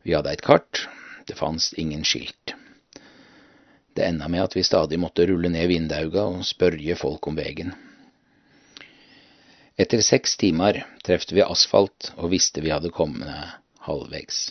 Vi 0.00 0.16
hadde 0.16 0.32
et 0.32 0.46
kart, 0.48 0.86
det 1.28 1.36
fantes 1.36 1.74
ingen 1.76 2.08
skilt. 2.08 2.56
Det 3.92 4.08
enda 4.08 4.32
med 4.32 4.46
at 4.46 4.56
vi 4.56 4.64
stadig 4.64 4.96
måtte 4.96 5.28
rulle 5.28 5.52
ned 5.52 5.68
vinduene 5.68 6.40
og 6.40 6.48
spørre 6.48 6.96
folk 6.96 7.28
om 7.28 7.36
vegen. 7.36 7.76
Etter 9.80 10.02
seks 10.04 10.34
timer 10.36 10.82
trefte 11.06 11.32
vi 11.32 11.40
asfalt 11.40 12.10
og 12.18 12.34
visste 12.34 12.60
vi 12.60 12.72
hadde 12.72 12.90
kommet 12.92 13.30
halvvegs. 13.86 14.50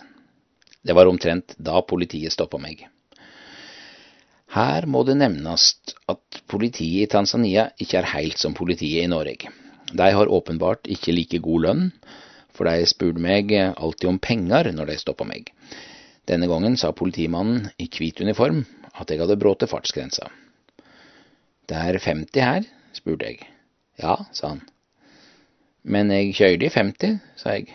Det 0.81 0.95
var 0.97 1.09
omtrent 1.11 1.53
da 1.61 1.83
politiet 1.85 2.33
stoppa 2.33 2.57
meg. 2.57 2.87
Her 4.49 4.87
må 4.89 5.03
det 5.05 5.19
nevnes 5.19 5.67
at 6.09 6.39
politiet 6.49 7.03
i 7.03 7.11
Tanzania 7.11 7.67
ikke 7.77 7.99
er 7.99 8.09
helt 8.15 8.41
som 8.41 8.55
politiet 8.57 9.03
i 9.03 9.11
Norge. 9.11 9.51
De 9.93 10.07
har 10.17 10.33
åpenbart 10.33 10.89
ikke 10.89 11.13
like 11.13 11.41
god 11.45 11.65
lønn, 11.67 11.85
for 12.49 12.65
de 12.65 12.89
spurte 12.89 13.21
meg 13.21 13.53
alltid 13.53 14.09
om 14.09 14.17
penger 14.17 14.71
når 14.73 14.89
de 14.89 14.97
stoppa 15.03 15.29
meg. 15.29 15.53
Denne 16.25 16.49
gangen 16.49 16.77
sa 16.77 16.89
politimannen 16.89 17.69
i 17.77 17.85
hvit 17.85 18.23
uniform 18.25 18.63
at 18.95 19.13
jeg 19.13 19.21
hadde 19.21 19.37
brutt 19.37 19.69
fartsgrensa. 19.69 20.25
Det 21.69 21.77
er 21.77 22.01
50 22.01 22.45
her, 22.49 22.65
spurte 22.97 23.29
jeg. 23.29 23.45
Ja, 24.01 24.17
sa 24.33 24.55
han. 24.55 24.65
Men 25.89 26.11
jeg 26.13 26.35
kjørte 26.37 26.67
i 26.67 26.73
50, 26.73 27.15
sa 27.41 27.55
jeg. 27.57 27.73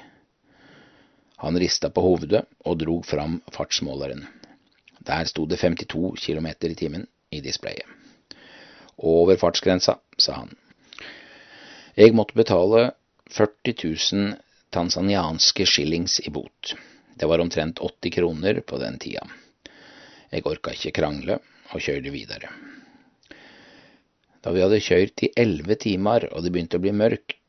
Han 1.43 1.59
rista 1.59 1.91
på 1.91 2.05
hovedet 2.05 2.45
og 2.63 2.79
drog 2.79 3.03
fram 3.09 3.41
fartsmåleren. 3.53 4.23
Der 5.05 5.27
sto 5.27 5.49
det 5.51 5.59
52 5.59 6.15
km 6.23 6.47
i 6.47 6.77
timen 6.79 7.09
i 7.35 7.43
displayet. 7.43 7.91
Over 8.97 9.37
fartsgrensa, 9.37 9.99
sa 10.17 10.39
han. 10.45 10.55
Jeg 11.99 12.15
måtte 12.15 12.39
betale 12.39 12.93
40 13.35 13.75
000 13.83 14.35
tanzanianske 14.71 15.67
shillings 15.67 16.21
i 16.23 16.31
bot. 16.31 16.77
Det 17.19 17.27
var 17.27 17.43
omtrent 17.43 17.83
80 17.83 18.15
kroner 18.15 18.61
på 18.61 18.79
den 18.79 18.99
tida. 19.03 19.27
Jeg 20.31 20.47
orka 20.47 20.73
ikke 20.75 20.95
krangle 21.03 21.43
og 21.75 21.83
kjørte 21.83 22.15
videre. 22.15 22.51
Da 24.43 24.53
vi 24.55 24.63
hadde 24.63 24.83
kjørt 24.83 25.23
i 25.27 25.33
elleve 25.41 25.75
timer 25.83 26.29
og 26.31 26.45
det 26.45 26.55
begynte 26.55 26.79
å 26.79 26.83
bli 26.83 26.95
mørkt, 26.95 27.41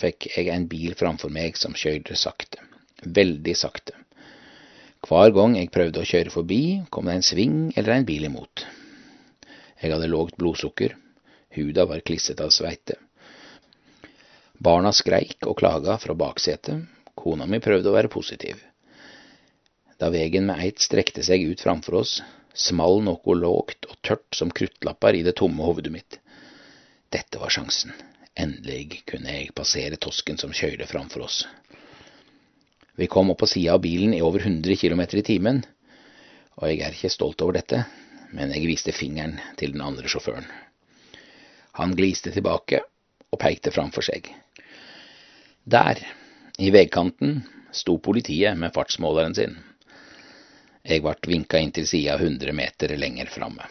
fikk 0.00 0.28
jeg 0.34 0.50
en 0.52 0.66
bil 0.70 0.94
framfor 0.98 1.32
meg 1.32 1.56
som 1.60 1.76
kjørte 1.76 2.16
sakte. 2.18 2.62
Veldig 3.02 3.54
sakte. 3.56 3.96
Hver 5.06 5.30
gang 5.36 5.54
jeg 5.54 5.70
prøvde 5.70 6.02
å 6.02 6.08
kjøre 6.08 6.32
forbi, 6.34 6.62
kom 6.90 7.06
det 7.06 7.18
en 7.18 7.26
sving 7.26 7.58
eller 7.76 7.94
en 7.94 8.06
bil 8.08 8.26
imot. 8.26 8.64
Jeg 9.82 9.92
hadde 9.92 10.08
lågt 10.10 10.38
blodsukker, 10.40 10.96
huda 11.54 11.84
var 11.86 12.02
klissete 12.06 12.42
av 12.42 12.54
sveite. 12.54 12.96
Barna 14.58 14.90
skreik 14.96 15.46
og 15.46 15.58
klaga 15.60 15.98
fra 16.00 16.16
baksetet, 16.16 16.86
kona 17.14 17.46
mi 17.46 17.60
prøvde 17.62 17.92
å 17.92 17.94
være 17.96 18.10
positiv. 18.12 18.62
Da 20.00 20.08
vegen 20.12 20.48
med 20.48 20.60
eit 20.64 20.82
strekte 20.82 21.22
seg 21.24 21.44
ut 21.44 21.62
framfor 21.62 22.00
oss, 22.00 22.18
small 22.56 23.02
noe 23.04 23.36
lågt 23.36 23.88
og 23.88 24.00
tørt 24.04 24.36
som 24.36 24.50
kruttlapper 24.50 25.16
i 25.16 25.24
det 25.24 25.36
tomme 25.40 25.64
hovedet 25.64 25.92
mitt. 25.92 26.18
Dette 27.12 27.40
var 27.40 27.52
sjansen. 27.52 27.92
Endelig 28.36 29.02
kunne 29.08 29.32
jeg 29.32 29.54
passere 29.56 29.96
tosken 29.96 30.36
som 30.36 30.52
kjørte 30.52 30.88
framfor 30.90 31.24
oss. 31.24 31.38
Vi 32.96 33.08
kom 33.12 33.30
opp 33.32 33.40
på 33.42 33.48
sida 33.48 33.74
av 33.76 33.82
bilen 33.84 34.12
i 34.16 34.22
over 34.24 34.44
100 34.44 34.76
km 34.80 35.02
i 35.06 35.24
timen, 35.24 35.62
og 36.56 36.68
jeg 36.68 36.82
er 36.84 36.96
ikke 36.96 37.12
stolt 37.12 37.42
over 37.44 37.56
dette, 37.56 37.82
men 38.36 38.52
jeg 38.52 38.68
viste 38.68 38.92
fingeren 38.92 39.38
til 39.60 39.72
den 39.72 39.84
andre 39.84 40.08
sjåføren. 40.08 40.48
Han 41.80 41.96
gliste 41.96 42.32
tilbake 42.32 42.80
og 43.32 43.40
pekte 43.40 43.72
framfor 43.72 44.04
seg. 44.04 44.28
Der, 45.64 46.00
i 46.56 46.70
veikanten, 46.72 47.42
sto 47.72 47.98
politiet 48.00 48.56
med 48.56 48.72
fartsmåleren 48.76 49.36
sin. 49.36 49.56
Jeg 50.86 51.02
ble 51.04 51.16
vinka 51.28 51.60
inn 51.60 51.74
til 51.74 51.88
sida 51.88 52.16
100 52.20 52.52
meter 52.56 52.96
lenger 52.96 53.32
framme. 53.32 53.64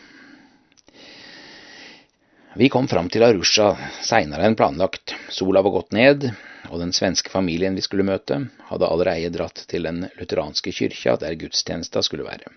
Vi 2.57 2.69
kom 2.69 2.87
fram 2.87 3.09
til 3.11 3.23
Arusha 3.25 3.73
seinere 4.07 4.45
enn 4.47 4.55
planlagt. 4.55 5.11
Sola 5.27 5.59
var 5.59 5.73
gått 5.75 5.89
ned, 5.91 6.21
og 6.69 6.79
den 6.79 6.93
svenske 6.95 7.27
familien 7.27 7.75
vi 7.75 7.83
skulle 7.83 8.05
møte, 8.07 8.37
hadde 8.69 8.87
allerede 8.87 9.33
dratt 9.33 9.65
til 9.67 9.83
den 9.83 10.05
lutheranske 10.15 10.71
kyrkja 10.71 11.17
der 11.19 11.35
gudstjenesta 11.35 11.99
skulle 12.07 12.23
være. 12.23 12.53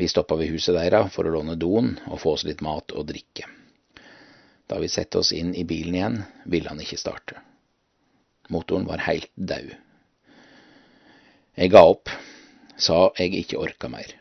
Vi 0.00 0.08
stoppa 0.08 0.38
ved 0.40 0.54
huset 0.54 0.72
deira 0.78 1.02
for 1.12 1.28
å 1.28 1.34
låne 1.34 1.58
doen 1.60 1.98
og 2.06 2.22
få 2.22 2.32
oss 2.38 2.46
litt 2.48 2.64
mat 2.64 2.96
og 2.96 3.10
drikke. 3.12 3.44
Da 4.64 4.80
vi 4.80 4.88
satte 4.88 5.20
oss 5.20 5.34
inn 5.36 5.52
i 5.52 5.66
bilen 5.68 6.00
igjen, 6.00 6.18
ville 6.48 6.72
han 6.72 6.80
ikke 6.80 6.96
starte. 6.96 7.44
Motoren 8.48 8.88
var 8.88 9.04
heilt 9.04 9.28
daud. 9.36 9.76
Jeg 11.60 11.76
ga 11.76 11.84
opp, 11.92 12.08
sa 12.80 13.10
jeg 13.20 13.36
ikke 13.44 13.60
orka 13.60 13.92
mer. 13.92 14.16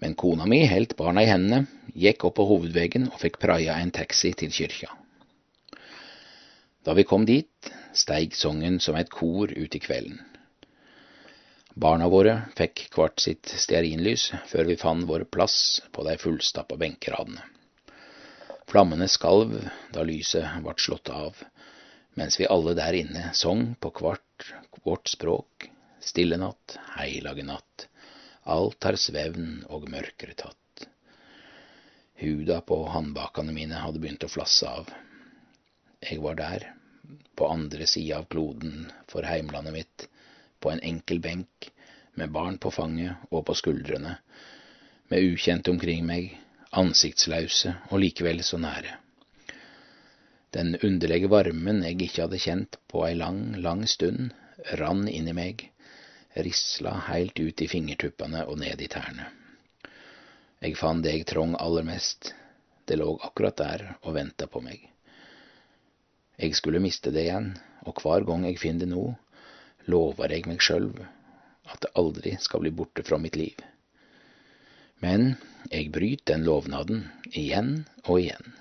Men 0.00 0.16
kona 0.16 0.46
mi 0.48 0.62
heldt 0.64 0.96
barna 0.96 1.22
i 1.22 1.28
hendene, 1.28 1.66
gikk 1.92 2.24
opp 2.24 2.38
på 2.38 2.46
hovedvegen 2.48 3.10
og 3.10 3.20
fikk 3.20 3.38
praia 3.42 3.76
en 3.80 3.92
taxi 3.92 4.32
til 4.32 4.52
kyrkja. 4.54 4.88
Da 6.84 6.94
vi 6.96 7.04
kom 7.04 7.26
dit, 7.28 7.70
steig 7.92 8.32
songen 8.38 8.78
som 8.80 8.96
et 8.96 9.10
kor 9.12 9.52
ut 9.52 9.76
i 9.76 9.82
kvelden. 9.82 10.22
Barna 11.76 12.08
våre 12.10 12.34
fikk 12.56 12.86
hvert 12.96 13.20
sitt 13.20 13.52
stearinlys 13.52 14.30
før 14.50 14.70
vi 14.72 14.78
fant 14.80 15.06
vår 15.08 15.26
plass 15.32 15.80
på 15.92 16.04
de 16.08 16.16
fullstappa 16.18 16.80
benkeradene. 16.80 17.44
Flammene 18.70 19.08
skalv 19.10 19.52
da 19.92 20.02
lyset 20.06 20.64
ble 20.64 20.74
slått 20.78 21.12
av, 21.12 21.36
mens 22.16 22.40
vi 22.40 22.48
alle 22.48 22.74
der 22.78 22.96
inne 22.96 23.30
sang 23.36 23.74
på 23.80 23.92
hvert 24.00 24.50
vårt 24.86 25.12
språk, 25.12 25.68
stille 26.00 26.40
natt, 26.40 26.78
heilage 26.96 27.44
natt, 27.44 27.89
alt 28.44 28.84
har 28.84 28.96
svevn 28.96 29.64
og 29.68 29.88
mørkere 29.90 30.34
tatt. 30.38 30.86
Huda 32.20 32.60
på 32.60 32.82
handbakene 32.92 33.52
mine 33.56 33.80
hadde 33.80 34.00
begynt 34.00 34.24
å 34.24 34.30
flasse 34.32 34.68
av. 34.68 34.90
Jeg 36.00 36.20
var 36.24 36.36
der, 36.36 36.66
på 37.36 37.48
andre 37.48 37.86
sida 37.88 38.20
av 38.20 38.28
kloden 38.32 38.90
for 39.08 39.24
heimlandet 39.24 39.76
mitt, 39.76 40.06
på 40.60 40.72
en 40.72 40.82
enkel 40.84 41.20
benk, 41.20 41.70
med 42.14 42.32
barn 42.32 42.58
på 42.60 42.72
fanget 42.74 43.30
og 43.30 43.46
på 43.48 43.56
skuldrene, 43.56 44.18
med 45.08 45.32
ukjente 45.32 45.72
omkring 45.72 46.04
meg, 46.06 46.34
ansiktslause 46.76 47.74
og 47.90 48.02
likevel 48.04 48.44
så 48.46 48.60
nære. 48.60 48.98
Den 50.52 50.74
underlige 50.82 51.30
varmen 51.30 51.84
jeg 51.86 51.96
ikke 52.04 52.26
hadde 52.26 52.42
kjent 52.42 52.78
på 52.90 53.04
ei 53.06 53.14
lang, 53.16 53.54
lang 53.62 53.86
stund, 53.88 54.32
rann 54.80 55.06
inn 55.08 55.28
i 55.30 55.36
meg, 55.36 55.68
risla 56.34 56.94
heilt 57.08 57.40
ut 57.40 57.62
i 57.62 57.68
fingertuppene 57.68 58.44
og 58.46 58.60
ned 58.62 58.82
i 58.82 58.88
tærne. 58.90 59.26
Jeg 60.60 60.76
fant 60.76 61.02
det 61.04 61.14
jeg 61.14 61.26
trong 61.30 61.56
aller 61.58 61.86
mest, 61.86 62.34
det 62.86 62.98
lå 63.00 63.14
akkurat 63.24 63.56
der 63.56 63.86
og 64.02 64.14
venta 64.14 64.46
på 64.46 64.60
meg. 64.60 64.82
Jeg 66.40 66.54
skulle 66.56 66.80
miste 66.80 67.12
det 67.12 67.26
igjen, 67.26 67.54
og 67.86 68.00
hver 68.02 68.24
gang 68.28 68.44
jeg 68.48 68.60
finner 68.60 68.86
det 68.86 68.92
nå, 68.92 69.06
lover 69.88 70.32
jeg 70.32 70.46
meg 70.48 70.62
sjølv 70.62 71.00
at 71.70 71.82
det 71.84 71.92
aldri 71.98 72.36
skal 72.40 72.64
bli 72.64 72.72
borte 72.74 73.04
fra 73.06 73.18
mitt 73.18 73.36
liv. 73.38 73.56
Men 75.00 75.34
jeg 75.70 75.90
bryter 75.94 76.34
den 76.34 76.46
lovnaden 76.48 77.04
igjen 77.30 77.84
og 78.04 78.20
igjen. 78.20 78.56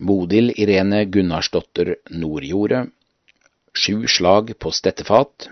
Bodil 0.00 0.52
Irene 0.56 1.04
Gunnarsdotter 1.12 1.94
Nordjordet. 2.16 2.88
Sju 3.74 4.06
slag 4.06 4.58
på 4.58 4.70
stettefat. 4.70 5.48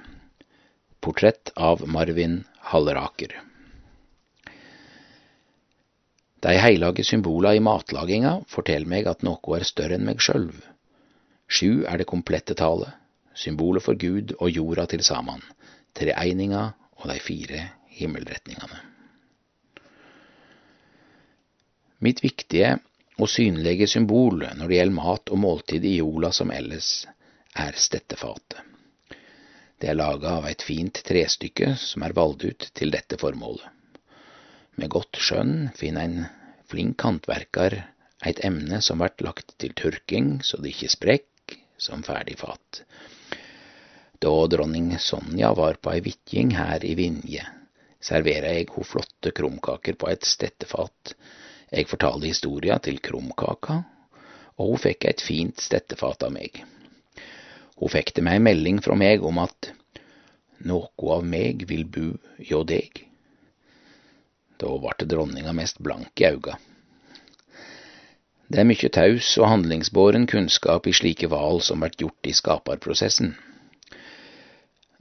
Portrett 1.01 1.53
av 1.55 1.89
Marvin 1.89 2.45
Halleraker. 2.59 3.43
De 6.41 6.49
heilage 6.49 7.05
symbola 7.05 7.55
i 7.55 7.61
matlaginga 7.61 8.33
forteller 8.51 8.91
meg 8.91 9.07
at 9.07 9.23
noe 9.23 9.59
er 9.59 9.67
større 9.67 9.95
enn 9.95 10.07
meg 10.07 10.19
sjølv. 10.23 10.57
Sju 11.47 11.85
er 11.87 11.99
det 11.99 12.09
komplette 12.11 12.57
talet, 12.59 12.91
symbolet 13.39 13.87
for 13.87 13.95
Gud 13.95 14.35
og 14.39 14.51
jorda 14.51 14.89
til 14.91 15.05
saman, 15.07 15.43
treeininga 15.95 16.65
og 16.99 17.05
de 17.13 17.19
fire 17.23 17.61
himmelretningene. 18.01 18.81
Mitt 22.03 22.23
viktige 22.23 22.81
og 23.19 23.31
synlige 23.31 23.87
symbol 23.91 24.43
når 24.43 24.67
det 24.67 24.81
gjelder 24.81 24.99
mat 24.99 25.31
og 25.31 25.43
måltid 25.43 25.87
i 25.87 25.97
jorda 26.01 26.33
som 26.35 26.51
ellers, 26.55 27.07
er 27.59 27.79
stettefatet. 27.79 28.61
Det 29.79 29.91
er 29.91 29.99
laga 29.99 30.39
av 30.41 30.49
et 30.51 30.63
fint 30.67 31.03
trestykke 31.07 31.75
som 31.79 32.03
er 32.03 32.15
valgt 32.17 32.45
ut 32.45 32.67
til 32.75 32.91
dette 32.95 33.19
formålet. 33.21 33.67
Med 34.79 34.91
godt 34.95 35.19
skjønn 35.23 35.71
finner 35.79 36.07
en 36.07 36.27
flink 36.71 37.03
håndverker 37.03 37.79
et 38.27 38.41
emne 38.47 38.81
som 38.83 39.03
blir 39.03 39.27
lagt 39.27 39.55
til 39.63 39.75
tørking 39.79 40.39
så 40.47 40.59
det 40.63 40.75
ikke 40.75 40.95
sprekker 40.95 41.59
som 41.79 42.03
ferdig 42.07 42.37
fat. 42.41 42.83
Da 44.19 44.33
dronning 44.51 44.91
Sonja 44.99 45.53
var 45.55 45.79
på 45.79 45.93
ei 45.95 46.03
vitjing 46.03 46.57
her 46.59 46.83
i 46.83 46.97
Vinje, 46.99 47.45
servera 48.03 48.51
jeg 48.57 48.67
ho 48.75 48.83
flotte 48.83 49.31
krumkaker 49.35 49.95
på 49.95 50.11
et 50.11 50.27
stettefat. 50.27 51.15
Jeg 51.71 51.87
fortalte 51.87 52.27
historia 52.27 52.81
til 52.83 52.99
krumkaka, 53.05 53.79
og 54.59 54.73
hun 54.73 54.83
fikk 54.83 55.07
et 55.07 55.23
fint 55.23 55.63
stettefat 55.63 56.27
av 56.27 56.35
meg. 56.35 56.65
Hun 57.79 57.93
fikk 57.93 58.15
til 58.15 58.27
meg 58.27 58.39
ei 58.39 58.47
melding 58.49 58.81
fra 58.83 58.97
meg 58.99 59.23
om 59.25 59.39
at 59.43 59.73
noe 60.67 61.13
av 61.15 61.27
meg 61.27 61.63
vil 61.71 61.85
bu 61.87 62.07
hjå 62.43 62.65
deg. 62.67 63.05
Da 64.59 64.73
ble 64.83 65.07
dronninga 65.07 65.55
mest 65.55 65.79
blank 65.83 66.19
i 66.19 66.27
auga. 66.33 66.57
Det 68.49 68.63
er 68.63 68.67
mykje 68.67 68.89
taus 68.97 69.35
og 69.39 69.51
handlingsbåren 69.53 70.25
kunnskap 70.27 70.89
i 70.89 70.95
slike 70.97 71.29
val 71.31 71.61
som 71.63 71.85
blir 71.85 71.99
gjort 72.01 72.31
i 72.31 72.35
skaparprosessen. 72.35 73.35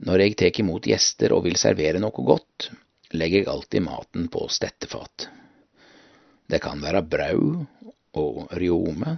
Når 0.04 0.22
jeg 0.22 0.36
tek 0.38 0.60
imot 0.62 0.86
gjester 0.86 1.32
og 1.34 1.46
vil 1.48 1.56
servere 1.58 1.98
noe 1.98 2.24
godt, 2.28 2.68
legger 3.16 3.40
jeg 3.40 3.50
alltid 3.50 3.86
maten 3.86 4.28
på 4.30 4.44
stettefat. 4.52 5.26
Det 6.48 6.60
kan 6.62 6.78
være 6.84 7.02
brød 7.02 7.64
og 8.20 8.52
rjome, 8.52 9.16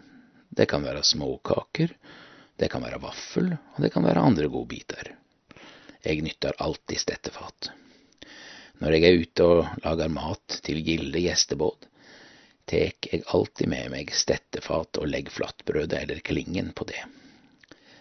det 0.48 0.66
kan 0.70 0.86
være 0.86 1.02
småkaker, 1.04 1.92
det 2.60 2.68
kan 2.68 2.84
være 2.84 3.00
vaffel, 3.00 3.54
og 3.56 3.78
det 3.80 3.88
kan 3.94 4.04
være 4.04 4.20
andre 4.20 4.48
godbiter. 4.52 5.14
Jeg 6.04 6.20
nytter 6.24 6.58
alltid 6.60 7.00
stettefat. 7.00 7.70
Når 8.80 8.96
jeg 8.96 9.06
er 9.06 9.22
ute 9.22 9.46
og 9.46 9.80
lager 9.84 10.12
mat 10.12 10.60
til 10.64 10.82
gilde 10.84 11.22
gjestebåd, 11.24 11.88
tek 12.70 13.08
jeg 13.12 13.24
alltid 13.32 13.68
med 13.72 13.90
meg 13.92 14.12
stettefat 14.14 15.00
og 15.00 15.08
legger 15.08 15.34
flatbrødet 15.34 16.02
eller 16.02 16.22
klingen 16.24 16.70
på 16.76 16.86
det. 16.88 17.00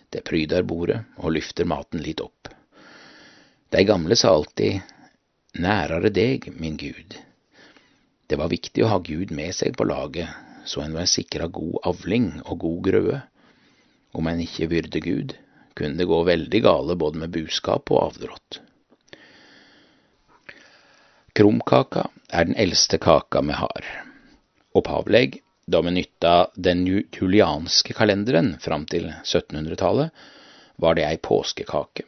Det 0.10 0.24
pryder 0.28 0.68
bordet 0.68 1.02
og 1.18 1.34
lyfter 1.36 1.68
maten 1.70 2.04
litt 2.04 2.22
opp. 2.24 2.52
De 3.70 3.84
gamle 3.86 4.16
sa 4.18 4.34
alltid 4.34 4.80
nærere 5.62 6.12
deg, 6.14 6.52
min 6.56 6.78
Gud. 6.78 7.16
Det 8.28 8.38
var 8.38 8.52
viktig 8.52 8.84
å 8.84 8.92
ha 8.92 9.00
Gud 9.04 9.32
med 9.36 9.56
seg 9.56 9.76
på 9.78 9.88
laget, 9.88 10.30
så 10.66 10.84
en 10.84 10.96
var 10.98 11.10
sikra 11.10 11.48
god 11.48 11.80
avling 11.90 12.32
og 12.46 12.60
god 12.66 12.80
grøde. 12.90 13.20
Om 14.12 14.28
en 14.28 14.42
ikke 14.42 14.70
byrde 14.72 15.02
Gud, 15.06 15.36
kunne 15.78 15.98
det 16.00 16.08
gå 16.10 16.24
veldig 16.28 16.62
gale 16.66 16.96
både 17.00 17.22
med 17.22 17.34
buskap 17.36 17.92
og 17.94 18.02
avdrått. 18.08 18.60
Krumkaka 21.38 22.08
er 22.36 22.50
den 22.50 22.58
eldste 22.60 22.98
kaka 23.00 23.42
vi 23.46 23.56
har. 23.56 23.86
Opphavleg, 24.76 25.40
da 25.70 25.82
vi 25.86 25.94
nytta 25.94 26.34
den 26.58 26.82
julianske 26.88 27.94
kalenderen 27.94 28.56
fram 28.60 28.88
til 28.90 29.08
1700-tallet, 29.22 30.10
var 30.82 30.98
det 30.98 31.06
ei 31.06 31.20
påskekake. 31.22 32.04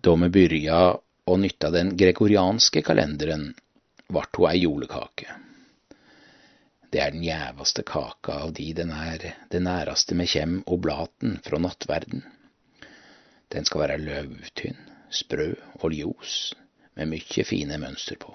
Da 0.00 0.16
vi 0.22 0.30
byrja 0.32 0.80
å 1.26 1.36
nytta 1.36 1.70
den 1.74 1.92
gregorianske 2.00 2.82
kalenderen, 2.86 3.50
vart 4.08 4.38
ho 4.38 4.46
ei 4.48 4.62
julekake. 4.62 5.28
Det 6.90 6.98
er 6.98 7.14
den 7.14 7.22
gjeveste 7.22 7.84
kaka 7.86 8.40
av 8.44 8.52
de 8.58 8.66
den 8.74 8.90
er 8.90 9.24
det 9.52 9.62
næraste 9.62 10.16
med 10.18 10.30
kjem 10.32 10.60
oblaten 10.66 11.38
fra 11.44 11.60
nattverden. 11.62 12.24
Den 13.50 13.66
skal 13.66 13.84
være 13.84 13.98
løvtynn, 14.02 14.78
sprø 15.10 15.52
og 15.80 15.94
ljos, 15.94 16.54
med 16.98 17.12
mykje 17.12 17.44
fine 17.46 17.78
mønster 17.82 18.18
på. 18.18 18.34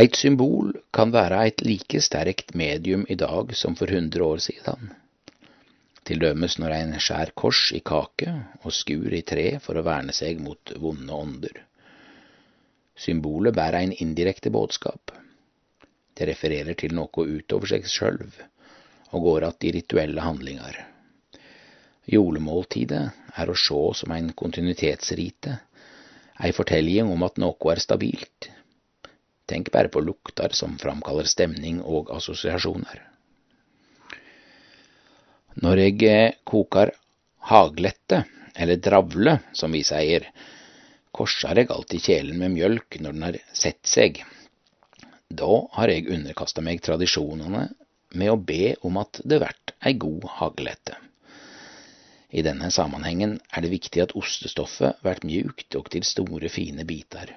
Eit 0.00 0.18
symbol 0.18 0.74
kan 0.94 1.10
være 1.14 1.38
eit 1.46 1.62
like 1.66 2.02
sterkt 2.02 2.54
medium 2.54 3.06
i 3.10 3.16
dag 3.18 3.54
som 3.58 3.74
for 3.78 3.90
hundre 3.90 4.26
år 4.26 4.42
siden. 4.42 4.92
Til 6.06 6.22
dømes 6.22 6.58
når 6.58 6.74
ein 6.74 6.94
skjær 6.98 7.32
kors 7.38 7.70
i 7.74 7.80
kake 7.86 8.34
og 8.62 8.74
skur 8.74 9.14
i 9.14 9.22
tre 9.26 9.48
for 9.62 9.78
å 9.78 9.86
verne 9.86 10.14
seg 10.14 10.42
mot 10.42 10.74
vonde 10.78 11.14
ånder. 11.14 11.58
Symbolet 12.98 13.54
bærer 13.54 13.80
ein 13.80 13.94
indirekte 13.94 14.50
budskap. 14.54 15.10
Det 16.20 16.26
refererer 16.28 16.76
til 16.76 16.92
noe 16.92 17.22
utover 17.24 17.70
seg 17.70 17.86
sjølv 17.88 18.34
og 19.10 19.22
går 19.24 19.44
att 19.46 19.64
i 19.64 19.70
rituelle 19.72 20.20
handlingar. 20.20 20.76
Julemåltidet 22.04 23.04
er 23.40 23.50
å 23.50 23.54
sjå 23.56 23.94
som 23.96 24.12
ein 24.12 24.28
kontinuitetsrite, 24.36 25.54
ei 26.44 26.52
fortelling 26.52 27.08
om 27.08 27.24
at 27.24 27.40
noe 27.40 27.72
er 27.72 27.80
stabilt. 27.80 28.50
Tenk 29.48 29.70
bare 29.72 29.88
på 29.88 30.02
lukter 30.04 30.52
som 30.52 30.76
framkaller 30.78 31.24
stemning 31.24 31.80
og 31.80 32.12
assosiasjoner. 32.14 33.00
Når 35.64 35.82
jeg 35.82 36.34
koker 36.44 36.92
haglette, 37.48 38.26
eller 38.54 38.76
dravle, 38.76 39.38
som 39.56 39.72
vi 39.72 39.80
sier, 39.88 40.28
korsar 41.16 41.56
jeg 41.56 41.72
alltid 41.72 42.04
kjelen 42.04 42.38
med 42.44 42.54
mjølk 42.58 43.00
når 43.00 43.16
den 43.16 43.26
har 43.26 43.40
sett 43.56 43.82
seg. 43.88 44.20
Da 45.30 45.50
har 45.76 45.92
jeg 45.92 46.08
underkasta 46.10 46.62
meg 46.64 46.82
tradisjonene 46.82 47.68
med 48.18 48.32
å 48.32 48.40
be 48.42 48.74
om 48.86 48.98
at 48.98 49.20
det 49.22 49.38
vert 49.42 49.74
ei 49.86 49.94
god 49.94 50.26
haglette. 50.40 50.96
I 52.30 52.42
denne 52.46 52.70
sammenhengen 52.74 53.36
er 53.54 53.62
det 53.62 53.70
viktig 53.70 54.02
at 54.02 54.14
ostestoffet 54.18 54.98
vert 55.06 55.24
mjukt 55.26 55.74
og 55.78 55.90
til 55.94 56.06
store, 56.06 56.50
fine 56.50 56.86
biter. 56.86 57.36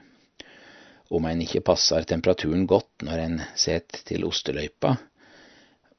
Om 1.13 1.29
en 1.29 1.41
ikke 1.45 1.61
passer 1.65 2.05
temperaturen 2.09 2.65
godt 2.69 3.05
når 3.05 3.23
en 3.27 3.39
set 3.53 4.01
til 4.09 4.25
osteløypa, 4.25 4.95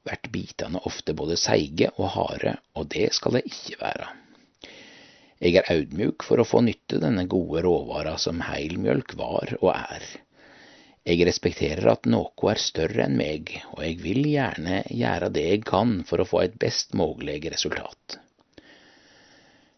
vert 0.05 0.29
bitene 0.31 0.83
ofte 0.87 1.15
både 1.17 1.39
seige 1.39 1.89
og 1.95 2.11
harde, 2.17 2.57
og 2.75 2.91
det 2.91 3.09
skal 3.15 3.39
det 3.39 3.45
ikke 3.47 3.79
være. 3.81 4.11
Jeg 5.39 5.59
er 5.59 5.71
audmjuk 5.71 6.23
for 6.23 6.39
å 6.39 6.47
få 6.47 6.61
nytte 6.63 6.99
denne 6.99 7.25
gode 7.31 7.63
råvara 7.65 8.15
som 8.19 8.43
heilmjølk 8.43 9.15
var 9.19 9.57
og 9.61 9.71
er. 9.75 10.05
Jeg 11.05 11.21
respekterer 11.27 11.85
at 11.91 12.07
noe 12.09 12.49
er 12.49 12.57
større 12.57 13.03
enn 13.05 13.17
meg, 13.19 13.51
og 13.75 13.83
jeg 13.85 13.99
vil 14.01 14.23
gjerne 14.25 14.79
gjøre 14.89 15.29
det 15.35 15.43
jeg 15.51 15.65
kan 15.67 15.99
for 16.09 16.23
å 16.23 16.25
få 16.25 16.41
et 16.41 16.55
best 16.57 16.95
mulig 16.97 17.43
resultat. 17.53 18.17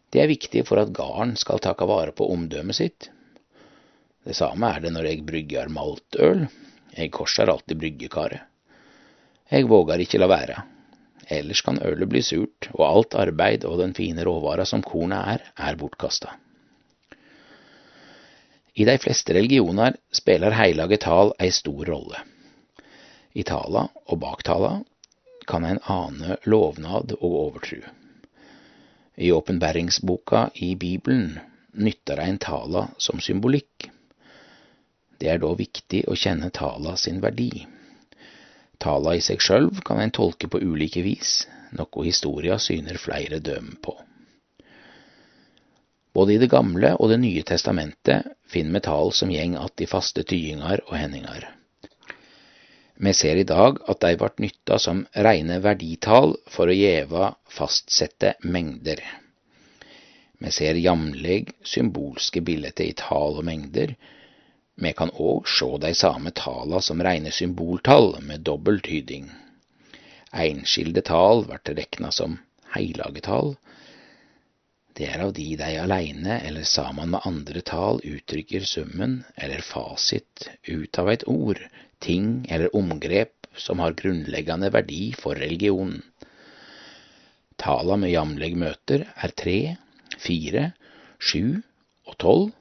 Det 0.08 0.22
er 0.24 0.32
viktig 0.32 0.64
for 0.70 0.80
at 0.80 0.94
garden 0.96 1.36
skal 1.36 1.60
takke 1.60 1.88
vare 1.90 2.16
på 2.16 2.30
omdømmet 2.32 2.80
sitt. 2.80 3.10
Det 4.24 4.38
samme 4.40 4.72
er 4.72 4.86
det 4.86 4.94
når 4.96 5.10
jeg 5.10 5.28
brygger 5.28 5.68
maltøl. 5.72 6.48
Jeg 6.96 7.12
korser 7.12 7.52
alltid 7.52 7.80
bryggekaret. 7.84 8.48
Jeg 9.52 9.68
vågar 9.68 10.00
ikke 10.00 10.24
la 10.24 10.32
være. 10.32 10.64
Ellers 11.28 11.60
kan 11.64 11.80
ølet 11.84 12.08
bli 12.08 12.24
surt, 12.24 12.70
og 12.72 12.88
alt 12.88 13.20
arbeid 13.20 13.68
og 13.68 13.82
den 13.84 13.94
fine 13.96 14.24
råvara 14.24 14.64
som 14.68 14.80
kornet 14.84 15.36
er, 15.36 15.48
er 15.60 15.80
bortkasta. 15.80 16.38
I 18.78 18.86
de 18.86 18.94
fleste 19.02 19.34
religioner 19.34 19.96
spiller 20.14 20.54
heilage 20.54 21.00
tal 21.02 21.32
ei 21.42 21.50
stor 21.52 21.88
rolle. 21.90 22.20
I 23.34 23.42
tala 23.44 23.88
og 24.06 24.20
bak 24.22 24.44
tala 24.46 24.76
kan 25.50 25.66
en 25.66 25.80
ane 25.90 26.38
lovnad 26.46 27.16
og 27.18 27.38
overtru. 27.40 27.80
I 29.18 29.32
åpenbæringsboka 29.34 30.44
i 30.62 30.76
Bibelen 30.76 31.40
nytter 31.74 32.22
ein 32.22 32.38
tala 32.38 32.88
som 33.02 33.18
symbolikk. 33.18 33.90
Det 35.18 35.32
er 35.34 35.42
da 35.42 35.50
viktig 35.58 36.04
å 36.06 36.14
kjenne 36.14 36.54
tala 36.54 36.94
sin 37.02 37.18
verdi. 37.24 37.66
Tala 38.78 39.16
i 39.18 39.24
seg 39.26 39.42
sjølv 39.42 39.82
kan 39.82 40.04
en 40.04 40.14
tolke 40.14 40.46
på 40.54 40.62
ulike 40.62 41.02
vis, 41.02 41.48
noe 41.74 42.06
historia 42.06 42.60
syner 42.62 43.02
flere 43.02 43.42
dømme 43.42 43.82
på. 43.82 43.98
Både 46.18 46.34
i 46.34 46.38
Det 46.42 46.50
gamle 46.50 46.96
og 46.98 47.12
Det 47.12 47.20
nye 47.22 47.44
testamentet 47.46 48.26
finner 48.50 48.74
vi 48.80 48.80
tal 48.88 49.12
som 49.14 49.32
gjeng 49.32 49.56
att 49.56 49.82
i 49.82 49.86
faste 49.86 50.24
tyinger 50.24 50.82
og 50.88 50.96
hendingar. 50.98 51.44
Vi 52.96 53.14
ser 53.14 53.36
i 53.36 53.44
dag 53.44 53.78
at 53.88 54.00
de 54.02 54.16
vart 54.18 54.40
nytta 54.40 54.80
som 54.80 55.04
reine 55.14 55.60
verdital 55.62 56.34
for 56.50 56.72
å 56.72 56.74
gjeva 56.74 57.36
fastsette 57.46 58.34
mengder. 58.42 59.04
Vi 60.42 60.52
ser 60.52 60.82
jamleg 60.82 61.54
symbolske 61.62 62.42
bilder 62.42 62.82
i 62.82 62.96
tal 62.98 63.38
og 63.38 63.46
mengder. 63.46 63.94
Vi 64.74 64.94
kan 64.98 65.14
òg 65.14 65.46
sjå 65.46 65.76
de 65.86 65.94
same 65.94 66.34
tala 66.34 66.82
som 66.82 67.04
reine 67.06 67.30
symboltall 67.32 68.16
med 68.26 68.42
dobbel 68.50 68.82
tyding. 68.82 69.30
Einskilde 70.34 71.06
tal 71.06 71.46
vert 71.46 71.70
rekna 71.78 72.10
som 72.12 72.40
heilage 72.74 73.22
tal. 73.30 73.54
Det 74.98 75.06
er 75.14 75.22
av 75.22 75.34
de 75.38 75.52
de 75.60 75.74
aleine 75.78 76.40
eller 76.42 76.66
saman 76.66 77.12
med 77.14 77.26
andre 77.30 77.62
tal 77.62 78.00
uttrykker 78.02 78.64
summen 78.66 79.20
eller 79.36 79.62
fasit 79.62 80.48
ut 80.66 80.98
av 80.98 81.12
eit 81.12 81.26
ord, 81.30 81.60
ting 82.02 82.48
eller 82.50 82.74
omgrep 82.76 83.46
som 83.54 83.78
har 83.84 83.94
grunnleggende 84.00 84.72
verdi 84.74 85.12
for 85.14 85.38
religionen. 85.38 86.02
Tala 87.62 87.98
med 87.98 88.14
jamleg 88.14 88.58
møter 88.58 89.06
er 89.14 89.34
tre, 89.38 89.60
fire, 90.18 90.72
sju 91.22 91.62
og 92.10 92.18
tolv, 92.22 92.52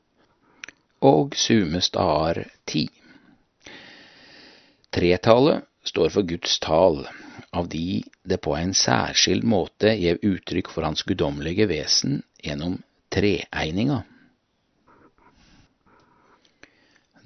og 1.04 1.36
summe 1.40 1.80
stader 1.84 2.46
ti. 2.68 2.86
Tretallet 4.92 5.64
står 5.88 6.12
for 6.12 6.28
Guds 6.28 6.60
tal, 6.64 7.04
av 7.56 7.68
de 7.72 8.02
det 8.22 8.36
på 8.44 8.56
en 8.56 8.74
særskild 8.76 9.46
måte 9.48 9.94
gjev 9.96 10.20
uttrykk 10.30 10.68
for 10.74 10.86
Hans 10.86 11.04
guddommelige 11.08 11.68
vesen 11.70 12.20
gjennom 12.44 12.76
treeininga. 13.12 14.02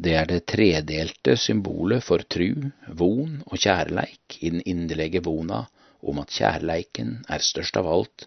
Det 0.01 0.15
er 0.17 0.29
det 0.31 0.47
tredelte 0.49 1.35
symbolet 1.37 2.05
for 2.07 2.25
tru, 2.25 2.71
von 2.89 3.41
og 3.45 3.59
kjærleik 3.61 4.39
i 4.41 4.55
den 4.55 4.63
inderlige 4.65 5.21
vona 5.27 5.67
om 6.01 6.23
at 6.23 6.33
kjærleiken 6.33 7.19
er 7.29 7.45
størst 7.45 7.77
av 7.77 7.91
alt 7.91 8.25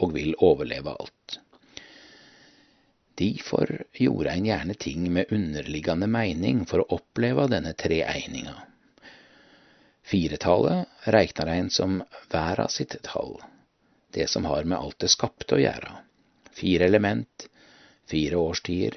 og 0.00 0.14
vil 0.16 0.32
overleve 0.38 0.94
alt. 0.94 1.40
Difor 3.20 3.74
gjorde 3.92 4.32
ein 4.32 4.46
gjerne 4.48 4.78
ting 4.80 5.10
med 5.12 5.32
underliggende 5.34 6.08
meining 6.08 6.64
for 6.68 6.80
å 6.80 6.96
oppleve 6.96 7.50
denne 7.52 7.74
treeininga. 7.76 8.56
Firetallet 10.10 10.88
reknar 11.06 11.46
ein 11.46 11.68
som 11.70 12.00
verda 12.32 12.66
sitt 12.68 12.96
tall, 13.06 13.36
det 14.10 14.26
som 14.30 14.44
har 14.44 14.64
med 14.64 14.78
alt 14.78 14.98
det 14.98 15.10
skapte 15.12 15.54
å 15.54 15.60
gjøre. 15.62 15.92
Fire 16.50 16.88
element, 16.90 17.46
fire 18.10 18.40
årstider 18.40 18.96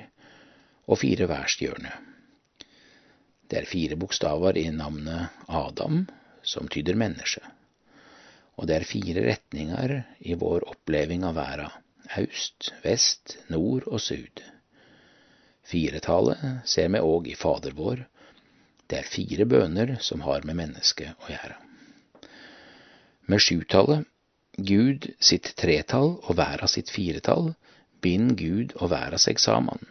og 0.89 0.97
fire 1.03 1.27
værstjørne. 1.29 1.91
Det 3.45 3.59
er 3.59 3.69
fire 3.69 3.99
bokstaver 4.01 4.57
i 4.57 4.65
navnet 4.73 5.45
Adam, 5.45 6.07
som 6.41 6.65
tyder 6.67 6.97
menneske. 6.97 7.43
Og 8.57 8.65
det 8.65 8.79
er 8.79 8.89
fire 8.89 9.27
retninger 9.27 9.93
i 10.25 10.33
vår 10.33 10.65
oppleving 10.73 11.27
av 11.29 11.37
verda 11.37 11.69
Aust, 12.17 12.73
vest, 12.83 13.37
nord 13.53 13.85
og 13.87 14.01
sud. 14.01 14.41
Firetallet 15.63 16.65
ser 16.67 16.89
vi 16.91 16.99
òg 17.05 17.29
i 17.31 17.37
Fader 17.37 17.77
vår. 17.77 18.03
Det 18.87 18.99
er 18.99 19.09
fire 19.09 19.45
bøner 19.49 19.97
som 20.01 20.23
har 20.27 20.45
med 20.47 20.57
mennesket 20.59 21.15
å 21.23 21.31
gjøre. 21.31 21.57
Med 23.31 23.39
sjutallet, 23.39 24.07
Gud 24.53 25.07
sitt 25.23 25.53
tretall 25.57 26.17
og 26.19 26.35
verda 26.37 26.67
sitt 26.69 26.91
firetall, 26.93 27.53
bind 28.03 28.35
Gud 28.37 28.75
og 28.77 28.91
verda 28.91 29.17
seg 29.17 29.39
saman. 29.41 29.81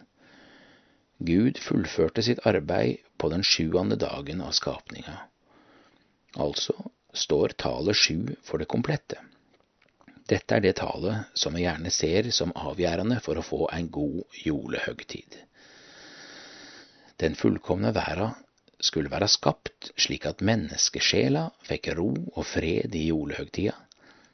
Gud 1.23 1.59
fullførte 1.63 2.23
sitt 2.23 2.43
arbeid 2.47 3.03
på 3.19 3.31
den 3.33 3.43
sjuende 3.47 3.97
dagen 3.99 4.43
av 4.45 4.55
skapninga. 4.59 5.17
Altså 6.39 6.75
står 7.13 7.57
tallet 7.61 7.99
sju 7.99 8.35
for 8.47 8.63
det 8.63 8.71
komplette. 8.71 9.19
Dette 10.29 10.57
er 10.57 10.63
det 10.65 10.77
tallet 10.79 11.33
som 11.39 11.55
vi 11.57 11.65
gjerne 11.65 11.91
ser 11.93 12.31
som 12.35 12.55
avgjørende 12.57 13.19
for 13.25 13.39
å 13.39 13.45
få 13.47 13.67
en 13.75 13.89
god 13.93 14.39
julehøgtid. 14.45 15.37
Den 17.23 17.35
fullkomne 17.39 17.93
verda 17.95 18.33
skulle 18.83 19.13
være 19.13 19.31
skapt 19.31 19.93
slik 20.01 20.27
at 20.27 20.43
menneskesjela 20.45 21.47
fikk 21.69 21.93
ro 21.99 22.11
og 22.35 22.45
fred 22.47 22.95
i 22.99 23.07
julehøgtida. 23.09 23.77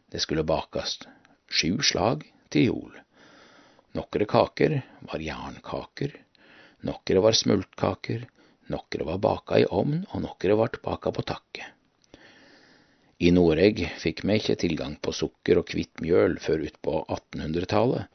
Det 0.09 0.23
skulle 0.25 0.47
bakast 0.49 1.05
sju 1.53 1.83
slag 1.85 2.25
til 2.53 2.71
jul. 2.71 2.95
Nokre 3.97 4.29
kaker 4.29 4.79
var 5.09 5.25
jernkaker, 5.25 6.13
nokre 6.85 7.25
var 7.25 7.37
smultkaker, 7.37 8.25
nokre 8.73 9.05
var 9.09 9.21
baka 9.21 9.61
i 9.61 9.67
ovn, 9.69 10.05
og 10.13 10.25
nokre 10.25 10.57
vart 10.61 10.81
baka 10.85 11.13
på 11.13 11.25
takke. 11.29 11.67
I 13.19 13.33
Noreg 13.35 13.81
fikk 13.99 14.23
vi 14.29 14.37
ikke 14.39 14.59
tilgang 14.61 14.95
på 15.03 15.13
sukker 15.17 15.59
og 15.59 15.73
hvitt 15.75 16.01
mjøl 16.05 16.37
før 16.41 16.63
utpå 16.69 17.01
1800-tallet, 17.17 18.07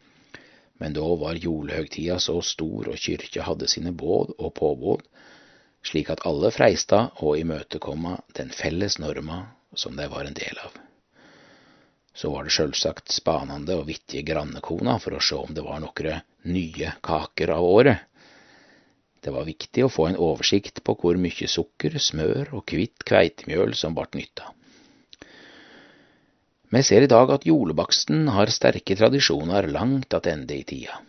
men 0.79 0.95
da 0.95 1.03
var 1.19 1.39
julehøgtida 1.39 2.17
så 2.23 2.37
stor 2.41 2.89
og 2.91 2.99
kyrkja 2.99 3.45
hadde 3.49 3.67
sine 3.71 3.91
båd 3.91 4.33
og 4.37 4.53
påbåd, 4.57 5.03
slik 5.83 6.09
at 6.13 6.23
alle 6.27 6.51
freista 6.55 7.09
å 7.19 7.35
imøtekomme 7.39 8.17
den 8.37 8.49
felles 8.55 8.97
norma 8.99 9.43
som 9.75 9.97
de 9.97 10.07
var 10.07 10.25
en 10.25 10.37
del 10.37 10.59
av. 10.63 10.79
Så 12.13 12.29
var 12.29 12.45
det 12.45 12.53
sjølsagt 12.53 13.11
spanende 13.11 13.75
og 13.79 13.87
vittige 13.89 14.25
grannekona 14.27 14.99
for 15.01 15.17
å 15.17 15.21
sjå 15.21 15.43
om 15.47 15.53
det 15.57 15.65
var 15.65 15.81
nokre 15.81 16.19
nye 16.45 16.93
kaker 17.01 17.55
av 17.55 17.65
året. 17.65 18.03
Det 19.23 19.31
var 19.31 19.47
viktig 19.47 19.85
å 19.85 19.91
få 19.91 20.09
en 20.09 20.19
oversikt 20.19 20.83
på 20.83 20.97
hvor 20.99 21.17
mye 21.17 21.47
sukker, 21.49 21.95
smør 21.97 22.53
og 22.59 22.67
hvitt 22.69 23.05
kveitemjøl 23.07 23.73
som 23.79 23.95
ble 23.95 24.05
nytta. 24.19 24.51
Vi 26.73 26.81
ser 26.83 27.05
i 27.05 27.09
dag 27.09 27.29
at 27.29 27.45
julebaksten 27.45 28.27
har 28.33 28.49
sterke 28.49 28.97
tradisjoner 28.97 29.67
langt 29.69 30.13
attende 30.17 30.55
i 30.57 30.63
tida. 30.67 30.99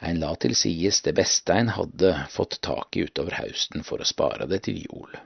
En 0.00 0.20
la 0.20 0.30
til 0.40 0.54
sides 0.56 1.02
det 1.04 1.12
beste 1.18 1.52
en 1.52 1.74
hadde 1.76 2.14
fått 2.32 2.60
tak 2.64 2.96
i 2.96 3.04
utover 3.04 3.36
hausten 3.36 3.84
for 3.84 4.00
å 4.00 4.08
spare 4.08 4.46
det 4.48 4.62
til 4.66 4.80
jul. 4.86 5.18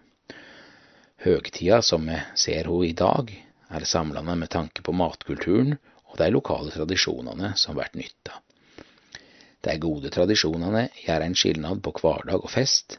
Høgtida 1.25 1.79
som 1.83 2.09
vi 2.11 2.17
ser 2.35 2.67
ho 2.69 2.81
i 2.85 2.93
dag, 2.93 3.31
er 3.71 3.87
samlende 3.89 4.35
med 4.37 4.51
tanke 4.51 4.83
på 4.85 4.93
matkulturen 4.93 5.77
og 6.11 6.19
de 6.19 6.29
lokale 6.35 6.75
tradisjonene 6.75 7.55
som 7.59 7.79
blir 7.79 7.95
nytta. 7.97 8.41
De 9.65 9.77
gode 9.81 10.11
tradisjonene 10.13 10.89
gjør 11.05 11.25
en 11.25 11.39
skilnad 11.39 11.81
på 11.87 11.95
hverdag 12.03 12.43
og 12.43 12.53
fest. 12.53 12.99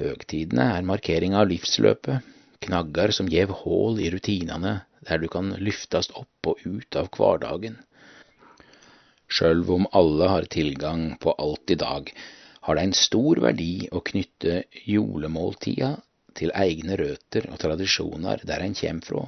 Høgtidene 0.00 0.72
er 0.74 0.88
markering 0.88 1.36
av 1.38 1.46
livsløpet, 1.52 2.24
knagger 2.64 3.12
som 3.14 3.30
gjev 3.30 3.52
hål 3.60 4.00
i 4.02 4.10
rutinene 4.10 4.80
der 5.06 5.20
du 5.22 5.28
kan 5.30 5.52
lyftast 5.62 6.16
opp 6.18 6.50
og 6.50 6.64
ut 6.66 6.98
av 6.98 7.12
hverdagen. 7.14 7.78
Sjølv 9.28 9.70
om 9.74 9.86
alle 9.92 10.28
har 10.32 10.46
tilgang 10.48 11.18
på 11.20 11.34
alt 11.36 11.70
i 11.70 11.76
dag, 11.76 12.08
har 12.64 12.76
det 12.76 12.84
en 12.88 12.96
stor 12.96 13.40
verdi 13.44 13.88
å 13.92 14.00
knytte 14.04 14.62
julemåltida 14.88 15.90
til 16.38 16.52
egne 16.56 16.96
røtter 17.00 17.48
og 17.52 17.60
tradisjoner 17.60 18.44
der 18.48 18.64
en 18.64 18.76
kommer 18.78 19.08
fra, 19.10 19.26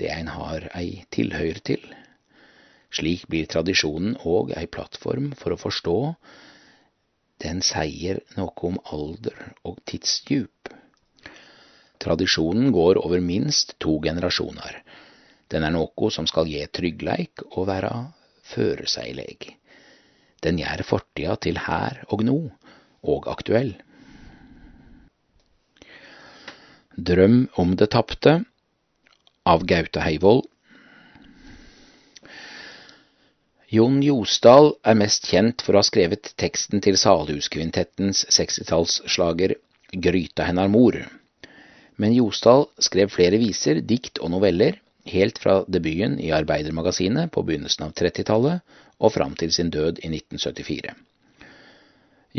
det 0.00 0.10
en 0.14 0.30
har 0.34 0.66
ei 0.74 1.04
tilhøyr 1.12 1.62
til. 1.70 1.82
Slik 2.90 3.28
blir 3.30 3.46
tradisjonen 3.46 4.16
òg 4.26 4.54
ei 4.58 4.66
plattform 4.66 5.30
for 5.38 5.54
å 5.54 5.60
forstå. 5.60 5.96
Den 7.44 7.62
sier 7.62 8.22
noe 8.36 8.66
om 8.66 8.80
alder 8.90 9.52
og 9.62 9.78
tidsdjup. 9.86 10.72
Tradisjonen 12.00 12.72
går 12.74 12.98
over 13.04 13.22
minst 13.22 13.76
to 13.78 14.00
generasjoner. 14.02 14.80
Den 15.52 15.66
er 15.66 15.74
noe 15.74 16.10
som 16.10 16.26
skal 16.26 16.48
gi 16.50 16.64
tryggleik 16.72 17.44
og 17.52 17.68
være 17.70 17.92
føreseileg. 18.50 19.54
Den 20.44 20.60
gjør 20.60 20.84
fortida 20.88 21.36
til 21.36 21.60
her 21.66 22.02
og 22.08 22.24
nå, 22.26 22.38
og 23.00 23.28
aktuell. 23.32 23.74
Drøm 26.96 27.42
om 27.60 27.76
det 27.80 27.90
tapte 27.94 28.40
av 29.48 29.62
Gaute 29.64 30.02
Heivold 30.04 30.48
Jon 33.70 34.00
Josdal 34.02 34.72
er 34.82 34.96
mest 34.98 35.28
kjent 35.30 35.62
for 35.62 35.76
å 35.76 35.80
ha 35.80 35.86
skrevet 35.86 36.32
teksten 36.42 36.82
til 36.82 36.96
Salhuskvintettens 36.98 38.24
60-tallsslager 38.34 39.54
Gryta 39.94 40.48
hennar 40.48 40.66
mor. 40.72 40.98
Men 41.94 42.16
Josdal 42.16 42.66
skrev 42.82 43.12
flere 43.14 43.38
viser, 43.38 43.78
dikt 43.78 44.18
og 44.18 44.32
noveller, 44.34 44.80
helt 45.08 45.38
fra 45.38 45.60
debuten 45.68 46.18
i 46.20 46.32
Arbeidermagasinet 46.34 47.32
på 47.32 47.44
begynnelsen 47.46 47.86
av 47.86 47.94
30-tallet 47.96 48.60
og 49.00 49.14
fram 49.14 49.36
til 49.38 49.52
sin 49.54 49.70
død 49.72 50.02
i 50.04 50.10
1974. 50.12 50.94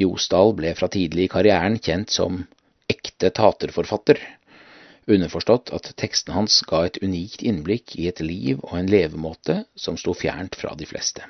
Josdal 0.02 0.54
ble 0.56 0.76
fra 0.78 0.88
tidlig 0.92 1.28
i 1.28 1.32
karrieren 1.32 1.80
kjent 1.84 2.14
som 2.14 2.44
ekte 2.92 3.32
taterforfatter, 3.36 4.20
underforstått 5.12 5.72
at 5.76 5.92
tekstene 6.00 6.38
hans 6.38 6.62
ga 6.70 6.86
et 6.88 7.02
unikt 7.04 7.44
innblikk 7.44 7.98
i 8.00 8.08
et 8.12 8.22
liv 8.24 8.62
og 8.62 8.78
en 8.78 8.92
levemåte 8.92 9.64
som 9.76 9.98
sto 10.00 10.14
fjernt 10.16 10.56
fra 10.56 10.76
de 10.78 10.88
fleste. 10.88 11.26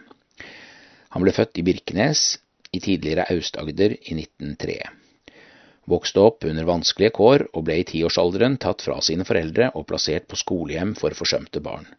Han 1.15 1.23
ble 1.25 1.33
født 1.35 1.57
i 1.59 1.65
Birkenes 1.65 2.37
i 2.71 2.79
tidligere 2.79 3.25
Aust-Agder 3.33 3.95
i 3.97 4.19
1903. 4.19 5.00
Vokste 5.91 6.21
opp 6.23 6.45
under 6.47 6.67
vanskelige 6.69 7.11
kår 7.17 7.43
og 7.51 7.65
ble 7.67 7.81
i 7.81 7.87
tiårsalderen 7.87 8.55
tatt 8.63 8.83
fra 8.85 9.01
sine 9.03 9.25
foreldre 9.27 9.73
og 9.75 9.89
plassert 9.89 10.29
på 10.31 10.39
skolehjem 10.39 10.93
for 10.95 11.15
forsømte 11.17 11.59
barn. 11.63 11.89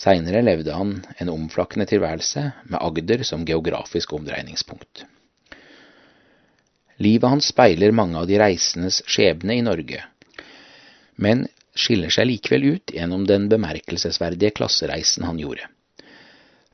Seinere 0.00 0.40
levde 0.42 0.74
han 0.74 0.96
en 1.22 1.30
omflakkende 1.30 1.86
tilværelse 1.86 2.42
med 2.72 2.80
Agder 2.80 3.22
som 3.28 3.44
geografisk 3.46 4.14
omdreiningspunkt. 4.16 5.04
Livet 7.00 7.30
hans 7.32 7.50
speiler 7.52 7.94
mange 7.96 8.18
av 8.18 8.26
de 8.28 8.40
reisendes 8.40 9.02
skjebne 9.08 9.54
i 9.56 9.64
Norge, 9.64 10.02
men 11.16 11.46
skiller 11.76 12.10
seg 12.12 12.26
likevel 12.28 12.66
ut 12.74 12.94
gjennom 12.96 13.22
den 13.28 13.46
bemerkelsesverdige 13.52 14.56
klassereisen 14.56 15.28
han 15.28 15.38
gjorde. 15.40 15.68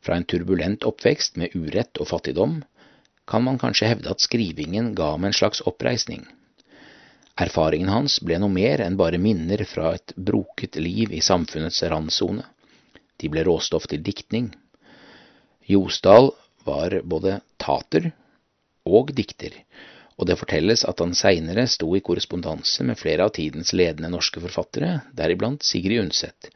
Fra 0.00 0.16
en 0.16 0.24
turbulent 0.24 0.86
oppvekst 0.86 1.36
med 1.36 1.54
urett 1.58 2.00
og 2.00 2.08
fattigdom 2.08 2.60
kan 3.26 3.44
man 3.44 3.58
kanskje 3.58 3.90
hevde 3.90 4.10
at 4.12 4.22
skrivingen 4.22 4.94
ga 4.94 5.12
ham 5.14 5.26
en 5.26 5.34
slags 5.34 5.62
oppreisning. 5.66 6.24
Erfaringen 7.36 7.90
hans 7.92 8.20
ble 8.24 8.38
noe 8.40 8.52
mer 8.52 8.80
enn 8.80 8.96
bare 8.96 9.18
minner 9.20 9.60
fra 9.68 9.92
et 9.96 10.14
broket 10.16 10.78
liv 10.80 11.12
i 11.12 11.20
samfunnets 11.20 11.82
randsone. 11.90 12.46
De 13.20 13.28
ble 13.32 13.44
råstoff 13.44 13.88
til 13.90 14.04
diktning. 14.04 14.52
Josdal 15.68 16.30
var 16.64 17.00
både 17.04 17.40
tater 17.60 18.12
og 18.86 19.12
dikter, 19.16 19.52
og 20.16 20.30
det 20.30 20.38
fortelles 20.40 20.84
at 20.88 21.02
han 21.02 21.12
seinere 21.18 21.66
sto 21.68 21.90
i 21.96 22.02
korrespondanse 22.04 22.86
med 22.86 22.98
flere 23.00 23.26
av 23.26 23.34
tidens 23.36 23.74
ledende 23.76 24.10
norske 24.12 24.40
forfattere, 24.40 25.00
deriblant 25.12 25.66
Sigrid 25.66 26.06
Undset. 26.06 26.48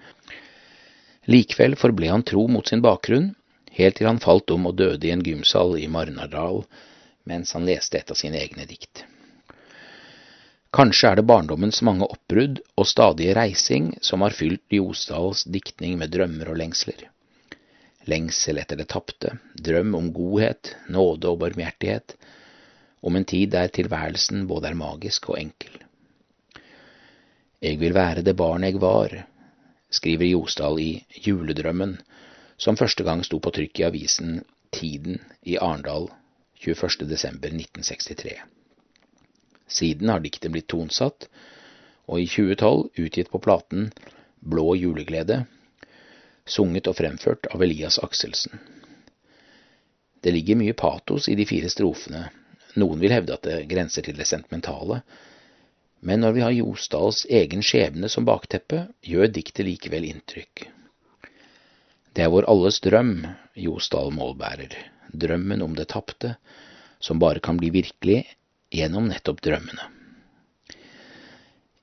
Likevel 1.29 1.77
forble 1.77 2.09
han 2.09 2.25
tro 2.25 2.47
mot 2.49 2.67
sin 2.67 2.81
bakgrunn, 2.85 3.35
helt 3.79 3.99
til 3.99 4.09
han 4.11 4.21
falt 4.23 4.51
om 4.51 4.67
og 4.71 4.77
døde 4.81 5.07
i 5.07 5.13
en 5.15 5.25
gymsal 5.25 5.77
i 5.79 5.89
Marnardal 5.89 6.65
mens 7.29 7.53
han 7.55 7.67
leste 7.69 7.99
et 7.99 8.11
av 8.11 8.19
sine 8.19 8.41
egne 8.41 8.67
dikt. 8.67 9.05
Kanskje 10.75 11.11
er 11.11 11.19
det 11.19 11.27
barndommens 11.27 11.81
mange 11.87 12.07
oppbrudd 12.07 12.61
og 12.79 12.87
stadige 12.87 13.35
reising 13.35 13.91
som 14.07 14.23
har 14.23 14.35
fylt 14.37 14.63
Ljosdals 14.71 15.43
diktning 15.51 15.97
med 15.99 16.13
drømmer 16.15 16.53
og 16.53 16.61
lengsler. 16.61 17.09
Lengsel 18.11 18.61
etter 18.63 18.79
det 18.79 18.87
tapte, 18.93 19.35
drøm 19.55 19.97
om 19.99 20.13
godhet, 20.15 20.77
nåde 20.89 21.29
og 21.29 21.41
barmhjertighet, 21.43 22.15
om 23.03 23.17
en 23.17 23.27
tid 23.27 23.51
der 23.53 23.73
tilværelsen 23.75 24.47
både 24.49 24.71
er 24.71 24.79
magisk 24.79 25.29
og 25.33 25.41
enkel. 25.41 25.75
Jeg 27.61 27.77
vil 27.83 27.93
være 27.93 28.25
det 28.25 28.37
barn 28.39 28.65
jeg 28.65 28.81
var, 28.81 29.13
skriver 29.91 30.31
Josdal 30.31 30.79
i 30.81 30.93
Juledrømmen, 31.27 31.99
som 32.61 32.77
første 32.77 33.05
gang 33.07 33.23
sto 33.25 33.41
på 33.41 33.53
trykk 33.57 33.81
i 33.81 33.87
avisen 33.89 34.41
Tiden 34.75 35.21
i 35.49 35.57
Arendal 35.57 36.11
21.12.1963. 36.61 38.35
Siden 39.71 40.11
har 40.13 40.21
diktet 40.21 40.53
blitt 40.53 40.69
tonsatt, 40.69 41.29
og 42.11 42.21
i 42.21 42.27
2012 42.29 43.07
utgitt 43.07 43.31
på 43.33 43.41
platen 43.41 43.89
Blå 44.41 44.75
juleglede, 44.77 45.45
sunget 46.49 46.89
og 46.91 46.97
fremført 46.99 47.49
av 47.55 47.63
Elias 47.63 47.99
Akselsen. 48.03 48.61
Det 50.21 50.33
ligger 50.35 50.59
mye 50.61 50.77
patos 50.77 51.29
i 51.33 51.37
de 51.39 51.47
fire 51.49 51.71
strofene, 51.73 52.27
noen 52.77 53.01
vil 53.01 53.15
hevde 53.15 53.37
at 53.37 53.47
det 53.47 53.63
grenser 53.71 54.05
til 54.05 54.19
det 54.19 54.29
sentimentale, 54.29 55.01
men 56.01 56.21
når 56.25 56.37
vi 56.37 56.45
har 56.45 56.57
Josdals 56.57 57.25
egen 57.29 57.65
skjebne 57.65 58.09
som 58.09 58.29
bakteppe, 58.29 58.87
gjør 59.05 59.33
diktet 59.33 59.67
likevel 59.69 60.09
inntrykk. 60.09 60.69
Det 62.13 62.25
er 62.25 62.33
vår 62.33 62.49
alles 62.51 62.81
drøm 62.83 63.13
Josdal 63.55 64.11
målbærer, 64.15 64.73
drømmen 65.13 65.63
om 65.63 65.77
det 65.79 65.89
tapte, 65.93 66.35
som 66.99 67.21
bare 67.23 67.43
kan 67.43 67.59
bli 67.61 67.71
virkelig 67.71 68.25
gjennom 68.75 69.07
nettopp 69.11 69.43
drømmene. 69.47 69.87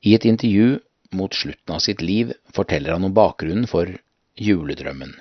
I 0.03 0.13
et 0.15 0.27
intervju 0.27 0.79
mot 1.15 1.33
slutten 1.33 1.75
av 1.75 1.79
sitt 1.83 2.03
liv 2.03 2.33
forteller 2.55 2.93
han 2.95 3.07
om 3.07 3.15
bakgrunnen 3.15 3.69
for 3.71 3.89
juledrømmen, 4.37 5.15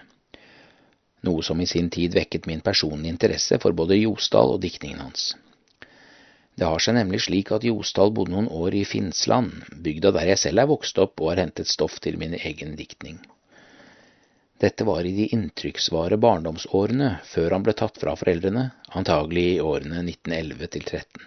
noe 1.26 1.42
som 1.46 1.62
i 1.62 1.68
sin 1.70 1.88
tid 1.90 2.14
vekket 2.18 2.50
min 2.50 2.60
personlige 2.60 3.14
interesse 3.14 3.58
for 3.62 3.78
både 3.78 3.98
Josdal 4.02 4.56
og 4.56 4.60
diktningen 4.66 5.00
hans. 5.06 5.30
Det 6.56 6.66
har 6.66 6.82
seg 6.82 6.96
nemlig 6.96 7.22
slik 7.26 7.52
at 7.52 7.64
Josdal 7.68 8.12
bodde 8.16 8.32
noen 8.34 8.50
år 8.50 8.74
i 8.74 8.84
Finnsland, 8.88 9.62
bygda 9.70 10.12
der 10.16 10.32
jeg 10.32 10.42
selv 10.42 10.64
er 10.64 10.70
vokst 10.70 10.98
opp 10.98 11.20
og 11.20 11.32
har 11.32 11.44
hentet 11.44 11.70
stoff 11.70 12.00
til 12.02 12.18
min 12.18 12.34
egen 12.34 12.74
diktning. 12.78 13.20
Dette 14.58 14.84
var 14.84 15.04
i 15.04 15.12
de 15.12 15.26
inntrykksvare 15.36 16.16
barndomsårene 16.16 17.10
før 17.28 17.50
han 17.52 17.64
ble 17.64 17.74
tatt 17.76 17.98
fra 18.00 18.14
foreldrene, 18.16 18.70
antagelig 18.96 19.44
i 19.56 19.60
årene 19.60 20.00
1911 20.00 20.70
til 20.76 20.86
13. 20.86 21.26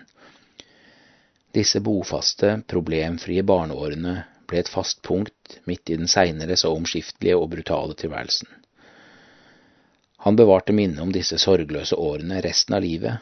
Disse 1.54 1.82
bofaste, 1.86 2.56
problemfrie 2.70 3.44
barneårene 3.46 4.16
ble 4.50 4.64
et 4.64 4.72
fast 4.72 5.04
punkt 5.06 5.60
midt 5.70 5.94
i 5.94 5.98
den 6.00 6.10
seinere 6.10 6.58
så 6.58 6.72
omskiftelige 6.74 7.38
og 7.38 7.52
brutale 7.54 7.98
tilværelsen. 8.02 8.50
Han 10.26 10.36
bevarte 10.36 10.74
minnet 10.76 11.02
om 11.06 11.14
disse 11.14 11.38
sorgløse 11.40 11.96
årene 11.96 12.42
resten 12.44 12.76
av 12.76 12.84
livet, 12.84 13.22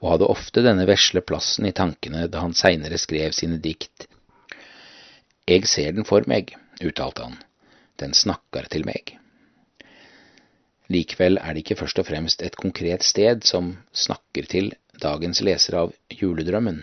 og 0.00 0.14
hadde 0.14 0.30
ofte 0.32 0.64
denne 0.64 0.88
vesle 0.88 1.20
plassen 1.20 1.68
i 1.68 1.76
tankene 1.76 2.24
da 2.32 2.40
han 2.46 2.56
seinere 2.56 2.98
skrev 2.98 3.36
sine 3.36 3.60
dikt. 3.60 4.08
Jeg 5.44 5.68
ser 5.68 5.92
den 5.92 6.08
for 6.08 6.24
meg, 6.30 6.56
uttalte 6.80 7.28
han, 7.28 7.36
den 8.00 8.14
snakker 8.16 8.68
til 8.72 8.86
meg. 8.88 9.16
Likevel 10.90 11.38
er 11.38 11.54
det 11.54 11.62
ikke 11.62 11.78
først 11.84 12.00
og 12.02 12.08
fremst 12.08 12.42
et 12.42 12.56
konkret 12.58 13.04
sted 13.06 13.44
som 13.46 13.76
snakker 13.94 14.48
til 14.50 14.72
dagens 15.02 15.40
leser 15.46 15.76
av 15.84 15.92
Juledrømmen. 16.10 16.82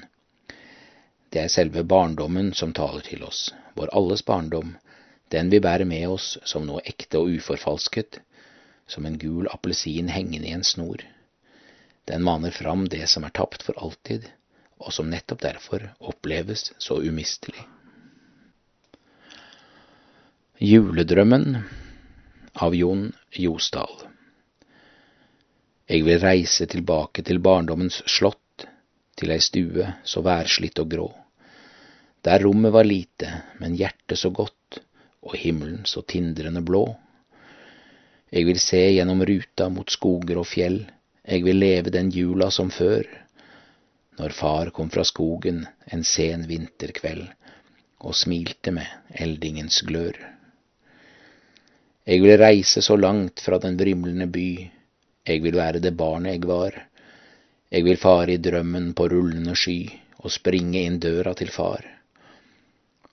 Det 1.30 1.42
er 1.44 1.52
selve 1.52 1.84
barndommen 1.84 2.54
som 2.56 2.72
taler 2.74 3.04
til 3.04 3.26
oss, 3.28 3.50
vår 3.76 3.92
alles 4.00 4.24
barndom, 4.24 4.78
den 5.28 5.52
vi 5.52 5.60
bærer 5.60 5.86
med 5.86 6.08
oss 6.08 6.38
som 6.48 6.64
noe 6.66 6.86
ekte 6.88 7.20
og 7.20 7.36
uforfalsket, 7.36 8.22
som 8.88 9.06
en 9.06 9.20
gul 9.20 9.50
appelsin 9.52 10.08
hengende 10.08 10.48
i 10.48 10.56
en 10.56 10.64
snor. 10.64 11.04
Den 12.08 12.24
maner 12.24 12.56
fram 12.56 12.88
det 12.88 13.04
som 13.12 13.28
er 13.28 13.36
tapt 13.36 13.68
for 13.68 13.76
alltid, 13.84 14.30
og 14.80 14.94
som 14.96 15.10
nettopp 15.12 15.44
derfor 15.44 15.90
oppleves 16.00 16.72
så 16.80 17.02
umistelig. 17.04 17.60
Juledrømmen 20.60 21.58
av 22.53 22.74
Jon 22.76 23.11
Josdal 23.30 23.92
Jeg 25.86 26.02
vil 26.08 26.18
reise 26.18 26.66
tilbake 26.66 27.22
til 27.22 27.38
barndommens 27.45 28.00
slott, 28.10 28.66
til 29.14 29.36
ei 29.36 29.38
stue 29.38 29.86
så 30.02 30.24
værslitt 30.26 30.80
og 30.82 30.88
grå, 30.90 31.06
der 32.26 32.42
rommet 32.42 32.74
var 32.74 32.90
lite, 32.90 33.30
men 33.61 33.76
hjertet 33.77 34.18
så 34.18 34.32
godt, 34.34 34.80
og 35.22 35.36
himmelen 35.38 35.84
så 35.86 36.02
tindrende 36.02 36.64
blå. 36.66 36.88
Jeg 38.34 38.48
vil 38.50 38.58
se 38.58 38.82
gjennom 38.95 39.22
ruta 39.30 39.68
mot 39.69 39.94
skoger 39.94 40.40
og 40.42 40.50
fjell, 40.50 40.80
jeg 41.22 41.45
vil 41.45 41.61
leve 41.61 41.94
den 41.94 42.10
jula 42.10 42.48
som 42.50 42.72
før, 42.74 43.06
når 44.18 44.34
far 44.40 44.74
kom 44.74 44.90
fra 44.90 45.06
skogen 45.06 45.68
en 45.86 46.02
sen 46.02 46.50
vinterkveld 46.50 47.30
og 48.02 48.18
smilte 48.18 48.74
med 48.74 49.22
eldingens 49.22 49.84
glør. 49.86 50.18
Jeg 52.08 52.22
vil 52.24 52.38
reise 52.40 52.80
så 52.80 52.95
langt 52.95 53.42
fra 53.44 53.58
den 53.60 53.76
vrimlende 53.76 54.30
by, 54.32 54.50
jeg 55.27 55.42
vil 55.44 55.58
være 55.60 55.82
det 55.84 55.92
barnet 56.00 56.38
jeg 56.38 56.48
var, 56.48 56.77
jeg 57.68 57.84
vil 57.84 58.00
fare 58.00 58.38
i 58.38 58.40
drømmen 58.40 58.94
på 58.95 59.10
rullende 59.11 59.58
sky 59.60 59.82
og 60.22 60.32
springe 60.32 60.86
inn 60.88 61.02
døra 61.03 61.34
til 61.36 61.52
far. 61.52 61.84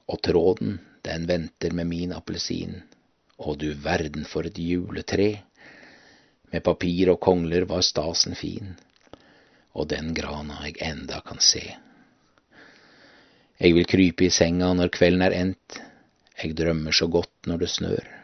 Og 0.07 0.23
tråden, 0.23 0.79
den 1.03 1.27
venter 1.27 1.75
med 1.75 1.91
min 1.91 2.15
appelsin, 2.15 2.79
å 3.43 3.57
du 3.59 3.73
verden 3.75 4.31
for 4.31 4.47
et 4.47 4.63
juletre. 4.63 5.31
Med 6.55 6.63
papir 6.63 7.11
og 7.11 7.19
kongler 7.19 7.67
var 7.67 7.83
stasen 7.83 8.39
fin, 8.39 8.77
og 9.75 9.91
den 9.91 10.15
grana 10.15 10.63
jeg 10.69 10.79
enda 10.87 11.19
kan 11.27 11.43
se. 11.43 11.67
Jeg 13.59 13.75
vil 13.75 13.91
krype 13.91 14.29
i 14.29 14.35
senga 14.35 14.71
når 14.71 14.95
kvelden 14.95 15.27
er 15.27 15.41
endt, 15.43 15.81
jeg 16.39 16.55
drømmer 16.55 16.95
så 16.95 17.11
godt 17.11 17.51
når 17.51 17.67
det 17.67 17.75
snør. 17.75 18.24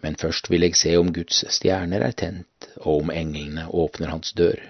Men 0.00 0.16
først 0.16 0.48
vil 0.50 0.64
jeg 0.64 0.78
se 0.80 0.94
om 0.96 1.12
Guds 1.12 1.42
stjerner 1.52 2.04
er 2.06 2.16
tent, 2.16 2.70
og 2.80 3.02
om 3.02 3.12
englene 3.12 3.66
åpner 3.68 4.12
hans 4.14 4.32
dør. 4.32 4.60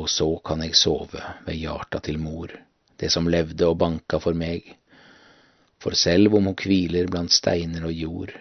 Og 0.00 0.08
så 0.10 0.28
kan 0.46 0.62
jeg 0.64 0.78
sove 0.78 1.22
ved 1.46 1.58
hjarta 1.60 2.00
til 2.02 2.18
mor, 2.18 2.52
det 2.98 3.10
som 3.12 3.28
levde 3.30 3.68
og 3.68 3.78
banka 3.78 4.18
for 4.22 4.34
meg. 4.34 4.64
For 5.80 5.96
selv 5.96 6.34
om 6.36 6.50
hun 6.50 6.58
hviler 6.58 7.08
blant 7.10 7.32
steiner 7.32 7.86
og 7.88 7.94
jord, 7.94 8.32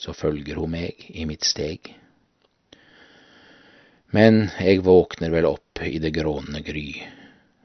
så 0.00 0.14
følger 0.16 0.58
hun 0.58 0.72
meg 0.72 1.08
i 1.12 1.26
mitt 1.28 1.44
steg. 1.44 1.92
Men 4.16 4.48
jeg 4.58 4.82
våkner 4.82 5.30
vel 5.30 5.46
opp 5.46 5.82
i 5.86 5.98
det 6.02 6.10
grånende 6.16 6.64
gry, 6.66 6.88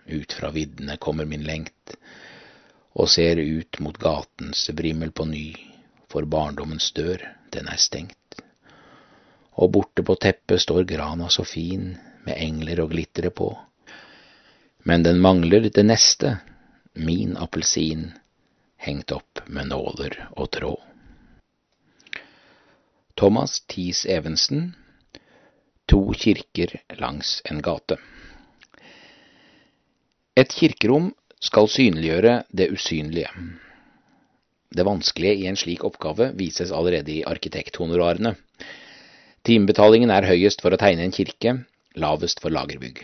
ut 0.06 0.36
fra 0.36 0.52
viddene 0.54 1.00
kommer 1.02 1.26
min 1.26 1.46
lengt, 1.48 1.96
og 2.94 3.10
ser 3.10 3.42
ut 3.42 3.80
mot 3.82 3.98
gatens 3.98 4.68
brimmel 4.78 5.10
på 5.16 5.26
ny, 5.26 5.48
for 6.16 6.24
barndommens 6.32 6.94
dør, 6.96 7.20
den 7.52 7.68
er 7.68 7.76
stengt. 7.76 8.38
Og 9.60 9.74
borte 9.76 10.04
på 10.08 10.14
teppet 10.16 10.62
står 10.64 10.86
grana 10.88 11.28
så 11.28 11.44
fin, 11.44 11.90
med 12.24 12.40
engler 12.40 12.80
og 12.86 12.94
glitre 12.94 13.34
på. 13.36 13.50
Men 14.88 15.04
den 15.04 15.20
mangler 15.20 15.68
det 15.68 15.84
neste, 15.84 16.38
min 16.94 17.36
appelsin, 17.36 18.14
hengt 18.80 19.12
opp 19.12 19.44
med 19.48 19.68
nåler 19.74 20.16
og 20.38 20.48
tråd. 20.56 20.80
Thomas 23.20 23.60
Thies 23.68 24.06
Evensen 24.08 24.72
To 25.92 26.00
kirker 26.16 26.78
langs 26.96 27.42
en 27.52 27.60
gate 27.64 28.00
Et 30.40 30.60
kirkerom 30.64 31.12
skal 31.44 31.72
synliggjøre 31.72 32.42
det 32.56 32.72
usynlige. 32.72 33.32
Det 34.74 34.86
vanskelige 34.86 35.44
i 35.44 35.50
en 35.50 35.60
slik 35.60 35.84
oppgave 35.88 36.32
vises 36.38 36.72
allerede 36.72 37.12
i 37.12 37.24
arkitekthonorarene. 37.28 38.36
Timebetalingen 39.46 40.10
er 40.10 40.26
høyest 40.26 40.64
for 40.64 40.74
å 40.74 40.80
tegne 40.82 41.06
en 41.06 41.14
kirke, 41.14 41.60
lavest 41.96 42.42
for 42.42 42.54
lagerbygg. 42.54 43.04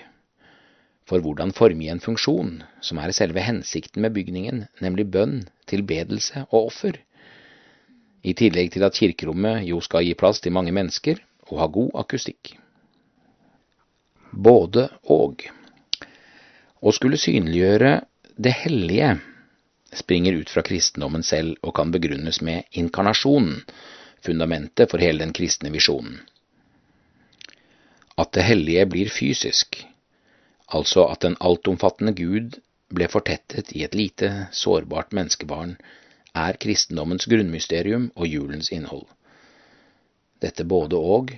For 1.06 1.22
hvordan 1.22 1.54
forme 1.54 1.90
en 1.92 2.02
funksjon, 2.02 2.62
som 2.82 3.00
er 3.02 3.14
selve 3.14 3.44
hensikten 3.46 4.02
med 4.02 4.16
bygningen, 4.16 4.66
nemlig 4.82 5.10
bønn, 5.14 5.42
tilbedelse 5.70 6.48
og 6.50 6.72
offer? 6.72 6.98
I 8.24 8.34
tillegg 8.38 8.72
til 8.74 8.86
at 8.86 8.98
kirkerommet 8.98 9.66
jo 9.68 9.82
skal 9.82 10.06
gi 10.06 10.18
plass 10.18 10.42
til 10.42 10.54
mange 10.54 10.74
mennesker 10.74 11.22
og 11.50 11.58
ha 11.62 11.68
god 11.68 11.96
akustikk. 12.04 12.56
Både 14.32 14.88
og. 15.12 15.44
Å 16.82 16.94
skulle 16.96 17.20
synliggjøre 17.20 18.00
det 18.42 18.54
hellige 18.64 19.18
springer 19.94 20.34
ut 20.40 20.50
fra 20.50 20.64
kristendommen 20.66 21.24
selv 21.24 21.58
og 21.62 21.76
kan 21.76 21.92
begrunnes 21.92 22.42
med 22.42 22.64
inkarnasjonen, 22.72 23.64
fundamentet 24.22 24.92
for 24.92 25.02
hele 25.02 25.26
den 25.26 25.34
kristne 25.34 25.72
visjonen 25.74 26.22
at 28.22 28.34
det 28.36 28.44
hellige 28.46 28.86
blir 28.90 29.10
fysisk, 29.10 29.80
altså 30.68 31.06
at 31.14 31.24
den 31.26 31.38
altomfattende 31.40 32.14
Gud 32.18 32.60
ble 32.92 33.08
fortettet 33.12 33.72
i 33.76 33.86
et 33.88 33.96
lite, 33.96 34.32
sårbart 34.52 35.14
menneskebarn, 35.16 35.78
er 36.36 36.60
kristendommens 36.64 37.28
grunnmysterium 37.32 38.12
og 38.16 38.28
julens 38.28 38.72
innhold. 38.72 39.08
Dette 40.42 40.66
både 40.66 41.00
og, 41.16 41.34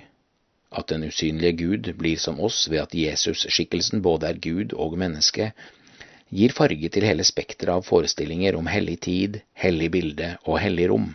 at 0.74 0.88
den 0.90 1.06
usynlige 1.06 1.56
Gud 1.62 1.92
blir 1.98 2.18
som 2.18 2.40
oss 2.40 2.66
ved 2.70 2.82
at 2.82 2.94
Jesus-skikkelsen 2.94 4.02
både 4.02 4.30
er 4.32 4.40
Gud 4.42 4.74
og 4.74 4.98
menneske, 4.98 5.52
gir 6.30 6.52
farge 6.56 6.88
til 6.92 7.04
hele 7.06 7.24
spekteret 7.26 7.74
av 7.74 7.84
forestillinger 7.86 8.56
om 8.56 8.68
hellig 8.70 9.00
tid, 9.06 9.40
hellig 9.52 9.90
bilde 9.94 10.30
og 10.44 10.60
hellig 10.62 10.88
rom, 10.92 11.12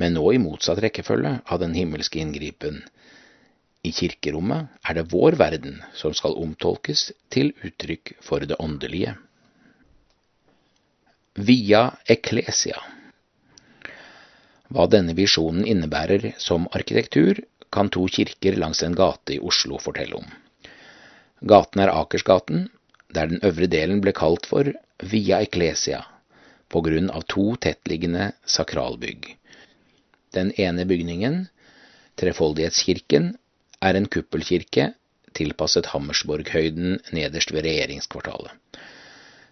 men 0.00 0.16
nå 0.16 0.24
i 0.32 0.40
motsatt 0.40 0.80
rekkefølge 0.82 1.40
av 1.44 1.60
den 1.60 1.74
himmelske 1.76 2.20
inngripen, 2.22 2.82
i 3.82 3.92
kirkerommet 3.96 4.68
er 4.84 4.98
det 4.98 5.08
vår 5.08 5.38
verden 5.40 5.78
som 5.96 6.12
skal 6.16 6.36
omtolkes 6.36 7.06
til 7.32 7.54
uttrykk 7.64 8.12
for 8.20 8.44
det 8.44 8.58
åndelige. 8.60 9.14
Via 11.40 11.86
Ecclesia 12.04 12.76
Hva 14.68 14.84
denne 14.90 15.14
visjonen 15.16 15.64
innebærer 15.64 16.34
som 16.38 16.68
arkitektur, 16.76 17.40
kan 17.72 17.88
to 17.88 18.04
kirker 18.10 18.58
langs 18.58 18.82
en 18.82 18.96
gate 18.98 19.36
i 19.36 19.40
Oslo 19.40 19.78
fortelle 19.78 20.18
om. 20.18 20.26
Gaten 21.40 21.80
er 21.80 21.94
Akersgaten, 21.94 22.66
der 23.14 23.30
den 23.30 23.42
øvre 23.46 23.66
delen 23.70 24.00
ble 24.04 24.14
kalt 24.16 24.46
for 24.46 24.70
Via 25.02 25.40
Ecclesia 25.42 26.04
på 26.70 26.82
grunn 26.86 27.10
av 27.10 27.26
to 27.28 27.56
tettliggende 27.58 28.30
sakralbygg. 28.46 29.34
Den 30.36 30.52
ene 30.54 30.86
bygningen, 30.86 31.48
Trefoldighetskirken, 32.20 33.32
er 33.82 33.96
en 33.96 34.06
kuppelkirke 34.12 34.92
tilpasset 35.34 35.90
Hammersborghøyden 35.94 36.98
nederst 37.16 37.52
ved 37.54 37.64
regjeringskvartalet. 37.66 38.52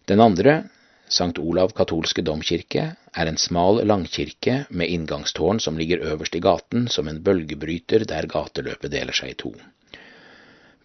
Den 0.08 0.20
andre, 0.20 0.62
St. 1.08 1.38
Olav 1.40 1.72
katolske 1.76 2.22
domkirke, 2.24 2.84
er 3.16 3.30
en 3.30 3.40
smal 3.40 3.80
langkirke 3.86 4.64
med 4.70 4.92
inngangstårn 4.92 5.60
som 5.60 5.78
ligger 5.80 6.04
øverst 6.12 6.36
i 6.36 6.42
gaten 6.44 6.88
som 6.92 7.08
en 7.08 7.22
bølgebryter 7.24 8.04
der 8.08 8.28
gateløpet 8.28 8.92
deler 8.92 9.16
seg 9.16 9.32
i 9.32 9.38
to. 9.42 9.54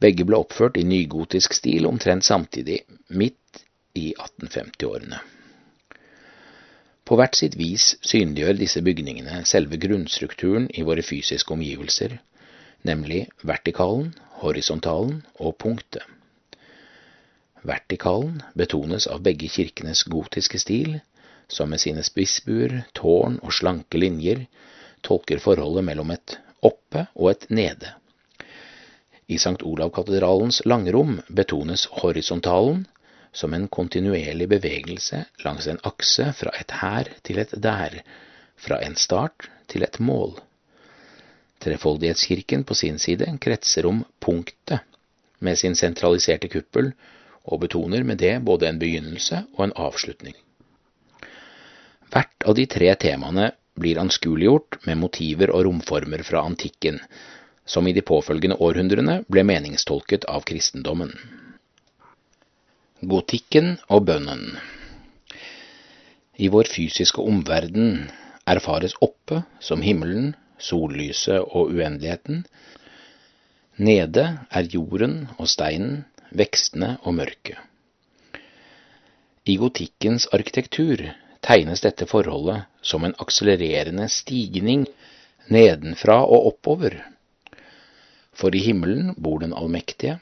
Begge 0.04 0.26
ble 0.28 0.36
oppført 0.44 0.76
i 0.78 0.84
nygotisk 0.84 1.56
stil 1.56 1.88
omtrent 1.88 2.26
samtidig, 2.28 2.82
midt 3.08 3.64
i 3.96 4.10
1850-årene. 4.18 5.22
På 7.04 7.18
hvert 7.20 7.36
sitt 7.40 7.56
vis 7.60 7.94
synliggjør 8.04 8.58
disse 8.60 8.82
bygningene 8.84 9.42
selve 9.48 9.80
grunnstrukturen 9.80 10.70
i 10.72 10.84
våre 10.88 11.04
fysiske 11.04 11.56
omgivelser, 11.56 12.18
nemlig 12.88 13.26
vertikalen, 13.44 14.14
horisontalen 14.44 15.22
og 15.40 15.58
punktet. 15.64 16.04
Vertikalen 17.64 18.42
betones 18.60 19.08
av 19.08 19.24
begge 19.24 19.48
kirkenes 19.52 20.04
gotiske 20.12 20.60
stil, 20.60 20.98
som 21.48 21.72
med 21.72 21.80
sine 21.84 22.04
spissbuer, 22.04 22.82
tårn 22.96 23.40
og 23.44 23.56
slanke 23.56 24.00
linjer 24.00 24.46
tolker 25.04 25.40
forholdet 25.44 25.86
mellom 25.88 26.12
et 26.16 26.40
oppe 26.64 27.06
og 27.16 27.32
et 27.32 27.48
nede. 27.52 27.96
I 29.28 29.36
St. 29.36 29.64
Olav-katedralens 29.64 30.62
langrom 30.66 31.22
betones 31.28 31.86
horisontalen 32.02 32.86
som 33.32 33.54
en 33.54 33.68
kontinuerlig 33.68 34.48
bevegelse 34.50 35.24
langs 35.46 35.68
en 35.68 35.80
akse 35.84 36.28
fra 36.38 36.54
et 36.60 36.76
her 36.82 37.10
til 37.26 37.40
et 37.42 37.54
der, 37.58 38.02
fra 38.58 38.80
en 38.86 38.96
start 38.96 39.50
til 39.72 39.84
et 39.84 40.00
mål. 40.00 40.36
Trefoldighetskirken 41.64 42.64
på 42.68 42.76
sin 42.78 43.00
side 43.00 43.28
kretser 43.42 43.88
om 43.90 44.04
punktet, 44.20 44.84
med 45.40 45.58
sin 45.60 45.76
sentraliserte 45.76 46.48
kuppel, 46.52 46.92
og 47.44 47.60
betoner 47.66 48.04
med 48.08 48.22
det 48.22 48.38
både 48.46 48.70
en 48.70 48.80
begynnelse 48.80 49.44
og 49.58 49.66
en 49.66 49.76
avslutning. 49.76 50.36
Hvert 52.14 52.46
av 52.48 52.56
de 52.56 52.68
tre 52.70 52.92
temaene 53.00 53.50
blir 53.80 54.00
anskueliggjort 54.00 54.84
med 54.86 55.00
motiver 55.02 55.52
og 55.52 55.66
romformer 55.68 56.24
fra 56.24 56.44
antikken, 56.46 57.00
som 57.66 57.88
i 57.88 57.94
de 57.96 58.04
påfølgende 58.06 58.60
århundrene 58.60 59.22
ble 59.32 59.44
meningstolket 59.48 60.28
av 60.30 60.44
kristendommen. 60.48 61.14
Gotikken 63.04 63.78
og 63.92 64.06
bønnen 64.08 64.46
I 66.40 66.48
vår 66.52 66.70
fysiske 66.72 67.22
omverden 67.22 68.08
erfares 68.50 68.96
oppe 69.02 69.44
som 69.64 69.84
himmelen, 69.84 70.34
sollyset 70.58 71.44
og 71.44 71.74
uendeligheten. 71.74 72.44
Nede 73.78 74.26
er 74.50 74.70
jorden 74.72 75.28
og 75.38 75.50
steinen, 75.52 76.04
vekstene 76.32 76.98
og 77.04 77.18
mørket. 77.20 77.60
I 79.46 79.58
gotikkens 79.60 80.30
arkitektur 80.32 81.04
tegnes 81.44 81.84
dette 81.84 82.08
forholdet 82.08 82.64
som 82.82 83.04
en 83.04 83.16
akselererende 83.20 84.08
stigning 84.08 84.86
nedenfra 85.52 86.22
og 86.24 86.54
oppover. 86.54 87.02
For 88.34 88.56
i 88.56 88.62
himmelen 88.66 89.14
bor 89.18 89.40
den 89.40 89.54
allmektige. 89.54 90.20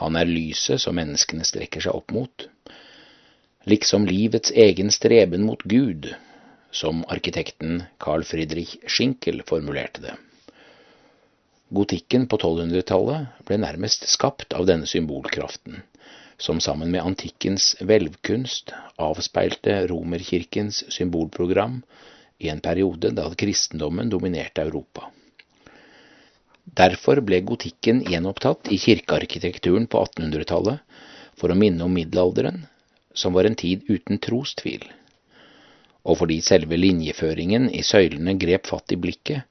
Han 0.00 0.16
er 0.18 0.30
lyset 0.30 0.82
som 0.82 0.96
menneskene 0.98 1.46
strekker 1.46 1.84
seg 1.84 1.94
opp 1.94 2.14
mot. 2.14 2.46
Liksom 3.70 4.06
livets 4.10 4.52
egen 4.52 4.90
streben 4.92 5.46
mot 5.46 5.62
Gud, 5.64 6.10
som 6.74 7.04
arkitekten 7.08 7.84
Carl 8.02 8.26
Friedrich 8.26 8.76
Schinkel 8.86 9.42
formulerte 9.46 10.02
det. 10.04 10.14
Gotikken 11.74 12.26
på 12.30 12.36
1200-tallet 12.36 13.46
ble 13.48 13.58
nærmest 13.62 14.04
skapt 14.10 14.52
av 14.54 14.66
denne 14.68 14.86
symbolkraften, 14.86 15.80
som 16.36 16.60
sammen 16.60 16.92
med 16.92 17.02
antikkens 17.02 17.72
hvelvkunst 17.80 18.74
avspeilte 19.00 19.80
romerkirkens 19.90 20.84
symbolprogram 20.92 21.80
i 22.38 22.50
en 22.52 22.60
periode 22.62 23.14
da 23.16 23.30
kristendommen 23.38 24.12
dominerte 24.12 24.66
Europa. 24.66 25.08
Derfor 26.64 27.20
ble 27.20 27.40
gotikken 27.44 28.00
gjenopptatt 28.08 28.70
i 28.72 28.78
kirkearkitekturen 28.80 29.86
på 29.86 30.00
1800-tallet 30.00 30.80
for 31.36 31.52
å 31.52 31.56
minne 31.60 31.84
om 31.84 31.92
middelalderen, 31.92 32.62
som 33.12 33.36
var 33.36 33.44
en 33.44 33.54
tid 33.54 33.84
uten 33.88 34.18
trostvil, 34.18 34.86
og 36.08 36.18
fordi 36.22 36.40
selve 36.42 36.78
linjeføringen 36.80 37.68
i 37.68 37.82
søylene 37.84 38.34
grep 38.40 38.66
fatt 38.72 38.96
i 38.96 38.98
blikket, 38.98 39.44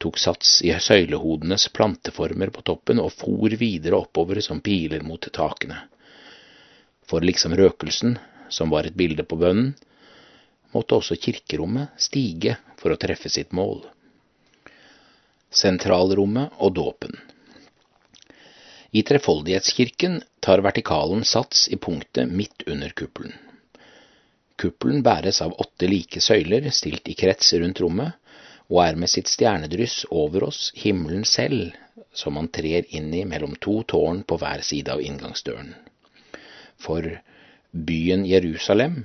tok 0.00 0.18
sats 0.18 0.56
i 0.64 0.72
søylehodenes 0.72 1.68
planteformer 1.76 2.50
på 2.50 2.64
toppen 2.66 2.98
og 3.00 3.12
for 3.12 3.54
videre 3.60 4.00
oppover 4.00 4.40
som 4.40 4.64
piler 4.64 5.04
mot 5.04 5.28
takene. 5.32 5.84
For 7.04 7.20
liksom 7.20 7.54
røkelsen, 7.60 8.16
som 8.48 8.72
var 8.72 8.88
et 8.88 8.96
bilde 8.96 9.22
på 9.28 9.36
bønnen, 9.36 9.74
måtte 10.72 10.96
også 10.96 11.20
kirkerommet 11.20 11.92
stige 12.00 12.56
for 12.80 12.90
å 12.90 12.98
treffe 12.98 13.30
sitt 13.30 13.52
mål. 13.52 13.84
Sentralrommet 15.54 16.56
og 16.58 16.74
dåpen. 16.74 17.14
I 18.94 19.02
Trefoldighetskirken 19.06 20.20
tar 20.42 20.62
vertikalen 20.66 21.22
sats 21.26 21.68
i 21.70 21.76
punktet 21.78 22.30
midt 22.30 22.66
under 22.66 22.90
kuppelen. 22.90 23.34
Kuppelen 24.58 25.02
bæres 25.02 25.40
av 25.42 25.54
åtte 25.58 25.86
like 25.90 26.22
søyler 26.22 26.66
stilt 26.70 27.08
i 27.10 27.16
krets 27.18 27.52
rundt 27.58 27.80
rommet, 27.82 28.12
og 28.70 28.80
er 28.84 28.98
med 28.98 29.10
sitt 29.10 29.30
stjernedryss 29.30 30.04
over 30.10 30.46
oss 30.48 30.72
himmelen 30.78 31.26
selv, 31.28 31.74
som 32.14 32.34
man 32.38 32.50
trer 32.54 32.86
inn 32.96 33.10
i 33.14 33.24
mellom 33.28 33.54
to 33.60 33.80
tårn 33.90 34.22
på 34.26 34.38
hver 34.40 34.62
side 34.66 34.90
av 34.94 35.02
inngangsdøren. 35.02 35.74
For 36.82 37.06
byen 37.70 38.24
Jerusalem 38.26 39.04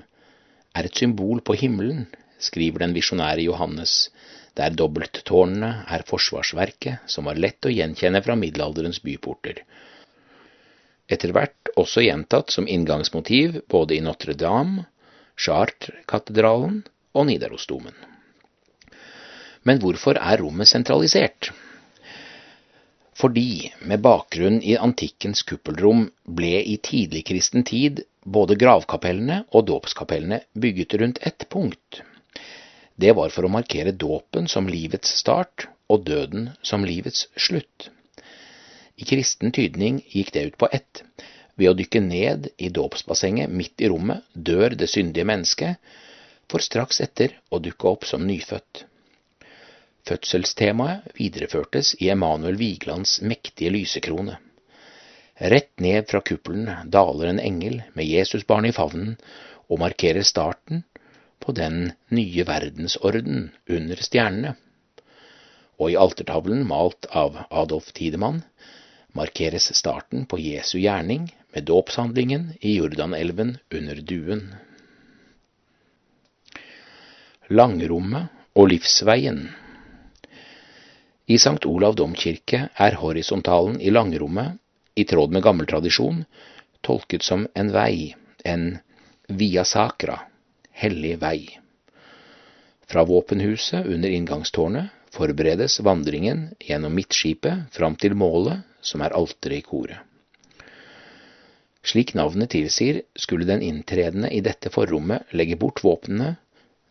er 0.73 0.85
et 0.85 0.97
symbol 1.01 1.41
på 1.45 1.57
himmelen, 1.61 2.07
skriver 2.39 2.85
den 2.85 2.95
visjonære 2.95 3.45
Johannes, 3.45 4.07
der 4.59 4.75
dobbelttårnene 4.75 5.85
er 5.87 6.03
forsvarsverket 6.07 7.07
som 7.13 7.29
var 7.29 7.39
lett 7.39 7.65
å 7.65 7.71
gjenkjenne 7.71 8.21
fra 8.25 8.35
middelalderens 8.35 8.99
byporter. 9.05 9.63
Etter 11.09 11.31
hvert 11.33 11.71
også 11.79 12.03
gjentatt 12.05 12.51
som 12.53 12.67
inngangsmotiv 12.67 13.61
både 13.71 13.95
i 13.97 14.03
Notre-Dame, 14.05 14.83
Chartres-katedralen 15.39 16.83
og 17.15 17.29
Nidarosdomen. 17.29 17.95
Men 19.63 19.79
hvorfor 19.81 20.19
er 20.19 20.41
rommet 20.43 20.69
sentralisert? 20.69 21.51
Fordi, 23.19 23.71
med 23.83 24.03
bakgrunn 24.03 24.61
i 24.63 24.77
antikkens 24.79 25.41
kuppelrom, 25.47 26.05
ble 26.23 26.61
i 26.61 26.77
tidlig 26.83 27.25
kristen 27.31 27.65
tid 27.67 28.03
både 28.23 28.55
gravkapellene 28.59 29.41
og 29.51 29.65
dåpskapellene 29.71 30.43
bygget 30.55 30.95
rundt 31.01 31.19
ett 31.27 31.47
punkt. 31.51 31.99
Det 32.99 33.13
var 33.15 33.31
for 33.31 33.47
å 33.47 33.51
markere 33.53 33.93
dåpen 33.95 34.49
som 34.51 34.67
livets 34.67 35.13
start 35.21 35.69
og 35.87 36.03
døden 36.09 36.49
som 36.61 36.83
livets 36.83 37.27
slutt. 37.39 37.87
I 38.99 39.07
kristen 39.07 39.53
tydning 39.55 40.01
gikk 40.11 40.33
det 40.35 40.43
ut 40.49 40.57
på 40.59 40.67
ett. 40.75 41.03
Ved 41.55 41.71
å 41.71 41.77
dykke 41.79 42.01
ned 42.03 42.49
i 42.59 42.67
dåpsbassenget 42.75 43.51
midt 43.55 43.79
i 43.79 43.87
rommet 43.91 44.27
dør 44.33 44.75
det 44.75 44.89
syndige 44.91 45.27
mennesket, 45.31 45.79
for 46.51 46.65
straks 46.65 46.99
etter 47.05 47.37
å 47.53 47.61
dukke 47.63 47.87
opp 47.87 48.03
som 48.09 48.25
nyfødt. 48.27 48.83
Fødselstemaet 50.09 51.13
videreførtes 51.15 51.93
i 52.03 52.11
Emanuel 52.11 52.59
Vigelands 52.59 53.19
mektige 53.21 53.71
lysekrone. 53.77 54.39
Rett 55.39 55.71
ned 55.79 56.09
fra 56.11 56.19
kuppelen 56.25 56.67
daler 56.91 57.31
en 57.31 57.39
engel 57.39 57.79
med 57.95 58.11
Jesusbarnet 58.11 58.73
i 58.73 58.75
favnen 58.75 59.15
og 59.69 59.79
markerer 59.79 60.25
starten 60.27 60.83
på 61.39 61.55
den 61.55 61.91
nye 62.09 62.45
verdensorden 62.47 63.49
under 63.69 64.03
stjernene. 64.03 64.55
Og 65.79 65.93
i 65.93 65.99
altertavlen 65.99 66.65
malt 66.67 67.07
av 67.15 67.37
Adolf 67.49 67.93
Tidemann 67.95 68.41
markeres 69.15 69.71
starten 69.75 70.25
på 70.29 70.39
Jesu 70.39 70.77
gjerning 70.79 71.29
med 71.55 71.65
dåpshandlingen 71.69 72.51
i 72.61 72.75
Jordanelven 72.77 73.57
under 73.73 74.01
duen. 74.01 74.43
Langrommet 77.49 78.29
og 78.53 78.69
livsveien 78.69 79.47
I 81.25 81.37
St. 81.37 81.65
Olav 81.65 81.95
domkirke 81.97 82.67
er 82.73 82.97
horisontalen 83.01 83.79
i 83.81 83.93
langrommet, 83.93 84.57
i 84.95 85.05
tråd 85.05 85.31
med 85.31 85.45
gammel 85.45 85.69
tradisjon, 85.69 86.23
tolket 86.81 87.23
som 87.23 87.45
en 87.55 87.69
vei, 87.71 88.15
en 88.43 88.79
via 89.29 89.63
sacra, 89.65 90.17
hellig 90.79 91.17
vei. 91.21 91.59
Fra 92.89 93.03
våpenhuset 93.03 93.85
under 93.85 94.09
inngangstårnet 94.09 94.95
forberedes 95.11 95.79
vandringen 95.79 96.47
gjennom 96.59 96.95
midtskipet 96.95 97.67
fram 97.75 97.97
til 97.99 98.15
målet, 98.15 98.63
som 98.81 99.03
er 99.03 99.13
alteret 99.17 99.59
i 99.59 99.65
koret. 99.65 99.99
Slik 101.83 102.13
navnet 102.13 102.51
tilsier, 102.53 103.01
skulle 103.15 103.47
den 103.47 103.61
inntredende 103.65 104.31
i 104.35 104.41
dette 104.45 104.71
forrommet 104.71 105.31
legge 105.35 105.57
bort 105.59 105.83
våpnene, 105.83 106.35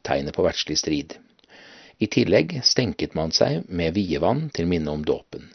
tegnet 0.03 0.37
på 0.37 0.45
verdslig 0.47 0.79
strid. 0.81 1.17
I 1.99 2.07
tillegg 2.07 2.61
stenket 2.65 3.15
man 3.19 3.33
seg 3.35 3.67
med 3.69 3.97
vievann 3.99 4.49
til 4.55 4.69
minne 4.71 4.95
om 4.95 5.05
dåpen. 5.05 5.49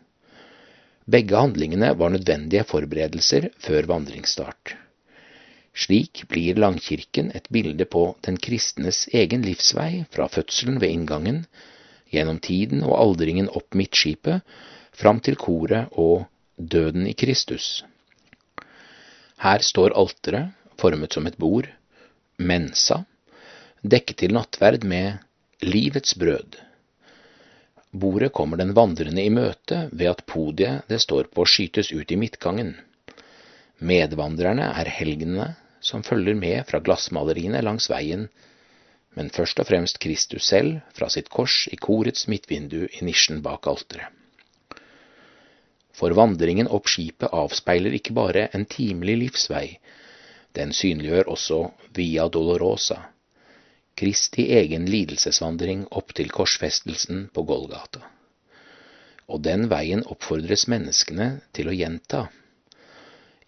Begge 1.06 1.36
handlingene 1.40 1.94
var 2.00 2.14
nødvendige 2.14 2.64
forberedelser 2.68 3.50
før 3.60 3.90
vandringsstart. 3.90 4.76
Slik 5.74 6.24
blir 6.30 6.56
Langkirken 6.62 7.32
et 7.34 7.50
bilde 7.50 7.86
på 7.90 8.04
den 8.22 8.38
kristnes 8.38 9.08
egen 9.10 9.42
livsvei 9.42 10.04
fra 10.14 10.28
fødselen 10.30 10.78
ved 10.82 10.94
inngangen, 10.94 11.40
gjennom 12.14 12.38
tiden 12.40 12.84
og 12.86 12.94
aldringen 13.00 13.50
opp 13.50 13.74
midtskipet, 13.74 14.46
fram 14.94 15.20
til 15.26 15.36
koret 15.36 15.90
og 15.98 16.28
døden 16.58 17.08
i 17.10 17.16
Kristus. 17.18 17.82
Her 19.42 19.66
står 19.66 19.98
alteret, 19.98 20.54
formet 20.78 21.18
som 21.18 21.26
et 21.28 21.40
bord, 21.42 21.66
mensa, 22.38 23.02
dekket 23.82 24.22
til 24.22 24.38
nattverd 24.38 24.86
med 24.86 25.18
livets 25.66 26.14
brød. 26.14 26.60
Bordet 27.94 28.32
kommer 28.34 28.62
den 28.62 28.76
vandrende 28.78 29.26
i 29.26 29.34
møte 29.34 29.88
ved 29.92 30.14
at 30.14 30.24
podiet 30.30 30.86
det 30.90 31.02
står 31.02 31.34
på 31.34 31.46
skytes 31.50 31.92
ut 31.94 32.14
i 32.14 32.18
midtgangen. 32.18 32.76
Medvandrerne 33.84 34.70
er 34.70 34.90
helgenene 35.02 35.52
som 35.84 36.04
følger 36.04 36.38
med 36.40 36.64
fra 36.70 36.80
glassmaleriene 36.80 37.62
langs 37.62 37.90
veien, 37.92 38.30
men 39.14 39.30
først 39.30 39.60
og 39.62 39.68
fremst 39.70 40.00
Kristus 40.02 40.48
selv 40.50 40.80
fra 40.98 41.10
sitt 41.12 41.30
kors 41.30 41.68
i 41.72 41.78
korets 41.78 42.26
midtvindu 42.32 42.88
i 42.88 43.06
nisjen 43.06 43.44
bak 43.46 43.68
alteret. 43.70 44.10
For 45.94 46.16
vandringen 46.18 46.72
opp 46.74 46.90
skipet 46.90 47.30
avspeiler 47.30 47.94
ikke 47.94 48.16
bare 48.18 48.48
en 48.58 48.66
timelig 48.66 49.20
livsvei, 49.28 49.68
den 50.58 50.74
synliggjør 50.74 51.30
også 51.36 51.60
Via 51.94 52.26
Dolorosa, 52.30 52.98
Kristi 53.94 54.48
egen 54.58 54.88
lidelsesvandring 54.90 55.86
opp 55.94 56.16
til 56.18 56.32
korsfestelsen 56.34 57.28
på 57.34 57.44
Golgata. 57.46 58.02
Og 59.30 59.44
den 59.46 59.68
veien 59.70 60.02
oppfordres 60.10 60.66
menneskene 60.72 61.28
til 61.54 61.70
å 61.70 61.76
gjenta. 61.78 62.26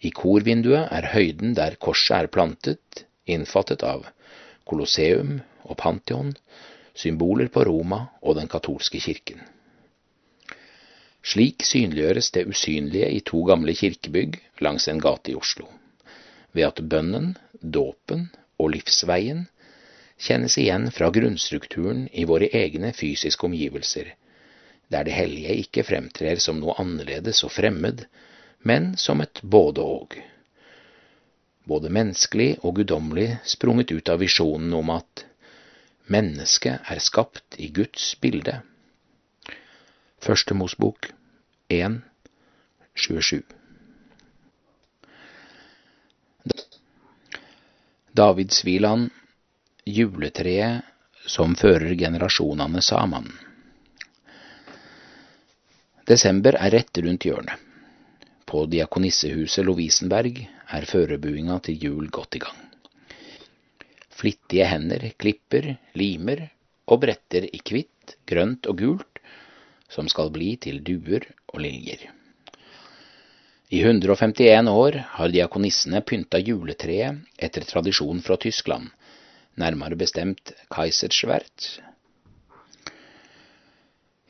I 0.04 0.10
korvinduet 0.12 0.90
er 0.92 1.06
høyden 1.14 1.54
der 1.56 1.76
korset 1.80 2.16
er 2.18 2.28
plantet, 2.32 3.04
innfattet 3.26 3.82
av 3.86 4.02
Colosseum 4.68 5.38
og 5.64 5.78
Pantheon, 5.80 6.34
symboler 6.96 7.48
på 7.52 7.64
Roma 7.68 8.02
og 8.22 8.36
den 8.36 8.48
katolske 8.52 9.00
kirken. 9.00 9.40
Slik 11.26 11.64
synliggjøres 11.66 12.28
det 12.36 12.44
usynlige 12.46 13.08
i 13.16 13.22
to 13.30 13.40
gamle 13.48 13.74
kirkebygg 13.74 14.36
langs 14.62 14.86
en 14.92 15.00
gate 15.02 15.32
i 15.32 15.38
Oslo, 15.38 15.66
ved 16.52 16.68
at 16.68 16.84
bønnen, 16.92 17.32
dåpen 17.60 18.28
og 18.60 18.70
livsveien 18.76 19.46
kjennes 20.22 20.58
igjen 20.60 20.90
fra 20.94 21.10
grunnstrukturen 21.12 22.06
i 22.12 22.24
våre 22.28 22.48
egne 22.52 22.92
fysiske 22.96 23.48
omgivelser, 23.48 24.12
der 24.92 25.08
det 25.08 25.16
hellige 25.16 25.56
ikke 25.64 25.84
fremtrer 25.88 26.38
som 26.40 26.60
noe 26.60 26.76
annerledes 26.80 27.42
og 27.44 27.52
fremmed, 27.56 28.06
men 28.66 28.96
som 28.96 29.20
et 29.22 29.42
både-og. 29.42 30.16
Både 31.70 31.90
menneskelig 31.90 32.56
og 32.66 32.80
guddommelig 32.80 33.36
sprunget 33.46 33.92
ut 33.94 34.10
av 34.10 34.18
visjonen 34.22 34.74
om 34.74 34.90
at 34.94 35.22
mennesket 36.10 36.90
er 36.90 37.02
skapt 37.02 37.58
i 37.62 37.68
Guds 37.74 38.08
bilde. 38.22 38.60
Første 40.22 40.54
Mosbok 40.58 41.10
1, 41.70 42.00
27. 42.94 43.42
Davidsvilan, 48.16 49.10
juletreet 49.86 50.82
som 51.26 51.54
fører 51.58 51.94
generasjonene 51.98 52.82
sammen. 52.82 53.28
Desember 56.06 56.58
er 56.58 56.74
rett 56.78 57.02
rundt 57.02 57.26
hjørnet. 57.26 57.65
På 58.46 58.62
Diakonissehuset 58.70 59.66
Lovisenberg 59.66 60.36
er 60.46 60.86
førerbuinga 60.86 61.58
til 61.66 61.82
jul 61.82 62.10
godt 62.14 62.38
i 62.38 62.42
gang. 62.44 62.60
Flittige 64.16 64.68
hender 64.70 65.02
klipper, 65.18 65.72
limer 65.98 66.46
og 66.86 67.02
bretter 67.02 67.48
i 67.50 67.58
hvitt, 67.58 68.14
grønt 68.30 68.68
og 68.70 68.78
gult, 68.78 69.18
som 69.90 70.06
skal 70.08 70.30
bli 70.34 70.54
til 70.62 70.78
duer 70.86 71.26
og 71.52 71.60
liljer. 71.64 72.06
I 73.74 73.82
151 73.82 74.70
år 74.70 75.00
har 75.16 75.34
diakonissene 75.34 76.04
pynta 76.06 76.38
juletreet 76.38 77.26
etter 77.42 77.66
tradisjon 77.66 78.22
fra 78.22 78.38
Tyskland, 78.38 78.92
nærmere 79.58 79.98
bestemt 79.98 80.54
Kaiserschwert. 80.70 81.80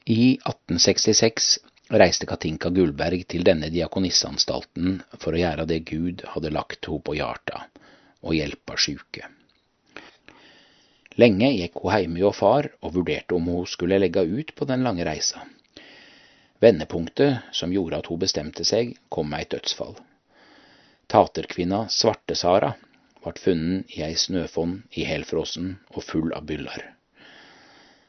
I 0.09 0.39
1866 0.41 1.59
reiste 1.91 2.27
Katinka 2.27 2.71
Gullberg 2.75 3.27
til 3.31 3.45
denne 3.47 3.69
diakonisseanstalten 3.71 5.01
for 5.21 5.35
å 5.35 5.41
gjøre 5.41 5.67
det 5.71 5.85
Gud 5.87 6.25
hadde 6.33 6.51
lagt 6.51 6.89
henne 6.89 7.05
på 7.07 7.15
hjarta, 7.15 7.67
og 8.27 8.35
hjelpe 8.35 8.79
sjuke. 8.81 9.29
Lenge 11.17 11.53
gikk 11.55 11.79
hun 11.81 11.95
hjemme 11.95 12.25
hos 12.27 12.41
far 12.41 12.69
og 12.83 12.97
vurderte 12.97 13.37
om 13.37 13.47
hun 13.49 13.71
skulle 13.71 14.01
legge 14.03 14.27
ut 14.27 14.53
på 14.57 14.67
den 14.69 14.83
lange 14.85 15.07
reisa. 15.07 15.47
Vendepunktet 16.61 17.55
som 17.55 17.73
gjorde 17.73 18.03
at 18.03 18.11
hun 18.11 18.21
bestemte 18.21 18.65
seg, 18.65 18.97
kom 19.09 19.31
med 19.31 19.47
et 19.47 19.55
dødsfall. 19.55 19.95
Taterkvinna 21.07 21.87
Svarte-Sara 21.93 22.75
ble 23.23 23.39
funnet 23.39 23.95
i 23.95 24.03
ei 24.03 24.17
snøfonn 24.19 24.81
i 24.99 25.07
helfrossen 25.07 25.77
og 25.95 26.03
full 26.05 26.35
av 26.35 26.49
byller. 26.51 26.96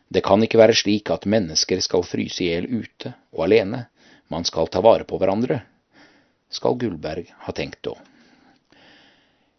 Det 0.07 0.23
kan 0.23 0.43
ikke 0.43 0.59
være 0.59 0.75
slik 0.77 1.09
at 1.11 1.27
mennesker 1.27 1.81
skal 1.83 2.05
fryse 2.07 2.43
i 2.43 2.51
hjel 2.51 2.67
ute 2.79 3.11
og 3.35 3.43
alene, 3.47 3.85
man 4.31 4.45
skal 4.47 4.69
ta 4.71 4.79
vare 4.83 5.07
på 5.07 5.19
hverandre, 5.19 5.59
skal 6.49 6.77
Gullberg 6.79 7.27
ha 7.43 7.53
tenkt 7.55 7.83
da. 7.83 7.95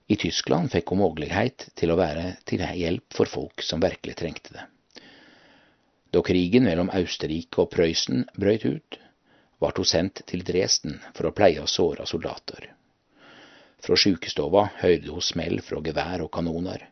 I 0.08 0.16
Tyskland 0.16 0.72
fikk 0.72 0.94
hun 0.94 1.02
mulighet 1.02 1.68
til 1.76 1.92
å 1.92 1.98
være 2.00 2.38
til 2.48 2.64
hjelp 2.64 3.12
for 3.12 3.28
folk 3.28 3.64
som 3.64 3.82
virkelig 3.84 4.16
trengte 4.16 4.56
det. 4.56 4.64
Da 6.16 6.22
krigen 6.24 6.64
mellom 6.64 6.88
Austerrike 6.96 7.60
og 7.60 7.68
Prøysen 7.74 8.24
brøt 8.32 8.64
ut, 8.64 8.98
ble 9.60 9.72
hun 9.76 9.88
sendt 9.90 10.22
til 10.30 10.46
Dresden 10.48 10.96
for 11.12 11.28
å 11.28 11.34
pleie 11.36 11.66
såra 11.68 12.06
soldater. 12.08 12.70
Fra 13.84 13.96
sjukestova 14.00 14.70
hørte 14.80 15.12
hun 15.12 15.22
smell 15.22 15.60
fra 15.62 15.82
gevær 15.84 16.24
og 16.24 16.32
kanoner. 16.32 16.88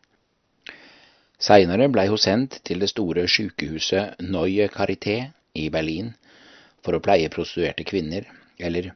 Seinere 1.37 1.85
blei 1.93 2.07
hun 2.09 2.17
sendt 2.17 2.55
til 2.65 2.81
det 2.81 2.89
store 2.89 3.27
sjukehuset 3.29 4.23
Neue 4.25 4.65
Charité 4.73 5.17
i 5.53 5.67
Berlin 5.69 6.15
for 6.81 6.97
å 6.97 7.01
pleie 7.03 7.29
prostituerte 7.29 7.85
kvinner, 7.85 8.25
eller 8.57 8.89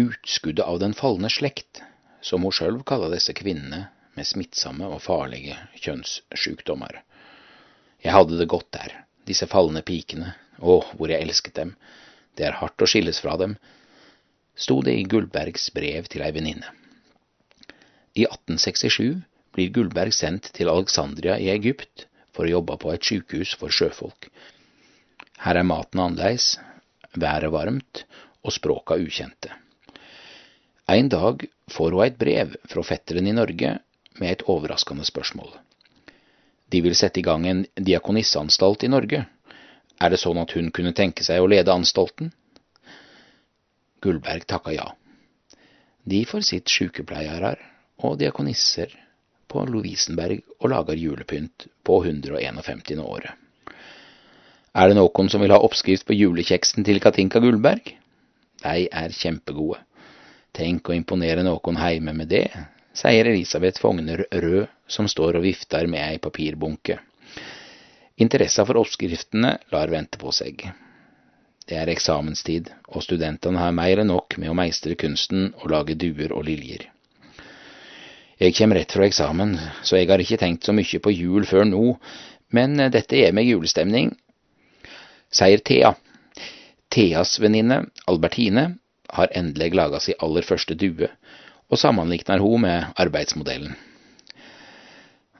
utskuddet 0.00 0.64
av 0.64 0.80
den 0.80 0.96
falne 0.96 1.28
slekt, 1.28 1.82
som 2.24 2.46
hun 2.46 2.56
sjøl 2.56 2.80
kaller 2.88 3.12
disse 3.12 3.36
kvinnene 3.36 3.82
med 4.16 4.26
smittsomme 4.26 4.88
og 4.88 5.02
farlige 5.04 5.58
kjønnssjukdommer. 5.84 7.02
Jeg 8.00 8.16
hadde 8.16 8.40
det 8.40 8.48
godt 8.48 8.72
der, 8.72 8.94
disse 9.28 9.50
falne 9.50 9.84
pikene, 9.84 10.32
å, 10.58 10.80
hvor 10.96 11.12
jeg 11.12 11.20
elsket 11.20 11.58
dem, 11.60 11.76
det 12.38 12.48
er 12.48 12.60
hardt 12.62 12.80
å 12.80 12.88
skilles 12.88 13.20
fra 13.20 13.36
dem, 13.36 13.58
sto 14.56 14.80
det 14.86 14.96
i 14.96 15.04
Gullbergs 15.04 15.68
brev 15.76 16.08
til 16.08 16.24
ei 16.24 16.32
venninne. 16.32 16.72
I 18.16 18.24
1867 18.24 19.20
blir 19.54 19.72
Gullberg 19.74 20.14
sendt 20.14 20.50
til 20.56 20.70
Alexandria 20.70 21.38
i 21.38 21.50
Egypt 21.52 22.06
for 22.34 22.46
å 22.46 22.52
jobbe 22.58 22.76
på 22.80 22.92
et 22.92 23.04
sykehus 23.04 23.54
for 23.58 23.74
sjøfolk. 23.74 24.28
Her 25.42 25.60
er 25.60 25.66
maten 25.66 26.02
annerledes, 26.02 26.56
været 27.14 27.52
varmt 27.54 28.04
og 28.42 28.54
språka 28.54 28.98
ukjente. 28.98 29.50
En 30.88 31.08
dag 31.12 31.44
får 31.70 31.94
hun 31.94 32.04
et 32.06 32.18
brev 32.18 32.54
fra 32.68 32.84
fetteren 32.86 33.26
i 33.28 33.34
Norge 33.36 33.74
med 34.18 34.30
et 34.30 34.44
overraskende 34.48 35.04
spørsmål. 35.04 35.50
De 36.68 36.80
vil 36.84 36.96
sette 36.96 37.20
i 37.20 37.24
gang 37.24 37.46
en 37.48 37.64
diakonisseanstalt 37.76 38.84
i 38.84 38.92
Norge. 38.92 39.24
Er 40.00 40.10
det 40.12 40.20
sånn 40.20 40.40
at 40.40 40.52
hun 40.56 40.70
kunne 40.74 40.94
tenke 40.96 41.24
seg 41.24 41.42
å 41.42 41.50
lede 41.50 41.74
anstalten? 41.74 42.32
Gullberg 44.04 44.46
takka 44.46 44.74
ja. 44.76 44.88
De 46.08 46.22
får 46.28 46.46
sitt 46.46 46.70
sykepleiere 46.70 47.56
og 48.06 48.18
diakonisser 48.20 48.94
på 49.48 49.64
Lovisenberg 49.68 50.42
og 50.60 50.70
lager 50.72 50.98
julepynt 51.00 51.68
på 51.84 52.00
151. 52.04 52.98
året. 53.02 53.34
Er 54.78 54.88
det 54.90 54.98
noen 54.98 55.30
som 55.32 55.42
vil 55.42 55.54
ha 55.54 55.58
oppskrift 55.64 56.06
på 56.06 56.16
julekjeksen 56.16 56.84
til 56.86 57.00
Katinka 57.02 57.40
Gullberg? 57.42 57.94
De 58.62 58.86
er 58.86 59.14
kjempegode. 59.14 59.80
Tenk 60.54 60.88
å 60.88 60.96
imponere 60.96 61.44
noen 61.46 61.78
heime 61.78 62.14
med 62.16 62.30
det, 62.32 62.48
sier 62.96 63.28
Elisabeth 63.30 63.80
Fogner 63.80 64.24
Rød, 64.32 64.66
som 64.88 65.08
står 65.08 65.38
og 65.38 65.44
vifter 65.44 65.86
med 65.86 66.02
ei 66.02 66.18
papirbunke. 66.22 66.98
Interessa 68.18 68.64
for 68.66 68.80
oppskriftene 68.80 69.52
lar 69.72 69.92
vente 69.92 70.18
på 70.18 70.32
seg. 70.34 70.64
Det 71.68 71.76
er 71.76 71.90
eksamenstid, 71.92 72.70
og 72.88 73.04
studentene 73.04 73.60
har 73.60 73.74
mer 73.76 74.02
enn 74.02 74.10
nok 74.10 74.38
med 74.40 74.50
å 74.50 74.56
meistre 74.56 74.96
kunsten 74.98 75.52
å 75.62 75.68
lage 75.70 75.98
duer 76.00 76.32
og 76.32 76.46
liljer. 76.48 76.88
Jeg 78.38 78.54
kommer 78.54 78.78
rett 78.78 78.92
fra 78.94 79.06
eksamen, 79.08 79.56
så 79.82 79.98
jeg 79.98 80.06
har 80.12 80.22
ikke 80.22 80.38
tenkt 80.38 80.66
så 80.66 80.74
mye 80.76 81.00
på 81.02 81.10
jul 81.10 81.46
før 81.48 81.64
nå, 81.66 81.96
men 82.54 82.78
dette 82.94 83.18
gir 83.18 83.34
meg 83.34 83.48
julestemning, 83.50 84.12
sier 85.34 85.58
Thea. 85.58 85.96
Theas 86.88 87.34
venninne, 87.42 87.82
Albertine, 88.08 88.78
har 89.10 89.32
endelig 89.36 89.74
laga 89.74 89.98
si 90.00 90.14
aller 90.22 90.46
første 90.46 90.76
due, 90.78 91.08
og 91.68 91.80
sammenlikner 91.82 92.38
hun 92.40 92.62
med 92.62 92.86
arbeidsmodellen. 93.02 93.74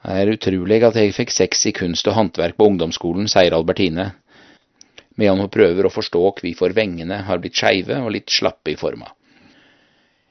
Det 0.03 0.17
er 0.23 0.33
utrolig 0.33 0.81
at 0.87 0.99
jeg 0.99 1.15
fikk 1.15 1.33
seks 1.35 1.67
i 1.71 1.75
kunst 1.77 2.07
og 2.11 2.17
håndverk 2.19 2.59
på 2.59 2.67
ungdomsskolen, 2.73 3.31
sier 3.31 3.55
Albertine, 3.55 4.11
medan 5.19 5.43
hun 5.43 5.53
prøver 5.55 5.87
å 5.87 5.93
forstå 5.93 6.25
hvorfor 6.41 6.75
vengene 6.75 7.23
har 7.31 7.39
blitt 7.43 7.59
skeive 7.59 7.99
og 8.03 8.13
litt 8.15 8.35
slappe 8.35 8.75
i 8.75 8.79
forma. 8.79 9.11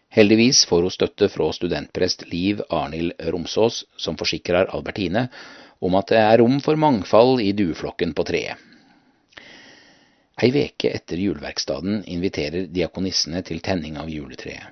Heldigvis 0.10 0.66
får 0.66 0.82
hun 0.82 0.92
støtte 0.92 1.30
fra 1.30 1.50
studentprest 1.54 2.26
Liv 2.32 2.62
Arnhild 2.70 3.14
Romsås, 3.20 3.86
som 3.98 4.18
forsikrer 4.18 4.72
Albertine 4.74 5.28
om 5.80 5.96
at 6.00 6.10
det 6.14 6.22
er 6.22 6.40
rom 6.42 6.62
for 6.64 6.80
mangfold 6.80 7.42
i 7.44 7.52
dueflokken 7.54 8.16
på 8.18 8.26
treet. 8.26 8.58
Ei 10.38 10.52
veke 10.54 10.92
etter 10.94 11.18
juleverkstaden 11.18 12.04
inviterer 12.14 12.68
diakonissene 12.70 13.42
til 13.46 13.62
tenning 13.66 13.98
av 13.98 14.10
juletreet. 14.10 14.70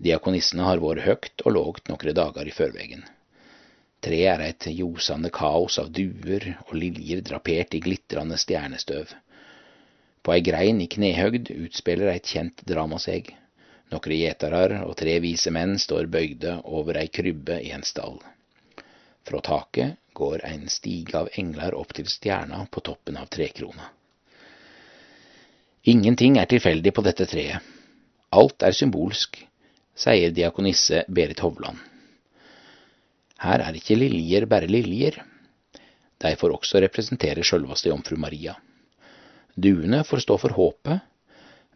Diakonissene 0.00 0.64
har 0.64 0.80
vært 0.80 1.04
høgt 1.04 1.44
og 1.44 1.54
lågt 1.56 1.90
noen 1.92 2.16
dager 2.16 2.48
i 2.48 2.54
førvegen. 2.56 3.04
Treet 4.04 4.32
er 4.32 4.42
et 4.46 4.66
ljosende 4.72 5.30
kaos 5.32 5.78
av 5.80 5.88
duer 5.92 6.44
og 6.66 6.74
liljer 6.76 7.22
drapert 7.24 7.76
i 7.76 7.80
glitrende 7.84 8.36
stjernestøv. 8.40 9.12
På 10.24 10.34
ei 10.34 10.42
grein 10.44 10.80
i 10.84 10.88
knehøgd 10.92 11.52
utspiller 11.54 12.12
et 12.12 12.28
kjent 12.28 12.64
drama 12.68 13.00
seg. 13.00 13.32
Noen 13.92 14.16
gjetarar 14.18 14.80
og 14.82 14.96
tre 14.98 15.18
vise 15.22 15.52
menn 15.54 15.76
står 15.78 16.08
bøyde 16.10 16.56
over 16.64 16.98
ei 16.98 17.06
krybbe 17.06 17.60
i 17.62 17.70
en 17.76 17.86
stall. 17.86 18.18
Fra 19.26 19.40
taket 19.42 20.00
går 20.16 20.42
en 20.48 20.66
stige 20.72 21.14
av 21.18 21.30
engler 21.38 21.74
opp 21.78 21.92
til 21.94 22.08
stjerna 22.10 22.64
på 22.70 22.82
toppen 22.82 23.18
av 23.20 23.30
trekrona. 23.30 23.90
Ingenting 25.86 26.38
er 26.40 26.50
tilfeldig 26.50 26.92
på 26.94 27.04
dette 27.06 27.28
treet. 27.30 27.62
Alt 28.34 28.64
er 28.66 28.74
symbolsk, 28.74 29.38
sier 29.94 30.32
diakonisse 30.34 31.04
Berit 31.06 31.42
Hovland. 31.44 31.78
Her 33.38 33.62
er 33.62 33.76
ikke 33.78 33.98
liljer 33.98 34.48
bare 34.50 34.66
liljer. 34.66 35.20
De 36.18 36.32
får 36.40 36.54
også 36.56 36.80
representere 36.82 37.44
sjølveste 37.46 37.92
jomfru 37.92 38.18
Maria. 38.18 38.56
Duene 39.54 40.02
får 40.04 40.24
stå 40.24 40.38
for 40.42 40.56
håpet, 40.56 41.04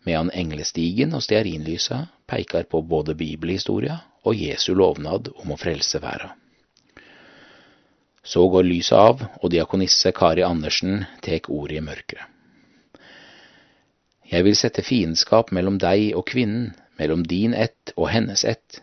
medan 0.07 0.31
englestigen 0.35 1.15
og 1.15 1.23
stearinlysa 1.25 2.07
peikar 2.31 2.67
på 2.70 2.83
både 2.83 3.15
bibelhistoria 3.15 4.01
og 4.25 4.37
Jesu 4.37 4.75
lovnad 4.75 5.33
om 5.43 5.53
å 5.53 5.59
frelse 5.61 6.01
verda. 6.03 6.35
Så 8.23 8.45
går 8.53 8.67
lyset 8.69 8.99
av, 8.99 9.23
og 9.41 9.51
diakonisse 9.51 10.12
Kari 10.12 10.45
Andersen 10.45 11.07
tek 11.25 11.49
ordet 11.49 11.81
i 11.81 11.85
mørket. 11.85 12.20
Jeg 14.31 14.47
vil 14.47 14.55
sette 14.55 14.85
fiendskap 14.87 15.51
mellom 15.57 15.81
deg 15.81 16.12
og 16.15 16.29
kvinnen, 16.31 16.70
mellom 17.01 17.25
din 17.27 17.57
ett 17.57 17.95
og 17.97 18.11
hennes 18.12 18.45
ett. 18.45 18.83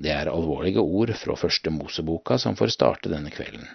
Det 0.00 0.10
er 0.10 0.32
alvorlige 0.32 0.82
ord 0.82 1.12
fra 1.14 1.36
første 1.38 1.70
Moseboka 1.70 2.38
som 2.40 2.56
får 2.58 2.72
starte 2.74 3.12
denne 3.12 3.30
kvelden. 3.30 3.68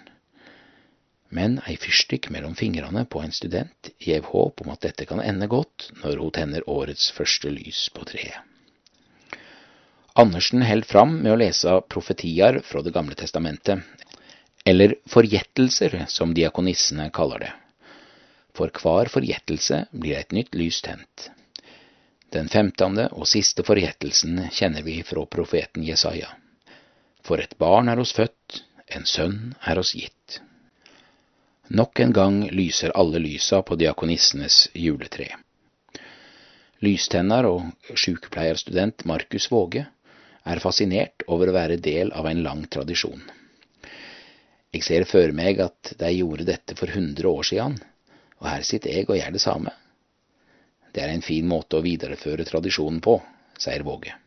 Men 1.30 1.60
ei 1.70 1.76
fyrstikk 1.78 2.28
mellom 2.34 2.56
fingrene 2.58 3.04
på 3.06 3.22
en 3.22 3.32
student 3.32 3.90
gjev 4.02 4.26
håp 4.32 4.64
om 4.64 4.72
at 4.74 4.82
dette 4.82 5.06
kan 5.06 5.22
ende 5.22 5.46
godt 5.50 5.90
når 6.02 6.18
hun 6.18 6.32
tenner 6.34 6.66
årets 6.70 7.10
første 7.14 7.52
lys 7.54 7.84
på 7.94 8.06
treet. 8.10 8.40
Andersen 10.18 10.64
held 10.66 10.88
fram 10.90 11.20
med 11.22 11.32
å 11.32 11.38
lese 11.38 11.76
profetier 11.88 12.58
fra 12.66 12.82
Det 12.82 12.90
gamle 12.92 13.14
testamentet, 13.14 13.78
eller 14.66 14.96
forgjettelser, 15.08 15.94
som 16.08 16.34
diakonissene 16.34 17.06
kaller 17.14 17.46
det. 17.46 17.52
For 18.52 18.74
hver 18.82 19.08
forgjettelse 19.08 19.84
blir 19.92 20.18
et 20.18 20.34
nytt 20.34 20.58
lys 20.58 20.82
tent. 20.82 21.30
Den 22.34 22.50
femtende 22.50 23.06
og 23.14 23.30
siste 23.30 23.62
forgjettelsen 23.66 24.50
kjenner 24.50 24.82
vi 24.82 25.00
fra 25.06 25.24
profeten 25.26 25.86
Jesaja. 25.86 26.34
For 27.22 27.38
et 27.38 27.56
barn 27.58 27.88
er 27.88 28.02
oss 28.02 28.12
født, 28.18 28.64
en 28.90 29.06
sønn 29.06 29.54
er 29.62 29.78
oss 29.78 29.94
gitt. 29.94 30.40
Nok 31.70 32.00
en 32.00 32.12
gang 32.12 32.50
lyser 32.50 32.90
alle 32.98 33.18
lysa 33.22 33.62
på 33.62 33.76
diakonissenes 33.78 34.68
juletre. 34.74 35.28
Lystenner 36.82 37.46
og 37.46 37.94
sykepleierstudent 37.94 39.04
Markus 39.06 39.46
Våge 39.52 39.84
er 40.50 40.62
fascinert 40.64 41.22
over 41.30 41.52
å 41.52 41.54
være 41.54 41.76
del 41.78 42.10
av 42.10 42.26
en 42.26 42.42
lang 42.42 42.64
tradisjon. 42.66 43.22
Jeg 44.74 44.82
ser 44.82 45.06
for 45.06 45.30
meg 45.30 45.62
at 45.62 45.94
de 46.02 46.10
gjorde 46.16 46.48
dette 46.50 46.74
for 46.74 46.90
hundre 46.90 47.30
år 47.30 47.46
siden, 47.52 47.78
og 48.42 48.50
her 48.50 48.66
sitter 48.66 48.96
jeg 48.96 49.06
og 49.06 49.20
gjør 49.20 49.38
det 49.38 49.46
samme. 49.46 49.78
Det 50.90 51.06
er 51.06 51.14
en 51.14 51.22
fin 51.22 51.46
måte 51.46 51.78
å 51.78 51.86
videreføre 51.86 52.50
tradisjonen 52.50 52.98
på, 52.98 53.20
sier 53.62 53.86
Våge. 53.86 54.18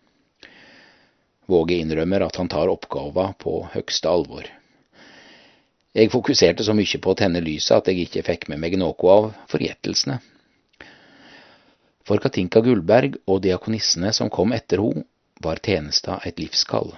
Våge 1.51 1.75
innrømmer 1.83 2.23
at 2.23 2.39
han 2.39 2.47
tar 2.47 2.72
oppgava 2.72 3.33
på 3.35 3.65
høgste 3.75 4.07
alvor. 4.07 4.47
Jeg 5.93 6.09
fokuserte 6.09 6.65
så 6.65 6.73
mye 6.73 6.99
på 6.99 7.11
å 7.13 7.17
tenne 7.17 7.41
lyset 7.45 7.75
at 7.75 7.89
jeg 7.91 8.07
ikke 8.07 8.23
fikk 8.25 8.47
med 8.49 8.61
meg 8.63 8.73
noe 8.81 9.09
av 9.13 9.27
forgjettelsene. 9.51 10.15
For 12.03 12.19
Katinka 12.19 12.63
Gullberg 12.65 13.19
og 13.30 13.43
diakonissene 13.45 14.09
som 14.17 14.31
kom 14.33 14.55
etter 14.57 14.81
henne, 14.81 15.05
var 15.43 15.59
tjenesta 15.59 16.19
et 16.23 16.39
livskall. 16.39 16.93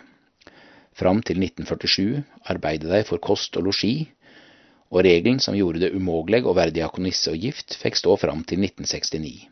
Fram 0.95 1.21
til 1.25 1.39
1947 1.41 2.21
arbeidet 2.51 2.91
de 2.91 2.99
for 3.07 3.19
kost 3.19 3.57
og 3.57 3.65
losji, 3.67 4.11
og 4.93 5.01
regelen 5.03 5.39
som 5.43 5.57
gjorde 5.57 5.81
det 5.81 5.91
umulig 5.97 6.43
å 6.45 6.53
være 6.55 6.75
diakonisse 6.75 7.33
og 7.33 7.41
gift, 7.41 7.75
fikk 7.81 7.97
stå 7.99 8.15
fram 8.21 8.43
til 8.47 8.61
1969. 8.61 9.49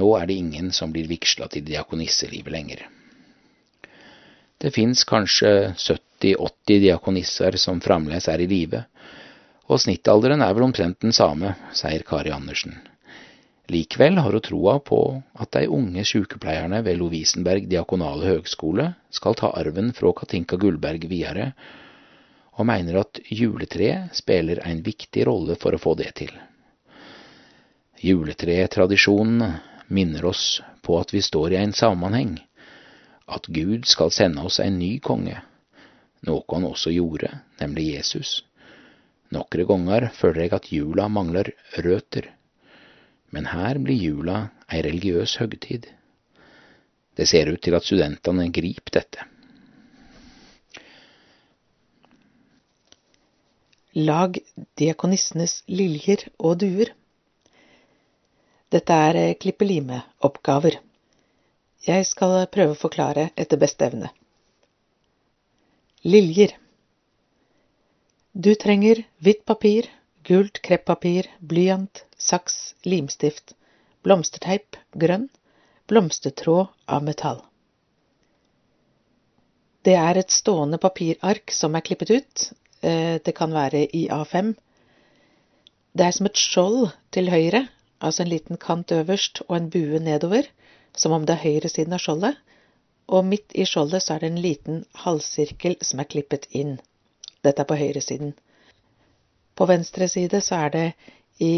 Nå 0.00 0.08
er 0.16 0.26
det 0.26 0.38
ingen 0.40 0.72
som 0.72 0.94
blir 0.94 1.10
vigsla 1.10 1.50
til 1.52 1.66
diakonisselivet 1.68 2.54
lenger. 2.54 2.86
Det 4.62 4.70
fins 4.70 5.04
kanskje 5.04 5.74
70-80 5.74 6.78
diakonisser 6.84 7.56
som 7.58 7.80
fremdeles 7.82 8.28
er 8.30 8.44
i 8.44 8.46
live, 8.46 8.84
og 9.66 9.80
snittalderen 9.82 10.44
er 10.44 10.54
vel 10.54 10.68
omtrent 10.68 11.00
den 11.02 11.14
samme, 11.16 11.56
sier 11.74 12.04
Kari 12.06 12.30
Andersen. 12.30 12.76
Likevel 13.72 14.20
har 14.22 14.36
hun 14.36 14.44
troa 14.44 14.76
på 14.84 15.00
at 15.42 15.50
de 15.56 15.66
unge 15.66 16.04
sykepleierne 16.06 16.78
ved 16.86 17.00
Lovisenberg 17.00 17.66
diakonale 17.70 18.28
høgskole 18.36 18.86
skal 19.10 19.34
ta 19.38 19.50
arven 19.58 19.90
fra 19.96 20.12
Katinka 20.20 20.58
Gullberg 20.60 21.08
videre, 21.10 21.52
og 22.54 22.68
mener 22.68 23.00
at 23.00 23.18
juletreet 23.34 24.14
spiller 24.14 24.62
en 24.68 24.84
viktig 24.86 25.26
rolle 25.26 25.58
for 25.58 25.74
å 25.74 25.82
få 25.82 25.96
det 25.98 26.12
til. 26.22 26.30
Juletretradisjonen 28.02 29.42
minner 29.90 30.30
oss 30.30 30.60
på 30.86 31.00
at 31.00 31.10
vi 31.14 31.22
står 31.24 31.54
i 31.54 31.62
en 31.64 31.74
sammenheng, 31.74 32.36
at 33.26 33.46
Gud 33.46 33.86
skal 33.86 34.10
sende 34.10 34.42
oss 34.46 34.60
en 34.60 34.78
ny 34.78 34.98
konge, 35.02 35.38
noe 36.26 36.44
han 36.52 36.68
også 36.68 36.92
gjorde, 36.94 37.30
nemlig 37.60 37.92
Jesus. 37.94 38.40
Nokre 39.32 39.64
ganger 39.68 40.10
føler 40.14 40.44
jeg 40.44 40.54
at 40.58 40.70
jula 40.72 41.08
mangler 41.08 41.52
røter, 41.84 42.28
men 43.32 43.48
her 43.48 43.80
blir 43.80 43.96
jula 43.96 44.38
ei 44.68 44.82
religiøs 44.84 45.38
høgtid. 45.40 45.86
Det 47.16 47.28
ser 47.28 47.48
ut 47.52 47.62
til 47.64 47.76
at 47.76 47.84
studentene 47.84 48.48
griper 48.52 48.98
dette. 49.00 49.24
Lag 53.92 54.38
diakonissenes 54.80 55.58
liljer 55.68 56.28
og 56.38 56.60
duer. 56.62 56.94
Dette 58.72 58.96
er 59.08 59.34
klippe-lime-oppgaver. 59.36 60.78
Jeg 61.82 62.06
skal 62.06 62.44
prøve 62.46 62.76
å 62.76 62.78
forklare 62.78 63.30
etter 63.34 63.58
beste 63.58 63.88
evne. 63.88 64.12
Liljer. 66.06 66.54
Du 68.32 68.52
trenger 68.54 69.02
hvitt 69.18 69.42
papir, 69.44 69.88
gult 70.22 70.60
kreppapir, 70.62 71.26
blyant, 71.40 72.04
saks, 72.14 72.76
limstift, 72.86 73.56
blomsterteip, 74.06 74.78
grønn, 74.94 75.26
blomstertråd 75.90 76.70
av 76.86 77.02
metall. 77.02 77.42
Det 79.82 79.98
er 79.98 80.22
et 80.22 80.30
stående 80.30 80.78
papirark 80.78 81.50
som 81.50 81.74
er 81.74 81.82
klippet 81.82 82.10
ut. 82.14 82.48
Eh, 82.80 83.18
Det 83.18 83.34
kan 83.34 83.52
være 83.52 83.88
i 83.90 84.06
A5. 84.08 84.54
Det 85.98 86.06
er 86.06 86.14
som 86.14 86.26
et 86.26 86.38
skjold 86.38 86.92
til 87.10 87.30
høyre, 87.30 87.66
altså 88.00 88.22
en 88.22 88.30
liten 88.30 88.56
kant 88.56 88.92
øverst 88.92 89.42
og 89.48 89.56
en 89.56 89.70
bue 89.70 89.98
nedover, 89.98 90.46
som 90.96 91.12
om 91.12 91.26
det 91.26 91.36
er 91.36 91.44
høyresiden 91.46 91.94
av 91.96 92.02
skjoldet, 92.02 92.38
og 93.12 93.26
midt 93.26 93.54
i 93.58 93.66
skjoldet 93.68 94.04
så 94.04 94.14
er 94.14 94.22
det 94.22 94.30
en 94.30 94.42
liten 94.44 94.84
halvsirkel 95.04 95.76
som 95.84 96.00
er 96.00 96.08
klippet 96.14 96.46
inn. 96.50 96.78
Dette 97.42 97.64
er 97.64 97.68
på 97.68 97.78
høyresiden. 97.78 98.34
På 99.54 99.66
venstre 99.68 100.08
side 100.08 100.40
så 100.40 100.60
er 100.66 100.70
det 100.76 100.86
i 101.42 101.52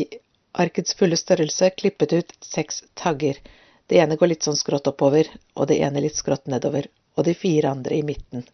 arkets 0.64 0.94
fulle 0.98 1.18
størrelse 1.18 1.70
klippet 1.76 2.12
ut 2.12 2.34
seks 2.42 2.82
tagger. 2.94 3.38
Det 3.86 4.00
ene 4.00 4.16
går 4.16 4.32
litt 4.32 4.46
sånn 4.46 4.58
skrått 4.58 4.88
oppover, 4.90 5.28
og 5.54 5.68
det 5.68 5.80
ene 5.84 6.02
litt 6.02 6.16
skrått 6.16 6.48
nedover, 6.50 6.88
og 7.14 7.26
de 7.28 7.34
fire 7.38 7.70
andre 7.74 7.98
i 7.98 8.06
midten. 8.06 8.46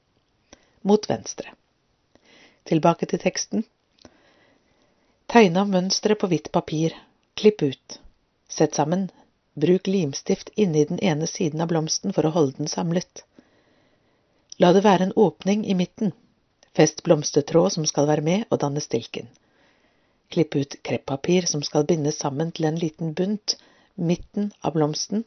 Mot 0.83 1.07
venstre. 1.09 1.53
Tilbake 2.69 3.07
til 3.07 3.23
teksten. 3.23 3.65
Tegne 5.31 5.63
av 5.63 5.71
mønstre 5.71 6.17
på 6.19 6.29
hvitt 6.31 6.51
papir. 6.53 6.97
Klipp 7.39 7.63
ut. 7.63 8.01
Sett 8.51 8.75
sammen. 8.75 9.09
Bruk 9.55 9.87
limstift 9.87 10.51
inni 10.55 10.85
den 10.85 10.99
ene 10.99 11.27
siden 11.27 11.61
av 11.61 11.69
blomsten 11.69 12.13
for 12.15 12.27
å 12.27 12.31
holde 12.35 12.61
den 12.61 12.71
samlet. 12.71 13.25
La 14.63 14.71
det 14.77 14.85
være 14.85 15.09
en 15.09 15.17
åpning 15.17 15.65
i 15.67 15.75
midten. 15.75 16.13
Fest 16.77 17.03
blomstertråd 17.03 17.73
som 17.75 17.87
skal 17.89 18.07
være 18.07 18.23
med 18.23 18.45
og 18.51 18.61
danne 18.63 18.83
stilken. 18.85 19.27
Klipp 20.31 20.55
ut 20.55 20.77
kreppapir 20.87 21.49
som 21.51 21.65
skal 21.67 21.87
bindes 21.89 22.21
sammen 22.23 22.53
til 22.55 22.69
en 22.69 22.79
liten 22.79 23.15
bunt, 23.19 23.57
midten 23.97 24.53
av 24.63 24.77
blomsten. 24.79 25.25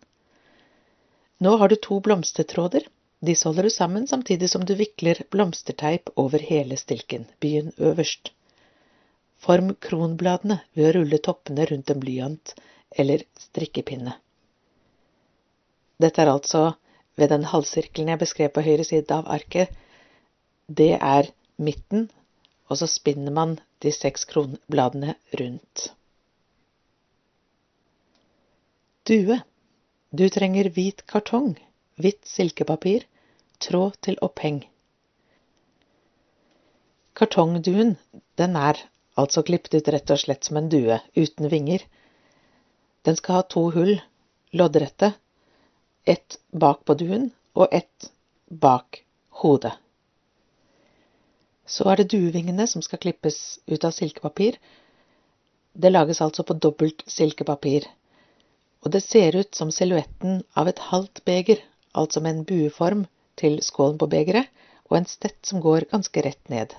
Nå 1.44 1.58
har 1.60 1.70
du 1.70 1.76
to 1.76 2.00
blomstertråder. 2.00 2.88
Disse 3.20 3.50
holder 3.50 3.68
du 3.68 3.74
sammen 3.76 4.08
samtidig 4.08 4.50
som 4.52 4.64
du 4.64 4.76
vikler 4.80 5.20
blomsterteip 5.32 6.14
over 6.16 6.40
hele 6.40 6.78
stilken. 6.80 7.28
Begynn 7.44 7.74
øverst. 7.78 8.32
Form 9.44 9.74
kronbladene 9.84 10.62
ved 10.74 10.88
å 10.88 10.94
rulle 11.00 11.20
toppene 11.20 11.68
rundt 11.68 11.92
en 11.92 12.00
blyant 12.00 12.56
eller 12.98 13.24
strikkepinne. 13.40 14.16
Dette 16.02 16.22
er 16.24 16.32
altså 16.32 16.64
ved 17.16 17.30
den 17.30 17.46
halvsirkelen 17.52 18.12
jeg 18.14 18.22
beskrev 18.24 18.52
på 18.54 18.64
høyre 18.66 18.86
side 18.88 19.14
av 19.14 19.30
arket. 19.32 19.72
Det 20.68 20.94
er 20.98 21.30
midten, 21.58 22.10
og 22.70 22.80
så 22.80 22.90
spinner 22.90 23.34
man 23.34 23.58
de 23.84 23.92
seks 23.94 24.26
kronbladene 24.30 25.16
rundt. 25.40 25.90
Due. 29.10 29.42
Du 30.14 30.28
trenger 30.30 30.70
hvit 30.70 31.02
kartong, 31.10 31.56
hvitt 32.00 32.28
silkepapir, 32.30 33.04
tråd 33.60 33.98
til 34.06 34.20
oppheng. 34.22 34.62
Kartongduen, 37.18 37.98
den 38.38 38.56
er 38.56 38.80
altså 39.20 39.44
klippet 39.46 39.76
ut 39.78 39.90
rett 39.94 40.14
og 40.14 40.22
slett 40.22 40.48
som 40.48 40.58
en 40.62 40.70
due, 40.72 41.00
uten 41.18 41.50
vinger. 41.52 41.84
Den 43.04 43.16
skal 43.20 43.36
ha 43.36 43.44
to 43.44 43.70
hull, 43.72 43.98
loddrette, 44.52 45.14
ett 46.04 46.40
bak 46.52 46.86
på 46.86 46.96
duen 47.00 47.32
og 47.54 47.68
ett 47.72 48.12
bak 48.48 49.04
hodet. 49.44 49.74
Så 51.66 51.88
er 51.90 52.00
det 52.00 52.12
duevingene 52.12 52.68
som 52.68 52.84
skal 52.84 53.00
klippes 53.00 53.60
ut 53.66 53.84
av 53.84 53.92
silkepapir. 53.96 54.58
Det 55.74 55.92
lages 55.92 56.22
altså 56.22 56.44
på 56.44 56.54
dobbelt 56.54 57.04
silkepapir, 57.08 57.88
og 58.84 58.92
det 58.92 59.02
ser 59.04 59.36
ut 59.36 59.56
som 59.56 59.72
silhuetten 59.72 60.44
av 60.60 60.68
et 60.68 60.80
halvt 60.92 61.24
beger, 61.26 61.62
altså 61.94 62.22
med 62.22 62.36
en 62.36 62.48
bueform 62.48 63.06
til 63.40 63.62
skålen 63.64 63.98
på 64.00 64.10
begeret, 64.12 64.52
og 64.92 65.00
en 65.00 65.08
stett 65.10 65.40
som 65.48 65.64
går 65.64 65.88
ganske 65.92 66.22
rett 66.26 66.52
ned. 66.52 66.76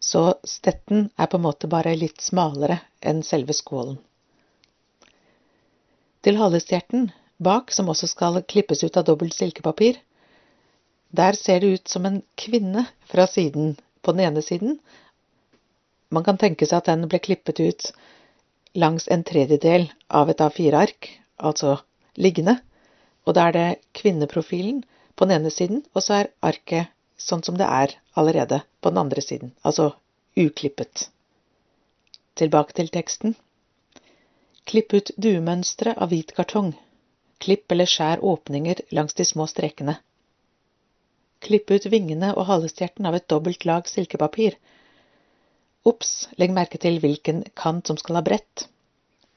Så 0.00 0.34
stetten 0.44 1.08
er 1.16 1.26
på 1.26 1.40
en 1.40 1.46
måte 1.48 1.68
bare 1.72 1.96
litt 1.96 2.20
smalere 2.24 2.78
enn 3.00 3.24
selve 3.26 3.56
skålen. 3.56 3.98
Til 6.20 6.36
halestjerten 6.36 7.10
bak, 7.40 7.72
som 7.72 7.88
også 7.88 8.08
skal 8.10 8.42
klippes 8.44 8.84
ut 8.84 8.96
av 9.00 9.06
dobbelt 9.08 9.34
silkepapir, 9.34 9.98
der 11.10 11.34
ser 11.38 11.60
det 11.60 11.72
ut 11.74 11.88
som 11.88 12.06
en 12.06 12.20
kvinne 12.38 12.84
fra 13.10 13.26
siden 13.26 13.76
på 14.02 14.12
den 14.12 14.26
ene 14.28 14.42
siden. 14.44 14.78
Man 16.10 16.26
kan 16.26 16.38
tenke 16.38 16.66
seg 16.66 16.82
at 16.82 16.90
den 16.92 17.08
ble 17.08 17.18
klippet 17.22 17.60
ut 17.60 17.90
langs 18.78 19.08
en 19.08 19.24
tredjedel 19.26 19.88
av 20.20 20.30
et 20.30 20.42
A4-ark, 20.44 21.08
altså 21.36 21.78
liggende, 22.14 22.60
og 23.26 23.34
da 23.34 23.48
er 23.48 23.56
det 23.56 23.68
kvinneprofilen 23.96 24.84
på 25.16 25.26
den 25.26 25.40
ene 25.40 25.50
siden, 25.50 25.82
og 25.94 26.04
så 26.04 26.20
er 26.20 26.32
arket 26.46 26.92
sånn 27.20 27.42
som 27.44 27.58
det 27.58 27.66
er 27.66 27.96
allerede 28.16 28.60
på 28.80 28.92
den 28.92 29.00
andre 29.02 29.24
siden, 29.24 29.52
altså 29.62 29.90
uklippet. 30.38 31.08
Tilbake 32.38 32.76
til 32.76 32.88
teksten. 32.92 33.34
Klipp 34.68 34.94
ut 34.94 35.10
duemønstre 35.16 35.94
av 35.96 36.12
hvit 36.12 36.32
kartong. 36.36 36.72
Klipp 37.40 37.72
eller 37.72 37.88
skjær 37.88 38.24
åpninger 38.32 38.82
langs 38.96 39.16
de 39.18 39.24
små 39.24 39.46
strekene. 39.50 39.96
Klipp 41.40 41.70
ut 41.72 41.86
vingene 41.92 42.34
og 42.34 42.46
halestjerten 42.50 43.08
av 43.08 43.16
et 43.16 43.28
dobbelt 43.32 43.64
lag 43.64 43.88
silkepapir. 43.88 44.58
Ops, 45.88 46.28
legg 46.36 46.52
merke 46.52 46.78
til 46.78 47.00
hvilken 47.00 47.42
kant 47.56 47.88
som 47.88 47.96
skal 47.96 48.20
ha 48.20 48.24
brett. 48.26 48.66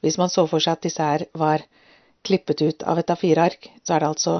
Hvis 0.03 0.19
man 0.19 0.31
så 0.33 0.43
for 0.51 0.63
seg 0.63 0.75
at 0.75 0.83
disse 0.83 1.07
her 1.07 1.23
var 1.39 1.63
klippet 2.27 2.61
ut 2.61 2.83
av 2.83 2.99
et 2.99 3.13
A4-ark, 3.15 3.69
så 3.83 3.95
er 3.95 4.03
det 4.03 4.09
altså 4.09 4.33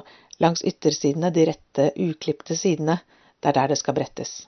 langs 0.44 0.64
yttersidene, 0.68 1.32
de 1.32 1.48
rette, 1.48 1.90
uklipte 1.96 2.58
sidene, 2.60 3.00
det 3.40 3.54
er 3.54 3.60
der 3.62 3.72
det 3.72 3.80
skal 3.80 3.96
brettes. 3.96 4.42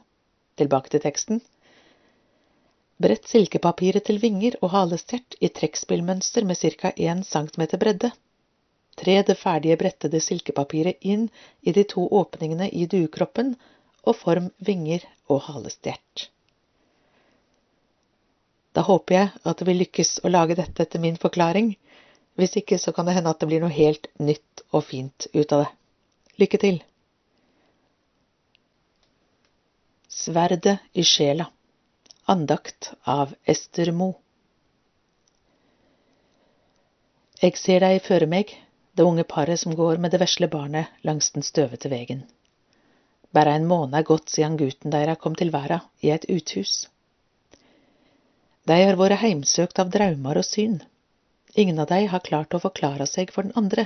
Tilbake 0.59 0.91
til 0.91 1.03
teksten. 1.03 1.39
Brett 2.95 3.27
silkepapiret 3.27 4.05
til 4.07 4.21
vinger 4.23 4.55
og 4.63 4.69
halestert 4.71 5.35
i 5.43 5.49
trekkspillmønster 5.51 6.45
med 6.47 6.55
ca. 6.55 6.93
1 6.95 7.25
cm 7.27 7.63
bredde. 7.79 8.11
Tre 8.95 9.15
det 9.27 9.35
ferdige 9.35 9.75
brettede 9.75 10.21
silkepapiret 10.23 11.03
inn 11.03 11.25
i 11.61 11.73
de 11.75 11.83
to 11.83 12.05
åpningene 12.07 12.69
i 12.71 12.85
duekroppen 12.87 13.57
og 14.07 14.15
form 14.15 14.47
vinger 14.69 15.03
og 15.27 15.41
halestjert. 15.49 16.29
Da 18.71 18.83
håper 18.87 19.15
jeg 19.15 19.31
at 19.43 19.59
det 19.59 19.67
vil 19.67 19.81
lykkes 19.83 20.13
å 20.23 20.31
lage 20.31 20.55
dette 20.55 20.83
etter 20.83 21.03
min 21.03 21.19
forklaring. 21.19 21.73
Hvis 22.39 22.55
ikke 22.61 22.79
så 22.79 22.95
kan 22.95 23.07
det 23.07 23.17
hende 23.17 23.31
at 23.31 23.43
det 23.43 23.49
blir 23.51 23.63
noe 23.63 23.75
helt 23.75 24.07
nytt 24.19 24.63
og 24.71 24.87
fint 24.87 25.27
ut 25.35 25.51
av 25.51 25.65
det. 25.65 25.71
Lykke 26.39 26.61
til! 26.63 26.79
Sverdet 30.15 30.77
i 30.95 31.03
sjela 31.03 31.49
Andakt 32.27 32.93
av 33.03 33.35
Ester 33.45 33.91
Mo 33.93 34.07
Jeg 37.37 37.53
ser 37.61 37.83
deg 37.83 37.99
føre 38.01 38.25
meg, 38.25 38.49
det 38.97 39.05
unge 39.05 39.25
paret 39.29 39.61
som 39.61 39.75
går 39.77 40.01
med 40.01 40.15
det 40.15 40.19
vesle 40.23 40.49
barnet 40.49 41.05
langs 41.05 41.27
den 41.35 41.45
støvete 41.45 41.91
vegen. 41.91 42.23
Bare 43.29 43.53
en 43.53 43.67
måned 43.69 43.93
er 43.99 44.07
gått 44.09 44.33
siden 44.33 44.57
gutten 44.57 44.95
deira 44.95 45.13
kom 45.21 45.37
til 45.37 45.53
verda 45.53 45.77
i 46.01 46.09
et 46.15 46.25
uthus. 46.25 46.73
De 48.65 48.79
har 48.81 48.97
vært 49.03 49.21
heimsøkt 49.21 49.83
av 49.85 49.93
draumar 49.93 50.41
og 50.41 50.49
syn. 50.49 50.79
Ingen 51.53 51.77
av 51.85 51.91
dei 51.93 52.07
har 52.09 52.25
klart 52.25 52.57
å 52.57 52.63
forklare 52.65 53.05
seg 53.05 53.35
for 53.37 53.45
den 53.45 53.53
andre. 53.53 53.85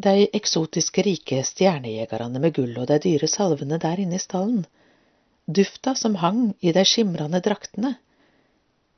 De 0.00 0.30
eksotiske 0.32 1.04
rike 1.04 1.44
stjernejegerne 1.44 2.40
med 2.40 2.56
gull 2.56 2.72
og 2.80 2.88
de 2.88 3.02
dyre 3.04 3.28
salvene 3.28 3.76
der 3.84 4.00
inne 4.00 4.16
i 4.16 4.26
stallen, 4.30 4.64
dufta 5.48 5.94
som 5.94 6.14
hang 6.20 6.54
i 6.60 6.72
de 6.72 6.84
skimrende 6.84 7.40
draktene, 7.40 7.94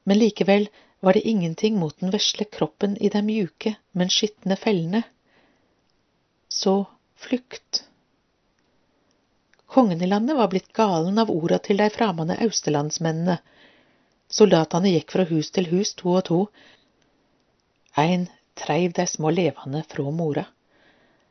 men 0.02 0.18
likevel 0.18 0.68
var 1.00 1.14
det 1.14 1.28
ingenting 1.28 1.78
mot 1.78 2.00
den 2.00 2.10
vesle 2.10 2.44
kroppen 2.44 2.96
i 2.96 3.08
de 3.08 3.22
mjuke, 3.22 3.74
men 3.92 4.10
skitne 4.10 4.56
fellene. 4.56 5.02
Så 6.48 6.84
flukt. 7.16 7.84
Kongen 9.66 10.02
i 10.02 10.06
landet 10.06 10.36
var 10.36 10.50
blitt 10.50 10.72
galen 10.72 11.18
av 11.22 11.30
orda 11.30 11.60
til 11.62 11.78
de 11.78 11.86
framande 11.94 12.36
austerlandsmennene. 12.42 13.38
Soldatene 14.26 14.90
gikk 14.90 15.14
fra 15.14 15.28
hus 15.30 15.50
til 15.54 15.70
hus 15.70 15.94
to 15.94 16.16
og 16.18 16.24
to. 16.26 16.40
Ein 17.94 18.26
treiv 18.58 18.96
de 18.98 19.06
små 19.06 19.30
levende 19.30 19.84
fra 19.86 20.10
mora. 20.10 20.48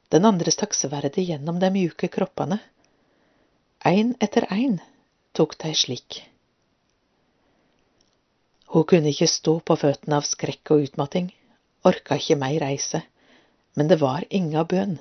Den 0.10 0.26
andre 0.26 0.56
stakk 0.56 0.74
sverdet 0.74 1.20
gjennom 1.20 1.60
de 1.60 1.70
mjuke 1.76 2.08
kroppene. 2.08 2.62
Ein 3.84 4.16
etter 4.24 4.48
ein 4.50 4.80
tok 5.40 5.56
deg 5.64 5.78
slik. 5.80 6.20
Hun 8.70 8.86
kunne 8.86 9.14
ikke 9.14 9.30
stå 9.32 9.56
på 9.66 9.78
føttene 9.80 10.20
av 10.20 10.28
skrekk 10.28 10.76
og 10.76 10.90
utmatting, 10.90 11.30
orka 11.88 12.20
ikke 12.20 12.38
meir 12.42 12.60
reise, 12.62 13.02
men 13.80 13.88
det 13.88 13.98
var 14.02 14.28
inga 14.30 14.66
bønn. 14.68 14.98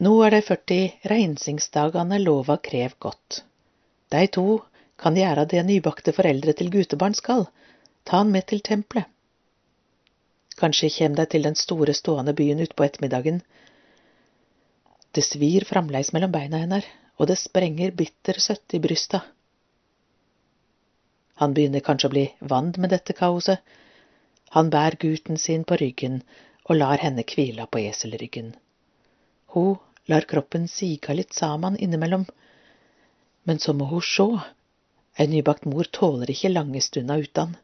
Nå 0.00 0.12
er 0.24 0.32
de 0.32 0.40
40 0.46 1.08
reinsingsdagane 1.12 2.20
lova 2.22 2.56
krev 2.68 2.94
godt. 3.04 3.42
De 4.14 4.22
to 4.32 4.60
kan 5.00 5.18
gjøre 5.18 5.44
det 5.50 5.64
nybakte 5.66 6.14
foreldre 6.16 6.54
til 6.56 6.70
gutebarn 6.72 7.16
skal, 7.18 7.44
ta 8.08 8.22
han 8.22 8.32
med 8.32 8.46
til 8.48 8.62
tempelet. 8.64 9.10
Kanskje 10.60 10.88
kjem 10.92 11.18
de 11.18 11.26
til 11.28 11.44
den 11.44 11.56
store 11.56 11.92
stående 11.96 12.32
byen 12.36 12.62
utpå 12.64 12.86
ettermiddagen. 12.86 13.42
Det 15.12 15.24
svir 15.26 15.64
framleis 15.68 16.12
mellom 16.16 16.32
beina 16.32 16.60
hennes, 16.62 16.88
og 17.18 17.28
det 17.30 17.38
sprenger 17.40 17.94
bitter 17.96 18.38
søtt 18.40 18.74
i 18.76 18.80
brysta. 18.82 19.22
Han 21.40 21.54
begynner 21.56 21.84
kanskje 21.84 22.08
å 22.10 22.14
bli 22.14 22.24
vant 22.52 22.76
med 22.76 22.92
dette 22.92 23.16
kaoset. 23.16 23.60
Han 24.56 24.70
bærer 24.72 24.98
gutten 25.00 25.38
sin 25.40 25.64
på 25.64 25.78
ryggen 25.80 26.20
og 26.66 26.76
lar 26.76 27.00
henne 27.02 27.24
hvile 27.26 27.66
på 27.66 27.80
eselryggen. 27.90 28.52
Hun 29.54 29.78
lar 30.10 30.26
kroppen 30.28 30.68
sige 30.68 31.14
litt 31.16 31.32
sammen 31.34 31.78
innimellom, 31.78 32.26
men 33.48 33.58
så 33.58 33.72
må 33.74 33.88
hun 33.90 34.04
sjå. 34.04 34.28
Ei 35.18 35.26
nybakt 35.30 35.66
mor 35.66 35.88
tåler 35.98 36.30
ikke 36.30 36.52
lange 36.52 36.82
stunder 36.84 37.24
uten. 37.24 37.56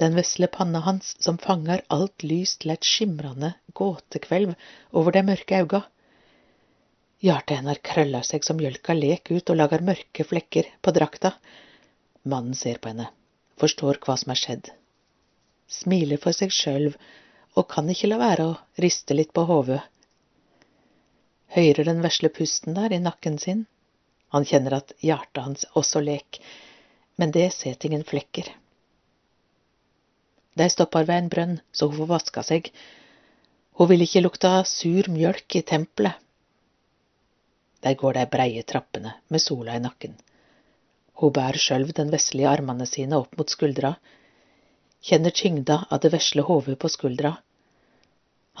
Den 0.00 0.14
vesle 0.16 0.48
panna 0.48 0.80
hans 0.84 1.14
som 1.20 1.38
fanger 1.38 1.82
alt 1.92 2.24
lys 2.24 2.54
til 2.60 2.72
et 2.72 2.86
skimrende 2.86 3.54
gåtekvelv 3.76 4.54
over 4.96 5.16
de 5.16 5.24
mørke 5.26 5.58
auga. 5.60 5.82
Hjertet 7.20 7.58
hennes 7.58 7.80
krøller 7.84 8.24
seg 8.24 8.44
som 8.46 8.56
mjølka 8.56 8.94
lek 8.96 9.28
ut 9.28 9.50
og 9.52 9.58
lager 9.60 9.82
mørke 9.84 10.24
flekker 10.24 10.68
på 10.80 10.92
drakta. 10.96 11.34
Mannen 12.24 12.56
ser 12.56 12.78
på 12.80 12.88
henne, 12.88 13.10
forstår 13.60 13.98
hva 14.04 14.16
som 14.20 14.32
er 14.32 14.40
skjedd, 14.40 14.70
smiler 15.68 16.20
for 16.22 16.36
seg 16.36 16.52
sjøl 16.54 16.94
og 17.58 17.66
kan 17.68 17.90
ikke 17.92 18.08
la 18.08 18.20
være 18.20 18.46
å 18.48 18.54
riste 18.80 19.16
litt 19.16 19.34
på 19.36 19.44
hodet. 19.50 19.82
Høyrer 21.52 21.90
den 21.90 22.00
vesle 22.04 22.30
pusten 22.32 22.76
der 22.78 22.94
i 22.94 23.02
nakken 23.02 23.36
sin. 23.42 23.66
Han 24.32 24.46
kjenner 24.46 24.78
at 24.78 24.94
hjertet 25.02 25.42
hans 25.44 25.66
også 25.76 26.00
lek, 26.00 26.38
men 27.18 27.34
det 27.36 27.50
setter 27.52 27.90
ingen 27.90 28.06
flekker. 28.06 28.48
De 30.56 30.68
stopper 30.72 31.04
ved 31.04 31.24
en 31.24 31.30
brønn, 31.32 31.54
så 31.72 31.90
hun 31.90 32.00
får 32.00 32.10
vaska 32.14 32.46
seg. 32.46 32.72
Hun 33.76 33.90
vil 33.90 34.06
ikke 34.06 34.24
lukta 34.24 34.56
sur 34.64 35.10
mjølk 35.12 35.60
i 35.60 35.64
tempelet. 35.66 36.16
Der 37.84 37.94
går 37.94 38.18
de 38.18 38.26
breie 38.28 38.62
trappene 38.62 39.14
med 39.28 39.42
sola 39.42 39.76
i 39.76 39.82
nakken. 39.84 40.16
Hun 41.20 41.32
bærer 41.36 41.60
sjølv 41.60 41.92
den 41.96 42.12
vesle 42.12 42.48
armene 42.48 42.86
sine 42.88 43.16
opp 43.20 43.36
mot 43.38 43.52
skuldra, 43.52 43.94
kjenner 45.04 45.32
tyngda 45.36 45.82
av 45.90 46.00
det 46.04 46.12
vesle 46.14 46.44
hodet 46.44 46.76
på 46.80 46.90
skuldra. 46.92 47.34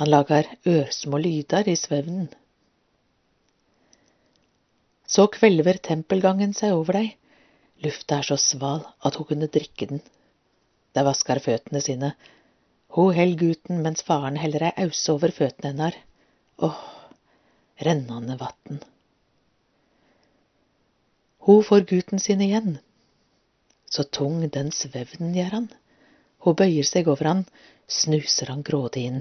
Han 0.00 0.10
lager 0.10 0.48
ørsmå 0.68 1.20
lyder 1.20 1.68
i 1.68 1.76
svevnen. 1.76 2.28
Så 5.10 5.26
kvelver 5.34 5.80
tempelgangen 5.84 6.52
seg 6.56 6.76
over 6.76 7.00
dei, 7.00 7.08
lufta 7.84 8.20
er 8.20 8.28
så 8.28 8.38
sval 8.40 8.84
at 9.04 9.16
hun 9.18 9.28
kunne 9.32 9.50
drikke 9.52 9.88
den. 9.90 10.04
De 10.94 11.04
vasker 11.06 11.40
føttene 11.42 11.82
sine. 11.84 12.14
Hun 12.96 13.12
held 13.14 13.36
gutten 13.40 13.82
mens 13.84 14.04
faren 14.06 14.38
heller 14.40 14.68
ei 14.70 14.86
ause 14.86 15.12
over 15.12 15.34
føttene 15.34 15.72
hennar. 15.72 15.98
Åh, 16.62 16.80
rennende 17.84 18.38
vatn. 18.40 18.80
Hun 21.46 21.64
får 21.64 21.86
gutten 21.90 22.20
sin 22.20 22.40
igjen. 22.44 22.78
Så 23.90 24.04
tung 24.04 24.42
den 24.48 24.70
svevnen 24.72 25.34
gjør 25.34 25.56
han. 25.56 25.68
Hun 26.44 26.56
bøyer 26.56 26.86
seg 26.86 27.08
over 27.08 27.28
han, 27.28 27.44
snuser 27.90 28.52
han 28.52 28.62
grådig 28.64 29.02
inn, 29.08 29.20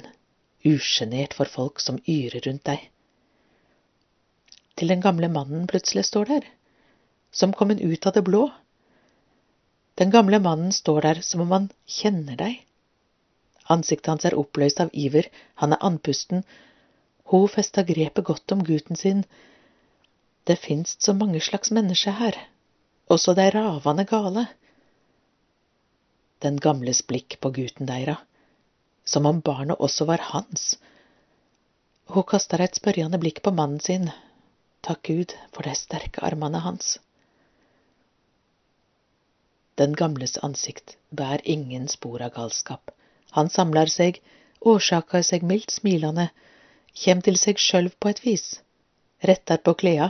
usjenert 0.67 1.33
for 1.35 1.49
folk 1.49 1.81
som 1.83 1.99
yrer 2.07 2.43
rundt 2.45 2.65
deg. 2.69 2.83
Til 4.80 4.91
den 4.93 5.03
gamle 5.03 5.27
mannen 5.31 5.65
plutselig 5.67 6.06
står 6.07 6.30
der, 6.30 6.45
som 7.31 7.53
kom 7.53 7.72
en 7.73 7.81
ut 7.81 8.06
av 8.07 8.15
det 8.15 8.23
blå. 8.27 8.45
Den 9.99 10.14
gamle 10.14 10.39
mannen 10.39 10.72
står 10.72 11.01
der 11.07 11.22
som 11.25 11.43
om 11.43 11.51
han 11.51 11.67
kjenner 11.99 12.39
deg. 12.39 12.61
Ansiktet 13.67 14.11
hans 14.11 14.25
er 14.25 14.38
oppløst 14.39 14.80
av 14.80 14.93
iver, 14.93 15.27
han 15.59 15.75
er 15.75 15.83
andpusten. 15.85 16.45
Hun 17.31 17.49
festa 17.51 17.83
grepet 17.83 18.25
godt 18.25 18.56
om 18.56 18.64
gutten 18.65 18.98
sin. 18.98 19.25
Det 20.49 20.55
finst 20.57 21.01
så 21.05 21.13
mange 21.13 21.39
slags 21.45 21.69
mennesker 21.69 22.15
her, 22.17 22.37
også 23.05 23.35
de 23.37 23.43
ravende 23.53 24.05
gale. 24.09 24.47
Den 26.41 26.55
gamles 26.57 27.03
blikk 27.05 27.35
på 27.37 27.51
gutten 27.53 27.85
deira, 27.85 28.15
som 29.05 29.27
om 29.29 29.43
barnet 29.45 29.77
også 29.77 30.07
var 30.09 30.23
hans. 30.31 30.71
Hun 32.09 32.25
kaster 32.31 32.63
et 32.65 32.79
spørjende 32.79 33.19
blikk 33.21 33.43
på 33.45 33.53
mannen 33.53 33.77
sin. 33.79 34.09
Takk 34.81 35.03
Gud 35.11 35.35
for 35.53 35.69
de 35.69 35.75
sterke 35.77 36.23
armene 36.25 36.63
hans. 36.65 36.95
Den 39.77 39.93
gamles 39.93 40.33
ansikt 40.41 40.97
bærer 41.13 41.45
ingen 41.45 41.85
spor 41.93 42.25
av 42.25 42.33
galskap. 42.39 42.89
Han 43.37 43.53
samlar 43.53 43.93
seg, 43.93 44.17
årsakar 44.65 45.21
seg 45.29 45.45
mildt 45.45 45.77
smilende, 45.77 46.31
kjem 46.97 47.21
til 47.21 47.37
seg 47.37 47.61
sjølv 47.61 47.93
på 48.01 48.09
et 48.15 48.25
vis, 48.25 48.49
rettar 49.21 49.61
på 49.61 49.77
kleda, 49.77 50.09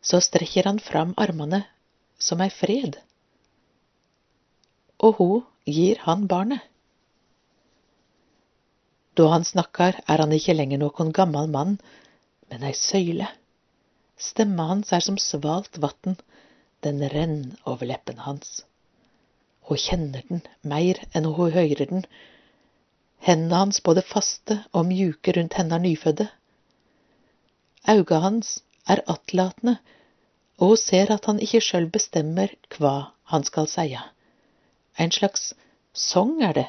så 0.00 0.20
strekker 0.22 0.68
han 0.68 0.80
fram 0.80 1.14
armene 1.16 1.64
som 2.18 2.40
ei 2.42 2.50
fred. 2.50 2.98
Og 4.98 5.18
hun 5.18 5.44
gir 5.66 6.00
han 6.06 6.26
barnet. 6.30 6.62
Da 9.18 9.26
han 9.32 9.44
snakkar, 9.44 9.98
er 10.06 10.22
han 10.22 10.32
ikke 10.32 10.54
lenger 10.54 10.78
nokon 10.78 11.12
gammal 11.12 11.50
mann, 11.50 11.78
men 12.50 12.64
ei 12.66 12.74
søyle. 12.74 13.26
Stemma 14.18 14.68
hans 14.70 14.92
er 14.94 15.02
som 15.02 15.18
svalt 15.18 15.78
vatn, 15.82 16.16
den 16.86 17.02
renn 17.10 17.56
over 17.66 17.86
leppene 17.90 18.22
hans. 18.22 18.62
Hun 19.66 19.80
kjenner 19.82 20.22
den 20.28 20.44
mer 20.62 21.00
enn 21.12 21.26
hun 21.26 21.52
høyrer 21.52 21.90
den. 21.90 22.06
Hendene 23.26 23.64
hans 23.64 23.82
både 23.82 24.06
faste 24.06 24.60
og 24.72 24.86
mjuke 24.88 25.34
rundt 25.34 25.58
henda 25.58 25.78
nyfødde. 25.82 26.28
Auga 27.90 28.22
hans 28.22 28.60
er 28.88 29.04
attlatende, 29.06 29.78
og 30.58 30.72
hun 30.72 30.80
ser 30.80 31.12
at 31.14 31.28
han 31.30 31.40
ikke 31.44 31.62
sjøl 31.62 31.86
bestemmer 31.92 32.54
hva 32.76 33.12
han 33.32 33.44
skal 33.46 33.68
seie. 33.70 34.00
En 34.98 35.12
slags 35.14 35.52
sang 35.94 36.38
er 36.42 36.54
det, 36.56 36.66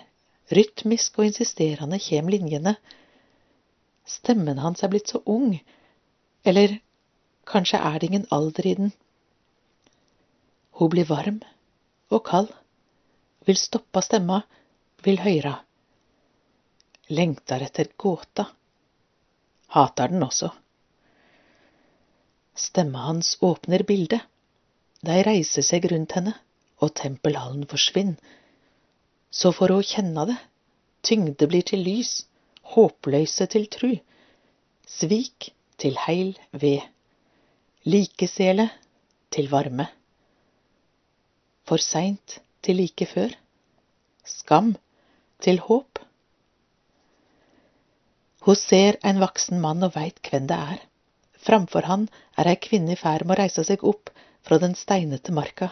rytmisk 0.54 1.18
og 1.20 1.30
insisterende 1.30 2.00
kjem 2.02 2.30
linjene. 2.30 2.76
Stemmen 4.06 4.62
hans 4.62 4.84
er 4.84 4.92
blitt 4.94 5.10
så 5.10 5.22
ung, 5.26 5.56
eller 6.46 6.78
kanskje 7.50 7.82
er 7.82 8.00
det 8.00 8.10
ingen 8.10 8.28
alder 8.34 8.68
i 8.68 8.76
den. 8.78 8.94
Hun 10.78 10.92
blir 10.94 11.10
varm 11.10 11.42
og 12.10 12.24
kald, 12.26 12.54
vil 13.46 13.58
stoppa 13.58 14.02
stemma, 14.06 14.44
vil 15.04 15.22
høyra. 15.24 15.60
Lengtar 17.10 17.64
etter 17.66 17.90
gåta. 17.98 18.46
Hatar 19.74 20.12
den 20.14 20.24
også. 20.26 20.52
Stemma 22.60 23.06
hans 23.08 23.38
åpner 23.40 23.84
bildet. 23.88 24.26
De 25.06 25.16
reiser 25.24 25.64
seg 25.64 25.86
rundt 25.92 26.18
henne, 26.18 26.34
og 26.84 26.92
tempelhallen 27.00 27.64
forsvinner. 27.72 28.20
Så 29.32 29.54
får 29.56 29.72
å 29.76 29.86
kjenne 29.86 30.26
det. 30.32 30.38
Tyngde 31.06 31.48
blir 31.48 31.64
til 31.64 31.86
lys, 31.86 32.26
håpløse 32.74 33.48
til 33.54 33.70
tru. 33.72 33.94
Svik 34.90 35.52
til 35.80 35.96
heil 36.08 36.34
ved. 36.52 36.84
Likesele 37.88 38.68
til 39.32 39.48
varme. 39.54 39.88
For 41.70 41.80
seint 41.80 42.40
til 42.66 42.82
like 42.82 43.08
før. 43.08 43.32
Skam 44.26 44.74
til 45.40 45.62
håp. 45.64 46.02
Hun 48.44 48.58
ser 48.58 49.00
en 49.06 49.22
voksen 49.22 49.62
mann 49.64 49.86
og 49.86 49.96
veit 49.96 50.20
hvem 50.26 50.50
det 50.50 50.60
er. 50.74 50.89
Framfor 51.40 51.88
han 51.88 52.08
er 52.38 52.50
ei 52.52 52.58
kvinne 52.60 52.96
i 52.96 53.00
ferd 53.00 53.26
med 53.26 53.38
å 53.38 53.42
reise 53.42 53.64
seg 53.68 53.84
opp 53.88 54.12
fra 54.46 54.60
den 54.62 54.76
steinete 54.76 55.34
marka. 55.36 55.72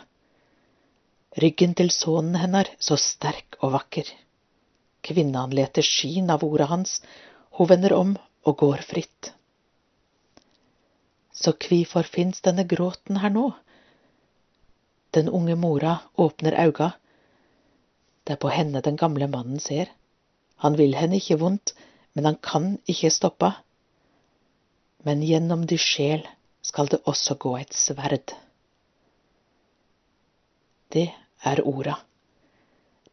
Ryggen 1.37 1.75
til 1.77 1.91
sønnen 1.93 2.39
hennar 2.41 2.69
så 2.79 2.97
sterk 2.97 3.59
og 3.61 3.75
vakker. 3.75 4.07
Kvinnen 5.05 5.53
leter 5.55 5.85
skyn 5.85 6.31
av 6.33 6.43
ordet 6.47 6.69
hans, 6.71 6.99
hun 7.57 7.69
vender 7.69 7.93
om 7.93 8.15
og 8.47 8.57
går 8.63 8.83
fritt. 8.87 9.33
Så 11.37 11.53
kvifor 11.53 12.07
fins 12.09 12.41
denne 12.41 12.65
gråten 12.65 13.19
her 13.21 13.33
nå? 13.33 13.51
Den 15.13 15.29
unge 15.29 15.55
mora 15.55 15.99
åpner 16.17 16.57
auga. 16.63 16.91
Det 18.25 18.35
er 18.35 18.41
på 18.41 18.49
henne 18.51 18.81
den 18.83 18.97
gamle 18.99 19.29
mannen 19.29 19.61
ser. 19.61 19.91
Han 20.63 20.77
vil 20.79 20.97
henne 20.97 21.19
ikke 21.21 21.37
vondt, 21.39 21.75
men 22.17 22.25
han 22.25 22.39
kan 22.41 22.75
ikke 22.89 23.13
stoppe. 23.13 23.53
Men 25.06 25.22
gjennom 25.24 25.66
dy 25.66 25.77
sjel 25.77 26.26
skal 26.61 26.90
det 26.92 27.03
også 27.06 27.38
gå 27.40 27.53
et 27.59 27.74
sverd. 27.74 28.34
Det 30.93 31.09
er 31.45 31.61
orda. 31.67 32.00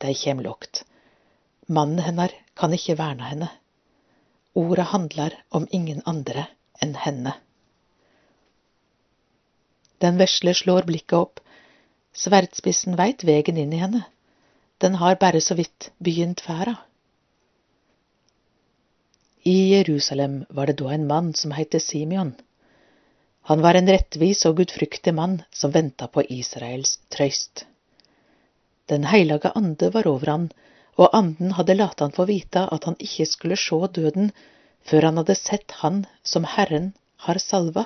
Dei 0.01 0.15
kjem 0.17 0.43
lågt. 0.45 0.85
Mannen 1.67 2.03
hennar 2.05 2.33
kan 2.55 2.75
ikke 2.77 2.99
verna 2.99 3.31
henne. 3.31 3.51
Orda 4.55 4.83
handlar 4.91 5.35
om 5.51 5.67
ingen 5.71 6.03
andre 6.07 6.47
enn 6.83 6.95
henne. 6.95 7.35
Den 9.99 10.19
vesle 10.21 10.55
slår 10.55 10.87
blikket 10.89 11.17
opp. 11.19 11.41
Sverdspissen 12.15 12.99
veit 13.01 13.25
vegen 13.27 13.59
inn 13.59 13.73
i 13.73 13.81
henne. 13.81 14.05
Den 14.79 14.99
har 15.01 15.17
bare 15.19 15.41
så 15.41 15.57
vidt 15.59 15.91
begynt 15.99 16.43
ferda. 16.45 16.77
I 19.47 19.75
Jerusalem 19.77 20.45
var 20.49 20.67
det 20.67 20.79
da 20.81 20.93
en 20.95 21.07
mann 21.07 21.35
som 21.35 21.51
het 21.53 21.83
Simeon. 21.83 22.33
Han 23.43 23.61
var 23.61 23.75
en 23.77 23.91
rettvis 23.93 24.47
og 24.49 24.57
gudfryktig 24.57 25.13
mann 25.15 25.43
som 25.53 25.75
venta 25.75 26.07
på 26.09 26.25
Israels 26.33 26.95
trøyst. 27.13 27.67
Den 28.89 29.05
heilage 29.05 29.53
ande 29.55 29.91
var 29.93 30.09
over 30.09 30.33
han, 30.33 30.49
og 30.97 31.13
anden 31.13 31.53
hadde 31.59 31.77
latt 31.77 32.01
han 32.01 32.17
få 32.17 32.25
vite 32.25 32.65
at 32.73 32.89
han 32.89 32.97
ikke 32.97 33.27
skulle 33.29 33.61
se 33.61 33.83
døden 33.93 34.33
før 34.89 35.11
han 35.11 35.21
hadde 35.21 35.37
sett 35.37 35.77
han 35.83 36.07
som 36.23 36.49
Herren 36.49 36.95
har 37.29 37.37
salva. 37.39 37.85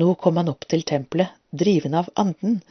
Nå 0.00 0.14
kom 0.14 0.40
han 0.40 0.48
opp 0.48 0.64
til 0.72 0.88
tempelet, 0.88 1.36
driven 1.52 2.00
av 2.00 2.08
anden, 2.16 2.62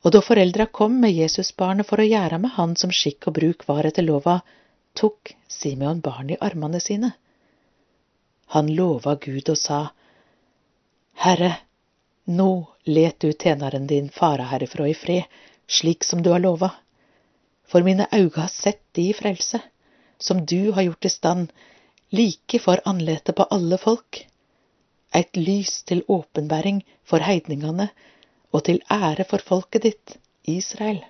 og 0.00 0.16
da 0.16 0.24
foreldra 0.24 0.64
kom 0.72 0.96
med 1.02 1.12
Jesusbarnet 1.12 1.88
for 1.88 2.00
å 2.00 2.08
gjøre 2.08 2.38
med 2.40 2.56
han 2.56 2.76
som 2.76 2.88
skikk 2.88 3.28
og 3.28 3.36
bruk 3.36 3.68
var 3.68 3.84
etter 3.84 4.06
lova, 4.06 4.40
tok 4.96 5.36
Simeon 5.48 6.00
barnet 6.00 6.36
i 6.36 6.44
armene 6.48 6.80
sine. 6.80 7.12
Han 8.54 8.70
lova 8.74 9.16
Gud 9.20 9.48
og 9.52 9.58
sa, 9.58 9.80
Herre, 11.16 11.52
nå 12.26 12.50
let 12.86 13.20
du 13.20 13.32
tjeneren 13.32 13.86
din 13.90 14.10
fara 14.10 14.46
herifra 14.52 14.88
i 14.88 14.94
fred, 14.94 15.24
slik 15.66 16.04
som 16.04 16.22
du 16.22 16.30
har 16.30 16.42
lova. 16.42 16.70
For 17.66 17.82
mine 17.82 18.06
auge 18.14 18.40
har 18.40 18.52
sett 18.52 18.82
de 18.94 19.08
frelse, 19.14 19.60
som 20.18 20.44
du 20.46 20.72
har 20.72 20.86
gjort 20.86 21.04
i 21.04 21.10
stand, 21.10 21.52
like 22.10 22.60
for 22.62 22.80
anletet 22.84 23.36
på 23.36 23.48
alle 23.50 23.78
folk. 23.78 24.22
Eit 25.14 25.36
lys 25.36 25.82
til 25.88 26.04
åpenbæring 26.08 26.82
for 27.04 27.24
heidningene 27.24 27.88
og 28.52 28.64
til 28.68 28.82
ære 28.90 29.26
for 29.28 29.42
folket 29.42 29.86
ditt, 29.88 30.16
Israel. 30.46 31.02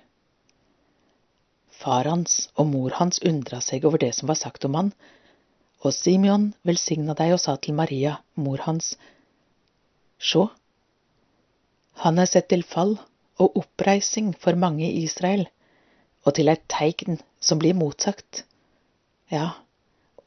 Far 1.77 2.09
hans 2.09 2.47
og 2.57 2.69
mor 2.71 2.95
hans 2.97 3.21
undra 3.25 3.59
seg 3.61 3.85
over 3.85 4.01
det 4.01 4.13
som 4.17 4.31
var 4.31 4.39
sagt 4.39 4.65
om 4.65 4.77
han, 4.79 4.93
og 5.85 5.93
Simeon 5.93 6.51
velsigna 6.65 7.13
deg 7.17 7.35
og 7.35 7.41
sa 7.43 7.55
til 7.61 7.77
Maria, 7.77 8.17
mor 8.35 8.63
hans, 8.65 8.95
Sjå, 10.17 10.47
han 12.01 12.17
er 12.21 12.29
sett 12.29 12.49
til 12.49 12.63
fall 12.65 12.95
og 13.41 13.55
oppreising 13.61 14.31
for 14.37 14.57
mange 14.57 14.85
i 14.85 15.03
Israel, 15.05 15.47
og 16.25 16.35
til 16.37 16.49
et 16.51 16.65
teikn 16.69 17.19
som 17.39 17.61
blir 17.61 17.77
motsagt. 17.77 18.43
Ja, 19.33 19.49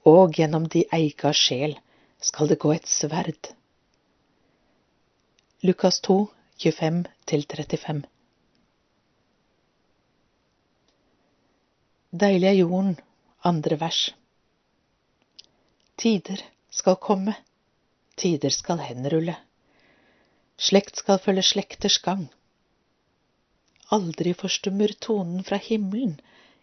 og 0.07 0.35
gjennom 0.39 0.67
de 0.73 0.85
eiga 0.95 1.33
sjel 1.37 1.77
skal 2.31 2.51
det 2.51 2.61
gå 2.63 2.73
et 2.75 2.91
sverd. 2.91 3.53
Lukas 5.63 6.01
2, 6.07 6.19
25-35 6.63 8.10
Deilig 12.11 12.49
er 12.49 12.59
jorden, 12.59 12.97
andre 13.47 13.77
vers. 13.79 14.01
Tider 15.97 16.43
skal 16.71 16.97
komme, 16.97 17.37
tider 18.17 18.51
skal 18.51 18.83
henrulle. 18.83 19.37
Slekt 20.59 20.99
skal 20.99 21.23
følge 21.23 21.43
slekters 21.43 21.99
gang. 22.03 22.29
aldri 23.91 24.33
forstummer 24.35 24.93
tonen 25.07 25.45
fra 25.45 25.57
himmelen 25.57 26.21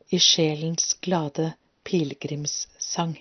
i 0.10 0.20
sjelens 0.20 0.94
glade 1.04 1.54
pilegrimssang. 1.84 3.18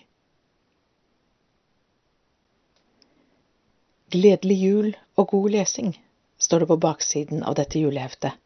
Gledelig 4.15 4.59
jul 4.63 4.93
og 5.19 5.29
god 5.33 5.49
lesing, 5.57 5.97
står 6.39 6.63
det 6.63 6.69
på 6.71 6.77
baksiden 6.87 7.43
av 7.43 7.57
dette 7.59 7.83
juleheftet. 7.83 8.39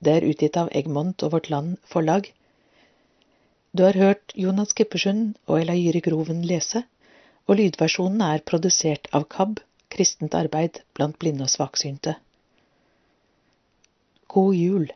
Det 0.00 0.16
er 0.16 0.28
utgitt 0.28 0.56
av 0.56 0.72
Egmont 0.72 1.22
og 1.22 1.34
Vårt 1.36 1.50
Land 1.52 1.76
forlag. 1.84 2.32
Du 3.72 3.82
har 3.86 3.96
hørt 3.96 4.32
Jonas 4.36 4.74
Kippersund 4.76 5.36
og 5.48 5.62
Elaire 5.62 6.02
Groven 6.04 6.42
lese, 6.44 6.82
og 7.48 7.56
lydversjonen 7.56 8.20
er 8.26 8.42
produsert 8.44 9.08
av 9.16 9.24
KAB, 9.32 9.62
Kristent 9.88 10.34
arbeid 10.36 10.82
blant 10.92 11.16
blinde 11.20 11.46
og 11.46 11.52
svaksynte. 11.52 12.18
God 14.28 14.52
jul! 14.56 14.90